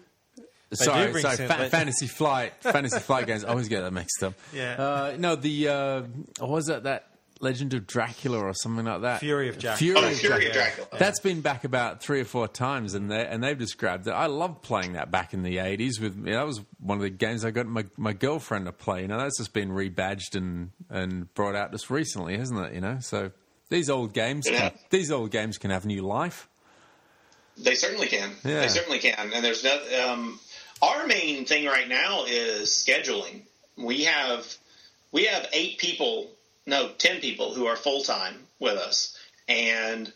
sorry, 0.73 1.21
sorry, 1.21 1.35
some- 1.37 1.47
fa- 1.47 1.69
Fantasy 1.69 2.07
Flight, 2.07 2.53
Fantasy 2.61 2.99
Flight 2.99 3.27
games. 3.27 3.45
I 3.45 3.49
always 3.49 3.67
get 3.69 3.81
that 3.81 3.91
mixed 3.93 4.23
up. 4.23 4.33
Yeah. 4.53 4.73
Uh, 4.73 5.15
no, 5.19 5.35
the 5.35 5.67
uh, 5.67 6.01
what 6.39 6.49
was 6.49 6.65
that 6.65 6.83
that 6.83 7.07
Legend 7.41 7.73
of 7.73 7.87
Dracula 7.87 8.39
or 8.39 8.53
something 8.53 8.85
like 8.85 9.01
that? 9.01 9.19
Fury 9.19 9.49
of 9.49 9.57
Dracula. 9.57 9.77
Fury, 9.77 9.99
Oh, 9.99 10.11
of, 10.11 10.17
Fury 10.19 10.47
of 10.47 10.53
Dracula. 10.53 10.75
Dracula. 10.77 10.99
That's 10.99 11.19
been 11.19 11.41
back 11.41 11.63
about 11.63 12.01
three 12.01 12.21
or 12.21 12.25
four 12.25 12.47
times, 12.47 12.93
and 12.93 13.09
they 13.11 13.25
and 13.25 13.43
they've 13.43 13.57
described 13.57 14.07
it. 14.07 14.11
I 14.11 14.27
love 14.27 14.61
playing 14.61 14.93
that 14.93 15.11
back 15.11 15.33
in 15.33 15.43
the 15.43 15.57
eighties. 15.59 15.99
With 15.99 16.15
you 16.17 16.23
know, 16.31 16.37
that 16.37 16.45
was 16.47 16.61
one 16.79 16.97
of 16.97 17.01
the 17.01 17.09
games 17.09 17.43
I 17.43 17.51
got 17.51 17.65
my 17.67 17.85
my 17.97 18.13
girlfriend 18.13 18.65
to 18.67 18.71
play. 18.71 19.01
You 19.01 19.07
know, 19.07 19.17
that's 19.17 19.37
just 19.37 19.53
been 19.53 19.69
rebadged 19.69 20.35
and 20.35 20.71
and 20.89 21.33
brought 21.33 21.55
out 21.55 21.71
just 21.71 21.89
recently, 21.89 22.37
hasn't 22.37 22.59
it? 22.59 22.73
You 22.73 22.81
know, 22.81 22.97
so 23.01 23.31
these 23.69 23.89
old 23.89 24.13
games, 24.13 24.47
Yeah. 24.49 24.69
can, 24.69 24.79
these 24.89 25.11
old 25.11 25.31
games 25.31 25.57
can 25.57 25.71
have 25.71 25.85
new 25.85 26.01
life. 26.01 26.47
They 27.57 27.75
certainly 27.75 28.07
can. 28.07 28.31
Yeah. 28.43 28.61
They 28.61 28.67
certainly 28.69 28.99
can. 28.99 29.31
And 29.33 29.43
there's 29.43 29.63
no. 29.63 29.77
Um, 30.09 30.39
our 30.81 31.05
main 31.05 31.45
thing 31.45 31.65
right 31.65 31.87
now 31.87 32.25
is 32.27 32.69
scheduling. 32.69 33.41
We 33.77 34.05
have 34.05 34.55
we 35.11 35.25
have 35.25 35.47
eight 35.53 35.77
people, 35.77 36.29
no, 36.71 36.89
ten 36.97 37.21
people 37.21 37.53
who 37.53 37.67
are 37.67 37.75
full 37.75 38.01
time 38.01 38.33
with 38.59 38.77
us, 38.77 39.15
and 39.47 40.11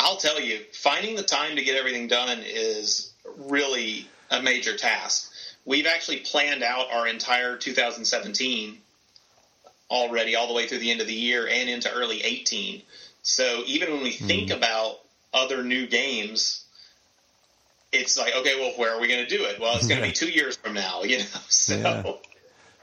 I'll 0.00 0.16
tell 0.16 0.40
you, 0.40 0.60
finding 0.72 1.14
the 1.14 1.22
time 1.22 1.56
to 1.56 1.62
get 1.62 1.76
everything 1.76 2.08
done 2.08 2.38
is 2.44 3.12
really 3.36 4.08
a 4.30 4.42
major 4.42 4.76
task. 4.76 5.30
We've 5.64 5.86
actually 5.86 6.20
planned 6.20 6.62
out 6.62 6.90
our 6.92 7.06
entire 7.06 7.56
2017 7.56 8.78
already, 9.90 10.34
all 10.34 10.48
the 10.48 10.54
way 10.54 10.66
through 10.66 10.78
the 10.78 10.90
end 10.90 11.00
of 11.00 11.06
the 11.06 11.14
year 11.14 11.46
and 11.46 11.68
into 11.68 11.92
early 11.92 12.22
18. 12.22 12.82
So 13.22 13.62
even 13.66 13.92
when 13.92 14.02
we 14.02 14.12
hmm. 14.12 14.26
think 14.26 14.50
about 14.50 14.98
other 15.34 15.62
new 15.62 15.86
games, 15.86 16.64
it's 17.92 18.18
like, 18.18 18.34
okay, 18.36 18.58
well, 18.58 18.72
where 18.76 18.94
are 18.94 19.00
we 19.00 19.08
going 19.08 19.26
to 19.26 19.36
do 19.36 19.44
it? 19.44 19.60
Well, 19.60 19.76
it's 19.76 19.86
going 19.86 20.00
to 20.00 20.06
Yeah. 20.06 20.12
be 20.12 20.16
two 20.16 20.30
years 20.30 20.56
from 20.56 20.74
now, 20.74 21.02
you 21.02 21.18
know. 21.18 21.24
So 21.48 21.76
Yeah. 21.76 22.12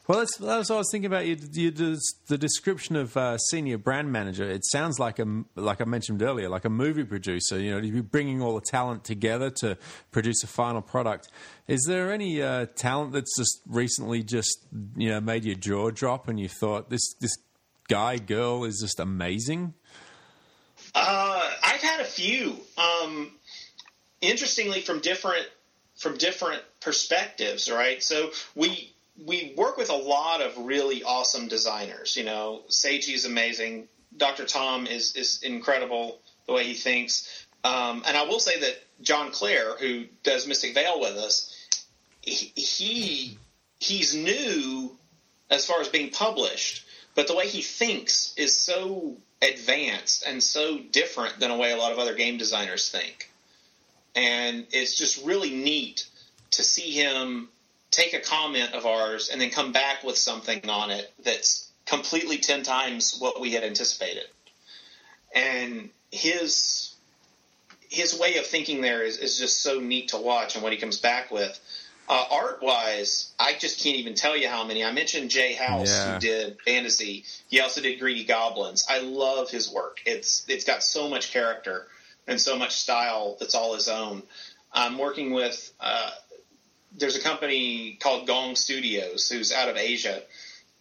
Well, 0.07 0.19
that's, 0.19 0.37
that's 0.37 0.69
what 0.69 0.75
I 0.75 0.77
was 0.79 0.89
thinking 0.91 1.07
about. 1.07 1.25
You, 1.25 1.35
you, 1.51 1.71
the 1.71 2.37
description 2.37 2.95
of 2.95 3.17
uh, 3.17 3.39
senior 3.39 3.79
brand 3.79 4.11
manager. 4.11 4.47
It 4.47 4.63
sounds 4.63 4.99
like 4.99 5.17
a 5.17 5.43
like 5.55 5.81
I 5.81 5.85
mentioned 5.85 6.21
earlier, 6.21 6.47
like 6.47 6.65
a 6.65 6.69
movie 6.69 7.03
producer. 7.03 7.59
You 7.59 7.71
know, 7.71 7.77
you're 7.79 8.03
bringing 8.03 8.39
all 8.39 8.53
the 8.53 8.65
talent 8.65 9.03
together 9.03 9.49
to 9.61 9.77
produce 10.11 10.43
a 10.43 10.47
final 10.47 10.83
product. 10.83 11.29
Is 11.67 11.85
there 11.87 12.11
any 12.11 12.39
uh, 12.39 12.67
talent 12.75 13.13
that's 13.13 13.35
just 13.35 13.61
recently 13.67 14.21
just 14.21 14.59
you 14.95 15.09
know 15.09 15.19
made 15.19 15.43
your 15.43 15.55
jaw 15.55 15.89
drop 15.89 16.27
and 16.27 16.39
you 16.39 16.49
thought 16.49 16.91
this 16.91 17.15
this 17.19 17.35
guy 17.87 18.17
girl 18.17 18.63
is 18.63 18.79
just 18.81 18.99
amazing? 18.99 19.73
Uh, 20.93 21.51
I've 21.63 21.81
had 21.81 22.01
a 22.01 22.05
few. 22.05 22.57
Um, 22.77 23.31
interestingly, 24.21 24.81
from 24.81 24.99
different 24.99 25.47
from 25.97 26.17
different 26.17 26.61
perspectives, 26.79 27.71
right? 27.71 28.03
So 28.03 28.31
we 28.53 28.94
we 29.23 29.53
work 29.55 29.77
with 29.77 29.89
a 29.89 29.95
lot 29.95 30.41
of 30.41 30.57
really 30.57 31.03
awesome 31.03 31.47
designers. 31.47 32.15
You 32.17 32.23
know, 32.25 32.61
Seiji's 32.69 33.25
amazing. 33.25 33.87
Dr. 34.15 34.45
Tom 34.45 34.87
is 34.87 35.15
is 35.15 35.43
incredible 35.43 36.19
the 36.47 36.53
way 36.53 36.65
he 36.65 36.73
thinks. 36.73 37.45
Um, 37.63 38.03
and 38.05 38.15
I 38.15 38.23
will 38.23 38.39
say 38.39 38.59
that 38.59 38.83
John 39.01 39.31
Clair, 39.31 39.75
who 39.77 40.05
does 40.23 40.47
Mystic 40.47 40.73
Vale 40.75 40.99
with 40.99 41.17
us, 41.17 41.51
he, 42.21 42.51
he 42.55 43.37
he's 43.79 44.15
new 44.15 44.95
as 45.49 45.65
far 45.65 45.81
as 45.81 45.87
being 45.89 46.09
published, 46.09 46.85
but 47.15 47.27
the 47.27 47.35
way 47.35 47.47
he 47.47 47.61
thinks 47.61 48.33
is 48.37 48.57
so 48.57 49.15
advanced 49.41 50.23
and 50.25 50.41
so 50.41 50.79
different 50.79 51.39
than 51.39 51.51
a 51.51 51.57
way 51.57 51.71
a 51.71 51.77
lot 51.77 51.91
of 51.91 51.99
other 51.99 52.15
game 52.15 52.37
designers 52.37 52.89
think. 52.89 53.31
And 54.15 54.65
it's 54.71 54.97
just 54.97 55.25
really 55.25 55.51
neat 55.51 56.07
to 56.51 56.63
see 56.63 56.91
him 56.91 57.49
take 57.95 58.13
a 58.13 58.19
comment 58.19 58.73
of 58.73 58.85
ours 58.85 59.29
and 59.29 59.39
then 59.39 59.49
come 59.49 59.71
back 59.71 60.03
with 60.03 60.17
something 60.17 60.69
on 60.69 60.91
it 60.91 61.11
that's 61.23 61.71
completely 61.85 62.37
10 62.37 62.63
times 62.63 63.17
what 63.19 63.39
we 63.39 63.51
had 63.51 63.63
anticipated. 63.63 64.25
And 65.33 65.89
his 66.11 66.91
his 67.89 68.17
way 68.19 68.37
of 68.37 68.45
thinking 68.45 68.81
there 68.81 69.03
is, 69.03 69.17
is 69.19 69.37
just 69.37 69.61
so 69.61 69.79
neat 69.79 70.09
to 70.09 70.17
watch 70.17 70.55
and 70.55 70.63
what 70.63 70.73
he 70.73 70.79
comes 70.79 70.97
back 70.99 71.31
with. 71.31 71.57
Uh, 72.09 72.23
art 72.31 72.61
wise, 72.61 73.33
I 73.39 73.53
just 73.53 73.81
can't 73.83 73.95
even 73.95 74.15
tell 74.15 74.35
you 74.35 74.47
how 74.49 74.63
many. 74.65 74.83
I 74.83 74.91
mentioned 74.91 75.29
Jay 75.29 75.53
House 75.53 75.87
Yeah. 75.87 76.13
who 76.13 76.19
did 76.19 76.57
Fantahzee. 76.67 77.23
He 77.49 77.61
also 77.61 77.81
did 77.81 77.99
Greedy 77.99 78.25
Goblins. 78.25 78.85
I 78.89 78.99
love 78.99 79.49
his 79.49 79.71
work. 79.71 79.99
It's 80.05 80.45
it's 80.47 80.65
got 80.65 80.83
so 80.83 81.09
much 81.09 81.31
character 81.31 81.87
and 82.27 82.39
so 82.41 82.57
much 82.57 82.71
style 82.75 83.37
that's 83.39 83.55
all 83.55 83.73
his 83.73 83.87
own. 83.87 84.23
I'm 84.73 84.97
working 84.97 85.33
with 85.33 85.71
uh, 85.79 86.11
there's 86.97 87.15
a 87.15 87.21
company 87.21 87.97
called 87.99 88.27
Gong 88.27 88.55
Studios 88.55 89.29
who's 89.29 89.51
out 89.51 89.69
of 89.69 89.77
Asia, 89.77 90.21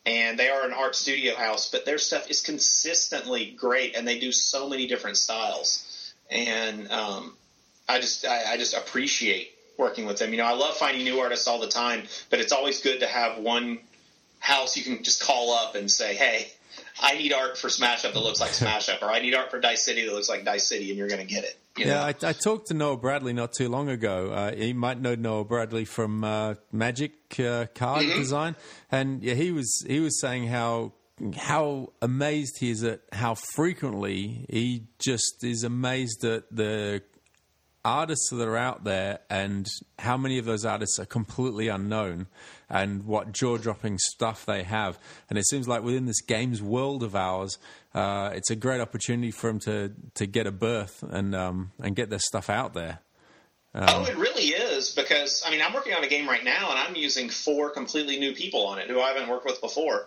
and 0.06 0.38
they 0.38 0.48
are 0.48 0.64
an 0.66 0.72
art 0.72 0.94
studio 0.94 1.34
house, 1.34 1.70
but 1.70 1.84
their 1.84 1.98
stuff 1.98 2.30
is 2.30 2.42
consistently 2.42 3.54
great, 3.56 3.96
and 3.96 4.06
they 4.06 4.18
do 4.18 4.32
so 4.32 4.68
many 4.68 4.86
different 4.86 5.16
styles, 5.16 6.14
and 6.30 6.90
um, 6.90 7.36
I 7.88 8.00
just 8.00 8.26
I, 8.26 8.52
I 8.52 8.56
just 8.56 8.74
appreciate 8.74 9.52
working 9.76 10.06
with 10.06 10.18
them. 10.18 10.30
You 10.30 10.38
know, 10.38 10.46
I 10.46 10.54
love 10.54 10.76
finding 10.76 11.04
new 11.04 11.20
artists 11.20 11.48
all 11.48 11.58
the 11.58 11.68
time, 11.68 12.04
but 12.30 12.40
it's 12.40 12.52
always 12.52 12.80
good 12.80 13.00
to 13.00 13.06
have 13.06 13.38
one 13.38 13.78
house 14.38 14.76
you 14.76 14.84
can 14.84 15.02
just 15.02 15.22
call 15.22 15.52
up 15.52 15.74
and 15.74 15.90
say, 15.90 16.14
hey. 16.14 16.48
I 17.00 17.16
need 17.18 17.32
art 17.32 17.58
for 17.58 17.68
Smash 17.68 18.04
Up 18.04 18.14
that 18.14 18.20
looks 18.20 18.40
like 18.40 18.50
Smash 18.50 18.88
Up, 18.88 19.02
or 19.02 19.06
I 19.10 19.20
need 19.20 19.34
art 19.34 19.50
for 19.50 19.60
Dice 19.60 19.84
City 19.84 20.06
that 20.06 20.12
looks 20.12 20.28
like 20.28 20.44
Dice 20.44 20.66
City, 20.66 20.90
and 20.90 20.98
you're 20.98 21.08
going 21.08 21.26
to 21.26 21.26
get 21.26 21.44
it. 21.44 21.58
you 21.76 21.86
Yeah, 21.86 21.94
know? 21.94 22.00
I, 22.02 22.14
I 22.28 22.32
talked 22.32 22.68
to 22.68 22.74
Noah 22.74 22.96
Bradley 22.96 23.32
not 23.32 23.52
too 23.52 23.68
long 23.68 23.88
ago. 23.88 24.32
Uh, 24.32 24.52
you 24.56 24.74
might 24.74 25.00
know 25.00 25.14
Noah 25.14 25.44
Bradley 25.44 25.84
from 25.84 26.22
uh, 26.24 26.54
Magic 26.72 27.12
uh, 27.40 27.66
card 27.74 28.06
design, 28.06 28.56
and 28.92 29.22
yeah, 29.22 29.34
he 29.34 29.50
was 29.50 29.84
he 29.86 30.00
was 30.00 30.20
saying 30.20 30.46
how 30.48 30.92
how 31.36 31.92
amazed 32.02 32.58
he 32.58 32.70
is 32.70 32.82
at 32.84 33.00
how 33.12 33.34
frequently 33.54 34.46
he 34.48 34.84
just 34.98 35.44
is 35.44 35.62
amazed 35.62 36.24
at 36.24 36.44
the 36.50 37.02
artists 37.84 38.30
that 38.30 38.48
are 38.48 38.56
out 38.56 38.82
there 38.84 39.18
and 39.28 39.66
how 39.98 40.16
many 40.16 40.38
of 40.38 40.44
those 40.46 40.64
artists 40.64 40.98
are 40.98 41.04
completely 41.04 41.68
unknown 41.68 42.26
and 42.74 43.06
what 43.06 43.32
jaw-dropping 43.32 43.98
stuff 43.98 44.44
they 44.44 44.64
have 44.64 44.98
and 45.30 45.38
it 45.38 45.46
seems 45.46 45.66
like 45.66 45.82
within 45.82 46.04
this 46.04 46.20
games 46.20 46.60
world 46.60 47.02
of 47.02 47.16
ours 47.16 47.58
uh, 47.94 48.30
it's 48.34 48.50
a 48.50 48.56
great 48.56 48.80
opportunity 48.80 49.30
for 49.30 49.46
them 49.46 49.60
to, 49.60 49.92
to 50.14 50.26
get 50.26 50.46
a 50.46 50.52
berth 50.52 51.02
and 51.08 51.34
um, 51.34 51.70
and 51.80 51.96
get 51.96 52.10
their 52.10 52.18
stuff 52.18 52.50
out 52.50 52.74
there 52.74 52.98
oh, 53.74 54.04
it 54.04 54.16
really 54.16 54.48
is 54.48 54.94
because 54.94 55.42
I 55.46 55.50
mean 55.50 55.62
I'm 55.62 55.72
working 55.72 55.94
on 55.94 56.04
a 56.04 56.08
game 56.08 56.28
right 56.28 56.44
now 56.44 56.70
and 56.70 56.78
I'm 56.78 56.96
using 56.96 57.28
four 57.28 57.70
completely 57.70 58.18
new 58.18 58.34
people 58.34 58.66
on 58.66 58.78
it 58.78 58.88
who 58.88 59.00
I 59.00 59.08
haven't 59.08 59.28
worked 59.28 59.46
with 59.46 59.60
before. 59.60 60.06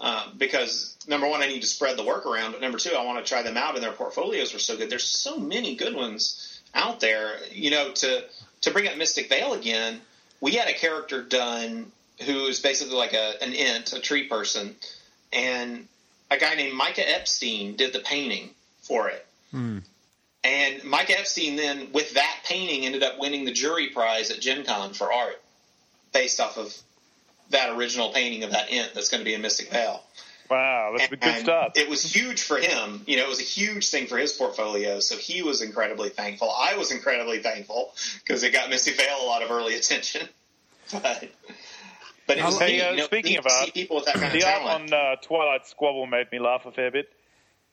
Uh, 0.00 0.28
because 0.36 0.96
number 1.08 1.28
one, 1.28 1.42
I 1.42 1.48
need 1.48 1.62
to 1.62 1.66
spread 1.66 1.96
the 1.96 2.04
work 2.04 2.24
around, 2.24 2.52
but 2.52 2.60
number 2.60 2.78
two, 2.78 2.94
I 2.94 3.04
want 3.04 3.24
to 3.24 3.28
try 3.28 3.42
them 3.42 3.56
out, 3.56 3.74
and 3.74 3.82
their 3.82 3.90
portfolios 3.90 4.54
are 4.54 4.60
so 4.60 4.76
good. 4.76 4.90
There's 4.90 5.02
so 5.02 5.38
many 5.38 5.74
good 5.74 5.92
ones 5.92 6.60
out 6.72 7.00
there. 7.00 7.38
You 7.50 7.72
know, 7.72 7.90
to 7.90 8.24
to 8.60 8.70
bring 8.70 8.86
up 8.86 8.96
Mystic 8.96 9.28
Vale 9.28 9.54
again, 9.54 10.00
we 10.40 10.52
had 10.52 10.68
a 10.68 10.72
character 10.72 11.24
done 11.24 11.90
who 12.24 12.46
is 12.46 12.60
basically 12.60 12.96
like 12.96 13.12
a 13.12 13.42
an 13.42 13.52
ent, 13.54 13.92
a 13.92 14.00
tree 14.00 14.26
person, 14.26 14.74
and 15.32 15.86
a 16.30 16.36
guy 16.36 16.54
named 16.54 16.74
Micah 16.74 17.08
Epstein 17.08 17.76
did 17.76 17.92
the 17.92 18.00
painting 18.00 18.50
for 18.82 19.08
it. 19.08 19.26
Hmm. 19.50 19.78
And 20.44 20.84
Mike 20.84 21.10
Epstein 21.10 21.56
then, 21.56 21.88
with 21.92 22.14
that 22.14 22.36
painting, 22.44 22.86
ended 22.86 23.02
up 23.02 23.18
winning 23.18 23.44
the 23.44 23.52
jury 23.52 23.88
prize 23.88 24.30
at 24.30 24.40
Gen 24.40 24.64
Con 24.64 24.94
for 24.94 25.12
art 25.12 25.40
based 26.12 26.40
off 26.40 26.56
of 26.56 26.74
that 27.50 27.76
original 27.76 28.10
painting 28.10 28.44
of 28.44 28.52
that 28.52 28.66
ent 28.70 28.94
that's 28.94 29.08
going 29.08 29.20
to 29.20 29.24
be 29.24 29.34
in 29.34 29.42
Mystic 29.42 29.70
Vale. 29.70 30.02
Wow, 30.50 30.94
that's 30.96 31.12
a 31.12 31.16
good 31.16 31.24
And 31.24 31.44
start. 31.44 31.76
It 31.76 31.90
was 31.90 32.02
huge 32.02 32.42
for 32.42 32.56
him. 32.56 33.02
You 33.06 33.18
know, 33.18 33.24
it 33.24 33.28
was 33.28 33.40
a 33.40 33.44
huge 33.44 33.88
thing 33.90 34.06
for 34.06 34.16
his 34.16 34.32
portfolio. 34.32 35.00
So 35.00 35.16
he 35.16 35.42
was 35.42 35.60
incredibly 35.60 36.08
thankful. 36.08 36.50
I 36.50 36.76
was 36.76 36.90
incredibly 36.90 37.40
thankful 37.40 37.92
because 38.24 38.42
it 38.42 38.52
got 38.52 38.70
Mystic 38.70 38.96
Vale 38.96 39.18
a 39.22 39.26
lot 39.26 39.42
of 39.42 39.50
early 39.50 39.74
attention. 39.76 40.26
But 40.90 41.28
But 42.28 42.36
it 42.36 42.44
was 42.44 42.60
uh, 42.60 42.64
you 42.66 42.78
know, 42.96 43.04
speaking 43.04 43.38
of 43.38 43.46
art, 43.46 43.72
people 43.72 43.96
with 43.96 44.04
that 44.04 44.16
kind 44.16 44.26
of 44.26 44.32
the 44.34 44.46
art 44.46 44.62
on 44.62 44.92
uh, 44.92 45.16
Twilight 45.22 45.66
Squabble 45.66 46.06
made 46.06 46.30
me 46.30 46.38
laugh 46.38 46.66
a 46.66 46.70
fair 46.70 46.90
bit. 46.90 47.08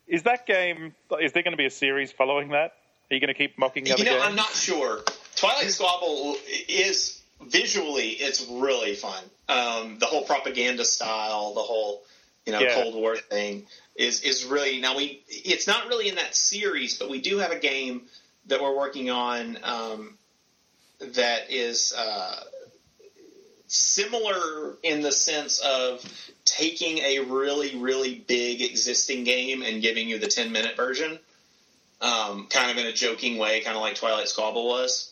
Is 0.07 0.23
that 0.23 0.47
game? 0.47 0.95
Is 1.19 1.33
there 1.33 1.43
going 1.43 1.51
to 1.51 1.57
be 1.57 1.65
a 1.65 1.69
series 1.69 2.13
following 2.13 2.49
that? 2.49 2.71
Are 3.11 3.13
you 3.13 3.19
going 3.19 3.27
to 3.27 3.33
keep 3.33 3.59
mocking 3.59 3.83
the 3.83 3.89
You 3.89 3.95
other 3.95 4.05
know, 4.05 4.11
games? 4.11 4.23
I'm 4.23 4.35
not 4.35 4.51
sure. 4.51 5.01
Twilight 5.35 5.69
Squabble 5.71 6.37
is 6.69 7.21
visually, 7.41 8.11
it's 8.11 8.47
really 8.49 8.95
fun. 8.95 9.21
Um, 9.49 9.99
the 9.99 10.05
whole 10.05 10.23
propaganda 10.23 10.85
style, 10.85 11.53
the 11.53 11.61
whole 11.61 12.03
you 12.45 12.53
know 12.53 12.61
Yeah. 12.61 12.75
Cold 12.75 12.95
War 12.95 13.17
thing 13.17 13.67
is 13.97 14.21
is 14.21 14.45
really 14.45 14.79
now 14.79 14.95
we. 14.95 15.21
It's 15.27 15.67
not 15.67 15.87
really 15.87 16.07
in 16.07 16.15
that 16.15 16.33
series, 16.33 16.97
but 16.97 17.09
we 17.09 17.19
do 17.19 17.39
have 17.39 17.51
a 17.51 17.59
game 17.59 18.03
that 18.45 18.61
we're 18.61 18.77
working 18.77 19.09
on 19.09 19.59
um, 19.63 20.17
that 20.99 21.51
is. 21.51 21.93
Uh, 21.93 22.39
Similar 23.67 24.75
in 24.83 25.01
the 25.01 25.11
sense 25.11 25.59
of 25.59 26.03
taking 26.45 26.99
a 26.99 27.19
really, 27.19 27.75
really 27.77 28.15
big 28.15 28.61
existing 28.61 29.23
game 29.23 29.63
and 29.63 29.81
giving 29.81 30.07
you 30.07 30.19
the 30.19 30.27
10 30.27 30.51
minute 30.51 30.75
version 30.75 31.19
um, 32.01 32.47
kind 32.47 32.71
of 32.71 32.77
in 32.77 32.85
a 32.85 32.93
joking 32.93 33.37
way, 33.37 33.61
kind 33.61 33.75
of 33.75 33.81
like 33.81 33.95
Twilight 33.95 34.27
Squabble 34.27 34.67
was. 34.67 35.11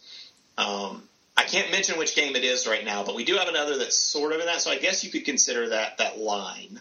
Um, 0.57 1.03
I 1.35 1.43
can't 1.43 1.71
mention 1.71 1.97
which 1.97 2.15
game 2.15 2.35
it 2.35 2.43
is 2.43 2.67
right 2.67 2.85
now, 2.85 3.03
but 3.03 3.15
we 3.15 3.23
do 3.23 3.35
have 3.35 3.47
another 3.47 3.77
that's 3.77 3.95
sort 3.97 4.33
of 4.33 4.39
in 4.39 4.45
that, 4.45 4.61
so 4.61 4.69
I 4.71 4.77
guess 4.77 5.03
you 5.03 5.09
could 5.09 5.25
consider 5.25 5.69
that 5.69 5.97
that 5.97 6.19
line. 6.19 6.79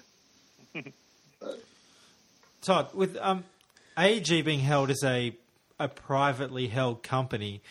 Todd, 2.63 2.95
with 2.95 3.17
um, 3.21 3.45
AEG 3.97 4.45
being 4.45 4.61
held 4.61 4.91
as 4.91 5.03
a 5.03 5.35
a 5.81 5.89
privately 5.89 6.67
held 6.69 7.03
company, 7.03 7.63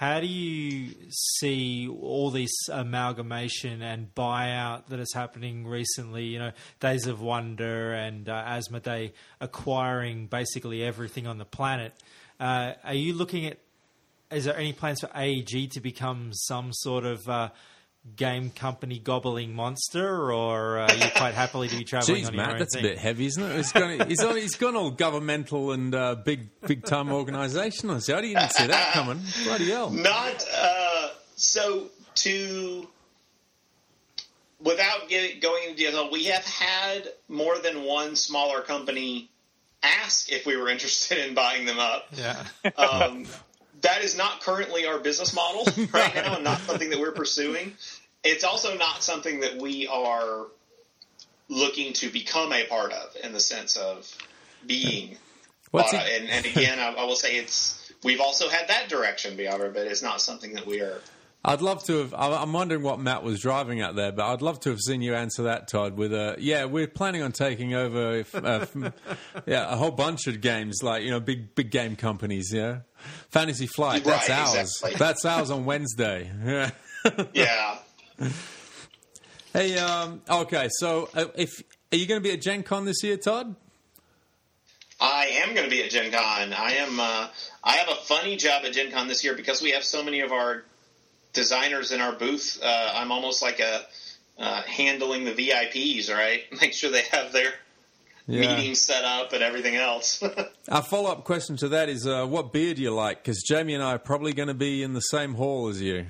how 0.00 0.18
do 0.18 0.26
you 0.26 0.94
see 1.10 1.86
all 1.86 2.30
this 2.30 2.50
amalgamation 2.72 3.82
and 3.82 4.08
buyout 4.14 4.86
that 4.86 4.98
is 4.98 5.12
happening 5.12 5.66
recently? 5.66 6.24
You 6.24 6.38
know, 6.38 6.52
Days 6.80 7.06
of 7.06 7.20
Wonder 7.20 7.92
and 7.92 8.26
uh, 8.26 8.42
Asmodee 8.46 9.12
acquiring 9.42 10.28
basically 10.28 10.82
everything 10.82 11.26
on 11.26 11.36
the 11.36 11.44
planet. 11.44 11.92
Uh, 12.40 12.72
are 12.82 12.94
you 12.94 13.12
looking 13.12 13.44
at? 13.44 13.58
Is 14.30 14.46
there 14.46 14.56
any 14.56 14.72
plans 14.72 15.00
for 15.00 15.08
AEG 15.08 15.72
to 15.72 15.80
become 15.80 16.30
some 16.32 16.72
sort 16.72 17.04
of 17.04 17.20
uh, 17.28 17.50
game 18.16 18.50
company 18.50 18.98
gobbling 18.98 19.54
monster, 19.54 20.32
or 20.32 20.78
uh, 20.78 20.84
are 20.86 21.10
quite 21.16 21.34
happily 21.34 21.68
to 21.68 21.76
be 21.76 21.84
traveling 21.84 22.22
Jeez, 22.22 22.28
on 22.28 22.34
your 22.34 22.42
Matt, 22.42 22.52
own 22.54 22.58
that's 22.58 22.74
thing? 22.74 22.84
a 22.84 22.88
bit 22.88 22.98
heavy, 22.98 23.26
isn't 23.26 23.42
it? 23.42 23.56
He's 23.56 23.72
gone, 23.72 24.08
he's, 24.08 24.22
on, 24.22 24.36
he's 24.36 24.56
gone 24.56 24.76
all 24.76 24.90
governmental 24.90 25.72
and 25.72 25.94
uh, 25.94 26.16
big, 26.16 26.48
big 26.66 26.84
time 26.84 27.12
organisation. 27.12 27.90
I 27.90 27.98
see. 27.98 28.12
I 28.12 28.20
didn't 28.20 28.50
see 28.50 28.66
that 28.66 28.92
coming. 28.92 29.20
Bloody 29.44 29.70
hell! 29.70 29.90
Not 29.90 30.44
uh, 30.56 31.08
so 31.36 31.88
to 32.16 32.88
without 34.62 35.08
getting, 35.08 35.40
going 35.40 35.64
into 35.64 35.76
detail. 35.76 36.10
We 36.10 36.24
have 36.24 36.44
had 36.44 37.08
more 37.28 37.58
than 37.58 37.84
one 37.84 38.16
smaller 38.16 38.60
company 38.62 39.30
ask 39.82 40.30
if 40.30 40.46
we 40.46 40.56
were 40.56 40.68
interested 40.68 41.26
in 41.26 41.34
buying 41.34 41.64
them 41.64 41.78
up. 41.78 42.06
Yeah. 42.12 42.44
Um, 42.76 43.26
that 43.82 44.02
is 44.02 44.16
not 44.16 44.40
currently 44.40 44.86
our 44.86 44.98
business 44.98 45.34
model 45.34 45.64
right 45.92 46.14
now, 46.14 46.34
and 46.34 46.44
not 46.44 46.60
something 46.60 46.90
that 46.90 47.00
we're 47.00 47.12
pursuing. 47.12 47.74
It's 48.22 48.44
also 48.44 48.76
not 48.76 49.02
something 49.02 49.40
that 49.40 49.56
we 49.60 49.86
are 49.86 50.46
looking 51.48 51.92
to 51.94 52.10
become 52.10 52.52
a 52.52 52.64
part 52.66 52.92
of 52.92 53.16
in 53.22 53.32
the 53.32 53.40
sense 53.40 53.76
of 53.76 54.10
being. 54.66 55.16
What's 55.70 55.92
uh, 55.92 55.98
out. 55.98 56.06
and, 56.08 56.28
and 56.28 56.46
again, 56.46 56.78
I, 56.78 56.92
I 56.92 57.04
will 57.04 57.16
say 57.16 57.36
it's 57.36 57.92
we've 58.02 58.20
also 58.20 58.48
had 58.48 58.68
that 58.68 58.88
direction 58.88 59.36
be 59.36 59.48
over, 59.48 59.70
but 59.70 59.86
it's 59.86 60.02
not 60.02 60.20
something 60.20 60.54
that 60.54 60.66
we 60.66 60.80
are. 60.80 61.00
I'd 61.42 61.62
love 61.62 61.82
to 61.84 61.98
have. 61.98 62.12
I'm 62.14 62.52
wondering 62.52 62.82
what 62.82 63.00
Matt 63.00 63.22
was 63.22 63.40
driving 63.40 63.80
at 63.80 63.96
there, 63.96 64.12
but 64.12 64.30
I'd 64.30 64.42
love 64.42 64.60
to 64.60 64.70
have 64.70 64.80
seen 64.80 65.00
you 65.00 65.14
answer 65.14 65.44
that, 65.44 65.68
Todd. 65.68 65.96
With 65.96 66.12
a 66.12 66.36
yeah, 66.38 66.66
we're 66.66 66.86
planning 66.86 67.22
on 67.22 67.32
taking 67.32 67.72
over, 67.72 68.16
if, 68.16 68.34
uh, 68.34 68.66
yeah, 69.46 69.72
a 69.72 69.76
whole 69.76 69.90
bunch 69.90 70.26
of 70.26 70.42
games 70.42 70.82
like 70.82 71.02
you 71.02 71.10
know 71.10 71.18
big 71.18 71.54
big 71.54 71.70
game 71.70 71.96
companies. 71.96 72.52
Yeah, 72.52 72.80
Fantasy 73.30 73.66
Flight. 73.66 74.04
That's 74.04 74.28
ours. 74.28 74.54
exactly. 74.54 74.98
That's 74.98 75.24
ours 75.24 75.50
on 75.50 75.64
Wednesday. 75.64 76.30
Yeah. 76.44 76.70
Yeah. 77.32 77.78
Hey, 79.54 79.78
um, 79.78 80.20
okay. 80.28 80.68
So, 80.70 81.08
uh, 81.14 81.28
if 81.34 81.62
are 81.90 81.96
you 81.96 82.06
going 82.06 82.22
to 82.22 82.28
be 82.28 82.34
at 82.34 82.42
Gen 82.42 82.62
Con 82.62 82.84
this 82.84 83.02
year, 83.02 83.16
Todd? 83.16 83.56
I 85.00 85.28
am 85.42 85.54
going 85.54 85.64
to 85.64 85.70
be 85.70 85.82
at 85.82 85.90
Gen 85.90 86.12
Con. 86.12 86.52
I 86.52 86.72
am. 86.74 87.00
Uh, 87.00 87.28
I 87.64 87.72
have 87.76 87.88
a 87.88 87.94
funny 87.94 88.36
job 88.36 88.64
at 88.66 88.74
Gen 88.74 88.92
Con 88.92 89.08
this 89.08 89.24
year 89.24 89.34
because 89.34 89.62
we 89.62 89.70
have 89.70 89.82
so 89.82 90.04
many 90.04 90.20
of 90.20 90.30
our 90.30 90.62
designers 91.32 91.92
in 91.92 92.00
our 92.00 92.12
booth. 92.12 92.60
Uh, 92.62 92.92
I'm 92.94 93.12
almost 93.12 93.42
like 93.42 93.60
a 93.60 93.82
uh, 94.38 94.62
handling 94.62 95.24
the 95.24 95.32
VIPs, 95.32 96.12
right? 96.12 96.42
Make 96.60 96.72
sure 96.72 96.90
they 96.90 97.02
have 97.12 97.32
their 97.32 97.52
meetings 98.26 98.80
set 98.80 99.04
up 99.04 99.32
and 99.32 99.42
everything 99.42 99.76
else. 99.76 100.22
Our 100.68 100.82
follow 100.82 101.10
up 101.10 101.24
question 101.24 101.56
to 101.58 101.68
that 101.68 101.88
is, 101.88 102.06
uh, 102.06 102.26
what 102.26 102.52
beer 102.52 102.74
do 102.74 102.82
you 102.82 102.92
like? 102.92 103.22
Because 103.22 103.42
Jamie 103.42 103.74
and 103.74 103.82
I 103.82 103.94
are 103.94 103.98
probably 103.98 104.32
going 104.32 104.48
to 104.48 104.54
be 104.54 104.82
in 104.82 104.92
the 104.92 105.00
same 105.00 105.34
hall 105.34 105.68
as 105.68 105.80
you. 105.80 106.06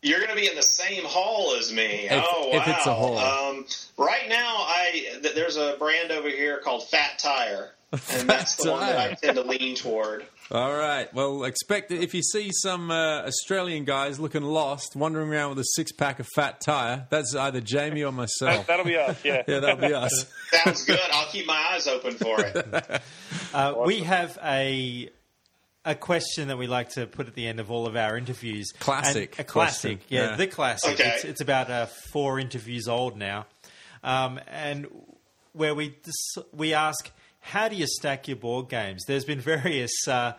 You're 0.00 0.18
going 0.18 0.30
to 0.30 0.36
be 0.36 0.48
in 0.48 0.56
the 0.56 0.62
same 0.62 1.04
hall 1.04 1.54
as 1.56 1.72
me. 1.72 2.08
If- 2.08 2.24
oh, 2.26 2.48
wow. 2.48 2.56
if 2.56 2.68
it's 2.68 2.86
a 2.86 2.94
hall. 2.94 3.18
Um, 3.18 3.66
right 3.96 4.28
now, 4.28 4.56
I 4.58 5.18
th- 5.22 5.34
there's 5.34 5.56
a 5.56 5.76
brand 5.78 6.10
over 6.10 6.28
here 6.28 6.58
called 6.58 6.88
Fat 6.88 7.20
Tire, 7.20 7.70
and 7.92 8.28
that's 8.28 8.56
the 8.56 8.72
one 8.72 8.80
that 8.80 8.98
I 8.98 9.14
tend 9.14 9.36
to 9.36 9.42
lean 9.42 9.76
toward. 9.76 10.26
All 10.52 10.74
right. 10.76 11.12
Well, 11.14 11.44
expect 11.44 11.90
if 11.92 12.12
you 12.12 12.22
see 12.22 12.50
some 12.52 12.90
uh, 12.90 13.22
Australian 13.22 13.84
guys 13.84 14.20
looking 14.20 14.42
lost, 14.42 14.94
wandering 14.94 15.30
around 15.30 15.50
with 15.50 15.60
a 15.60 15.64
six 15.76 15.92
pack 15.92 16.20
of 16.20 16.28
fat 16.34 16.60
tire. 16.60 17.06
That's 17.08 17.34
either 17.34 17.62
Jamie 17.62 18.02
or 18.04 18.12
myself. 18.12 18.66
that'll 18.66 18.84
be 18.84 18.96
us. 18.98 19.24
Yeah. 19.24 19.42
yeah, 19.48 19.60
that'll 19.60 19.76
be 19.88 19.94
us. 19.94 20.26
Sounds 20.50 20.84
good. 20.84 21.00
I'll 21.10 21.26
keep 21.28 21.46
my 21.46 21.68
eyes 21.72 21.86
open 21.88 22.14
for 22.14 22.40
it. 22.40 23.02
Uh, 23.54 23.74
we 23.84 24.00
have 24.00 24.38
a 24.42 25.10
a 25.84 25.94
question 25.94 26.48
that 26.48 26.56
we 26.56 26.66
like 26.66 26.88
to 26.90 27.06
put 27.06 27.28
at 27.28 27.34
the 27.34 27.46
end 27.46 27.60
of 27.60 27.70
all 27.70 27.86
of 27.86 27.96
our 27.96 28.16
interviews. 28.16 28.70
Classic 28.78 29.32
And 29.32 29.40
a 29.40 29.44
classic, 29.44 29.98
question. 29.98 30.06
yeah, 30.08 30.30
Yeah. 30.30 30.36
the 30.36 30.46
classic. 30.46 30.92
Okay. 30.94 31.10
It's, 31.16 31.24
it's 31.24 31.40
about 31.42 31.70
uh, 31.70 31.84
four 32.12 32.38
interviews 32.38 32.88
old 32.88 33.18
now, 33.18 33.44
um, 34.02 34.40
and 34.48 34.86
where 35.52 35.74
we 35.74 35.88
dis- 36.02 36.44
we 36.54 36.72
ask, 36.72 37.10
how 37.42 37.68
do 37.68 37.76
you 37.76 37.86
stack 37.86 38.26
your 38.28 38.36
board 38.38 38.68
games? 38.68 39.04
There's 39.06 39.24
been 39.24 39.40
various 39.40 39.92
uh, 40.08 40.34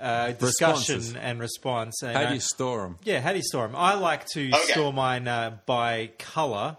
uh, 0.00 0.32
discussion 0.32 0.96
Responses. 0.96 1.14
and 1.16 1.40
response. 1.40 2.02
And, 2.02 2.16
How 2.16 2.26
do 2.28 2.34
you 2.34 2.40
store 2.40 2.82
them? 2.82 2.98
yeah, 3.04 3.20
how 3.20 3.30
do 3.32 3.38
you 3.38 3.42
store 3.44 3.66
them? 3.66 3.74
I 3.76 3.94
like 3.94 4.26
to 4.34 4.48
Okay. 4.52 4.72
store 4.72 4.92
mine 4.92 5.26
uh, 5.26 5.56
by 5.66 6.10
color, 6.18 6.76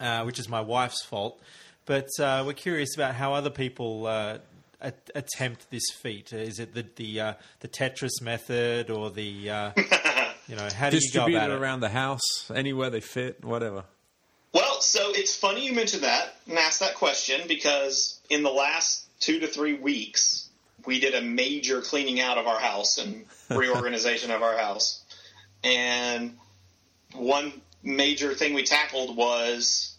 uh, 0.00 0.22
which 0.22 0.38
is 0.38 0.48
my 0.48 0.60
wife's 0.60 1.04
fault. 1.04 1.40
But 1.86 2.08
uh, 2.20 2.44
we're 2.46 2.52
curious 2.52 2.94
about 2.94 3.14
how 3.14 3.34
other 3.34 3.50
people 3.50 4.06
uh, 4.06 4.38
a- 4.80 4.92
attempt 5.14 5.70
this 5.70 5.84
feat. 6.00 6.32
Is 6.32 6.58
it 6.60 6.74
the 6.74 6.86
the, 6.96 7.20
uh, 7.20 7.32
the 7.60 7.68
Tetris 7.68 8.20
method 8.22 8.90
or 8.90 9.10
the 9.10 9.50
uh, 9.50 9.70
you 10.48 10.54
know 10.56 10.68
how 10.76 10.90
do 10.90 10.96
you 10.96 11.00
go 11.12 11.26
Distribute 11.26 11.36
about 11.36 11.50
it 11.50 11.54
it? 11.54 11.60
around 11.60 11.80
the 11.80 11.88
house, 11.88 12.50
anywhere 12.54 12.90
they 12.90 13.00
fit, 13.00 13.44
whatever. 13.44 13.84
Well, 14.78 14.82
so 14.84 15.10
it's 15.10 15.34
funny 15.34 15.66
you 15.66 15.72
mentioned 15.72 16.04
that 16.04 16.36
and 16.46 16.56
asked 16.56 16.78
that 16.78 16.94
question 16.94 17.48
because 17.48 18.20
in 18.30 18.44
the 18.44 18.50
last 18.50 19.08
two 19.18 19.40
to 19.40 19.48
three 19.48 19.74
weeks, 19.74 20.48
we 20.86 21.00
did 21.00 21.16
a 21.16 21.20
major 21.20 21.80
cleaning 21.80 22.20
out 22.20 22.38
of 22.38 22.46
our 22.46 22.60
house 22.60 22.96
and 22.98 23.24
reorganization 23.50 24.30
of 24.30 24.40
our 24.40 24.56
house. 24.56 25.02
And 25.64 26.38
one 27.12 27.52
major 27.82 28.34
thing 28.34 28.54
we 28.54 28.62
tackled 28.62 29.16
was 29.16 29.96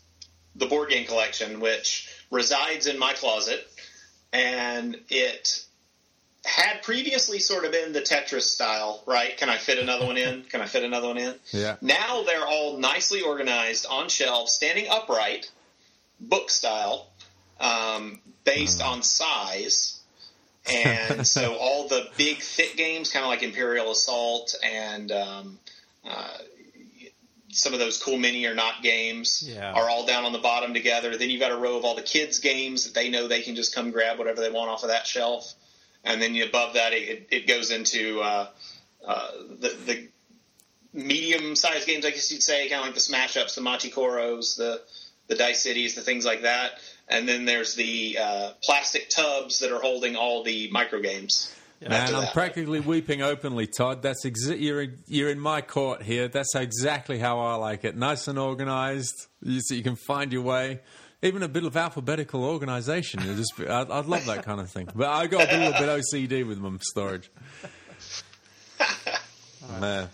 the 0.56 0.68
board 0.68 0.92
game 0.92 1.06
collection, 1.06 1.60
which 1.60 2.10
resides 2.32 2.88
in 2.88 2.98
my 2.98 3.12
closet. 3.12 3.68
And 4.32 4.96
it 5.10 5.62
had 6.46 6.82
previously 6.84 7.40
sort 7.40 7.66
of 7.66 7.72
been 7.72 7.92
the 7.94 8.02
Tetris 8.02 8.44
style, 8.44 9.04
right? 9.06 9.36
Can 9.38 9.50
I 9.50 9.58
fit 9.58 9.78
another 9.78 10.06
one 10.06 10.18
in? 10.18 10.44
Can 10.44 10.62
I 10.62 10.66
fit 10.66 10.84
another 10.84 11.08
one 11.08 11.18
in? 11.18 11.36
Yeah. 11.52 11.76
Now 11.82 12.24
they're 12.24 12.46
all 12.48 12.78
nicely 12.78 13.22
organized 13.22 13.86
on 13.90 14.08
shelves, 14.10 14.54
standing 14.54 14.88
upright, 14.90 15.52
book 16.20 16.50
style, 16.50 17.08
um, 17.60 18.20
based 18.46 18.82
on 18.82 19.04
size. 19.04 19.96
And 20.72 21.26
so 21.26 21.56
all 21.56 21.88
the 21.88 22.10
big, 22.16 22.40
thick 22.42 22.76
games, 22.76 23.12
kind 23.12 23.24
of 23.26 23.30
like 23.30 23.42
Imperial 23.42 23.92
Assault 23.92 24.54
and 24.64 25.12
um, 25.12 25.58
uh, 26.08 26.38
some 27.50 27.74
of 27.74 27.80
those 27.80 27.98
cool 28.04 28.18
mini 28.18 28.46
or 28.46 28.54
not 28.54 28.84
games, 28.84 29.42
Yeah. 29.48 29.72
are 29.72 29.90
all 29.90 30.06
down 30.06 30.26
on 30.26 30.32
the 30.34 30.38
bottom 30.40 30.76
together. 30.76 31.18
Then 31.18 31.32
you've 31.32 31.40
got 31.40 31.52
a 31.52 31.56
row 31.56 31.78
of 31.78 31.86
all 31.86 31.96
the 31.96 32.04
kids' 32.04 32.38
games 32.40 32.84
that 32.84 32.94
they 32.94 33.10
know 33.10 33.28
they 33.28 33.42
can 33.42 33.56
just 33.56 33.74
come 33.74 33.90
grab 33.90 34.20
whatever 34.20 34.42
they 34.42 34.52
want 34.52 34.70
off 34.70 34.84
of 34.84 34.90
that 34.90 35.08
shelf. 35.08 35.54
And 36.04 36.22
then 36.22 36.36
above 36.42 36.74
that, 36.74 36.94
it, 36.94 37.28
it 37.32 37.48
goes 37.48 37.72
into 37.72 38.22
uh, 38.22 38.48
uh, 39.06 39.32
the, 39.60 39.76
the 39.86 40.08
medium-sized 40.94 41.86
games, 41.86 42.06
I 42.06 42.12
guess 42.12 42.32
you'd 42.32 42.44
say, 42.44 42.70
kind 42.70 42.80
of 42.80 42.88
like 42.88 42.96
the 42.96 43.02
Smash 43.02 43.38
Ups, 43.38 43.56
the 43.56 43.62
Machi 43.62 43.90
Koros, 43.92 44.56
the 44.58 44.82
the 45.28 45.36
Dice 45.36 45.62
Cities, 45.62 45.94
the 45.94 46.02
things 46.02 46.26
like 46.26 46.42
that. 46.42 46.72
And 47.08 47.28
then 47.28 47.46
there's 47.46 47.76
the 47.76 48.18
uh, 48.20 48.52
plastic 48.64 49.10
tubs 49.10 49.60
that 49.60 49.72
are 49.72 49.80
holding 49.80 50.16
all 50.16 50.44
the 50.44 50.70
micro 50.72 51.00
games. 51.00 51.54
Man, 51.88 52.14
I'm 52.14 52.28
practically 52.34 52.82
weeping 52.82 53.22
openly, 53.22 53.66
Todd. 53.66 54.02
That's 54.02 54.26
exa- 54.26 54.60
you're 54.60 54.88
you're 55.08 55.30
in 55.30 55.40
my 55.40 55.62
court 55.62 56.02
here. 56.02 56.28
That's 56.28 56.54
exactly 56.54 57.20
how 57.20 57.40
I 57.40 57.56
like 57.56 57.86
it. 57.86 57.96
Nice 57.96 58.28
and 58.28 58.38
organized, 58.38 59.28
you, 59.42 59.62
so 59.62 59.76
you 59.76 59.84
can 59.84 59.96
find 59.96 60.34
your 60.34 60.42
way. 60.42 60.82
Even 61.22 61.44
a 61.44 61.50
bit 61.50 61.66
of 61.66 61.76
alphabetical 61.76 62.46
organization. 62.46 63.20
Just, 63.22 63.60
I'd, 63.60 63.92
I'd 63.92 64.06
love 64.06 64.26
that 64.26 64.46
kind 64.46 64.62
of 64.62 64.70
thing. 64.72 64.88
But 64.96 65.10
I 65.10 65.28
got 65.28 65.52
a 65.52 65.58
little 65.58 65.74
bit 65.74 66.04
OCD 66.14 66.48
with 66.48 66.60
my 66.60 66.78
storage. 66.82 67.30
Man, 69.80 70.08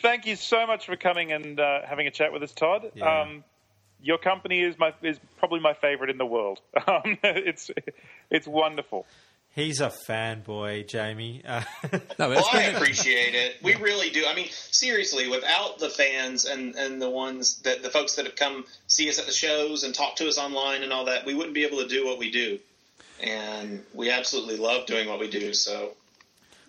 Thank 0.00 0.26
you 0.26 0.36
so 0.36 0.66
much 0.66 0.86
for 0.86 0.96
coming 0.96 1.32
and 1.32 1.58
uh, 1.58 1.80
having 1.86 2.06
a 2.06 2.10
chat 2.10 2.32
with 2.32 2.42
us, 2.42 2.52
Todd. 2.52 2.92
Yeah. 2.94 3.22
Um, 3.22 3.44
your 4.02 4.18
company 4.18 4.60
is 4.60 4.78
my 4.78 4.92
is 5.02 5.18
probably 5.38 5.60
my 5.60 5.74
favorite 5.74 6.10
in 6.10 6.18
the 6.18 6.26
world. 6.26 6.60
Um, 6.86 7.16
it's 7.22 7.70
it's 8.30 8.46
wonderful. 8.46 9.06
He's 9.54 9.80
a 9.82 9.92
fanboy, 10.08 10.88
Jamie. 10.88 11.42
Uh, 11.46 11.62
no, 12.18 12.30
Well, 12.30 12.38
it's 12.38 12.54
I 12.54 12.62
appreciate 12.64 13.34
it. 13.34 13.56
We 13.62 13.74
really 13.74 14.08
do. 14.08 14.24
I 14.26 14.34
mean, 14.34 14.48
seriously, 14.70 15.28
without 15.28 15.78
the 15.78 15.90
fans 15.90 16.46
and, 16.46 16.74
and 16.74 17.02
the 17.02 17.10
ones 17.10 17.60
that 17.62 17.82
the 17.82 17.90
folks 17.90 18.14
that 18.16 18.24
have 18.24 18.36
come 18.36 18.64
see 18.86 19.10
us 19.10 19.18
at 19.18 19.26
the 19.26 19.32
shows 19.32 19.84
and 19.84 19.94
talk 19.94 20.16
to 20.16 20.26
us 20.28 20.38
online 20.38 20.82
and 20.82 20.92
all 20.92 21.04
that, 21.04 21.26
we 21.26 21.34
wouldn't 21.34 21.54
be 21.54 21.64
able 21.66 21.78
to 21.78 21.88
do 21.88 22.06
what 22.06 22.18
we 22.18 22.30
do. 22.30 22.58
And 23.22 23.84
we 23.92 24.10
absolutely 24.10 24.56
love 24.56 24.86
doing 24.86 25.06
what 25.08 25.20
we 25.20 25.28
do. 25.28 25.52
So 25.52 25.92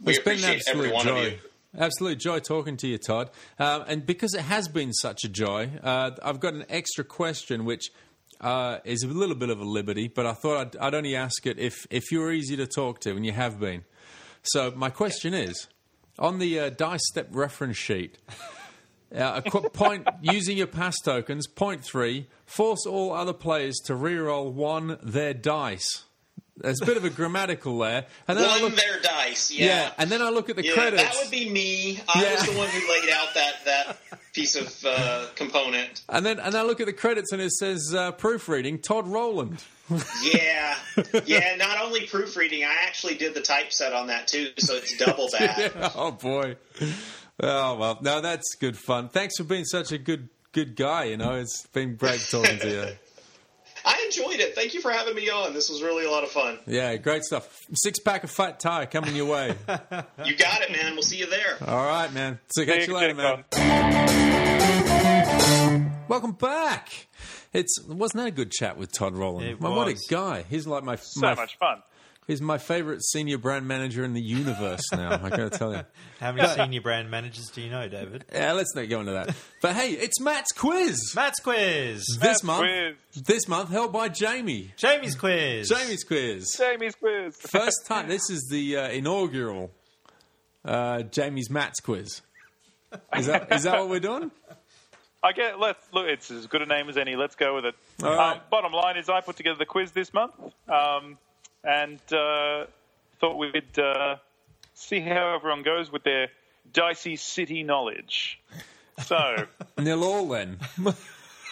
we 0.03 0.13
It's 0.13 0.23
been 0.23 0.33
an 0.39 0.43
appreciate 0.43 0.63
every 0.67 0.87
absolute 0.89 0.93
one 0.93 1.05
joy. 1.05 1.27
of 1.27 1.31
you. 1.33 1.39
Absolute 1.75 2.19
joy 2.19 2.39
talking 2.39 2.77
to 2.77 2.87
you, 2.87 2.97
Todd. 2.99 3.29
Um, 3.57 3.85
and 3.87 4.05
because 4.05 4.35
it 4.35 4.41
has 4.41 4.67
been 4.67 4.93
such 4.93 5.23
a 5.23 5.29
joy, 5.29 5.71
uh, 5.81 6.11
I've 6.21 6.39
got 6.39 6.53
an 6.53 6.65
extra 6.69 7.03
question, 7.03 7.65
which 7.65 7.89
uh, 8.43 8.79
is 8.83 9.01
a 9.03 9.07
little 9.07 9.35
bit 9.35 9.49
of 9.49 9.59
a 9.59 9.63
liberty, 9.63 10.07
but 10.07 10.25
I 10.27 10.33
thought 10.33 10.57
I'd, 10.75 10.75
I'd 10.77 10.93
only 10.93 11.15
ask 11.15 11.45
it 11.47 11.57
if, 11.57 11.87
if 11.89 12.11
you're 12.11 12.31
easy 12.31 12.55
to 12.57 12.67
talk 12.67 12.99
to, 13.01 13.11
and 13.11 13.25
you 13.25 13.31
have 13.31 13.59
been. 13.59 13.83
So 14.43 14.71
my 14.75 14.89
question 14.89 15.33
is, 15.33 15.67
on 16.19 16.37
the 16.39 16.59
uh, 16.59 16.69
dice 16.69 17.01
step 17.07 17.29
reference 17.31 17.77
sheet, 17.77 18.17
uh, 19.17 19.41
a 19.43 19.49
qu- 19.49 19.69
point 19.69 20.07
using 20.21 20.57
your 20.57 20.67
pass 20.67 20.99
tokens. 20.99 21.47
Point 21.47 21.83
three: 21.83 22.27
force 22.45 22.85
all 22.85 23.13
other 23.13 23.33
players 23.33 23.75
to 23.85 23.93
reroll 23.93 24.51
one 24.51 24.97
their 25.01 25.33
dice. 25.33 26.03
There's 26.57 26.81
a 26.83 26.85
bit 26.85 26.97
of 26.97 27.03
a 27.05 27.09
grammatical 27.09 27.79
there, 27.79 28.05
and 28.27 28.37
then 28.37 28.45
I 28.47 28.61
One 28.61 28.61
look, 28.71 28.75
their 28.75 28.99
dice, 29.01 29.49
yeah. 29.49 29.65
yeah. 29.65 29.91
and 29.97 30.11
then 30.11 30.21
I 30.21 30.29
look 30.29 30.49
at 30.51 30.55
the 30.55 30.63
Yeah, 30.63 30.73
credits. 30.73 31.01
that 31.01 31.15
would 31.19 31.31
be 31.31 31.49
me. 31.49 31.99
I 32.07 32.21
Yeah. 32.21 32.33
was 32.35 32.45
the 32.45 32.51
one 32.57 32.67
who 32.69 32.79
laid 32.91 33.09
out 33.09 33.33
that 33.33 33.53
that 33.65 33.97
piece 34.33 34.55
of 34.55 34.83
uh, 34.85 35.27
component. 35.35 36.01
And 36.09 36.25
then 36.25 36.39
and 36.39 36.55
I 36.55 36.63
look 36.63 36.79
at 36.79 36.87
the 36.87 36.93
credits 36.93 37.31
and 37.31 37.41
it 37.41 37.51
says 37.51 37.93
uh, 37.95 38.11
proofreading 38.13 38.79
Todd 38.79 39.07
Rowland. 39.07 39.63
Yeah, 40.23 40.75
yeah. 41.25 41.55
Not 41.57 41.79
only 41.81 42.07
proofreading, 42.07 42.63
I 42.63 42.73
actually 42.87 43.15
did 43.15 43.33
the 43.33 43.41
typeset 43.41 43.91
on 43.93 44.07
that 44.07 44.27
too, 44.27 44.47
so 44.57 44.75
it's 44.75 44.97
double 44.97 45.27
bad. 45.37 45.71
oh 45.93 46.11
boy. 46.11 46.55
Oh 47.41 47.75
well, 47.75 47.99
no, 48.01 48.21
that's 48.21 48.55
good 48.55 48.77
fun. 48.77 49.09
Thanks 49.09 49.35
for 49.37 49.43
being 49.43 49.65
such 49.65 49.91
a 49.91 49.97
good 49.97 50.29
good 50.53 50.75
guy. 50.77 51.03
You 51.05 51.17
know, 51.17 51.33
it's 51.33 51.67
been 51.73 51.95
great 51.95 52.25
talking 52.31 52.57
to 52.59 52.69
you. 52.69 52.87
I 53.85 54.01
enjoyed 54.05 54.39
it. 54.39 54.55
Thank 54.55 54.73
you 54.73 54.81
for 54.81 54.91
having 54.91 55.15
me 55.15 55.29
on. 55.29 55.53
This 55.53 55.69
was 55.69 55.81
really 55.83 56.05
a 56.05 56.11
lot 56.11 56.23
of 56.23 56.29
fun. 56.29 56.57
Yeah, 56.65 56.95
great 56.97 57.23
stuff. 57.23 57.65
Six 57.73 57.99
pack 57.99 58.23
of 58.23 58.31
fat 58.31 58.59
tire 58.59 58.85
coming 58.85 59.15
your 59.15 59.25
way. 59.25 59.55
You 60.25 60.37
got 60.37 60.61
it, 60.61 60.71
man. 60.71 60.93
We'll 60.93 61.03
see 61.03 61.17
you 61.17 61.25
there. 61.29 61.57
All 61.67 61.85
right, 61.85 62.11
man. 62.13 62.39
So 62.51 62.65
catch 62.65 62.85
See 62.85 62.91
you 62.91 62.97
you, 62.97 63.13
later, 63.13 63.15
man. 63.15 63.43
Welcome 66.07 66.31
back. 66.33 67.07
It's 67.51 67.77
wasn't 67.87 68.23
that 68.23 68.27
a 68.27 68.31
good 68.31 68.51
chat 68.51 68.77
with 68.77 68.91
Todd 68.93 69.15
Rowland? 69.15 69.47
It 69.47 69.59
Man, 69.59 69.75
what 69.75 69.87
a 69.89 69.95
guy. 70.09 70.45
He's 70.49 70.65
like 70.65 70.83
my 70.83 70.95
So 70.95 71.21
my, 71.21 71.35
much 71.35 71.57
fun. 71.57 71.81
He's 72.27 72.41
my 72.41 72.57
favorite 72.57 73.03
senior 73.03 73.37
brand 73.37 73.67
manager 73.67 74.03
in 74.05 74.13
the 74.13 74.21
universe 74.21 74.81
now. 74.93 75.11
I 75.21 75.29
gotta 75.29 75.49
tell 75.49 75.73
you. 75.73 75.83
how 76.21 76.31
many 76.31 76.47
senior 76.49 76.79
brand 76.81 77.11
managers 77.11 77.49
do 77.49 77.61
you 77.61 77.69
know, 77.69 77.87
David? 77.89 78.23
Yeah, 78.33 78.53
let's 78.53 78.73
not 78.75 78.87
go 78.87 79.01
into 79.01 79.11
that. 79.11 79.35
But 79.61 79.75
hey, 79.75 79.91
it's 79.91 80.19
Matt's 80.21 80.51
quiz. 80.53 81.13
Matt's 81.15 81.39
quiz. 81.41 82.05
this 82.05 82.23
Matt's 82.23 82.43
month, 82.43 82.61
quiz. 83.11 83.23
this 83.25 83.47
month 83.47 83.69
held 83.71 83.91
by 83.91 84.07
Jamie. 84.09 84.71
Jamie's 84.77 85.15
quiz. 85.15 85.67
Jamie's 85.69 86.03
quiz. 86.05 86.55
Jamie's 86.57 86.95
quiz. 86.95 87.35
First 87.39 87.85
time. 87.87 88.07
This 88.07 88.29
is 88.29 88.47
the 88.49 88.77
uh, 88.77 88.89
inaugural 88.89 89.71
uh, 90.65 91.01
Jamie's 91.03 91.49
Matt's 91.49 91.79
quiz. 91.81 92.21
Is 93.17 93.25
that 93.25 93.51
is 93.51 93.63
that 93.63 93.79
what 93.79 93.89
we're 93.89 93.99
doing? 93.99 94.31
I 95.23 95.31
get. 95.31 95.59
Let's 95.59 95.81
look. 95.93 96.05
It's 96.07 96.29
as 96.31 96.47
good 96.47 96.61
a 96.61 96.65
name 96.65 96.89
as 96.89 96.97
any. 96.97 97.15
Let's 97.15 97.35
go 97.35 97.55
with 97.55 97.65
it. 97.65 97.75
All 98.03 98.09
Um, 98.11 98.17
right. 98.17 98.49
bottom 98.49 98.71
line 98.73 98.97
is, 98.97 99.09
I 99.09 99.21
put 99.21 99.35
together 99.37 99.57
the 99.57 99.65
quiz 99.65 99.91
this 99.93 100.13
month, 100.13 100.33
um, 100.69 101.17
and 101.63 101.99
uh, 102.11 102.65
thought 103.19 103.37
we'd 103.37 103.79
uh, 103.79 104.17
see 104.73 104.99
how 104.99 105.35
everyone 105.35 105.63
goes 105.63 105.91
with 105.91 106.03
their 106.03 106.29
Dice 106.71 107.21
City 107.21 107.63
knowledge. 107.63 108.39
So, 109.05 109.47
Nil 109.77 110.03
all 110.03 110.27
then. 110.27 110.59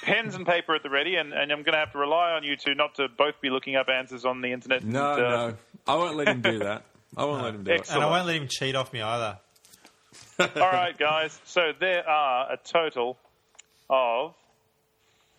pens 0.01 0.35
and 0.35 0.45
paper 0.45 0.75
at 0.75 0.83
the 0.83 0.89
ready, 0.89 1.15
and, 1.15 1.33
and 1.33 1.51
I'm 1.51 1.63
going 1.63 1.73
to 1.73 1.79
have 1.79 1.91
to 1.93 1.97
rely 1.97 2.31
on 2.31 2.43
you 2.43 2.55
two 2.55 2.75
not 2.75 2.95
to 2.95 3.07
both 3.07 3.39
be 3.41 3.49
looking 3.49 3.75
up 3.75 3.87
answers 3.89 4.25
on 4.25 4.41
the 4.41 4.51
internet. 4.51 4.83
No, 4.83 5.13
and, 5.13 5.23
uh, 5.23 5.47
no, 5.47 5.57
I 5.87 5.95
won't 5.95 6.17
let 6.17 6.27
him 6.27 6.41
do 6.41 6.59
that. 6.59 6.83
I 7.15 7.25
won't 7.25 7.43
let 7.43 7.55
him 7.55 7.63
do 7.63 7.71
it. 7.71 7.89
And 7.91 8.03
I 8.03 8.09
won't 8.09 8.25
let 8.25 8.35
him 8.35 8.47
cheat 8.47 8.75
off 8.75 8.91
me 8.93 9.01
either. 9.01 9.37
All 10.39 10.47
right, 10.55 10.97
guys. 10.97 11.39
So 11.45 11.71
there 11.79 12.07
are 12.07 12.51
a 12.51 12.57
total 12.57 13.17
of 13.89 14.33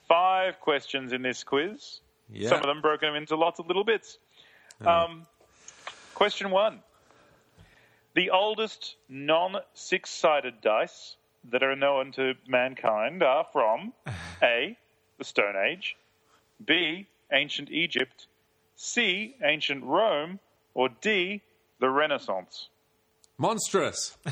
five 0.09 0.61
questions 0.61 1.13
in 1.13 1.23
this 1.23 1.43
quiz. 1.43 2.01
Yeah. 2.31 2.51
Some 2.51 2.61
of 2.61 2.67
them 2.67 2.81
broken 2.81 3.15
into 3.17 3.37
lots 3.37 3.59
of 3.59 3.67
little 3.67 3.85
bits. 3.85 4.19
Um, 4.87 5.27
question 6.15 6.51
one. 6.51 6.81
The 8.15 8.31
oldest 8.31 8.97
non 9.09 9.57
six 9.75 10.11
sided 10.11 10.61
dice 10.61 11.17
that 11.51 11.63
are 11.63 11.75
known 11.77 12.13
to 12.13 12.35
mankind 12.47 13.23
are 13.23 13.47
from 13.53 13.93
A, 14.43 14.77
the 15.19 15.25
Stone 15.25 15.55
Age, 15.57 15.97
B, 16.65 17.07
ancient 17.33 17.71
Egypt, 17.71 18.27
C, 18.77 19.35
ancient 19.43 19.85
Rome, 19.85 20.39
or 20.75 20.89
D, 21.01 21.41
the 21.81 21.89
Renaissance. 21.89 22.69
Monstrous. 23.39 24.17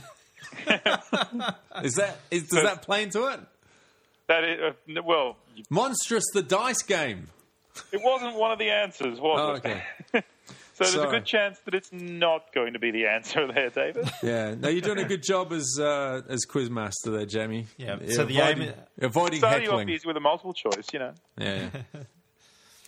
is 1.83 1.95
that 1.95 2.19
is, 2.31 2.45
does 2.49 2.63
that 2.63 2.83
play 2.83 3.03
into 3.03 3.27
it? 3.29 3.41
That 4.29 4.45
is, 4.45 4.61
uh, 4.97 5.03
well, 5.05 5.37
Monstrous, 5.71 6.25
the 6.33 6.43
dice 6.43 6.83
game. 6.83 7.29
it 7.93 8.01
wasn't 8.03 8.37
one 8.37 8.53
of 8.53 8.59
the 8.59 8.71
answers, 8.71 9.19
was 9.19 9.39
Oh, 9.41 9.55
it? 9.55 9.83
okay. 10.13 10.25
So 10.87 10.97
there's 10.99 11.09
a 11.09 11.11
good 11.11 11.27
chance 11.27 11.59
that 11.67 11.75
it's 11.75 11.93
not 11.93 12.53
going 12.55 12.73
to 12.73 12.79
be 12.79 12.91
the 12.91 13.07
answer 13.07 13.47
there, 13.53 13.71
David. 13.71 14.09
Yeah. 14.23 14.55
No, 14.55 14.69
you're 14.69 14.81
doing 14.81 14.99
a 14.99 15.05
good 15.09 15.23
job 15.23 15.53
as 15.53 15.79
uh, 15.81 16.23
as 16.29 16.47
quizmaster 16.47 17.07
there, 17.13 17.27
Jamie. 17.27 17.67
Yeah, 17.77 17.99
You're 18.01 18.11
so 18.13 18.25
the 18.25 18.39
avoiding, 18.39 18.63
aim- 18.69 18.75
avoiding 19.01 19.39
Starting 19.39 19.69
off 19.69 19.73
heckling. 19.79 19.89
easy 19.91 20.07
with 20.07 20.17
a 20.17 20.21
multiple 20.21 20.53
choice, 20.55 20.87
you 20.93 20.99
know. 20.99 21.13
Yeah, 21.39 21.69
yeah. 21.95 22.01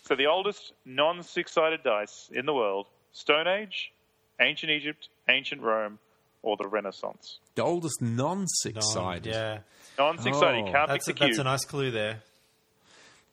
So 0.04 0.16
the 0.16 0.26
oldest 0.26 0.72
non-six-sided 0.84 1.82
dice 1.84 2.28
in 2.32 2.44
the 2.44 2.52
world: 2.52 2.86
Stone 3.12 3.46
Age, 3.46 3.92
ancient 4.40 4.70
Egypt, 4.72 5.08
ancient 5.30 5.62
Rome, 5.62 5.98
or 6.42 6.56
the 6.56 6.66
Renaissance. 6.68 7.38
The 7.54 7.62
oldest 7.62 8.02
non-six-sided. 8.02 9.32
Yeah, 9.32 9.58
Non-six-sided. 9.98 10.62
Oh. 10.62 10.66
you 10.66 10.72
can't 10.72 10.88
that's 10.88 11.08
a, 11.08 11.12
pick 11.12 11.20
the 11.20 11.26
that's 11.26 11.38
a 11.38 11.44
nice 11.44 11.64
clue 11.64 11.90
there. 11.92 12.20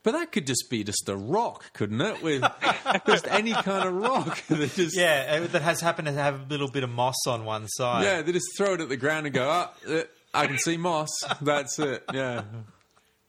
But 0.01 0.13
that 0.13 0.31
could 0.31 0.47
just 0.47 0.69
be 0.69 0.83
just 0.85 1.09
a 1.09 1.15
rock, 1.17 1.73
couldn't 1.73 1.99
it? 1.99 2.23
With 2.23 2.41
just 3.07 3.27
any 3.27 3.51
kind 3.53 3.87
of 3.87 3.93
rock. 3.95 4.41
They 4.47 4.67
just, 4.67 4.95
Yeah, 4.97 5.41
uh, 5.43 5.47
that 5.47 5.61
has 5.61 5.81
happened 5.81 6.07
to 6.07 6.13
have 6.13 6.41
a 6.41 6.45
little 6.49 6.69
bit 6.71 6.83
of 6.83 6.89
moss 6.89 7.27
on 7.27 7.43
one 7.43 7.67
side. 7.67 8.03
yeah, 8.05 8.21
they 8.21 8.31
just 8.31 8.47
throw 8.57 8.75
it 8.75 8.81
at 8.81 8.87
the 8.89 8.97
ground 8.97 9.25
and 9.25 9.35
go, 9.35 9.47
ah, 9.49 9.71
uh, 9.89 10.01
I 10.33 10.47
can 10.47 10.57
see 10.57 10.77
moss. 10.77 11.09
That's 11.41 11.77
it. 11.79 12.03
Yeah. 12.13 12.43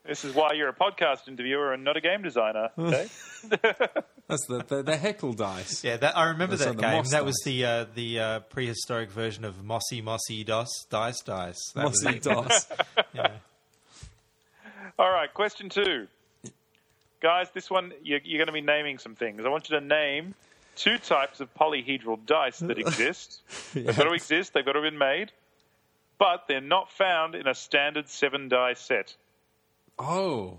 This 0.06 0.24
is 0.24 0.34
why 0.34 0.52
you're 0.54 0.68
a 0.68 0.74
podcast 0.74 1.28
interviewer 1.28 1.72
and 1.72 1.84
not 1.84 1.96
a 1.96 2.00
game 2.00 2.22
designer, 2.22 2.70
Dave. 2.76 3.12
That's 4.28 4.46
the, 4.46 4.64
the, 4.66 4.82
the 4.82 4.96
heckle 4.96 5.32
dice. 5.34 5.84
Yeah, 5.84 5.98
that, 5.98 6.16
I 6.16 6.30
remember 6.30 6.56
That's 6.56 6.70
that 6.70 6.80
game. 6.80 6.96
moss 6.96 7.10
That 7.10 7.24
was 7.24 7.40
the 7.44 7.64
uh, 7.64 7.86
the 7.94 8.18
uh, 8.18 8.40
prehistoric 8.40 9.10
version 9.10 9.44
of 9.44 9.62
Mossy 9.62 10.00
Mossy 10.00 10.42
Dos 10.44 10.68
Dice 10.88 11.20
Dice. 11.20 11.72
That 11.74 11.88
was 11.90 12.02
Mossy 12.02 12.16
it. 12.16 12.22
dice. 12.22 12.66
All 14.98 15.10
right, 15.10 15.32
question 15.32 15.68
two. 15.68 16.06
Guys, 17.20 17.50
this 17.52 17.70
one, 17.70 17.92
you're, 18.02 18.20
you're 18.24 18.38
going 18.38 18.46
to 18.46 18.52
be 18.52 18.60
naming 18.60 18.98
some 18.98 19.14
things. 19.14 19.44
I 19.44 19.48
want 19.48 19.68
you 19.68 19.78
to 19.78 19.84
name 19.84 20.34
two 20.76 20.96
types 20.98 21.40
of 21.40 21.52
polyhedral 21.54 22.24
dice 22.24 22.58
that 22.60 22.78
exist. 22.78 23.42
They've 23.74 23.86
got 23.86 24.04
to 24.04 24.12
exist, 24.12 24.54
they've 24.54 24.64
got 24.64 24.72
to 24.72 24.82
have 24.82 24.90
been 24.90 24.98
made, 24.98 25.30
but 26.18 26.44
they're 26.48 26.60
not 26.60 26.90
found 26.90 27.34
in 27.34 27.46
a 27.46 27.54
standard 27.54 28.08
seven 28.08 28.48
die 28.48 28.74
set. 28.74 29.14
Oh. 29.98 30.58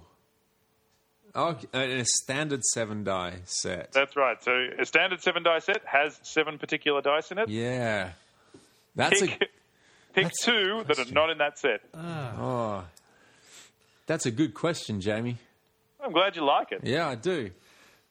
Oh, 1.33 1.57
in 1.73 1.99
a 1.99 2.06
standard 2.06 2.61
seven 2.64 3.03
die 3.03 3.40
set. 3.45 3.91
That's 3.93 4.15
right. 4.15 4.43
So 4.43 4.67
a 4.77 4.85
standard 4.85 5.22
seven 5.23 5.43
die 5.43 5.59
set 5.59 5.81
has 5.85 6.19
seven 6.23 6.59
particular 6.59 7.01
dice 7.01 7.31
in 7.31 7.38
it. 7.38 7.49
Yeah. 7.49 8.11
That's 8.95 9.22
a 9.22 9.27
Pick, 9.27 9.40
pick 10.14 10.23
that's 10.25 10.48
a 10.48 10.51
two 10.51 10.83
that 10.88 10.99
are 10.99 11.11
not 11.14 11.30
in 11.30 11.38
that 11.38 11.57
set. 11.57 11.81
Ah. 11.95 12.33
oh, 12.38 12.83
that's 14.06 14.25
a 14.25 14.31
good 14.31 14.53
question, 14.53 14.99
Jamie. 14.99 15.38
I'm 16.04 16.12
glad 16.12 16.36
you 16.36 16.44
like 16.44 16.72
it. 16.72 16.82
Yeah, 16.84 17.08
I 17.08 17.16
do. 17.16 17.52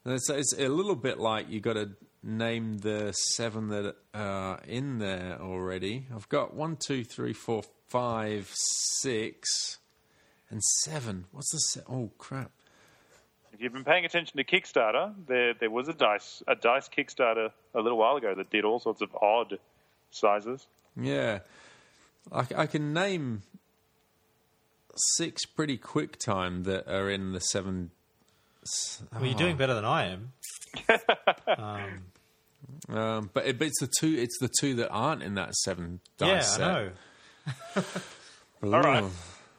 It's, 0.06 0.30
it's 0.30 0.54
a 0.58 0.68
little 0.68 0.96
bit 0.96 1.18
like 1.18 1.50
you 1.50 1.60
got 1.60 1.74
to 1.74 1.90
name 2.22 2.78
the 2.78 3.12
seven 3.12 3.68
that 3.68 3.96
are 4.14 4.60
in 4.66 4.98
there 4.98 5.38
already. 5.40 6.06
I've 6.14 6.28
got 6.28 6.54
one, 6.54 6.76
two, 6.76 7.04
three, 7.04 7.32
four, 7.32 7.62
five, 7.88 8.50
six, 9.00 9.78
and 10.50 10.62
seven. 10.84 11.26
What's 11.32 11.50
the 11.52 11.58
se- 11.58 11.86
oh 11.88 12.10
crap? 12.18 12.50
If 13.52 13.60
you've 13.60 13.72
been 13.72 13.84
paying 13.84 14.04
attention 14.04 14.36
to 14.36 14.44
Kickstarter, 14.44 15.12
there 15.26 15.54
there 15.54 15.70
was 15.70 15.88
a 15.88 15.92
dice 15.92 16.42
a 16.46 16.54
dice 16.54 16.88
Kickstarter 16.88 17.50
a 17.74 17.80
little 17.80 17.98
while 17.98 18.16
ago 18.16 18.34
that 18.34 18.50
did 18.50 18.64
all 18.64 18.78
sorts 18.78 19.02
of 19.02 19.14
odd 19.20 19.58
sizes. 20.10 20.66
Yeah, 20.96 21.40
I, 22.32 22.46
I 22.56 22.66
can 22.66 22.92
name 22.94 23.42
six 24.96 25.44
pretty 25.46 25.76
quick 25.76 26.18
time 26.18 26.64
that 26.64 26.86
are 26.88 27.08
in 27.10 27.32
the 27.32 27.40
seven. 27.40 27.90
s- 28.62 29.02
Well, 29.12 29.24
you're 29.26 29.34
doing 29.34 29.56
better 29.56 29.74
than 29.74 29.84
I 29.84 30.06
am. 30.12 30.32
Um, 32.88 33.30
but, 33.32 33.46
it, 33.46 33.58
but 33.58 33.66
it's 33.68 33.80
the 33.80 33.88
two. 34.00 34.14
It's 34.18 34.38
the 34.38 34.48
two 34.60 34.74
that 34.76 34.88
aren't 34.90 35.22
in 35.22 35.34
that 35.34 35.54
seven 35.54 36.00
dice 36.18 36.28
yeah, 36.28 36.40
set. 36.40 36.68
I 36.70 36.72
know. 36.72 36.90
All 38.62 38.70
right. 38.82 39.04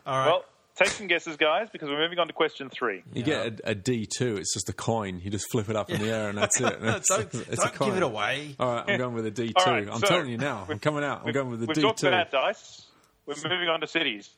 All 0.05 0.17
right. 0.17 0.25
Well, 0.27 0.45
take 0.75 0.89
some 0.89 1.07
guesses, 1.07 1.37
guys, 1.37 1.67
because 1.71 1.89
we're 1.89 1.99
moving 1.99 2.19
on 2.19 2.27
to 2.27 2.33
question 2.33 2.69
three. 2.69 3.03
You 3.13 3.23
get 3.23 3.61
a, 3.65 3.69
a 3.71 3.75
D 3.75 4.05
two. 4.05 4.37
It's 4.37 4.53
just 4.53 4.69
a 4.69 4.73
coin. 4.73 5.19
You 5.23 5.29
just 5.29 5.49
flip 5.51 5.69
it 5.69 5.75
up 5.75 5.89
in 5.89 6.01
the 6.01 6.09
air, 6.11 6.29
and 6.29 6.37
that's 6.37 6.59
it. 6.59 6.73
And 6.81 6.95
it's, 6.95 7.09
don't 7.09 7.21
it's 7.33 7.47
don't 7.61 7.65
a 7.73 7.77
coin. 7.77 7.87
give 7.89 7.97
it 7.97 8.03
away. 8.03 8.55
All 8.59 8.73
right, 8.75 8.85
I'm 8.89 8.97
going 8.97 9.13
with 9.13 9.25
a 9.25 9.31
D 9.31 9.47
two. 9.47 9.53
All 9.57 9.73
right, 9.73 9.87
I'm 9.89 9.99
so- 9.99 10.07
telling 10.07 10.29
you 10.29 10.37
now. 10.37 10.65
I'm 10.69 10.79
coming 10.79 11.03
out. 11.03 11.23
I'm 11.25 11.31
going 11.31 11.49
with 11.49 11.63
a 11.63 11.65
We've 11.67 11.75
D 11.75 11.81
talked 11.81 11.99
two. 11.99 12.07
about 12.07 12.31
dice. 12.31 12.85
We're 13.25 13.35
moving 13.49 13.69
on 13.69 13.81
to 13.81 13.87
cities. 13.87 14.29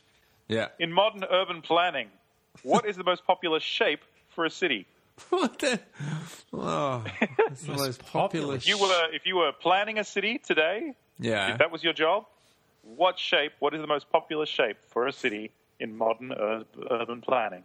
Yeah. 0.47 0.67
In 0.79 0.91
modern 0.91 1.23
urban 1.29 1.61
planning, 1.61 2.09
what 2.63 2.85
is 2.85 2.95
the 2.97 3.03
most 3.03 3.25
popular 3.25 3.59
shape 3.59 4.01
for 4.29 4.45
a 4.45 4.49
city? 4.49 4.85
What 5.29 5.59
the? 5.59 5.79
Oh, 6.51 7.03
it's 7.51 7.65
the 7.65 7.73
most 7.73 8.03
popular. 8.05 8.55
If 8.55 8.67
you 8.67 8.79
were 8.79 9.07
if 9.11 9.25
you 9.25 9.35
were 9.35 9.51
planning 9.51 9.99
a 9.99 10.03
city 10.03 10.39
today, 10.39 10.93
yeah. 11.19 11.51
if 11.51 11.59
that 11.59 11.71
was 11.71 11.83
your 11.83 11.93
job, 11.93 12.25
what 12.81 13.19
shape? 13.19 13.53
What 13.59 13.73
is 13.75 13.81
the 13.81 13.87
most 13.87 14.11
popular 14.11 14.45
shape 14.45 14.77
for 14.89 15.07
a 15.07 15.11
city 15.11 15.51
in 15.79 15.95
modern 15.97 16.31
ur- 16.31 16.65
urban 16.89 17.21
planning? 17.21 17.63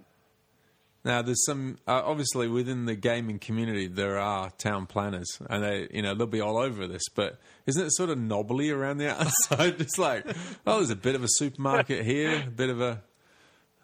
Now, 1.09 1.23
there's 1.23 1.45
some 1.45 1.79
uh, 1.87 2.03
obviously 2.05 2.49
within 2.49 2.85
the 2.85 2.95
gaming 2.95 3.39
community 3.39 3.87
there 3.87 4.19
are 4.19 4.51
town 4.51 4.87
planners, 4.87 5.39
and 5.49 5.65
they, 5.65 5.89
you 5.91 6.03
know, 6.03 6.15
they'll 6.15 6.27
be 6.27 6.43
all 6.43 6.59
over 6.59 6.87
this. 6.87 7.09
But 7.15 7.41
isn't 7.67 7.83
it 7.83 7.93
sort 7.95 8.11
of 8.11 8.19
knobbly 8.19 8.71
around 8.71 8.99
the 8.99 9.11
outside? 9.19 9.81
It's 9.81 9.99
like, 9.99 10.27
oh, 10.67 10.77
there's 10.77 10.91
a 10.91 10.97
bit 10.97 11.15
of 11.15 11.25
a 11.25 11.29
supermarket 11.29 12.05
here, 12.05 12.45
a 12.47 12.51
bit 12.51 12.69
of 12.69 12.81
a 12.81 13.03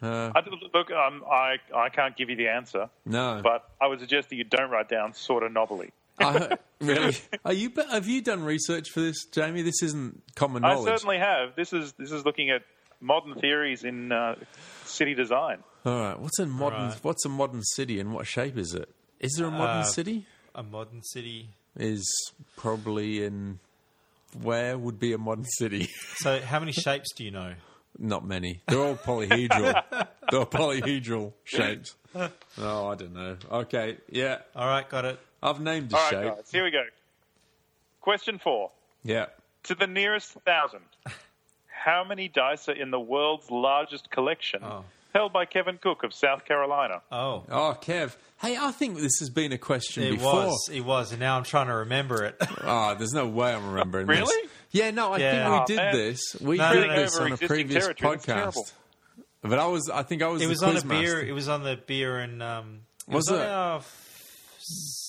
I, 0.03 0.43
look, 0.75 0.91
um, 0.91 1.25
I 1.31 1.57
I 1.75 1.89
can't 1.89 2.17
give 2.17 2.28
you 2.28 2.36
the 2.36 2.49
answer, 2.49 2.91
no. 3.07 3.41
but 3.43 3.70
I 3.81 3.86
would 3.86 4.01
suggest 4.01 4.28
that 4.28 4.36
you 4.36 4.44
don't 4.44 4.70
write 4.70 4.89
down 4.89 5.15
sort 5.15 5.43
of 5.43 5.53
knobbly. 5.53 5.93
I, 6.19 6.59
really, 6.81 7.17
are 7.44 7.53
you? 7.53 7.73
Have 7.91 8.07
you 8.07 8.20
done 8.20 8.44
research 8.44 8.91
for 8.91 9.01
this, 9.01 9.25
Jamie? 9.27 9.62
This 9.62 9.83
isn't 9.83 10.23
common 10.35 10.62
knowledge. 10.62 10.89
I 10.89 10.97
certainly 10.97 11.19
have. 11.19 11.57
This 11.57 11.73
is 11.73 11.93
this 11.94 12.12
is 12.12 12.25
looking 12.25 12.51
at 12.51 12.62
modern 13.01 13.35
theories 13.35 13.85
in 13.85 14.12
uh, 14.12 14.36
city 14.85 15.15
design. 15.15 15.62
All 15.85 15.99
right, 16.01 16.19
what's 16.19 16.39
a 16.39 16.47
modern? 16.47 16.89
Right. 16.89 16.99
What's 17.05 17.25
a 17.25 17.29
modern 17.29 17.63
city, 17.63 18.01
and 18.01 18.15
what 18.15 18.27
shape 18.27 18.57
is 18.57 18.73
it? 18.75 18.89
Is 19.21 19.33
there 19.37 19.47
a 19.47 19.51
modern 19.51 19.83
Uh, 19.83 19.85
city? 19.85 20.27
A 20.55 20.63
modern 20.63 21.03
city. 21.03 21.51
Is 21.77 22.07
probably 22.57 23.25
in. 23.25 23.59
Where 24.41 24.77
would 24.79 24.99
be 24.99 25.13
a 25.13 25.19
modern 25.19 25.45
city? 25.45 25.89
So, 26.17 26.41
how 26.41 26.59
many 26.61 26.73
shapes 26.73 27.13
do 27.15 27.25
you 27.25 27.31
know? 27.31 27.55
Not 27.99 28.25
many. 28.25 28.61
They're 28.67 28.81
all 28.81 28.97
polyhedral. 28.97 29.83
They're 30.31 30.41
all 30.41 30.47
polyhedral 30.47 31.33
shapes. 31.45 31.95
Oh, 32.59 32.89
I 32.89 32.95
don't 32.95 33.13
know. 33.15 33.37
Okay, 33.51 33.99
yeah, 34.11 34.39
All 34.57 34.67
right, 34.67 34.89
got 34.89 35.05
it. 35.05 35.19
I've 35.43 35.61
named 35.61 35.93
a 35.93 35.97
All 35.97 36.03
right, 36.03 36.11
shape. 36.11 36.35
guys, 36.37 36.51
here 36.51 36.65
we 36.65 36.71
go. 36.71 36.85
Question 38.01 38.39
four: 38.39 38.71
Yeah, 39.03 39.27
To 39.65 39.75
the 39.75 39.87
nearest 39.87 40.33
thousand, 40.45 40.81
how 41.69 42.05
many 42.05 42.29
dice 42.29 42.69
are 42.69 42.73
in 42.73 42.91
the 42.91 43.01
world's 43.01 43.51
largest 43.51 44.11
collection, 44.11 44.63
Oh. 44.65 44.85
Held 45.15 45.33
by 45.33 45.44
Kevin 45.47 45.78
Cook 45.81 46.02
of 46.05 46.12
South 46.12 46.44
Carolina? 46.44 47.02
Oh, 47.10 47.44
Oh, 47.51 47.76
Kev. 47.81 48.17
Hey, 48.41 48.57
I 48.57 48.73
think 48.73 48.97
this 48.99 49.18
has 49.20 49.31
been 49.31 49.52
a 49.52 49.59
question 49.59 50.02
before. 50.02 50.12
it 50.12 50.18
before. 50.18 50.47
was. 50.47 50.70
It 50.73 50.81
was, 50.84 51.10
and 51.12 51.20
now 51.20 51.36
I'm 51.39 51.44
trying 51.44 51.68
to 51.68 51.75
remember 51.75 52.25
it. 52.25 52.36
Oh, 52.62 52.94
there's 52.99 53.12
no 53.15 53.26
way 53.28 53.55
I'm 53.55 53.70
remembering 53.70 54.07
this. 54.07 54.18
Really? 54.18 54.49
Yeah, 54.73 54.91
no, 54.91 55.12
I 55.12 55.18
Yeah. 55.18 55.49
think 55.49 55.68
we 55.68 55.75
did 55.75 55.83
man. 55.83 55.94
this. 55.94 56.20
We 56.41 56.57
No, 56.59 56.73
did 56.73 56.81
no, 56.81 56.86
no. 56.89 56.97
this 56.97 57.15
Over 57.17 57.25
on 57.25 57.31
a 57.31 57.34
existing 57.34 57.49
previous 57.49 57.84
territory, 57.84 58.12
that's 58.17 58.26
terrible. 58.26 58.65
podcast. 58.65 58.73
But 59.43 59.59
I 59.59 59.67
was, 59.67 59.91
I 59.93 60.02
think 60.02 60.23
I 60.23 60.28
was 60.28 60.43
it 60.43 60.47
the 60.47 60.51
was 60.51 60.62
on 60.62 60.68
a 60.70 60.73
quiz 60.73 60.83
beer. 60.84 61.01
master. 61.15 61.20
It 61.26 61.33
was 61.33 61.49
on 61.49 61.62
the 61.62 61.76
beer 61.86 62.18
and 62.18 62.43
um. 62.43 62.81
It 63.07 63.15
Was 63.15 63.31
was, 63.31 63.39
on 63.39 63.47
it? 63.47 63.51
our 63.51 63.81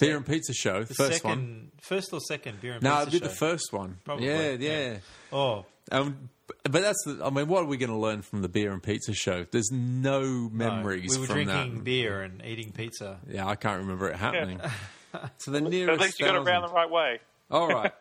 beer 0.02 0.18
and 0.18 0.26
pizza 0.26 0.54
show, 0.54 0.84
the 0.84 0.94
first 0.94 1.14
second, 1.22 1.30
one. 1.30 1.72
first 1.82 2.12
or 2.12 2.20
second 2.20 2.60
beer 2.62 2.74
and 2.74 2.84
No, 2.84 2.92
pizza 2.92 3.02
it'd 3.08 3.12
be 3.14 3.20
show. 3.20 3.30
the 3.30 3.36
first 3.36 3.72
one. 3.74 3.98
Probably, 4.04 4.28
Yeah, 4.28 4.50
yeah. 4.52 4.58
yeah. 4.92 4.98
Oh, 5.32 5.66
Um, 5.92 6.30
but 6.64 6.72
that's 6.82 7.04
the. 7.06 7.22
I 7.24 7.30
mean, 7.30 7.48
what 7.48 7.64
are 7.64 7.68
we 7.68 7.78
going 7.78 7.90
to 7.92 7.98
learn 7.98 8.22
from 8.22 8.42
the 8.42 8.50
beer 8.50 8.72
and 8.72 8.82
pizza 8.82 9.14
show? 9.14 9.46
There's 9.50 9.72
no 9.72 10.22
no. 10.22 10.50
memories 10.52 11.14
We 11.16 11.22
were 11.22 11.26
from 11.28 11.44
drinking 11.46 11.76
that. 11.76 11.84
beer 11.84 12.22
and 12.22 12.44
eating 12.46 12.72
pizza. 12.72 13.20
Yeah, 13.28 13.48
I 13.48 13.56
can't 13.56 13.80
remember 13.82 14.10
it 14.10 14.16
happening. 14.18 14.60
to 15.40 15.50
the 15.50 15.62
nearest. 15.62 16.02
At 16.02 16.06
least 16.06 16.20
you 16.20 16.26
got 16.26 16.36
it 16.36 16.38
thousand. 16.40 16.54
around 16.54 16.68
the 16.68 16.74
right 16.74 16.90
way. 16.90 17.20
All 17.52 17.68
right, 17.68 17.92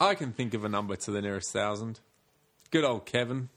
I 0.00 0.14
can 0.14 0.32
think 0.32 0.54
of 0.54 0.64
a 0.64 0.68
number 0.68 0.96
to 0.96 1.10
the 1.10 1.22
nearest 1.22 1.52
thousand. 1.52 2.00
Good 2.70 2.84
old 2.84 3.06
Kevin. 3.06 3.48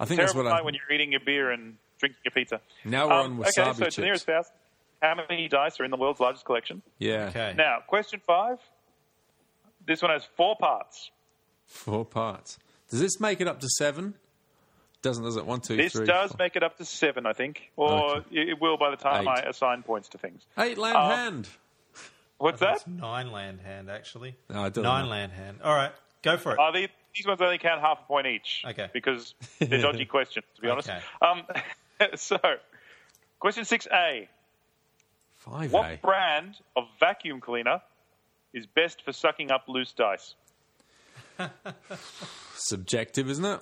I 0.00 0.04
think 0.04 0.20
that's 0.20 0.34
what 0.34 0.46
I. 0.46 0.62
When 0.62 0.74
you're 0.74 0.92
eating 0.92 1.10
your 1.12 1.20
beer 1.24 1.50
and 1.50 1.76
drinking 1.98 2.20
your 2.24 2.32
pizza. 2.32 2.60
Now 2.84 3.08
we're 3.08 3.14
on 3.14 3.26
Um, 3.32 3.38
wasabi 3.38 3.46
okay, 3.46 3.72
so 3.72 3.84
chips. 3.84 3.94
to 3.96 4.00
the 4.00 4.04
nearest 4.04 4.26
thousand, 4.26 4.52
how 5.02 5.14
many 5.28 5.48
dice 5.48 5.80
are 5.80 5.84
in 5.84 5.90
the 5.90 5.96
world's 5.96 6.20
largest 6.20 6.44
collection? 6.44 6.82
yeah, 6.98 7.26
Okay. 7.30 7.54
Now, 7.56 7.78
question 7.86 8.20
five. 8.24 8.58
This 9.86 10.02
one 10.02 10.10
has 10.12 10.24
four 10.36 10.54
parts. 10.56 11.10
four 11.66 12.04
parts. 12.04 12.58
Does 12.90 13.00
this 13.00 13.20
make 13.20 13.40
it 13.40 13.48
up 13.48 13.60
to 13.60 13.68
seven? 13.68 14.14
Doesn't 15.02 15.22
does 15.24 15.36
it? 15.36 15.46
One, 15.46 15.60
two, 15.60 15.76
This 15.76 15.92
three, 15.92 16.06
does 16.06 16.30
four. 16.32 16.36
make 16.38 16.56
it 16.56 16.62
up 16.62 16.76
to 16.78 16.84
seven, 16.84 17.24
I 17.26 17.32
think, 17.32 17.70
or 17.76 18.18
it 18.32 18.48
it 18.50 18.60
will 18.60 18.76
by 18.76 18.90
the 18.90 18.96
time 18.96 19.22
Eight. 19.28 19.28
I 19.28 19.48
assign 19.48 19.82
points 19.82 20.08
to 20.10 20.18
things. 20.18 20.42
eight 20.58 20.76
land 20.78 20.96
Uh, 20.96 21.08
hand. 21.16 21.48
What's 22.38 22.60
that? 22.60 22.76
It's 22.76 22.86
nine 22.86 23.30
land 23.30 23.60
hand 23.60 23.90
actually. 23.90 24.34
No, 24.50 24.64
it 24.64 24.74
doesn't 24.74 24.82
Nine 24.82 25.02
matter. 25.02 25.10
land 25.10 25.32
hand. 25.32 25.58
All 25.62 25.74
right, 25.74 25.92
go 26.22 26.36
for 26.36 26.52
it. 26.52 26.58
Uh, 26.58 26.70
these, 26.72 26.88
these 27.14 27.26
ones 27.26 27.40
only 27.40 27.58
count 27.58 27.80
half 27.80 28.00
a 28.00 28.06
point 28.06 28.26
each. 28.26 28.64
Okay. 28.66 28.88
Because 28.92 29.34
they're 29.60 29.80
dodgy 29.82 30.04
questions, 30.04 30.46
to 30.56 30.62
be 30.62 30.68
honest. 30.68 30.88
Okay. 30.88 31.00
Um, 31.22 31.42
so, 32.16 32.38
question 33.38 33.64
6A. 33.64 34.26
Five 35.36 35.72
What 35.72 36.02
brand 36.02 36.56
of 36.76 36.84
vacuum 36.98 37.40
cleaner 37.40 37.80
is 38.52 38.66
best 38.66 39.02
for 39.04 39.12
sucking 39.12 39.50
up 39.52 39.64
loose 39.68 39.92
dice? 39.92 40.34
Subjective, 42.56 43.30
isn't 43.30 43.44
it? 43.44 43.60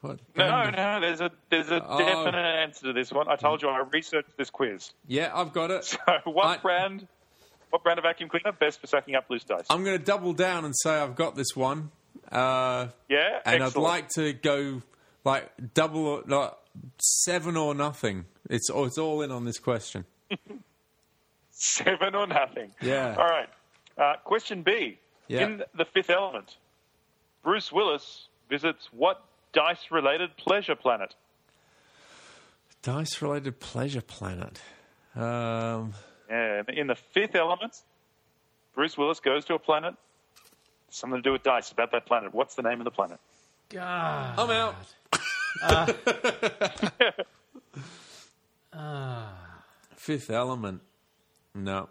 What? 0.00 0.18
No, 0.36 0.70
no, 0.70 1.00
there's 1.00 1.20
a 1.20 1.30
there's 1.50 1.70
a 1.70 1.82
Oh. 1.86 1.98
definite 1.98 2.36
answer 2.38 2.86
to 2.88 2.92
this 2.92 3.10
one. 3.10 3.26
I 3.28 3.36
told 3.36 3.62
you 3.62 3.68
I 3.68 3.82
researched 3.90 4.36
this 4.36 4.50
quiz. 4.50 4.90
Yeah, 5.08 5.30
I've 5.34 5.52
got 5.52 5.70
it. 5.70 5.84
So, 5.84 5.98
what 6.24 6.46
I- 6.46 6.56
brand? 6.58 7.08
What 7.70 7.82
brand 7.82 7.98
of 7.98 8.04
vacuum 8.04 8.28
cleaner 8.28 8.52
best 8.52 8.80
for 8.80 8.86
sucking 8.86 9.16
up 9.16 9.28
loose 9.28 9.42
dice? 9.42 9.66
I'm 9.68 9.82
going 9.82 9.98
to 9.98 10.04
double 10.04 10.32
down 10.32 10.64
and 10.64 10.72
say 10.76 10.90
I've 10.94 11.16
got 11.16 11.34
this 11.34 11.56
one. 11.56 11.90
Uh, 12.30 12.86
yeah, 13.08 13.40
and 13.44 13.62
excellent. 13.64 13.76
I'd 13.76 13.80
like 13.80 14.08
to 14.10 14.32
go 14.32 14.82
like 15.24 15.50
double 15.74 16.06
or 16.06 16.22
like 16.24 16.52
seven 17.00 17.56
or 17.56 17.74
nothing. 17.74 18.26
It's 18.48 18.70
it's 18.72 18.98
all 18.98 19.22
in 19.22 19.32
on 19.32 19.44
this 19.44 19.58
question. 19.58 20.04
seven 21.50 22.14
or 22.14 22.26
nothing. 22.26 22.70
Yeah. 22.80 23.16
All 23.18 23.24
right. 23.26 23.48
Uh, 23.98 24.14
question 24.22 24.62
B. 24.62 24.98
Yeah. 25.28 25.44
In 25.46 25.62
The 25.74 25.84
Fifth 25.84 26.10
Element, 26.10 26.56
Bruce 27.42 27.72
Willis 27.72 28.28
visits 28.48 28.88
what 28.92 29.24
dice-related 29.52 30.36
pleasure 30.36 30.74
planet? 30.74 31.14
Dice 32.82 33.22
related 33.22 33.60
pleasure 33.60 34.02
planet. 34.02 34.60
Um, 35.16 35.94
Yeah, 36.28 36.62
in 36.68 36.86
The 36.88 36.94
Fifth 36.94 37.34
Element, 37.34 37.80
Bruce 38.74 38.98
Willis 38.98 39.20
goes 39.20 39.44
to 39.46 39.54
a 39.54 39.58
planet. 39.58 39.94
Something 40.90 41.18
to 41.18 41.22
do 41.22 41.32
with 41.32 41.42
dice 41.42 41.72
about 41.72 41.92
that 41.92 42.06
planet. 42.06 42.34
What's 42.34 42.54
the 42.54 42.62
name 42.62 42.80
of 42.80 42.84
the 42.84 42.90
planet? 42.90 43.18
God. 43.70 44.38
I'm 44.38 44.50
out. 44.50 44.74
Fifth 49.96 50.30
Element. 50.30 50.82
No. 51.54 51.88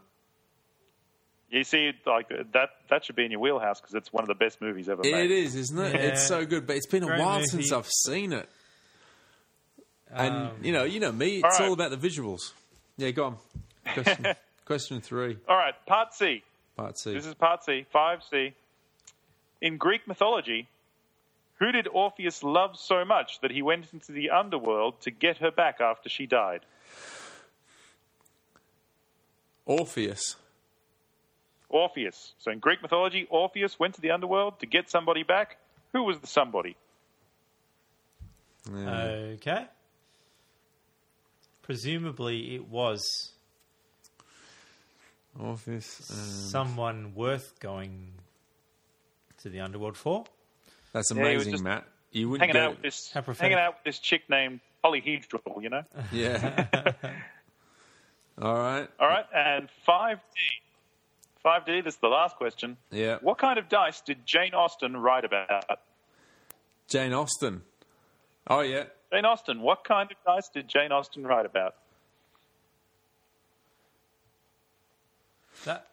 You 1.54 1.64
see, 1.64 1.92
like 2.08 2.30
that. 2.54 2.70
That 2.90 3.06
should 3.06 3.16
be 3.16 3.26
in 3.26 3.32
your 3.32 3.40
wheelhouse 3.40 3.80
because 3.80 3.94
it's 3.94 4.12
one 4.12 4.24
of 4.24 4.28
the 4.28 4.34
best 4.34 4.60
movies 4.60 4.90
ever 4.90 5.04
made. 5.04 5.14
It 5.14 5.32
is, 5.32 5.56
isn't 5.56 5.78
it? 5.80 5.94
Yeah. 5.94 6.00
It's 6.08 6.26
so 6.28 6.46
good, 6.48 6.66
but 6.66 6.76
it's 6.78 6.88
been 6.88 7.04
a 7.04 7.08
Great 7.08 7.20
while 7.20 7.36
movie. 7.40 7.48
since 7.48 7.72
I've 7.72 7.88
seen 7.88 8.34
it. 8.34 8.50
And 10.12 10.36
um, 10.36 10.52
you 10.64 10.72
know, 10.72 10.84
you 10.84 11.00
know 11.00 11.12
me. 11.12 11.36
It's 11.38 11.44
All 11.44 11.50
right. 11.52 11.62
all 11.68 11.74
about 11.74 11.92
the 11.92 11.98
visuals. 12.10 12.54
Yeah, 12.98 13.12
go 13.12 13.26
on. 13.26 13.38
Question, 13.94 14.26
question 14.66 15.02
three, 15.02 15.38
All 15.48 15.56
right, 15.58 15.74
Part 15.86 16.14
C. 16.16 16.42
part 16.76 16.98
C. 16.98 17.14
This 17.14 17.28
is 17.28 17.36
Part 17.36 17.64
C, 17.64 17.86
five 17.92 18.24
C. 18.32 18.54
In 19.62 19.78
Greek 19.78 20.08
mythology, 20.08 20.68
who 21.60 21.72
did 21.72 21.88
Orpheus 21.88 22.42
love 22.44 22.78
so 22.80 23.06
much 23.06 23.42
that 23.42 23.52
he 23.52 23.62
went 23.62 23.86
into 23.94 24.12
the 24.12 24.32
underworld 24.32 25.00
to 25.02 25.12
get 25.12 25.38
her 25.38 25.52
back 25.52 25.82
after 25.82 26.10
she 26.10 26.26
died? 26.26 26.62
Orpheus. 29.66 30.36
Orpheus. 31.74 32.34
So 32.38 32.52
in 32.52 32.60
Greek 32.60 32.82
mythology, 32.82 33.28
Orpheus 33.30 33.80
went 33.80 33.96
to 33.96 34.02
the 34.02 34.12
underworld 34.12 34.60
to 34.60 34.66
get 34.66 34.90
somebody 34.90 35.24
back. 35.24 35.58
Who 35.92 36.04
was 36.04 36.20
the 36.20 36.28
somebody? 36.28 36.76
Okay. 38.72 39.66
Presumably, 41.64 42.56
it 42.56 42.68
was 42.68 43.32
Orpheus. 45.40 46.10
Um, 46.12 46.18
someone 46.50 47.16
worth 47.16 47.60
going 47.60 48.12
to 49.42 49.50
the 49.50 49.60
underworld 49.62 49.98
for. 49.98 50.26
that's 50.94 51.12
Yeah, 51.12 51.16
he 51.16 51.22
was 51.38 51.48
amazing, 51.48 51.54
just 51.54 51.64
Matt. 51.64 51.86
You 52.12 52.30
wouldn't 52.30 52.42
Hanging 52.48 52.54
get 52.54 52.64
out 52.64 52.72
with 52.74 52.82
this, 52.84 53.12
How 53.12 53.22
prophetic. 53.22 53.52
hanging 53.52 53.66
out 53.66 53.74
with 53.76 53.84
this 53.84 54.00
chick 54.00 54.30
named 54.30 54.60
Polyhedral, 54.84 55.64
you 55.64 55.70
know. 55.70 55.84
Yeah. 56.12 56.66
All 58.42 58.54
right. 58.56 58.88
All 59.00 59.08
right, 59.08 59.26
and 59.34 59.70
five 59.86 60.20
D. 60.36 60.40
Five 61.44 61.66
D. 61.66 61.82
This 61.82 61.96
is 61.96 62.00
the 62.00 62.08
last 62.08 62.38
question. 62.38 62.78
Yeah. 62.90 63.18
What 63.22 63.38
kind 63.38 63.60
of 63.60 63.68
dice 63.68 64.00
did 64.00 64.26
Jane 64.26 64.54
Austen 64.54 64.96
write 64.96 65.26
about? 65.26 65.80
Jane 66.88 67.14
Austen. 67.14 67.62
Oh 68.48 68.62
yeah. 68.62 68.86
Jane 69.12 69.26
Austen. 69.26 69.60
What 69.62 69.84
kind 69.84 70.10
of 70.10 70.18
dice 70.26 70.48
did 70.54 70.70
Jane 70.70 70.94
Austen 70.94 71.28
write 71.28 71.46
about? 71.46 71.76
That 75.66 75.88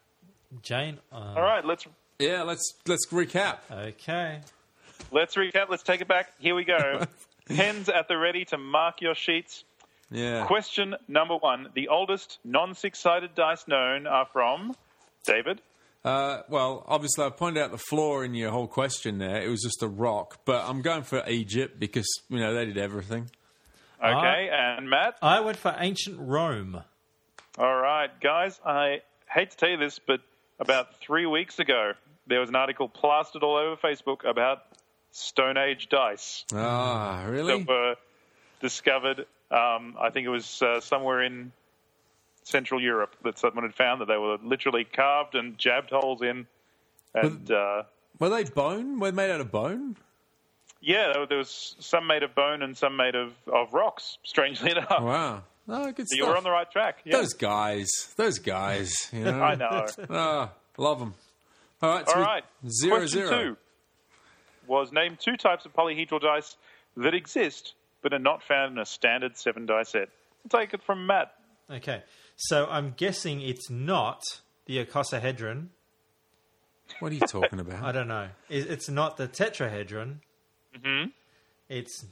Jane. 0.61 0.99
Uh, 1.11 1.33
All 1.35 1.41
right, 1.41 1.65
let's 1.65 1.85
Yeah. 2.17 2.43
Let's 2.43 2.73
let's 2.87 3.07
recap. 3.07 3.57
Okay. 3.69 4.39
let's 5.11 5.35
recap. 5.35 5.69
Let's 5.69 5.83
take 5.83 5.99
it 5.99 6.07
back. 6.07 6.31
Here 6.39 6.55
we 6.55 6.63
go. 6.63 7.03
Pens 7.47 7.89
at 7.89 8.07
the 8.07 8.17
ready 8.17 8.45
to 8.45 8.57
mark 8.57 9.01
your 9.01 9.15
sheets. 9.15 9.65
Yeah. 10.09 10.45
Question 10.45 10.95
number 11.09 11.35
one: 11.35 11.67
The 11.73 11.89
oldest 11.89 12.39
non-six-sided 12.45 13.35
dice 13.35 13.67
known 13.67 14.07
are 14.07 14.27
from 14.31 14.75
David. 15.25 15.61
Uh, 16.03 16.41
well, 16.49 16.83
obviously, 16.87 17.23
I 17.25 17.29
pointed 17.29 17.61
out 17.61 17.71
the 17.71 17.77
flaw 17.77 18.21
in 18.21 18.33
your 18.33 18.49
whole 18.51 18.67
question 18.67 19.19
there. 19.19 19.41
It 19.41 19.49
was 19.49 19.61
just 19.61 19.83
a 19.83 19.87
rock, 19.87 20.39
but 20.45 20.65
I'm 20.67 20.81
going 20.81 21.03
for 21.03 21.23
Egypt 21.29 21.79
because 21.79 22.07
you 22.29 22.39
know 22.39 22.53
they 22.55 22.65
did 22.65 22.77
everything. 22.77 23.29
Okay, 24.03 24.49
and 24.51 24.89
Matt. 24.89 25.17
I 25.21 25.41
went 25.41 25.57
for 25.57 25.75
ancient 25.77 26.17
Rome. 26.19 26.81
All 27.59 27.75
right, 27.75 28.09
guys. 28.19 28.59
I 28.65 29.01
hate 29.29 29.51
to 29.51 29.57
tell 29.57 29.69
you 29.69 29.77
this, 29.77 29.99
but 29.99 30.21
about 30.59 30.95
three 31.01 31.27
weeks 31.27 31.59
ago, 31.59 31.91
there 32.25 32.39
was 32.39 32.49
an 32.49 32.55
article 32.55 32.89
plastered 32.89 33.43
all 33.43 33.57
over 33.57 33.75
Facebook 33.75 34.27
about 34.27 34.63
Stone 35.11 35.57
Age 35.57 35.87
dice 35.89 36.45
Ah, 36.53 37.25
really? 37.27 37.59
that 37.59 37.67
were 37.67 37.95
discovered. 38.59 39.19
Um, 39.51 39.95
I 39.99 40.09
think 40.11 40.25
it 40.25 40.29
was 40.29 40.61
uh, 40.63 40.79
somewhere 40.81 41.21
in 41.21 41.51
Central 42.51 42.81
Europe 42.81 43.15
that 43.23 43.39
someone 43.39 43.63
had 43.63 43.73
found 43.75 44.01
that 44.01 44.07
they 44.07 44.17
were 44.17 44.37
literally 44.43 44.83
carved 44.83 45.35
and 45.35 45.57
jabbed 45.57 45.89
holes 45.91 46.21
in. 46.21 46.47
And 47.13 47.49
uh, 47.51 47.83
Were 48.19 48.29
they 48.29 48.43
bone? 48.45 48.99
Were 48.99 49.11
they 49.11 49.15
made 49.15 49.31
out 49.31 49.41
of 49.41 49.51
bone? 49.51 49.97
yeah, 50.83 51.11
there- 51.13 51.25
there 51.27 51.37
was 51.37 51.75
some 51.79 52.07
made 52.07 52.23
of 52.23 52.33
bone 52.33 52.63
and 52.63 52.75
some 52.77 52.95
made 52.97 53.13
of, 53.15 53.33
of 53.51 53.73
rocks. 53.73 54.17
Strangely 54.23 54.71
enough, 54.77 54.89
Wow. 55.01 55.43
Oh, 55.69 55.85
good 55.91 56.07
so 56.09 56.15
stuff. 56.15 56.17
you 56.17 56.25
were 56.25 56.35
on 56.37 56.43
the 56.43 56.49
right 56.51 56.69
track. 56.71 56.99
Yeah. 57.05 57.17
Those 57.17 57.33
guys. 57.33 57.87
Those 58.17 58.39
guys. 58.39 58.93
You 59.13 59.23
know. 59.25 59.41
I 59.41 59.55
know. 59.55 59.85
Ah, 60.09 60.51
love 60.77 60.99
them. 60.99 61.13
All 61.83 61.89
right. 61.91 62.07
So 62.07 62.13
All 62.15 62.19
we- 62.19 62.25
right. 62.25 62.43
Zero 62.67 62.97
Question 62.97 63.27
zero. 63.27 63.29
two 63.43 63.57
was 64.67 64.91
name 64.91 65.17
two 65.19 65.37
types 65.37 65.65
of 65.65 65.73
polyhedral 65.73 66.19
dice 66.21 66.55
that 66.97 67.13
exist 67.13 67.73
but 68.01 68.13
are 68.13 68.19
not 68.19 68.41
found 68.43 68.73
in 68.73 68.79
a 68.79 68.85
standard 68.85 69.37
seven 69.37 69.65
die 69.67 69.83
set. 69.83 70.09
I'll 70.51 70.59
take 70.59 70.73
it 70.73 70.81
from 70.83 71.05
Matt. 71.05 71.33
Okay. 71.69 72.01
So 72.45 72.65
I'm 72.69 72.93
guessing 72.97 73.41
it's 73.41 73.69
not 73.69 74.21
the 74.65 74.83
icosahedron. 74.83 75.67
What 76.99 77.11
are 77.11 77.15
you 77.15 77.21
talking 77.21 77.59
about? 77.59 77.83
I 77.89 77.91
don't 77.91 78.07
know. 78.07 78.29
It's 78.49 78.89
not 78.89 79.17
the 79.17 79.27
tetrahedron. 79.27 80.17
Mm-hmm. 80.77 81.09
It's 81.69 82.05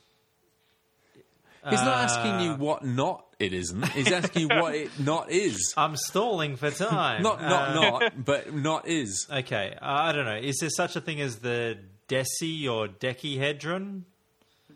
He's 1.70 1.82
not 1.82 1.98
asking 1.98 2.32
Uh, 2.32 2.44
you 2.44 2.54
what 2.56 2.86
not 2.86 3.26
it 3.38 3.52
isn't. 3.54 3.86
He's 3.90 4.12
asking 4.12 4.50
you 4.50 4.56
what 4.62 4.76
it 4.76 4.98
not 5.00 5.30
is. 5.30 5.74
I'm 5.78 5.98
stalling 5.98 6.56
for 6.56 6.72
time. 6.72 7.22
Not 7.22 7.42
not 7.42 7.70
Uh, 7.70 7.74
not, 8.00 8.26
but 8.26 8.54
not 8.54 8.88
is. 8.88 9.28
Okay. 9.30 9.76
Uh, 9.82 9.86
I 9.86 10.12
don't 10.14 10.26
know. 10.26 10.38
Is 10.38 10.58
there 10.62 10.70
such 10.70 10.96
a 10.96 11.02
thing 11.02 11.20
as 11.20 11.40
the 11.40 11.78
deci 12.08 12.70
or 12.70 12.88
decihedron? 12.88 14.04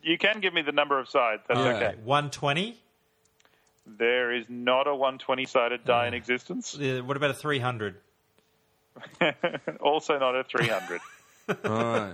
You 0.02 0.18
can 0.18 0.42
give 0.42 0.54
me 0.54 0.62
the 0.62 0.74
number 0.74 1.00
of 1.00 1.08
sides. 1.08 1.44
That's 1.48 1.60
Yeah. 1.60 1.76
okay. 1.76 1.96
120? 2.04 2.78
There 3.86 4.34
is 4.34 4.46
not 4.50 4.88
a 4.88 4.96
120 4.96 5.46
sided 5.46 5.86
die 5.86 6.08
in 6.08 6.14
existence. 6.14 6.78
Uh, 6.78 7.02
what 7.04 7.18
about 7.18 7.32
a 7.32 7.34
300? 7.34 7.96
also 9.82 10.18
not 10.18 10.36
a 10.36 10.44
300. 10.44 11.02
All 11.50 11.56
right. 11.66 12.14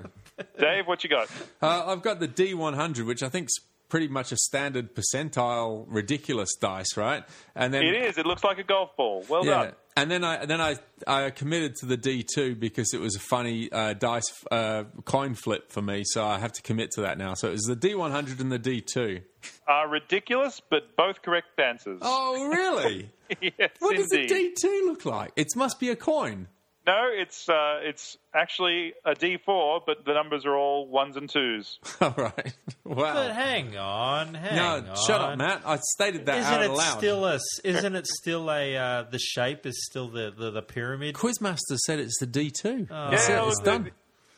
Dave, 0.58 0.88
what 0.88 1.04
you 1.04 1.10
got? 1.10 1.30
Uh, 1.62 1.86
I've 1.88 2.02
got 2.02 2.20
the 2.20 2.28
D100, 2.28 3.06
which 3.06 3.22
I 3.22 3.30
think's 3.30 3.54
pretty 3.90 4.08
much 4.08 4.32
a 4.32 4.38
standard 4.38 4.96
percentile 4.96 5.86
ridiculous 5.88 6.56
dice, 6.56 6.96
right? 6.96 7.24
And 7.56 7.74
then 7.74 7.84
It 7.84 7.96
is. 7.96 8.18
It 8.18 8.26
looks 8.26 8.44
like 8.44 8.60
a 8.60 8.64
golf 8.64 8.96
ball. 8.96 9.26
Well 9.28 9.46
Yeah, 9.46 9.64
done. 9.66 9.74
and 9.98 10.12
then 10.12 10.24
I 10.24 10.46
then 10.46 10.62
I 10.62 10.78
I 11.08 11.30
committed 11.32 11.76
to 11.78 11.86
the 11.88 11.98
D 11.98 12.24
two 12.36 12.56
because 12.56 12.94
it 12.94 13.02
was 13.02 13.16
a 13.16 13.20
funny 13.20 13.72
uh, 13.72 13.94
dice 13.94 14.32
uh, 14.52 14.84
coin 15.06 15.34
flip 15.36 15.72
for 15.72 15.82
me, 15.82 16.04
so 16.06 16.24
I 16.26 16.40
have 16.40 16.54
to 16.54 16.62
commit 16.62 16.92
to 16.92 17.02
that 17.02 17.18
now. 17.18 17.34
So 17.34 17.48
it 17.50 17.52
was 17.52 17.64
the 17.64 17.76
D 17.76 17.96
one 17.96 18.12
hundred 18.12 18.40
and 18.40 18.52
the 18.52 18.60
D 18.60 18.82
two. 18.82 19.22
Are 19.68 19.88
ridiculous, 19.90 20.62
but 20.70 20.96
both 20.98 21.22
correct 21.22 21.60
answers. 21.60 22.00
Oh, 22.02 22.48
really? 22.50 23.10
yes, 23.42 23.72
what 23.80 23.96
does 23.96 24.08
the. 24.10 24.28
D 24.28 24.54
two 24.60 24.84
look 24.86 25.06
like? 25.06 25.32
It 25.36 25.48
must 25.56 25.80
be 25.80 25.90
a 25.90 25.96
coin. 25.96 26.48
No, 26.90 27.04
it's 27.12 27.48
uh, 27.48 27.80
it's 27.84 28.18
actually 28.34 28.94
a 29.06 29.12
D4, 29.14 29.82
but 29.86 30.06
the 30.06 30.14
numbers 30.14 30.46
are 30.46 30.56
all 30.56 30.88
ones 30.88 31.18
and 31.18 31.30
twos. 31.30 31.78
All 32.02 32.16
right. 32.18 32.54
Wow. 32.84 33.14
But 33.14 33.32
hang 33.34 33.78
on, 33.78 34.34
hang 34.34 34.56
No, 34.56 34.90
on. 34.92 34.96
shut 35.06 35.22
up, 35.22 35.38
Matt. 35.38 35.62
I 35.66 35.78
stated 35.96 36.26
that 36.26 36.40
Isn't 36.40 36.54
out 36.54 36.64
it 36.64 36.72
loud. 36.72 36.98
still 36.98 37.26
a? 37.26 37.40
Isn't 37.64 37.96
it 37.96 38.08
still 38.08 38.50
a? 38.52 38.76
Uh, 38.76 39.04
the 39.04 39.20
shape 39.20 39.68
is 39.68 39.86
still 39.86 40.08
the 40.08 40.34
the, 40.36 40.50
the 40.50 40.62
pyramid. 40.64 41.14
Quizmaster 41.14 41.78
said 41.78 42.00
it's 42.00 42.18
the 42.20 42.26
D 42.26 42.50
two. 42.50 42.88
Oh. 42.90 43.12
That's 43.12 43.30
it. 43.30 43.34
Yeah, 43.34 43.48
It's 43.48 43.58
well, 43.64 43.66
done. 43.78 43.92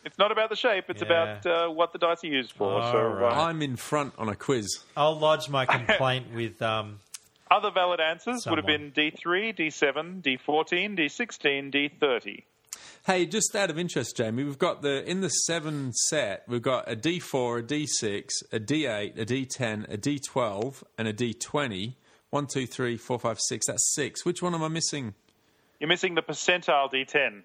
It's 0.03 0.17
not 0.17 0.31
about 0.33 0.49
the 0.49 0.55
shape; 0.57 0.85
it's 0.89 1.01
Yeah. 1.01 1.07
about 1.38 1.45
uh, 1.45 1.69
what 1.69 1.93
the 1.93 1.99
dice 1.99 2.23
are 2.23 2.27
used 2.27 2.51
for. 2.53 2.81
All 2.81 2.91
so, 2.91 2.97
right. 3.01 3.38
uh, 3.38 3.43
I'm 3.43 3.61
in 3.61 3.77
front 3.77 4.13
on 4.17 4.27
a 4.30 4.35
quiz. 4.35 4.67
I'll 4.97 5.17
lodge 5.17 5.47
my 5.47 5.65
complaint 5.77 6.33
with. 6.35 6.61
Um, 6.61 6.99
other 7.51 7.69
valid 7.71 7.99
answers 7.99 8.47
would 8.47 8.57
have 8.57 8.65
been 8.65 8.91
D3, 8.91 9.55
D7, 9.55 10.21
D14, 10.23 10.97
D16, 10.97 11.71
D30. 11.99 12.43
Hey, 13.05 13.25
just 13.25 13.55
out 13.55 13.69
of 13.69 13.77
interest, 13.77 14.15
Jamie, 14.17 14.43
we've 14.43 14.57
got 14.59 14.81
the 14.81 15.03
in 15.09 15.21
the 15.21 15.30
seven 15.30 15.91
set. 15.93 16.43
We've 16.47 16.61
got 16.61 16.89
a 16.89 16.95
D 16.95 17.19
four, 17.19 17.57
a 17.59 17.63
D 17.63 17.85
six, 17.88 18.33
a 18.51 18.59
D 18.59 18.85
eight, 18.85 19.17
a 19.17 19.25
D 19.25 19.45
ten, 19.45 19.85
a 19.89 19.97
D 19.97 20.19
twelve, 20.19 20.83
and 20.97 21.07
a 21.07 21.13
D 21.13 21.33
twenty. 21.33 21.97
One, 22.30 22.47
two, 22.47 22.65
three, 22.65 22.95
four, 22.97 23.19
five, 23.19 23.39
six. 23.39 23.67
That's 23.67 23.93
six. 23.93 24.23
Which 24.25 24.41
one 24.41 24.55
am 24.55 24.63
I 24.63 24.67
missing? 24.69 25.15
You're 25.80 25.89
missing 25.89 26.15
the 26.15 26.21
percentile 26.21 26.91
D10. 26.91 27.41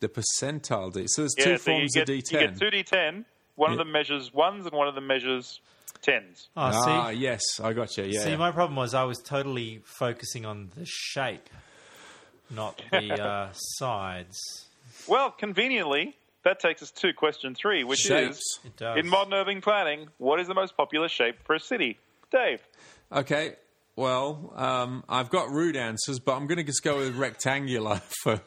The 0.00 0.08
percentile 0.08 0.92
D. 0.92 1.06
So 1.08 1.22
there's 1.22 1.34
Yeah, 1.36 1.44
two 1.44 1.58
so 1.58 1.72
forms 1.72 1.94
get, 1.94 2.08
of 2.08 2.14
D10. 2.14 2.32
you 2.32 2.38
get 2.38 2.58
two 2.58 2.70
D10. 2.70 3.24
One 3.56 3.72
of 3.72 3.78
Yeah. 3.78 3.84
them 3.84 3.92
measures 3.92 4.32
ones, 4.32 4.66
and 4.66 4.74
one 4.74 4.86
of 4.88 4.94
them 4.94 5.06
measures 5.06 5.60
tens. 6.02 6.48
oh, 6.56 6.70
see, 6.70 6.76
ah, 6.90 7.08
yes, 7.10 7.42
I 7.62 7.72
got 7.72 7.96
you. 7.96 8.04
Yeah. 8.04 8.24
see, 8.24 8.36
my 8.36 8.50
problem 8.50 8.76
was 8.76 8.94
I 8.94 9.04
was 9.04 9.18
totally 9.18 9.82
focusing 9.84 10.44
on 10.46 10.70
the 10.76 10.84
shape, 10.86 11.48
not 12.50 12.80
the 12.90 13.12
uh, 13.22 13.48
sides. 13.52 14.38
Well, 15.06 15.30
conveniently, 15.30 16.16
that 16.44 16.60
takes 16.60 16.82
us 16.82 16.90
to 16.92 17.12
question 17.12 17.54
three, 17.54 17.84
which 17.84 18.00
Shapes. 18.00 18.36
is 18.38 18.60
It 18.64 18.76
does. 18.76 18.98
in 18.98 19.08
modern 19.08 19.34
urban 19.34 19.60
planning, 19.60 20.08
what 20.18 20.40
is 20.40 20.48
the 20.48 20.54
most 20.54 20.76
popular 20.76 21.08
shape 21.08 21.36
for 21.44 21.54
a 21.54 21.60
city? 21.60 21.98
Dave. 22.30 22.60
Okay. 23.12 23.56
Well, 23.96 24.52
um, 24.54 25.02
I've 25.08 25.28
got 25.28 25.50
rude 25.50 25.76
answers, 25.76 26.20
but 26.20 26.36
I'm 26.36 26.46
going 26.46 26.58
to 26.58 26.64
just 26.64 26.84
go 26.84 26.98
with 26.98 27.16
rectangular 27.16 28.00
for 28.22 28.40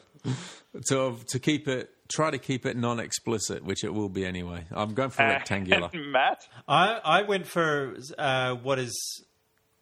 to 0.88 1.16
to 1.26 1.38
keep 1.38 1.68
it. 1.68 1.90
Try 2.14 2.30
to 2.30 2.38
keep 2.38 2.66
it 2.66 2.76
non-explicit, 2.76 3.64
which 3.64 3.84
it 3.84 3.92
will 3.92 4.08
be 4.08 4.24
anyway. 4.24 4.64
I'm 4.70 4.94
going 4.94 5.10
for 5.10 5.22
rectangular. 5.22 5.90
And 5.92 6.12
Matt. 6.12 6.46
I 6.68 7.00
I 7.04 7.22
went 7.22 7.46
for 7.46 7.96
uh, 8.18 8.54
what 8.54 8.78
is. 8.78 9.24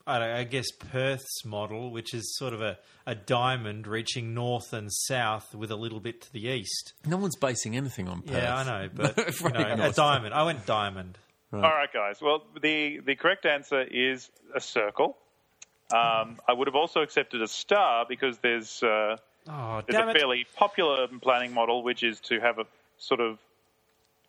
I, 0.07 0.19
don't 0.19 0.31
I 0.31 0.45
guess 0.45 0.71
Perth's 0.73 1.45
model, 1.45 1.91
which 1.91 2.15
is 2.15 2.37
sort 2.37 2.53
of 2.55 2.63
a, 2.63 2.79
a 3.07 3.15
diamond 3.15 3.87
reaching 3.87 4.35
north 4.35 4.73
and 4.73 4.91
south 4.93 5.55
with 5.55 5.71
a 5.71 5.77
little 5.77 6.01
bit 6.01 6.23
to 6.23 6.33
the 6.33 6.49
east. 6.49 6.95
No 7.07 7.17
one's 7.17 7.37
basing 7.37 7.77
anything 7.77 8.09
on 8.09 8.23
Perth. 8.23 8.37
Yeah, 8.37 8.57
I 8.57 8.65
know, 8.65 8.89
but 8.95 9.17
you 9.17 9.51
know, 9.51 9.89
a 9.89 9.93
diamond. 9.93 10.35
I 10.35 10.43
went 10.45 10.67
diamond. 10.67 11.19
All 11.53 11.61
right, 11.61 11.93
guys. 11.93 12.23
Well, 12.23 12.45
the, 12.61 13.01
the 13.05 13.17
correct 13.17 13.45
answer 13.45 13.83
is 13.83 14.31
a 14.55 14.61
circle. 14.61 15.17
Um, 15.93 16.39
I 16.49 16.53
would 16.53 16.69
have 16.69 16.77
also 16.77 17.01
accepted 17.01 17.43
a 17.43 17.49
star 17.49 18.07
because 18.09 18.39
there's 18.39 18.83
uh, 18.83 19.17
Oh, 19.53 19.83
there's 19.87 19.99
damn 19.99 20.09
a 20.09 20.13
it! 20.13 20.19
fairly 20.19 20.47
popular 20.57 21.09
planning 21.21 21.53
model, 21.53 21.83
which 21.83 22.03
is 22.03 22.21
to 22.21 22.39
have 22.41 22.59
a 22.59 22.65
sort 22.99 23.21
of 23.21 23.39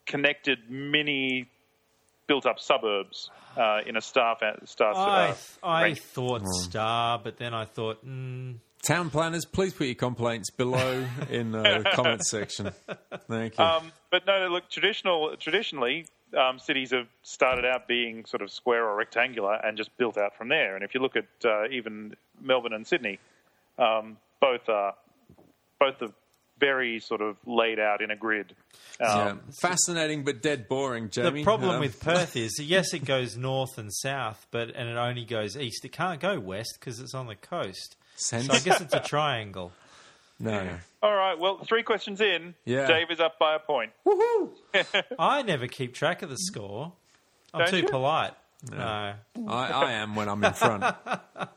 connected 0.06 0.70
mini 0.70 1.48
built 2.28 2.46
up 2.46 2.60
suburbs 2.60 3.30
uh, 3.58 3.82
in 3.86 3.98
a 3.98 4.02
star 4.02 4.36
fa- 4.40 4.60
star. 4.66 4.96
I, 4.96 5.30
uh, 5.30 5.36
I 5.64 5.82
rank. 5.84 6.00
thought 6.00 6.48
Star, 6.48 7.20
but 7.24 7.38
then 7.38 7.54
I 7.54 7.66
thought, 7.66 8.06
mm, 8.06 8.56
Town 8.84 9.12
planners, 9.12 9.46
please 9.46 9.74
put 9.74 9.86
your 9.86 9.96
complaints 9.96 10.50
below 10.50 11.06
in 11.30 11.52
the 11.52 11.86
comments 11.94 12.32
section. 12.32 12.72
Thank 13.30 13.60
you. 13.60 13.64
Um, 13.64 13.92
but 14.10 14.26
no, 14.26 14.48
look, 14.48 14.70
traditional 14.70 15.36
traditionally, 15.38 16.08
um, 16.36 16.58
cities 16.58 16.92
have 16.92 17.08
started 17.22 17.64
out 17.66 17.88
being 17.88 18.26
sort 18.26 18.42
of 18.42 18.50
square 18.50 18.88
or 18.88 18.96
rectangular 18.96 19.54
and 19.54 19.78
just 19.78 19.96
built 19.98 20.18
out 20.18 20.36
from 20.36 20.50
there. 20.50 20.76
And 20.76 20.84
if 20.84 20.96
you 20.96 21.02
look 21.02 21.16
at 21.16 21.26
uh, 21.46 21.68
even 21.70 22.16
Melbourne 22.42 22.74
and 22.74 22.88
Sydney, 22.88 23.20
um, 23.78 24.18
both 24.40 24.68
are 24.68 24.96
both 25.82 26.02
are 26.02 26.14
very 26.60 27.00
sort 27.00 27.22
of 27.22 27.38
laid 27.48 27.80
out 27.80 28.02
in 28.04 28.12
a 28.12 28.16
grid. 28.16 28.54
yeah. 29.00 29.30
Um, 29.30 29.42
Fascinating 29.60 30.24
but 30.24 30.44
dead 30.44 30.68
boring, 30.70 31.10
Jamie. 31.10 31.40
the 31.40 31.44
problem 31.44 31.72
Um, 31.72 31.80
with 31.80 32.00
Perth 32.00 32.36
is, 32.38 32.60
yes, 32.60 32.94
it 32.94 33.04
goes 33.04 33.36
north 33.36 33.80
and 33.80 33.92
south, 33.92 34.46
but 34.52 34.70
and 34.76 34.88
it 34.88 34.96
only 34.96 35.26
goes 35.26 35.58
east. 35.58 35.84
It 35.84 35.92
can't 35.92 36.20
go 36.22 36.40
west 36.40 36.78
because 36.80 37.00
it's 37.00 37.16
on 37.16 37.26
the 37.26 37.36
coast. 37.36 37.96
Sense? 38.16 38.46
So 38.46 38.54
I 38.54 38.60
guess 38.60 38.80
it's 38.86 38.94
a 38.94 39.00
triangle. 39.00 39.72
no. 40.40 40.70
All 41.04 41.16
right, 41.16 41.40
well, 41.40 41.58
three 41.68 41.82
questions 41.82 42.22
in. 42.22 42.54
Yeah. 42.64 42.86
Dave 42.86 43.10
is 43.10 43.20
up 43.20 43.40
by 43.40 43.56
a 43.56 43.60
point. 43.60 43.92
Woohoo! 44.06 44.52
I 45.20 45.42
never 45.42 45.66
keep 45.68 45.96
track 45.96 46.22
of 46.22 46.30
the 46.30 46.38
score. 46.38 46.94
I'm 47.56 47.62
Don't 47.62 47.70
too 47.72 47.78
you? 47.78 47.88
polite. 47.88 48.34
No. 48.72 48.78
I, 48.86 49.16
I 49.48 49.92
am 49.94 50.14
when 50.16 50.30
I'm 50.30 50.44
in 50.44 50.54
front. 50.54 50.84
I, 51.10 51.50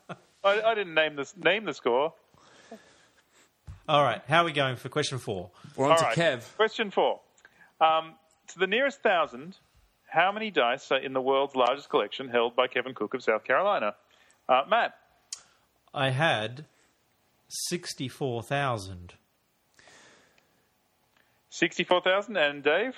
I 0.42 0.74
didn't 0.74 0.94
name 0.94 1.14
this 1.16 1.36
name 1.36 1.64
the 1.66 1.74
score. 1.74 2.14
All 3.88 4.02
right. 4.02 4.22
How 4.28 4.42
are 4.42 4.44
we 4.44 4.52
going 4.52 4.76
for 4.76 4.88
question 4.88 5.18
four? 5.18 5.50
We're 5.76 5.86
on 5.86 5.92
All 5.92 5.98
to 5.98 6.04
right, 6.04 6.16
Kev. 6.16 6.56
Question 6.56 6.90
four. 6.90 7.20
Um, 7.80 8.14
to 8.48 8.58
the 8.58 8.66
nearest 8.66 9.02
thousand, 9.02 9.56
how 10.06 10.32
many 10.32 10.50
dice 10.50 10.90
are 10.90 10.98
in 10.98 11.12
the 11.12 11.20
world's 11.20 11.54
largest 11.54 11.90
collection 11.90 12.28
held 12.28 12.56
by 12.56 12.66
Kevin 12.66 12.94
Cook 12.94 13.14
of 13.14 13.22
South 13.22 13.44
Carolina? 13.44 13.94
Uh, 14.48 14.62
Matt, 14.68 14.94
I 15.92 16.10
had 16.10 16.64
64,000. 17.48 19.14
sixty-four 21.50 22.00
thousand, 22.02 22.36
and 22.36 22.62
Dave. 22.62 22.94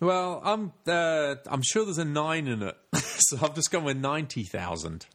Well, 0.00 0.40
I'm 0.44 0.72
uh, 0.86 1.36
I'm 1.46 1.62
sure 1.62 1.84
there's 1.84 1.98
a 1.98 2.04
nine 2.04 2.46
in 2.46 2.62
it, 2.62 2.76
so 2.96 3.38
I've 3.42 3.54
just 3.54 3.70
gone 3.70 3.84
with 3.84 3.96
ninety 3.96 4.44
thousand. 4.44 5.06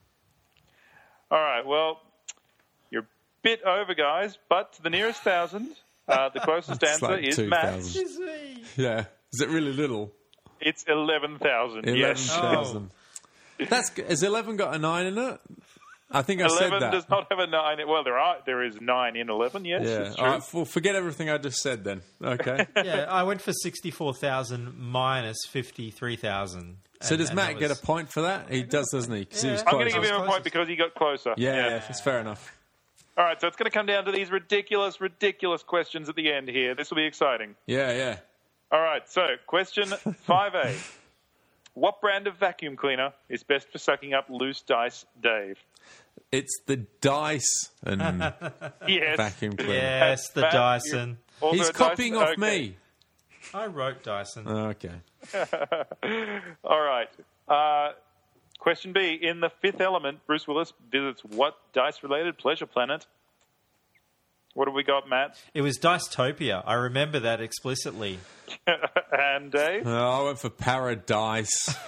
All 1.31 1.39
right, 1.41 1.65
well, 1.65 1.99
you're 2.01 2.01
a 2.01 2.01
bit 3.43 3.61
over, 3.63 3.93
guys, 3.93 4.37
but 4.49 4.73
to 4.73 4.81
the 4.81 4.89
nearest 4.89 5.21
thousand, 5.21 5.69
uh, 6.07 6.29
the 6.29 6.39
closest 6.39 6.83
answer 6.91 7.05
like 7.07 7.23
is 7.27 7.35
2,000. 7.35 7.49
Matt's. 7.49 8.77
Yeah, 8.77 9.05
is 9.31 9.41
it 9.41 9.49
really 9.49 9.73
little? 9.73 10.11
It's 10.59 10.83
eleven 10.87 11.37
thousand. 11.39 11.79
Eleven 11.85 11.99
Yes, 11.99 12.27
thousand. 12.35 12.89
That's 13.69 13.89
g- 13.91 14.03
has 14.03 14.23
eleven 14.23 14.55
got 14.55 14.73
a 14.75 14.79
nine 14.79 15.05
in 15.07 15.17
it? 15.17 15.39
I 16.15 16.21
think 16.21 16.41
I 16.41 16.47
said 16.47 16.67
eleven 16.67 16.79
that. 16.81 16.91
does 16.91 17.09
not 17.09 17.27
have 17.31 17.39
a 17.39 17.47
nine. 17.47 17.77
Well, 17.87 18.03
there 18.03 18.17
are 18.17 18.37
there 18.45 18.63
is 18.63 18.79
nine 18.79 19.15
in 19.15 19.29
eleven. 19.29 19.65
Yes, 19.65 19.81
yeah. 19.85 20.23
All 20.23 20.31
right. 20.31 20.43
Well, 20.53 20.63
forget 20.65 20.95
everything 20.95 21.29
I 21.29 21.37
just 21.37 21.57
said 21.57 21.83
then. 21.83 22.01
Okay. 22.23 22.65
Yeah, 22.77 23.05
I 23.09 23.23
went 23.23 23.41
for 23.41 23.51
64,000 23.53 24.77
minus 24.77 25.37
53,000. 25.49 26.77
so 27.01 27.15
does 27.17 27.33
Matt 27.33 27.53
that 27.53 27.59
get 27.59 27.71
a 27.71 27.75
point 27.75 28.09
for 28.11 28.21
that? 28.21 28.49
He 28.51 28.63
does, 28.63 28.89
doesn't 28.91 29.13
he? 29.13 29.25
'Cause 29.25 29.41
he 29.41 29.49
was 29.51 29.61
Yeah. 29.61 29.69
I'm 29.69 29.73
going 29.73 29.87
to 29.87 29.93
give 29.93 30.03
him 30.03 30.09
a 30.09 30.15
closest. 30.17 30.31
point 30.31 30.43
because 30.43 30.67
he 30.67 30.75
got 30.75 30.93
closer. 30.95 31.33
Yeah, 31.37 31.55
yeah, 31.55 31.83
it's 31.89 32.01
fair 32.01 32.19
enough. 32.19 32.53
All 33.17 33.23
right, 33.23 33.39
so 33.39 33.47
it's 33.47 33.57
going 33.57 33.69
to 33.69 33.77
come 33.77 33.85
down 33.85 34.05
to 34.05 34.11
these 34.11 34.31
ridiculous, 34.31 34.99
ridiculous 34.99 35.61
questions 35.61 36.09
at 36.09 36.15
the 36.15 36.31
end 36.31 36.47
here. 36.49 36.73
This 36.73 36.89
will 36.89 36.95
be 36.97 37.05
exciting. 37.05 37.55
Yeah, 37.67 37.91
yeah. 37.93 38.17
All 38.71 38.81
right, 38.81 39.07
so 39.07 39.21
question 39.45 39.89
5A. 40.27 40.75
what 41.75 42.01
brand 42.01 42.25
of 42.25 42.37
vacuum 42.37 42.75
cleaner 42.75 43.13
is 43.29 43.43
best 43.43 43.71
for 43.71 43.77
sucking 43.77 44.13
up 44.15 44.25
loose 44.29 44.61
dice, 44.63 45.05
Dave? 45.21 45.57
It's 46.31 46.59
the 46.65 46.77
dice 47.01 47.69
and 47.83 48.01
Yes. 48.87 49.17
vacuum 49.17 49.57
cleaner. 49.57 49.73
Yes, 49.73 50.29
the 50.29 50.41
Matt, 50.41 50.53
Dyson. 50.53 51.17
Also 51.39 51.57
He's 51.57 51.69
copying 51.69 52.13
Dyson? 52.13 52.23
off 52.27 52.33
Okay. 52.43 52.59
me. 52.59 52.77
I 53.53 53.65
wrote 53.67 54.01
Dyson. 54.03 54.47
Okay. 54.47 55.01
All 56.63 56.81
right. 56.81 57.09
Uh, 57.47 57.91
question 58.63 58.93
B. 58.93 59.19
In 59.21 59.41
The 59.41 59.49
Fifth 59.61 59.81
Element, 59.81 60.25
Bruce 60.25 60.47
Willis 60.47 60.71
visits 60.89 61.21
what 61.23 61.55
dice 61.73 62.01
related 62.01 62.37
pleasure 62.37 62.65
planet? 62.65 63.05
What 64.53 64.67
have 64.67 64.73
we 64.75 64.83
got, 64.83 65.09
Matt? 65.09 65.37
It 65.53 65.61
was 65.61 65.77
Dicetopia. 65.77 66.63
I 66.65 66.75
remember 66.75 67.19
that 67.19 67.41
explicitly. 67.41 68.19
and 69.11 69.51
Dave? 69.51 69.85
Oh, 69.85 69.91
I 69.91 70.23
went 70.23 70.39
for 70.39 70.49
paradise. 70.49 71.53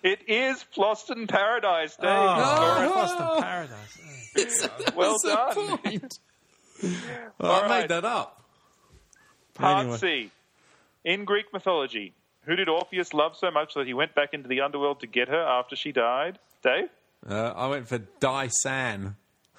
It 0.00 0.20
is 0.28 0.64
Fhloston 0.76 1.28
Paradise, 1.28 1.96
Dave. 1.96 2.08
Oh, 2.08 2.82
You 2.82 2.90
Lost 2.94 3.18
in 3.18 3.42
Paradise. 3.42 3.98
scored 4.62 4.80
it. 4.86 4.94
well 4.94 5.16
done. 5.24 5.78
Well, 7.40 7.52
I 7.52 7.60
right. 7.62 7.80
made 7.80 7.88
that 7.90 8.04
up. 8.04 8.44
Part 9.54 9.80
Anyway. 9.80 9.98
C. 9.98 10.30
In 11.04 11.24
Greek 11.24 11.46
mythology, 11.52 12.14
who 12.48 12.56
did 12.56 12.68
Orpheus 12.68 13.12
love 13.12 13.36
so 13.36 13.50
much 13.50 13.74
that 13.74 13.86
he 13.86 13.94
went 13.94 14.14
back 14.14 14.32
into 14.32 14.48
the 14.48 14.62
underworld 14.62 15.00
to 15.00 15.06
get 15.06 15.28
her 15.28 15.40
after 15.40 15.76
she 15.76 15.92
died? 15.92 16.38
Dave? 16.62 16.88
Uh, 17.28 17.52
I 17.54 17.66
went 17.68 17.88
for 17.88 17.98
Dyson. 17.98 19.16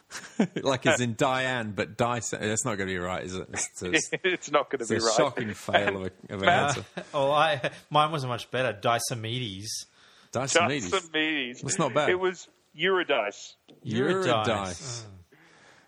like 0.64 0.88
as 0.88 1.01
in 1.01 1.14
Diane, 1.16 1.74
but 1.76 1.95
Dyson. 1.95 2.42
That's 2.42 2.66
not 2.66 2.77
going 2.77 2.88
to 2.88 2.93
be 2.93 2.98
right, 2.98 3.24
is 3.24 3.35
it? 3.35 3.48
It's, 3.53 3.84
it's, 3.84 4.09
it's 4.24 4.51
not 4.51 4.72
going 4.72 4.80
to 4.80 4.84
it's 4.84 4.90
be 4.90 4.95
a 4.98 5.00
right. 5.01 5.16
shocking 5.16 5.53
fail 5.53 5.98
of, 5.98 6.03
a, 6.06 6.11
of 6.34 6.42
an 6.42 6.50
answer. 6.50 6.85
Oh, 7.14 7.32
I 7.32 7.69
mine 7.92 8.11
wasn't 8.11 8.32
much 8.32 8.50
better. 8.50 8.74
Dysomedes. 8.74 9.85
Dysomedes. 10.32 10.90
Diomedes. 10.90 11.61
That's 11.61 11.77
not 11.77 11.93
bad. 11.93 12.09
It 12.09 12.19
was 12.19 12.48
Eurydice. 12.74 13.56
Eurydice. 13.84 15.06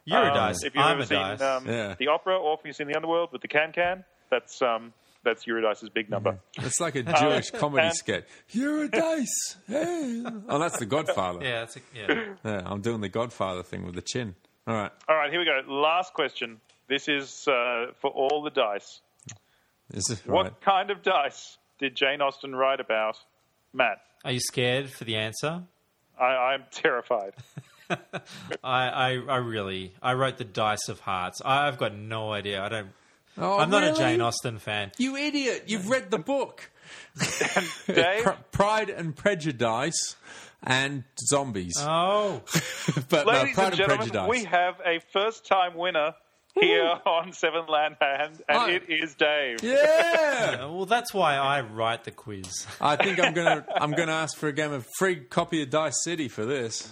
Eurydice. 0.06 0.62
Um, 0.62 0.68
if 0.68 0.76
you've 0.76 0.84
I'm 0.84 0.92
ever 0.94 1.02
a 1.02 1.06
seen 1.06 1.18
dice. 1.18 1.42
um, 1.42 1.68
Yeah. 1.68 1.96
the 1.98 2.08
opera 2.10 2.38
Orpheus 2.38 2.80
in 2.80 2.88
the 2.88 2.96
Underworld 2.96 3.32
with 3.32 3.42
the 3.42 3.48
can 3.48 3.72
can, 3.72 4.04
that's 4.30 4.62
um, 4.62 4.94
that's 5.24 5.46
Eurydice's 5.48 5.90
big 5.90 6.10
number. 6.10 6.40
It's 6.58 6.80
like 6.80 6.96
a 6.96 7.04
Jewish 7.20 7.52
comedy 7.52 7.88
and- 7.88 7.96
sketch. 7.96 8.26
Eurydice. 8.50 9.58
Hey. 9.68 10.24
Oh, 10.50 10.60
that's 10.60 10.78
the 10.80 10.86
Godfather. 10.86 11.40
yeah, 11.44 11.60
that's 11.60 11.76
a, 11.78 11.80
yeah. 11.96 12.24
Yeah, 12.44 12.62
I'm 12.66 12.82
doing 12.82 13.02
the 13.02 13.10
Godfather 13.10 13.64
thing 13.64 13.86
with 13.86 13.96
the 13.96 14.02
chin. 14.02 14.36
All 14.68 14.76
right. 14.76 14.92
All 15.10 15.16
right, 15.16 15.30
here 15.32 15.40
we 15.40 15.46
go. 15.46 15.62
Last 15.72 16.14
question. 16.14 16.60
This 16.88 17.08
is 17.08 17.48
uh, 17.48 17.88
for 18.00 18.10
all 18.12 18.42
the 18.44 18.50
dice. 18.50 19.02
Is 19.94 20.06
this 20.06 20.26
What 20.26 20.44
right? 20.44 20.62
kind 20.62 20.92
of 20.92 21.02
dice 21.04 21.58
did 21.80 21.96
Jane 21.96 22.22
Austen 22.22 22.54
write 22.56 22.80
about? 22.80 23.18
Matt, 23.74 24.02
Are 24.26 24.32
you 24.32 24.40
scared 24.40 24.90
for 24.90 25.04
the 25.06 25.16
answer? 25.16 25.64
I, 26.20 26.26
I'm 26.26 26.64
terrified. 26.72 27.34
I, 27.90 27.98
I, 28.64 29.10
I 29.28 29.36
really, 29.38 29.94
I 30.02 30.14
wrote 30.14 30.38
the 30.38 30.44
Dice 30.44 30.88
of 30.90 31.00
Hearts. 31.02 31.42
I, 31.44 31.68
I've 31.68 31.78
got 31.78 31.96
no 31.96 32.32
idea. 32.32 32.62
I 32.62 32.70
don't. 32.70 32.90
Oh, 33.38 33.58
I'm 33.60 33.70
not 33.70 33.84
a? 33.84 33.94
Jane 33.94 34.22
Austen 34.22 34.60
fan. 34.60 34.92
You 34.98 35.16
idiot! 35.16 35.64
You've 35.68 35.90
read 35.90 36.12
the 36.12 36.20
book. 36.20 36.70
Dave? 37.88 38.24
Pr- 38.24 38.30
Pride 38.52 38.90
and 38.90 39.16
Prejudice 39.16 40.16
and 40.64 41.04
Zombies. 41.30 41.76
Oh, 41.80 42.42
but 43.10 43.26
no, 43.26 43.32
Ladies 43.34 43.56
Pride 43.56 43.64
and 43.66 43.74
and, 43.74 43.76
gentlemen, 43.78 44.10
Prejudice. 44.10 44.28
we 44.30 44.44
have 44.46 44.76
a 44.86 45.00
first 45.14 45.46
time 45.46 45.76
winner 45.76 46.14
here 46.60 47.00
on 47.06 47.32
Seven 47.32 47.66
Land 47.68 47.96
Hand, 48.02 48.42
and 48.50 48.58
Oh. 48.58 48.68
it 48.68 48.84
is 48.90 49.16
Dave. 49.16 49.64
yeah. 49.64 50.18
Uh, 50.62 50.72
well, 50.72 50.86
that's 50.86 51.14
why 51.14 51.36
I 51.36 51.62
write 51.62 52.04
the 52.04 52.12
quiz. 52.12 52.68
I 52.82 52.96
think 52.98 53.20
I'm 53.20 53.34
gonna 53.34 53.66
I'm 53.74 53.92
gonna 53.92 54.12
ask 54.12 54.38
for 54.38 54.48
a 54.50 54.54
game 54.54 54.74
of 54.74 54.86
free 54.98 55.18
copy 55.18 55.62
of 55.62 55.70
Dice 55.70 56.04
City 56.04 56.28
for 56.28 56.46
this. 56.46 56.92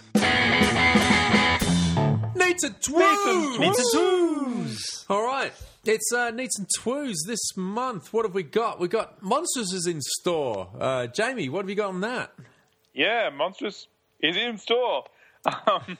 Needs 2.34 2.64
and 2.64 2.74
Twoos. 2.80 3.58
Needs 3.58 3.78
and 3.78 3.88
twos. 3.92 5.04
All 5.08 5.22
right. 5.24 5.52
It's 5.84 6.12
uh, 6.12 6.30
Needs 6.30 6.58
and 6.58 6.68
Twoos 6.78 7.14
this 7.26 7.56
month. 7.56 8.12
What 8.12 8.26
have 8.26 8.34
we 8.34 8.42
got? 8.42 8.78
We've 8.78 8.90
got 8.90 9.22
Monstrous 9.22 9.72
is 9.72 9.86
in 9.86 10.02
store. 10.02 10.68
Uh, 10.78 11.06
Jamie, 11.06 11.48
what 11.48 11.62
have 11.62 11.70
you 11.70 11.74
got 11.74 11.88
on 11.88 12.02
that? 12.02 12.32
Yeah, 12.92 13.30
Monstrous 13.30 13.86
is 14.20 14.36
in 14.36 14.58
store. 14.58 15.04
Um, 15.66 15.96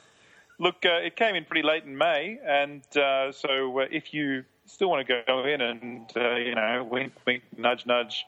look, 0.59 0.85
uh, 0.85 1.03
it 1.03 1.15
came 1.15 1.33
in 1.33 1.45
pretty 1.45 1.67
late 1.67 1.83
in 1.83 1.97
May, 1.97 2.37
and 2.45 2.83
uh, 2.95 3.31
so 3.31 3.79
uh, 3.79 3.85
if 3.89 4.13
you 4.13 4.43
still 4.67 4.87
want 4.87 5.07
to 5.07 5.23
go 5.25 5.43
in 5.45 5.61
and 5.61 6.05
uh, 6.15 6.35
you 6.35 6.53
know 6.53 6.87
wink, 6.87 7.13
wink, 7.25 7.41
nudge, 7.57 7.87
nudge, 7.87 8.23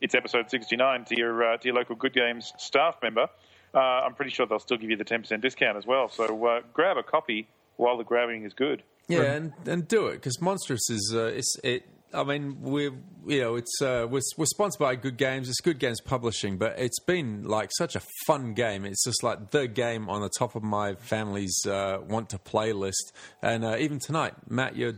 it's 0.00 0.16
episode 0.16 0.50
sixty-nine 0.50 1.04
to 1.04 1.16
your 1.16 1.52
uh, 1.52 1.56
to 1.58 1.68
your 1.68 1.76
local 1.76 1.94
Good 1.94 2.14
Games 2.14 2.52
staff 2.58 2.96
member. 3.00 3.28
Uh, 3.72 3.78
I'm 3.78 4.14
pretty 4.14 4.32
sure 4.32 4.44
they'll 4.44 4.58
still 4.58 4.76
give 4.76 4.90
you 4.90 4.96
the 4.96 5.04
ten 5.04 5.20
percent 5.20 5.40
discount 5.40 5.76
as 5.78 5.86
well. 5.86 6.08
So 6.08 6.46
uh, 6.46 6.62
grab 6.72 6.96
a 6.96 7.04
copy 7.04 7.46
while 7.76 7.96
the 7.96 8.02
grabbing 8.02 8.42
is 8.42 8.52
good. 8.52 8.82
Yeah, 9.08 9.22
and, 9.22 9.52
and 9.66 9.86
do 9.86 10.06
it 10.08 10.14
because 10.14 10.40
Monstrous 10.40 10.90
is 10.90 11.12
uh, 11.14 11.26
it's 11.26 11.56
it. 11.62 11.88
I 12.14 12.24
mean, 12.24 12.58
we're 12.62 12.92
you 13.26 13.40
know 13.40 13.56
it's 13.56 13.82
uh, 13.82 14.06
we're, 14.08 14.20
we're 14.36 14.46
sponsored 14.46 14.78
by 14.80 14.94
Good 14.96 15.16
Games. 15.16 15.48
It's 15.48 15.60
Good 15.60 15.78
Games 15.78 16.00
Publishing, 16.00 16.56
but 16.56 16.78
it's 16.78 16.98
been 17.00 17.44
like 17.44 17.70
such 17.76 17.94
a 17.94 18.00
fun 18.26 18.54
game. 18.54 18.84
It's 18.84 19.04
just 19.04 19.22
like 19.22 19.50
the 19.50 19.68
game 19.68 20.08
on 20.08 20.22
the 20.22 20.30
top 20.38 20.54
of 20.56 20.62
my 20.62 20.94
family's 20.94 21.56
uh, 21.66 21.98
want 22.08 22.30
to 22.30 22.38
play 22.38 22.72
list. 22.72 23.12
And 23.42 23.64
uh, 23.64 23.76
even 23.78 23.98
tonight, 23.98 24.34
Matt, 24.48 24.76
you're 24.76 24.94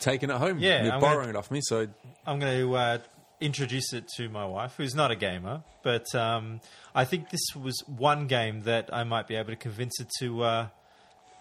taking 0.00 0.30
it 0.30 0.36
home. 0.36 0.58
Yeah, 0.58 0.84
you're 0.84 0.92
I'm 0.94 1.00
borrowing 1.00 1.26
gonna- 1.26 1.30
it 1.30 1.36
off 1.36 1.50
me. 1.50 1.60
So 1.62 1.86
I'm 2.26 2.38
going 2.38 2.58
to 2.58 2.74
uh, 2.74 2.98
introduced 3.40 3.92
it 3.92 4.08
to 4.16 4.28
my 4.30 4.46
wife, 4.46 4.74
who's 4.76 4.94
not 4.94 5.10
a 5.10 5.16
gamer, 5.16 5.62
but 5.82 6.06
um, 6.14 6.60
I 6.94 7.04
think 7.04 7.30
this 7.30 7.44
was 7.54 7.82
one 7.86 8.26
game 8.26 8.62
that 8.62 8.88
I 8.92 9.04
might 9.04 9.26
be 9.28 9.34
able 9.34 9.50
to 9.50 9.56
convince 9.56 9.98
her 9.98 10.06
to, 10.20 10.42
uh, 10.42 10.66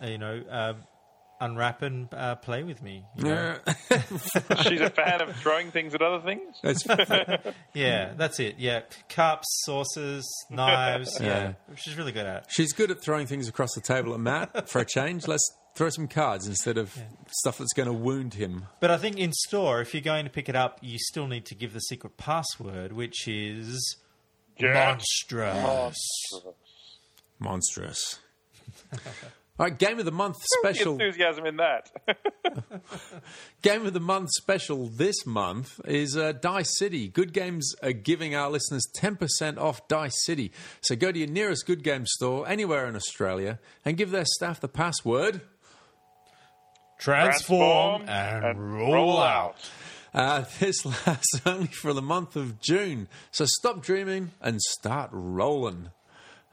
you 0.02 0.18
know, 0.18 0.42
uh, 0.52 0.74
unwrap 1.42 1.82
and 1.82 2.08
uh, 2.14 2.36
play 2.36 2.64
with 2.64 2.82
me. 2.82 3.04
you 3.18 3.24
know? 3.26 3.58
She's 4.62 4.80
a 4.82 4.90
fan 4.90 5.22
of 5.22 5.36
throwing 5.38 5.72
things 5.72 5.94
at 5.94 6.02
other 6.02 6.22
things. 6.24 6.56
That's- 6.64 7.54
Yeah, 7.74 8.14
that's 8.16 8.40
it. 8.40 8.56
Yeah, 8.60 8.82
cups, 9.10 9.46
saucers, 9.66 10.26
knives. 10.50 11.18
yeah. 11.20 11.54
Yeah. 11.70 11.76
she's 11.76 11.98
really 11.98 12.12
good 12.12 12.26
at 12.26 12.44
it. 12.44 12.46
She's 12.50 12.72
good 12.72 12.92
at 12.92 13.02
throwing 13.02 13.28
things 13.28 13.48
across 13.50 13.74
the 13.74 13.82
table 13.82 14.14
at 14.14 14.20
Matt 14.20 14.70
for 14.70 14.80
a 14.80 14.86
change. 14.86 15.28
Let's 15.28 15.44
throw 15.76 15.90
some 15.90 16.08
cards 16.08 16.48
instead 16.48 16.78
of 16.78 16.96
stuff 17.32 17.58
that's 17.58 17.74
going 17.74 17.88
to 17.88 17.94
wound 17.94 18.36
him. 18.36 18.68
But 18.80 18.92
I 18.92 18.98
think 18.98 19.18
in 19.18 19.34
store, 19.34 19.82
if 19.82 19.94
you're 19.94 20.02
going 20.04 20.26
to 20.26 20.32
pick 20.32 20.48
it 20.48 20.56
up, 20.56 20.78
you 20.82 20.98
still 21.00 21.26
need 21.28 21.46
to 21.48 21.56
give 21.56 21.74
the 21.74 21.80
secret 21.80 22.16
password, 22.16 22.94
which 22.94 23.28
is 23.28 23.98
Yeah. 24.60 24.74
monstrous. 24.74 25.98
Monstrous. 27.40 28.20
All 29.60 29.68
right, 29.68 29.78
game 29.78 30.00
of 30.00 30.06
the 30.06 30.12
month 30.12 30.40
The 30.40 30.58
special. 30.62 30.94
enthusiasm 30.94 31.46
in 31.46 31.58
that. 31.58 31.92
Game 33.62 33.86
of 33.86 33.94
the 33.94 34.00
month 34.00 34.30
special 34.32 34.88
this 34.88 35.28
month 35.28 35.80
is 35.86 36.18
uh, 36.18 36.32
Dice 36.32 36.76
City. 36.80 37.08
Good 37.08 37.34
Games 37.34 37.76
are 37.84 37.92
giving 37.94 38.34
our 38.34 38.50
listeners 38.50 38.84
10% 38.98 39.60
off 39.60 39.88
Dice 39.88 40.26
City. 40.26 40.52
So 40.82 40.96
go 40.96 41.12
to 41.12 41.20
your 41.20 41.28
nearest 41.28 41.68
Good 41.68 41.84
Game 41.84 42.06
store 42.08 42.48
anywhere 42.48 42.88
in 42.88 42.96
Australia 42.96 43.60
and 43.86 43.96
give 43.96 44.10
their 44.10 44.26
staff 44.26 44.60
the 44.60 44.68
password. 44.68 45.42
Transform, 47.00 48.06
Transform 48.06 48.10
and, 48.10 48.46
and 48.46 48.74
roll, 48.74 48.94
roll 48.94 49.22
out. 49.22 49.56
Uh, 50.16 50.46
this 50.60 50.84
lasts 51.08 51.42
only 51.46 51.68
for 51.68 51.94
the 51.94 52.02
month 52.02 52.36
of 52.36 52.60
June. 52.60 53.08
So 53.32 53.46
stop 53.46 53.84
dreaming 53.84 54.32
and 54.42 54.60
start 54.62 55.10
rolling. 55.12 55.90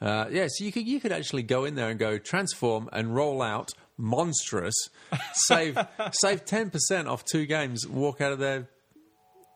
Uh, 0.01 0.27
yeah, 0.31 0.47
so 0.49 0.65
you 0.65 0.73
could 0.73 0.87
you 0.87 0.99
could 1.01 1.13
actually 1.13 1.43
go 1.43 1.65
in 1.65 1.75
there 1.75 1.91
and 1.91 1.99
go 1.99 2.17
transform 2.19 2.89
and 2.93 3.15
roll 3.15 3.43
out 3.43 3.73
monstrous, 3.99 4.75
save 5.35 5.79
save 6.13 6.45
ten 6.45 6.71
percent 6.71 7.07
off 7.07 7.25
two 7.25 7.45
games, 7.47 7.87
walk 7.87 8.21
out 8.23 8.33
of 8.33 8.39
there 8.39 8.69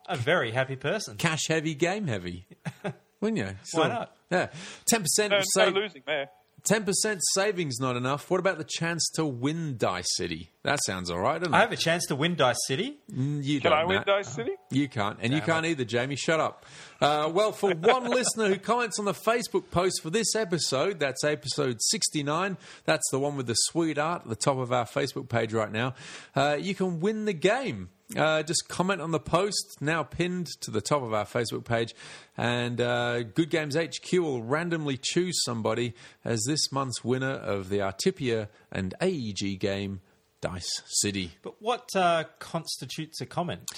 A 0.09 0.17
very 0.17 0.51
happy 0.51 0.77
person. 0.77 1.17
cash 1.17 1.49
heavy, 1.49 1.75
game 1.75 2.07
heavy, 2.07 2.47
wouldn't 3.21 3.39
you? 3.39 3.55
Why 3.73 3.89
not? 3.89 4.17
Yeah, 4.31 4.49
ten 4.87 5.01
percent 5.03 5.33
no, 5.33 5.65
no 5.65 5.69
losing 5.81 6.03
there. 6.07 6.29
Ten 6.65 6.85
percent 6.85 7.21
savings 7.35 7.79
not 7.79 7.95
enough. 7.95 8.31
What 8.31 8.41
about 8.41 8.57
the 8.57 8.65
chance 8.65 9.07
to 9.17 9.27
win 9.27 9.77
Dice 9.77 10.07
City? 10.17 10.51
That 10.63 10.79
sounds 10.83 11.11
all 11.11 11.19
right, 11.19 11.39
doesn't 11.39 11.53
it? 11.53 11.57
I 11.57 11.61
have 11.61 11.73
a 11.73 11.77
chance 11.77 12.07
to 12.07 12.17
win 12.17 12.37
Dice 12.37 12.57
City. 12.67 12.97
you 13.15 13.61
Can 13.61 13.71
don't, 13.71 13.81
I 13.81 13.85
win 13.85 13.97
Matt. 13.99 14.07
Dice 14.07 14.29
City? 14.29 14.53
You 14.71 14.89
can't, 14.89 15.19
and 15.21 15.35
you 15.35 15.43
can't 15.43 15.67
either, 15.67 15.85
Jamie. 15.85 16.17
Shut 16.17 16.41
up. 16.41 16.65
Uh, 17.03 17.31
well, 17.35 17.53
for 17.53 17.75
one 17.75 18.05
listener 18.11 18.49
who 18.49 18.57
comments 18.57 18.99
on 18.99 19.05
the 19.05 19.13
Facebook 19.13 19.71
post 19.71 20.01
for 20.03 20.09
this 20.09 20.35
episode, 20.35 21.01
that's 21.01 21.23
episode 21.23 21.77
69, 21.81 22.57
that's 22.87 23.11
the 23.11 23.19
one 23.19 23.37
with 23.37 23.47
the 23.47 23.55
sweet 23.55 23.99
art 23.99 24.23
at 24.23 24.29
the 24.31 24.37
top 24.37 24.57
of 24.57 24.73
our 24.73 24.87
Facebook 24.87 25.29
page 25.29 25.53
right 25.53 25.71
now, 25.71 25.93
uh, 26.35 26.57
you 26.59 26.75
can 26.75 26.99
win 27.01 27.27
the 27.27 27.35
game. 27.35 27.91
Uh, 28.17 28.43
just 28.43 28.69
comment 28.69 29.01
on 29.01 29.11
the 29.11 29.21
post, 29.21 29.79
now 29.81 30.03
pinned 30.03 30.47
to 30.61 30.71
the 30.71 30.81
top 30.81 31.03
of 31.03 31.13
our 31.13 31.25
Facebook 31.25 31.65
page, 31.65 31.95
and 32.37 32.81
uh, 32.81 33.23
Good 33.23 33.51
Games 33.51 33.77
HQ 33.77 34.13
will 34.13 34.43
randomly 34.43 34.99
choose 35.01 35.43
somebody 35.45 35.95
as 36.25 36.45
this 36.47 36.71
month's 36.71 37.03
winner 37.05 37.33
of 37.33 37.69
the 37.69 37.79
Artipia 37.79 38.49
and 38.71 38.95
AEG 39.01 39.59
game, 39.59 40.01
Dice 40.41 40.83
City. 40.87 41.33
But 41.43 41.61
what 41.61 41.89
uh, 41.97 42.25
constitutes 42.39 43.21
a 43.21 43.27
comment? 43.27 43.71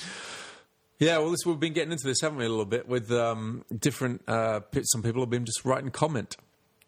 Yeah, 0.98 1.18
well, 1.18 1.30
this 1.30 1.44
we've 1.44 1.60
been 1.60 1.74
getting 1.74 1.92
into 1.92 2.06
this, 2.06 2.20
haven't 2.22 2.38
we, 2.38 2.46
a 2.46 2.48
little 2.48 2.64
bit 2.64 2.88
with 2.88 3.12
um, 3.12 3.64
different. 3.78 4.22
Uh, 4.26 4.60
some 4.82 5.02
people 5.02 5.20
have 5.20 5.30
been 5.30 5.44
just 5.44 5.64
writing 5.64 5.90
comment. 5.90 6.36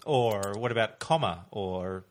Or 0.06 0.54
what 0.56 0.72
about 0.72 0.98
comma? 0.98 1.44
Or 1.50 2.04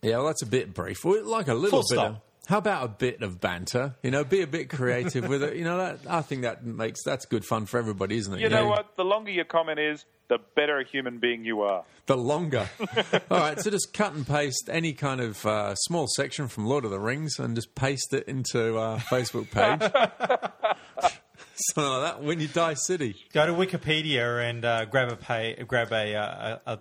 Yeah, 0.00 0.16
well, 0.16 0.26
that's 0.26 0.42
a 0.42 0.46
bit 0.46 0.72
brief. 0.72 1.04
Like 1.04 1.48
a 1.48 1.54
little 1.54 1.82
Full 1.82 1.88
bit. 1.90 1.98
stop. 2.02 2.10
Of, 2.10 2.20
how 2.48 2.58
about 2.58 2.84
a 2.84 2.88
bit 2.88 3.22
of 3.22 3.40
banter? 3.40 3.94
You 4.02 4.10
know, 4.10 4.24
be 4.24 4.42
a 4.42 4.46
bit 4.46 4.68
creative 4.68 5.28
with 5.28 5.42
it. 5.42 5.56
You 5.56 5.64
know, 5.64 5.78
that 5.78 6.00
I 6.08 6.22
think 6.22 6.42
that 6.42 6.64
makes 6.64 7.04
that's 7.04 7.24
good 7.24 7.44
fun 7.44 7.66
for 7.66 7.78
everybody, 7.78 8.16
isn't 8.16 8.34
it? 8.34 8.40
You 8.40 8.48
know 8.48 8.66
what? 8.66 8.96
The 8.96 9.04
longer 9.04 9.30
your 9.30 9.44
comment 9.44 9.78
is, 9.78 10.04
the 10.28 10.38
better 10.56 10.78
a 10.78 10.84
human 10.84 11.18
being 11.18 11.44
you 11.44 11.62
are. 11.62 11.84
The 12.06 12.16
longer. 12.16 12.68
All 13.30 13.38
right, 13.38 13.60
so 13.60 13.70
just 13.70 13.92
cut 13.92 14.14
and 14.14 14.26
paste 14.26 14.68
any 14.70 14.92
kind 14.92 15.20
of 15.20 15.44
uh, 15.46 15.74
small 15.76 16.06
section 16.08 16.48
from 16.48 16.66
Lord 16.66 16.84
of 16.84 16.90
the 16.90 16.98
Rings 16.98 17.38
and 17.38 17.54
just 17.54 17.74
paste 17.76 18.12
it 18.12 18.26
into 18.26 18.76
our 18.76 18.98
Facebook 18.98 19.50
page. 19.50 19.80
Something 21.54 21.92
like 21.92 22.14
that. 22.14 22.22
When 22.24 22.40
you 22.40 22.48
die 22.48 22.74
city. 22.74 23.14
go 23.32 23.46
to 23.46 23.52
Wikipedia 23.52 24.48
and 24.48 24.64
uh, 24.64 24.84
grab 24.86 25.12
a 25.12 25.16
pay, 25.16 25.62
grab 25.66 25.92
a, 25.92 26.16
uh, 26.16 26.58
a, 26.66 26.72
a 26.72 26.74
a 26.74 26.78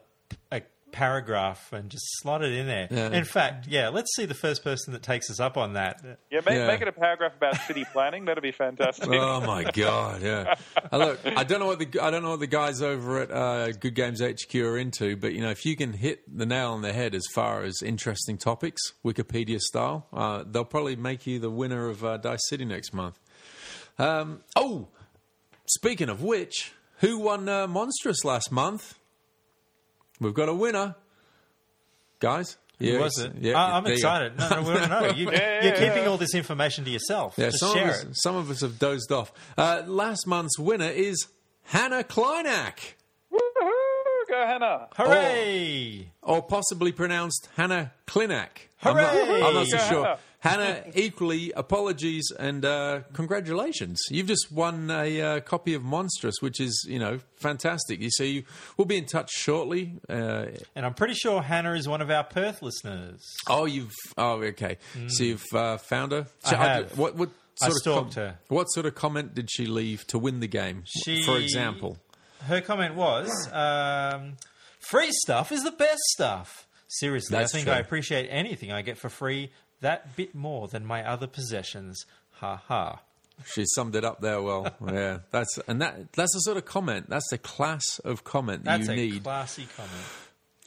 paragraph 0.92 1.72
and 1.74 1.90
just 1.90 2.04
slot 2.22 2.44
it 2.44 2.52
in 2.54 2.68
there. 2.68 2.88
Yeah. 2.92 3.10
In 3.12 3.24
fact, 3.26 3.68
yeah, 3.68 3.90
let's 3.90 4.16
see 4.16 4.26
the 4.26 4.34
first 4.34 4.64
person 4.64 4.94
that 4.94 5.02
takes 5.04 5.30
us 5.30 5.40
up 5.40 5.58
on 5.58 5.74
that. 5.74 6.02
Yeah, 6.32 6.42
make, 6.46 6.56
Yeah. 6.56 6.68
make 6.68 6.82
it 6.82 6.88
a 6.88 6.92
paragraph 6.92 7.34
about 7.36 7.56
city 7.62 7.86
planning. 7.92 8.26
That'd 8.26 8.42
be 8.44 8.52
fantastic. 8.52 9.10
Oh 9.12 9.42
my 9.42 9.64
god! 9.72 10.22
Yeah. 10.22 10.56
Uh, 10.92 10.98
look, 10.98 11.20
I 11.26 11.44
don't 11.44 11.60
know 11.60 11.66
what 11.68 11.80
the 11.80 12.00
I 12.02 12.10
don't 12.12 12.24
know 12.24 12.32
what 12.32 12.40
the 12.40 12.48
guys 12.48 12.82
over 12.82 13.20
at 13.20 13.32
uh, 13.32 13.72
Good 13.74 13.96
Games 13.96 14.22
HQ 14.22 14.54
are 14.56 14.78
into, 14.78 15.16
but 15.16 15.34
you 15.34 15.42
know, 15.42 15.50
if 15.50 15.66
you 15.66 15.76
can 15.76 15.94
hit 15.94 16.22
the 16.38 16.46
nail 16.46 16.72
on 16.72 16.82
the 16.82 16.94
head 16.94 17.14
as 17.16 17.24
far 17.34 17.64
as 17.64 17.82
interesting 17.82 18.38
topics, 18.38 18.82
Wikipedia 19.06 19.60
style, 19.60 20.08
uh, 20.14 20.44
they'll 20.46 20.66
probably 20.66 20.96
make 20.96 21.26
you 21.28 21.40
the 21.40 21.50
winner 21.50 21.88
of 21.90 22.04
uh, 22.04 22.18
Dice 22.18 22.40
City 22.50 22.66
next 22.66 22.94
month. 22.94 23.20
Um, 24.00 24.42
oh, 24.56 24.88
speaking 25.66 26.10
of 26.10 26.22
which, 26.24 26.72
who 27.00 27.20
won 27.20 27.48
uh, 27.50 27.68
Monstrous 27.68 28.24
last 28.26 28.52
month? 28.52 28.96
We've 30.22 30.34
got 30.34 30.48
a 30.48 30.54
winner, 30.54 30.96
guys. 32.20 32.58
Who 32.80 32.98
was 33.00 33.18
it? 33.20 33.54
I, 33.54 33.78
I'm 33.78 33.84
there 33.84 33.94
you 33.94 34.02
go. 34.02 34.08
excited. 34.08 34.38
No, 34.40 34.50
no, 34.50 34.62
we 34.62 34.70
want 34.70 34.84
to 34.84 34.88
know. 34.90 35.06
You, 35.10 35.26
Yeah, 35.32 35.64
you're 35.66 35.74
yeah, 35.76 35.88
keeping 35.94 36.08
all 36.08 36.18
this 36.18 36.34
information 36.34 36.84
to 36.86 36.90
yourself. 36.92 37.36
Yeah, 37.38 37.48
Just 37.48 37.60
some 37.60 37.70
of, 37.70 37.76
share 37.76 37.90
us, 37.90 38.04
it. 38.04 38.10
some 38.14 38.36
of 38.38 38.50
us 38.50 38.62
have 38.62 38.80
dozed 38.80 39.12
off. 39.12 39.32
Uh, 39.58 39.84
last 39.86 40.26
month's 40.26 40.58
winner 40.58 40.88
is 40.90 41.28
Hannah 41.66 42.04
Kleinak, 42.04 42.96
Woohoo! 43.32 44.28
Go 44.30 44.46
Hannah. 44.48 44.88
Hooray! 44.96 46.12
or 46.24 46.42
possibly 46.42 46.92
pronounced 46.92 47.50
Hannah 47.56 47.92
Klinak. 48.08 48.70
Hooray! 48.78 49.06
I'm 49.06 49.28
not, 49.40 49.44
I'm 49.48 49.54
not 49.54 49.68
so 49.68 49.78
sure. 49.78 50.04
Hannah. 50.06 50.20
Hannah, 50.42 50.84
equally 50.96 51.52
apologies 51.56 52.26
and 52.40 52.66
uh, 52.66 53.02
congratulations. 53.14 54.02
You've 54.10 54.26
just 54.28 54.52
won 54.52 54.90
a 54.90 55.22
uh, 55.22 55.40
copy 55.42 55.76
of 55.76 55.84
Monstrous, 55.84 56.36
which 56.42 56.60
is 56.60 56.84
you 56.90 56.98
know 57.00 57.20
fantastic. 57.36 58.02
You 58.02 58.10
see, 58.10 58.46
we'll 58.76 58.86
be 58.88 58.98
in 58.98 59.06
touch 59.06 59.30
shortly. 59.32 59.94
Uh, 60.10 60.48
And 60.76 60.84
I'm 60.86 60.96
pretty 60.96 61.14
sure 61.14 61.42
Hannah 61.44 61.74
is 61.74 61.88
one 61.88 62.02
of 62.02 62.10
our 62.10 62.24
Perth 62.24 62.62
listeners. 62.64 63.24
oh, 63.48 63.66
you've 63.66 63.94
oh 64.18 64.42
okay. 64.42 64.78
So 65.08 65.24
you've 65.24 65.46
uh, 65.54 65.78
found 65.78 66.12
her. 66.12 66.26
I 66.46 66.56
have. 66.56 66.98
what 66.98 67.16
what 67.16 67.30
I 67.62 67.66
sort 67.70 67.72
of 67.72 67.78
stalked 67.78 68.14
her. 68.16 68.40
What 68.48 68.66
sort 68.72 68.88
of 68.88 68.96
comment 68.96 69.36
did 69.36 69.50
she 69.52 69.68
leave 69.68 70.08
to 70.08 70.18
win 70.18 70.40
the 70.40 70.48
game? 70.48 70.84
She- 70.88 71.22
For 71.24 71.38
example. 71.38 71.98
Her 72.48 72.60
comment 72.62 72.96
was, 72.96 73.30
um, 73.54 74.38
"Free 74.80 75.12
stuff 75.12 75.52
is 75.52 75.62
the 75.64 75.72
best 75.72 76.02
stuff." 76.16 76.66
Seriously, 76.88 77.38
That's 77.38 77.54
I 77.54 77.58
think 77.58 77.68
true. 77.68 77.76
I 77.76 77.80
appreciate 77.80 78.28
anything 78.30 78.72
I 78.72 78.82
get 78.82 78.98
for 78.98 79.08
free 79.10 79.52
that 79.82 80.16
bit 80.16 80.34
more 80.34 80.68
than 80.68 80.86
my 80.86 81.04
other 81.04 81.28
possessions. 81.28 82.06
Ha 82.40 82.56
ha. 82.68 83.00
She 83.46 83.66
summed 83.66 83.96
it 83.96 84.06
up 84.06 84.22
there 84.22 84.42
well. 84.42 84.68
Yeah, 84.88 85.20
that's 85.32 85.58
and 85.68 85.82
that 85.82 86.14
that's 86.14 86.34
the 86.34 86.40
sort 86.40 86.58
of 86.58 86.66
comment. 86.66 87.10
That's 87.10 87.28
the 87.30 87.38
class 87.38 88.00
of 88.00 88.24
comment 88.24 88.64
that 88.66 88.78
That's 88.78 88.88
you 88.90 88.94
a 88.94 88.96
need. 88.96 89.24
classy 89.24 89.68
comment. 89.76 89.92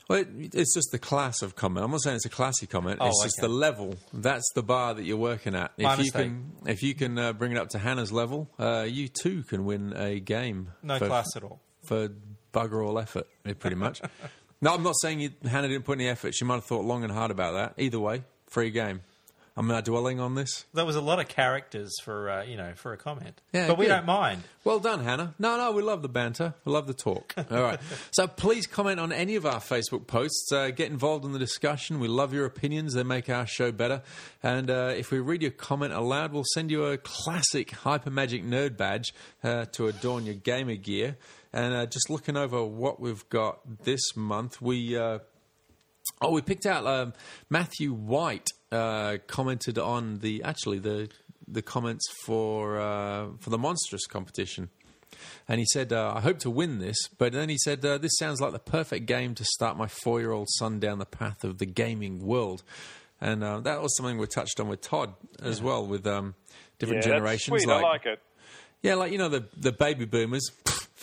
well, 0.08 0.18
it, 0.20 0.54
it's 0.54 0.74
just 0.74 0.88
the 0.90 0.98
class 0.98 1.42
of 1.42 1.54
comment. 1.56 1.84
I'm 1.84 1.90
not 1.90 2.02
saying 2.02 2.16
it's 2.16 2.26
a 2.26 2.30
classy 2.30 2.66
comment. 2.66 2.98
Oh, 3.00 3.08
it's 3.08 3.22
just 3.22 3.36
the 3.40 3.48
level. 3.48 3.96
That's 4.12 4.50
the 4.54 4.62
bar 4.62 4.94
that 4.94 5.04
you're 5.04 5.16
working 5.16 5.54
at. 5.54 5.78
My 5.78 5.92
if 5.92 5.98
you 5.98 6.04
mistake. 6.04 6.26
can, 6.26 6.52
if 6.66 6.82
you 6.82 6.94
can 6.94 7.18
uh, 7.18 7.32
bring 7.32 7.52
it 7.52 7.58
up 7.58 7.68
to 7.70 7.78
Hannah's 7.78 8.12
level, 8.12 8.50
uh, 8.58 8.86
you 8.88 9.08
too 9.08 9.42
can 9.44 9.64
win 9.64 9.92
a 9.96 10.18
game. 10.20 10.72
No 10.82 10.98
for, 10.98 11.06
class 11.06 11.36
at 11.36 11.44
all. 11.44 11.60
for 11.84 12.08
bugger 12.52 12.86
all 12.86 12.98
effort, 12.98 13.26
pretty 13.58 13.76
much. 13.76 14.00
no, 14.60 14.74
I'm 14.74 14.82
not 14.82 14.94
saying 15.00 15.20
you, 15.20 15.30
Hannah 15.44 15.68
didn't 15.68 15.84
put 15.84 15.98
any 15.98 16.08
effort. 16.08 16.34
She 16.34 16.44
might 16.44 16.56
have 16.56 16.64
thought 16.64 16.84
long 16.84 17.04
and 17.04 17.12
hard 17.12 17.30
about 17.30 17.52
that. 17.54 17.82
Either 17.82 18.00
way, 18.00 18.24
free 18.54 18.70
game. 18.70 19.00
I'm 19.56 19.68
not 19.68 19.84
dwelling 19.84 20.18
on 20.18 20.34
this. 20.34 20.64
There 20.74 20.84
was 20.84 20.96
a 20.96 21.00
lot 21.00 21.20
of 21.20 21.28
characters 21.28 21.92
for 22.02 22.28
uh, 22.28 22.42
you 22.42 22.56
know 22.56 22.72
for 22.74 22.92
a 22.92 22.96
comment, 22.96 23.40
Yeah, 23.52 23.68
but 23.68 23.78
we 23.78 23.84
good. 23.86 23.90
don't 23.92 24.06
mind. 24.06 24.42
Well 24.64 24.80
done, 24.80 25.04
Hannah. 25.04 25.34
No, 25.38 25.56
no, 25.56 25.70
we 25.70 25.80
love 25.82 26.02
the 26.02 26.08
banter. 26.08 26.54
We 26.64 26.72
love 26.72 26.88
the 26.88 26.94
talk. 26.94 27.34
All 27.52 27.62
right. 27.62 27.78
So 28.10 28.26
please 28.26 28.66
comment 28.66 28.98
on 28.98 29.12
any 29.12 29.36
of 29.36 29.46
our 29.46 29.60
Facebook 29.60 30.08
posts. 30.08 30.50
Uh, 30.50 30.70
get 30.70 30.90
involved 30.90 31.24
in 31.24 31.30
the 31.32 31.38
discussion. 31.38 32.00
We 32.00 32.08
love 32.08 32.32
your 32.34 32.46
opinions. 32.46 32.94
They 32.94 33.04
make 33.04 33.30
our 33.30 33.46
show 33.46 33.70
better. 33.70 34.02
And 34.42 34.70
uh, 34.70 34.92
if 34.96 35.12
we 35.12 35.20
read 35.20 35.40
your 35.42 35.52
comment 35.52 35.92
aloud, 35.92 36.32
we'll 36.32 36.42
send 36.54 36.72
you 36.72 36.86
a 36.86 36.98
classic 36.98 37.70
Hyper 37.70 38.10
Magic 38.10 38.42
Nerd 38.44 38.76
badge 38.76 39.14
uh, 39.44 39.66
to 39.66 39.86
adorn 39.86 40.26
your 40.26 40.34
gamer 40.34 40.74
gear. 40.74 41.16
And 41.52 41.72
uh, 41.74 41.86
just 41.86 42.10
looking 42.10 42.36
over 42.36 42.64
what 42.64 42.98
we've 42.98 43.28
got 43.28 43.84
this 43.84 44.16
month, 44.16 44.60
we. 44.60 44.96
Oh, 46.20 46.30
we 46.30 46.42
picked 46.42 46.66
out 46.66 46.86
um, 46.86 47.12
Matthew 47.50 47.92
White 47.92 48.48
uh, 48.72 49.18
commented 49.26 49.78
on 49.78 50.18
the 50.18 50.42
actually 50.42 50.78
the 50.78 51.08
the 51.46 51.62
comments 51.62 52.04
for 52.24 52.78
uh, 52.80 53.28
for 53.40 53.50
the 53.50 53.58
monstrous 53.58 54.06
competition. 54.06 54.70
And 55.48 55.60
he 55.60 55.66
said, 55.72 55.92
uh, 55.92 56.14
I 56.16 56.20
hope 56.20 56.40
to 56.40 56.50
win 56.50 56.78
this. 56.78 56.96
But 57.18 57.32
then 57.32 57.48
he 57.48 57.56
said, 57.58 57.84
uh, 57.84 57.98
This 57.98 58.12
sounds 58.18 58.40
like 58.40 58.52
the 58.52 58.58
perfect 58.58 59.06
game 59.06 59.34
to 59.36 59.44
start 59.44 59.76
my 59.76 59.86
four 59.86 60.20
year 60.20 60.32
old 60.32 60.48
son 60.50 60.80
down 60.80 60.98
the 60.98 61.06
path 61.06 61.44
of 61.44 61.58
the 61.58 61.66
gaming 61.66 62.24
world. 62.24 62.62
And 63.20 63.44
uh, 63.44 63.60
that 63.60 63.80
was 63.80 63.96
something 63.96 64.18
we 64.18 64.26
touched 64.26 64.58
on 64.60 64.68
with 64.68 64.80
Todd 64.80 65.14
as 65.40 65.62
well, 65.62 65.86
with 65.86 66.06
um, 66.06 66.34
different 66.78 67.04
yeah, 67.04 67.12
generations. 67.12 67.62
sweet. 67.62 67.72
I 67.72 67.80
like 67.80 68.06
it. 68.06 68.20
Yeah, 68.82 68.96
like 68.96 69.12
you 69.12 69.18
know 69.18 69.28
the 69.28 69.46
the 69.56 69.72
baby 69.72 70.04
boomers. 70.04 70.50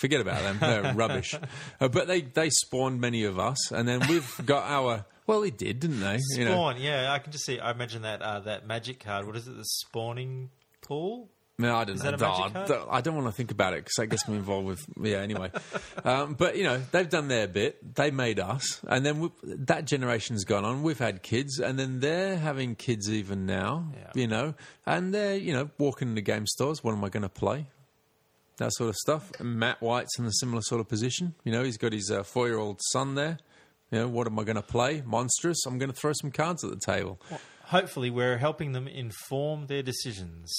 Forget 0.02 0.20
about 0.20 0.42
them; 0.42 0.58
they're 0.60 0.94
rubbish. 0.96 1.36
Uh, 1.80 1.88
but 1.88 2.08
they 2.08 2.22
they 2.22 2.50
spawned 2.50 3.00
many 3.00 3.24
of 3.24 3.38
us, 3.38 3.72
and 3.72 3.88
then 3.88 4.02
we've 4.10 4.30
got 4.46 4.64
our. 4.64 5.06
Well, 5.28 5.42
they 5.42 5.52
did, 5.52 5.80
didn't 5.80 6.00
they? 6.00 6.18
You 6.36 6.46
know, 6.46 6.72
yeah, 6.72 7.14
I 7.14 7.20
can 7.20 7.32
just 7.32 7.46
see. 7.46 7.60
I 7.60 7.70
imagine 7.70 8.02
that 8.02 8.22
uh, 8.24 8.40
that 8.42 8.66
magic 8.66 9.00
card. 9.00 9.28
What 9.28 9.36
is 9.38 9.48
it? 9.48 9.56
The 9.56 9.64
spawning 9.64 10.50
pool. 10.82 11.30
No, 11.60 11.76
I 11.76 11.84
don't 11.84 11.96
Is 11.98 12.04
know. 12.04 12.10
that 12.12 12.22
a 12.22 12.28
magic 12.28 12.56
Oh, 12.56 12.78
card? 12.78 12.88
I 12.90 13.02
don't 13.02 13.14
want 13.14 13.28
to 13.28 13.32
think 13.34 13.52
about 13.52 13.74
it 13.74 13.82
because 13.84 13.94
that 13.98 14.08
gets 14.08 14.28
me 14.28 14.36
involved 14.36 14.66
with. 14.66 14.84
Yeah, 15.00 15.18
anyway. 15.18 15.52
um, 16.04 16.34
but, 16.34 16.58
you 16.58 16.64
know, 16.64 16.82
they've 16.92 17.08
done 17.08 17.28
their 17.28 17.48
bit. 17.48 17.94
They 17.94 18.10
made 18.10 18.40
us. 18.40 18.82
And 18.88 19.06
then 19.06 19.20
we, 19.20 19.30
that 19.44 19.86
generation's 19.86 20.44
gone 20.44 20.66
on. 20.66 20.82
We've 20.82 20.98
had 20.98 21.22
kids. 21.22 21.60
And 21.60 21.78
then 21.78 22.00
they're 22.00 22.36
having 22.38 22.74
kids 22.74 23.12
even 23.12 23.46
now, 23.46 23.92
Yeah. 23.96 24.12
you 24.16 24.26
know. 24.28 24.56
And 24.88 25.14
they're, 25.14 25.36
you 25.36 25.54
know, 25.54 25.70
walking 25.78 26.10
into 26.10 26.22
game 26.22 26.48
stores. 26.48 26.84
What 26.84 26.94
am 26.94 27.04
I 27.04 27.10
going 27.10 27.24
to 27.24 27.30
play? 27.30 27.68
That 28.62 28.72
sort 28.74 28.90
of 28.90 28.96
stuff. 28.96 29.32
And 29.40 29.58
Matt 29.58 29.82
White's 29.82 30.20
in 30.20 30.26
a 30.26 30.32
similar 30.34 30.62
sort 30.62 30.82
of 30.82 30.88
position. 30.88 31.34
You 31.44 31.52
know, 31.52 31.64
he's 31.64 31.78
got 31.78 31.94
his 31.94 32.12
uh, 32.12 32.22
four 32.22 32.48
year 32.48 32.60
old 32.60 32.80
son 32.92 33.16
there. 33.16 33.40
You 33.92 34.00
know, 34.00 34.08
what 34.08 34.28
am 34.28 34.38
I 34.38 34.44
going 34.44 34.56
to 34.56 34.62
play? 34.62 35.02
Monstrous. 35.04 35.66
I'm 35.66 35.80
going 35.80 35.90
to 35.90 35.96
throw 35.96 36.14
some 36.14 36.30
cards 36.32 36.64
at 36.64 36.70
the 36.70 36.80
table. 36.80 37.20
Hopefully, 37.66 38.10
we're 38.12 38.38
helping 38.38 38.74
them 38.74 38.88
inform 38.88 39.66
their 39.66 39.82
decisions. 39.82 40.54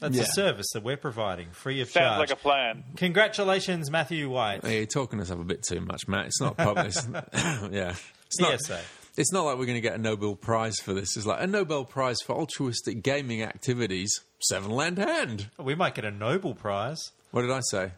That's 0.00 0.16
Yeah. 0.16 0.22
a 0.24 0.26
service 0.34 0.66
that 0.74 0.82
we're 0.82 0.96
providing 0.96 1.52
free 1.52 1.80
of 1.80 1.88
Sounds 1.88 2.16
charge. 2.16 2.18
like 2.18 2.30
a 2.30 2.36
plan. 2.42 2.84
Congratulations, 2.96 3.88
Matthew 3.90 4.28
White. 4.28 4.60
Yeah, 4.64 4.70
you're 4.70 4.86
talking 4.86 5.20
us 5.20 5.30
up 5.30 5.38
a 5.40 5.44
bit 5.44 5.62
too 5.62 5.80
much, 5.80 6.08
Matt. 6.08 6.26
It's 6.26 6.40
not 6.40 6.56
public. 6.56 6.92
yeah. 7.72 7.94
It's 8.26 8.40
not, 8.40 8.60
PSA. 8.60 8.80
it's 9.16 9.32
not 9.32 9.44
like 9.44 9.56
we're 9.58 9.64
going 9.66 9.76
to 9.76 9.80
get 9.80 9.94
a 9.94 9.98
Nobel 9.98 10.34
Prize 10.34 10.76
for 10.80 10.92
this. 10.92 11.16
It's 11.16 11.24
like 11.24 11.40
a 11.40 11.46
Nobel 11.46 11.84
Prize 11.84 12.18
for 12.26 12.34
altruistic 12.36 13.02
gaming 13.02 13.42
activities. 13.42 14.10
Seven 14.48 14.70
Land 14.70 14.98
Hand. 14.98 15.50
We 15.58 15.74
might 15.74 15.94
get 15.94 16.04
a 16.04 16.10
Nobel 16.10 16.54
Prize. 16.54 17.10
What 17.32 17.42
did 17.42 17.50
I 17.50 17.60
say? 17.60 17.92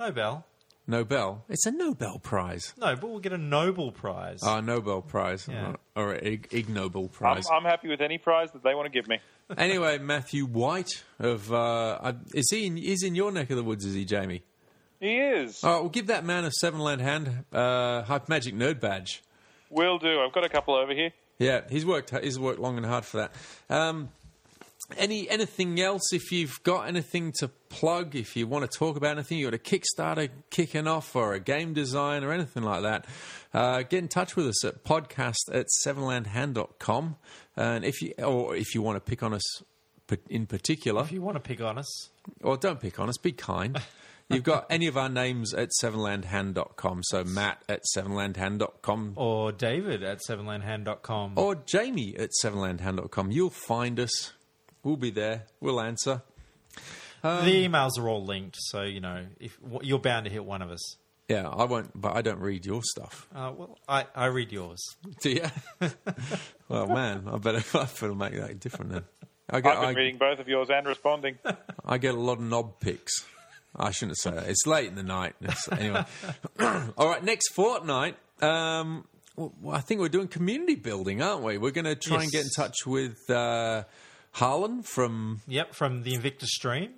Nobel. 0.00 0.44
Nobel. 0.88 1.44
It's 1.48 1.64
a 1.64 1.70
Nobel 1.70 2.18
Prize. 2.18 2.74
No, 2.76 2.96
but 2.96 3.08
we'll 3.08 3.20
get 3.20 3.32
a 3.32 3.38
Nobel 3.38 3.92
Prize. 3.92 4.40
Oh, 4.42 4.60
Nobel 4.60 5.02
Prize. 5.02 5.46
Yeah. 5.48 5.74
Or 5.94 6.12
an 6.12 6.26
Ig, 6.26 6.48
Ig 6.50 6.68
Nobel 6.68 7.02
I'm, 7.02 7.08
Prize. 7.08 7.46
I'm 7.52 7.62
happy 7.62 7.88
with 7.88 8.00
any 8.00 8.18
prize 8.18 8.50
that 8.52 8.64
they 8.64 8.74
want 8.74 8.86
to 8.86 8.90
give 8.90 9.08
me. 9.08 9.20
anyway, 9.58 9.98
Matthew 9.98 10.44
White 10.44 11.04
of 11.20 11.52
uh, 11.52 12.12
is 12.34 12.48
he 12.50 12.66
in, 12.66 12.76
he's 12.76 13.04
in 13.04 13.14
your 13.14 13.30
neck 13.30 13.50
of 13.50 13.56
the 13.56 13.64
woods? 13.64 13.84
Is 13.84 13.94
he, 13.94 14.04
Jamie? 14.04 14.42
He 14.98 15.18
is. 15.18 15.62
All 15.62 15.72
right, 15.72 15.80
we'll 15.80 15.90
give 15.90 16.08
that 16.08 16.24
man 16.24 16.44
a 16.44 16.50
Seven 16.50 16.80
Land 16.80 17.00
Hand 17.00 17.44
uh, 17.52 18.02
Hype 18.02 18.28
Magic 18.28 18.54
Nerd 18.54 18.80
badge. 18.80 19.22
Will 19.70 19.98
do. 19.98 20.20
I've 20.20 20.32
got 20.32 20.44
a 20.44 20.48
couple 20.48 20.74
over 20.74 20.94
here. 20.94 21.12
Yeah, 21.38 21.60
he's 21.68 21.86
worked. 21.86 22.16
He's 22.22 22.38
worked 22.38 22.58
long 22.58 22.76
and 22.76 22.86
hard 22.86 23.04
for 23.04 23.18
that. 23.18 23.34
Um, 23.68 24.08
any 24.96 25.28
anything 25.28 25.80
else? 25.80 26.12
If 26.12 26.30
you've 26.32 26.62
got 26.62 26.88
anything 26.88 27.32
to 27.38 27.48
plug, 27.48 28.14
if 28.14 28.36
you 28.36 28.46
want 28.46 28.70
to 28.70 28.78
talk 28.78 28.96
about 28.96 29.12
anything, 29.12 29.38
you 29.38 29.50
got 29.50 29.54
a 29.54 29.58
Kickstarter 29.58 30.30
kicking 30.50 30.86
off, 30.86 31.14
or 31.16 31.34
a 31.34 31.40
game 31.40 31.72
design, 31.74 32.24
or 32.24 32.32
anything 32.32 32.62
like 32.62 32.82
that, 32.82 33.06
uh, 33.52 33.82
get 33.82 33.98
in 33.98 34.08
touch 34.08 34.36
with 34.36 34.46
us 34.46 34.64
at 34.64 34.84
podcast 34.84 35.52
at 35.52 35.66
sevenlandhand.com. 35.84 37.16
And 37.56 37.84
if 37.84 38.00
you 38.02 38.12
or 38.18 38.56
if 38.56 38.74
you 38.74 38.82
want 38.82 38.96
to 38.96 39.00
pick 39.00 39.22
on 39.22 39.34
us 39.34 39.62
in 40.28 40.46
particular, 40.46 41.02
if 41.02 41.12
you 41.12 41.22
want 41.22 41.36
to 41.36 41.40
pick 41.40 41.60
on 41.60 41.78
us, 41.78 42.10
or 42.42 42.56
don't 42.56 42.80
pick 42.80 42.98
on 42.98 43.08
us, 43.08 43.18
be 43.18 43.32
kind. 43.32 43.80
You've 44.28 44.42
got 44.42 44.66
any 44.70 44.88
of 44.88 44.96
our 44.96 45.08
names 45.08 45.54
at 45.54 45.70
sevenlandhand.com. 45.80 47.02
So 47.04 47.22
Matt 47.22 47.62
at 47.68 47.82
sevenlandhand.com 47.96 49.12
or 49.14 49.52
David 49.52 50.02
at 50.02 50.18
sevenlandhand.com. 50.28 51.34
or 51.36 51.54
Jamie 51.54 52.16
at 52.16 52.30
sevenlandhand.com. 52.42 53.30
You'll 53.30 53.50
find 53.50 54.00
us. 54.00 54.32
We'll 54.86 54.94
be 54.94 55.10
there. 55.10 55.46
We'll 55.60 55.80
answer. 55.80 56.22
Um, 57.24 57.44
the 57.44 57.66
emails 57.66 57.98
are 57.98 58.08
all 58.08 58.24
linked, 58.24 58.54
so 58.56 58.82
you 58.82 59.00
know 59.00 59.26
if 59.40 59.58
you're 59.82 59.98
bound 59.98 60.26
to 60.26 60.30
hit 60.30 60.44
one 60.44 60.62
of 60.62 60.70
us. 60.70 60.96
Yeah, 61.28 61.48
I 61.48 61.64
won't, 61.64 61.90
but 62.00 62.14
I 62.14 62.22
don't 62.22 62.38
read 62.38 62.64
your 62.64 62.82
stuff. 62.84 63.26
Uh, 63.34 63.52
well, 63.56 63.78
I, 63.88 64.06
I 64.14 64.26
read 64.26 64.52
yours. 64.52 64.78
Do 65.22 65.30
you? 65.30 65.42
well, 66.68 66.86
man, 66.86 67.24
I 67.26 67.38
better, 67.38 67.64
I 67.76 67.86
better 67.86 68.14
make 68.14 68.34
that 68.34 68.60
different 68.60 68.92
then. 68.92 69.02
I 69.50 69.60
get, 69.60 69.76
I've 69.76 69.88
been 69.88 69.96
I, 69.96 69.98
reading 69.98 70.18
both 70.18 70.38
of 70.38 70.46
yours 70.46 70.68
and 70.70 70.86
responding. 70.86 71.38
I 71.84 71.98
get 71.98 72.14
a 72.14 72.20
lot 72.20 72.34
of 72.34 72.44
knob 72.44 72.78
pics. 72.78 73.24
I 73.74 73.90
shouldn't 73.90 74.18
say 74.18 74.30
that. 74.30 74.48
It's 74.48 74.68
late 74.68 74.86
in 74.86 74.94
the 74.94 75.02
night. 75.02 75.34
It's- 75.42 75.68
anyway. 75.72 76.04
All 76.96 77.08
right, 77.08 77.24
next 77.24 77.48
fortnight, 77.56 78.16
um, 78.40 79.04
well, 79.34 79.52
I 79.72 79.80
think 79.80 80.00
we're 80.00 80.10
doing 80.10 80.28
community 80.28 80.76
building, 80.76 81.22
aren't 81.22 81.42
we? 81.42 81.58
We're 81.58 81.72
going 81.72 81.86
to 81.86 81.96
try 81.96 82.22
and 82.22 82.30
get 82.30 82.44
in 82.44 82.50
touch 82.56 82.86
with 82.86 83.28
uh, 83.28 83.82
Harlan 84.36 84.82
from 84.82 85.40
Yep, 85.48 85.74
from 85.74 86.02
the 86.02 86.14
Invictus 86.14 86.50
stream. 86.52 86.90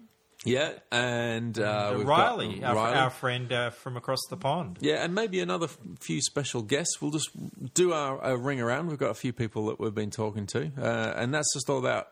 Yeah, 0.44 0.72
and 0.92 1.58
uh, 1.58 1.62
Uh, 1.62 1.94
we've 1.98 2.06
Riley, 2.06 2.58
got 2.60 2.70
our, 2.70 2.74
Riley. 2.76 2.96
our 2.96 3.10
friend 3.10 3.52
uh, 3.52 3.70
from 3.70 3.96
across 3.96 4.20
the 4.30 4.36
pond. 4.36 4.78
yeah, 4.80 5.02
and 5.04 5.12
maybe 5.14 5.40
another 5.40 5.64
f- 5.66 5.78
few 6.00 6.20
special 6.20 6.62
guests. 6.62 7.00
We'll 7.02 7.10
just 7.10 7.30
do 7.74 7.92
our, 7.92 8.20
our 8.22 8.36
ring 8.36 8.60
around. 8.60 8.86
We've 8.86 8.98
got 8.98 9.10
a 9.10 9.14
few 9.14 9.32
people 9.32 9.66
that 9.66 9.80
we've 9.80 9.94
been 9.94 10.10
talking 10.12 10.46
to, 10.48 10.70
uh, 10.80 11.14
and 11.16 11.34
that's 11.34 11.52
just 11.54 11.68
all 11.68 11.78
about 11.78 12.08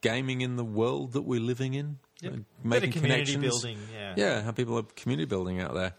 gaming 0.00 0.40
in 0.40 0.56
the 0.56 0.64
world 0.64 1.12
that 1.12 1.22
we're 1.22 1.40
living 1.40 1.74
in, 1.74 1.98
Yep. 2.22 2.32
uh, 2.32 2.36
Bit 2.36 2.44
making 2.64 2.88
of 2.88 2.94
community 2.96 3.32
connections. 3.34 3.62
building, 3.62 3.78
yeah. 3.94 4.14
yeah, 4.16 4.42
how 4.42 4.52
people 4.52 4.78
are 4.78 4.82
community 4.96 5.26
building 5.26 5.60
out 5.60 5.74
there. 5.74 5.92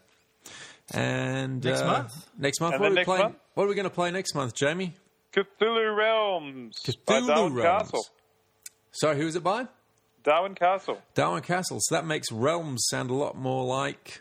And 0.92 1.64
Next 1.64 1.82
uh, 1.82 1.86
month. 1.86 2.28
next 2.38 2.60
month, 2.60 2.74
And 2.74 2.82
what 2.82 2.92
are 2.92 2.94
we 2.96 3.04
playing? 3.04 3.22
month? 3.22 3.36
What 3.54 3.64
are 3.64 3.68
we 3.68 3.74
going 3.74 3.84
to 3.84 3.94
play 3.94 4.10
next 4.10 4.34
month, 4.34 4.54
Jamie? 4.54 4.94
Cthulhu 5.32 5.96
Realms 5.96 6.74
Cthulhu 6.84 7.26
Darwin 7.28 7.54
Realms. 7.54 7.82
Castle. 7.90 8.04
Sorry, 8.92 9.16
who 9.16 9.26
is 9.26 9.36
it 9.36 9.42
by? 9.44 9.66
Darwin 10.24 10.54
Kastle. 10.54 10.98
Darwin 11.14 11.42
Kastle. 11.42 11.78
So 11.80 11.94
that 11.94 12.04
makes 12.06 12.30
Realms 12.32 12.84
sound 12.90 13.10
a 13.10 13.14
lot 13.14 13.36
more 13.36 13.64
like 13.64 14.20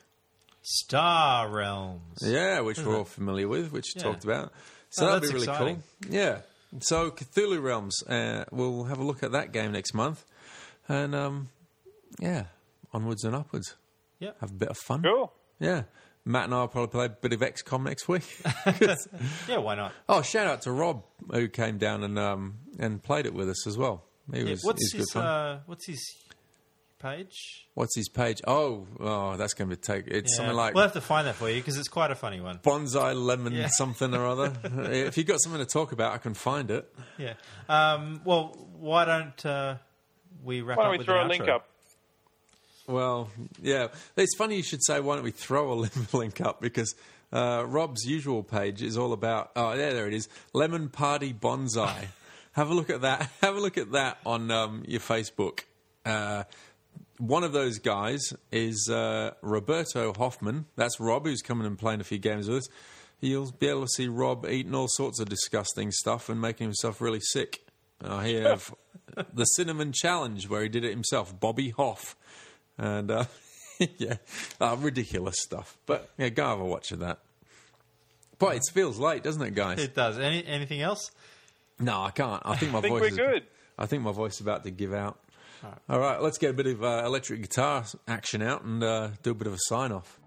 Star 0.61 1.49
Realms. 1.49 2.19
Yeah, 2.21 2.59
which 2.61 2.79
we're 2.79 2.97
all 2.97 3.05
familiar 3.05 3.47
with, 3.47 3.71
which 3.71 3.95
you 3.95 4.01
Yeah. 4.01 4.03
talked 4.11 4.23
about. 4.23 4.51
So 4.89 5.05
Oh, 5.05 5.07
that'd 5.13 5.21
be 5.23 5.27
really 5.33 5.47
exciting. 5.47 5.83
cool. 6.03 6.13
Yeah. 6.13 6.41
So 6.81 7.11
Cthulhu 7.11 7.61
Realms, 7.61 8.03
uh, 8.07 8.45
we'll 8.51 8.83
have 8.85 8.99
a 8.99 9.03
look 9.03 9.23
at 9.23 9.31
that 9.31 9.51
game 9.53 9.71
next 9.71 9.93
month, 9.93 10.23
and 10.87 11.15
um, 11.15 11.49
yeah, 12.19 12.45
onwards 12.93 13.23
and 13.23 13.35
upwards. 13.35 13.75
Yeah. 14.19 14.31
Have 14.41 14.51
a 14.51 14.55
bit 14.55 14.69
of 14.69 14.77
fun. 14.77 15.01
Cool. 15.03 15.31
Yeah. 15.59 15.83
Matt 16.25 16.45
and 16.45 16.53
I 16.53 16.59
will 16.61 16.67
probably 16.67 16.89
play 16.89 17.05
a 17.05 17.09
bit 17.09 17.31
of 17.33 17.39
XCOM 17.39 17.83
next 17.83 18.07
week. 18.09 18.23
Yeah, 19.47 19.57
why 19.59 19.75
not? 19.75 19.93
oh, 20.09 20.21
shout 20.21 20.45
out 20.45 20.61
to 20.63 20.71
Rob 20.71 21.03
who 21.31 21.47
came 21.47 21.77
down 21.77 22.03
and 22.03 22.19
um, 22.19 22.55
and 22.79 23.01
played 23.01 23.25
it 23.25 23.33
with 23.33 23.49
us 23.49 23.65
as 23.65 23.77
well. 23.77 24.03
He 24.33 24.39
Yeah, 24.41 24.49
was, 24.51 24.63
what's 24.63 24.81
he's 24.83 24.91
good 24.93 24.99
his 24.99 25.15
uh, 25.15 25.59
What's 25.65 25.87
his 25.87 26.15
page? 26.99 27.67
What's 27.75 27.95
his 27.95 28.09
page? 28.09 28.41
Oh, 28.47 28.87
oh, 28.99 29.37
that's 29.37 29.53
going 29.53 29.69
to 29.69 29.75
take. 29.75 30.07
It's 30.07 30.31
Yeah. 30.33 30.37
something 30.37 30.55
like 30.55 30.73
we'll 30.73 30.83
have 30.83 30.93
to 30.93 31.01
find 31.01 31.27
that 31.27 31.35
for 31.35 31.49
you 31.49 31.61
because 31.61 31.77
it's 31.77 31.87
quite 31.87 32.11
a 32.11 32.15
funny 32.15 32.41
one. 32.41 32.57
bonsai 32.59 33.15
lemon 33.15 33.53
Yeah. 33.53 33.67
something 33.67 34.13
or 34.13 34.25
other. 34.25 34.51
if 34.91 35.17
you've 35.17 35.27
got 35.27 35.39
something 35.41 35.59
to 35.59 35.65
talk 35.71 35.91
about, 35.91 36.13
I 36.13 36.17
can 36.17 36.33
find 36.33 36.71
it. 36.71 36.91
Yeah. 37.17 37.33
Um, 37.69 38.21
well, 38.25 38.55
why 38.79 39.05
don't 39.05 39.45
uh, 39.45 39.75
we 40.43 40.61
wrap 40.61 40.77
Why 40.77 40.83
up 40.83 40.87
don't 40.87 40.91
we 40.93 40.97
with 40.99 41.07
throw 41.07 41.19
an 41.21 41.27
a 41.27 41.29
link 41.29 41.47
up? 41.47 41.67
Well, 42.87 43.29
yeah. 43.61 43.87
It's 44.15 44.35
funny 44.37 44.55
you 44.57 44.63
should 44.63 44.83
say, 44.83 44.99
why 44.99 45.15
don't 45.15 45.23
we 45.23 45.31
throw 45.31 45.71
a 45.73 45.89
link 46.13 46.41
up? 46.41 46.61
Because 46.61 46.95
uh, 47.33 47.63
Rob's 47.67 48.05
usual 48.05 48.43
page 48.43 48.81
is 48.81 48.97
all 48.97 49.13
about, 49.13 49.51
oh, 49.55 49.73
yeah, 49.73 49.91
there 49.91 50.07
it 50.07 50.13
is 50.13 50.29
Lemon 50.53 50.89
Party 50.89 51.33
Bonsai. 51.33 52.07
Have 52.57 52.71
a 52.71 52.73
look 52.73 52.89
at 52.89 53.01
that. 53.01 53.29
Have 53.41 53.55
a 53.55 53.59
look 53.59 53.77
at 53.77 53.91
that 53.91 54.17
on 54.25 54.49
um, 54.49 54.83
your 54.87 54.99
Facebook. 54.99 55.59
Uh, 56.03 56.43
one 57.19 57.43
of 57.43 57.53
those 57.53 57.77
guys 57.77 58.33
is 58.51 58.89
uh, 58.91 59.35
Roberto 59.43 60.11
Hoffman. 60.11 60.65
That's 60.75 60.99
Rob, 60.99 61.27
who's 61.27 61.43
coming 61.43 61.67
and 61.67 61.77
playing 61.77 62.01
a 62.01 62.03
few 62.03 62.17
games 62.17 62.47
with 62.47 62.57
us. 62.57 62.67
You'll 63.21 63.51
be 63.51 63.67
able 63.67 63.83
to 63.83 63.87
see 63.89 64.07
Rob 64.07 64.47
eating 64.49 64.73
all 64.73 64.87
sorts 64.89 65.19
of 65.19 65.29
disgusting 65.29 65.91
stuff 65.91 66.29
and 66.29 66.41
making 66.41 66.65
himself 66.65 66.99
really 66.99 67.19
sick. 67.19 67.63
Uh, 68.03 68.21
he 68.21 68.33
have 68.33 68.73
the 69.31 69.45
Cinnamon 69.45 69.91
Challenge, 69.91 70.49
where 70.49 70.63
he 70.63 70.69
did 70.69 70.83
it 70.83 70.89
himself, 70.89 71.39
Bobby 71.39 71.69
Hoff. 71.69 72.15
And 72.75 73.11
uh, 73.11 73.25
yeah, 73.99 74.15
uh, 74.59 74.75
ridiculous 74.79 75.35
stuff. 75.37 75.77
But 75.85 76.09
yeah, 76.17 76.29
go 76.29 76.47
have 76.47 76.59
a 76.59 76.65
watch 76.65 76.91
of 76.91 76.99
that. 76.99 77.19
Boy, 78.39 78.55
it 78.55 78.63
feels 78.73 78.97
late, 78.97 79.21
doesn't 79.21 79.43
it, 79.43 79.53
guys? 79.53 79.79
It 79.79 79.93
does. 79.93 80.17
Any 80.17 80.43
anything 80.43 80.81
else? 80.81 81.11
No, 81.79 82.01
I 82.01 82.11
can't. 82.11 82.41
I 82.45 82.55
think 82.55 82.71
my 82.71 82.77
I 82.79 82.81
think 82.81 82.93
voice 82.93 83.01
we're 83.01 83.07
is 83.07 83.17
good. 83.17 83.43
I 83.77 83.85
think 83.85 84.03
my 84.03 84.11
voice 84.11 84.35
is 84.35 84.41
about 84.41 84.63
to 84.63 84.71
give 84.71 84.93
out. 84.93 85.19
All 85.89 85.99
right, 85.99 86.21
let's 86.21 86.37
get 86.37 86.51
a 86.51 86.53
bit 86.53 86.67
of 86.67 86.83
uh, 86.83 87.01
electric 87.05 87.41
guitar 87.41 87.83
action 88.07 88.41
out 88.41 88.63
and 88.63 88.83
uh, 88.83 89.09
do 89.23 89.31
a 89.31 89.33
bit 89.33 89.47
of 89.47 89.53
a 89.53 89.57
sign 89.67 89.91
off. 89.91 90.19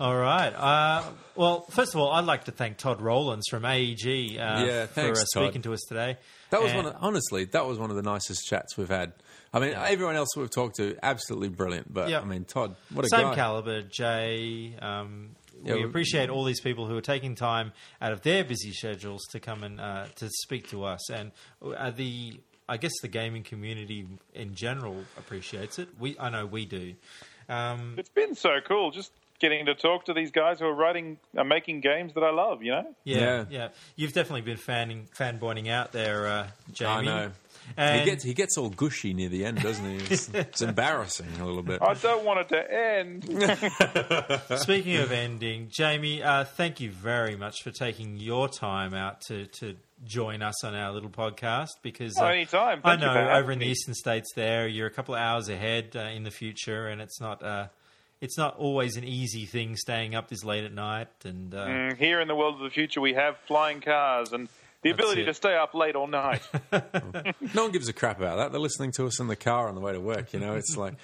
All 0.00 0.16
right. 0.16 0.50
Uh, 0.52 1.04
well, 1.36 1.62
first 1.70 1.94
of 1.94 2.00
all, 2.00 2.10
I'd 2.12 2.24
like 2.24 2.44
to 2.44 2.52
thank 2.52 2.76
Todd 2.78 3.00
Rowlands 3.00 3.46
from 3.48 3.64
AEG 3.64 4.04
uh, 4.36 4.64
Yeah, 4.66 4.86
for 4.86 4.92
thanks, 4.92 5.20
uh, 5.20 5.24
Todd. 5.38 5.44
speaking 5.46 5.62
to 5.62 5.72
us 5.72 5.80
today. 5.88 6.18
That 6.50 6.60
was 6.62 6.72
And- 6.72 6.84
one. 6.84 6.94
Of, 6.94 6.96
honestly, 7.00 7.44
that 7.46 7.64
was 7.66 7.78
one 7.78 7.90
of 7.90 7.96
the 7.96 8.02
nicest 8.02 8.44
chats 8.46 8.76
we've 8.76 8.88
had. 8.88 9.12
I 9.52 9.60
mean, 9.60 9.72
everyone 9.74 10.16
else 10.16 10.36
we've 10.36 10.50
talked 10.50 10.76
to, 10.76 10.96
absolutely 11.02 11.48
brilliant. 11.48 11.92
But 11.92 12.10
Yeah. 12.10 12.20
I 12.20 12.24
mean, 12.24 12.44
Todd, 12.44 12.74
what 12.92 13.04
a 13.04 13.08
Same 13.08 13.28
guy! 13.28 13.34
caliber, 13.36 13.82
Jay. 13.82 14.74
Um, 14.82 15.30
Yeah, 15.43 15.43
we 15.64 15.74
we- 15.74 15.84
appreciate 15.84 16.28
all 16.30 16.44
these 16.44 16.60
people 16.60 16.86
who 16.86 16.96
are 16.96 17.00
taking 17.02 17.34
time 17.34 17.72
out 18.00 18.12
of 18.12 18.22
their 18.22 18.44
busy 18.44 18.72
schedules 18.72 19.22
to 19.32 19.40
come 19.40 19.62
and 19.64 19.80
uh, 19.80 20.06
to 20.16 20.28
speak 20.28 20.68
to 20.70 20.84
us, 20.84 21.10
and 21.10 21.32
uh, 21.64 21.90
the 21.90 22.38
I 22.68 22.76
guess 22.78 22.92
the 23.02 23.08
gaming 23.08 23.42
community 23.42 24.06
in 24.34 24.54
general 24.54 24.96
appreciates 25.18 25.78
it. 25.78 25.88
We 25.98 26.16
I 26.18 26.30
know 26.30 26.46
we 26.46 26.64
do. 26.66 26.94
Um, 27.48 27.94
It's 27.98 28.08
been 28.08 28.34
so 28.34 28.60
cool 28.66 28.90
just 28.90 29.12
getting 29.40 29.66
to 29.66 29.74
talk 29.74 30.06
to 30.06 30.14
these 30.14 30.30
guys 30.30 30.60
who 30.60 30.64
are 30.66 30.74
writing, 30.74 31.18
are 31.36 31.44
making 31.44 31.80
games 31.80 32.14
that 32.14 32.22
I 32.22 32.30
love. 32.30 32.62
You 32.62 32.72
know. 32.72 32.94
yeah, 33.04 33.18
Yeah. 33.18 33.44
yeah, 33.50 33.68
You've 33.96 34.12
definitely 34.14 34.40
been 34.42 34.56
fanning 34.56 35.08
fanboying 35.14 35.68
out 35.68 35.92
there, 35.92 36.26
uh, 36.26 36.46
Jamie. 36.72 36.90
I 36.90 37.02
know. 37.26 37.32
And 37.76 38.00
he 38.00 38.04
gets 38.06 38.24
he 38.24 38.34
gets 38.34 38.56
all 38.58 38.68
gushy 38.70 39.14
near 39.14 39.28
the 39.28 39.44
end, 39.44 39.62
doesn't 39.62 39.84
he? 39.84 39.96
It's, 40.14 40.28
it's 40.34 40.62
embarrassing 40.62 41.26
a 41.40 41.46
little 41.46 41.62
bit. 41.62 41.80
I 41.82 41.94
don't 41.94 42.24
want 42.24 42.40
it 42.40 42.48
to 42.50 42.72
end. 42.74 43.24
Speaking 44.60 44.96
of 44.96 45.12
ending, 45.12 45.68
Jamie, 45.70 46.22
uh, 46.22 46.44
thank 46.44 46.80
you 46.80 46.90
very 46.90 47.36
much 47.36 47.62
for 47.62 47.70
taking 47.70 48.16
your 48.18 48.48
time 48.48 48.94
out 48.94 49.20
to, 49.22 49.46
to 49.46 49.76
join 50.04 50.42
us 50.42 50.62
on 50.64 50.74
our 50.74 50.92
little 50.92 51.10
podcast 51.10 51.68
because 51.82 52.14
Oh, 52.18 52.24
uh, 52.26 52.28
anytime. 52.28 52.80
I 52.84 52.90
Thank 52.96 53.00
you 53.02 53.06
know 53.06 53.30
over 53.30 53.52
in 53.52 53.58
the 53.58 53.66
eastern 53.66 53.94
states 53.94 54.30
there 54.36 54.66
you're 54.68 54.86
a 54.86 54.90
couple 54.90 55.14
of 55.14 55.20
hours 55.20 55.48
ahead 55.48 55.92
uh, 55.96 56.00
in 56.00 56.24
the 56.24 56.30
future 56.30 56.88
and 56.88 57.00
it's 57.00 57.20
not 57.20 57.42
uh, 57.42 57.68
it's 58.20 58.36
not 58.36 58.56
always 58.58 58.96
an 58.96 59.04
easy 59.04 59.46
thing 59.46 59.76
staying 59.76 60.14
up 60.14 60.28
this 60.28 60.44
late 60.44 60.64
at 60.64 60.72
night 60.74 61.08
and 61.24 61.54
uh, 61.54 61.66
Mm, 61.66 61.96
Here 61.96 62.20
in 62.20 62.28
the 62.28 62.34
world 62.34 62.54
of 62.56 62.60
the 62.60 62.70
future, 62.70 63.00
we 63.00 63.14
have 63.14 63.36
flying 63.46 63.80
cars 63.80 64.32
and 64.32 64.48
the 64.84 64.90
ability 64.90 65.24
to 65.24 65.34
stay 65.34 65.56
up 65.56 65.74
late 65.74 65.96
all 65.96 66.06
night. 66.06 66.42
No 67.54 67.62
one 67.64 67.72
gives 67.72 67.88
a 67.88 67.92
crap 67.92 68.18
about 68.18 68.36
that. 68.36 68.52
They're 68.52 68.60
listening 68.60 68.92
to 68.92 69.06
us 69.06 69.18
in 69.20 69.26
the 69.26 69.36
car 69.36 69.68
on 69.68 69.74
the 69.74 69.80
way 69.80 69.92
to 69.92 70.00
work. 70.00 70.32
You 70.32 70.40
know, 70.40 70.54
it's 70.54 70.76
like 70.76 70.94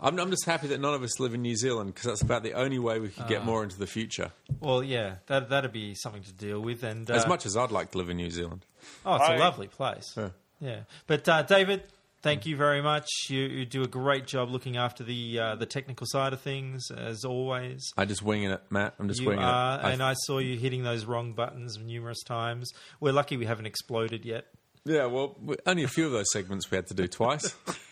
I'm, 0.00 0.18
I'm 0.18 0.30
just 0.30 0.44
happy 0.44 0.68
that 0.68 0.80
none 0.80 0.94
of 0.94 1.02
us 1.02 1.18
live 1.20 1.34
in 1.34 1.42
New 1.42 1.56
Zealand 1.56 1.92
because 1.94 2.06
that's 2.06 2.22
about 2.22 2.42
the 2.42 2.52
only 2.54 2.78
way 2.78 2.98
we 3.00 3.08
could 3.08 3.24
Ah. 3.24 3.28
get 3.28 3.44
more 3.44 3.62
into 3.62 3.78
the 3.78 3.86
future. 3.86 4.30
well 4.60 4.82
yeah 4.82 5.16
that 5.26 5.48
that'd 5.50 5.72
be 5.72 5.94
something 5.94 6.22
to 6.22 6.32
deal 6.32 6.60
with 6.60 6.82
and 6.84 7.10
uh, 7.10 7.14
As 7.14 7.26
much 7.26 7.44
as 7.46 7.56
I'd 7.56 7.70
like 7.70 7.90
to 7.92 7.98
live 7.98 8.08
in 8.08 8.16
New 8.16 8.30
Zealand. 8.30 8.64
oh 9.04 9.16
it's 9.16 9.24
a 9.24 9.32
I- 9.32 9.38
lovely 9.38 9.66
place 9.68 10.14
Yeah. 10.16 10.28
yeah 10.60 10.80
but 11.06 11.28
uh, 11.28 11.42
David 11.42 11.82
thank 12.22 12.46
you 12.46 12.56
very 12.56 12.82
much 12.82 13.06
you, 13.28 13.40
you 13.42 13.64
do 13.64 13.82
a 13.82 13.86
great 13.86 14.26
job 14.26 14.50
looking 14.50 14.76
after 14.76 15.04
the 15.04 15.38
uh, 15.38 15.54
the 15.56 15.66
technical 15.66 16.06
side 16.08 16.32
of 16.32 16.40
things 16.40 16.90
as 16.90 17.24
always 17.24 17.82
I 17.96 18.04
just 18.04 18.22
winging 18.22 18.50
it, 18.50 18.60
Matt. 18.70 18.94
I'm 18.98 19.08
just 19.08 19.20
You 19.20 19.28
winging 19.28 19.44
are, 19.44 19.78
it. 19.78 19.84
I- 19.84 19.90
and 19.92 20.02
I 20.02 20.14
saw 20.14 20.38
you 20.38 20.56
hitting 20.56 20.82
those 20.82 21.04
wrong 21.04 21.32
buttons 21.32 21.78
numerous 21.78 22.22
times. 22.24 22.70
We're 23.00 23.12
lucky 23.12 23.36
we 23.36 23.46
haven't 23.46 23.66
exploded 23.66 24.24
yet. 24.24 24.46
yeah, 24.84 25.06
well, 25.06 25.36
we- 25.42 25.56
only 25.66 25.82
a 25.84 25.88
few 25.88 26.06
of 26.06 26.12
those 26.12 26.30
segments 26.32 26.70
we 26.70 26.76
had 26.76 26.86
to 26.88 26.94
do 26.94 27.06
twice. 27.06 27.54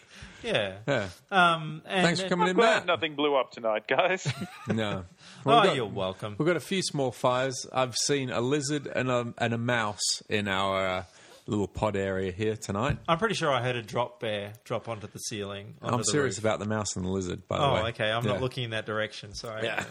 Yeah. 0.42 0.76
Yeah. 0.86 1.08
Um, 1.30 1.82
and, 1.86 2.04
Thanks 2.04 2.20
for 2.20 2.28
coming 2.28 2.48
in, 2.48 2.54
Glad 2.56 2.80
Matt. 2.80 2.86
nothing 2.86 3.16
blew 3.16 3.34
up 3.34 3.50
tonight, 3.52 3.88
guys. 3.88 4.30
No. 4.68 5.04
Oh, 5.04 5.04
Well, 5.44 5.56
we've 5.60 5.66
got- 5.70 5.76
you're 5.76 5.86
welcome. 5.86 6.36
We've 6.38 6.46
got 6.46 6.56
a 6.56 6.60
few 6.60 6.82
small 6.82 7.10
fires. 7.10 7.66
I've 7.72 7.96
seen 7.96 8.30
a 8.30 8.40
lizard 8.40 8.86
and 8.86 9.10
a, 9.10 9.34
and 9.38 9.54
a 9.54 9.58
mouse 9.58 10.22
in 10.28 10.46
our 10.46 10.86
uh, 10.86 11.04
little 11.46 11.68
pod 11.68 11.96
area 11.96 12.32
here 12.32 12.56
tonight. 12.56 12.98
I'm 13.08 13.18
pretty 13.18 13.34
sure 13.36 13.50
I 13.52 13.62
heard 13.62 13.76
a 13.76 13.82
drop 13.82 14.20
bear 14.20 14.54
drop 14.64 14.88
onto 14.88 15.06
the 15.06 15.18
ceiling. 15.18 15.74
onto 15.80 15.94
I'm 15.94 16.00
the 16.00 16.04
serious 16.04 16.36
roof. 16.38 16.44
about 16.44 16.58
the 16.58 16.66
mouse 16.66 16.96
and 16.96 17.04
the 17.04 17.08
lizard, 17.10 17.46
by 17.48 17.58
the 17.58 17.62
way. 17.62 17.68
Oh, 17.68 17.74
way. 17.84 17.88
okay. 17.90 18.10
I'm 18.10 18.24
Yeah. 18.24 18.32
not 18.32 18.40
looking 18.42 18.64
in 18.64 18.70
that 18.70 18.86
direction. 18.86 19.34
Sorry. 19.34 19.64
Yeah. 19.64 19.84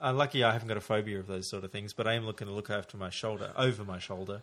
I'm 0.00 0.16
lucky 0.16 0.44
I 0.44 0.52
haven't 0.52 0.68
got 0.68 0.76
a 0.76 0.80
phobia 0.82 1.18
of 1.18 1.26
those 1.26 1.48
sort 1.50 1.64
of 1.64 1.72
things, 1.72 1.92
but 1.92 2.06
I 2.06 2.14
am 2.14 2.26
looking 2.26 2.46
to 2.46 2.52
look 2.52 2.70
after 2.70 2.96
my 2.96 3.10
shoulder, 3.10 3.50
over 3.56 3.84
my 3.84 3.98
shoulder. 3.98 4.42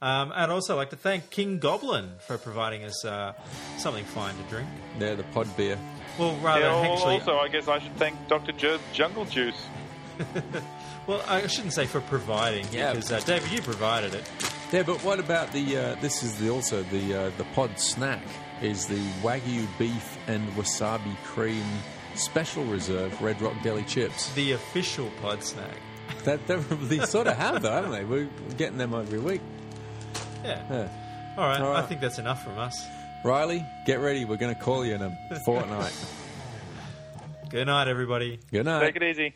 Um, 0.00 0.32
I'd 0.34 0.50
also 0.50 0.74
like 0.74 0.90
to 0.90 0.96
thank 0.96 1.30
King 1.30 1.60
Goblin 1.60 2.10
for 2.26 2.36
providing 2.36 2.82
us 2.82 3.04
uh, 3.04 3.34
something 3.78 4.04
fine 4.04 4.34
to 4.34 4.42
drink. 4.50 4.68
Yeah, 4.98 5.14
the 5.14 5.22
pod 5.24 5.56
beer. 5.56 5.78
Well, 6.18 6.34
rather 6.38 6.62
Yeah, 6.62 6.92
actually, 6.92 7.14
also, 7.14 7.36
I 7.38 7.46
guess 7.46 7.68
I 7.68 7.78
should 7.78 7.94
thank 7.96 8.16
Dr. 8.26 8.52
Jerd's 8.52 8.82
Jungle 8.92 9.24
Juice. 9.26 9.62
well, 11.06 11.22
I 11.26 11.46
shouldn't 11.46 11.72
say 11.72 11.86
for 11.86 12.00
providing 12.02 12.66
Yeah. 12.72 12.92
because 12.92 13.10
uh, 13.12 13.20
David, 13.20 13.50
you 13.50 13.60
provided 13.62 14.14
it. 14.14 14.30
Yeah, 14.72 14.82
but 14.84 15.02
what 15.04 15.18
about 15.18 15.52
the? 15.52 15.76
Uh, 15.76 15.94
this 16.00 16.22
is 16.22 16.38
the 16.38 16.48
also 16.50 16.82
the 16.84 17.14
uh, 17.26 17.30
the 17.36 17.44
pod 17.54 17.78
snack 17.78 18.22
is 18.62 18.86
the 18.86 19.00
wagyu 19.22 19.66
beef 19.78 20.16
and 20.28 20.48
wasabi 20.52 21.14
cream 21.24 21.64
special 22.14 22.64
reserve 22.64 23.20
Red 23.20 23.40
Rock 23.42 23.54
Deli 23.62 23.82
chips. 23.84 24.32
The 24.34 24.52
official 24.52 25.10
pod 25.20 25.42
snack. 25.42 25.76
That 26.24 26.46
they, 26.46 26.56
they 26.56 27.04
sort 27.06 27.26
of 27.26 27.36
have 27.36 27.62
though, 27.62 27.70
haven't 27.72 27.90
they? 27.92 28.04
We're 28.04 28.28
getting 28.56 28.78
them 28.78 28.94
every 28.94 29.18
week. 29.18 29.40
Yeah. 30.44 30.62
Yeah. 30.70 30.88
All 31.36 31.46
right. 31.48 31.60
All 31.60 31.74
I 31.74 31.82
think 31.82 32.00
that's 32.00 32.18
enough 32.18 32.44
from 32.44 32.58
us. 32.58 32.86
Riley, 33.24 33.64
get 33.86 33.98
ready. 33.98 34.24
We're 34.24 34.36
going 34.36 34.54
to 34.54 34.60
call 34.60 34.84
you 34.84 34.94
in 34.94 35.02
a 35.02 35.16
fortnight. 35.44 35.92
Good 37.50 37.66
night, 37.66 37.88
everybody. 37.88 38.38
Good 38.50 38.64
night. 38.66 38.80
Take 38.84 38.96
it 38.96 39.02
easy. 39.02 39.34